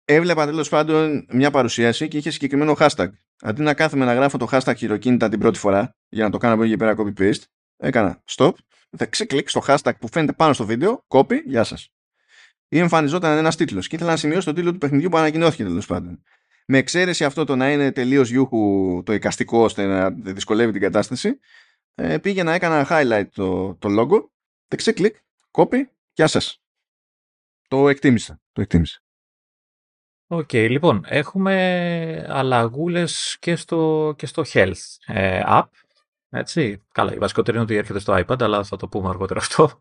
έβλεπα 0.04 0.46
τέλος 0.46 0.68
πάντων 0.68 1.26
μια 1.30 1.50
παρουσίαση 1.50 2.08
και 2.08 2.16
είχε 2.16 2.30
συγκεκριμένο 2.30 2.76
hashtag. 2.78 3.08
Αντί 3.42 3.62
να 3.62 3.74
κάθομαι 3.74 4.04
να 4.04 4.14
γράφω 4.14 4.38
το 4.38 4.48
hashtag 4.50 4.74
χειροκίνητα 4.76 5.28
την 5.28 5.38
πρώτη 5.38 5.58
φορά 5.58 5.96
για 6.08 6.24
να 6.24 6.30
το 6.30 6.38
κάνω 6.38 6.54
από 6.54 6.62
εκεί 6.62 6.76
πέρα 6.76 6.94
copy-paste, 6.96 7.42
έκανα 7.76 8.22
stop, 8.26 8.52
δεξί 8.90 9.26
κλικ 9.26 9.48
στο 9.48 9.62
hashtag 9.66 9.92
που 10.00 10.08
φαίνεται 10.08 10.32
πάνω 10.32 10.52
στο 10.52 10.66
βίντεο, 10.66 11.04
copy, 11.08 11.42
γεια 11.44 11.64
σας. 11.64 11.88
Ή 12.72 12.78
εμφανιζόταν 12.78 13.38
ένας 13.38 13.56
τίτλος 13.56 13.86
και 13.86 13.96
ήθελα 13.96 14.10
να 14.10 14.16
σημειώσω 14.16 14.44
τον 14.44 14.54
τίτλο 14.54 14.72
του 14.72 14.78
παιχνιδιού 14.78 15.08
που 15.08 15.16
ανακοινώθηκε 15.16 15.64
τέλος 15.64 15.86
πάντων. 15.86 16.22
Με 16.66 16.78
εξαίρεση 16.78 17.24
αυτό 17.24 17.44
το 17.44 17.56
να 17.56 17.72
είναι 17.72 17.92
τελείως 17.92 18.30
γιούχου 18.30 19.02
το 19.04 19.12
εικαστικό 19.12 19.62
ώστε 19.62 19.86
να 19.86 20.10
δυσκολεύει 20.10 20.72
την 20.72 20.80
κατάσταση, 20.80 21.38
ε, 21.94 22.18
πήγαινα, 22.18 22.52
έκανα 22.52 22.86
highlight 22.90 23.28
το, 23.34 23.74
το 23.74 23.88
logo, 23.98 24.28
δεξί 24.68 24.92
κλικ, 24.92 25.16
copy, 25.50 25.76
γεια 26.12 26.26
σας. 26.26 26.62
Το 27.68 27.88
εκτίμησα. 27.88 28.40
Το 28.52 28.60
εκτίμησα. 28.60 29.00
OK, 30.26 30.48
okay, 30.52 30.66
λοιπόν, 30.70 31.04
έχουμε 31.06 32.26
αλλαγούλες 32.28 33.36
και 33.40 33.56
στο, 33.56 34.14
και 34.18 34.26
στο 34.26 34.42
Health 34.52 34.96
ε, 35.06 35.42
app. 35.46 35.68
Έτσι. 36.30 36.82
Καλά, 36.92 37.14
η 37.14 37.18
βασικότερη 37.18 37.56
είναι 37.56 37.64
ότι 37.64 37.76
έρχεται 37.76 37.98
στο 37.98 38.24
iPad, 38.26 38.42
αλλά 38.42 38.64
θα 38.64 38.76
το 38.76 38.88
πούμε 38.88 39.08
αργότερα 39.08 39.40
αυτό. 39.40 39.80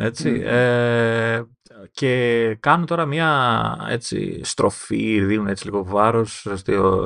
Έτσι. 0.00 0.42
Ε, 0.44 1.42
και 1.90 2.54
κάνουν 2.60 2.86
τώρα 2.86 3.06
μια 3.06 3.76
έτσι, 3.88 4.44
στροφή, 4.44 5.24
δίνουν 5.24 5.46
έτσι 5.46 5.64
λίγο 5.64 5.84
βάρος 5.84 6.46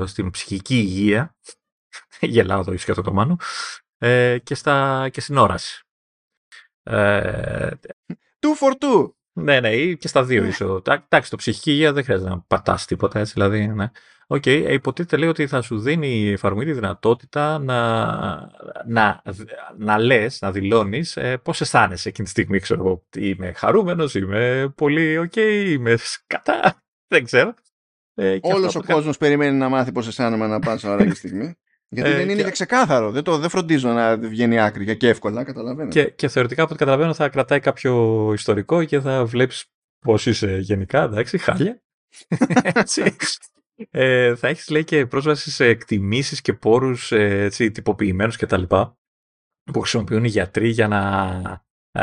στην 0.05 0.31
ψυχική 0.31 0.77
υγεία. 0.77 1.37
Γελάω 2.21 2.65
το 2.65 2.75
και 2.75 2.91
αυτό 2.91 3.03
το 3.03 3.13
μάνο. 3.13 3.37
Ε, 3.99 4.39
και, 4.39 4.55
στα, 4.55 5.09
και 5.09 5.21
στην 5.21 5.37
όραση. 5.37 5.83
Ε, 6.83 7.71
two 8.41 8.61
for 8.61 8.73
two. 8.79 9.13
Ναι, 9.33 9.61
ναι, 9.61 9.77
ή 9.77 9.97
και 9.97 10.09
στα 10.09 10.25
δύο 10.25 10.43
ναι. 10.43 10.49
ίσως. 10.49 10.83
Εντάξει, 10.87 11.31
το 11.31 11.37
ψυχική 11.37 11.71
υγεία 11.71 11.93
δεν 11.93 12.05
χρειάζεται 12.05 12.31
να 12.31 12.41
πατάς 12.41 12.87
τίποτα 12.87 13.19
έτσι, 13.19 13.33
δηλαδή. 13.33 13.67
Ναι. 13.67 13.91
OK, 14.35 14.43
okay, 14.45 14.67
υποτίθεται 14.71 15.17
λέει 15.17 15.29
ότι 15.29 15.47
θα 15.47 15.63
σου 15.63 15.79
δίνει 15.79 16.09
η 16.09 16.33
εφαρμογή 16.33 16.67
τη 16.67 16.73
δυνατότητα 16.73 17.59
να, 17.59 18.05
να, 18.87 19.23
να 19.77 19.99
λες, 19.99 20.41
να 20.41 20.53
δηλώνεις 20.53 21.17
ε, 21.17 21.37
πώς 21.37 21.61
αισθάνεσαι 21.61 22.09
εκείνη 22.09 22.27
τη 22.27 22.33
στιγμή. 22.33 22.59
Ξέρω 22.59 22.81
εγώ, 22.81 23.03
είμαι 23.17 23.53
χαρούμενος, 23.53 24.15
είμαι 24.15 24.73
πολύ 24.77 25.19
OK, 25.19 25.33
okay, 25.35 25.65
είμαι 25.69 25.99
κατά. 26.27 26.83
Δεν 27.13 27.25
ξέρω. 27.25 27.55
Ε, 28.15 28.39
Όλος 28.41 28.75
ο 28.75 28.83
κόσμος 28.83 29.17
περιμένει 29.17 29.57
να 29.57 29.69
μάθει 29.69 29.93
πώς 29.93 30.07
αισθάνομαι 30.07 30.47
ανά 30.47 30.59
πάσα 30.59 30.77
ώρα 30.85 31.05
και 31.05 31.15
στιγμή. 31.15 31.55
Γιατί 31.89 32.11
ε, 32.11 32.17
δεν 32.17 32.29
είναι 32.29 32.43
και... 32.43 32.51
ξεκάθαρο. 32.51 33.11
Δεν, 33.11 33.23
το, 33.23 33.39
δεν 33.39 33.49
φροντίζω 33.49 33.89
να 33.89 34.17
βγαίνει 34.19 34.61
άκρη 34.61 34.97
και 34.97 35.09
εύκολα, 35.09 35.45
καταλαβαίνω. 35.45 35.91
Και, 35.91 36.05
και 36.05 36.29
θεωρητικά 36.29 36.63
από 36.63 36.71
ό,τι 36.71 36.85
καταλαβαίνω 36.85 37.15
θα 37.15 37.29
κρατάει 37.29 37.61
κάποιο 37.61 38.31
ιστορικό 38.33 38.85
και 38.85 39.01
θα 39.01 39.25
βλέπεις 39.25 39.65
πώς 39.99 40.27
είσαι 40.27 40.57
γενικά, 40.57 41.03
εντάξει, 41.03 41.39
χάλια. 41.39 41.83
έτσι. 43.83 43.89
Ε, 43.91 44.35
θα 44.35 44.49
έχεις 44.49 44.71
λέει 44.71 44.85
και 44.85 45.07
πρόσβαση 45.07 45.51
σε 45.51 45.67
εκτιμήσεις 45.67 46.41
και 46.41 46.53
πόρους 46.53 47.13
ε, 47.13 47.49
τυποποιημένους 47.73 48.37
κτλ. 48.37 48.63
που 49.73 49.81
χρησιμοποιούν 49.81 50.25
οι 50.25 50.29
γιατροί 50.29 50.69
για 50.69 50.89
να 50.89 51.01
ε, 51.93 52.03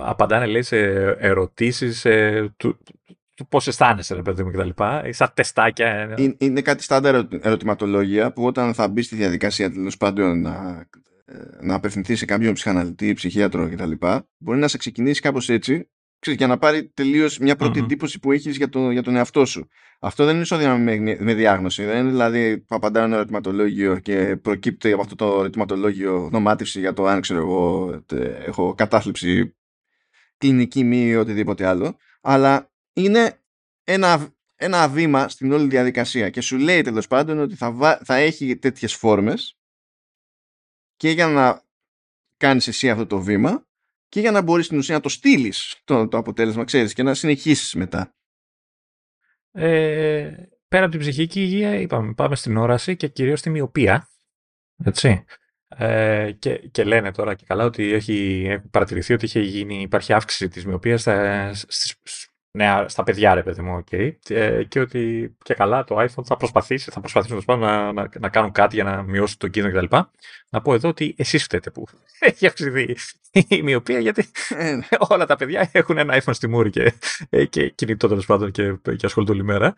απαντάνε 0.00 0.46
λέει, 0.46 0.62
σε 0.62 0.76
ερωτήσεις 1.18 2.04
ε, 2.04 2.52
του, 2.56 2.78
του 3.36 3.46
πώς 3.48 3.66
αισθάνεσαι, 3.66 4.14
ρε 4.14 4.22
παιδί 4.22 4.42
μου, 4.42 4.50
κτλ. 4.50 4.70
Σαν 5.08 5.30
τεστάκια. 5.34 5.86
Ε, 5.86 6.14
είναι, 6.22 6.36
είναι 6.38 6.60
κάτι 6.60 6.82
στάνταρ 6.82 7.24
ερωτηματολόγια 7.40 8.32
που 8.32 8.44
όταν 8.44 8.74
θα 8.74 8.88
μπεις 8.88 9.06
στη 9.06 9.16
διαδικασία 9.16 9.72
τέλος 9.72 9.96
πάντων 9.96 10.40
να, 10.40 10.86
ε, 11.24 11.34
να 11.60 11.74
απευθυνθείς 11.74 12.18
σε 12.18 12.24
κάποιον 12.24 12.52
ψυχαναλυτή, 12.52 13.12
ψυχίατρο 13.12 13.68
κτλ. 13.68 13.92
Μπορεί 14.38 14.58
να 14.58 14.68
σε 14.68 14.78
ξεκινήσει 14.78 15.20
κάπως 15.20 15.48
έτσι 15.48 15.90
ξέρεις, 16.22 16.38
για 16.38 16.48
να 16.48 16.58
πάρει 16.58 16.88
τελείως 16.88 17.38
μια 17.38 17.56
πρώτη 17.56 17.78
mm-hmm. 17.78 17.82
εντύπωση 17.82 18.18
που 18.18 18.32
έχεις 18.32 18.56
για, 18.56 18.68
το, 18.68 18.90
για 18.90 19.02
τον 19.02 19.16
εαυτό 19.16 19.44
σου. 19.44 19.68
Αυτό 20.00 20.24
δεν 20.24 20.34
είναι 20.34 20.42
ισόδημα 20.42 20.76
με, 20.76 21.16
με 21.20 21.34
διάγνωση. 21.34 21.84
Δεν 21.84 22.00
είναι 22.00 22.10
δηλαδή 22.10 22.58
που 22.58 22.74
απαντάω 22.74 23.04
ένα 23.04 23.16
ερωτηματολόγιο 23.16 23.98
και 23.98 24.36
προκύπτει 24.36 24.92
από 24.92 25.02
αυτό 25.02 25.14
το 25.14 25.38
ερωτηματολόγιο 25.38 26.18
γνωμάτευση 26.18 26.80
για 26.80 26.92
το 26.92 27.06
αν 27.06 27.20
ξέρω 27.20 27.40
εγώ 27.40 27.90
έχω 28.46 28.74
κατάθλιψη 28.74 29.56
κλινική 30.38 30.84
μη 30.84 31.14
οτιδήποτε 31.14 31.66
άλλο. 31.66 31.96
Αλλά 32.20 32.72
είναι 32.92 33.40
ένα, 33.84 34.34
ένα 34.56 34.88
βήμα 34.88 35.28
στην 35.28 35.52
όλη 35.52 35.68
διαδικασία 35.68 36.30
και 36.30 36.40
σου 36.40 36.58
λέει 36.58 36.82
τέλος 36.82 37.06
πάντων 37.06 37.38
ότι 37.38 37.54
θα, 37.54 38.00
θα 38.04 38.14
έχει 38.14 38.56
τέτοιες 38.56 38.94
φόρμες 38.94 39.58
και 40.96 41.10
για 41.10 41.26
να 41.26 41.62
κάνεις 42.36 42.68
εσύ 42.68 42.90
αυτό 42.90 43.06
το 43.06 43.20
βήμα 43.20 43.66
και 44.12 44.20
για 44.20 44.30
να 44.30 44.42
μπορείς 44.42 44.66
στην 44.66 44.78
ουσία 44.78 44.94
να 44.94 45.00
το 45.00 45.08
στείλεις 45.08 45.80
το, 45.84 46.08
το 46.08 46.16
αποτέλεσμα, 46.16 46.64
ξέρεις, 46.64 46.92
και 46.92 47.02
να 47.02 47.14
συνεχίσεις 47.14 47.74
μετά. 47.74 48.14
Ε, 49.50 50.32
πέρα 50.68 50.82
από 50.82 50.90
την 50.90 51.00
ψυχική 51.00 51.40
υγεία, 51.40 51.74
είπαμε, 51.74 52.14
πάμε 52.14 52.36
στην 52.36 52.56
όραση 52.56 52.96
και 52.96 53.08
κυρίως 53.08 53.38
στη 53.38 53.50
μοιοπία. 53.50 54.08
Έτσι. 54.84 55.24
Ε, 55.68 56.32
και, 56.38 56.56
και 56.56 56.84
λένε 56.84 57.12
τώρα 57.12 57.34
και 57.34 57.44
καλά 57.46 57.64
ότι 57.64 57.92
έχει, 57.92 58.46
παρατηρηθεί 58.70 59.12
ότι 59.12 59.24
είχε 59.24 59.40
γίνει, 59.40 59.82
υπάρχει 59.82 60.12
αύξηση 60.12 60.48
της 60.48 60.66
μοιοπίας 60.66 61.00
στις, 61.66 61.96
ναι, 62.54 62.84
στα 62.86 63.02
παιδιά, 63.02 63.34
ρε 63.34 63.42
παιδί 63.42 63.62
μου, 63.62 63.84
okay. 63.84 64.12
και, 64.22 64.64
και 64.68 64.80
ότι 64.80 65.34
και 65.42 65.54
καλά 65.54 65.84
το 65.84 65.96
iPhone 65.98 66.24
θα 66.24 66.36
προσπαθήσει, 66.36 66.90
θα 66.90 67.00
προσπαθήσουν 67.00 67.42
να, 67.46 67.92
να, 67.92 68.08
να, 68.20 68.28
κάνουν 68.28 68.52
κάτι 68.52 68.74
για 68.74 68.84
να 68.84 69.02
μειώσουν 69.02 69.38
τον 69.38 69.50
κίνδυνο 69.50 69.86
κτλ. 69.86 69.96
Να 70.50 70.60
πω 70.60 70.74
εδώ 70.74 70.88
ότι 70.88 71.14
εσείς 71.18 71.44
φταίτε 71.44 71.70
που 71.70 71.86
έχει 72.18 72.46
αυξηθεί 72.46 72.96
η 73.48 73.62
μοιοπία, 73.62 73.98
γιατί 73.98 74.30
ε, 74.48 74.74
ναι. 74.74 74.86
όλα 75.08 75.26
τα 75.26 75.36
παιδιά 75.36 75.70
έχουν 75.72 75.98
ένα 75.98 76.22
iPhone 76.22 76.34
στη 76.34 76.48
μούρη 76.48 76.70
και, 76.70 76.92
και 77.48 77.68
κινητό 77.68 78.08
τέλος 78.08 78.26
πάντων 78.26 78.50
και, 78.50 78.76
και 78.96 79.06
ασχολούνται 79.06 79.32
όλη 79.32 79.44
μέρα. 79.44 79.74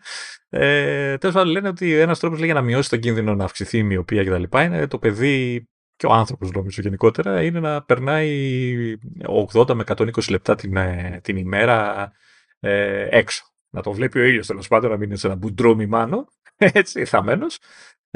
Ε, 0.49 1.17
τέλος 1.17 1.35
πάντων, 1.35 1.51
λένε 1.51 1.67
ότι 1.67 1.93
ένας 1.93 2.19
τρόπος 2.19 2.39
για 2.39 2.53
να 2.53 2.61
μειώσει 2.61 2.89
τον 2.89 2.99
κίνδυνο 2.99 3.35
να 3.35 3.43
αυξηθεί 3.43 3.77
η 3.77 3.83
μοιοπία 3.83 4.23
κτλ. 4.23 4.57
είναι 4.57 4.87
το 4.87 4.97
παιδί 4.97 5.67
και 5.95 6.05
ο 6.05 6.11
άνθρωπος 6.11 6.51
νομίζω 6.51 6.81
γενικότερα 6.81 7.43
είναι 7.43 7.59
να 7.59 7.83
περνάει 7.83 8.97
80 9.53 9.73
με 9.73 9.83
120 9.87 10.29
λεπτά 10.29 10.55
την, 10.55 10.77
ε, 10.77 11.19
την 11.23 11.37
ημέρα 11.37 12.11
ε, 12.65 13.07
έξω. 13.11 13.45
Να 13.69 13.81
το 13.81 13.91
βλέπει 13.91 14.19
ο 14.19 14.23
ήλιος 14.23 14.47
τέλος 14.47 14.67
πάντων, 14.67 14.89
να 14.89 14.97
μην 14.97 15.07
είναι 15.07 15.17
σε 15.17 15.27
ένα 15.27 15.35
μπουντρόμι 15.35 15.85
μάνο, 15.85 16.27
έτσι, 16.57 17.05
θαμένος, 17.05 17.57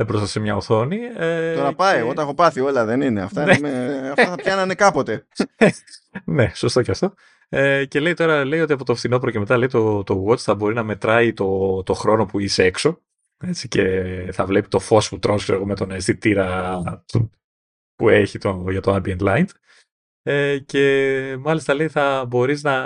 μπροστά 0.06 0.28
σε 0.28 0.40
μια 0.40 0.56
οθόνη. 0.56 0.98
Ε, 1.18 1.54
Τώρα 1.56 1.74
πάει, 1.74 1.94
και... 1.94 2.00
εγώ 2.00 2.14
τα 2.14 2.22
έχω 2.22 2.34
πάθει 2.34 2.60
όλα, 2.60 2.86
δεν 2.86 3.02
είναι. 3.02 3.22
Αυτά, 3.22 3.46
ναι. 3.46 3.60
με... 3.60 4.10
αυτά 4.10 4.30
θα 4.30 4.36
πιάνανε 4.36 4.76
κάποτε. 4.76 5.28
ναι, 6.26 6.52
σωστό 6.54 6.82
και 6.82 6.92
αυτό. 6.92 7.14
Ε, 7.50 7.86
και 7.86 8.00
λέει 8.00 8.14
τώρα 8.14 8.46
λέει 8.46 8.60
ότι 8.60 8.74
από 8.74 8.86
το 8.86 8.96
φθινόπωρο 8.96 9.32
και 9.32 9.40
μετά 9.40 9.58
λέει 9.58 9.68
το, 9.68 10.04
το 10.04 10.26
Watch 10.28 10.38
θα 10.38 10.56
μπορεί 10.56 10.74
να 10.74 10.84
μετράει 10.84 11.34
το, 11.34 11.84
το 11.84 11.94
χρόνο 11.94 12.26
που 12.26 12.40
είσαι 12.40 12.64
έξω. 12.64 13.02
Έτσι, 13.44 13.68
και 13.68 13.84
θα 14.32 14.46
βλέπει 14.46 14.68
το 14.68 14.80
φως 14.80 15.10
που 15.10 15.20
τρώνε 15.20 15.66
με 15.66 15.76
τον 15.76 15.92
αισθητήρα 15.92 16.82
που 17.96 18.10
έχει 18.10 18.38
το, 18.38 18.66
για 18.70 18.82
το 18.82 18.96
ambient 18.96 19.20
light. 19.20 19.48
Ε, 20.32 20.60
και 20.60 21.38
μάλιστα 21.40 21.74
λέει 21.74 21.88
θα 21.88 22.26
μπορείς 22.28 22.64
να, 22.64 22.82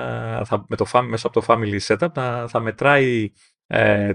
θα, 0.45 0.65
με 0.67 0.75
το, 0.75 0.85
μέσα 1.03 1.27
από 1.27 1.41
το 1.41 1.45
family 1.47 1.79
setup 1.79 2.11
να 2.13 2.47
θα 2.47 2.59
μετράει 2.59 3.31
ε, 3.67 4.13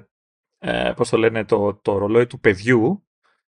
ε, 0.59 0.93
πώς 0.97 1.09
το 1.09 1.17
λένε 1.17 1.45
το, 1.45 1.75
το 1.75 1.99
ρολόι 1.99 2.27
του 2.27 2.41
παιδιού 2.41 3.07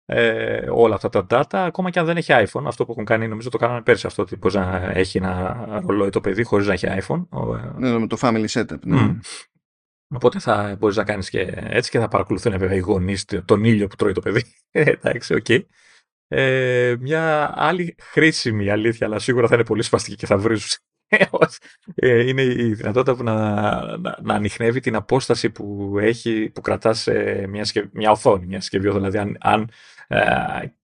ε, 0.05 0.69
όλα 0.71 0.95
αυτά 0.95 1.09
τα 1.09 1.27
data 1.31 1.59
ακόμα 1.59 1.91
και 1.91 1.99
αν 1.99 2.07
δεν 2.07 2.17
έχει 2.17 2.33
iPhone 2.35 2.65
αυτό 2.67 2.85
που 2.85 2.93
έχουν 2.93 3.05
κάνει 3.05 3.29
νομίζω 3.29 3.51
το 3.51 3.59
κάνανε 3.59 3.83
πέρσι 3.83 4.07
αυτό 4.07 4.23
ότι 4.23 4.37
μπορείς 4.37 4.57
να 4.57 4.91
έχει 4.95 5.19
ένα 5.19 5.83
ρολόι 5.87 6.11
το 6.11 6.21
παιδί 6.21 6.43
χωρίς 6.43 6.67
να 6.67 6.73
έχει 6.73 6.87
iPhone 6.91 7.27
ναι, 7.77 7.99
με 7.99 8.07
το 8.07 8.17
family 8.21 8.47
setup 8.47 8.81
ναι. 8.81 9.19
Οπότε 10.15 10.39
θα 10.39 10.77
μπορείς 10.79 10.97
να 10.97 11.05
κάνεις 11.05 11.31
και 11.31 11.41
έτσι 11.57 11.91
και 11.91 11.99
θα 11.99 12.09
παρακολουθούν 12.09 12.59
βέβαια 12.59 12.77
οι 12.77 12.81
γονείς 12.81 13.25
τον 13.45 13.65
ήλιο 13.65 13.87
που 13.87 13.97
τρώει 13.97 14.13
το 14.13 14.21
παιδί. 14.21 14.45
Ε, 14.71 14.81
εντάξει, 15.01 15.35
OK. 15.35 15.45
Okay. 15.49 15.61
Ε, 16.33 16.97
μια 17.01 17.53
άλλη 17.55 17.95
χρήσιμη 17.99 18.71
αλήθεια, 18.71 19.07
αλλά 19.07 19.19
σίγουρα 19.19 19.49
θα 19.49 19.55
είναι 19.55 19.65
πολύ 19.65 19.83
σπαστική 19.83 20.17
και 20.17 20.27
θα 20.27 20.37
βρίζουν. 20.39 20.69
Ε, 21.95 22.29
είναι 22.29 22.43
η 22.43 22.75
δυνατότητα 22.75 23.17
που 23.17 23.23
να, 23.23 23.35
να, 23.97 24.17
να 24.23 24.35
ανοιχνεύει 24.35 24.81
την 24.81 24.95
απόσταση 24.95 25.51
που 25.51 25.97
έχει, 26.01 26.51
που 26.55 26.61
κρατάς 26.61 27.01
σε 27.01 27.47
μια, 27.47 27.65
μια 27.93 28.11
οθόνη, 28.11 28.47
μια 28.47 28.61
συσκευή. 28.61 28.91
Δηλαδή, 28.91 29.19
αν, 29.19 29.37
αν 29.41 29.71
ε, 30.09 30.21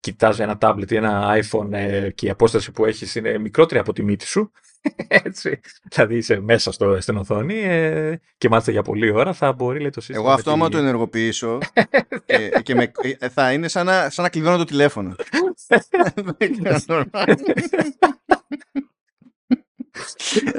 κοιτάς 0.01 0.39
ένα 0.39 0.59
tablet 0.61 0.91
ή 0.91 0.97
ένα 0.97 1.39
iPhone 1.43 1.73
ε, 1.73 2.11
και 2.11 2.27
η 2.27 2.31
απόσταση 2.31 2.73
που 2.73 2.85
έχεις 2.85 3.15
είναι 3.15 3.39
μικρότερη 3.39 3.81
από 3.81 3.93
τη 3.93 4.03
μύτη 4.03 4.27
σου, 4.27 4.53
έτσι, 5.25 5.61
δηλαδή 5.83 6.17
είσαι 6.17 6.41
μέσα 6.41 6.73
στο, 6.73 7.01
στην 7.01 7.17
οθόνη 7.17 7.55
ε, 7.55 8.21
και 8.39 8.49
μάλιστα 8.49 8.71
για 8.71 8.83
πολλή 8.83 9.11
ώρα 9.11 9.33
θα 9.33 9.53
μπορεί 9.53 9.81
λέει, 9.81 9.91
το 9.91 10.01
σύστημα. 10.01 10.25
Εγώ 10.27 10.35
αυτό 10.35 10.51
άμα 10.51 10.69
το 10.69 10.79
ενεργοποιήσω 10.79 11.59
και, 12.27 12.53
και 12.63 12.75
με, 12.75 12.93
ε, 13.19 13.29
θα 13.29 13.53
είναι 13.53 13.69
σαν 13.69 13.87
να, 13.87 14.11
σαν 14.11 14.25
να 14.25 14.31
κλειδώνω 14.31 14.57
το 14.57 14.65
τηλέφωνο. 14.65 15.15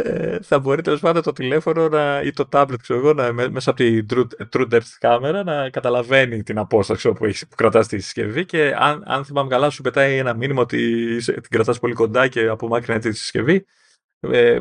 ε, 0.04 0.40
θα 0.42 0.60
μπορεί 0.60 0.82
τέλος 0.82 1.00
πάντων 1.00 1.22
το 1.24 1.32
τηλέφωνο 1.32 1.88
να, 1.88 2.22
ή 2.22 2.32
το 2.32 2.48
tablet 2.52 2.76
ξέρω 2.82 3.00
εγώ, 3.00 3.14
να, 3.14 3.34
μέσα 3.34 3.70
από 3.70 3.84
τη 3.84 4.00
True, 4.10 4.26
true 4.56 4.74
Depth 4.74 4.96
κάμερα 5.00 5.44
να 5.44 5.70
καταλαβαίνει 5.70 6.44
την 6.44 6.58
απόσταση 6.58 7.12
που, 7.12 7.26
έχεις, 7.26 7.48
που 7.48 7.56
κρατάς 7.56 7.88
τη 7.88 8.00
συσκευή 8.00 8.46
και 8.46 8.74
αν, 8.78 9.04
αν 9.06 9.26
θυμάμαι 9.26 9.50
καλά 9.50 9.70
σου 9.70 9.82
πετάει 9.82 10.18
ένα 10.18 10.34
μήνυμα 10.34 10.62
ότι 10.62 10.78
είσαι, 11.16 11.32
την 11.32 11.50
κρατάς 11.50 11.80
πολύ 11.80 11.94
κοντά 11.94 12.28
και 12.28 12.48
απομάκρυνε 12.48 13.00
τη 13.00 13.12
συσκευή 13.12 13.66
ε, 14.20 14.60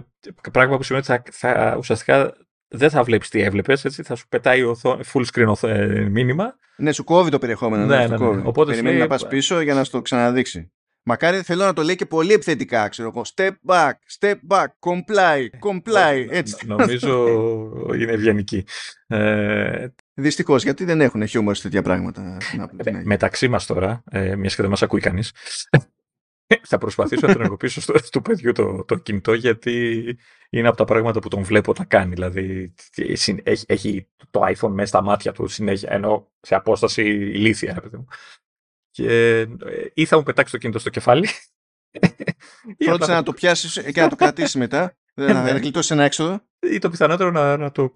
πράγμα 0.52 0.76
που 0.76 0.82
σημαίνει 0.82 1.04
ότι 1.08 1.30
θα, 1.32 1.52
θα, 1.52 1.74
ουσιαστικά 1.78 2.36
δεν 2.68 2.90
θα 2.90 3.02
βλέπεις 3.02 3.28
τι 3.28 3.40
έβλεπες, 3.40 3.84
έτσι, 3.84 4.02
θα 4.02 4.14
σου 4.14 4.28
πετάει 4.28 4.62
οθό, 4.62 5.00
full 5.12 5.24
screen 5.32 5.46
οθό, 5.46 5.68
ε, 5.68 6.08
μήνυμα. 6.10 6.56
Ναι, 6.76 6.92
σου 6.92 7.04
κόβει 7.04 7.30
το 7.30 7.38
περιεχόμενο. 7.38 7.84
Ναι, 7.84 8.06
ναι, 8.06 8.16
ναι, 8.16 8.34
ναι. 8.34 8.42
Οπότε 8.44 8.70
Περιμένει 8.70 8.98
να 8.98 9.06
πας 9.06 9.26
πίσω 9.26 9.60
για 9.60 9.74
να 9.74 9.84
στο 9.84 10.02
ξαναδείξει. 10.02 10.70
Μακάρι 11.08 11.42
θέλω 11.42 11.64
να 11.64 11.72
το 11.72 11.82
λέει 11.82 11.94
και 11.94 12.06
πολύ 12.06 12.32
επιθετικά, 12.32 12.88
ξέρω 12.88 13.12
εγώ. 13.14 13.24
Step 13.34 13.50
back, 13.66 13.92
step 14.18 14.34
back, 14.48 14.66
comply, 14.78 15.46
comply. 15.60 16.26
Έτσι. 16.30 16.66
Νομίζω 16.66 17.26
είναι 18.00 18.12
ευγενική. 18.12 18.64
Ε, 19.06 19.86
Δυστυχώς, 20.18 20.62
γιατί 20.62 20.84
δεν 20.84 21.00
έχουν 21.00 21.26
χιούμορ 21.26 21.54
σε 21.54 21.62
τέτοια 21.62 21.82
πράγματα. 21.82 22.36
Ε, 22.84 22.92
μεταξύ 23.04 23.48
μας 23.48 23.66
τώρα, 23.66 24.02
ε, 24.10 24.36
μιας 24.36 24.54
και 24.54 24.62
δεν 24.62 24.70
μας 24.70 24.82
ακούει 24.82 25.00
κανείς, 25.00 25.32
θα 26.70 26.78
προσπαθήσω 26.78 27.26
να 27.26 27.32
τον 27.32 27.40
ενεργοποιήσω 27.40 27.80
στο, 27.80 27.98
στο 27.98 28.20
παιδιού 28.20 28.52
το, 28.52 28.84
το 28.84 28.96
κινητό 28.96 29.34
γιατί 29.34 30.04
είναι 30.50 30.68
από 30.68 30.76
τα 30.76 30.84
πράγματα 30.84 31.20
που 31.20 31.28
τον 31.28 31.42
βλέπω 31.42 31.72
να 31.78 31.84
κάνει. 31.84 32.14
Δηλαδή 32.14 32.74
έχει, 32.94 33.42
έχει 33.66 34.08
το 34.30 34.40
iPhone 34.44 34.70
μέσα 34.70 34.88
στα 34.88 35.02
μάτια 35.02 35.32
του 35.32 35.46
συνέχεια, 35.46 35.92
ενώ 35.92 36.32
σε 36.40 36.54
απόσταση 36.54 37.02
ηλίθια. 37.02 37.82
μου. 37.92 38.06
Και 38.90 39.38
ε, 39.38 39.46
ή 39.94 40.04
θα 40.04 40.16
μου 40.16 40.22
πετάξει 40.22 40.52
το 40.52 40.58
κινητό 40.58 40.78
στο 40.78 40.90
κεφάλι. 40.90 41.28
Φρόντισε 42.84 43.12
να 43.12 43.22
το 43.22 43.32
πιάσεις 43.32 43.82
και 43.92 44.00
να 44.00 44.08
το 44.08 44.16
κρατήσεις 44.16 44.54
μετά. 44.54 44.96
Δεν 45.14 45.34
θα 45.34 45.42
ναι. 45.42 45.50
γλιτώσει 45.50 45.92
ένα 45.92 46.04
έξοδο. 46.04 46.40
Ή 46.58 46.78
το 46.78 46.90
πιθανότερο 46.90 47.30
να, 47.30 47.56
να 47.56 47.70
το 47.70 47.92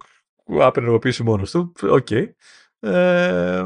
απενεργοποιήσει 0.59 1.23
μόνος 1.23 1.51
του. 1.51 1.71
OK. 1.81 2.07
Okay. 2.09 2.29
Ε, 2.79 3.65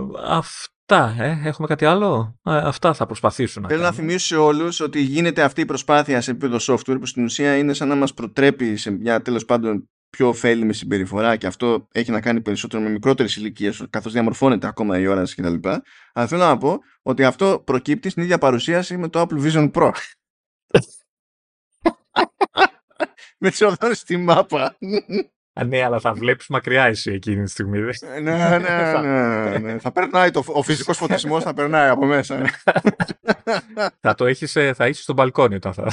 αυτά, 0.87 1.23
ε. 1.23 1.41
Έχουμε 1.43 1.67
κάτι 1.67 1.85
άλλο; 1.85 2.39
Ε, 2.43 2.57
αυτά 2.57 2.93
θα 2.93 3.05
προσπαθήσουν 3.05 3.61
να 3.61 3.67
Θέλω 3.67 3.81
να 3.81 3.91
θυμίσω 3.91 4.25
σε 4.25 4.35
όλους 4.35 4.79
ότι 4.79 5.01
γίνεται 5.01 5.41
αυτή 5.41 5.61
η 5.61 5.65
προσπάθεια 5.65 6.21
σε 6.21 6.31
επίπεδο 6.31 6.57
software 6.59 6.97
που 6.99 7.05
στην 7.05 7.23
ουσία 7.23 7.57
είναι 7.57 7.73
σαν 7.73 7.87
να 7.87 7.95
μας 7.95 8.13
προτρέπει 8.13 8.75
σε 8.75 8.91
μια 8.91 9.21
τέλος 9.21 9.45
πάντων 9.45 9.89
πιο 10.09 10.27
ωφέλιμη 10.27 10.73
συμπεριφορά 10.73 11.35
και 11.35 11.47
αυτό 11.47 11.87
έχει 11.91 12.11
να 12.11 12.21
κάνει 12.21 12.41
περισσότερο 12.41 12.83
με 12.83 12.89
μικρότερες 12.89 13.35
ηλικίες, 13.35 13.85
καθώς 13.89 14.13
διαμορφώνεται 14.13 14.67
ακόμα 14.67 14.99
η 14.99 15.07
όραση 15.07 15.35
κτλ. 15.35 15.69
Αλλά 16.13 16.27
θέλω 16.27 16.43
να 16.43 16.57
πω 16.57 16.79
ότι 17.01 17.23
αυτό 17.23 17.61
προκύπτει 17.65 18.09
στην 18.09 18.23
ίδια 18.23 18.37
παρουσίαση 18.37 18.97
με 18.97 19.09
το 19.09 19.21
Apple 19.21 19.45
Vision 19.45 19.71
Pro. 19.71 19.91
με 23.39 23.49
τι 23.49 23.63
οδόνε 23.65 23.93
στη 23.93 24.17
μάπα. 24.17 24.77
Α, 25.60 25.64
ναι, 25.64 25.84
αλλά 25.84 25.99
θα 25.99 26.14
βλέπεις 26.14 26.48
μακριά 26.48 26.84
εσύ 26.84 27.11
εκείνη 27.11 27.44
τη 27.44 27.49
στιγμή. 27.49 27.80
ναι, 27.80 28.19
ναι, 28.19 28.57
ναι, 28.57 28.99
ναι, 29.02 29.57
ναι. 29.57 29.80
θα 29.80 29.91
περνάει 29.91 30.32
το, 30.32 30.44
ο 30.48 30.61
φυσικός 30.61 30.98
φωτισμός, 30.98 31.44
θα 31.44 31.53
περνάει 31.53 31.90
από 31.90 32.06
μέσα. 32.06 32.38
Ναι. 32.38 32.49
θα 34.02 34.15
το 34.15 34.26
έχεις, 34.26 34.56
ε, 34.56 34.73
θα 34.73 34.88
είσαι 34.88 35.02
στο 35.02 35.14
μπαλκόνι 35.14 35.56
όταν 35.56 35.73
θα. 35.73 35.91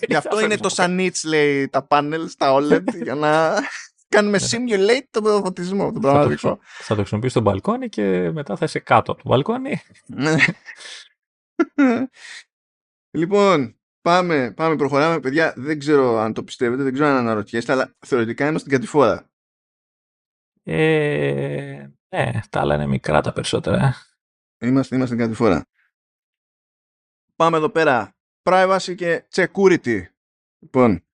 Γι' 0.00 0.14
αυτό 0.22 0.40
είναι 0.40 0.56
το 0.56 0.74
Sanits, 0.76 1.20
λέει, 1.24 1.68
τα 1.68 1.86
panels, 1.90 2.30
τα 2.38 2.58
OLED, 2.58 3.02
για 3.02 3.14
να 3.14 3.54
κάνουμε 4.14 4.38
simulate 4.42 5.06
τον 5.10 5.42
φωτισμό. 5.42 5.92
Τον 5.92 6.02
θα, 6.02 6.36
το, 6.40 6.58
θα 6.62 6.94
το 6.94 6.94
χρησιμοποιήσει 6.94 7.32
στο 7.32 7.40
μπαλκόνι 7.40 7.88
και 7.88 8.30
μετά 8.32 8.56
θα 8.56 8.64
είσαι 8.64 8.78
κάτω 8.78 9.12
από 9.12 9.22
το 9.22 9.28
μπαλκόνι. 9.28 9.80
Ναι. 10.06 10.36
λοιπόν, 13.10 13.76
Πάμε, 14.06 14.52
πάμε, 14.52 14.76
προχωράμε. 14.76 15.20
Παιδιά, 15.20 15.52
δεν 15.56 15.78
ξέρω 15.78 16.18
αν 16.18 16.32
το 16.32 16.44
πιστεύετε, 16.44 16.82
δεν 16.82 16.92
ξέρω 16.92 17.08
αν 17.08 17.16
αναρωτιέστε, 17.16 17.72
αλλά 17.72 17.94
θεωρητικά 17.98 18.42
είμαστε 18.42 18.68
στην 18.68 18.72
κατηφόρα. 18.72 19.30
Ε, 20.62 21.86
ναι, 22.08 22.40
τα 22.50 22.60
άλλα 22.60 22.74
είναι 22.74 22.86
μικρά 22.86 23.20
τα 23.20 23.32
περισσότερα. 23.32 23.94
Είμαστε, 24.58 24.94
είμαστε 24.96 25.14
στην 25.14 25.26
κατηφόρα. 25.26 25.66
Πάμε 27.36 27.56
εδώ 27.56 27.68
πέρα. 27.68 28.16
Privacy 28.42 28.94
και 28.96 29.26
security. 29.34 30.02
Λοιπόν, 30.58 31.04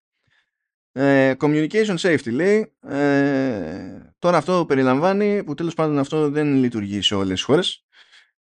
ε, 0.93 1.35
communication 1.39 1.97
safety 1.97 2.33
λέει. 2.33 2.73
Ε, 2.81 4.13
τώρα 4.19 4.37
αυτό 4.37 4.65
περιλαμβάνει, 4.67 5.45
που 5.45 5.55
τέλος 5.55 5.75
πάντων 5.75 5.99
αυτό 5.99 6.31
δεν 6.31 6.55
λειτουργεί 6.55 7.03
σε 7.03 7.15
όλες 7.15 7.33
τις 7.33 7.43
χώρες. 7.43 7.87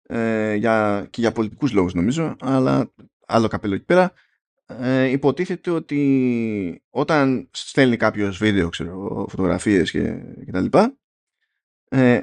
Ε, 0.02 0.54
για, 0.54 1.06
και 1.10 1.20
για 1.20 1.32
πολιτικούς 1.32 1.72
λόγους 1.72 1.94
νομίζω, 1.94 2.36
αλλά 2.40 2.92
άλλο 3.26 3.48
καπέλο 3.48 3.74
εκεί 3.74 3.84
πέρα 3.84 4.12
ε, 4.66 5.04
υποτίθεται 5.04 5.70
ότι 5.70 6.82
όταν 6.90 7.48
στέλνει 7.52 7.96
κάποιος 7.96 8.38
βίντεο, 8.38 8.68
ξέρω, 8.68 9.26
φωτογραφίες 9.28 9.90
και, 9.90 10.22
και 10.44 10.50
τα 10.50 10.60
λοιπά, 10.60 10.96
ε, 11.88 12.20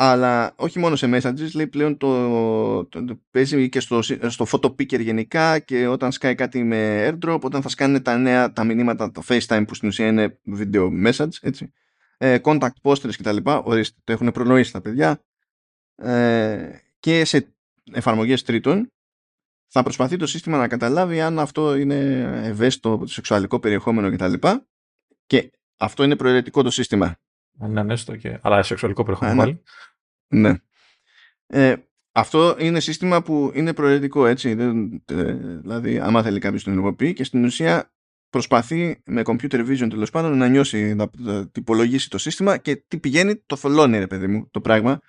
αλλά 0.00 0.54
όχι 0.56 0.78
μόνο 0.78 0.96
σε 0.96 1.08
messages, 1.12 1.50
λέει 1.54 1.66
πλέον 1.66 1.96
το, 1.96 2.84
το, 2.86 3.20
παίζει 3.30 3.68
και 3.68 3.80
στο, 3.80 4.02
στο 4.02 4.46
photo 4.50 4.66
picker 4.66 5.00
γενικά 5.00 5.58
και 5.58 5.86
όταν 5.86 6.12
σκάει 6.12 6.34
κάτι 6.34 6.64
με 6.64 7.08
airdrop, 7.08 7.40
όταν 7.40 7.62
θα 7.62 7.68
σκάνε 7.68 8.00
τα 8.00 8.16
νέα, 8.16 8.52
τα 8.52 8.64
μηνύματα, 8.64 9.10
το 9.10 9.22
FaceTime 9.28 9.64
που 9.66 9.74
στην 9.74 9.88
ουσία 9.88 10.06
είναι 10.06 10.40
video 10.56 11.06
message, 11.06 11.28
έτσι, 11.40 11.72
ε, 12.18 12.38
contact 12.42 12.80
posters 12.82 13.14
και 13.16 13.22
τα 13.22 13.32
λοιπά, 13.32 13.62
ορίστε, 13.62 14.00
το 14.04 14.12
έχουν 14.12 14.30
προνοήσει 14.30 14.72
τα 14.72 14.80
παιδιά, 14.80 15.24
ε, 15.96 16.70
και 17.00 17.24
σε 17.24 17.54
εφαρμογές 17.92 18.42
τρίτων, 18.42 18.92
θα 19.68 19.82
προσπαθεί 19.82 20.16
το 20.16 20.26
σύστημα 20.26 20.58
να 20.58 20.68
καταλάβει 20.68 21.20
αν 21.20 21.38
αυτό 21.38 21.76
είναι 21.76 21.96
ευαίσθητο 22.44 23.02
σεξουαλικό 23.06 23.60
περιεχόμενο 23.60 24.10
κτλ. 24.10 24.32
Και, 24.32 24.62
και 25.26 25.50
αυτό 25.76 26.04
είναι 26.04 26.16
προαιρετικό 26.16 26.62
το 26.62 26.70
σύστημα. 26.70 27.16
Αν 27.58 27.70
είναι 27.70 27.80
ανέστο 27.80 28.16
και... 28.16 28.38
αλλά 28.42 28.62
σεξουαλικό 28.62 29.02
περιεχόμενο 29.02 29.36
πάλι. 29.36 29.62
Ναι. 30.28 30.54
Ε, 31.46 31.74
αυτό 32.12 32.56
είναι 32.58 32.80
σύστημα 32.80 33.22
που 33.22 33.50
είναι 33.54 33.74
προαιρετικό 33.74 34.26
έτσι. 34.26 34.54
Δεν, 34.54 35.02
ε, 35.04 35.32
δηλαδή, 35.34 35.98
άμα 35.98 36.22
θέλει 36.22 36.38
κάποιος 36.38 36.64
το 36.64 36.70
ενεργοποιεί 36.70 37.12
και 37.12 37.24
στην 37.24 37.44
ουσία 37.44 37.92
προσπαθεί 38.30 39.02
με 39.06 39.22
computer 39.24 39.68
vision 39.68 39.86
τέλος 39.90 40.10
πάντων 40.10 40.36
να 40.36 40.48
νιώσει, 40.48 40.94
να, 40.94 41.10
να 41.18 41.50
υπολογίσει 41.54 42.10
το 42.10 42.18
σύστημα 42.18 42.56
και 42.56 42.76
τι 42.88 42.98
πηγαίνει, 42.98 43.36
το 43.36 43.56
θολώνει 43.56 43.98
ρε 43.98 44.06
παιδί 44.06 44.26
μου 44.26 44.48
το 44.50 44.60
πράγμα. 44.60 45.00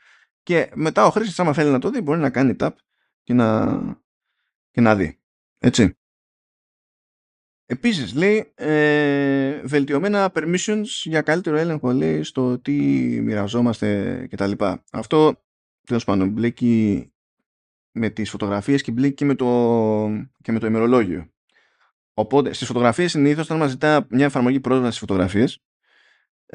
Και 0.44 0.72
μετά 0.74 1.06
ο 1.06 1.10
χρήστη, 1.10 1.42
άμα 1.42 1.54
θέλει 1.54 1.72
να 1.72 1.80
το 1.80 1.90
δει, 1.90 2.02
μπορεί 2.02 2.20
να 2.20 2.30
κάνει 2.30 2.56
tap 2.60 2.70
και 3.24 3.34
να, 3.34 3.80
και 4.72 4.82
να 4.82 4.96
δει. 4.96 5.20
Έτσι. 5.58 5.94
Επίσης 7.66 8.14
λέει 8.14 8.52
ε, 8.56 9.62
βελτιωμένα 9.64 10.32
permissions 10.34 10.86
για 11.04 11.22
καλύτερο 11.22 11.58
έλεγχο 11.58 11.92
λέει 11.92 12.24
στο 12.24 12.60
τι 12.60 12.72
μοιραζόμαστε 13.22 14.28
κτλ. 14.30 14.52
Αυτό 14.92 15.44
τέλος 15.86 16.04
πάντων 16.04 16.30
μπλέκει 16.30 17.12
με 17.92 18.10
τις 18.10 18.30
φωτογραφίες 18.30 18.82
και 18.82 18.92
μπλέκει 18.92 19.14
και 19.14 19.26
με 19.26 19.36
το, 19.36 19.46
και 20.42 20.52
με 20.52 20.60
το 20.60 20.68
ημερολόγιο. 20.68 21.30
Οπότε 22.14 22.54
στις 22.54 22.68
φωτογραφίες 22.68 23.12
συνήθως 23.12 23.46
όταν 23.46 23.58
μας 23.58 23.70
ζητά 23.70 24.08
μια 24.10 24.26
εφαρμογή 24.26 24.60
πρόσβαση 24.60 24.88
στις 24.88 25.00
φωτογραφίες 25.00 25.56
ε, 25.56 25.69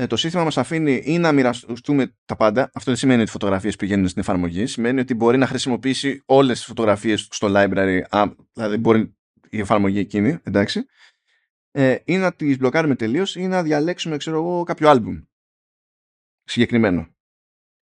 το 0.08 0.16
σύστημα 0.16 0.44
μας 0.44 0.58
αφήνει 0.58 1.02
ή 1.04 1.18
να 1.18 1.32
μοιραστούμε 1.32 2.14
τα 2.24 2.36
πάντα. 2.36 2.62
Αυτό 2.62 2.90
δεν 2.90 2.96
σημαίνει 2.96 3.20
ότι 3.20 3.28
οι 3.28 3.32
φωτογραφίες 3.32 3.76
πηγαίνουν 3.76 4.08
στην 4.08 4.20
εφαρμογή. 4.20 4.66
Σημαίνει 4.66 5.00
ότι 5.00 5.14
μπορεί 5.14 5.38
να 5.38 5.46
χρησιμοποιήσει 5.46 6.22
όλες 6.26 6.56
τις 6.56 6.66
φωτογραφίες 6.66 7.28
στο 7.30 7.48
library, 7.50 8.00
α, 8.08 8.24
δηλαδή 8.52 8.76
μπορεί 8.76 9.16
η 9.50 9.60
εφαρμογή 9.60 9.98
εκείνη, 9.98 10.38
εντάξει, 10.42 10.84
ε, 11.70 11.96
ή 12.04 12.16
να 12.16 12.32
τις 12.32 12.58
μπλοκάρουμε 12.58 12.94
τελείως 12.94 13.36
ή 13.36 13.46
να 13.46 13.62
διαλέξουμε, 13.62 14.16
ξέρω 14.16 14.36
εγώ, 14.36 14.62
κάποιο 14.62 14.88
άλμπουμ 14.88 15.20
συγκεκριμένο. 16.44 17.08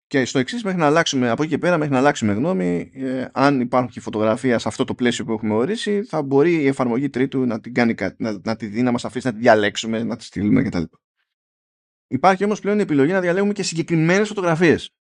Και 0.08 0.26
στο 0.26 0.40
εξής, 0.40 0.64
μέχρι 0.64 0.80
να 0.80 0.86
αλλάξουμε 0.86 1.30
από 1.30 1.42
εκεί 1.44 1.52
και 1.52 1.58
πέρα, 1.58 1.78
μέχρι 1.78 1.94
να 1.94 2.00
αλλάξουμε 2.00 2.34
γνώμη, 2.34 2.92
ε, 2.94 3.28
αν 3.32 3.60
υπάρχουν 3.60 3.92
και 3.92 4.00
φωτογραφία 4.00 4.60
σε 4.60 4.68
αυτό 4.68 4.84
το 4.84 4.96
πλαίσιο 4.96 5.26
που 5.26 5.32
έχουμε 5.32 5.54
ορίσει, 5.54 6.04
θα 6.04 6.22
μπορεί 6.22 6.54
η 6.54 6.68
εφαρμογή 6.68 7.10
τρίτου 7.10 7.46
να 7.46 7.60
την 7.60 7.74
κάνει 7.74 7.94
κάτι, 7.94 8.24
να, 8.24 8.40
να 8.44 8.56
τη 8.56 8.66
δει, 8.66 8.82
να 8.82 8.92
μας 8.92 9.06
αφήσει 9.06 9.28
να 9.28 9.34
τη 9.34 9.40
διαλέξουμε, 9.40 10.04
να 10.04 10.16
τη 10.16 10.24
στείλουμε 10.24 10.64
κτλ. 10.64 10.84
Υπάρχει 12.12 12.44
όμως 12.44 12.60
πλέον 12.60 12.80
η 12.80 12.82
επιλογή 12.82 13.12
να 13.12 13.22
διαλέγουμε 13.22 13.54
και 13.54 13.64
συγκεκριμένες 13.64 14.28
φωτογραφίες. 14.28 14.96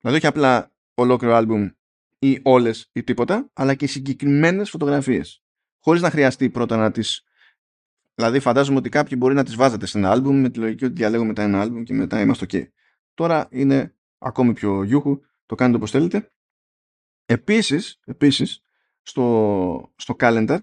Δηλαδή 0.00 0.18
όχι 0.18 0.26
απλά 0.26 0.72
ολόκληρο 0.94 1.34
άλμπουμ 1.34 1.68
ή 2.18 2.40
όλες 2.42 2.90
ή 2.92 3.02
τίποτα, 3.02 3.50
αλλά 3.52 3.74
και 3.74 3.86
συγκεκριμένες 3.86 4.70
φωτογραφίες. 4.70 5.42
Χωρίς 5.78 6.02
να 6.02 6.10
χρειαστεί 6.10 6.50
πρώτα 6.50 6.76
να 6.76 6.90
τις... 6.90 7.24
Δηλαδή 8.14 8.40
φαντάζομαι 8.40 8.78
ότι 8.78 8.88
κάποιοι 8.88 9.16
μπορεί 9.20 9.34
να 9.34 9.44
τις 9.44 9.54
βάζετε 9.56 9.86
σε 9.86 9.98
ένα 9.98 10.10
άλμπουμ 10.10 10.40
με 10.40 10.50
τη 10.50 10.58
λογική 10.58 10.84
ότι 10.84 10.94
διαλέγουμε 10.94 11.28
μετά 11.28 11.42
ένα 11.42 11.60
άλμπουμ 11.60 11.82
και 11.82 11.94
μετά 11.94 12.20
είμαστε 12.20 12.46
ok. 12.48 12.68
Τώρα 13.14 13.48
είναι 13.50 13.96
ακόμη 14.18 14.52
πιο 14.52 14.82
γιούχου, 14.82 15.20
το 15.46 15.54
κάνετε 15.54 15.76
όπως 15.76 15.90
θέλετε. 15.90 16.32
Επίσης, 17.26 18.00
επίσης 18.04 18.62
στο, 19.02 19.92
στο 19.96 20.16
calendar 20.18 20.58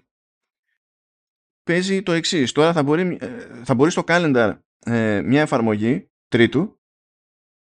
παίζει 1.64 2.02
το 2.02 2.12
εξής. 2.12 2.52
Τώρα 2.52 2.72
θα 2.72 2.82
μπορεί, 2.82 3.16
ε, 3.20 3.46
θα 3.64 3.74
μπορεί 3.74 3.90
στο 3.90 4.02
calendar 4.06 4.58
ε, 4.78 5.22
μια 5.22 5.40
εφαρμογή 5.40 6.10
τρίτου 6.28 6.80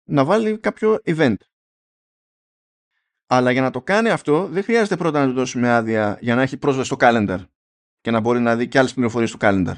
να 0.09 0.25
βάλει 0.25 0.59
κάποιο 0.59 0.99
event. 1.05 1.37
Αλλά 3.27 3.51
για 3.51 3.63
να 3.63 3.71
το 3.71 3.83
κάνει 3.83 4.09
αυτό 4.09 4.47
δεν 4.47 4.63
χρειάζεται 4.63 4.97
πρώτα 4.97 5.21
να 5.21 5.27
του 5.27 5.35
δώσουμε 5.35 5.71
άδεια 5.71 6.19
για 6.21 6.35
να 6.35 6.43
έχει 6.43 6.57
πρόσβαση 6.57 6.87
στο 6.87 6.97
calendar 7.01 7.47
και 8.01 8.11
να 8.11 8.21
μπορεί 8.21 8.41
να 8.41 8.57
δει 8.57 8.69
και 8.69 8.79
άλλες 8.79 8.95
πληροφορίες 8.95 9.29
στο 9.29 9.39
calendar. 9.41 9.77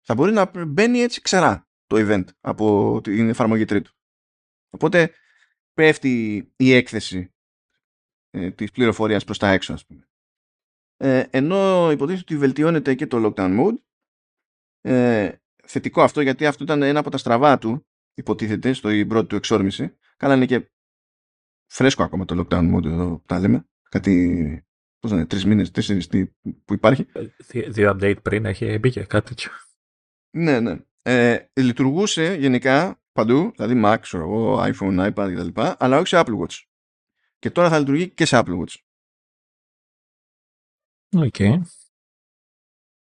Θα 0.00 0.14
μπορεί 0.14 0.32
να 0.32 0.66
μπαίνει 0.66 0.98
έτσι 0.98 1.20
ξερά 1.20 1.68
το 1.86 1.96
event 1.98 2.24
από 2.40 3.00
την 3.00 3.28
εφαρμογή 3.28 3.64
τρίτου. 3.64 3.92
Οπότε 4.70 5.14
πέφτει 5.72 6.36
η 6.56 6.72
έκθεση 6.72 7.34
ε, 8.30 8.50
της 8.50 8.70
πληροφορίας 8.70 9.24
προς 9.24 9.38
τα 9.38 9.48
έξω 9.48 9.72
ας 9.72 9.86
πούμε. 9.86 10.09
Ε, 11.02 11.24
ενώ 11.30 11.90
υποτίθεται 11.90 12.22
ότι 12.22 12.36
βελτιώνεται 12.36 12.94
και 12.94 13.06
το 13.06 13.32
lockdown 13.36 13.60
mode 13.60 13.74
ε, 14.80 15.32
θετικό 15.66 16.02
αυτό 16.02 16.20
γιατί 16.20 16.46
αυτό 16.46 16.64
ήταν 16.64 16.82
ένα 16.82 16.98
από 16.98 17.10
τα 17.10 17.18
στραβά 17.18 17.58
του 17.58 17.86
υποτίθεται 18.14 18.72
στο 18.72 18.88
πρώτη 19.08 19.26
του 19.26 19.36
εξόρμηση 19.36 19.96
καλά 20.16 20.34
είναι 20.34 20.46
και 20.46 20.70
φρέσκο 21.66 22.02
ακόμα 22.02 22.24
το 22.24 22.46
lockdown 22.46 22.74
mode 22.74 22.84
εδώ 22.84 23.10
που 23.10 23.24
τα 23.26 23.38
λέμε 23.38 23.68
κάτι 23.88 24.64
πώς 24.98 25.10
είναι, 25.10 25.26
τρεις 25.26 25.44
μήνες, 25.44 25.70
τέσσερις 25.70 26.08
που 26.64 26.74
υπάρχει 26.74 27.06
ε, 27.52 27.60
δύο 27.60 27.90
update 27.90 28.22
πριν 28.22 28.44
έχει 28.44 28.78
μπήκε 28.78 29.00
κάτι 29.00 29.28
τέτοιο 29.28 29.50
ναι, 30.30 30.60
ναι. 30.60 30.78
Ε, 31.02 31.38
λειτουργούσε 31.52 32.34
γενικά 32.34 33.00
παντού, 33.12 33.52
δηλαδή 33.56 33.80
Mac, 33.84 33.98
iPhone, 34.72 35.12
iPad 35.12 35.32
κτλ. 35.34 35.60
Αλλά 35.78 35.98
όχι 35.98 36.06
σε 36.06 36.22
Apple 36.24 36.38
Watch. 36.40 36.58
Και 37.38 37.50
τώρα 37.50 37.68
θα 37.68 37.78
λειτουργεί 37.78 38.08
και 38.08 38.24
σε 38.24 38.38
Apple 38.38 38.58
Watch. 38.58 38.74
Okay. 41.16 41.60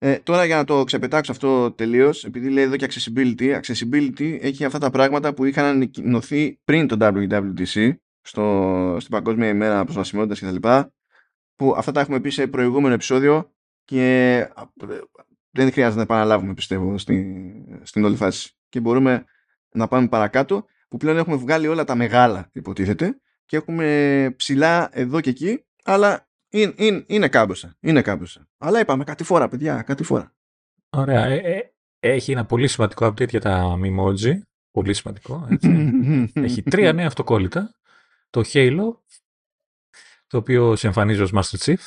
Ε, 0.00 0.18
τώρα 0.18 0.44
για 0.44 0.56
να 0.56 0.64
το 0.64 0.84
ξεπετάξω 0.84 1.32
αυτό 1.32 1.72
τελείως, 1.72 2.24
επειδή 2.24 2.50
λέει 2.50 2.64
εδώ 2.64 2.76
και 2.76 2.88
accessibility, 2.90 3.60
accessibility 3.60 4.38
έχει 4.40 4.64
αυτά 4.64 4.78
τα 4.78 4.90
πράγματα 4.90 5.34
που 5.34 5.44
είχαν 5.44 5.64
ανακοινωθεί 5.64 6.60
πριν 6.64 6.86
το 6.86 6.96
WWDC 7.00 7.94
στο, 8.20 8.96
στην 9.00 9.10
Παγκόσμια 9.10 9.48
ημέρα 9.48 9.84
προσβασιμότητα 9.84 10.46
κτλ. 10.46 10.68
Που 11.54 11.74
αυτά 11.76 11.92
τα 11.92 12.00
έχουμε 12.00 12.20
πει 12.20 12.30
σε 12.30 12.46
προηγούμενο 12.46 12.94
επεισόδιο 12.94 13.52
και 13.84 14.48
δεν 15.50 15.72
χρειάζεται 15.72 15.96
να 15.96 16.02
επαναλάβουμε 16.02 16.54
πιστεύω 16.54 16.98
στην, 16.98 17.26
στην 17.82 18.04
όλη 18.04 18.16
φάση. 18.16 18.52
Και 18.68 18.80
μπορούμε 18.80 19.24
να 19.70 19.88
πάμε 19.88 20.08
παρακάτω 20.08 20.66
που 20.88 20.96
πλέον 20.96 21.16
έχουμε 21.16 21.36
βγάλει 21.36 21.66
όλα 21.66 21.84
τα 21.84 21.94
μεγάλα 21.94 22.50
υποτίθεται 22.52 23.20
και 23.46 23.56
έχουμε 23.56 24.34
ψηλά 24.36 24.88
εδώ 24.92 25.20
και 25.20 25.30
εκεί 25.30 25.64
αλλά 25.84 26.27
είναι, 26.48 26.72
είναι, 26.76 27.04
είναι 27.06 27.28
κάμποσα. 27.28 27.76
Είναι 27.80 28.02
κάμποσα. 28.02 28.48
Αλλά 28.58 28.80
είπαμε 28.80 29.04
κάτι 29.04 29.24
φορά 29.24 29.48
παιδιά, 29.48 29.82
κάτι 29.82 30.02
φορά. 30.02 30.32
Ωραία. 30.90 31.24
Ε, 31.24 31.36
ε, 31.36 31.72
έχει 32.00 32.32
ένα 32.32 32.44
πολύ 32.44 32.68
σημαντικό 32.68 33.06
update 33.06 33.28
για 33.28 33.40
τα 33.40 33.78
Mimoji. 33.82 34.38
Πολύ 34.70 34.94
σημαντικό. 34.94 35.46
Έτσι. 35.50 36.30
έχει 36.34 36.62
τρία 36.62 36.92
νέα 36.92 37.06
αυτοκόλλητα. 37.06 37.74
Το 38.30 38.42
Halo, 38.52 38.96
το 40.26 40.38
οποίο 40.38 40.76
σε 40.76 40.86
εμφανίζει 40.86 41.22
ως 41.22 41.32
Master 41.34 41.58
Chief. 41.58 41.78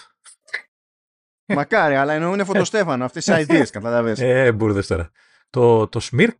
Μακάρι, 1.46 1.96
αλλά 1.96 2.14
εννοούν 2.14 2.46
φωτοστέφανο. 2.46 3.06
Αυτές 3.06 3.26
τις 3.26 3.46
ideas, 3.48 3.68
καταλαβες. 3.72 4.20
Ε, 4.20 4.52
μπουρδες 4.52 4.88
τώρα. 4.88 5.12
Το, 5.50 5.88
το 5.88 6.00
Smirk, 6.12 6.38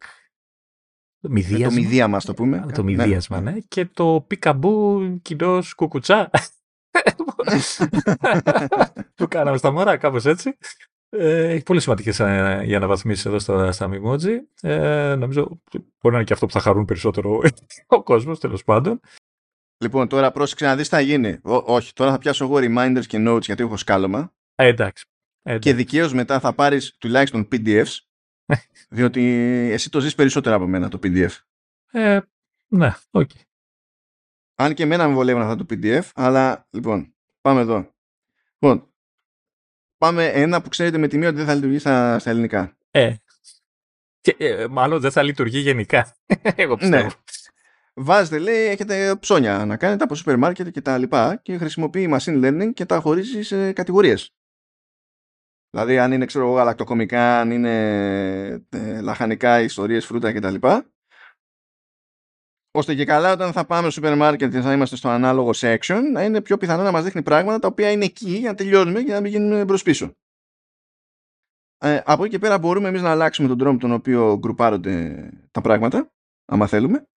το 1.22 1.30
μηδίασμα. 1.30 1.68
το 1.68 1.74
μηδίαμα, 1.74 2.20
το 2.20 2.34
πούμε. 2.34 2.66
Το 2.74 2.84
μηδίασμα, 2.84 3.42
ναι. 3.42 3.52
ναι. 3.52 3.60
Και 3.68 3.86
το 3.86 4.26
πικαμπού 4.28 5.02
κοινό 5.22 5.64
κουκουτσά. 5.76 6.30
το 9.16 9.28
κάναμε 9.28 9.58
στα 9.58 9.72
μωρά, 9.72 9.98
κάπως 9.98 10.26
έτσι. 10.26 10.58
Ε, 11.10 11.50
έχει 11.50 11.64
πολύ 11.64 11.80
σημαντικές 11.80 12.20
ε, 12.20 12.62
για 12.64 12.78
αναβαθμίσεις 12.78 13.26
εδώ 13.26 13.40
στα, 13.40 13.72
στα 13.72 13.90
Mimoji. 13.92 14.38
Ε, 14.62 15.16
νομίζω 15.16 15.62
μπορεί 15.74 15.90
να 16.02 16.16
είναι 16.16 16.24
και 16.24 16.34
αυτό 16.34 16.46
που 16.46 16.52
θα 16.52 16.60
χαρούν 16.60 16.86
περισσότερο 16.86 17.42
ο 17.88 18.04
κόσμος, 18.04 18.40
τέλος 18.40 18.64
πάντων. 18.64 19.00
Λοιπόν, 19.78 20.08
τώρα 20.08 20.32
πρόσεξε 20.32 20.66
να 20.66 20.76
δεις 20.76 20.90
τι 20.90 20.96
θα 20.96 21.02
γίνει. 21.02 21.40
όχι, 21.44 21.94
τώρα 21.94 22.12
θα 22.12 22.18
πιάσω 22.18 22.46
εγώ 22.46 22.56
reminders 22.56 23.06
και 23.08 23.18
notes 23.28 23.42
γιατί 23.42 23.64
έχω 23.64 23.78
σκάλωμα. 23.78 24.34
Ε, 24.56 24.68
εντάξει. 24.68 25.06
Και 25.60 25.74
δικαίως 25.74 26.14
μετά 26.14 26.40
θα 26.40 26.54
πάρεις 26.54 26.96
τουλάχιστον 26.98 27.48
PDFs 27.52 27.98
διότι 28.90 29.22
εσύ 29.72 29.90
το 29.90 30.00
ζεις 30.00 30.16
περισσότερο 30.16 30.56
από 30.56 30.68
μένα 30.68 30.90
το 30.90 31.00
PDF. 31.04 31.32
Ε, 31.92 32.20
ναι, 32.68 32.94
OK. 33.12 33.30
Okay. 33.30 33.42
Αν 34.56 34.74
και 34.74 34.84
εμένα 34.84 35.08
με 35.08 35.14
βολεύουν 35.14 35.42
αυτά 35.42 35.56
το 35.56 35.66
PDF, 35.70 36.04
αλλά 36.16 36.68
λοιπόν, 36.70 37.16
πάμε 37.42 37.62
εδώ. 37.62 37.94
Λοιπόν, 38.60 38.94
πάμε 39.98 40.26
ένα 40.26 40.62
που 40.62 40.70
ξέρετε 40.70 40.98
με 40.98 41.08
τη 41.08 41.15
μία 41.15 41.26
ότι 41.26 41.36
δεν 41.36 41.46
θα 41.46 41.54
λειτουργεί 41.54 41.80
στα, 41.80 42.20
στα 42.20 42.30
ελληνικά. 42.30 42.78
Ε, 42.92 43.16
και, 44.22 44.36
ε, 44.38 44.68
μάλλον 44.68 45.00
δεν 45.00 45.12
θα 45.12 45.24
λειτουργεί 45.24 45.60
γενικά. 45.60 46.16
Εγώ 46.56 46.76
πιστεύω. 46.76 47.04
Ναι. 47.04 47.10
Βάζετε, 47.94 48.40
λέει, 48.40 48.66
έχετε 48.66 49.16
ψώνια 49.16 49.66
να 49.66 49.78
κάνετε 49.78 50.04
από 50.04 50.16
σούπερ 50.16 50.38
μάρκετ 50.38 50.70
και 50.70 50.82
τα 50.82 50.98
λοιπά 50.98 51.36
και 51.36 51.58
χρησιμοποιεί 51.58 52.10
machine 52.14 52.46
learning 52.46 52.74
και 52.74 52.86
τα 52.86 53.00
χωρίζει 53.00 53.42
σε 53.42 53.74
κατηγορίες. 53.74 54.36
Δηλαδή 55.70 56.00
αν 56.00 56.12
είναι 56.12 56.26
ξέρω 56.26 56.52
γαλακτοκομικά, 56.52 57.40
αν 57.40 57.52
είναι 57.52 58.66
ε, 58.70 59.02
λαχανικά, 59.02 59.62
ιστορίες, 59.62 60.06
φρούτα 60.06 60.34
κτλ. 60.34 60.56
Ώστε 62.72 62.96
και 62.96 63.06
καλά 63.06 63.32
όταν 63.32 63.52
θα 63.52 63.66
πάμε 63.66 63.82
στο 63.82 63.92
σούπερ 63.92 64.18
μάρκετ 64.18 64.52
και 64.52 64.62
θα 64.62 64.74
είμαστε 64.74 64.96
στο 64.96 65.10
ανάλογο 65.10 65.52
section 65.56 66.02
να 66.12 66.24
είναι 66.24 66.42
πιο 66.42 66.58
πιθανό 66.58 66.84
να 66.84 66.92
μας 66.92 67.04
δείχνει 67.04 67.24
πράγματα 67.24 67.60
τα 67.60 67.68
οποία 67.68 67.92
είναι 67.92 68.06
εκεί 68.06 68.30
για 68.30 68.50
να 68.50 68.56
τελειώνουμε 68.56 69.02
και 69.02 69.12
να 69.12 69.22
μην 69.22 69.32
γίνουμε 69.32 69.66
μπρος 69.66 69.84
πίσω. 69.84 70.16
Ε, 71.78 72.02
από 72.06 72.24
εκεί 72.24 72.32
και 72.32 72.40
πέρα 72.40 72.58
μπορούμε 72.58 72.88
εμείς 72.88 73.02
να 73.02 73.12
αλλάξουμε 73.12 73.48
τον 73.48 73.58
τρόπο 73.58 73.80
τον 73.80 73.92
οποίο 73.92 74.38
γκρουπάρονται 74.38 75.30
τα 75.52 75.62
πράγματα, 75.62 76.12
άμα 76.46 76.68
θέλουμε, 76.68 77.08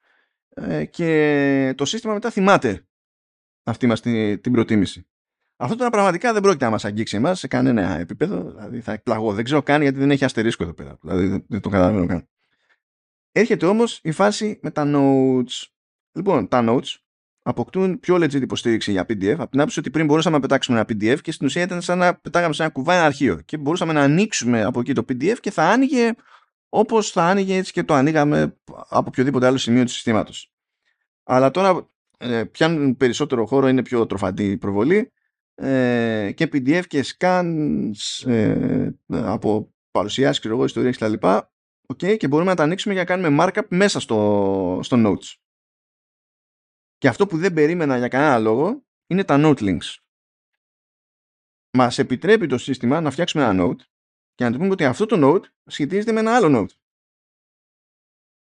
ε, 0.48 0.84
και 0.84 1.74
το 1.76 1.84
σύστημα 1.84 2.12
μετά 2.12 2.30
θυμάται 2.30 2.86
αυτή 3.64 3.86
μας 3.86 4.00
την, 4.00 4.40
την 4.40 4.52
προτίμηση. 4.52 5.06
Αυτό 5.56 5.76
τώρα 5.76 5.90
πραγματικά 5.90 6.32
δεν 6.32 6.42
πρόκειται 6.42 6.64
να 6.64 6.70
μας 6.70 6.84
αγγίξει 6.84 7.16
εμάς 7.16 7.38
σε 7.38 7.48
κανένα 7.48 7.98
επίπεδο. 7.98 8.42
Δηλαδή 8.42 8.80
θα 8.80 8.92
εκπλαγώ. 8.92 9.32
Δεν 9.32 9.44
ξέρω 9.44 9.62
καν 9.62 9.82
γιατί 9.82 9.98
δεν 9.98 10.10
έχει 10.10 10.24
αστερίσκο 10.24 10.62
εδώ 10.62 10.72
πέρα. 10.72 10.98
Δηλαδή 11.00 11.44
δεν 11.48 11.60
το 11.60 11.68
καταλαβαίνω 11.68 12.06
καν. 12.06 12.28
Έρχεται 13.36 13.66
όμως 13.66 14.00
η 14.02 14.10
φάση 14.10 14.58
με 14.62 14.70
τα 14.70 14.84
notes. 14.86 15.66
Λοιπόν, 16.12 16.48
τα 16.48 16.64
notes 16.68 16.96
αποκτούν 17.42 18.00
πιο 18.00 18.16
legit 18.16 18.40
υποστήριξη 18.40 18.90
για 18.90 19.02
PDF 19.02 19.34
από 19.38 19.50
την 19.50 19.60
άποψη 19.60 19.78
ότι 19.78 19.90
πριν 19.90 20.06
μπορούσαμε 20.06 20.36
να 20.36 20.42
πετάξουμε 20.42 20.78
ένα 20.78 20.86
PDF 20.88 21.20
και 21.20 21.32
στην 21.32 21.46
ουσία 21.46 21.62
ήταν 21.62 21.82
σαν 21.82 21.98
να 21.98 22.14
πετάγαμε 22.14 22.54
σε 22.54 22.62
ένα 22.62 22.72
κουβά 22.72 22.94
ένα 22.94 23.04
αρχείο 23.04 23.40
και 23.44 23.56
μπορούσαμε 23.56 23.92
να 23.92 24.00
ανοίξουμε 24.00 24.62
από 24.62 24.80
εκεί 24.80 24.92
το 24.92 25.04
PDF 25.08 25.36
και 25.40 25.50
θα 25.50 25.68
άνοιγε 25.68 26.12
όπως 26.68 27.10
θα 27.10 27.24
άνοιγε 27.24 27.56
έτσι 27.56 27.72
και 27.72 27.82
το 27.82 27.94
ανοίγαμε 27.94 28.56
από 28.88 29.04
οποιοδήποτε 29.06 29.46
άλλο 29.46 29.56
σημείο 29.56 29.84
του 29.84 29.90
συστήματος. 29.90 30.52
Αλλά 31.22 31.50
τώρα 31.50 31.90
ε, 32.18 32.44
πιάνουν 32.44 32.96
περισσότερο 32.96 33.46
χώρο, 33.46 33.68
είναι 33.68 33.82
πιο 33.82 34.06
τροφαντή 34.06 34.56
προβολή 34.56 35.12
ε, 35.54 36.32
και 36.34 36.48
PDF 36.52 36.82
και 36.86 37.04
scans 37.18 38.26
ε, 38.26 38.88
από 39.08 39.74
παρουσιάσεις, 39.90 40.38
ξέρω 40.38 40.54
εγώ, 40.54 40.64
ιστορίες 40.64 40.96
κτλ. 40.96 41.26
Okay, 41.86 42.16
και 42.16 42.28
μπορούμε 42.28 42.50
να 42.50 42.56
τα 42.56 42.62
ανοίξουμε 42.62 42.94
για 42.94 43.02
να 43.02 43.08
κάνουμε 43.08 43.44
markup 43.44 43.66
μέσα 43.68 44.00
στο, 44.00 44.80
στο 44.82 44.96
notes. 45.06 45.34
Και 46.98 47.08
αυτό 47.08 47.26
που 47.26 47.36
δεν 47.36 47.52
περίμενα 47.52 47.98
για 47.98 48.08
κανένα 48.08 48.38
λόγο 48.38 48.84
είναι 49.06 49.24
τα 49.24 49.36
note 49.38 49.58
links. 49.58 49.96
Μας 51.76 51.98
επιτρέπει 51.98 52.46
το 52.46 52.58
σύστημα 52.58 53.00
να 53.00 53.10
φτιάξουμε 53.10 53.44
ένα 53.44 53.64
note 53.64 53.80
και 54.34 54.44
να 54.44 54.52
του 54.52 54.58
πούμε 54.58 54.70
ότι 54.70 54.84
αυτό 54.84 55.06
το 55.06 55.16
note 55.20 55.44
σχετίζεται 55.66 56.12
με 56.12 56.20
ένα 56.20 56.36
άλλο 56.36 56.60
note. 56.60 56.74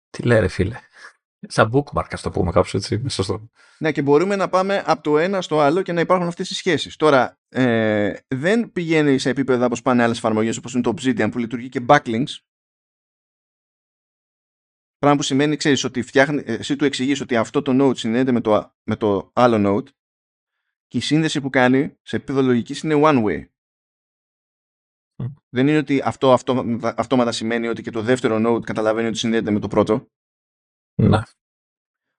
Τι 0.09 0.23
λέει 0.23 0.47
φίλε. 0.47 0.79
Σαν 1.47 1.71
bookmark, 1.73 2.07
ας 2.11 2.21
το 2.21 2.29
πούμε 2.29 2.51
κάπως 2.51 2.73
έτσι. 2.73 3.09
Σωστό. 3.09 3.49
Ναι, 3.77 3.91
και 3.91 4.01
μπορούμε 4.01 4.35
να 4.35 4.49
πάμε 4.49 4.83
από 4.85 5.03
το 5.03 5.17
ένα 5.17 5.41
στο 5.41 5.59
άλλο 5.59 5.81
και 5.81 5.91
να 5.91 6.01
υπάρχουν 6.01 6.27
αυτές 6.27 6.49
οι 6.49 6.53
σχέσεις. 6.53 6.95
Τώρα, 6.95 7.39
ε, 7.49 8.13
δεν 8.27 8.71
πηγαίνει 8.71 9.17
σε 9.17 9.29
επίπεδα 9.29 9.65
όπως 9.65 9.81
πάνε 9.81 10.03
άλλες 10.03 10.17
εφαρμογές 10.17 10.57
όπως 10.57 10.73
είναι 10.73 10.83
το 10.83 10.93
Obsidian 10.97 11.29
που 11.31 11.37
λειτουργεί 11.37 11.69
και 11.69 11.85
backlinks. 11.87 12.37
Πράγμα 15.05 15.23
που 15.23 15.27
σημαίνει, 15.29 15.55
ξέρεις, 15.55 15.83
ότι 15.83 16.01
φτιάχνει, 16.01 16.43
εσύ 16.45 16.75
του 16.75 16.85
εξηγείς 16.85 17.21
ότι 17.21 17.35
αυτό 17.35 17.61
το 17.61 17.71
node 17.81 17.97
συνδέεται 17.97 18.31
με 18.31 18.41
το, 18.41 18.75
με 18.83 18.95
το 18.95 19.31
άλλο 19.33 19.57
node 19.67 19.89
και 20.87 20.97
η 20.97 20.99
σύνδεση 20.99 21.41
που 21.41 21.49
κάνει 21.49 21.97
σε 22.01 22.15
επίπεδο 22.15 22.41
λογικής 22.41 22.81
είναι 22.81 23.01
one 23.03 23.23
way. 23.23 23.45
Δεν 25.49 25.67
είναι 25.67 25.77
ότι 25.77 26.01
αυτό, 26.03 26.33
αυτό 26.33 26.79
αυτόματα 26.83 27.31
σημαίνει 27.31 27.67
ότι 27.67 27.81
και 27.81 27.91
το 27.91 28.01
δεύτερο 28.01 28.35
node 28.45 28.61
καταλαβαίνει 28.61 29.07
ότι 29.07 29.17
συνδέεται 29.17 29.51
με 29.51 29.59
το 29.59 29.67
πρώτο. 29.67 30.07
Ναι. 31.01 31.21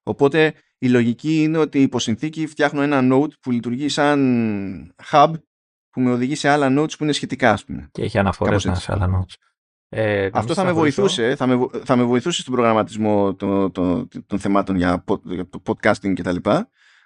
Οπότε 0.02 0.54
η 0.78 0.88
λογική 0.88 1.42
είναι 1.42 1.58
ότι 1.58 1.82
υπό 1.82 1.98
συνθήκη 1.98 2.46
φτιάχνω 2.46 2.82
ένα 2.82 3.00
node 3.02 3.38
που 3.40 3.50
λειτουργεί 3.50 3.88
σαν 3.88 4.94
hub 5.10 5.32
που 5.90 6.00
με 6.00 6.10
οδηγεί 6.10 6.34
σε 6.34 6.48
άλλα 6.48 6.82
nodes 6.82 6.96
που 6.96 7.02
είναι 7.02 7.12
σχετικά, 7.12 7.52
ας 7.52 7.64
πούμε. 7.64 7.88
Και 7.92 8.02
έχει 8.02 8.18
αναφορές 8.18 8.62
σε 8.72 8.92
άλλα 8.92 9.06
nodes. 9.06 9.45
Ε, 9.88 10.28
Αυτό 10.32 10.54
θα 10.54 10.64
με, 10.64 10.72
βοηθούσε, 10.72 11.36
θα, 11.36 11.46
με, 11.46 11.66
θα 11.84 11.96
με 11.96 12.04
βοηθούσε 12.04 12.40
στον 12.40 12.54
προγραμματισμό 12.54 13.34
των, 13.34 13.72
των, 13.72 14.08
των 14.26 14.38
θεμάτων 14.38 14.76
για, 14.76 15.04
για 15.22 15.48
το 15.48 15.62
podcasting 15.66 16.12
κτλ. 16.14 16.36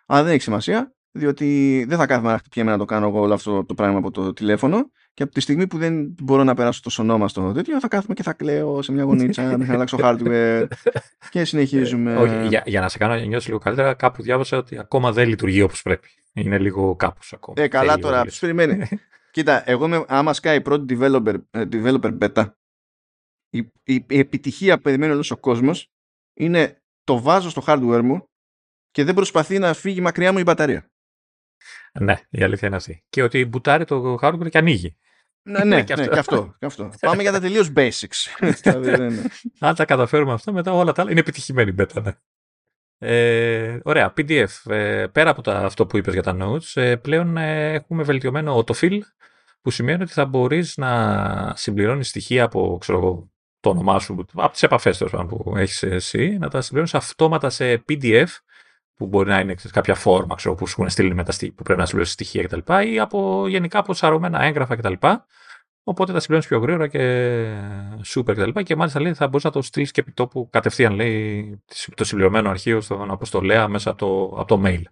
Αλλά 0.07 0.23
δεν 0.23 0.33
έχει 0.33 0.43
σημασία, 0.43 0.95
διότι 1.11 1.85
δεν 1.89 1.99
θα 1.99 2.07
κάθομαι 2.07 2.31
να 2.31 2.39
χτυπιέμαι 2.39 2.71
να 2.71 2.79
το 2.79 2.85
κάνω 2.85 3.07
εγώ 3.07 3.21
όλο 3.21 3.35
αυτό 3.35 3.65
το 3.65 3.75
πράγμα 3.75 3.99
από 3.99 4.11
το 4.11 4.33
τηλέφωνο 4.33 4.91
και 5.15 5.23
από 5.23 5.33
τη 5.33 5.41
στιγμή 5.41 5.67
που 5.67 5.79
δεν 5.79 6.15
μπορώ 6.23 6.45
να 6.45 6.55
περάσω 6.55 6.81
το 6.83 6.91
σωνόμα 6.91 7.29
στο 7.29 7.53
τέτοιο 7.53 7.81
θα 7.81 7.89
κάθομαι 7.89 8.15
και 8.15 8.23
θα 8.23 8.33
κλαίω 8.33 8.83
σε 8.83 8.93
μια 8.93 9.03
γωνίτσα 9.03 9.43
μέχρι 9.43 9.67
να 9.67 9.75
αλλάξω 9.75 9.99
hardware 10.01 10.67
και 11.31 11.45
συνεχίζουμε. 11.45 12.17
Όχι, 12.17 12.47
για, 12.47 12.63
για 12.67 12.81
να 12.81 12.89
σε 12.89 12.99
κάνω 12.99 13.15
να 13.15 13.21
νιώσει 13.21 13.47
λίγο 13.47 13.59
καλύτερα, 13.59 13.95
κάπου 13.95 14.23
διάβασα 14.23 14.57
ότι 14.57 14.79
ακόμα 14.79 15.13
δεν 15.13 15.29
λειτουργεί 15.29 15.63
όπως 15.63 15.83
πρέπει. 15.83 16.09
Είναι 16.33 16.59
λίγο 16.59 16.97
κάπως 16.97 17.33
ακόμα. 17.33 17.63
Ε, 17.63 17.69
καλά 17.69 17.99
τώρα, 17.99 18.25
περιμένει. 18.41 18.89
Κοίτα, 19.33 19.71
εγώ 19.71 20.05
άμα 20.09 20.33
σκάει 20.33 20.57
η 20.57 20.61
πρώτη 20.61 20.99
developer, 21.01 21.35
ε, 21.51 21.65
developer 21.73 22.19
beta 22.19 22.45
η, 23.51 23.59
η, 23.83 24.05
η 24.09 24.19
επιτυχία 24.19 24.77
που 24.77 24.83
περιμένει 24.83 25.13
όλος 25.13 25.31
ο 25.31 25.37
κόσμος 25.37 25.91
είναι 26.35 26.83
το 27.05 27.21
βάζω 27.21 27.51
στο 27.51 27.63
hardware 27.67 28.01
μου 28.03 28.29
και 28.91 29.05
δεν 29.05 29.15
προσπαθεί 29.15 29.59
να 29.59 29.75
φύγει 29.75 30.01
μακριά 30.01 30.33
μου 30.33 30.39
η 30.39 30.43
μπαταρία. 30.43 30.91
Ναι, 32.01 32.21
η 32.31 32.43
αλήθεια 32.43 32.69
είναι 32.69 32.77
αυτή. 32.77 33.05
Και 33.09 33.23
ότι 33.23 33.45
μπουτάρει 33.45 33.85
το 33.85 34.19
hardware 34.23 34.51
και 34.51 34.59
ανοίγει. 34.59 34.97
Ναι, 35.43 35.65
ναι, 35.65 35.83
και, 35.85 35.95
ναι, 35.95 36.03
αυτό. 36.03 36.13
και, 36.13 36.19
αυτό, 36.19 36.55
και 36.59 36.67
αυτό. 36.67 36.91
Πάμε 37.07 37.23
για 37.23 37.33
τα 37.33 37.41
τελείως 37.41 37.73
basics. 37.77 38.27
Αν 39.59 39.75
τα 39.75 39.85
καταφέρουμε 39.85 40.33
αυτό, 40.33 40.53
μετά 40.53 40.73
όλα 40.73 40.93
τα 40.93 41.03
άλλα 41.03 41.11
είναι 41.11 41.21
επιτυχημένη 41.21 41.75
beta. 41.79 42.03
Ναι. 42.03 42.13
Ε, 43.03 43.81
ωραία, 43.83 44.13
PDF. 44.17 44.49
Ε, 44.67 45.07
πέρα 45.07 45.31
από 45.31 45.43
τα, 45.43 45.59
αυτό 45.59 45.87
που 45.87 45.97
είπες 45.97 46.13
για 46.13 46.23
τα 46.23 46.37
notes, 46.41 46.81
ε, 46.83 46.97
πλέον 46.97 47.37
ε, 47.37 47.73
έχουμε 47.73 48.03
βελτιωμένο 48.03 48.59
autofill, 48.59 48.99
που 49.61 49.71
σημαίνει 49.71 50.03
ότι 50.03 50.13
θα 50.13 50.25
μπορείς 50.25 50.77
να 50.77 51.53
συμπληρώνεις 51.57 52.09
στοιχεία 52.09 52.45
από 52.45 52.79
ξέρω, 52.81 53.30
το 53.61 53.71
όνομά 53.71 53.99
σου, 53.99 54.27
από 54.35 54.53
τις 54.53 54.63
επαφές 54.63 55.05
που 55.29 55.53
έχεις 55.57 55.83
εσύ, 55.83 56.39
να 56.39 56.49
τα 56.49 56.61
συμπληρώνεις 56.61 56.95
αυτόματα 56.95 57.51
σε 57.51 57.85
PDF, 57.89 58.27
που 58.95 59.07
μπορεί 59.07 59.29
να 59.29 59.41
είναι 59.41 59.55
κάποια 59.73 59.95
φόρμα 59.95 60.35
ξέρω, 60.35 60.55
που 60.55 60.67
σου 60.67 60.75
έχουν 60.79 60.91
στείλει 60.91 61.15
με 61.15 61.25
τα 61.25 61.33
που 61.39 61.63
πρέπει 61.63 61.81
να 61.81 61.87
συμπληρώσεις 61.87 62.15
στοιχεία 62.15 62.43
κτλ. 62.43 62.73
ή 62.93 62.99
από 62.99 63.49
γενικά 63.49 63.79
από 63.79 63.95
σαρωμένα 63.95 64.43
έγγραφα 64.43 64.77
κτλ. 64.77 64.93
Οπότε 65.83 66.13
τα 66.13 66.21
συμπληρώνεις 66.21 66.49
πιο 66.49 66.59
γρήγορα 66.59 66.87
και 66.89 67.03
super 68.07 68.35
κτλ. 68.37 68.61
Και, 68.61 68.77
μάλιστα 68.77 69.01
λέει 69.01 69.15
θα 69.15 69.29
μπορείς 69.29 69.45
να 69.45 69.51
το 69.51 69.63
στείλεις 69.63 69.91
και 69.91 70.01
επί 70.01 70.13
τόπου 70.13 70.49
κατευθείαν 70.51 70.95
λέει 70.95 71.63
το 71.95 72.05
συμπληρωμένο 72.05 72.51
αρχείο 72.51 72.81
στον 72.81 73.11
αποστολέα 73.11 73.69
μέσα 73.69 73.91
από 73.91 73.99
το, 73.99 74.41
από 74.41 74.57
το 74.57 74.63
mail. 74.65 74.83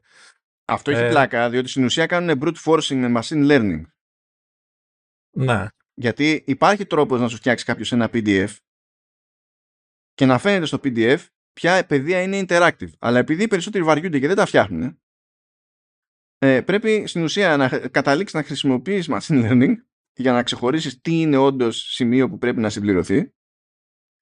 Αυτό 0.64 0.90
έχει 0.90 1.02
ε, 1.02 1.08
πλάκα, 1.08 1.50
διότι 1.50 1.68
στην 1.68 1.84
ουσία 1.84 2.06
κάνουν 2.06 2.40
brute 2.42 2.64
forcing 2.64 2.97
με 2.97 3.20
machine 3.20 3.50
learning. 3.50 3.82
Ναι. 5.30 5.66
Γιατί 5.98 6.44
υπάρχει 6.46 6.86
τρόπος 6.86 7.20
να 7.20 7.28
σου 7.28 7.36
φτιάξει 7.36 7.64
κάποιος 7.64 7.92
ένα 7.92 8.10
PDF 8.12 8.56
και 10.14 10.26
να 10.26 10.38
φαίνεται 10.38 10.66
στο 10.66 10.78
PDF 10.84 11.18
ποια 11.52 11.86
παιδεία 11.86 12.22
είναι 12.22 12.44
interactive. 12.48 12.90
Αλλά 12.98 13.18
επειδή 13.18 13.42
οι 13.42 13.48
περισσότεροι 13.48 13.84
βαριούνται 13.84 14.18
και 14.18 14.26
δεν 14.26 14.36
τα 14.36 14.46
φτιάχνουν, 14.46 15.00
ε, 16.38 16.60
πρέπει 16.60 17.06
στην 17.06 17.22
ουσία 17.22 17.56
να 17.56 17.68
καταλήξεις 17.68 18.34
να 18.34 18.42
χρησιμοποιείς 18.42 19.08
machine 19.10 19.50
learning 19.50 19.74
για 20.12 20.32
να 20.32 20.42
ξεχωρίσεις 20.42 21.00
τι 21.00 21.20
είναι 21.20 21.36
όντως 21.36 21.76
σημείο 21.76 22.28
που 22.28 22.38
πρέπει 22.38 22.60
να 22.60 22.70
συμπληρωθεί 22.70 23.32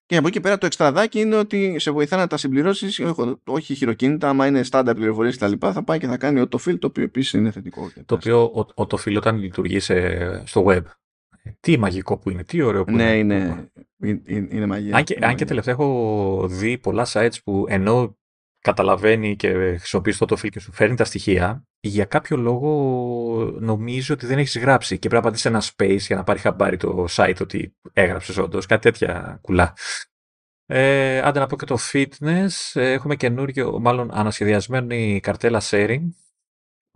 και 0.06 0.16
από 0.16 0.28
εκεί 0.28 0.40
πέρα 0.40 0.58
το 0.58 0.66
εξτραδάκι 0.66 1.20
είναι 1.20 1.36
ότι 1.36 1.78
σε 1.78 1.90
βοηθά 1.90 2.16
να 2.16 2.26
τα 2.26 2.36
συμπληρώσεις, 2.36 3.00
όχι 3.44 3.74
χειροκίνητα, 3.74 4.28
άμα 4.28 4.46
είναι 4.46 4.62
στάντα 4.62 4.94
πληροφορίες 4.94 5.36
κτλ. 5.36 5.52
Θα 5.58 5.84
πάει 5.84 5.98
και 5.98 6.06
θα 6.06 6.16
κάνει 6.16 6.40
autofill, 6.40 6.78
το 6.78 6.86
οποίο 6.86 7.02
επίσης 7.02 7.32
είναι 7.32 7.50
θετικό. 7.50 7.90
Το 8.06 8.14
οποίο 8.14 8.52
autofill 8.76 9.16
όταν 9.16 9.38
λειτουργεί 9.38 9.80
στο 10.44 10.64
web. 10.66 10.82
Τι 11.60 11.78
μαγικό 11.78 12.18
που 12.18 12.30
είναι, 12.30 12.44
τι 12.44 12.62
ωραίο 12.62 12.84
που 12.84 12.92
ναι, 12.92 13.16
είναι. 13.16 13.68
Ναι, 13.96 14.08
είναι, 14.08 14.48
είναι 14.50 14.66
μαγεία. 14.66 14.96
Αν 14.96 15.04
και, 15.04 15.18
αν 15.20 15.34
και 15.34 15.44
τελευταία 15.44 15.74
έχω 15.74 16.46
δει 16.50 16.78
πολλά 16.78 17.06
sites 17.12 17.36
που 17.44 17.64
ενώ 17.68 18.16
καταλαβαίνει 18.60 19.36
και 19.36 19.52
χρησιμοποιείς 19.52 20.18
το 20.18 20.26
autofill 20.28 20.48
και 20.48 20.60
σου 20.60 20.72
φέρνει 20.72 20.96
τα 20.96 21.04
στοιχεία, 21.04 21.66
για 21.80 22.04
κάποιο 22.04 22.36
λόγο 22.36 22.70
νομίζω 23.60 24.14
ότι 24.14 24.26
δεν 24.26 24.38
έχεις 24.38 24.58
γράψει 24.58 24.98
και 24.98 25.08
πρέπει 25.08 25.24
να 25.24 25.30
πατήσεις 25.30 25.46
ένα 25.46 25.62
space 25.62 25.98
για 25.98 26.16
να 26.16 26.24
πάρει 26.24 26.38
χαμπάρι 26.38 26.76
το 26.76 27.06
site 27.10 27.40
ότι 27.40 27.76
έγραψες 27.92 28.36
όντως. 28.36 28.66
Κάτι 28.66 28.82
τέτοια 28.82 29.38
κουλά. 29.40 29.74
Ε, 30.66 31.20
άντε 31.20 31.38
να 31.38 31.46
πω 31.46 31.56
και 31.56 31.64
το 31.64 31.78
fitness. 31.92 32.48
Έχουμε 32.74 33.16
καινούριο, 33.16 33.80
μάλλον 33.80 34.10
ανασχεδιασμένη 34.12 35.20
καρτέλα 35.22 35.62
sharing 35.70 36.00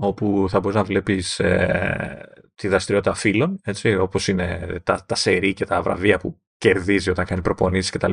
όπου 0.01 0.47
θα 0.49 0.61
μπορείς 0.61 0.77
να 0.77 0.85
βλέπεις 0.85 1.41
ε, 1.41 2.33
τη 2.55 2.69
δραστηριότητα 2.69 3.15
φίλων, 3.15 3.61
έτσι, 3.63 3.95
όπως 3.95 4.29
είναι 4.29 4.81
τα, 4.85 5.05
τα 5.07 5.15
σερί 5.15 5.53
και 5.53 5.65
τα 5.65 5.83
βραβεία 5.83 6.19
που 6.19 6.41
κερδίζει 6.59 7.11
όταν 7.11 7.25
κάνει 7.25 7.43
προπονήσεις 7.43 7.91
κτλ. 7.91 8.13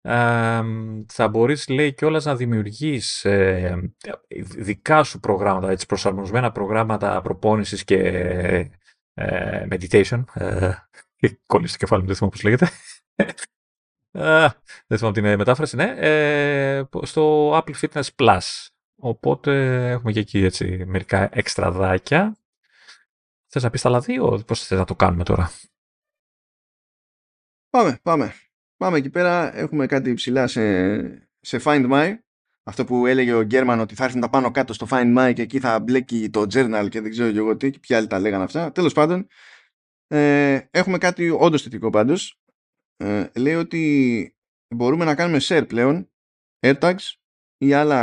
Ε, 0.00 0.62
θα 1.06 1.28
μπορείς, 1.30 1.68
λέει, 1.68 1.94
κιόλας 1.94 2.24
να 2.24 2.36
δημιουργείς 2.36 3.24
ε, 3.24 3.92
δικά 4.56 5.02
σου 5.02 5.20
προγράμματα, 5.20 5.70
έτσι, 5.70 5.86
προσαρμοσμένα 5.86 6.52
προγράμματα 6.52 7.20
προπόνησης 7.20 7.84
και 7.84 7.98
ε, 9.14 9.66
meditation. 9.70 10.24
Ε, 10.34 10.72
κόλλησε 11.46 11.72
το 11.72 11.78
κεφάλι 11.78 12.00
μου, 12.00 12.06
δεν 12.06 12.16
θυμάμαι 12.16 12.34
πώς 12.34 12.42
λέγεται. 12.42 12.68
δεν 14.86 14.98
θυμάμαι 14.98 15.14
την 15.14 15.36
μετάφραση, 15.36 15.76
ναι. 15.76 15.94
Ε, 15.96 16.82
στο 17.02 17.52
Apple 17.58 17.74
Fitness 17.80 18.08
Plus. 18.16 18.68
Οπότε 19.04 19.52
έχουμε 19.90 20.12
και 20.12 20.18
εκεί 20.18 20.38
έτσι 20.38 20.84
μερικά 20.86 21.28
εξτραδάκια. 21.32 22.36
Θες 23.46 23.62
να 23.62 23.70
πεις 23.70 23.82
τα 23.82 23.88
άλλα 23.88 24.00
δύο, 24.00 24.42
πώς 24.46 24.66
θες 24.66 24.78
να 24.78 24.84
το 24.84 24.94
κάνουμε 24.94 25.24
τώρα; 25.24 25.50
Πάμε, 27.70 27.98
πάμε. 28.02 28.34
Πάμε 28.76 28.98
εκεί 28.98 29.10
πέρα, 29.10 29.56
έχουμε 29.56 29.86
κάτι 29.86 30.14
ψηλά 30.14 30.46
σε, 30.46 30.60
σε 31.40 31.60
Find 31.64 31.92
My. 31.92 32.14
Αυτό 32.62 32.84
που 32.84 33.06
έλεγε 33.06 33.32
ο 33.32 33.42
Γκέρμαν 33.42 33.80
ότι 33.80 33.94
θα 33.94 34.04
έρθουν 34.04 34.20
τα 34.20 34.30
πάνω 34.30 34.50
κάτω 34.50 34.72
στο 34.72 34.86
Find 34.90 35.18
My 35.18 35.32
και 35.34 35.42
εκεί 35.42 35.60
θα 35.60 35.80
μπλέκει 35.80 36.30
το 36.30 36.40
journal 36.40 36.86
και 36.90 37.00
δεν 37.00 37.10
ξέρω 37.10 37.32
και 37.32 37.38
εγώ 37.38 37.56
τι 37.56 37.70
και 37.70 37.78
ποιοι 37.78 37.96
άλλοι 37.96 38.06
τα 38.06 38.18
λέγανε 38.18 38.44
αυτά. 38.44 38.72
Τέλος 38.72 38.92
πάντων, 38.92 39.26
ε, 40.06 40.60
έχουμε 40.70 40.98
κάτι 40.98 41.28
όντως 41.28 41.62
θετικό 41.62 41.90
πάντως. 41.90 42.40
Ε, 42.96 43.30
λέει 43.36 43.54
ότι 43.54 44.36
μπορούμε 44.74 45.04
να 45.04 45.14
κάνουμε 45.14 45.38
share 45.42 45.64
πλέον 45.68 46.10
AirTags 46.60 47.21
ή 47.62 47.72
άλλα 47.72 48.00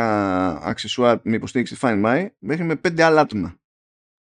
αξεσουάρ 0.62 1.18
με 1.24 1.36
υποστήριξη 1.36 1.78
Find 1.82 2.06
My 2.06 2.28
μέχρι 2.40 2.64
με 2.64 2.76
πέντε 2.76 3.04
άλλα 3.04 3.22
άτομα. 3.22 3.60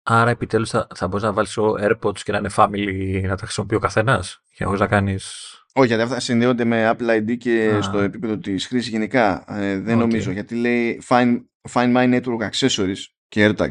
Άρα 0.04 0.30
επιτέλους 0.30 0.70
θα, 0.70 0.88
θα 0.96 1.08
μπορείς 1.08 1.24
να 1.24 1.34
βάλεις 1.34 1.58
ο 1.58 1.76
AirPods 1.80 2.20
και 2.20 2.32
να 2.32 2.38
είναι 2.38 2.50
family 2.56 3.22
να 3.24 3.38
τα 3.38 3.44
χρησιμοποιεί 3.44 3.76
ο 3.76 3.80
καθένας; 3.80 4.44
Και 4.54 4.64
χωρίς 4.64 4.80
να 4.80 4.88
κάνεις... 4.88 5.48
Όχι, 5.74 5.88
γιατί 5.88 6.04
αυτά 6.04 6.20
συνδέονται 6.20 6.64
με 6.64 6.96
Apple 6.96 7.18
ID 7.18 7.38
και 7.38 7.80
στο 7.82 8.00
επίπεδο 8.00 8.38
της 8.38 8.68
χρήσης 8.68 8.90
γενικά. 8.90 9.44
Ε, 9.48 9.80
δεν 9.80 9.98
νομίζω, 9.98 10.32
γιατί 10.32 10.56
λέει 10.56 11.02
Find, 11.08 11.42
Find 11.72 11.96
My 11.96 12.22
Network 12.22 12.50
Accessories 12.50 13.00
και 13.28 13.50
AirTag. 13.50 13.70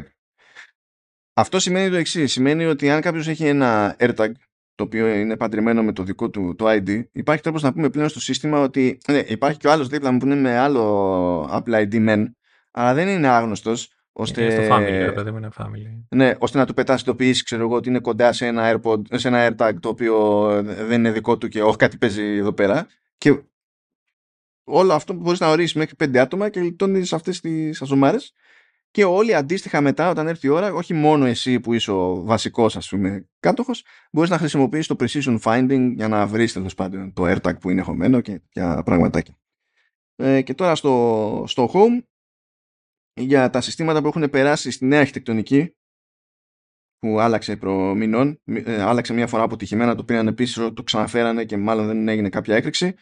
Αυτό 1.33 1.59
σημαίνει 1.59 1.89
το 1.89 1.95
εξής. 1.95 2.31
Σημαίνει 2.31 2.65
ότι 2.65 2.89
αν 2.89 3.01
κάποιος 3.01 3.27
έχει 3.27 3.45
ένα 3.45 3.95
AirTag 3.99 4.31
το 4.75 4.83
οποίο 4.83 5.07
είναι 5.07 5.37
παντρεμένο 5.37 5.83
με 5.83 5.93
το 5.93 6.03
δικό 6.03 6.29
του 6.29 6.55
το 6.57 6.65
ID, 6.67 7.03
υπάρχει 7.11 7.41
τρόπος 7.41 7.61
να 7.61 7.73
πούμε 7.73 7.89
πλέον 7.89 8.09
στο 8.09 8.19
σύστημα 8.19 8.61
ότι 8.61 8.97
ναι, 9.07 9.23
υπάρχει 9.27 9.57
και 9.57 9.67
ο 9.67 9.71
άλλος 9.71 9.87
δίπλα 9.87 10.11
μου 10.11 10.17
που 10.17 10.25
είναι 10.25 10.35
με 10.35 10.57
άλλο 10.57 11.43
Apple 11.51 11.73
ID 11.73 12.09
men, 12.09 12.25
αλλά 12.71 12.93
δεν 12.93 13.07
είναι 13.07 13.27
άγνωστος, 13.27 13.93
ώστε, 14.11 14.43
είναι 14.43 14.65
στο 14.65 14.75
family, 14.75 15.13
παιδί 15.13 15.31
μου 15.31 15.37
είναι 15.37 15.49
family. 15.57 16.05
Ναι, 16.09 16.33
ώστε 16.39 16.57
να 16.57 16.65
του 16.65 16.73
πετάσεις 16.73 17.03
το 17.03 17.15
ποιήσει, 17.15 17.43
ξέρω 17.43 17.63
εγώ, 17.63 17.75
ότι 17.75 17.89
είναι 17.89 17.99
κοντά 17.99 18.33
σε 18.33 18.45
ένα, 18.45 18.81
AirPod, 18.81 19.01
σε 19.11 19.27
ένα 19.27 19.49
AirTag 19.49 19.73
το 19.79 19.89
οποίο 19.89 20.47
δεν 20.63 20.99
είναι 20.99 21.11
δικό 21.11 21.37
του 21.37 21.47
και 21.47 21.63
όχι 21.63 21.77
κάτι 21.77 21.97
παίζει 21.97 22.23
εδώ 22.23 22.53
πέρα. 22.53 22.87
Και 23.17 23.41
όλο 24.63 24.93
αυτό 24.93 25.13
που 25.13 25.19
μπορείς 25.19 25.39
να 25.39 25.49
ορίσεις 25.49 25.73
μέχρι 25.73 25.95
πέντε 25.95 26.19
άτομα 26.19 26.49
και 26.49 26.59
λιτώνεις 26.59 27.13
αυτές 27.13 27.39
τις 27.39 27.81
αζωμάρε. 27.81 28.17
Και 28.93 29.03
όλοι 29.03 29.35
αντίστοιχα 29.35 29.81
μετά, 29.81 30.09
όταν 30.09 30.27
έρθει 30.27 30.47
η 30.47 30.49
ώρα, 30.49 30.73
όχι 30.73 30.93
μόνο 30.93 31.25
εσύ 31.25 31.59
που 31.59 31.73
είσαι 31.73 31.91
ο 31.91 32.23
βασικός, 32.23 32.75
ας 32.77 32.89
πούμε, 32.89 33.29
κάτοχος, 33.39 33.85
μπορείς 34.11 34.29
να 34.29 34.37
χρησιμοποιήσεις 34.37 34.87
το 34.87 34.95
precision 34.99 35.39
finding 35.39 35.91
για 35.95 36.07
να 36.07 36.27
βρεις 36.27 36.53
τέλος 36.53 36.73
πάντων 36.73 37.13
το 37.13 37.23
AirTag 37.31 37.59
που 37.59 37.69
είναι 37.69 37.81
χωμένο 37.81 38.21
και 38.21 38.41
για 38.51 38.83
πραγματάκια. 38.83 39.37
Ε, 40.15 40.41
και 40.41 40.53
τώρα 40.53 40.75
στο, 40.75 41.43
στο 41.47 41.69
home 41.73 42.03
για 43.13 43.49
τα 43.49 43.61
συστήματα 43.61 44.01
που 44.01 44.07
έχουν 44.07 44.29
περάσει 44.29 44.71
στη 44.71 44.85
νέα 44.85 44.99
αρχιτεκτονική 44.99 45.75
που 46.99 47.19
άλλαξε 47.19 47.55
προ 47.55 47.95
μηνών, 47.95 48.41
ε, 48.45 48.81
άλλαξε 48.81 49.13
μια 49.13 49.27
φορά 49.27 49.43
αποτυχημένα, 49.43 49.95
το 49.95 50.03
πήραν 50.03 50.27
επίσης, 50.27 50.73
το 50.73 50.83
ξαναφέρανε 50.83 51.45
και 51.45 51.57
μάλλον 51.57 51.85
δεν 51.85 52.07
έγινε 52.07 52.29
κάποια 52.29 52.55
έκρηξη. 52.55 52.93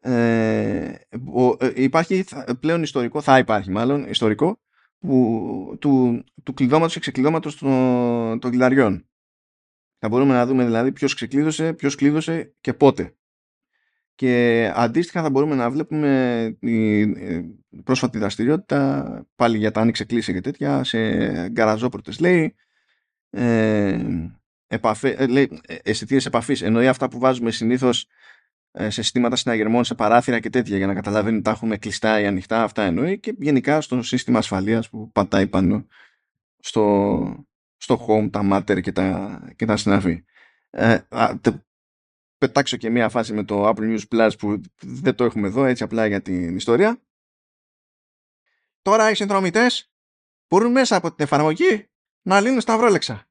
Ε, 0.00 0.94
ε 1.58 1.72
υπάρχει 1.74 2.24
πλέον 2.60 2.82
ιστορικό, 2.82 3.20
θα 3.20 3.38
υπάρχει 3.38 3.70
μάλλον 3.70 4.04
ιστορικό, 4.08 4.58
που, 5.04 5.76
του, 5.80 6.24
του 6.42 6.54
κλειδώματος 6.54 6.92
και 6.94 7.00
ξεκλειδώματος 7.00 7.56
των, 7.56 8.38
των 8.40 8.50
κλειδαριών. 8.50 9.08
Θα 9.98 10.08
μπορούμε 10.08 10.34
να 10.34 10.46
δούμε 10.46 10.64
δηλαδή 10.64 10.92
ποιος 10.92 11.14
ξεκλείδωσε, 11.14 11.72
ποιος 11.72 11.94
κλείδωσε 11.94 12.54
και 12.60 12.74
πότε. 12.74 13.14
Και 14.14 14.72
αντίστοιχα 14.74 15.22
θα 15.22 15.30
μπορούμε 15.30 15.54
να 15.54 15.70
βλέπουμε 15.70 16.56
η 16.60 17.00
ε, 17.00 17.44
πρόσφατη 17.84 18.18
δραστηριότητα 18.18 19.26
πάλι 19.36 19.58
για 19.58 19.70
τα 19.70 19.80
άνοιξε 19.80 20.04
κλείσει 20.04 20.32
και 20.32 20.40
τέτοια 20.40 20.84
σε 20.84 20.98
γκαραζόπορτες 21.48 22.20
λέει, 22.20 22.54
ε, 23.30 23.98
επαφέ, 24.66 25.08
ε, 25.08 25.26
λέει 25.26 25.60
ε, 25.66 25.76
αισθητήρες 25.82 26.26
επαφής 26.26 26.62
εννοεί 26.62 26.88
αυτά 26.88 27.08
που 27.08 27.18
βάζουμε 27.18 27.50
συνήθως 27.50 28.06
σε 28.76 28.90
συστήματα 28.90 29.36
συναγερμών, 29.36 29.84
σε 29.84 29.94
παράθυρα 29.94 30.40
και 30.40 30.50
τέτοια 30.50 30.76
για 30.76 30.86
να 30.86 30.94
καταλαβαίνουν 30.94 31.42
τα 31.42 31.50
έχουμε 31.50 31.76
κλειστά 31.76 32.20
ή 32.20 32.26
ανοιχτά 32.26 32.62
αυτά 32.62 32.82
εννοεί 32.82 33.18
και 33.18 33.34
γενικά 33.38 33.80
στο 33.80 34.02
σύστημα 34.02 34.38
ασφαλείας 34.38 34.88
που 34.90 35.12
πατάει 35.12 35.46
πάνω 35.46 35.86
στο, 36.58 37.46
στο 37.76 38.06
home, 38.08 38.30
τα 38.30 38.40
matter 38.52 38.80
και 38.80 38.92
τα, 38.92 39.40
και 39.56 39.64
τα 39.64 39.76
συναφή. 39.76 40.24
Ε, 40.70 40.98
πετάξω 42.38 42.76
και 42.76 42.90
μία 42.90 43.08
φάση 43.08 43.32
με 43.32 43.44
το 43.44 43.68
Apple 43.68 43.96
News 43.96 44.02
Plus 44.10 44.30
που 44.38 44.60
δεν 44.80 45.14
το 45.14 45.24
έχουμε 45.24 45.46
εδώ 45.46 45.64
έτσι 45.64 45.82
απλά 45.82 46.06
για 46.06 46.22
την 46.22 46.56
ιστορία. 46.56 47.02
Τώρα 48.82 49.10
οι 49.10 49.14
συνδρομητές 49.14 49.92
μπορούν 50.48 50.72
μέσα 50.72 50.96
από 50.96 51.14
την 51.14 51.24
εφαρμογή 51.24 51.88
να 52.22 52.40
λύνουν 52.40 52.60
σταυρόλεξα. 52.60 53.28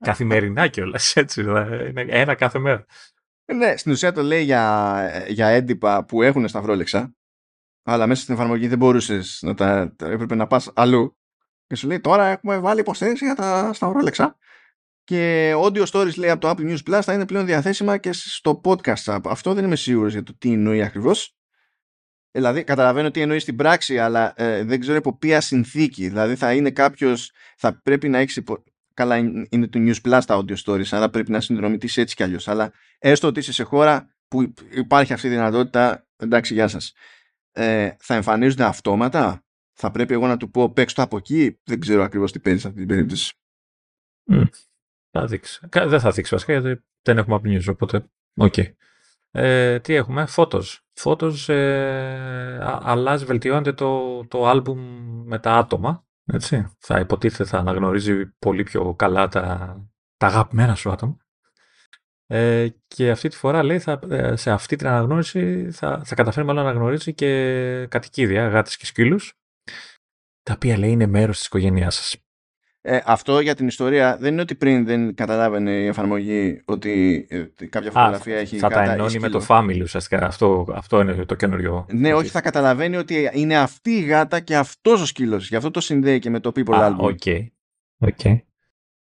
Καθημερινά 0.00 0.66
κιόλας, 0.66 1.16
έτσι. 1.16 1.40
Είναι 1.40 2.06
ένα 2.08 2.34
κάθε 2.34 2.58
μέρα. 2.58 2.86
Ναι, 3.54 3.76
στην 3.76 3.92
ουσία 3.92 4.12
το 4.12 4.22
λέει 4.22 4.42
για, 4.42 5.24
για 5.28 5.46
έντυπα 5.46 6.04
που 6.04 6.22
έχουν 6.22 6.48
σταυρόλεξα, 6.48 7.14
αλλά 7.82 8.06
μέσα 8.06 8.22
στην 8.22 8.34
εφαρμογή 8.34 8.68
δεν 8.68 8.78
μπορούσες 8.78 9.38
να 9.42 9.54
τα. 9.54 9.94
έπρεπε 10.02 10.34
να 10.34 10.46
πας 10.46 10.70
αλλού. 10.74 11.18
Και 11.66 11.74
σου 11.74 11.86
λέει 11.86 12.00
τώρα 12.00 12.26
έχουμε 12.26 12.58
βάλει 12.58 12.80
υποστήριξη 12.80 13.24
για 13.24 13.34
τα 13.34 13.72
σταυρόλεξα. 13.72 14.36
Και 15.04 15.52
audio 15.64 15.84
stories 15.86 16.14
λέει 16.16 16.30
από 16.30 16.40
το 16.40 16.50
Apple 16.50 16.70
News 16.70 16.78
Plus 16.90 17.00
θα 17.02 17.12
είναι 17.12 17.26
πλέον 17.26 17.46
διαθέσιμα 17.46 17.96
και 17.96 18.12
στο 18.12 18.60
podcast 18.64 19.04
app. 19.04 19.20
Αυτό 19.24 19.54
δεν 19.54 19.64
είμαι 19.64 19.76
σίγουρος 19.76 20.12
για 20.12 20.22
το 20.22 20.36
τι 20.38 20.52
εννοεί 20.52 20.82
ακριβώς. 20.82 21.37
Δηλαδή, 22.30 22.64
καταλαβαίνω 22.64 23.10
τι 23.10 23.20
εννοείς 23.20 23.42
στην 23.42 23.56
πράξη, 23.56 23.98
αλλά 23.98 24.32
ε, 24.36 24.64
δεν 24.64 24.80
ξέρω 24.80 24.96
υπό 24.96 25.16
ποια 25.16 25.40
συνθήκη. 25.40 26.08
Δηλαδή, 26.08 26.34
θα 26.36 26.54
είναι 26.54 26.70
κάποιος, 26.70 27.32
θα 27.56 27.80
πρέπει 27.82 28.08
να 28.08 28.18
έχεις. 28.18 28.36
Υπο... 28.36 28.64
Καλά, 28.94 29.16
είναι 29.48 29.66
το 29.66 29.78
News 29.78 30.00
Plus 30.02 30.20
τα 30.26 30.44
audio 30.44 30.56
stories, 30.64 30.86
άρα 30.90 31.10
πρέπει 31.10 31.30
να 31.30 31.40
συνδρομητείς 31.40 31.96
έτσι 31.96 32.14
κι 32.14 32.22
αλλιώς. 32.22 32.48
Αλλά 32.48 32.72
έστω 32.98 33.26
ότι 33.26 33.38
είσαι 33.38 33.52
σε 33.52 33.62
χώρα 33.62 34.14
που 34.28 34.54
υπάρχει 34.70 35.12
αυτή 35.12 35.26
η 35.26 35.30
δυνατότητα, 35.30 36.06
εντάξει, 36.16 36.54
γεια 36.54 36.68
σας. 36.68 36.92
Ε, 37.52 37.90
θα 37.98 38.14
εμφανίζονται 38.14 38.64
αυτόματα; 38.64 39.44
Θα 39.72 39.90
πρέπει 39.90 40.12
εγώ 40.12 40.26
να 40.26 40.36
του 40.36 40.50
πω 40.50 40.72
παίξε 40.72 41.02
από 41.02 41.16
εκεί. 41.16 41.60
Δεν 41.64 41.80
ξέρω 41.80 42.02
ακριβώς 42.02 42.32
τι 42.32 42.38
παίζει 42.40 42.60
σε 42.60 42.66
αυτή 42.66 42.78
την 42.78 42.88
περίπτωση. 42.88 43.32
Mm. 44.30 44.48
Θα 45.10 45.26
δείξει. 45.26 45.60
Δεν 45.72 46.00
θα 46.00 46.10
δείξει 46.10 46.34
βασικά 46.34 46.58
γιατί 46.58 46.82
δεν 47.02 47.18
έχουμε 47.18 47.40
Apple 47.42 47.56
News, 47.56 47.64
οπότε 47.68 48.04
OK. 48.34 48.54
Okay. 48.56 48.72
Ε, 49.30 49.78
τι 49.80 49.94
έχουμε, 49.94 50.26
Photos. 50.36 50.64
Photos 51.00 51.48
ε, 51.48 52.58
αλλάζει, 52.62 53.24
βελτιώνεται 53.24 53.72
το, 53.72 54.24
το 54.26 54.46
άλμπουμ 54.46 54.78
με 55.24 55.38
τα 55.38 55.52
άτομα. 55.52 56.06
Έτσι. 56.32 56.76
Θα 56.78 56.98
υποτίθεται 56.98 57.44
θα 57.44 57.58
αναγνωρίζει 57.58 58.26
πολύ 58.26 58.62
πιο 58.62 58.94
καλά 58.94 59.28
τα, 59.28 59.76
τα 60.16 60.26
αγαπημένα 60.26 60.74
σου 60.74 60.90
άτομα. 60.90 61.16
Ε, 62.26 62.68
και 62.86 63.10
αυτή 63.10 63.28
τη 63.28 63.36
φορά 63.36 63.62
λέει 63.62 63.78
θα, 63.78 64.00
ε, 64.08 64.36
σε 64.36 64.50
αυτή 64.50 64.76
την 64.76 64.86
αναγνώριση 64.86 65.70
θα, 65.70 66.02
θα 66.04 66.14
καταφέρει 66.14 66.46
μάλλον 66.46 66.64
να 66.64 66.70
αναγνωρίζει 66.70 67.14
και 67.14 67.86
κατοικίδια, 67.90 68.48
γάτες 68.48 68.76
και 68.76 68.86
σκύλους 68.86 69.38
τα 70.42 70.54
οποία 70.54 70.78
λέει 70.78 70.90
είναι 70.90 71.06
μέρος 71.06 71.36
της 71.36 71.46
οικογένειάς 71.46 71.94
σας. 71.94 72.16
Ε, 72.90 73.00
αυτό 73.04 73.40
για 73.40 73.54
την 73.54 73.66
ιστορία 73.66 74.16
δεν 74.20 74.32
είναι 74.32 74.40
ότι 74.40 74.54
πριν 74.54 74.84
δεν 74.84 75.14
καταλάβαινε 75.14 75.70
η 75.70 75.86
εφαρμογή 75.86 76.62
ότι 76.64 77.26
ε, 77.30 77.66
κάποια 77.66 77.90
φωτογραφία 77.90 78.36
Α, 78.36 78.38
έχει 78.38 78.58
Θα 78.58 78.68
τα 78.68 78.82
ενώνει 78.82 79.18
με 79.18 79.28
το 79.28 79.44
family 79.48 79.80
ουσιαστικά. 79.82 80.26
Αυτό, 80.26 80.66
αυτό 80.74 81.00
είναι 81.00 81.24
το 81.24 81.34
καινούριο. 81.34 81.86
Ναι, 81.92 82.14
όχι, 82.14 82.28
θα 82.28 82.40
καταλαβαίνει 82.40 82.96
ότι 82.96 83.30
είναι 83.32 83.58
αυτή 83.58 83.90
η 83.90 84.00
γάτα 84.00 84.40
και 84.40 84.56
αυτός 84.56 85.00
ο 85.00 85.06
σκύλος. 85.06 85.48
Γι' 85.48 85.56
αυτό 85.56 85.70
το 85.70 85.80
συνδέει 85.80 86.18
και 86.18 86.30
με 86.30 86.40
το 86.40 86.52
people 86.54 86.74
Α, 86.74 86.96
album. 86.96 87.14
Okay. 87.14 87.46
Okay. 87.98 88.40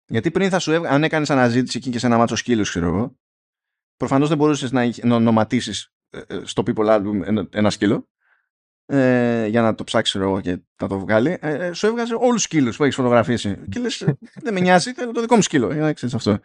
Γιατί 0.08 0.32
πριν 0.32 0.50
θα 0.50 0.60
σου 0.60 0.72
έβγα... 0.72 0.90
αν 0.90 1.04
έκανες 1.04 1.30
αναζήτηση 1.30 1.78
εκεί 1.78 1.90
και 1.90 2.00
σε 2.00 2.06
ένα 2.06 2.18
μάτσο 2.18 2.36
σκύλους, 2.36 2.70
ξέρω 2.70 2.88
εγώ, 2.88 3.18
προφανώς 3.98 4.30
δεν 4.30 4.38
μπορούσες 4.38 4.72
να, 4.72 4.90
να 5.04 5.16
ονοματίσεις 5.16 5.94
ε, 6.10 6.20
ε, 6.28 6.40
στο 6.44 6.64
people 6.66 6.88
album 6.88 7.46
ένα 7.52 7.70
σκύλο 7.70 8.08
ε, 8.86 9.48
για 9.48 9.62
να 9.62 9.76
το 9.76 9.84
ψάξει 9.84 10.20
εγώ 10.20 10.42
και 10.42 10.60
να 10.82 10.88
το 10.88 11.00
βγάλει, 11.00 11.38
ε, 11.42 11.68
ε 11.68 11.74
σου 11.74 11.88
έβγαζε 11.88 12.14
όλους 12.14 12.34
τους 12.34 12.44
σκύλου 12.44 12.72
που 12.72 12.84
έχεις 12.84 12.96
φωτογραφίσει. 12.96 13.58
και 13.72 13.80
λες, 13.80 13.98
δεν 14.34 14.54
με 14.54 14.60
νοιάζει, 14.60 14.94
θέλω 14.94 15.12
το 15.12 15.22
δικό 15.22 15.36
μου 15.36 15.42
σκύλο. 15.42 15.74
Για 15.74 15.82
να 15.82 15.94
ξέρεις 15.94 16.16
αυτό. 16.16 16.40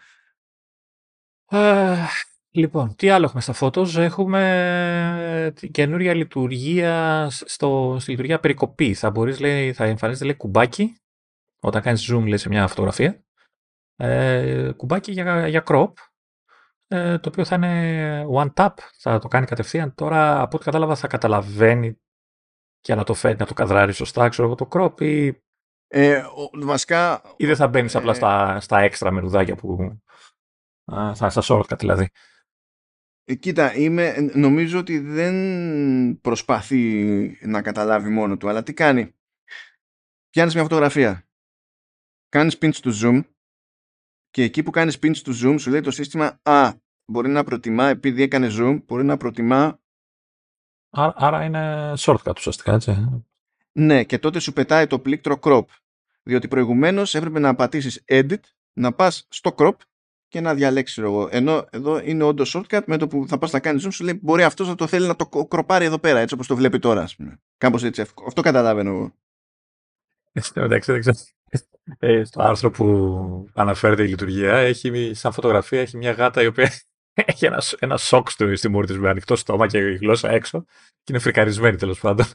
λοιπόν, 2.51 2.95
τι 2.97 3.11
άλλο 3.11 3.25
έχουμε 3.25 3.41
στα 3.41 3.53
φώτος. 3.53 3.97
Έχουμε 3.97 5.53
την 5.55 5.71
καινούρια 5.71 6.15
λειτουργία 6.15 7.27
στο, 7.31 7.97
στη 8.01 8.11
λειτουργία 8.11 8.41
περικοπή. 8.41 8.95
Θα 8.95 9.11
μπορείς, 9.11 9.41
λέει, 9.41 9.73
θα 9.73 9.85
εμφανίζεται 9.85 10.25
λέει, 10.25 10.37
κουμπάκι 10.37 10.95
όταν 11.61 11.83
κάνεις 11.83 12.13
zoom 12.13 12.25
λέει, 12.27 12.37
σε 12.37 12.49
μια 12.49 12.67
φωτογραφία. 12.67 13.25
Ε, 13.97 14.73
κουμπάκι 14.77 15.13
για, 15.13 15.49
για 15.49 15.63
crop 15.67 15.93
ε, 16.87 17.19
το 17.19 17.29
οποίο 17.29 17.45
θα 17.45 17.55
είναι 17.55 18.27
one 18.35 18.53
tap, 18.55 18.75
θα 18.99 19.19
το 19.19 19.29
κάνει 19.29 19.47
κατευθείαν. 19.47 19.95
Τώρα, 19.95 20.41
από 20.41 20.57
ό,τι 20.57 20.65
κατάλαβα, 20.65 20.95
θα 20.95 21.07
καταλαβαίνει 21.07 22.01
για 22.83 22.95
να 22.95 23.05
το 23.05 23.15
φέρει, 23.15 23.37
να 23.39 23.47
το 23.47 23.55
καδράρει 23.55 23.93
σωστά, 23.93 24.29
ξέρω 24.29 24.47
εγώ, 24.47 24.57
το 24.57 24.69
crop 24.73 25.01
ή... 25.01 25.43
Ε, 25.93 26.25
βασικά... 26.53 27.23
Ή 27.37 27.47
δεν 27.47 27.57
θα 27.57 27.69
μπαίνεις 27.69 27.95
απλά 27.95 28.11
ε, 28.11 28.15
στα, 28.15 28.61
στα 28.61 28.79
έξτρα 28.79 29.11
μερουδάκια 29.11 29.57
που... 29.57 30.01
θα 31.15 31.31
στα 31.31 31.43
shortcut 31.45 31.79
δηλαδή. 31.79 32.09
Ε, 33.25 33.35
κοίτα, 33.35 33.75
είμαι, 33.75 34.31
νομίζω 34.35 34.79
ότι 34.79 34.99
δεν 34.99 36.21
προσπαθεί 36.21 37.39
να 37.43 37.63
καταλάβει 37.63 38.09
μόνο 38.09 38.37
του, 38.37 38.49
αλλά 38.49 38.63
τι 38.63 38.75
κάνει. 38.75 39.15
Πιάνεις 40.31 40.55
μια 40.55 40.63
φωτογραφία, 40.63 41.29
κάνεις 42.29 42.59
pinch 42.61 42.73
to 42.73 42.93
zoom 43.03 43.23
και 44.31 44.43
εκεί 44.43 44.63
που 44.63 44.71
κάνεις 44.71 44.99
pinch 45.03 45.17
to 45.25 45.45
zoom 45.45 45.57
σου 45.59 45.71
λέει 45.71 45.81
το 45.81 45.91
σύστημα 45.91 46.41
«Α, 46.43 46.73
μπορεί 47.05 47.29
να 47.29 47.45
προτιμά, 47.45 47.89
επειδή 47.89 48.23
έκανε 48.23 48.49
zoom, 48.51 48.83
μπορεί 48.87 49.05
να 49.05 49.17
προτιμά 49.17 49.81
Άρα, 50.91 51.45
είναι 51.45 51.93
shortcut 51.99 52.37
ουσιαστικά, 52.37 52.73
έτσι. 52.73 53.23
Ναι, 53.73 54.05
και 54.05 54.19
τότε 54.19 54.39
σου 54.39 54.53
πετάει 54.53 54.87
το 54.87 54.99
πλήκτρο 54.99 55.39
crop. 55.43 55.65
Διότι 56.23 56.49
προηγουμένως 56.49 57.15
έπρεπε 57.15 57.39
να 57.39 57.55
πατήσεις 57.55 58.05
edit, 58.07 58.41
να 58.73 58.93
πας 58.93 59.27
στο 59.31 59.55
crop 59.59 59.77
και 60.29 60.41
να 60.41 60.55
διαλέξεις 60.55 60.99
εγώ. 60.99 61.29
Ενώ 61.31 61.67
εδώ 61.71 62.01
είναι 62.05 62.25
όντως 62.25 62.57
shortcut 62.57 62.83
με 62.87 62.97
το 62.97 63.07
που 63.07 63.25
θα 63.29 63.39
πας 63.39 63.51
να 63.51 63.61
κάνεις 63.61 63.87
zoom, 63.87 63.93
σου 63.93 64.05
λέει 64.05 64.19
μπορεί 64.23 64.43
αυτός 64.43 64.69
να 64.69 64.75
το 64.75 64.87
θέλει 64.87 65.07
να 65.07 65.17
το 65.17 65.27
κροπάρει 65.27 65.85
εδώ 65.85 65.99
πέρα, 65.99 66.19
έτσι 66.19 66.35
όπως 66.35 66.47
το 66.47 66.57
βλέπει 66.57 66.79
τώρα, 66.79 67.03
ας 67.03 67.17
πούμε. 67.17 67.41
Κάπως 67.59 67.85
έτσι. 67.85 68.05
Αυτό 68.27 68.43
καταλαβαίνω 68.43 68.91
εγώ. 68.91 69.15
Εντάξει, 70.55 70.93
δεν 70.93 71.01
ξέρω. 71.01 71.17
Ε, 71.99 72.25
στο 72.25 72.43
άρθρο 72.43 72.71
που 72.71 73.51
αναφέρεται 73.55 74.03
η 74.03 74.09
λειτουργία, 74.09 74.57
έχει, 74.57 75.15
σαν 75.15 75.33
φωτογραφία 75.33 75.81
έχει 75.81 75.97
μια 75.97 76.13
γάτα 76.13 76.43
η 76.43 76.47
οποία 76.47 76.73
έχει 77.27 77.47
ένα, 77.47 77.63
ένα 77.79 77.97
σοκ 77.97 78.31
στο, 78.31 78.57
στη 78.57 78.69
μούρη 78.69 78.87
της 78.87 78.99
με 78.99 79.09
ανοιχτό 79.09 79.37
στόμα 79.37 79.67
και 79.67 79.79
η 79.79 79.97
γλώσσα 79.97 80.31
έξω 80.31 80.65
και 81.03 81.13
είναι 81.13 81.19
φρικαρισμένη 81.19 81.77
τέλος 81.77 82.01
πάντων. 82.01 82.27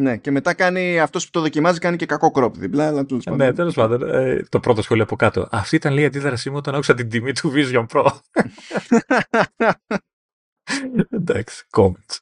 Ναι, 0.00 0.16
και 0.16 0.30
μετά 0.30 0.54
κάνει 0.54 1.00
αυτός 1.00 1.24
που 1.24 1.30
το 1.30 1.40
δοκιμάζει 1.40 1.78
κάνει 1.78 1.96
και 1.96 2.06
κακό 2.06 2.30
κρόπ 2.30 2.56
διπλά. 2.56 2.86
Αλλά 2.86 3.04
τέλος 3.04 3.24
πάντων. 3.24 3.46
Ναι, 3.46 3.52
τέλος 3.52 3.74
πάντων. 3.74 4.02
Ε, 4.02 4.46
το 4.48 4.60
πρώτο 4.60 4.82
σχόλιο 4.82 5.02
από 5.02 5.16
κάτω. 5.16 5.48
Αυτή 5.50 5.76
ήταν 5.76 5.92
λέει 5.92 6.02
η 6.02 6.06
αντίδρασή 6.06 6.50
μου 6.50 6.56
όταν 6.56 6.74
άκουσα 6.74 6.94
την 6.94 7.08
τιμή 7.08 7.32
του 7.32 7.52
Vision 7.54 7.86
Pro. 7.86 8.10
Εντάξει, 11.10 11.64
comments. 11.70 12.18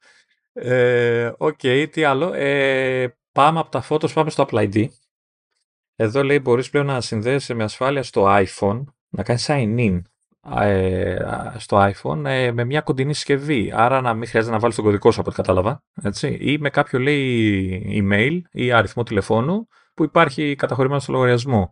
Ε, 0.52 1.32
OK, 1.36 1.58
okay, 1.62 1.86
τι 1.90 2.04
άλλο; 2.04 2.32
Ε, 2.32 3.16
πάμε 3.32 3.58
από 3.58 3.70
τα 3.70 3.86
photos, 3.88 4.12
πάμε 4.12 4.30
στο 4.30 4.46
Apple 4.48 4.72
ID. 4.72 4.86
Εδώ 5.96 6.22
λέει 6.22 6.40
μπορείς 6.42 6.70
πλέον 6.70 6.86
να 6.86 7.00
συνδέεσαι 7.00 7.54
με 7.54 7.64
ασφάλεια 7.64 8.02
στο 8.02 8.24
iPhone, 8.28 8.84
να 9.08 9.22
κάνεις 9.22 9.46
sign 9.48 9.76
in 9.78 10.00
ε, 10.02 10.15
στο 11.56 11.92
iPhone 11.92 12.24
ε, 12.24 12.52
με 12.52 12.64
μια 12.64 12.80
κοντινή 12.80 13.14
συσκευή. 13.14 13.72
Άρα 13.74 14.00
να 14.00 14.14
μην 14.14 14.28
χρειάζεται 14.28 14.54
να 14.54 14.60
βάλεις 14.60 14.76
τον 14.76 14.84
κωδικό 14.84 15.10
σου 15.10 15.20
από 15.20 15.28
ό,τι 15.28 15.38
κατάλαβα. 15.38 15.84
Έτσι, 16.02 16.38
ή 16.40 16.58
με 16.58 16.70
κάποιο 16.70 16.98
λέει 16.98 18.02
email 18.02 18.40
ή 18.50 18.72
αριθμό 18.72 19.02
τηλεφώνου 19.02 19.68
που 19.94 20.04
υπάρχει 20.04 20.54
καταχωρημένος 20.54 21.02
στο 21.02 21.12
λογαριασμό. 21.12 21.70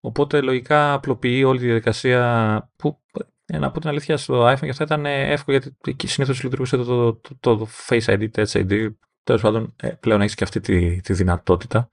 Οπότε 0.00 0.40
λογικά 0.40 0.92
απλοποιεί 0.92 1.42
όλη 1.46 1.58
τη 1.58 1.64
διαδικασία 1.64 2.70
που 2.76 3.02
ε, 3.46 3.58
να 3.58 3.70
πω 3.70 3.80
την 3.80 3.88
αλήθεια 3.88 4.16
στο 4.16 4.52
iPhone 4.52 4.60
και 4.60 4.68
αυτό 4.68 4.84
ήταν 4.84 5.06
εύκολο 5.06 5.56
γιατί 5.56 6.06
συνήθως 6.06 6.42
λειτουργούσε 6.42 6.76
το, 6.76 6.84
το, 6.84 7.20
το, 7.40 7.56
το, 7.56 7.68
Face 7.88 8.04
ID, 8.04 8.30
Touch 8.30 8.52
ID. 8.52 8.88
Τέλος 9.22 9.42
πάντων, 9.42 9.76
πλέον 10.00 10.20
έχεις 10.20 10.34
και 10.34 10.44
αυτή 10.44 10.60
τη, 10.60 11.00
τη 11.00 11.12
δυνατότητα 11.12 11.90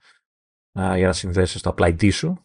για 0.74 1.06
να 1.06 1.14
συνδέσεις 1.14 1.62
το 1.62 1.74
Apple 1.78 1.84
ID 1.84 2.12
σου. 2.12 2.44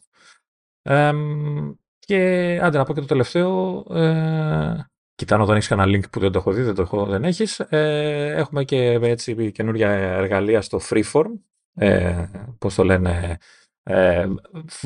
Και 2.08 2.58
άντε 2.62 2.78
να 2.78 2.84
πω 2.84 2.94
και 2.94 3.00
το 3.00 3.06
τελευταίο. 3.06 3.84
Ε, 3.90 4.86
κοιτάνω 5.14 5.42
όταν 5.42 5.56
έχεις 5.56 5.68
κανένα 5.68 5.98
link 5.98 6.10
που 6.10 6.20
δεν 6.20 6.32
το 6.32 6.38
έχω 6.38 6.52
δει, 6.52 6.62
δεν 6.62 6.74
το 6.74 6.82
έχω, 6.82 7.04
δεν 7.04 7.24
έχεις. 7.24 7.60
Ε, 7.60 8.32
έχουμε 8.36 8.64
και 8.64 8.98
έτσι 9.02 9.50
καινούργια 9.52 9.90
εργαλεία 9.90 10.60
στο 10.60 10.80
Freeform. 10.90 11.32
Ε, 11.74 12.24
πώς 12.58 12.74
το 12.74 12.84
λένε, 12.84 13.38
ε, 13.82 14.26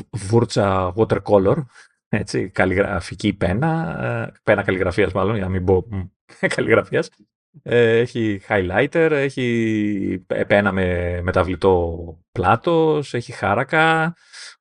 βούρτσα 0.09 0.93
watercolor, 0.95 1.55
έτσι, 2.07 2.49
καλλιγραφική 2.49 3.33
πένα, 3.33 3.99
ε, 4.03 4.39
πένα 4.43 4.63
καλλιγραφίας 4.63 5.11
μάλλον, 5.11 5.35
για 5.35 5.43
να 5.43 5.49
μην 5.49 5.65
πω 5.65 5.85
καλλιγραφίας. 6.55 7.09
Ε, 7.63 7.97
έχει 7.97 8.41
highlighter, 8.47 9.09
έχει 9.11 10.25
πένα 10.47 10.71
με 10.71 11.19
μεταβλητό 11.21 11.97
πλάτος, 12.31 13.13
έχει 13.13 13.31
χάρακα, 13.31 14.15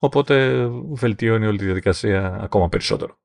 οπότε 0.05 0.67
βελτιώνει 0.93 1.47
όλη 1.47 1.59
τη 1.59 1.65
διαδικασία 1.65 2.39
ακόμα 2.43 2.69
περισσότερο. 2.69 3.21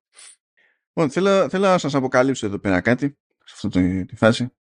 Λοιπόν, 0.94 1.12
θέλω, 1.12 1.50
θέλω 1.50 1.68
να 1.68 1.78
σας 1.78 1.96
αποκαλύψω 1.96 2.46
εδώ 2.46 2.60
πέρα 2.60 2.82
κάτι, 2.82 3.18
σε 3.44 3.68
αυτή 3.68 4.06
τη 4.06 4.16
φάση. 4.16 4.52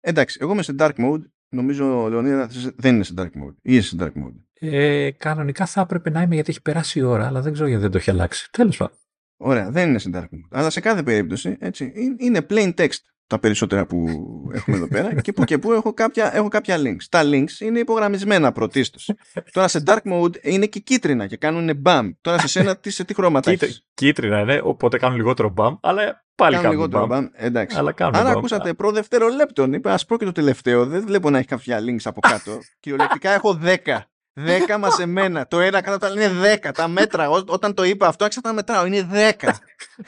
Εντάξει, 0.00 0.38
εγώ 0.40 0.52
είμαι 0.52 0.62
σε 0.62 0.74
dark 0.78 0.94
mode, 0.96 1.22
νομίζω 1.48 2.02
ο 2.02 2.08
Λεωνίδα 2.08 2.50
δεν 2.76 2.94
είναι 2.94 3.04
σε 3.04 3.14
dark 3.16 3.24
mode, 3.24 3.54
ή 3.62 3.74
είσαι 3.76 3.88
σε 3.88 3.96
dark 4.00 4.12
mode. 4.24 4.34
Ε, 4.52 5.10
κανονικά 5.10 5.66
θα 5.66 5.80
έπρεπε 5.80 6.10
να 6.10 6.22
είμαι 6.22 6.34
γιατί 6.34 6.50
έχει 6.50 6.62
περάσει 6.62 6.98
η 6.98 7.02
ώρα, 7.02 7.26
αλλά 7.26 7.40
δεν 7.40 7.52
ξέρω 7.52 7.68
γιατί 7.68 7.82
δεν 7.82 7.92
το 7.92 7.98
έχει 7.98 8.10
αλλάξει. 8.10 8.48
Τέλος 8.50 8.76
πάντων. 8.76 8.96
Ωραία, 9.36 9.70
δεν 9.70 9.88
είναι 9.88 9.98
σε 9.98 10.10
dark 10.12 10.24
mode. 10.24 10.48
Αλλά 10.50 10.70
σε 10.70 10.80
κάθε 10.80 11.02
περίπτωση 11.02 11.56
έτσι, 11.60 11.92
είναι 12.18 12.46
plain 12.50 12.74
text 12.74 12.98
τα 13.26 13.38
περισσότερα 13.38 13.86
που 13.86 14.06
έχουμε 14.52 14.76
εδώ 14.76 14.88
πέρα 14.88 15.20
και 15.20 15.32
που 15.32 15.44
και 15.44 15.58
που 15.58 15.72
έχω 15.72 15.92
κάποια, 15.92 16.36
έχω 16.36 16.48
κάποια 16.48 16.76
links. 16.78 17.04
Τα 17.10 17.22
links 17.24 17.60
είναι 17.60 17.78
υπογραμμισμένα 17.78 18.52
πρωτίστως. 18.52 19.10
Τώρα 19.52 19.68
σε 19.68 19.82
dark 19.86 20.12
mode 20.12 20.44
είναι 20.44 20.66
και 20.66 20.80
κίτρινα 20.80 21.26
και 21.26 21.36
κάνουν 21.36 21.76
μπαμ. 21.76 22.10
Τώρα 22.20 22.38
σε 22.38 22.48
σένα 22.48 22.76
τι, 22.76 22.90
σε 22.90 23.04
τι 23.04 23.14
χρώματα 23.14 23.50
έχεις; 23.50 23.86
Κίτρινα 23.94 24.40
είναι, 24.40 24.60
οπότε 24.64 24.98
κάνουν 24.98 25.16
λιγότερο 25.16 25.48
μπαμ, 25.48 25.76
αλλά 25.80 26.24
πάλι 26.34 26.54
κάνουν, 26.54 26.70
κάνουν 26.70 26.70
λιγότερο 26.70 27.06
μπαμ. 27.06 27.26
Εντάξει. 27.32 27.76
Αλλά 27.78 27.92
κάνουν 27.92 28.14
Αν 28.14 28.26
ακούσατε 28.26 28.74
προ 28.74 28.92
δευτερολέπτον, 28.92 29.72
είπα 29.72 29.92
ας 29.92 30.06
πω 30.06 30.16
και 30.16 30.24
το 30.24 30.32
τελευταίο, 30.32 30.86
δεν 30.86 31.04
βλέπω 31.06 31.30
να 31.30 31.38
έχει 31.38 31.46
κάποια 31.46 31.78
links 31.80 32.04
από 32.04 32.20
κάτω. 32.20 32.58
Κυριολεκτικά 32.80 33.30
έχω 33.30 33.60
10. 33.64 33.98
10 34.40 34.76
μαζεμένα. 34.78 35.46
Το 35.46 35.60
ένα 35.60 35.80
κάτω 35.80 36.12
είναι 36.12 36.58
10. 36.62 36.70
Τα 36.74 36.88
μέτρα. 36.88 37.30
Ό, 37.30 37.42
όταν 37.46 37.74
το 37.74 37.82
είπα 37.82 38.06
αυτό, 38.06 38.24
άρχισα 38.24 38.40
να 38.44 38.52
μετράω. 38.52 38.86
Είναι 38.86 39.08
10. 39.40 39.50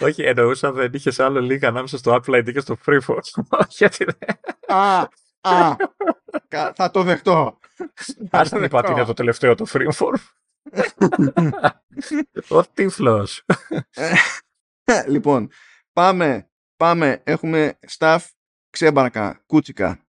Όχι, 0.00 0.23
εννοούσα 0.23 0.73
δεν 0.73 0.90
είχες 0.92 1.20
άλλο 1.20 1.40
link 1.40 1.65
ανάμεσα 1.65 1.98
στο 1.98 2.15
Apple 2.15 2.34
ID 2.34 2.52
και 2.52 2.60
στο 2.60 2.76
Freeforce. 2.86 3.58
Γιατί 3.78 4.05
δεν. 4.05 4.39
Α, 4.76 5.08
α. 5.40 5.76
θα 6.74 6.90
το 6.90 7.02
δεχτώ. 7.02 7.58
Α 8.31 8.42
δεν 8.44 8.62
είπα 8.62 8.78
ότι 8.78 8.90
είναι 8.90 9.05
το 9.05 9.12
τελευταίο 9.12 9.55
το 9.55 9.66
Freeforce. 9.73 10.23
Ο 12.58 12.62
τύφλος. 12.65 13.44
λοιπόν, 15.07 15.50
πάμε, 15.92 16.50
πάμε. 16.76 17.20
Έχουμε 17.24 17.78
staff 17.98 18.18
ξέμπαρκα, 18.70 19.42
κούτσικα. 19.47 20.07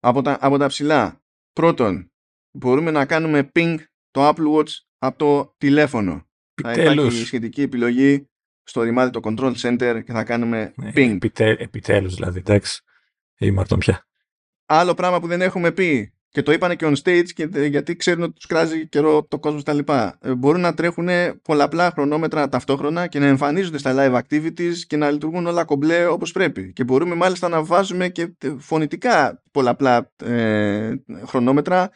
Από 0.00 0.22
τα, 0.22 0.38
από 0.40 0.58
τα 0.58 0.66
ψηλά. 0.66 1.22
Πρώτον, 1.52 2.12
μπορούμε 2.58 2.90
να 2.90 3.06
κάνουμε 3.06 3.50
ping 3.54 3.76
το 4.10 4.28
Apple 4.28 4.56
Watch 4.56 4.70
από 4.98 5.18
το 5.18 5.54
τηλέφωνο. 5.58 6.26
Επιτέλους. 6.54 6.86
Θα 6.86 6.92
υπάρχει 6.92 7.24
σχετική 7.24 7.62
επιλογή 7.62 8.28
στο 8.62 8.82
ρημάδι 8.82 9.10
το 9.10 9.20
Control 9.22 9.54
Center 9.54 10.00
και 10.04 10.12
θα 10.12 10.24
κάνουμε 10.24 10.72
ναι, 10.76 10.90
ping. 10.94 11.14
Επιτέ, 11.14 11.56
επιτέλους 11.58 12.14
δηλαδή, 12.14 12.38
εντάξει. 12.38 12.82
Ήμαρτον 13.38 13.78
πια. 13.78 14.06
Άλλο 14.66 14.94
πράγμα 14.94 15.20
που 15.20 15.26
δεν 15.26 15.40
έχουμε 15.40 15.72
πει 15.72 16.12
και 16.30 16.42
το 16.42 16.52
είπανε 16.52 16.74
και 16.74 16.86
on 16.86 16.94
stage 17.02 17.26
και, 17.34 17.48
γιατί 17.66 17.96
ξέρουν 17.96 18.22
ότι 18.22 18.32
τους 18.32 18.46
κράζει 18.46 18.88
καιρό 18.88 19.24
το 19.24 19.38
κόσμος 19.38 19.60
στα 19.60 19.72
λοιπά. 19.72 20.18
Ε, 20.22 20.34
μπορούν 20.34 20.60
να 20.60 20.74
τρέχουν 20.74 21.08
πολλαπλά 21.42 21.90
χρονόμετρα 21.90 22.48
ταυτόχρονα 22.48 23.06
και 23.06 23.18
να 23.18 23.26
εμφανίζονται 23.26 23.78
στα 23.78 23.94
live 23.96 24.20
activities 24.20 24.74
και 24.86 24.96
να 24.96 25.10
λειτουργούν 25.10 25.46
όλα 25.46 25.64
κομπλέ 25.64 26.06
όπως 26.06 26.32
πρέπει. 26.32 26.72
Και 26.72 26.84
μπορούμε 26.84 27.14
μάλιστα 27.14 27.48
να 27.48 27.62
βάζουμε 27.62 28.08
και 28.08 28.36
φωνητικά 28.58 29.42
πολλαπλά 29.50 30.12
ε, 30.24 30.94
χρονόμετρα 31.24 31.90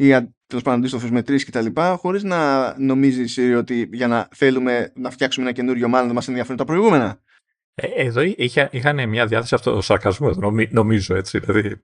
ή 0.00 0.06
τέλος 0.46 0.62
πάντων 0.62 0.78
αντίστοιχο 0.78 1.08
με 1.12 1.22
τρει 1.22 1.44
κτλ. 1.44 1.66
Χωρίς 1.96 2.22
να 2.22 2.74
νομίζεις 2.78 3.38
ότι 3.56 3.88
για 3.92 4.06
να 4.06 4.28
θέλουμε 4.34 4.92
να 4.94 5.10
φτιάξουμε 5.10 5.46
ένα 5.46 5.54
καινούριο 5.54 5.88
μάλλον 5.88 6.06
δεν 6.06 6.14
μας 6.14 6.28
ενδιαφέρουν 6.28 6.56
τα 6.56 6.64
προηγούμενα. 6.64 7.20
Ε, 7.74 7.86
εδώ 7.86 8.20
είχα, 8.20 8.68
είχαν 8.72 9.08
μια 9.08 9.26
διάθεση 9.26 9.54
αυτό 9.54 9.80
σαρκασμού, 9.80 10.34
νομίζω 10.70 11.14
έτσι. 11.14 11.38
Δηλαδή. 11.38 11.82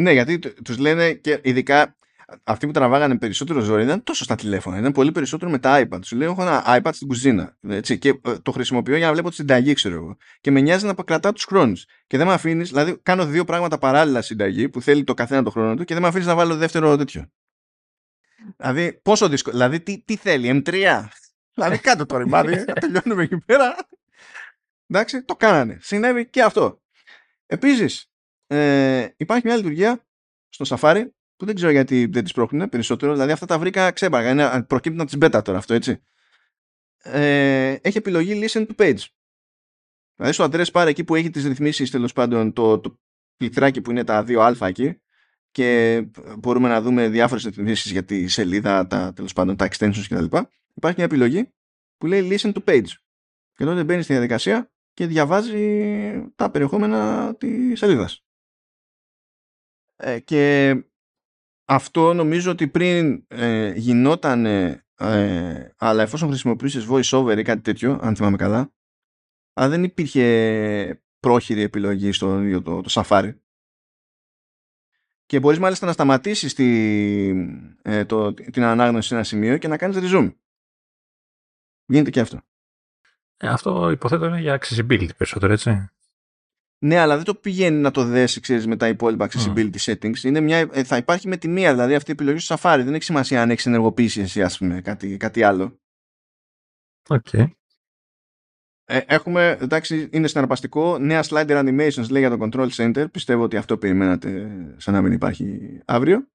Ναι, 0.00 0.12
γιατί 0.12 0.38
τους 0.38 0.78
λένε 0.78 1.12
και 1.12 1.40
ειδικά 1.42 1.96
αυτοί 2.44 2.66
που 2.66 2.72
τραβάγανε 2.72 3.18
περισσότερο 3.18 3.60
ζόρι 3.60 3.82
ήταν 3.82 4.02
τόσο 4.02 4.24
στα 4.24 4.34
τηλέφωνα. 4.34 4.78
Ήταν 4.78 4.92
πολύ 4.92 5.12
περισσότερο 5.12 5.50
με 5.50 5.58
τα 5.58 5.86
iPad. 5.88 5.98
Σου 6.04 6.16
λέει: 6.16 6.28
Έχω 6.28 6.42
ένα 6.42 6.64
iPad 6.66 6.90
στην 6.92 7.08
κουζίνα. 7.08 7.56
Έτσι, 7.68 7.98
και 7.98 8.20
ε, 8.24 8.38
το 8.38 8.52
χρησιμοποιώ 8.52 8.96
για 8.96 9.06
να 9.06 9.12
βλέπω 9.12 9.28
τη 9.28 9.34
συνταγή, 9.34 9.72
ξέρω 9.72 9.94
εγώ. 9.94 10.16
Και 10.40 10.50
με 10.50 10.60
νοιάζει 10.60 10.86
να 10.86 10.94
κρατάω 10.94 11.32
τους 11.32 11.44
χρόνους. 11.44 11.86
Και 12.06 12.16
δεν 12.16 12.26
με 12.26 12.32
αφήνεις, 12.32 12.68
δηλαδή 12.68 12.98
κάνω 13.02 13.26
δύο 13.26 13.44
πράγματα 13.44 13.78
παράλληλα 13.78 14.22
συνταγή 14.22 14.68
που 14.68 14.80
θέλει 14.80 15.04
το 15.04 15.14
καθένα 15.14 15.42
το 15.42 15.50
χρόνο 15.50 15.74
του 15.74 15.84
και 15.84 15.94
δεν 15.94 16.02
με 16.02 16.08
αφήνεις 16.08 16.26
να 16.26 16.34
βάλω 16.34 16.56
δεύτερο 16.56 16.96
τέτοιο. 16.96 17.30
Δηλαδή, 18.56 19.00
πόσο 19.02 19.28
δύσκολο. 19.28 19.56
Δηλαδή, 19.56 19.80
τι, 19.80 20.02
τι 20.04 20.16
θέλει, 20.16 20.62
M3. 20.66 21.04
δηλαδή, 21.54 21.78
κάτω 21.78 22.06
το 22.06 22.16
ρημάδι, 22.16 22.54
να 22.66 22.72
τελειώνουμε 22.72 23.22
εκεί 23.22 23.38
πέρα. 23.38 23.76
Εντάξει, 24.86 25.22
το 25.22 25.36
κάνανε. 25.36 25.78
Συνέβη 25.80 26.26
και 26.26 26.42
αυτό. 26.42 26.82
Επίσης, 27.46 28.10
ε, 28.46 29.08
υπάρχει 29.16 29.46
μια 29.46 29.56
λειτουργία 29.56 30.04
στο 30.48 30.76
Safari 30.78 31.04
που 31.36 31.44
δεν 31.44 31.54
ξέρω 31.54 31.70
γιατί 31.70 32.06
δεν 32.06 32.22
τις 32.22 32.32
πρόχνουν 32.32 32.68
περισσότερο. 32.68 33.12
Δηλαδή 33.12 33.32
αυτά 33.32 33.46
τα 33.46 33.58
βρήκα 33.58 33.90
ξέμπαργα. 33.90 34.30
Είναι, 34.30 34.62
προκύπτουν 34.62 35.00
από 35.00 35.10
τις 35.10 35.18
beta 35.20 35.44
τώρα 35.44 35.58
αυτό, 35.58 35.74
έτσι. 35.74 36.02
Ε, 37.02 37.76
έχει 37.80 37.98
επιλογή 37.98 38.42
listen 38.44 38.66
to 38.66 38.74
page. 38.76 39.00
Δηλαδή 40.16 40.34
στο 40.34 40.48
address 40.50 40.70
bar 40.72 40.86
εκεί 40.86 41.04
που 41.04 41.14
έχει 41.14 41.30
τις 41.30 41.44
ρυθμίσεις 41.44 41.90
τέλος 41.90 42.12
πάντων 42.12 42.52
το, 42.52 42.78
το 42.78 42.98
πληκτράκι 43.36 43.80
που 43.80 43.90
είναι 43.90 44.04
τα 44.04 44.24
2α 44.28 44.60
εκεί 44.60 45.00
και 45.50 46.02
μπορούμε 46.38 46.68
να 46.68 46.80
δούμε 46.80 47.08
διάφορες 47.08 47.44
ρυθμίσεις 47.44 47.90
για 47.90 48.04
τη 48.04 48.28
σελίδα, 48.28 48.86
τα, 48.86 49.12
τέλος 49.12 49.32
πάντων, 49.32 49.56
τα 49.56 49.68
extensions 49.70 50.04
κτλ. 50.08 50.36
Υπάρχει 50.74 50.96
μια 50.96 51.04
επιλογή 51.04 51.52
που 51.96 52.06
λέει 52.06 52.28
listen 52.30 52.52
to 52.52 52.64
page. 52.64 52.88
Και 53.54 53.64
τότε 53.64 53.84
μπαίνει 53.84 54.02
στη 54.02 54.12
διαδικασία 54.12 54.72
και 54.92 55.06
διαβάζει 55.06 56.32
τα 56.34 56.50
περιεχόμενα 56.50 57.34
της 57.34 57.78
σελίδας. 57.78 58.24
Ε, 59.96 60.20
και 60.20 60.74
αυτό 61.64 62.14
νομίζω 62.14 62.50
ότι 62.50 62.68
πριν 62.68 63.24
ε, 63.28 63.72
γινόταν 63.76 64.46
ε, 64.46 64.84
αλλά 65.76 66.02
εφόσον 66.02 66.28
χρησιμοποιήσεις 66.28 66.86
voice 66.90 67.18
over 67.18 67.38
ή 67.38 67.42
κάτι 67.42 67.60
τέτοιο 67.60 67.98
αν 68.02 68.16
θυμάμαι 68.16 68.36
καλά 68.36 68.72
αλλά 69.52 69.68
δεν 69.68 69.84
υπήρχε 69.84 71.02
πρόχειρη 71.20 71.60
επιλογή 71.60 72.12
στο 72.12 72.40
ίδιο 72.40 72.62
το, 72.62 72.80
το 72.80 72.88
Safari. 72.92 73.34
Και 75.26 75.40
μπορείς 75.40 75.58
μάλιστα 75.58 75.86
να 75.86 75.92
σταματήσεις 75.92 76.54
τη, 76.54 76.64
ε, 77.82 78.04
το, 78.04 78.34
την 78.34 78.62
ανάγνωση 78.62 79.08
σε 79.08 79.14
ένα 79.14 79.24
σημείο 79.24 79.58
και 79.58 79.68
να 79.68 79.76
κάνεις 79.76 79.96
resume. 80.00 80.34
Γίνεται 81.86 82.10
και 82.10 82.20
αυτό. 82.20 82.40
Ε, 83.36 83.48
αυτό 83.48 83.90
υποθέτω 83.90 84.26
είναι 84.26 84.40
για 84.40 84.60
accessibility 84.60 85.16
περισσότερο 85.16 85.52
έτσι 85.52 85.90
ναι, 86.84 86.98
αλλά 86.98 87.16
δεν 87.16 87.24
το 87.24 87.34
πηγαίνει 87.34 87.80
να 87.80 87.90
το 87.90 88.04
δέσει, 88.04 88.40
ξέρεις, 88.40 88.66
με 88.66 88.76
τα 88.76 88.88
υπόλοιπα 88.88 89.28
accessibility 89.28 89.76
settings. 89.76 90.18
Είναι 90.22 90.40
μια, 90.40 90.58
ε, 90.72 90.84
θα 90.84 90.96
υπάρχει 90.96 91.28
με 91.28 91.36
τη 91.36 91.48
μία, 91.48 91.72
δηλαδή 91.72 91.94
αυτή 91.94 92.10
η 92.10 92.12
επιλογή 92.12 92.38
στο 92.38 92.56
Safari. 92.58 92.80
Δεν 92.84 92.94
έχει 92.94 93.04
σημασία 93.04 93.42
αν 93.42 93.50
έχεις 93.50 93.66
ενεργοποιήσει 93.66 94.20
εσύ, 94.20 94.42
ας 94.42 94.58
πούμε, 94.58 94.80
κάτι, 94.80 95.16
κάτι 95.16 95.42
άλλο. 95.42 95.80
OK. 97.08 97.26
Okay. 97.32 97.46
Ε, 98.84 99.00
έχουμε, 99.06 99.58
εντάξει, 99.60 100.08
είναι 100.12 100.26
συναρπαστικό. 100.26 100.98
Νέα 100.98 101.24
slider 101.28 101.64
animations 101.64 102.08
λέει 102.10 102.26
για 102.26 102.36
το 102.36 102.38
control 102.40 102.68
center. 102.68 103.10
Πιστεύω 103.10 103.42
ότι 103.42 103.56
αυτό 103.56 103.76
περιμένατε 103.78 104.50
σαν 104.76 104.94
να 104.94 105.02
μην 105.02 105.12
υπάρχει 105.12 105.78
αύριο. 105.84 106.28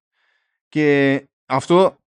Και 0.67 1.23
αυτό 1.45 1.99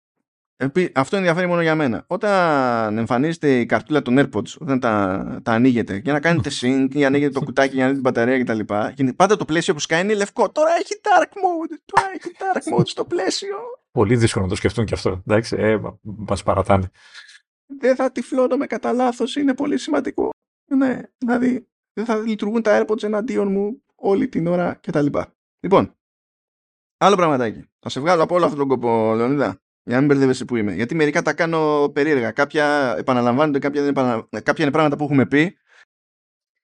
αυτό 0.94 1.16
ενδιαφέρει 1.16 1.46
μόνο 1.46 1.62
για 1.62 1.74
μένα. 1.74 2.04
Όταν 2.06 2.98
εμφανίζεται 2.98 3.60
η 3.60 3.66
καρτούλα 3.66 4.02
των 4.02 4.18
AirPods, 4.18 4.56
όταν 4.58 4.80
τα, 4.80 5.40
τα 5.42 5.52
ανοίγετε 5.52 5.96
για 5.96 6.12
να 6.12 6.20
κάνετε 6.20 6.50
sync 6.60 6.88
ή 6.92 7.04
ανοίγετε 7.04 7.32
το 7.32 7.40
κουτάκι 7.40 7.74
για 7.74 7.86
να 7.86 7.92
δείτε 7.92 8.00
την 8.00 8.10
μπαταρία 8.10 8.42
κτλ. 8.44 8.74
Και 8.94 9.12
πάντα 9.16 9.36
το 9.36 9.44
πλαίσιο 9.44 9.74
που 9.74 9.80
σκάει 9.80 10.00
είναι 10.00 10.14
λευκό. 10.14 10.50
Τώρα 10.50 10.70
έχει 10.80 11.00
dark 11.02 11.28
mode. 11.28 11.78
Τώρα 11.84 12.06
έχει 12.14 12.30
dark 12.38 12.78
mode 12.78 12.86
στο 12.88 13.04
πλαίσιο. 13.04 13.56
Πολύ 13.90 14.16
δύσκολο 14.16 14.44
να 14.44 14.50
το 14.50 14.56
σκεφτούν 14.56 14.84
και 14.84 14.94
αυτό. 14.94 15.22
Εντάξει, 15.26 15.56
ε, 15.58 15.80
μα 16.02 16.36
παρατάνε. 16.44 16.90
Δεν 17.80 17.96
θα 17.96 18.12
τυφλώνω 18.12 18.56
με 18.56 18.66
κατά 18.66 18.92
λάθος. 18.92 19.36
Είναι 19.36 19.54
πολύ 19.54 19.78
σημαντικό. 19.78 20.30
Ναι, 20.76 21.00
δηλαδή 21.18 21.68
δεν 21.92 22.04
θα 22.04 22.16
λειτουργούν 22.16 22.62
τα 22.62 22.84
AirPods 22.86 23.02
εναντίον 23.02 23.52
μου 23.52 23.82
όλη 23.94 24.28
την 24.28 24.46
ώρα 24.46 24.74
κτλ. 24.82 25.06
Λοιπόν, 25.60 25.94
άλλο 26.98 27.16
πραγματάκι. 27.16 27.64
Θα 27.78 27.88
σε 27.88 28.00
βγάλω 28.00 28.22
από 28.22 28.34
όλο 28.34 28.44
αυτόν 28.44 28.58
τον 28.58 28.68
κόπο, 28.68 29.14
Λεωνίδα. 29.14 29.61
Για 29.84 29.94
να 29.94 29.98
μην 29.98 30.06
μπερδεύεσαι 30.06 30.44
που 30.44 30.56
είμαι. 30.56 30.72
Γιατί 30.72 30.94
μερικά 30.94 31.22
τα 31.22 31.34
κάνω 31.34 31.90
περίεργα. 31.92 32.30
Κάποια 32.30 32.94
επαναλαμβάνονται, 32.98 33.58
κάποια, 33.58 33.80
δεν 33.80 33.90
επανα... 33.90 34.28
κάποια 34.42 34.64
είναι 34.64 34.72
πράγματα 34.72 34.96
που 34.96 35.04
έχουμε 35.04 35.26
πει. 35.26 35.56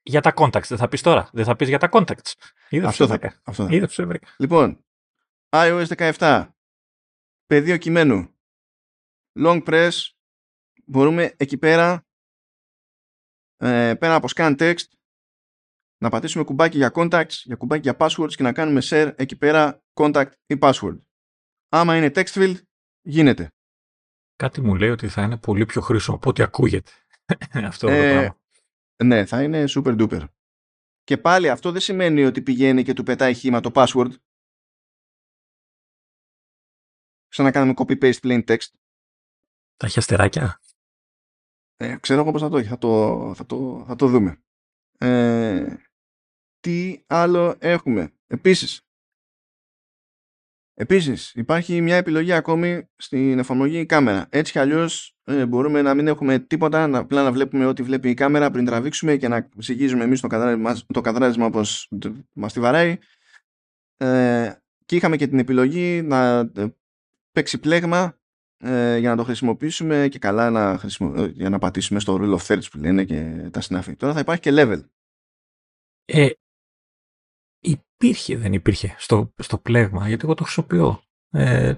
Για 0.03 0.21
τα 0.21 0.33
contacts, 0.37 0.67
δεν 0.69 0.79
θα 0.79 0.89
πεις 0.89 1.03
τώρα. 1.03 1.31
Δεν 1.33 1.45
θα 1.45 1.57
πεις 1.57 1.69
για 1.69 1.79
τα 1.79 1.89
contacts. 1.93 2.33
αυτό 2.85 3.07
θα, 3.07 3.41
αυτό 3.43 3.65
θα. 3.65 3.71
Λοιπόν, 4.39 4.85
iOS 5.49 6.13
17. 6.19 6.49
Πεδίο 7.47 7.77
κειμένου. 7.77 8.35
Long 9.39 9.63
press. 9.67 9.91
Μπορούμε 10.85 11.35
εκεί 11.37 11.59
πέρα, 11.59 12.07
ε, 13.57 13.95
πέρα 13.95 14.15
από 14.15 14.29
scan 14.35 14.57
text, 14.59 14.85
να 15.99 16.09
πατήσουμε 16.09 16.45
κουμπάκι 16.45 16.77
για 16.77 16.93
contacts, 16.95 17.33
για 17.45 17.57
κουμπάκι 17.57 17.81
για 17.83 17.97
passwords 17.99 18.33
και 18.35 18.43
να 18.43 18.53
κάνουμε 18.53 18.81
share 18.85 19.13
εκεί 19.17 19.37
πέρα 19.37 19.83
contact 19.95 20.31
ή 20.47 20.59
password. 20.61 21.01
Άμα 21.69 21.97
είναι 21.97 22.11
text 22.15 22.33
field, 22.33 22.57
γίνεται. 23.09 23.53
Κάτι 24.37 24.61
μου 24.61 24.75
λέει 24.75 24.91
ότι 24.91 25.09
θα 25.09 25.23
είναι 25.23 25.39
πολύ 25.39 25.67
πιο 25.67 25.81
χρήσιμο 25.81 26.17
από 26.17 26.29
ό,τι 26.29 26.43
ακούγεται. 26.43 26.91
αυτό 27.67 27.89
ε, 27.89 28.09
το 28.09 28.15
πράγμα. 28.15 28.39
Ναι, 29.05 29.27
θα 29.27 29.43
είναι 29.43 29.65
super 29.69 30.01
duper. 30.01 30.25
Και 31.03 31.19
πάλι 31.19 31.49
αυτό 31.49 31.73
δεν 31.73 31.81
σημαίνει 31.81 32.25
ότι 32.25 32.43
πηγαίνει 32.43 32.83
και 32.83 32.93
του 32.93 33.03
πετάει 33.03 33.35
χήμα 33.35 33.61
το 33.61 33.71
password. 33.75 34.11
Σαν 37.29 37.45
να 37.45 37.51
κάνουμε 37.51 37.75
copy-paste 37.77 38.21
plain 38.23 38.45
text. 38.45 38.71
Τα 39.77 39.87
έχει 39.87 39.99
αστεράκια; 39.99 40.61
Ε, 41.77 41.97
ξέρω 42.01 42.21
εγώ 42.21 42.33
πώς 42.33 42.41
θα 42.41 42.49
το 42.49 42.57
έχει. 42.57 42.69
Θα 42.69 42.79
το, 42.79 43.35
θα 43.35 43.47
το, 43.47 43.85
θα 43.87 43.97
το 43.97 44.07
δούμε. 44.09 44.43
Ε, 44.99 45.77
τι 46.59 47.03
άλλο 47.07 47.57
έχουμε; 47.59 48.13
Επίσης, 48.27 48.88
Επίσης, 50.81 51.33
υπάρχει 51.35 51.81
μια 51.81 51.97
επιλογή 51.97 52.33
ακόμη 52.33 52.89
στην 52.97 53.39
εφαρμογή 53.39 53.87
κάμερα. 53.87 54.27
Έτσι 54.31 54.53
κι 54.53 54.59
αλλιώς 54.59 55.17
ε, 55.25 55.47
μπορούμε 55.47 55.83
να 55.83 55.95
μην 55.95 56.07
έχουμε 56.07 56.39
τίποτα, 56.39 56.87
να, 56.87 56.99
απλά 56.99 57.23
να 57.23 57.33
βλέπουμε 57.33 57.67
ό,τι 57.67 57.83
βλέπει 57.83 58.11
η 58.11 58.15
κάμερα 58.15 58.51
πριν 58.51 58.65
τραβήξουμε 58.65 59.17
και 59.17 59.29
να 59.29 59.49
ψυγίζουμε 59.59 60.05
εμείς 60.05 60.21
το 60.21 60.27
κατάρασμα, 60.27 60.77
το 60.87 61.01
κατάρασμα 61.01 61.47
όπως 61.47 61.91
μας 62.33 62.53
τη 62.53 62.61
βαράει. 62.61 62.99
Ε, 63.97 64.53
και 64.85 64.97
είχαμε 64.97 65.17
και 65.17 65.27
την 65.27 65.39
επιλογή 65.39 66.03
να 66.03 66.39
ε, 66.39 66.75
παίξει 67.33 67.59
πλέγμα 67.59 68.19
ε, 68.59 68.99
για 68.99 69.11
να 69.11 69.17
το 69.17 69.25
χρησιμοποιήσουμε 69.25 70.09
και 70.09 70.19
καλά 70.19 70.51
να, 70.51 70.79
χρησιμο... 70.79 71.15
Ε, 71.17 71.27
για 71.27 71.49
να 71.49 71.59
πατήσουμε 71.59 72.01
στο 72.01 72.19
rule 72.21 72.39
of 72.39 72.47
thirds 72.47 72.71
που 72.71 72.79
λένε 72.79 73.05
και 73.05 73.49
τα 73.51 73.61
συνάφη. 73.61 73.97
Τώρα 73.97 74.13
θα 74.13 74.21
υπάρχει 74.21 74.43
και 74.43 74.53
level. 74.55 74.81
Ε, 76.05 76.29
υπήρχε, 77.99 78.37
δεν 78.37 78.53
υπήρχε 78.53 78.95
στο, 78.99 79.35
στο 79.37 79.59
πλέγμα, 79.59 80.09
γιατί 80.09 80.25
εγώ 80.25 80.35
το 80.35 80.45
χρησιμοποιώ. 80.45 81.03
Ε, 81.31 81.75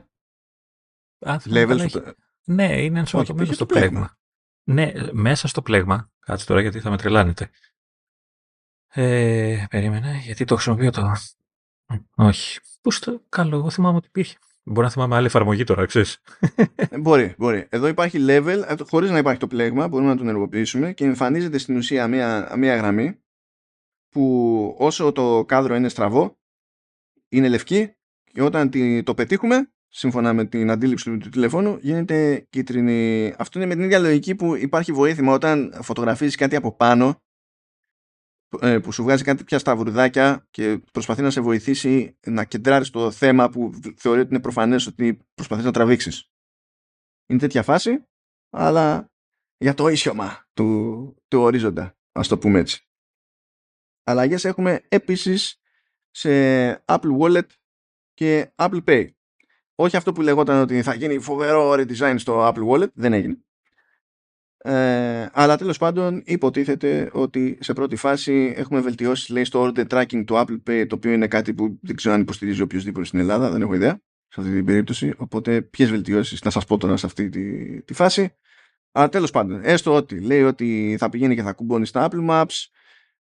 Level 1.27 1.85
στο... 1.89 2.15
Ναι, 2.45 2.83
είναι 2.83 2.99
ενσωματωμένο 2.99 3.53
στο 3.53 3.67
πλέγμα. 3.67 4.19
Ναι, 4.65 4.93
μέσα 5.13 5.49
στο 5.49 5.63
πλέγμα. 5.63 6.11
Κάτσε 6.19 6.47
τώρα 6.47 6.61
γιατί 6.61 6.81
θα 6.81 6.91
με 6.91 6.97
τρελάνετε. 6.97 7.51
Ε, 8.93 9.65
περίμενε, 9.71 10.21
γιατί 10.23 10.45
το 10.45 10.55
χρησιμοποιώ 10.55 10.91
το. 10.91 11.13
Όχι. 12.15 12.61
Πώς 12.81 12.99
το 12.99 13.23
καλό, 13.29 13.57
εγώ 13.57 13.71
θυμάμαι 13.71 13.97
ότι 13.97 14.07
υπήρχε. 14.07 14.39
Μπορεί 14.63 14.87
να 14.87 14.91
θυμάμαι 14.93 15.17
άλλη 15.17 15.27
εφαρμογή 15.27 15.65
τώρα, 15.65 15.87
ξέρεις. 15.87 16.19
Ε, 16.75 16.99
μπορεί, 16.99 17.35
μπορεί. 17.39 17.67
Εδώ 17.71 17.87
υπάρχει 17.87 18.19
level, 18.21 18.63
ε, 18.67 18.75
χωρίς 18.89 19.11
να 19.11 19.19
υπάρχει 19.19 19.41
το 19.41 19.47
πλέγμα, 19.47 19.89
μπορούμε 19.89 20.11
να 20.11 20.17
τον 20.17 20.29
ενεργοποιήσουμε 20.29 20.93
και 20.93 21.05
εμφανίζεται 21.05 21.59
στην 21.59 21.77
ουσία 21.77 22.09
μία, 22.09 22.53
μία 22.57 22.77
γραμμή 22.77 23.20
που 24.11 24.75
όσο 24.79 25.13
το 25.13 25.45
κάδρο 25.45 25.75
είναι 25.75 25.89
στραβό, 25.89 26.39
είναι 27.29 27.49
λευκή 27.49 27.95
και 28.33 28.43
όταν 28.43 28.71
το 29.05 29.15
πετύχουμε, 29.15 29.73
σύμφωνα 29.89 30.33
με 30.33 30.45
την 30.45 30.71
αντίληψη 30.71 31.19
του 31.19 31.29
τηλεφώνου, 31.29 31.79
γίνεται 31.81 32.47
κίτρινη. 32.51 33.35
Αυτό 33.39 33.59
είναι 33.59 33.69
με 33.69 33.75
την 33.75 33.85
ίδια 33.85 33.99
λογική 33.99 34.35
που 34.35 34.55
υπάρχει 34.57 34.93
βοήθημα 34.93 35.33
όταν 35.33 35.79
φωτογραφίζεις 35.83 36.37
κάτι 36.37 36.57
από 36.57 36.73
πάνω, 36.77 37.23
ε, 38.61 38.79
που 38.79 38.93
σου 38.93 39.03
βγάζει 39.03 39.25
κάτι 39.25 39.45
πια 39.45 39.59
σταυρουδάκια 39.59 40.47
και 40.51 40.79
προσπαθεί 40.93 41.23
να 41.23 41.31
σε 41.31 41.41
βοηθήσει 41.41 42.19
να 42.27 42.45
κεντράρεις 42.45 42.91
το 42.91 43.11
θέμα 43.11 43.51
που 43.51 43.71
θεωρεί 43.97 44.21
ότι 44.21 44.31
είναι 44.31 44.41
προφανές 44.41 44.87
ότι 44.87 45.19
προσπαθείς 45.35 45.65
να 45.65 45.73
τραβήξεις. 45.73 46.31
Είναι 47.27 47.39
τέτοια 47.39 47.63
φάση, 47.63 48.05
αλλά 48.51 49.11
για 49.57 49.75
το 49.75 49.89
ίσιομα 49.89 50.49
του, 50.53 51.15
του 51.29 51.41
ορίζοντα, 51.41 51.97
ας 52.13 52.29
το 52.29 52.39
πούμε 52.39 52.59
έτσι 52.59 52.90
αλλαγές 54.05 54.45
έχουμε 54.45 54.81
επίσης 54.89 55.61
σε 56.11 56.31
Apple 56.85 57.19
Wallet 57.21 57.47
και 58.15 58.53
Apple 58.57 58.85
Pay. 58.85 59.09
Όχι 59.75 59.97
αυτό 59.97 60.13
που 60.13 60.23
λεγόταν 60.23 60.61
ότι 60.61 60.83
θα 60.83 60.95
γίνει 60.95 61.19
φοβερό 61.19 61.73
redesign 61.73 62.15
στο 62.17 62.49
Apple 62.49 62.69
Wallet, 62.69 62.93
δεν 62.95 63.13
έγινε. 63.13 63.39
Ε, 64.63 65.27
αλλά 65.33 65.57
τέλος 65.57 65.79
πάντων 65.79 66.23
υποτίθεται 66.25 67.11
ότι 67.13 67.59
σε 67.61 67.73
πρώτη 67.73 67.97
φάση 67.97 68.55
έχουμε 68.57 68.81
βελτιώσεις 68.81 69.29
λέει, 69.29 69.45
στο 69.45 69.73
order 69.75 69.87
tracking 69.87 70.25
του 70.27 70.35
Apple 70.35 70.63
Pay 70.67 70.87
το 70.89 70.95
οποίο 70.95 71.13
είναι 71.13 71.27
κάτι 71.27 71.55
που 71.55 71.79
δεν 71.83 71.97
ξέρω 71.97 72.15
αν 72.15 72.21
υποστηρίζει 72.21 72.63
οποιοδήποτε 72.63 73.07
στην 73.07 73.19
Ελλάδα, 73.19 73.51
δεν 73.51 73.63
έχω 73.63 73.75
ιδέα 73.75 74.01
σε 74.29 74.41
αυτή 74.41 74.53
την 74.53 74.65
περίπτωση 74.65 75.15
οπότε 75.17 75.63
ποιες 75.63 75.91
βελτιώσεις 75.91 76.43
να 76.43 76.51
σας 76.51 76.65
πω 76.65 76.77
τώρα 76.77 76.97
σε 76.97 77.07
αυτή 77.07 77.29
τη, 77.29 77.83
τη 77.83 77.95
φάση 77.95 78.37
αλλά 78.93 79.09
τέλος 79.09 79.31
πάντων 79.31 79.61
έστω 79.65 79.95
ότι 79.95 80.21
λέει 80.21 80.43
ότι 80.43 80.97
θα 80.99 81.09
πηγαίνει 81.09 81.35
και 81.35 81.43
θα 81.43 81.53
κουμπώνει 81.53 81.87
στα 81.87 82.09
Apple 82.11 82.29
Maps 82.29 82.67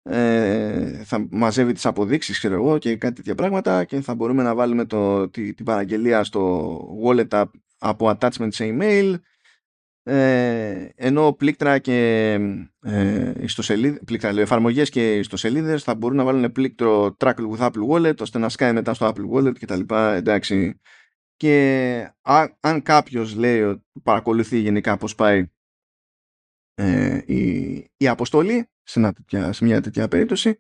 ε, 0.03 1.03
θα 1.05 1.27
μαζεύει 1.31 1.73
τις 1.73 1.87
αποδείξεις 1.87 2.39
ξέρω 2.39 2.55
εγώ 2.55 2.79
και 2.79 2.97
κάτι 2.97 3.15
τέτοια 3.15 3.35
πράγματα 3.35 3.85
και 3.85 4.01
θα 4.01 4.15
μπορούμε 4.15 4.43
να 4.43 4.55
βάλουμε 4.55 4.85
το, 4.85 5.29
τη, 5.29 5.55
την 5.55 5.65
παραγγελία 5.65 6.25
στο 6.25 6.79
wallet 7.05 7.29
app 7.29 7.45
από 7.79 8.17
attachment 8.19 8.53
σε 8.53 8.77
email. 8.79 9.15
Ε, 10.03 10.89
ενώ 10.95 11.33
πλήκτρα 11.33 11.79
και 11.79 12.33
ε, 12.81 13.33
ιστοσελίδες, 13.41 14.01
πλήκτρα, 14.05 14.33
λέω, 14.33 14.43
εφαρμογές 14.43 14.91
και 14.91 15.19
ιστοσελίδες 15.19 15.83
θα 15.83 15.95
μπορούν 15.95 16.17
να 16.17 16.25
βάλουν 16.25 16.53
πλήκτρο 16.53 17.17
track 17.19 17.35
with 17.35 17.59
Apple 17.59 17.89
Wallet 17.91 18.20
ώστε 18.20 18.39
να 18.39 18.49
σκάει 18.49 18.73
μετά 18.73 18.95
στο 18.95 19.12
Apple 19.15 19.31
Wallet 19.35 19.59
και 19.59 19.67
τα 19.67 19.77
λοιπά 19.77 20.15
εντάξει. 20.15 20.81
Και 21.37 22.15
αν, 22.20 22.57
αν 22.61 22.83
κάποιος 22.83 23.35
λέει 23.35 23.83
παρακολουθεί 24.03 24.59
γενικά 24.59 24.97
πώς 24.97 25.15
πάει 25.15 25.51
ε, 26.75 27.20
η, 27.27 27.45
η 27.97 28.09
αποστολή 28.09 28.69
σε, 28.91 29.52
σε 29.52 29.65
μια 29.65 29.81
τέτοια 29.81 30.09
περίπτωση 30.09 30.59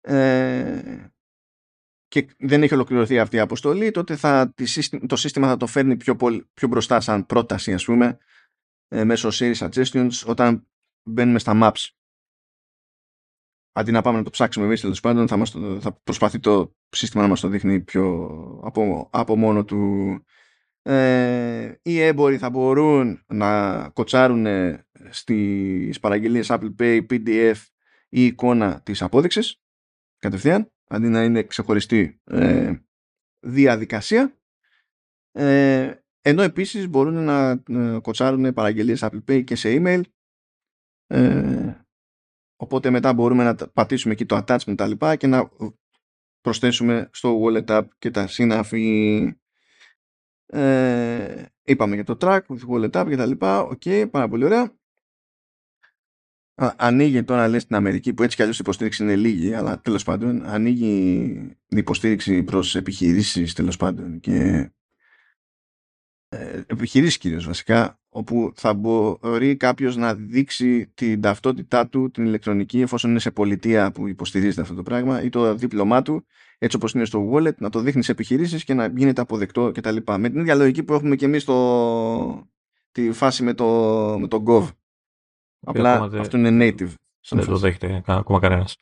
ε, 0.00 1.06
και 2.08 2.26
δεν 2.38 2.62
έχει 2.62 2.74
ολοκληρωθεί 2.74 3.18
αυτή 3.18 3.36
η 3.36 3.40
αποστολή, 3.40 3.90
τότε 3.90 4.16
θα, 4.16 4.54
το 5.06 5.16
σύστημα 5.16 5.48
θα 5.48 5.56
το 5.56 5.66
φέρνει 5.66 5.96
πιο, 5.96 6.16
πιο 6.54 6.68
μπροστά 6.68 7.00
σαν 7.00 7.26
πρόταση, 7.26 7.74
ας 7.74 7.84
πούμε, 7.84 8.18
ε, 8.88 9.04
μέσω 9.04 9.28
series 9.32 9.54
suggestions, 9.54 10.10
όταν 10.26 10.68
μπαίνουμε 11.02 11.38
στα 11.38 11.52
maps. 11.62 11.88
Αντί 13.72 13.90
να 13.90 14.02
πάμε 14.02 14.18
να 14.18 14.24
το 14.24 14.30
ψάξουμε 14.30 14.66
εμείς, 14.66 14.80
τέλος 14.80 15.00
πάντων, 15.00 15.28
θα, 15.28 15.36
μας 15.36 15.50
θα 15.80 15.92
προσπαθεί 15.92 16.38
το 16.38 16.74
σύστημα 16.88 17.22
να 17.22 17.28
μας 17.28 17.40
το 17.40 17.48
δείχνει 17.48 17.80
πιο 17.80 18.28
από, 18.64 19.08
από 19.12 19.36
μόνο 19.36 19.64
του. 19.64 20.12
Ε, 20.82 21.78
οι 21.82 22.00
έμποροι 22.00 22.38
θα 22.38 22.50
μπορούν 22.50 23.24
να 23.26 23.88
κοτσάρουν 23.88 24.46
στις 25.10 26.00
παραγγελίες 26.00 26.46
Apple 26.50 26.74
Pay, 26.78 27.06
PDF 27.10 27.54
ή 28.08 28.24
εικόνα 28.24 28.80
της 28.82 29.02
απόδειξης 29.02 29.60
κατευθείαν 30.18 30.72
αντί 30.88 31.08
να 31.08 31.24
είναι 31.24 31.42
ξεχωριστή 31.42 32.20
ε, 32.24 32.72
διαδικασία 33.40 34.38
ε, 35.32 35.94
ενώ 36.20 36.42
επίσης 36.42 36.88
μπορούν 36.88 37.24
να 37.24 37.50
ε, 37.50 37.98
κοτσάρουν 38.02 38.52
παραγγελίες 38.52 39.04
Apple 39.04 39.24
Pay 39.28 39.44
και 39.44 39.54
σε 39.54 39.68
email 39.78 40.00
ε, 41.06 41.74
οπότε 42.56 42.90
μετά 42.90 43.12
μπορούμε 43.12 43.44
να 43.44 43.54
πατήσουμε 43.54 44.12
εκεί 44.12 44.26
το 44.26 44.44
attachment 44.46 44.76
τα 44.76 44.86
λοιπά 44.86 45.16
και 45.16 45.26
να 45.26 45.50
προσθέσουμε 46.40 47.08
στο 47.12 47.40
wallet 47.42 47.66
app 47.66 47.86
και 47.98 48.10
τα 48.10 48.26
σύναφη 48.26 49.38
ε, 50.46 51.44
είπαμε 51.62 51.94
για 51.94 52.04
το 52.04 52.16
track 52.20 52.40
with 52.48 52.68
wallet 52.70 52.90
app 52.90 53.06
και 53.08 53.16
τα 53.16 53.26
λοιπά 53.26 53.60
OK, 53.60 53.82
okay, 53.84 54.08
πάρα 54.10 54.28
πολύ 54.28 54.44
ωραία 54.44 54.76
ανοίγει 56.76 57.22
τώρα 57.22 57.48
λες 57.48 57.62
στην 57.62 57.76
Αμερική 57.76 58.14
που 58.14 58.22
έτσι 58.22 58.36
κι 58.36 58.42
αλλιώς 58.42 58.56
η 58.56 58.60
υποστήριξη 58.62 59.02
είναι 59.02 59.16
λίγη 59.16 59.54
αλλά 59.54 59.80
τέλος 59.80 60.04
πάντων 60.04 60.46
ανοίγει 60.46 60.86
η 61.68 61.76
υποστήριξη 61.76 62.42
προς 62.42 62.74
επιχειρήσεις 62.74 63.52
τέλος 63.52 63.76
πάντων 63.76 64.20
και 64.20 64.70
ε, 66.28 66.62
επιχειρήσεις 66.66 67.18
κυρίως 67.18 67.46
βασικά 67.46 68.00
όπου 68.08 68.52
θα 68.54 68.74
μπορεί 68.74 69.56
κάποιος 69.56 69.96
να 69.96 70.14
δείξει 70.14 70.86
την 70.94 71.20
ταυτότητά 71.20 71.88
του 71.88 72.10
την 72.10 72.24
ηλεκτρονική 72.24 72.80
εφόσον 72.80 73.10
είναι 73.10 73.18
σε 73.18 73.30
πολιτεία 73.30 73.90
που 73.90 74.08
υποστηρίζεται 74.08 74.60
αυτό 74.60 74.74
το 74.74 74.82
πράγμα 74.82 75.22
ή 75.22 75.28
το 75.28 75.54
δίπλωμά 75.54 76.02
του 76.02 76.26
έτσι 76.58 76.76
όπως 76.76 76.92
είναι 76.92 77.04
στο 77.04 77.30
wallet 77.32 77.56
να 77.56 77.70
το 77.70 77.80
δείχνει 77.80 78.02
σε 78.02 78.12
επιχειρήσεις 78.12 78.64
και 78.64 78.74
να 78.74 78.86
γίνεται 78.96 79.20
αποδεκτό 79.20 79.70
κτλ. 79.74 79.96
Με 80.18 80.28
την 80.30 80.40
ίδια 80.40 80.54
λογική 80.54 80.82
που 80.82 80.94
έχουμε 80.94 81.16
και 81.16 81.24
εμείς 81.24 81.44
το, 81.44 82.50
τη 82.92 83.12
φάση 83.12 83.42
με 83.42 83.54
το, 83.54 83.64
με 84.20 84.28
το 84.28 84.42
Gov 84.46 84.68
Απλά 85.60 86.10
αυτό 86.18 86.36
είναι 86.36 86.70
native. 86.70 86.94
Δεν 87.28 87.44
το 87.44 87.56
δέχεται 87.56 88.02
ακόμα 88.06 88.38
κανένας. 88.38 88.76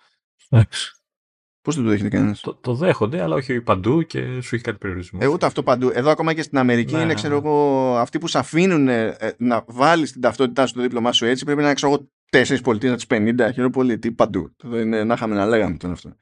Πώς 1.61 1.75
δεν 1.75 1.85
το 1.85 1.91
δέχεται 1.91 2.09
κανένας; 2.09 2.41
Το, 2.41 2.55
το 2.55 2.75
δέχονται, 2.75 3.23
αλλά 3.23 3.35
όχι 3.35 3.61
παντού 3.61 4.03
και 4.03 4.41
σου 4.41 4.55
έχει 4.55 4.65
κάτι 4.65 4.79
περιορισμό. 4.79 5.19
Ε, 5.23 5.27
ούτε 5.27 5.47
αυτό 5.47 5.63
παντού. 5.63 5.91
Εδώ 5.95 6.11
ακόμα 6.11 6.35
και 6.35 6.43
στην 6.43 6.59
Αμερική 6.59 6.93
ναι, 6.93 6.99
είναι, 6.99 7.07
ναι, 7.07 7.15
ξέρω 7.15 7.41
ναι. 7.41 7.49
εγώ, 7.49 7.97
αυτοί 7.97 8.19
που 8.19 8.27
σε 8.27 8.39
αφήνουν 8.39 8.89
ε, 8.89 9.17
να 9.39 9.65
βάλεις 9.67 10.13
την 10.13 10.21
ταυτότητά 10.21 10.63
σου 10.63 10.69
στο 10.69 10.83
δίπλωμά 10.83 11.13
σου 11.13 11.25
έτσι 11.25 11.45
πρέπει 11.45 11.63
να 11.63 11.75
ξέρω 11.75 11.93
εγώ 11.93 12.11
τέσσερις 12.31 12.63
πολιτείες 12.63 12.93
από 12.93 13.07
τις 13.07 13.19
50. 13.19 13.51
Χαίρομαι 13.53 13.71
πολύ. 13.71 13.99
Τι 13.99 14.13
παντού. 14.13 14.55
Το 14.57 14.81
είναι, 14.81 15.05
να 15.05 15.15
είχαμε 15.15 15.35
να 15.35 15.47
λέγαμε 15.47 15.77
τον 15.77 15.91
αυτό. 15.91 16.17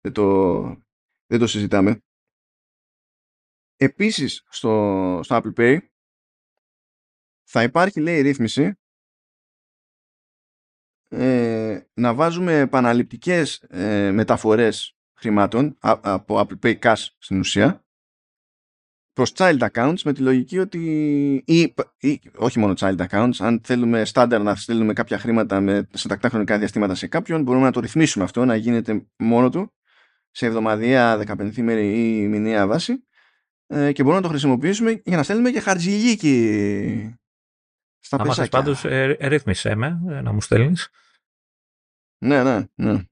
Δεν 0.00 0.12
το, 0.12 0.62
δεν 1.26 1.38
το 1.38 1.46
συζητάμε. 1.46 2.00
Επίσης 3.76 4.44
στο, 4.48 5.20
στο 5.22 5.40
Apple 5.42 5.60
Pay 5.60 5.78
θα 7.48 7.62
υπάρχει 7.62 8.00
λέει 8.00 8.20
ρύθμιση 8.20 8.78
ε, 11.08 11.80
να 11.94 12.14
βάζουμε 12.14 12.58
επαναληπτικές 12.58 13.62
ε, 13.68 14.10
μεταφορές 14.10 14.96
χρημάτων 15.14 15.76
από 15.80 16.46
Apple 16.46 16.66
Pay 16.66 16.78
Cash 16.78 17.06
στην 17.18 17.38
ουσία. 17.38 17.80
Προς 19.12 19.32
child 19.36 19.58
accounts 19.58 20.00
με 20.04 20.12
τη 20.12 20.20
λογική 20.20 20.58
ότι 20.58 20.78
ή, 21.46 21.74
ή 21.98 22.20
όχι 22.36 22.58
μόνο 22.58 22.74
child 22.76 23.06
accounts 23.08 23.34
αν 23.38 23.60
θέλουμε 23.64 24.04
στάνταρ 24.04 24.42
να 24.42 24.54
στέλνουμε 24.54 24.92
κάποια 24.92 25.18
χρήματα 25.18 25.60
με, 25.60 25.88
σε 25.92 26.08
τακτά 26.08 26.28
χρονικά 26.28 26.58
διαστήματα 26.58 26.94
σε 26.94 27.06
κάποιον 27.06 27.42
μπορούμε 27.42 27.64
να 27.64 27.72
το 27.72 27.80
ρυθμίσουμε 27.80 28.24
αυτό 28.24 28.44
να 28.44 28.56
γίνεται 28.56 29.06
μόνο 29.16 29.50
του 29.50 29.74
σε 30.30 30.46
εβδομαδιαία, 30.46 31.16
δεκαπενθήμερη 31.16 32.18
ή 32.18 32.28
μηνιαία 32.28 32.66
βάση 32.66 33.04
ε, 33.66 33.92
και 33.92 34.02
μπορούμε 34.02 34.20
να 34.20 34.26
το 34.26 34.32
χρησιμοποιήσουμε 34.32 35.02
για 35.04 35.16
να 35.16 35.22
στέλνουμε 35.22 35.50
και 35.50 35.60
χαρτζηλίκι 35.60 37.18
στα 38.06 38.16
πεσάκια. 38.16 38.50
πάντως 38.50 38.84
ε, 38.84 39.16
ρύθμισέ 39.20 39.74
με 39.74 40.00
ε, 40.08 40.20
να 40.20 40.32
μου 40.32 40.40
στέλνεις. 40.40 40.88
Ναι, 42.24 42.42
ναι, 42.42 42.66
ναι. 42.74 43.04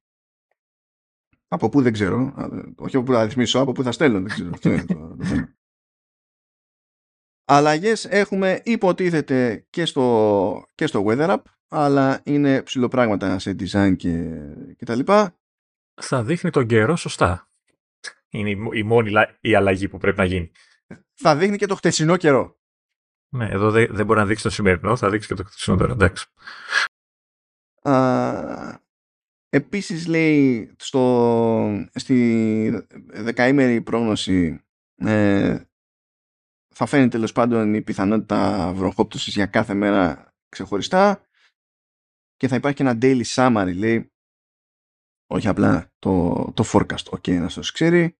Από 1.48 1.68
πού 1.68 1.82
δεν 1.82 1.92
ξέρω. 1.92 2.34
Όχι 2.76 2.96
από 2.96 3.04
πού 3.04 3.12
θα 3.12 3.24
ρυθμίσω, 3.24 3.60
από 3.60 3.72
πού 3.72 3.82
θα 3.82 3.92
στέλνω. 3.92 4.20
Δεν 4.20 4.28
ξέρω. 4.28 4.50
Αυτό 4.50 4.70
είναι 4.70 4.84
το, 4.84 5.16
το 5.16 5.48
Αλλαγές 7.44 8.04
έχουμε 8.04 8.60
υποτίθεται 8.64 9.66
και 9.70 9.84
στο, 9.84 10.68
και 10.74 10.86
στο 10.86 11.04
Weather 11.06 11.28
App, 11.28 11.42
αλλά 11.68 12.20
είναι 12.24 12.62
ψηλοπράγματα 12.62 13.38
σε 13.38 13.50
design 13.50 13.96
και, 13.96 14.30
και 14.76 14.84
τα 14.84 14.94
λοιπά. 14.94 15.38
Θα 16.02 16.24
δείχνει 16.24 16.50
τον 16.50 16.66
καιρό 16.66 16.96
σωστά. 16.96 17.50
Είναι 18.28 18.50
η, 18.50 18.56
η 18.72 18.82
μόνη 18.82 19.12
η 19.40 19.54
αλλαγή 19.54 19.88
που 19.88 19.98
πρέπει 19.98 20.18
να 20.18 20.24
γίνει. 20.24 20.50
Θα 21.14 21.36
δείχνει 21.36 21.56
και 21.56 21.66
το 21.66 21.74
χτεσινό 21.74 22.16
καιρό. 22.16 22.58
Ναι, 23.34 23.48
εδώ 23.48 23.70
δεν, 23.70 23.86
δεν 23.90 24.06
μπορεί 24.06 24.18
να 24.18 24.26
δείξει 24.26 24.42
το 24.42 24.50
σημερινό, 24.50 24.96
θα 24.96 25.10
δείξει 25.10 25.28
και 25.28 25.34
το 25.34 25.44
χτεσινό 25.44 25.76
καιρό. 25.76 25.92
Εντάξει. 25.92 26.26
Α, 27.82 28.80
επίσης 29.48 30.06
λέει 30.06 30.70
στο, 30.78 31.88
στη 31.94 32.86
δεκαήμερη 33.06 33.80
πρόγνωση 33.80 34.64
ε, 34.94 35.62
θα 36.74 36.86
φαίνει 36.86 37.08
τέλος 37.08 37.32
πάντων 37.32 37.74
η 37.74 37.82
πιθανότητα 37.82 38.72
βροχόπτωσης 38.72 39.34
για 39.34 39.46
κάθε 39.46 39.74
μέρα 39.74 40.34
ξεχωριστά 40.48 41.26
και 42.36 42.48
θα 42.48 42.56
υπάρχει 42.56 42.76
και 42.76 42.82
ένα 42.82 42.98
daily 43.02 43.24
summary 43.24 43.74
λέει 43.76 44.12
όχι 45.26 45.48
απλά 45.48 45.92
το, 45.98 46.34
το 46.54 46.64
forecast 46.72 47.18
ok 47.18 47.38
να 47.38 47.48
σας 47.48 47.70
ξέρει 47.70 48.18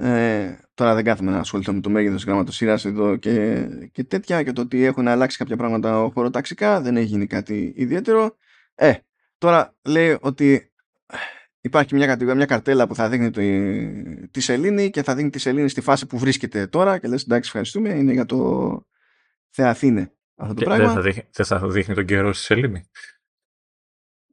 ε, 0.00 0.58
τώρα 0.74 0.94
δεν 0.94 1.04
κάθομαι 1.04 1.30
να 1.30 1.38
ασχοληθώ 1.38 1.72
με 1.72 1.80
το 1.80 1.90
μέγεθος 1.90 2.24
γραμματοσύρας 2.24 2.84
εδώ 2.84 3.16
και, 3.16 3.66
και 3.92 4.04
τέτοια 4.04 4.42
και 4.42 4.52
το 4.52 4.60
ότι 4.60 4.84
έχουν 4.84 5.08
αλλάξει 5.08 5.36
κάποια 5.36 5.56
πράγματα 5.56 6.10
χωροταξικά 6.14 6.80
δεν 6.80 6.96
έχει 6.96 7.06
γίνει 7.06 7.26
κάτι 7.26 7.72
ιδιαίτερο 7.76 8.36
ε, 8.74 8.92
τώρα 9.38 9.76
λέει 9.84 10.16
ότι 10.20 10.72
υπάρχει 11.60 11.94
μια 11.94 12.06
κατηγορία, 12.06 12.36
μια 12.36 12.46
καρτέλα 12.46 12.86
που 12.86 12.94
θα 12.94 13.08
δείχνει 13.08 13.30
τη, 13.30 14.28
τη 14.28 14.40
σελήνη 14.40 14.90
και 14.90 15.02
θα 15.02 15.14
δείχνει 15.14 15.30
τη 15.30 15.38
σελήνη 15.38 15.68
στη 15.68 15.80
φάση 15.80 16.06
που 16.06 16.18
βρίσκεται 16.18 16.66
τώρα 16.66 16.98
και 16.98 17.08
λες 17.08 17.22
εντάξει 17.22 17.48
ευχαριστούμε 17.48 17.88
είναι 17.88 18.12
για 18.12 18.26
το 18.26 18.86
Θεαθήνε 19.50 20.12
αυτό 20.38 20.54
το 20.54 20.64
πράγμα. 20.64 20.84
Δεν 20.84 20.94
θα, 20.94 21.00
δείχνει, 21.00 21.28
δεν 21.32 21.46
θα 21.46 21.68
δείχνει 21.68 21.94
τον 21.94 22.04
καιρό 22.04 22.32
στη 22.32 22.44
σελήνη. 22.44 22.84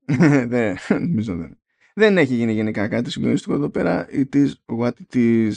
δεν, 0.47 0.77
νομίζω 0.87 1.35
δεν. 1.35 1.59
Δεν 1.97 2.17
έχει 2.17 2.35
γίνει 2.35 2.53
γενικά 2.53 2.87
κάτι 2.87 3.11
συγκλονιστικό 3.11 3.53
εδώ 3.53 3.69
πέρα. 3.69 4.07
It 4.09 4.29
is 4.33 4.51
what 4.65 4.91
it 4.91 5.15
is. 5.15 5.51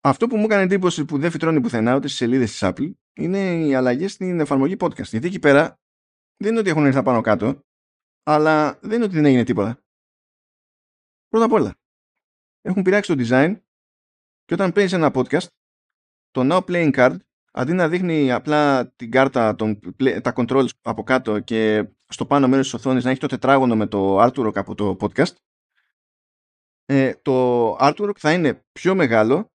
Αυτό 0.00 0.26
που 0.26 0.36
μου 0.36 0.44
έκανε 0.44 0.62
εντύπωση 0.62 1.04
που 1.04 1.18
δεν 1.18 1.30
φυτρώνει 1.30 1.60
πουθενά 1.60 1.96
ούτε 1.96 2.06
στις 2.06 2.18
σελίδες 2.18 2.50
της 2.50 2.60
Apple 2.62 2.92
είναι 3.12 3.38
οι 3.38 3.74
αλλαγές 3.74 4.12
στην 4.12 4.40
εφαρμογή 4.40 4.76
podcast. 4.78 5.04
Γιατί 5.04 5.26
εκεί 5.26 5.38
πέρα 5.38 5.80
δεν 6.36 6.50
είναι 6.50 6.58
ότι 6.58 6.70
έχουν 6.70 6.86
έρθει 6.86 7.02
πάνω 7.02 7.20
κάτω, 7.20 7.64
αλλά 8.22 8.78
δεν 8.82 8.92
είναι 8.92 9.04
ότι 9.04 9.14
δεν 9.14 9.24
έγινε 9.24 9.44
τίποτα. 9.44 9.78
Πρώτα 11.28 11.44
απ' 11.44 11.52
όλα, 11.52 11.74
έχουν 12.60 12.82
πειράξει 12.82 13.16
το 13.16 13.24
design 13.26 13.60
και 14.44 14.54
όταν 14.54 14.72
παίζει 14.72 14.94
ένα 14.94 15.10
podcast, 15.14 15.46
το 16.30 16.40
Now 16.50 16.64
Playing 16.64 16.94
Card, 16.94 17.16
αντί 17.52 17.72
να 17.72 17.88
δείχνει 17.88 18.32
απλά 18.32 18.88
την 18.88 19.10
κάρτα, 19.10 19.54
τον, 19.54 19.80
τα 20.22 20.32
controls 20.36 20.68
από 20.82 21.02
κάτω 21.02 21.40
και 21.40 21.88
στο 22.08 22.26
πάνω 22.26 22.48
μέρος 22.48 22.64
της 22.64 22.74
οθόνης 22.74 23.04
να 23.04 23.10
έχει 23.10 23.20
το 23.20 23.26
τετράγωνο 23.26 23.76
με 23.76 23.86
το 23.86 24.22
artwork 24.22 24.56
από 24.56 24.74
το 24.74 24.96
podcast, 25.00 25.34
ε, 26.86 27.14
το 27.22 27.76
artwork 27.80 28.16
θα 28.18 28.32
είναι 28.32 28.64
πιο 28.72 28.94
μεγάλο 28.94 29.52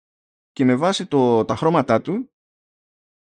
και 0.52 0.66
με 0.66 0.76
βάση 0.76 1.06
το, 1.06 1.46
τα 1.46 1.56
χρώματά 1.56 2.02
του 2.02 2.32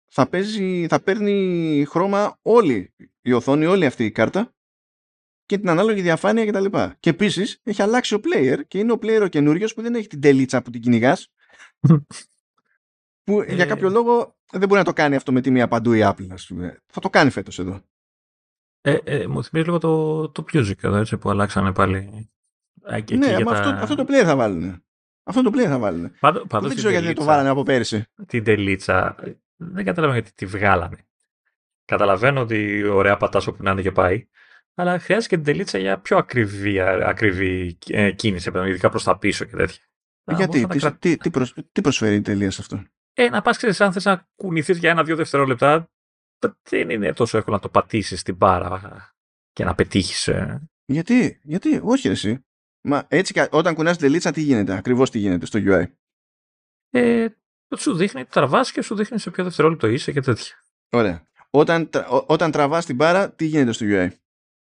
θα, 0.08 0.28
παίζει, 0.28 0.86
θα 0.88 1.02
παίρνει 1.02 1.84
χρώμα 1.88 2.38
όλη 2.42 2.94
η 3.22 3.32
οθόνη, 3.32 3.66
όλη 3.66 3.86
αυτή 3.86 4.04
η 4.04 4.10
κάρτα 4.10 4.54
και 5.46 5.58
την 5.58 5.68
ανάλογη 5.68 6.00
διαφάνεια 6.00 6.46
κτλ. 6.46 6.64
Και, 6.64 6.96
και 7.00 7.10
επίσης 7.10 7.60
έχει 7.62 7.82
αλλάξει 7.82 8.14
ο 8.14 8.20
player 8.24 8.58
και 8.68 8.78
είναι 8.78 8.92
ο 8.92 8.98
player 9.02 9.20
ο 9.22 9.26
καινούριος 9.26 9.74
που 9.74 9.82
δεν 9.82 9.94
έχει 9.94 10.06
την 10.06 10.20
τελίτσα 10.20 10.62
που 10.62 10.70
την 10.70 10.80
κυνηγάς. 10.80 11.32
που 13.24 13.40
ε... 13.40 13.54
για 13.54 13.66
κάποιο 13.66 13.90
λόγο 13.90 14.36
δεν 14.50 14.68
μπορεί 14.68 14.80
να 14.80 14.84
το 14.84 14.92
κάνει 14.92 15.16
αυτό 15.16 15.32
με 15.32 15.40
τη 15.40 15.50
μία 15.50 15.68
παντού 15.68 15.92
η 15.92 16.00
Apple. 16.04 16.26
Ας 16.30 16.46
πούμε. 16.46 16.82
Θα 16.86 17.00
το 17.00 17.10
κάνει 17.10 17.30
φέτος 17.30 17.58
εδώ. 17.58 17.82
Ε, 18.80 18.98
ε, 19.04 19.26
μου 19.26 19.44
θυμίζει 19.44 19.66
λίγο 19.66 19.78
το, 19.78 20.28
το 20.28 20.44
Music 20.52 20.82
εδώ, 20.82 20.96
έτσι, 20.96 21.16
που 21.16 21.30
αλλάξανε 21.30 21.72
πάλι. 21.72 22.30
Εκεί 22.86 23.16
ναι, 23.16 23.34
αλλά 23.34 23.50
αυτό, 23.50 23.68
αυτό 23.68 23.94
το 23.94 24.04
player 24.08 24.24
θα 24.24 24.36
βάλουν. 24.36 24.84
Αυτό 25.22 25.42
το 25.42 25.50
player 25.54 25.66
θα 25.66 25.78
βάλουν. 25.78 26.12
Πάντω, 26.20 26.46
πάντως 26.46 26.68
δεν 26.68 26.76
ξέρω 26.76 26.90
γιατί 26.90 27.06
δεν 27.06 27.14
το 27.14 27.24
βάλανε 27.24 27.48
από 27.48 27.62
πέρυσι. 27.62 28.04
Την 28.26 28.44
τελίτσα 28.44 29.16
δεν 29.56 29.84
καταλαβαίνω 29.84 30.20
γιατί 30.20 30.34
τη 30.34 30.46
βγάλανε. 30.46 30.98
Καταλαβαίνω 31.84 32.40
ότι 32.40 32.82
ωραία 32.84 33.16
πατάς 33.16 33.46
όπου 33.46 33.62
να 33.62 33.70
είναι 33.70 33.82
και 33.82 33.92
πάει 33.92 34.26
αλλά 34.74 34.98
χρειάζεται 34.98 35.36
και 35.36 35.42
την 35.42 35.52
τελίτσα 35.52 35.78
για 35.78 35.98
πιο 35.98 36.16
ακριβή, 36.16 36.80
ακριβή 36.80 37.78
ε, 37.86 38.12
κίνηση, 38.12 38.50
ειδικά 38.54 38.88
προς 38.88 39.04
τα 39.04 39.18
πίσω 39.18 39.44
και 39.44 39.56
τέτοια. 39.56 39.82
Γιατί, 40.36 40.66
τι, 40.66 40.78
κρα... 40.78 40.96
τι, 40.96 41.16
τι, 41.16 41.30
προσ... 41.30 41.54
τι 41.72 41.80
προσφέρει 41.80 42.14
η 42.14 42.20
τελεία 42.20 42.50
σε 42.50 42.60
αυτό; 42.60 42.82
Ε, 43.12 43.28
να 43.28 43.42
πας, 43.42 43.56
ξέρεις, 43.56 43.80
αν 43.80 43.92
θες 43.92 44.04
να 44.04 44.28
κουνηθείς 44.36 44.78
για 44.78 44.90
ένα-δύο 44.90 45.16
δευτερόλεπτα, 45.16 45.90
δεν 46.68 46.90
είναι 46.90 47.12
τόσο 47.12 47.38
εύκολο 47.38 47.56
να 47.56 47.62
το 47.62 47.68
πατήσεις 47.68 48.20
στην 48.20 48.36
μπάρα 48.36 49.14
και 49.52 49.64
να 49.64 49.74
πετύχεις. 49.74 50.28
Ε. 50.28 50.68
Γιατί, 50.84 51.40
γιατί, 51.42 51.80
όχι 51.82 52.08
εσύ. 52.08 52.44
Μα 52.82 53.04
έτσι, 53.08 53.46
όταν 53.50 53.74
κουνάς 53.74 53.96
την 53.96 54.06
τελίτσα, 54.06 54.30
τι 54.30 54.40
γίνεται, 54.40 54.76
ακριβώς 54.76 55.10
τι 55.10 55.18
γίνεται 55.18 55.46
στο 55.46 55.58
UI. 55.62 55.84
Ε, 56.90 57.26
σου 57.76 57.94
δείχνει, 57.94 58.24
τραβάς 58.24 58.72
και 58.72 58.82
σου 58.82 58.94
δείχνει 58.94 59.18
σε 59.18 59.30
ποιο 59.30 59.44
δευτερόλεπτο 59.44 59.86
είσαι 59.86 60.12
και 60.12 60.20
τέτοια. 60.20 60.54
Ωραία. 60.90 61.26
Όταν, 61.50 61.90
όταν 62.26 62.50
τραβάς 62.50 62.86
την 62.86 62.96
μπάρα, 62.96 63.30
τι 63.30 63.44
γίνεται 63.44 63.72
στο 63.72 63.86
UI. 63.88 64.08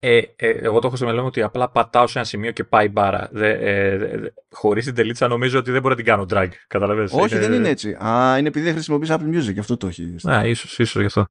Ε, 0.03 0.19
ε, 0.37 0.49
εγώ 0.49 0.79
το 0.79 0.87
έχω 0.87 0.97
στο 0.97 1.05
μυαλό 1.05 1.21
μου 1.21 1.27
ότι 1.27 1.43
απλά 1.43 1.71
πατάω 1.71 2.07
σε 2.07 2.19
ένα 2.19 2.27
σημείο 2.27 2.51
και 2.51 2.65
πάει 2.65 2.89
μπάρα. 2.89 3.29
Δε, 3.33 3.51
ε, 3.51 4.33
χωρίς 4.51 4.85
την 4.85 4.95
τελίτσα 4.95 5.29
νομίζω 5.29 5.59
ότι 5.59 5.71
δεν 5.71 5.81
μπορώ 5.81 5.95
να 5.95 6.03
την 6.03 6.11
κάνω 6.11 6.27
drag. 6.31 6.49
Καταλαβαίνεις. 6.67 7.13
Όχι, 7.13 7.35
είναι... 7.35 7.47
δεν 7.47 7.53
είναι 7.53 7.69
έτσι. 7.69 7.93
Α, 8.05 8.37
είναι 8.39 8.49
επειδή 8.49 8.65
δεν 8.65 8.75
χρησιμοποιείς 8.75 9.11
Apple 9.13 9.35
Music, 9.35 9.59
αυτό 9.59 9.77
το 9.77 9.87
έχει. 9.87 10.15
Ναι, 10.23 10.49
ίσως, 10.49 10.79
ίσως 10.79 11.01
γι' 11.01 11.07
αυτό. 11.07 11.27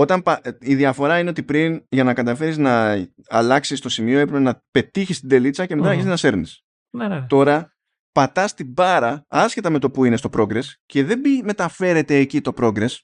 Όταν, 0.00 0.22
η 0.60 0.74
διαφορά 0.74 1.18
είναι 1.18 1.30
ότι 1.30 1.42
πριν 1.42 1.86
για 1.88 2.04
να 2.04 2.14
καταφέρεις 2.14 2.56
να 2.56 3.06
αλλάξεις 3.28 3.80
το 3.80 3.88
σημείο 3.88 4.18
έπρεπε 4.18 4.40
να 4.40 4.62
πετύχεις 4.70 5.20
την 5.20 5.28
τελίτσα 5.28 5.66
και 5.66 5.76
μετά 5.76 6.00
mm. 6.00 6.04
να 6.04 6.16
σέρνεις. 6.16 6.64
Ναι, 6.90 7.08
ναι, 7.08 7.14
ναι. 7.14 7.26
Τώρα 7.26 7.76
πατάς 8.12 8.54
την 8.54 8.66
μπάρα 8.66 9.24
άσχετα 9.28 9.70
με 9.70 9.78
το 9.78 9.90
που 9.90 10.04
είναι 10.04 10.16
στο 10.16 10.28
progress 10.32 10.64
και 10.86 11.04
δεν 11.04 11.20
μεταφέρεται 11.44 12.14
εκεί 12.14 12.40
το 12.40 12.52
progress 12.56 12.96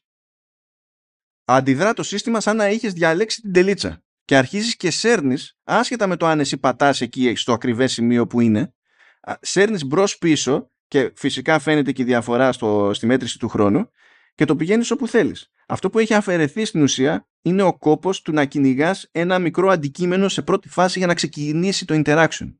αντιδρά 1.44 1.92
το 1.92 2.02
σύστημα 2.02 2.41
σαν 2.41 2.57
να 2.57 2.68
είχες 2.68 2.92
διαλέξει 2.92 3.41
την 3.41 3.52
τελίτσα 3.52 4.05
και 4.25 4.36
αρχίζεις 4.36 4.76
και 4.76 4.91
σέρνεις, 4.91 5.58
άσχετα 5.65 6.07
με 6.07 6.16
το 6.16 6.26
αν 6.26 6.41
εσύ 6.41 6.58
πατάς 6.58 7.00
εκεί 7.00 7.34
στο 7.34 7.52
ακριβές 7.52 7.92
σημείο 7.92 8.26
που 8.26 8.41
είναι, 8.41 8.75
σέρνεις 9.41 9.84
μπρος 9.84 10.18
πίσω 10.18 10.70
και 10.89 11.12
φυσικά 11.16 11.58
φαίνεται 11.58 11.92
και 11.92 12.02
η 12.02 12.05
διαφορά 12.05 12.52
στο, 12.52 12.91
στη 12.94 13.07
μέτρηση 13.07 13.39
του 13.39 13.49
χρόνου 13.49 13.91
και 14.36 14.44
το 14.44 14.56
πηγαίνεις 14.56 14.90
όπου 14.90 15.08
θέλεις. 15.08 15.50
Αυτό 15.66 15.90
που 15.90 15.98
έχει 15.98 16.15
αφαιρεθεί 16.15 16.65
στην 16.65 16.82
ουσία 16.82 17.28
είναι 17.42 17.62
ο 17.62 17.78
κόπος 17.78 18.23
του 18.23 18.32
να 18.32 18.44
κυνηγάς 18.44 19.08
ένα 19.12 19.39
μικρό 19.39 19.68
αντικείμενο 19.68 20.28
σε 20.28 20.42
πρώτη 20.42 20.68
φάση 20.68 20.98
για 20.98 21.06
να 21.06 21.15
ξεκινήσει 21.15 21.84
το 21.84 22.02
interaction. 22.05 22.55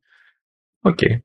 OK. 0.81 0.99
Okay. 1.01 1.19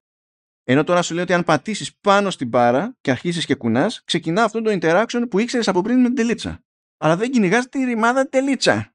Ενώ 0.64 0.84
τώρα 0.84 1.02
σου 1.02 1.14
λέει 1.14 1.24
ότι 1.24 1.34
αν 1.34 1.44
πατήσεις 1.44 1.96
πάνω 1.96 2.30
στην 2.30 2.48
μπάρα 2.48 2.98
και 3.02 3.12
αρχίσεις 3.12 3.46
και 3.46 3.56
κουνάς, 3.56 4.04
ξεκινά 4.04 4.44
αυτό 4.44 4.62
το 4.62 4.78
interaction 4.82 5.24
που 5.30 5.40
ήξερες 5.40 5.68
από 5.68 5.82
πριν 5.82 6.00
με 6.00 6.06
την 6.06 6.16
τελίτσα. 6.16 6.64
Αλλά 6.98 7.18
δεν 7.18 7.32
κυνηγάς 7.32 7.70
τη 7.70 7.84
ρημάδα 7.84 8.30
τελίτσα. 8.30 8.94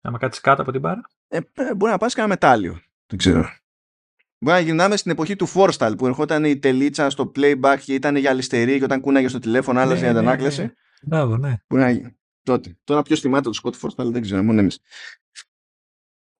Άμα 0.00 0.18
κάτσεις 0.18 0.42
κάτω 0.42 0.62
από 0.62 0.72
την 0.72 0.80
μπάρα. 0.80 1.00
Ε, 1.28 1.40
μπορεί 1.76 1.92
να 1.92 1.98
πας 1.98 2.14
κανένα 2.14 2.34
μετάλλιο. 2.34 2.80
Δεν 3.06 3.18
ξέρω. 3.18 3.50
Μπορεί 4.42 4.56
να 4.56 4.62
γυρνάμε 4.62 4.96
στην 4.96 5.10
εποχή 5.10 5.36
του 5.36 5.48
Forstall 5.54 5.94
που 5.98 6.06
ερχόταν 6.06 6.44
η 6.44 6.58
τελίτσα 6.58 7.10
στο 7.10 7.32
playback 7.36 7.76
και 7.84 7.94
ήταν 7.94 8.16
για 8.16 8.30
αριστερή 8.30 8.78
και 8.78 8.84
όταν 8.84 9.00
κούναγε 9.00 9.28
στο 9.28 9.38
τηλέφωνο 9.38 9.80
άλλαζε 9.80 10.00
ναι, 10.00 10.10
για 10.10 10.18
την 10.18 10.28
ανάκλαση. 10.28 10.60
Ναι, 10.60 10.66
ναι. 10.66 10.72
Μπράβο, 11.02 11.36
ναι. 11.36 11.58
να... 11.68 12.14
Τότε. 12.42 12.78
Τώρα 12.84 13.02
ποιος 13.02 13.20
θυμάται 13.20 13.50
το 13.50 13.60
Scott 13.62 13.80
Forstall 13.80 14.12
δεν 14.12 14.22
ξέρω, 14.22 14.42
μόνο 14.42 14.60
εμείς. 14.60 14.80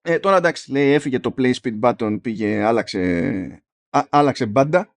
Ε, 0.01 0.19
τώρα 0.19 0.37
εντάξει, 0.37 0.71
λέει, 0.71 0.91
έφυγε 0.91 1.19
το 1.19 1.33
play 1.37 1.53
speed 1.53 1.79
button, 1.79 2.21
πήγε, 2.21 2.63
άλλαξε, 2.63 3.63
α, 3.89 4.03
άλλαξε 4.09 4.45
μπάντα. 4.45 4.95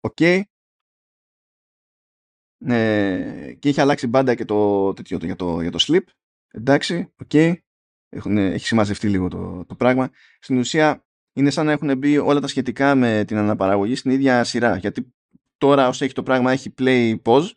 OK. 0.00 0.16
Okay. 0.20 0.42
Ε, 2.66 3.54
και 3.58 3.68
είχε 3.68 3.80
αλλάξει 3.80 4.06
μπάντα 4.06 4.34
και 4.34 4.44
το, 4.44 4.92
τέτοιο, 4.92 5.18
για, 5.22 5.36
το, 5.36 5.60
για 5.60 5.70
το 5.70 5.78
sleep. 5.80 6.04
Εντάξει, 6.48 7.12
OK. 7.16 7.30
Okay. 7.32 7.54
έχει 8.34 8.66
συμμαζευτεί 8.66 9.08
λίγο 9.08 9.28
το, 9.28 9.64
το 9.64 9.74
πράγμα. 9.74 10.10
Στην 10.38 10.58
ουσία 10.58 11.03
είναι 11.34 11.50
σαν 11.50 11.66
να 11.66 11.72
έχουν 11.72 11.98
μπει 11.98 12.18
όλα 12.18 12.40
τα 12.40 12.46
σχετικά 12.46 12.94
με 12.94 13.24
την 13.26 13.36
αναπαραγωγή 13.36 13.94
στην 13.94 14.10
ίδια 14.10 14.44
σειρά. 14.44 14.76
Γιατί 14.76 15.14
τώρα 15.56 15.88
όσο 15.88 16.04
έχει 16.04 16.14
το 16.14 16.22
πράγμα 16.22 16.52
έχει 16.52 16.74
play 16.78 17.16
pause 17.22 17.50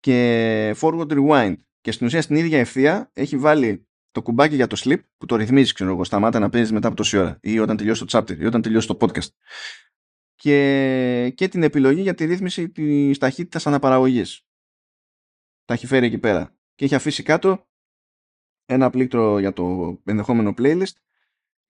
και 0.00 0.76
forward 0.80 1.08
rewind. 1.10 1.54
Και 1.80 1.92
στην 1.92 2.06
ουσία 2.06 2.22
στην 2.22 2.36
ίδια 2.36 2.58
ευθεία 2.58 3.10
έχει 3.12 3.36
βάλει 3.36 3.86
το 4.10 4.22
κουμπάκι 4.22 4.54
για 4.54 4.66
το 4.66 4.80
sleep 4.84 5.00
που 5.16 5.26
το 5.26 5.36
ρυθμίζει 5.36 5.72
ξέρω 5.72 5.90
εγώ 5.90 6.04
σταμάτα 6.04 6.38
να 6.38 6.48
παίζεις 6.48 6.72
μετά 6.72 6.86
από 6.86 6.96
τόση 6.96 7.16
ώρα 7.16 7.38
ή 7.42 7.58
όταν 7.58 7.76
τελειώσει 7.76 8.04
το 8.04 8.18
chapter 8.18 8.38
ή 8.38 8.44
όταν 8.44 8.62
τελειώσει 8.62 8.86
το 8.86 8.96
podcast. 9.00 9.28
Και, 10.34 11.32
και 11.34 11.48
την 11.48 11.62
επιλογή 11.62 12.00
για 12.00 12.14
τη 12.14 12.24
ρύθμιση 12.24 12.70
της 12.70 13.18
ταχύτητας 13.18 13.66
αναπαραγωγής. 13.66 14.46
Τα 15.64 15.74
έχει 15.74 15.86
φέρει 15.86 16.06
εκεί 16.06 16.18
πέρα. 16.18 16.56
Και 16.74 16.84
έχει 16.84 16.94
αφήσει 16.94 17.22
κάτω 17.22 17.68
ένα 18.66 18.90
πλήκτρο 18.90 19.38
για 19.38 19.52
το 19.52 19.96
ενδεχόμενο 20.04 20.54
playlist 20.58 20.92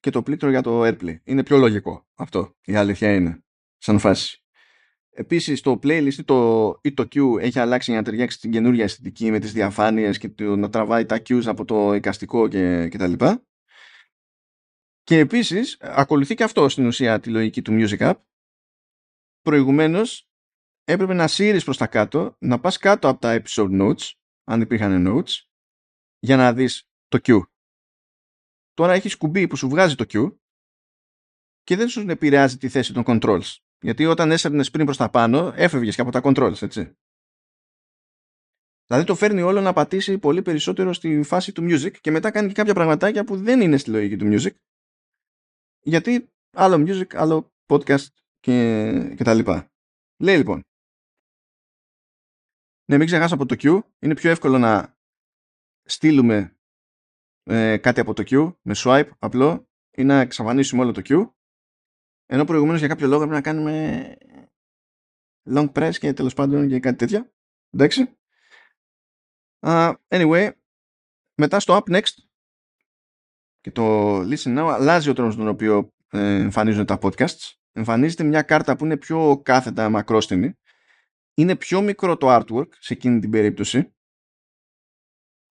και 0.04 0.10
το 0.10 0.22
πλήκτρο 0.22 0.50
για 0.50 0.62
το 0.62 0.86
airplay. 0.86 1.16
Είναι 1.24 1.42
πιο 1.42 1.56
λογικό 1.56 2.06
αυτό, 2.14 2.56
η 2.64 2.74
αλήθεια 2.74 3.14
είναι, 3.14 3.44
σαν 3.76 3.98
φάση. 3.98 4.42
Επίσης 5.10 5.60
το 5.60 5.78
playlist 5.82 6.14
ή 6.18 6.24
το, 6.24 6.70
ή 6.82 6.94
το 6.94 7.02
queue 7.02 7.40
έχει 7.40 7.58
αλλάξει 7.58 7.90
για 7.90 8.00
να 8.00 8.04
ταιριάξει 8.06 8.40
την 8.40 8.50
καινούργια 8.50 8.84
αισθητική 8.84 9.30
με 9.30 9.38
τις 9.38 9.52
διαφάνειες 9.52 10.18
και 10.18 10.28
το, 10.28 10.56
να 10.56 10.70
τραβάει 10.70 11.06
τα 11.06 11.16
cues 11.16 11.42
από 11.46 11.64
το 11.64 11.94
εικαστικό 11.94 12.48
και, 12.48 12.88
και 12.88 12.98
τα 12.98 13.06
λοιπά. 13.06 13.46
Και 15.02 15.18
επίσης 15.18 15.76
ακολουθεί 15.80 16.34
και 16.34 16.44
αυτό 16.44 16.68
στην 16.68 16.86
ουσία 16.86 17.20
τη 17.20 17.30
λογική 17.30 17.62
του 17.62 17.72
Music 17.72 17.98
App. 17.98 18.20
Προηγουμένως 19.42 20.28
έπρεπε 20.84 21.14
να 21.14 21.26
σύρεις 21.26 21.64
προς 21.64 21.76
τα 21.76 21.86
κάτω, 21.86 22.36
να 22.38 22.60
πας 22.60 22.78
κάτω 22.78 23.08
από 23.08 23.20
τα 23.20 23.42
episode 23.42 23.80
notes, 23.80 24.10
αν 24.44 24.60
υπήρχαν 24.60 25.06
notes, 25.08 25.32
για 26.18 26.36
να 26.36 26.52
δεις 26.52 26.88
το 27.08 27.18
Q. 27.22 27.53
Τώρα 28.74 28.92
έχεις 28.92 29.16
κουμπί 29.16 29.46
που 29.46 29.56
σου 29.56 29.68
βγάζει 29.68 29.94
το 29.94 30.04
Q 30.08 30.36
και 31.62 31.76
δεν 31.76 31.88
σου 31.88 32.00
επηρεάζει 32.08 32.56
τη 32.56 32.68
θέση 32.68 32.92
των 32.92 33.02
controls. 33.06 33.56
Γιατί 33.80 34.06
όταν 34.06 34.30
έσαιρνες 34.30 34.70
πριν 34.70 34.84
προς 34.84 34.96
τα 34.96 35.10
πάνω, 35.10 35.52
έφευγες 35.56 35.94
και 35.94 36.00
από 36.00 36.10
τα 36.10 36.20
controls, 36.24 36.62
έτσι. 36.62 36.96
Δηλαδή 38.86 39.06
το 39.06 39.14
φέρνει 39.14 39.42
όλο 39.42 39.60
να 39.60 39.72
πατήσει 39.72 40.18
πολύ 40.18 40.42
περισσότερο 40.42 40.92
στη 40.92 41.22
φάση 41.22 41.52
του 41.52 41.62
music 41.62 41.92
και 42.00 42.10
μετά 42.10 42.30
κάνει 42.30 42.48
και 42.48 42.54
κάποια 42.54 42.74
πραγματάκια 42.74 43.24
που 43.24 43.36
δεν 43.36 43.60
είναι 43.60 43.76
στη 43.76 43.90
λογική 43.90 44.16
του 44.16 44.26
music. 44.30 44.54
Γιατί 45.80 46.28
άλλο 46.56 46.84
music, 46.88 47.14
άλλο 47.14 47.52
podcast 47.66 48.06
και, 48.40 49.14
και 49.16 49.24
τα 49.24 49.34
λοιπά. 49.34 49.72
Λέει 50.18 50.36
λοιπόν, 50.36 50.62
ναι, 52.86 52.96
μην 52.96 53.06
ξεχάσω 53.06 53.34
από 53.34 53.46
το 53.46 53.56
Q. 53.58 53.80
Είναι 53.98 54.14
πιο 54.14 54.30
εύκολο 54.30 54.58
να 54.58 54.96
στείλουμε 55.82 56.53
ε, 57.44 57.76
κάτι 57.76 58.00
από 58.00 58.12
το 58.12 58.22
Q 58.26 58.54
με 58.62 58.74
swipe 58.76 59.08
απλό 59.18 59.68
ή 59.90 60.04
να 60.04 60.20
εξαφανίσουμε 60.20 60.82
όλο 60.82 60.92
το 60.92 61.02
Q. 61.04 61.30
Ενώ 62.26 62.44
προηγουμένως 62.44 62.78
για 62.78 62.88
κάποιο 62.88 63.06
λόγο 63.06 63.18
πρέπει 63.18 63.34
να 63.34 63.40
κάνουμε 63.40 64.16
long 65.50 65.72
press 65.72 65.92
και 65.98 66.12
τέλος 66.12 66.34
πάντων 66.34 66.66
για 66.66 66.80
κάτι 66.80 66.96
τέτοια. 66.96 67.32
Εντάξει. 67.70 68.18
Uh, 69.66 69.94
anyway, 70.08 70.50
μετά 71.34 71.60
στο 71.60 71.82
up 71.84 71.96
next 71.96 72.14
και 73.60 73.70
το 73.70 74.18
listen 74.20 74.58
now 74.58 74.70
αλλάζει 74.72 75.10
ο 75.10 75.12
τρόπος 75.12 75.36
τον 75.36 75.48
οποίο 75.48 75.92
ε, 76.08 76.34
εμφανίζονται 76.34 76.84
τα 76.84 76.98
podcasts. 77.02 77.52
Εμφανίζεται 77.72 78.24
μια 78.24 78.42
κάρτα 78.42 78.76
που 78.76 78.84
είναι 78.84 78.96
πιο 78.96 79.40
κάθετα 79.44 79.88
μακρόστιμη 79.88 80.58
είναι 81.34 81.56
πιο 81.56 81.80
μικρό 81.80 82.16
το 82.16 82.26
artwork 82.30 82.68
σε 82.78 82.92
εκείνη 82.92 83.20
την 83.20 83.30
περίπτωση 83.30 83.94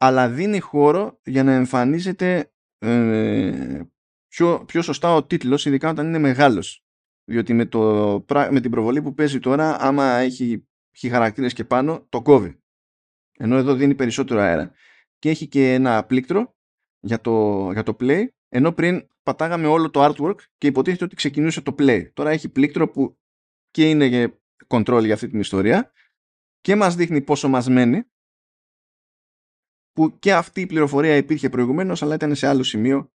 αλλά 0.06 0.30
δίνει 0.30 0.60
χώρο 0.60 1.20
για 1.24 1.44
να 1.44 1.54
εμφανίζεται 1.54 2.52
ε, 2.78 3.82
πιο, 4.28 4.64
πιο 4.66 4.82
σωστά 4.82 5.16
ο 5.16 5.24
τίτλος 5.24 5.66
ειδικά 5.66 5.90
όταν 5.90 6.08
είναι 6.08 6.20
μεγάλος. 6.20 6.86
Διότι 7.24 7.54
με, 7.54 7.66
το, 7.66 8.26
με 8.50 8.60
την 8.62 8.72
προβολή 8.72 9.02
που 9.02 9.14
παίζει 9.14 9.40
τώρα 9.40 9.82
άμα 9.82 10.16
έχει, 10.16 10.68
έχει 10.96 11.10
χαρακτήρες 11.10 11.54
και 11.54 11.64
πάνω 11.66 12.06
το 12.10 12.22
κόβει. 12.22 12.60
Ενώ 13.38 13.58
εδώ 13.58 13.74
δίνει 13.74 13.96
περισσότερο 13.96 14.40
αέρα. 14.40 14.72
Και 15.20 15.30
έχει 15.30 15.48
και 15.48 15.74
ένα 15.74 16.06
πλήκτρο 16.06 16.56
για 17.00 17.22
το, 17.22 17.70
για 17.72 17.84
το 17.84 17.96
play. 18.00 18.26
Ενώ 18.50 18.72
πριν 18.72 19.08
πατάγαμε 19.24 19.68
όλο 19.68 19.90
το 19.90 20.06
artwork 20.06 20.38
και 20.58 20.68
υποτίθεται 20.68 21.04
ότι 21.04 21.16
ξεκινούσε 21.16 21.62
το 21.62 21.76
play. 21.80 22.12
Τώρα 22.14 22.30
έχει 22.30 22.50
πλήκτρο 22.50 22.90
που 22.90 23.18
και 23.72 23.90
είναι 23.90 24.40
control 24.68 25.02
για 25.04 25.14
αυτή 25.14 25.28
την 25.28 25.40
ιστορία 25.40 25.92
και 26.62 26.76
μας 26.76 26.96
δείχνει 26.96 27.22
πόσο 27.22 27.50
μας 27.50 27.70
μένει 27.70 28.04
που 29.94 30.20
και 30.20 30.34
αυτή 30.34 30.62
η 30.62 30.66
πληροφορία 30.66 31.16
υπήρχε 31.16 31.50
προηγουμένως 31.50 32.02
αλλά 32.02 32.16
ήταν 32.16 32.36
σε 32.36 32.48
άλλο 32.48 32.64
σημείο 32.64 33.12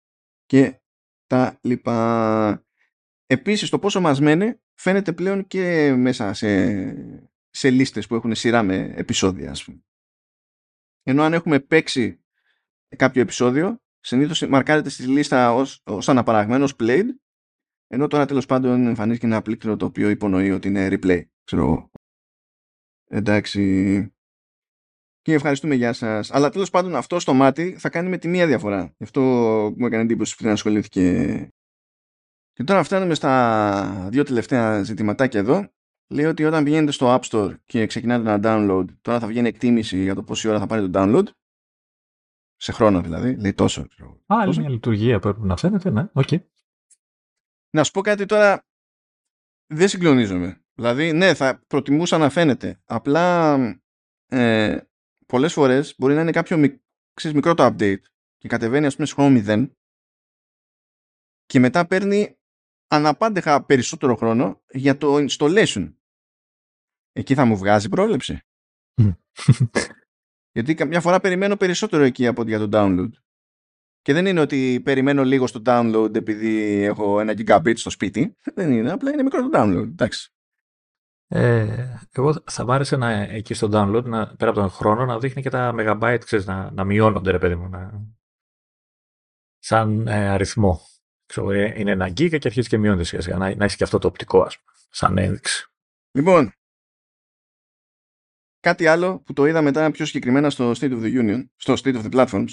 και 0.46 0.82
τα 1.28 1.60
λοιπά. 1.62 2.66
Επίσης 3.26 3.70
το 3.70 3.80
πόσο 3.80 4.02
μας 4.02 4.20
μένει 4.20 4.60
φαίνεται 4.74 5.14
πλέον 5.14 5.48
και 5.48 5.94
μέσα 5.98 6.34
σε, 6.34 7.18
σε 7.50 7.70
λίστες 7.70 8.08
που 8.08 8.16
έχουν 8.16 8.36
σειρά 8.36 8.64
με 8.64 8.94
επεισόδια 8.96 9.52
ας 9.52 9.64
πούμε. 9.64 9.82
Ενώ 11.04 11.24
αν 11.24 11.34
έχουμε 11.34 11.60
παίξει 11.60 12.24
κάποιο 12.96 13.22
επεισόδιο 13.22 13.82
συνήθως 14.00 14.42
μαρκάρεται 14.42 14.90
στη 14.90 15.04
λίστα 15.04 15.54
ως, 15.54 15.82
ως 15.84 16.10
αναπαραγμένος 16.10 16.76
played 16.80 17.08
ενώ 17.88 18.08
τώρα 18.08 18.26
τέλος 18.26 18.46
πάντων 18.46 18.88
εμφανίζει 18.88 19.20
και 19.20 19.26
ένα 19.26 19.42
πλήκτρο 19.42 19.76
το 19.78 19.86
οποίο 19.86 20.10
υπονοεί 20.10 20.52
ότι 20.52 20.68
είναι 20.68 20.88
replay 20.92 21.22
ξέρω 21.44 21.62
εγώ. 21.62 21.92
Εντάξει. 23.10 24.12
Και 25.28 25.34
ευχαριστούμε, 25.34 25.76
γεια 25.76 25.94
σας. 25.94 26.32
Αλλά 26.32 26.50
τέλος 26.50 26.70
πάντων 26.70 26.96
αυτό 26.96 27.20
στο 27.20 27.34
μάτι 27.34 27.76
θα 27.78 27.90
κάνει 27.90 28.10
με 28.10 28.18
τη 28.18 28.28
μία 28.28 28.48
διαφορά. 28.48 28.94
Γι' 28.98 29.04
αυτό 29.04 29.22
μου 29.78 29.86
έκανε 29.86 30.04
εντύπωση 30.04 30.36
που 30.36 30.44
δεν 30.44 30.52
ασχολήθηκε. 30.52 31.50
Και 32.54 32.64
τώρα 32.64 32.84
φτάνουμε 32.84 33.14
στα 33.14 34.08
δύο 34.12 34.24
τελευταία 34.24 34.84
ζητηματάκια 34.84 35.40
εδώ. 35.40 35.70
Λέει 36.10 36.26
ότι 36.26 36.44
όταν 36.44 36.64
πηγαίνετε 36.64 36.92
στο 36.92 37.16
App 37.16 37.22
Store 37.30 37.56
και 37.66 37.86
ξεκινάτε 37.86 38.30
ένα 38.30 38.40
download, 38.44 38.86
τώρα 39.02 39.20
θα 39.20 39.28
βγαίνει 39.28 39.48
εκτίμηση 39.48 40.02
για 40.02 40.16
το 40.16 40.24
πόση 40.24 40.48
ώρα 40.48 40.60
θα 40.60 40.68
πάρει 40.68 40.90
το 40.90 41.00
download. 41.00 41.26
Σε 42.56 42.72
χρόνο 42.72 43.02
δηλαδή. 43.02 43.36
Λέει 43.36 43.54
τόσο. 43.54 43.82
Α, 44.26 44.44
είναι 44.46 44.56
μια 44.58 44.70
λειτουργία 44.70 45.16
που 45.16 45.22
πρέπει 45.22 45.48
να 45.48 45.58
φαίνεται, 45.58 45.90
ναι. 45.90 46.10
Okay. 46.14 46.40
Να 47.70 47.84
σου 47.84 47.92
πω 47.92 48.02
κάτι 48.02 48.26
τώρα. 48.26 48.66
Δεν 49.74 49.88
συγκλονίζομαι. 49.88 50.62
Δηλαδή, 50.74 51.12
ναι, 51.12 51.34
θα 51.34 51.64
προτιμούσα 51.68 52.18
να 52.18 52.30
φαίνεται. 52.30 52.82
Απλά 52.86 53.56
ε, 54.28 54.78
πολλές 55.28 55.54
φορές 55.54 55.96
μπορεί 55.98 56.14
να 56.14 56.22
είναι 56.22 56.32
κάποιο 56.32 56.80
ξέρεις, 57.14 57.36
μικρό 57.36 57.54
το 57.54 57.66
update 57.66 58.02
και 58.38 58.48
κατεβαίνει 58.48 58.86
ας 58.86 58.96
πούμε 58.96 59.08
σε 59.08 59.14
χρόνο 59.14 59.42
0 59.46 59.70
και 61.46 61.60
μετά 61.60 61.88
παίρνει 61.88 62.38
αναπάντεχα 62.88 63.66
περισσότερο 63.66 64.16
χρόνο 64.16 64.62
για 64.70 64.98
το 64.98 65.16
installation. 65.16 65.94
Εκεί 67.12 67.34
θα 67.34 67.46
μου 67.46 67.58
βγάζει 67.58 67.90
πρόβλεψη. 67.90 68.40
Γιατί 70.52 70.74
καμιά 70.74 71.02
φορά 71.02 71.20
περιμένω 71.20 71.58
περισσότερο 71.58 72.04
εκεί 72.04 72.28
από 72.28 72.44
για 72.44 72.60
το 72.60 72.70
download. 72.72 73.10
Και 74.02 74.14
δεν 74.14 74.26
είναι 74.26 74.40
ότι 74.40 74.82
περιμένω 74.84 75.24
λίγο 75.24 75.48
στο 75.48 75.62
download 75.66 76.16
επειδή 76.16 76.84
έχω 76.84 77.20
ένα 77.20 77.34
gigabit 77.38 77.78
στο 77.78 77.90
σπίτι. 77.90 78.36
Δεν 78.54 78.72
είναι, 78.72 78.92
απλά 78.92 79.12
είναι 79.12 79.24
μικρό 79.24 79.50
το 79.50 79.60
download. 79.60 79.88
Εντάξει. 79.88 80.32
Ε, 81.30 82.00
εγώ 82.12 82.34
θα 82.46 82.66
μ' 82.66 82.72
άρεσε 82.72 82.96
να, 82.96 83.10
εκεί 83.12 83.54
στο 83.54 83.70
download, 83.72 84.04
να, 84.04 84.36
πέρα 84.36 84.52
από 84.52 84.60
τον 84.60 84.70
χρόνο, 84.70 85.06
να 85.06 85.20
δείχνει 85.20 85.42
και 85.42 85.50
τα 85.50 85.74
megabyte, 85.78 86.22
ξέρεις, 86.26 86.46
να, 86.46 86.72
να 86.72 86.84
μειώνονται, 86.84 87.32
ρε 87.32 87.40
παιδί 87.40 87.56
μου, 87.56 87.70
να, 87.70 88.06
σαν 89.58 90.08
ε, 90.08 90.30
αριθμό. 90.30 90.82
Ξέρω, 91.26 91.52
ε, 91.52 91.74
είναι 91.80 91.92
ένα 91.92 92.08
γίγα 92.08 92.38
και 92.38 92.48
αρχίζει 92.48 92.68
και 92.68 92.78
μειώνεται 92.78 93.04
σιγά 93.04 93.38
να, 93.38 93.56
να 93.56 93.64
έχεις 93.64 93.76
και 93.76 93.84
αυτό 93.84 93.98
το 93.98 94.08
οπτικό, 94.08 94.42
ας 94.42 94.60
πούμε, 94.60 94.78
σαν 94.90 95.18
ένδειξη. 95.18 95.68
Λοιπόν, 96.12 96.54
κάτι 98.60 98.88
άλλο 98.88 99.20
που 99.20 99.34
το 99.34 99.46
είδα 99.46 99.62
μετά 99.62 99.92
πιο 99.92 100.06
συγκεκριμένα 100.06 100.50
στο 100.50 100.72
State 100.72 100.92
of 100.92 101.02
the 101.02 101.22
Union, 101.22 101.46
στο 101.56 101.74
State 101.74 102.04
of 102.04 102.12
the 102.12 102.12
Platforms, 102.12 102.50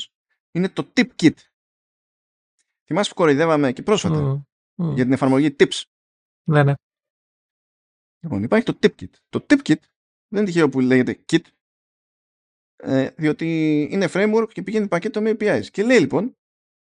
είναι 0.51 0.69
το 0.69 0.93
Tip 0.97 1.09
Kit. 1.23 1.35
Θυμάσαι 2.85 3.09
που 3.09 3.15
κοροϊδεύαμε 3.15 3.73
και 3.73 3.83
πρόσφατα 3.83 4.47
για 4.75 5.05
την 5.05 5.12
εφαρμογή 5.12 5.57
Tips; 5.59 5.83
Ναι, 6.44 6.62
ναι. 6.62 6.73
Λοιπόν, 8.25 8.43
υπάρχει 8.43 8.65
το 8.65 8.78
tip 8.83 8.91
kit. 9.01 9.11
Το 9.28 9.47
tip 9.49 9.59
kit 9.69 9.81
δεν 10.28 10.43
είναι 10.43 10.44
τυχαίο 10.44 10.69
που 10.69 10.81
λέγεται 10.81 11.25
kit, 11.33 11.43
ε, 12.77 13.11
διότι 13.17 13.81
είναι 13.91 14.09
framework 14.12 14.49
και 14.53 14.62
πηγαίνει 14.62 14.89
πακέτο 14.89 15.23
με 15.23 15.36
APIs. 15.39 15.65
Και 15.70 15.83
λέει 15.83 15.99
λοιπόν 15.99 16.36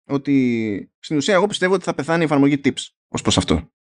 ότι 0.07 0.91
στην 0.99 1.17
ουσία 1.17 1.33
εγώ 1.33 1.47
πιστεύω 1.47 1.73
ότι 1.73 1.83
θα 1.83 1.93
πεθάνει 1.93 2.21
η 2.21 2.25
εφαρμογή 2.25 2.61
tips 2.63 2.87
ως 3.07 3.21
προς 3.21 3.37
αυτό. 3.37 3.71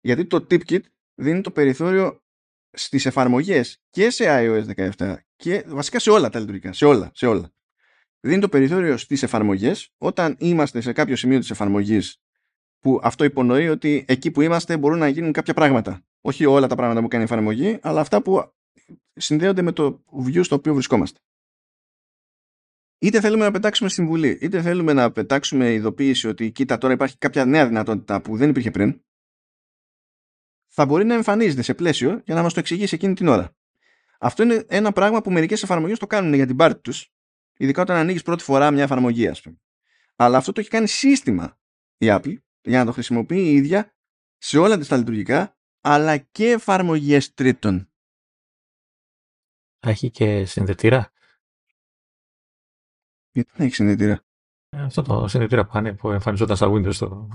Γιατί 0.00 0.24
το 0.24 0.46
tip 0.50 0.60
kit 0.68 0.80
δίνει 1.14 1.40
το 1.40 1.50
περιθώριο 1.50 2.22
στις 2.70 3.06
εφαρμογές 3.06 3.82
και 3.90 4.10
σε 4.10 4.24
iOS 4.28 4.90
17 4.96 5.16
και 5.36 5.64
βασικά 5.66 5.98
σε 5.98 6.10
όλα 6.10 6.28
τα 6.28 6.38
λειτουργικά, 6.38 6.72
σε 6.72 6.84
όλα, 6.84 7.10
σε 7.14 7.26
όλα. 7.26 7.52
Δίνει 8.20 8.40
το 8.40 8.48
περιθώριο 8.48 8.96
στις 8.96 9.22
εφαρμογές 9.22 9.92
όταν 9.98 10.36
είμαστε 10.38 10.80
σε 10.80 10.92
κάποιο 10.92 11.16
σημείο 11.16 11.38
της 11.38 11.50
εφαρμογής 11.50 12.22
που 12.78 13.00
αυτό 13.02 13.24
υπονοεί 13.24 13.68
ότι 13.68 14.04
εκεί 14.08 14.30
που 14.30 14.40
είμαστε 14.40 14.76
μπορούν 14.76 14.98
να 14.98 15.08
γίνουν 15.08 15.32
κάποια 15.32 15.54
πράγματα. 15.54 16.04
Όχι 16.24 16.44
όλα 16.44 16.66
τα 16.66 16.74
πράγματα 16.74 17.00
που 17.00 17.08
κάνει 17.08 17.22
η 17.22 17.26
εφαρμογή, 17.26 17.78
αλλά 17.82 18.00
αυτά 18.00 18.22
που 18.22 18.52
συνδέονται 19.12 19.62
με 19.62 19.72
το 19.72 20.04
view 20.26 20.44
στο 20.44 20.54
οποίο 20.54 20.74
βρισκόμαστε. 20.74 21.20
Είτε 22.98 23.20
θέλουμε 23.20 23.44
να 23.44 23.50
πετάξουμε 23.50 23.88
συμβουλή, 23.88 24.38
είτε 24.40 24.62
θέλουμε 24.62 24.92
να 24.92 25.12
πετάξουμε 25.12 25.72
ειδοποίηση 25.72 26.28
ότι 26.28 26.52
κοίτα 26.52 26.78
τώρα 26.78 26.92
υπάρχει 26.92 27.18
κάποια 27.18 27.44
νέα 27.44 27.66
δυνατότητα 27.66 28.22
που 28.22 28.36
δεν 28.36 28.48
υπήρχε 28.48 28.70
πριν, 28.70 29.02
θα 30.74 30.86
μπορεί 30.86 31.04
να 31.04 31.14
εμφανίζεται 31.14 31.62
σε 31.62 31.74
πλαίσιο 31.74 32.22
για 32.24 32.34
να 32.34 32.42
μας 32.42 32.52
το 32.52 32.60
εξηγήσει 32.60 32.94
εκείνη 32.94 33.14
την 33.14 33.28
ώρα. 33.28 33.56
Αυτό 34.18 34.42
είναι 34.42 34.64
ένα 34.68 34.92
πράγμα 34.92 35.22
που 35.22 35.30
μερικές 35.30 35.62
εφαρμογές 35.62 35.98
το 35.98 36.06
κάνουν 36.06 36.34
για 36.34 36.46
την 36.46 36.56
πάρτη 36.56 36.80
τους, 36.80 37.12
ειδικά 37.56 37.82
όταν 37.82 37.96
ανοίγεις 37.96 38.22
πρώτη 38.22 38.42
φορά 38.42 38.70
μια 38.70 38.82
εφαρμογή, 38.82 39.28
ας 39.28 39.42
πούμε. 39.42 39.56
Αλλά 40.16 40.36
αυτό 40.38 40.52
το 40.52 40.60
έχει 40.60 40.68
κάνει 40.68 40.88
σύστημα 40.88 41.60
η 41.96 42.06
Apple 42.08 42.34
για 42.60 42.78
να 42.78 42.84
το 42.84 42.92
χρησιμοποιεί 42.92 43.42
η 43.42 43.54
ίδια 43.54 43.94
σε 44.38 44.58
όλα 44.58 44.78
τα 44.78 44.96
λειτουργικά, 44.96 45.56
αλλά 45.84 46.18
και 46.18 46.50
εφαρμογές 46.50 47.34
τρίτων. 47.34 47.86
Έχει 49.80 50.10
και 50.10 50.44
συνδετήρα; 50.44 51.12
Γιατί 53.30 53.50
δεν 53.56 53.66
έχει 53.66 53.74
συνδετήρα; 53.74 54.24
Ε, 54.68 54.82
αυτό 54.82 55.02
το 55.02 55.28
συνδετήρα 55.28 55.66
που, 55.66 55.94
που 55.94 56.10
εμφανιζόταν 56.10 56.56
στα 56.56 56.68
Windows 56.70 56.94
στο 56.94 57.28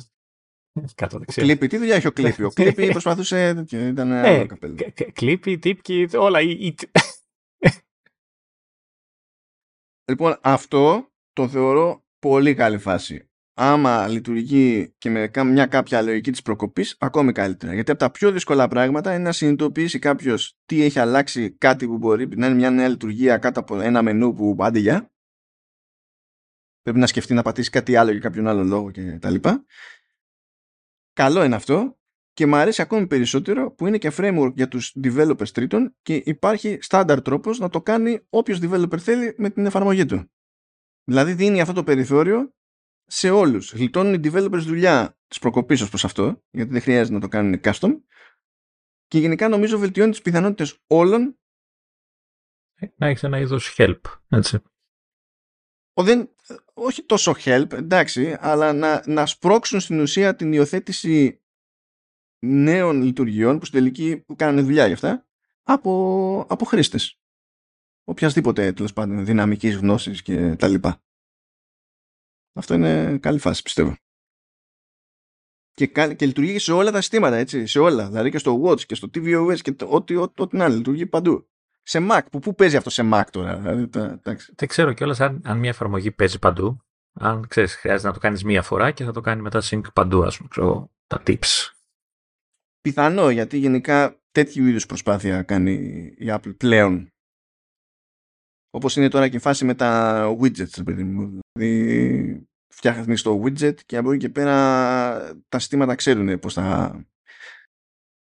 κάτω 0.96 1.18
δεξιά. 1.20 1.44
Κλίπη, 1.44 1.68
τι 1.68 1.78
δουλειά 1.78 1.96
έχει 1.96 2.08
ο 2.08 2.12
Κλίπη. 2.12 2.44
Ο 2.44 2.50
Κλίπη 2.60 2.92
προσπαθούσε. 2.92 3.66
Ήταν 3.72 4.12
Ε, 4.12 4.20
άλλο 4.20 4.46
καπέλο. 4.46 4.92
Κλίπη, 5.14 5.58
τύπκι, 5.60 6.08
όλα. 6.14 6.42
ή- 6.42 6.66
ή- 6.68 6.76
Λοιπόν, 10.12 10.40
αυτό 10.42 11.12
το 11.34 11.48
θεωρώ 11.50 12.06
πολύ 12.20 12.56
καλή 12.56 12.78
φάση. 12.78 13.27
Άμα 13.60 14.08
λειτουργεί 14.08 14.94
και 14.98 15.10
με 15.10 15.28
κα- 15.28 15.44
μια 15.44 15.66
κάποια 15.66 16.02
λογική 16.02 16.32
της 16.32 16.42
προκοπής, 16.42 16.96
ακόμη 17.00 17.32
καλύτερα. 17.32 17.74
Γιατί 17.74 17.92
από 17.92 18.00
τα 18.00 18.12
πιο 18.12 18.32
δύσκολα 18.32 18.68
πράγματα 18.68 19.14
είναι 19.14 19.24
να 19.24 19.32
συνειδητοποιήσει 19.32 20.00
κάποιος 20.00 20.58
τι 20.66 20.82
έχει 20.82 21.00
αλλάξει 21.00 21.52
κάτι 21.58 21.88
που 21.88 21.98
μπορεί 21.98 22.28
να 22.38 22.46
είναι 22.46 22.56
μια 22.56 22.70
νέα 22.70 22.88
λειτουργία 22.88 23.38
κάτω 23.38 23.60
από 23.60 23.80
ένα 23.80 24.02
μενού 24.02 24.34
που 24.34 24.58
άντε 24.60 24.80
για. 24.80 25.12
Πρέπει 26.82 27.00
να 27.00 27.08
σκεφτεί 27.08 27.34
να 27.34 27.42
πατήσει 27.42 27.70
κάτι 27.70 27.96
άλλο 27.96 28.12
για 28.12 28.20
κάποιον 28.20 28.48
άλλο 28.48 28.64
λόγο 28.64 28.92
και 28.92 29.18
τα 29.22 29.30
λοιπά. 29.30 29.66
Καλό 31.14 31.44
είναι 31.44 31.56
αυτό 31.56 32.00
και 32.34 32.46
μου 32.46 32.56
αρέσει 32.56 32.82
ακόμη 32.82 33.08
περισσότερο 33.08 33.72
που 33.72 33.88
είναι 33.88 33.98
και 33.98 34.12
framework 34.18 34.52
για 34.56 34.68
τους 34.68 34.96
developers 35.04 35.50
τρίτων 35.50 35.96
και 36.02 36.22
υπάρχει 36.26 36.78
στάνταρ 36.82 37.22
τρόπος 37.22 37.60
να 37.60 37.70
το 37.70 37.82
κάνει 37.82 38.26
όποιος 38.30 38.60
developer 38.62 38.98
θέλει 39.00 39.36
με 39.38 39.50
την 39.50 39.66
εφαρμογή 39.66 40.06
του. 40.06 40.32
Δηλαδή 41.04 41.34
δίνει 41.34 41.62
αυτό 41.62 41.74
το 41.74 41.84
περιθώριο 41.84 42.52
σε 43.08 43.30
όλους. 43.30 43.74
Γλιτώνουν 43.74 44.14
οι 44.14 44.20
developers 44.24 44.62
δουλειά 44.66 45.18
της 45.28 45.40
προκοπής 45.40 45.82
ως 45.82 45.90
προς 45.90 46.06
αυτό, 46.06 46.44
γιατί 46.50 46.72
δεν 46.72 46.82
χρειάζεται 46.82 47.14
να 47.14 47.20
το 47.20 47.28
κάνουν 47.28 47.60
custom 47.64 48.02
και 49.08 49.20
γενικά 49.20 49.48
νομίζω 49.48 49.78
βελτιώνει 49.78 50.12
τις 50.12 50.22
πιθανότητες 50.22 50.80
όλων 50.88 51.40
Να 52.96 53.08
έχεις 53.08 53.24
ένα 53.24 53.40
είδος 53.40 53.76
help. 53.78 54.00
Έτσι. 54.28 54.60
ο, 55.94 56.04
δεν, 56.04 56.30
όχι 56.74 57.04
τόσο 57.04 57.36
help, 57.38 57.72
εντάξει, 57.72 58.38
αλλά 58.40 58.74
να, 58.74 59.04
να 59.08 59.26
σπρώξουν 59.26 59.80
στην 59.80 60.00
ουσία 60.00 60.36
την 60.36 60.54
υιοθέτηση 60.54 61.42
νέων 62.40 63.02
λειτουργιών 63.02 63.60
που 63.60 63.66
στην 63.66 63.80
τελική 63.80 64.26
κάνουν 64.36 64.66
δουλειά 64.66 64.86
για 64.86 64.96
αυτά 64.96 65.28
από, 65.64 66.46
από 66.50 66.66
χρήστες. 66.66 67.20
Οποιασδήποτε 68.04 68.74
τέλος 68.74 68.94
πάντων 68.94 69.26
δυναμικής 69.26 69.76
γνώσης 69.76 70.22
και 70.22 70.56
τα 70.56 70.68
λοιπά. 70.68 71.02
Αυτό 72.58 72.74
είναι 72.74 73.18
καλή 73.18 73.40
φάση 73.40 73.62
πιστεύω. 73.62 73.96
Και, 75.74 75.88
κα- 75.88 76.14
και 76.14 76.26
λειτουργεί 76.26 76.52
και 76.52 76.60
σε 76.60 76.72
όλα 76.72 76.92
τα 76.92 77.02
συστήματα, 77.02 77.36
έτσι, 77.36 77.66
σε 77.66 77.80
όλα. 77.80 78.08
Δηλαδή 78.08 78.32
και 78.32 78.38
στο 78.38 78.62
Watch 78.64 78.82
και 78.82 78.96
στο 78.96 79.10
tvOS 79.14 79.58
και 79.62 79.72
το- 79.72 79.88
ό,τι, 79.90 80.16
ό,τι, 80.16 80.42
ό,τι 80.42 80.58
να 80.58 80.66
είναι, 80.66 80.76
λειτουργεί 80.76 81.06
παντού. 81.06 81.48
Σε 81.84 82.08
Mac, 82.12 82.22
που 82.32 82.40
πού 82.40 82.56
παίζει 82.56 82.78
αυτό 82.78 82.90
σε 82.90 83.10
Mac 83.14 83.24
τώρα, 83.32 83.58
δηλαδή, 83.58 83.88
τα, 83.88 84.04
εντάξει. 84.04 84.54
Δεν 84.56 84.68
ξέρω 84.68 84.94
κιόλα 84.94 85.16
αν, 85.20 85.42
αν 85.46 85.58
μια 85.58 85.70
εφαρμογή 85.70 86.12
παίζει 86.12 86.40
παντού. 86.40 86.82
Αν 87.20 87.48
ξέρει, 87.48 87.68
χρειάζεται 87.68 88.08
να 88.08 88.14
το 88.14 88.20
κάνει 88.20 88.42
μία 88.46 88.62
φορά 88.62 88.92
και 88.92 89.04
θα 89.04 89.12
το 89.12 89.22
κάνει 89.22 89.42
μετά 89.42 89.62
sync 89.64 89.82
παντού, 89.94 90.24
α 90.24 90.32
πούμε, 90.38 90.50
ξέρω, 90.50 90.92
τα 91.08 91.24
tips. 91.28 91.72
Πιθανό, 92.82 93.30
γιατί 93.30 93.58
γενικά 93.58 94.22
τέτοιου 94.32 94.66
είδους 94.66 94.86
προσπάθεια 94.86 95.44
κάνει 95.44 95.72
η 96.18 96.26
Apple 96.28 96.58
πλέον. 96.58 97.12
Όπως 98.78 98.96
είναι 98.96 99.08
τώρα 99.08 99.28
και 99.28 99.36
η 99.36 99.40
φάση 99.40 99.66
με 99.66 99.74
τα 99.74 100.24
widgets, 100.42 100.76
ρε 100.78 100.84
παιδί 100.84 101.04
μου. 101.04 101.40
Δηλαδή, 101.54 102.48
φτιάχνεις 102.74 103.22
το 103.22 103.44
widget 103.44 103.76
και 103.86 103.98
από 103.98 104.12
εκεί 104.12 104.20
και 104.20 104.30
πέρα 104.30 104.54
τα 105.50 105.60
συστήματα 105.60 105.96
ξέρουν 105.96 106.40
πώς 106.40 106.54
θα 106.54 107.00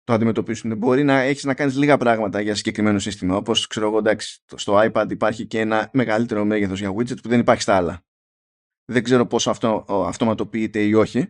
το 0.03 0.13
αντιμετωπίσουν. 0.13 0.77
Μπορεί 0.77 1.03
να 1.03 1.19
έχεις 1.19 1.43
να 1.43 1.53
κάνεις 1.53 1.77
λίγα 1.77 1.97
πράγματα 1.97 2.41
για 2.41 2.55
συγκεκριμένο 2.55 2.99
σύστημα. 2.99 3.35
Όπως 3.35 3.67
ξέρω 3.67 3.87
εγώ, 3.87 3.97
εντάξει, 3.97 4.41
στο 4.55 4.91
iPad 4.91 5.05
υπάρχει 5.09 5.45
και 5.45 5.59
ένα 5.59 5.89
μεγαλύτερο 5.93 6.45
μέγεθος 6.45 6.79
για 6.79 6.93
widget 6.93 7.21
που 7.21 7.29
δεν 7.29 7.39
υπάρχει 7.39 7.61
στα 7.61 7.75
άλλα. 7.75 8.05
Δεν 8.85 9.03
ξέρω 9.03 9.25
πόσο 9.25 9.49
αυτό 9.49 9.85
αυτοματοποιείται 9.89 10.79
ή 10.79 10.93
όχι 10.93 11.29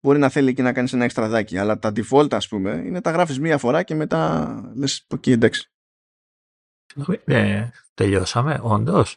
μπορεί 0.00 0.18
να 0.18 0.28
θέλει 0.28 0.54
και 0.54 0.62
να 0.62 0.72
κάνεις 0.72 0.92
ένα 0.92 1.04
εξτραδάκι. 1.04 1.58
Αλλά 1.58 1.78
τα 1.78 1.92
default, 1.96 2.32
ας 2.34 2.48
πούμε, 2.48 2.82
είναι 2.86 3.00
τα 3.00 3.10
γράφεις 3.10 3.40
μία 3.40 3.58
φορά 3.58 3.82
και 3.82 3.94
μετά 3.94 4.72
λες, 4.74 5.06
οκ, 5.08 5.26
εντάξει. 5.26 5.73
Ε, 7.24 7.68
τελειώσαμε, 7.94 8.60
όντως. 8.62 9.16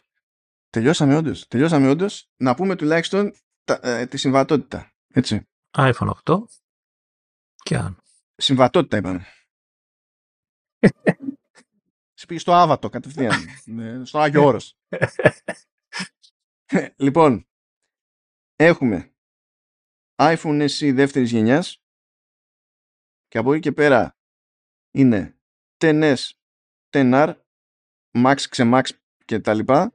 Τελειώσαμε 0.70 1.16
όντως. 1.16 1.46
Τελειώσαμε 1.46 1.88
όντως. 1.88 2.30
Να 2.36 2.54
πούμε 2.54 2.76
τουλάχιστον 2.76 3.34
τα, 3.64 3.80
ε, 3.82 4.06
τη 4.06 4.16
συμβατότητα. 4.16 4.92
Έτσι. 5.08 5.48
iPhone 5.78 6.10
8 6.24 6.44
και 7.62 7.76
αν. 7.76 8.02
Συμβατότητα 8.36 8.96
είπαμε. 8.96 9.26
Σε 12.14 12.26
πήγε 12.26 12.40
στο 12.40 12.52
Άβατο 12.52 12.88
κατευθείαν. 12.88 13.40
Ναι, 13.64 14.04
στο 14.04 14.18
Άγιο 14.18 14.44
Όρος. 14.44 14.76
λοιπόν, 17.04 17.48
έχουμε 18.56 19.12
iPhone 20.22 20.68
SE 20.68 20.92
δεύτερης 20.94 21.30
γενιάς 21.30 21.82
και 23.28 23.38
από 23.38 23.52
εκεί 23.52 23.62
και 23.62 23.72
πέρα 23.72 24.16
είναι 24.90 25.38
10S, 25.78 26.16
10R, 26.90 27.34
Max, 28.26 28.36
ξεμάx 28.50 28.88
και 29.24 29.40
τα 29.40 29.54
λοιπά 29.54 29.92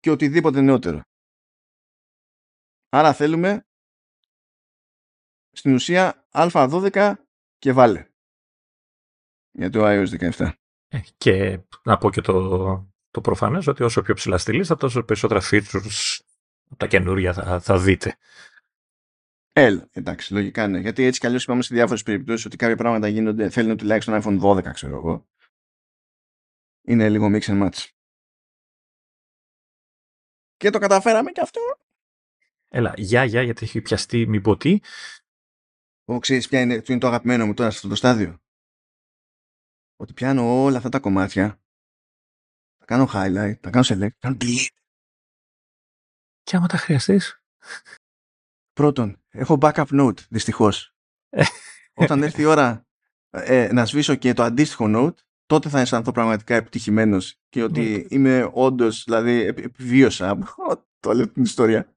και 0.00 0.10
οτιδήποτε 0.10 0.60
νεότερο. 0.60 1.02
Άρα 2.88 3.12
θέλουμε 3.12 3.66
στην 5.52 5.74
ουσία 5.74 6.26
α12 6.30 7.14
και 7.58 7.72
βάλε 7.72 8.06
για 9.50 9.70
το 9.70 9.80
iOS 9.84 10.32
17. 10.32 10.50
Ε, 10.88 11.00
και 11.16 11.60
να 11.82 11.98
πω 11.98 12.10
και 12.10 12.20
το, 12.20 12.92
το 13.10 13.20
προφανές 13.20 13.66
ότι 13.66 13.82
όσο 13.82 14.02
πιο 14.02 14.14
ψηλά 14.14 14.38
στη 14.38 14.52
λίστα, 14.52 14.76
τόσο 14.76 15.02
περισσότερα 15.02 15.40
features 15.50 16.18
από 16.64 16.76
τα 16.76 16.86
καινούρια 16.86 17.32
θα, 17.32 17.60
θα 17.60 17.78
δείτε. 17.78 18.16
L, 19.52 19.78
εντάξει, 19.92 20.32
λογικά 20.32 20.68
ναι. 20.68 20.78
Γιατί 20.78 21.04
έτσι 21.04 21.20
κι 21.20 21.26
αλλιώς 21.26 21.42
είπαμε 21.42 21.62
σε 21.62 21.74
διάφορες 21.74 22.02
περιπτώσεις 22.02 22.46
ότι 22.46 22.56
κάποια 22.56 22.76
πράγματα 22.76 23.08
γίνονται, 23.08 23.50
θέλουν 23.50 23.76
τουλάχιστον 23.76 24.20
iPhone 24.22 24.40
12, 24.40 24.72
ξέρω 24.72 24.96
εγώ. 24.96 25.26
Είναι 26.86 27.10
λίγο 27.10 27.26
mix 27.32 27.40
and 27.40 27.68
match. 27.68 27.88
Και 30.56 30.70
το 30.70 30.78
καταφέραμε 30.78 31.30
και 31.30 31.40
αυτό. 31.40 31.60
Έλα, 32.68 32.94
γεια, 32.96 33.24
γεια, 33.24 33.42
γιατί 33.42 33.64
έχει 33.64 33.80
πιαστεί 33.80 34.26
μη 34.26 34.40
πω 34.40 34.56
τι. 34.56 34.78
Ω, 36.04 36.18
ξέρεις 36.18 36.48
ποια 36.48 36.60
είναι, 36.60 36.82
ποιο 36.82 36.92
είναι 36.92 37.02
το 37.02 37.06
αγαπημένο 37.06 37.46
μου 37.46 37.54
τώρα 37.54 37.70
σε 37.70 37.76
αυτό 37.76 37.88
το 37.88 37.94
στάδιο; 37.94 38.38
Ότι 39.96 40.12
πιάνω 40.12 40.62
όλα 40.62 40.76
αυτά 40.76 40.88
τα 40.88 41.00
κομμάτια, 41.00 41.62
τα 42.78 42.84
κάνω 42.84 43.08
highlight, 43.12 43.60
τα 43.60 43.70
κάνω 43.70 43.84
select, 43.88 44.16
κάνω 44.18 44.36
delete. 44.40 44.76
Και 46.42 46.56
άμα 46.56 46.66
τα 46.66 46.76
χρειαστείς. 46.76 47.42
Πρώτον, 48.72 49.22
έχω 49.28 49.58
backup 49.60 49.86
note, 49.86 50.26
δυστυχώς. 50.28 50.94
Όταν 51.94 52.22
έρθει 52.22 52.40
η 52.40 52.44
ώρα 52.44 52.86
ε, 53.30 53.72
να 53.72 53.84
σβήσω 53.84 54.14
και 54.14 54.32
το 54.32 54.42
αντίστοιχο 54.42 54.84
note, 54.88 55.23
τότε 55.46 55.68
θα 55.68 55.80
αισθανθώ 55.80 56.12
πραγματικά 56.12 56.54
επιτυχημένος 56.54 57.36
και 57.48 57.62
ότι 57.62 58.06
είμαι 58.10 58.50
όντως, 58.52 59.04
δηλαδή 59.04 59.30
επι- 59.30 59.64
επιβίωσα 59.64 60.28
από 60.28 60.46
το 61.00 61.08
όλη 61.08 61.28
την 61.28 61.42
ιστορία. 61.42 61.96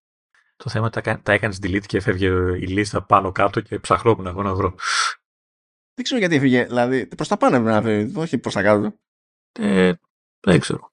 Το 0.55 0.69
θέμα 0.69 0.89
τα, 0.89 1.01
κα- 1.01 1.21
τα 1.21 1.31
έκανες 1.31 1.57
delete 1.63 1.85
και 1.85 1.97
έφευγε 1.97 2.27
η 2.57 2.67
λίστα 2.67 3.03
πάνω 3.05 3.31
κάτω 3.31 3.61
και 3.61 3.79
ψαχνόμουν 3.79 4.25
εγώ 4.27 4.41
να 4.43 4.53
βρω. 4.55 4.75
Δεν 5.93 6.03
ξέρω 6.03 6.19
γιατί 6.19 6.35
έφυγε, 6.35 6.63
δηλαδή 6.65 7.05
προς 7.07 7.27
τα 7.27 7.37
πάνω 7.37 7.55
έπρεπε 7.55 7.75
να 7.75 7.81
φύγει, 7.81 8.17
όχι 8.17 8.37
προς 8.37 8.53
τα 8.53 8.61
κάτω. 8.61 8.99
Ε, 9.59 9.93
δεν 10.39 10.59
ξέρω. 10.59 10.91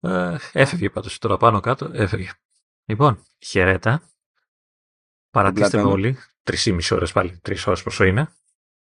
Ε, 0.00 0.36
έφευγε 0.52 0.90
πάντως 0.90 1.18
τώρα 1.18 1.36
πάνω 1.36 1.60
κάτω, 1.60 1.90
έφευγε. 1.92 2.30
Λοιπόν, 2.84 3.24
χαιρέτα. 3.38 4.02
Παρατήστε 5.30 5.64
με 5.64 5.70
πλάτανο. 5.70 5.90
όλοι. 5.90 6.16
Τρεις 6.42 6.66
ή 6.66 6.72
μισή 6.72 6.94
ώρες 6.94 7.12
πάλι. 7.12 7.38
Τρεις 7.38 7.66
ώρες 7.66 7.82
πόσο 7.82 8.04
είναι. 8.04 8.34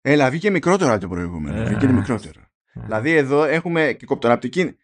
Έλα, 0.00 0.30
βγήκε 0.30 0.50
μικρότερο 0.50 0.92
από 0.92 1.00
το 1.00 1.08
προηγούμενο. 1.08 1.60
Ε. 1.60 1.64
Βγήκε 1.64 1.86
μικρότερο. 1.86 2.40
Ε, 2.72 2.80
Δηλαδή 2.80 3.10
εδώ 3.10 3.44
έχουμε 3.44 3.92
και 3.98 4.06
κοπτοραπτική. 4.06 4.76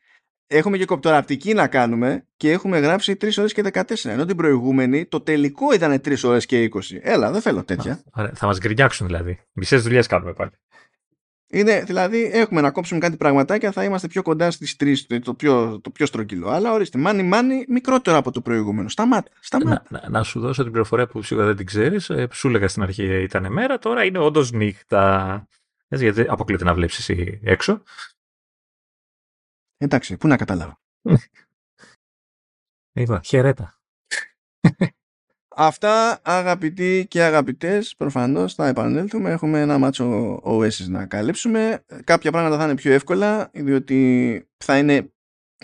Έχουμε 0.47 0.77
και 0.77 0.85
κοπτοραπτική 0.85 1.55
να 1.55 1.67
κάνουμε 1.67 2.27
και 2.37 2.51
έχουμε 2.51 2.79
γράψει 2.79 3.17
3 3.21 3.31
ώρες 3.39 3.53
και 3.53 3.63
14. 3.73 3.83
Ενώ 4.05 4.25
την 4.25 4.37
προηγούμενη 4.37 5.07
το 5.07 5.21
τελικό 5.21 5.73
ήταν 5.75 6.01
3 6.05 6.15
ώρες 6.23 6.47
και 6.47 6.71
20. 6.75 6.79
Έλα, 7.01 7.31
δεν 7.31 7.41
θέλω 7.41 7.65
τέτοια. 7.65 8.03
Ωραία, 8.13 8.33
θα 8.35 8.47
μας 8.47 8.59
γκρινιάξουν 8.59 9.07
δηλαδή. 9.07 9.41
Μισές 9.53 9.83
δουλειές 9.83 10.07
κάνουμε 10.07 10.33
πάλι. 10.33 10.51
Είναι, 11.55 11.83
δηλαδή 11.83 12.31
έχουμε 12.33 12.61
να 12.61 12.71
κόψουμε 12.71 13.01
κάτι 13.01 13.17
πραγματάκια, 13.17 13.73
θα 13.73 13.85
είμαστε 13.85 14.09
πιο 14.09 14.23
κοντά 14.23 14.51
στις 14.51 14.77
τρεις, 14.77 15.07
το 15.23 15.35
πιο, 15.35 15.81
το 15.81 15.91
πιο 15.91 16.07
στρογγυλό. 16.07 16.49
Αλλά 16.49 16.73
ορίστε, 16.73 16.99
μάνι 16.99 17.23
μάνι 17.23 17.65
μικρότερο 17.69 18.17
από 18.17 18.31
το 18.31 18.41
προηγούμενο. 18.41 18.89
Σταμάτα. 18.89 19.31
σταμάτα. 19.41 19.85
Να, 19.89 20.01
να, 20.01 20.09
να, 20.09 20.23
σου 20.23 20.41
δώσω 20.41 20.63
την 20.63 20.73
πληροφορία 20.73 21.07
που 21.07 21.23
σίγουρα 21.23 21.47
δεν 21.47 21.57
την 21.57 21.67
ξέρεις. 21.67 22.11
Ε, 22.11 22.29
σου 22.33 22.49
έλεγα 22.49 22.69
στην 22.69 22.83
αρχή 22.83 23.23
ήταν 23.23 23.53
μέρα, 23.53 23.79
τώρα 23.79 24.05
είναι 24.05 24.19
όντως 24.19 24.53
νύχτα. 24.53 25.47
Έτσι, 25.89 26.05
γιατί 26.05 26.25
αποκλείται 26.29 26.65
να 26.65 26.75
βλέπεις 26.75 26.99
εσύ 26.99 27.41
έξω. 27.43 27.83
Εντάξει, 29.77 30.17
πού 30.17 30.29
να 30.29 30.37
καταλάβω. 30.37 30.79
Είπα, 32.93 33.21
χαιρέτα. 33.25 33.81
Αυτά 35.57 36.21
αγαπητοί 36.23 37.07
και 37.09 37.23
αγαπητές, 37.23 37.95
προφανώς 37.97 38.55
θα 38.55 38.67
επανέλθουμε. 38.67 39.31
Έχουμε 39.31 39.61
ένα 39.61 39.79
μάτσο 39.79 40.35
OS 40.45 40.87
να 40.89 41.07
καλύψουμε. 41.07 41.85
Κάποια 42.05 42.31
πράγματα 42.31 42.59
θα 42.59 42.65
είναι 42.65 42.75
πιο 42.75 42.93
εύκολα, 42.93 43.51
διότι 43.53 44.43
θα 44.57 44.79
είναι... 44.79 45.13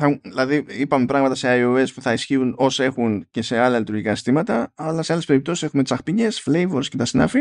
Θα, 0.01 0.21
δηλαδή 0.23 0.65
είπαμε 0.69 1.07
πράγματα 1.07 1.35
σε 1.35 1.49
iOS 1.51 1.87
που 1.95 2.03
θα 2.03 2.13
ισχύουν 2.13 2.55
όσα 2.59 2.85
έχουν 2.85 3.27
και 3.31 3.43
σε 3.43 3.59
άλλα 3.59 3.79
λειτουργικά 3.79 4.15
συστήματα, 4.15 4.73
αλλά 4.75 5.03
σε 5.03 5.13
άλλες 5.13 5.25
περιπτώσεις 5.25 5.63
έχουμε 5.63 5.83
τσαχπινιές, 5.83 6.49
flavors 6.51 6.87
και 6.89 6.97
τα 6.97 7.05
συνάφη. 7.05 7.41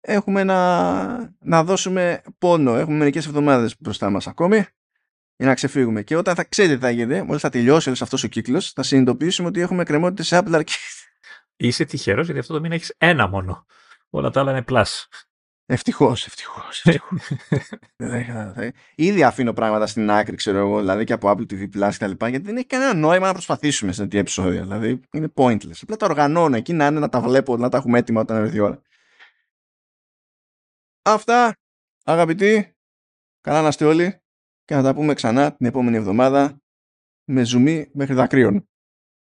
Έχουμε 0.00 0.44
να, 0.44 1.34
να 1.38 1.64
δώσουμε 1.64 2.22
πόνο. 2.38 2.76
Έχουμε 2.76 2.96
μερικές 2.96 3.26
εβδομάδες 3.26 3.74
μπροστά 3.80 4.10
μας 4.10 4.26
ακόμη 4.26 4.64
για 5.36 5.46
να 5.46 5.54
ξεφύγουμε. 5.54 6.02
Και 6.02 6.16
όταν 6.16 6.34
θα 6.34 6.44
ξέρετε 6.44 6.74
τι 6.74 6.80
θα 6.80 6.90
γίνει, 6.90 7.22
μόλις 7.22 7.42
θα 7.42 7.48
τελειώσει 7.48 7.88
όλος 7.88 8.02
αυτός 8.02 8.24
ο 8.24 8.28
κύκλος, 8.28 8.72
θα 8.72 8.82
συνειδητοποιήσουμε 8.82 9.48
ότι 9.48 9.60
έχουμε 9.60 9.84
κρεμότητες 9.84 10.26
σε 10.26 10.38
Apple 10.38 10.54
Arcade. 10.54 10.97
Είσαι 11.60 11.84
τυχερός 11.84 12.24
γιατί 12.24 12.40
αυτό 12.40 12.54
το 12.54 12.60
μήνα 12.60 12.74
έχεις 12.74 12.94
ένα 12.98 13.28
μόνο. 13.28 13.66
Όλα 14.10 14.30
τα 14.30 14.40
άλλα 14.40 14.50
είναι 14.50 14.64
plus. 14.68 15.04
Ευτυχώς, 15.70 16.26
ευτυχώς. 16.26 16.84
Ήδη 18.94 19.22
αφήνω 19.22 19.52
πράγματα 19.52 19.86
στην 19.86 20.10
άκρη, 20.10 20.36
ξέρω 20.36 20.58
εγώ, 20.58 20.78
δηλαδή 20.78 21.04
και 21.04 21.12
από 21.12 21.30
Apple 21.30 21.52
TV 21.52 21.62
Plus 21.62 21.90
και 21.90 21.98
τα 21.98 22.06
λοιπά, 22.06 22.28
γιατί 22.28 22.44
δεν 22.44 22.56
έχει 22.56 22.66
κανένα 22.66 22.94
νόημα 22.94 23.26
να 23.26 23.32
προσπαθήσουμε 23.32 23.92
σε 23.92 24.02
τέτοια 24.02 24.20
επεισόδια. 24.20 24.62
Δηλαδή 24.62 25.00
είναι 25.12 25.32
pointless. 25.34 25.78
Απλά 25.82 25.96
τα 25.96 26.06
οργανώνω 26.06 26.56
εκεί 26.56 26.72
να 26.72 26.86
είναι 26.86 26.98
να 26.98 27.08
τα 27.08 27.20
βλέπω, 27.20 27.56
να 27.56 27.68
τα 27.68 27.76
έχουμε 27.76 27.98
έτοιμα 27.98 28.20
όταν 28.20 28.44
έρθει 28.44 28.56
η 28.56 28.60
ώρα. 28.60 28.82
Αυτά, 31.02 31.56
αγαπητοί. 32.04 32.72
Καλά 33.40 33.62
να 33.62 33.68
είστε 33.68 33.84
όλοι 33.84 34.20
και 34.64 34.74
να 34.74 34.82
τα 34.82 34.94
πούμε 34.94 35.14
ξανά 35.14 35.56
την 35.56 35.66
επόμενη 35.66 35.96
εβδομάδα 35.96 36.60
με 37.24 37.44
ζουμί 37.44 37.90
μέχρι 37.92 38.14
δακρύων. 38.14 38.68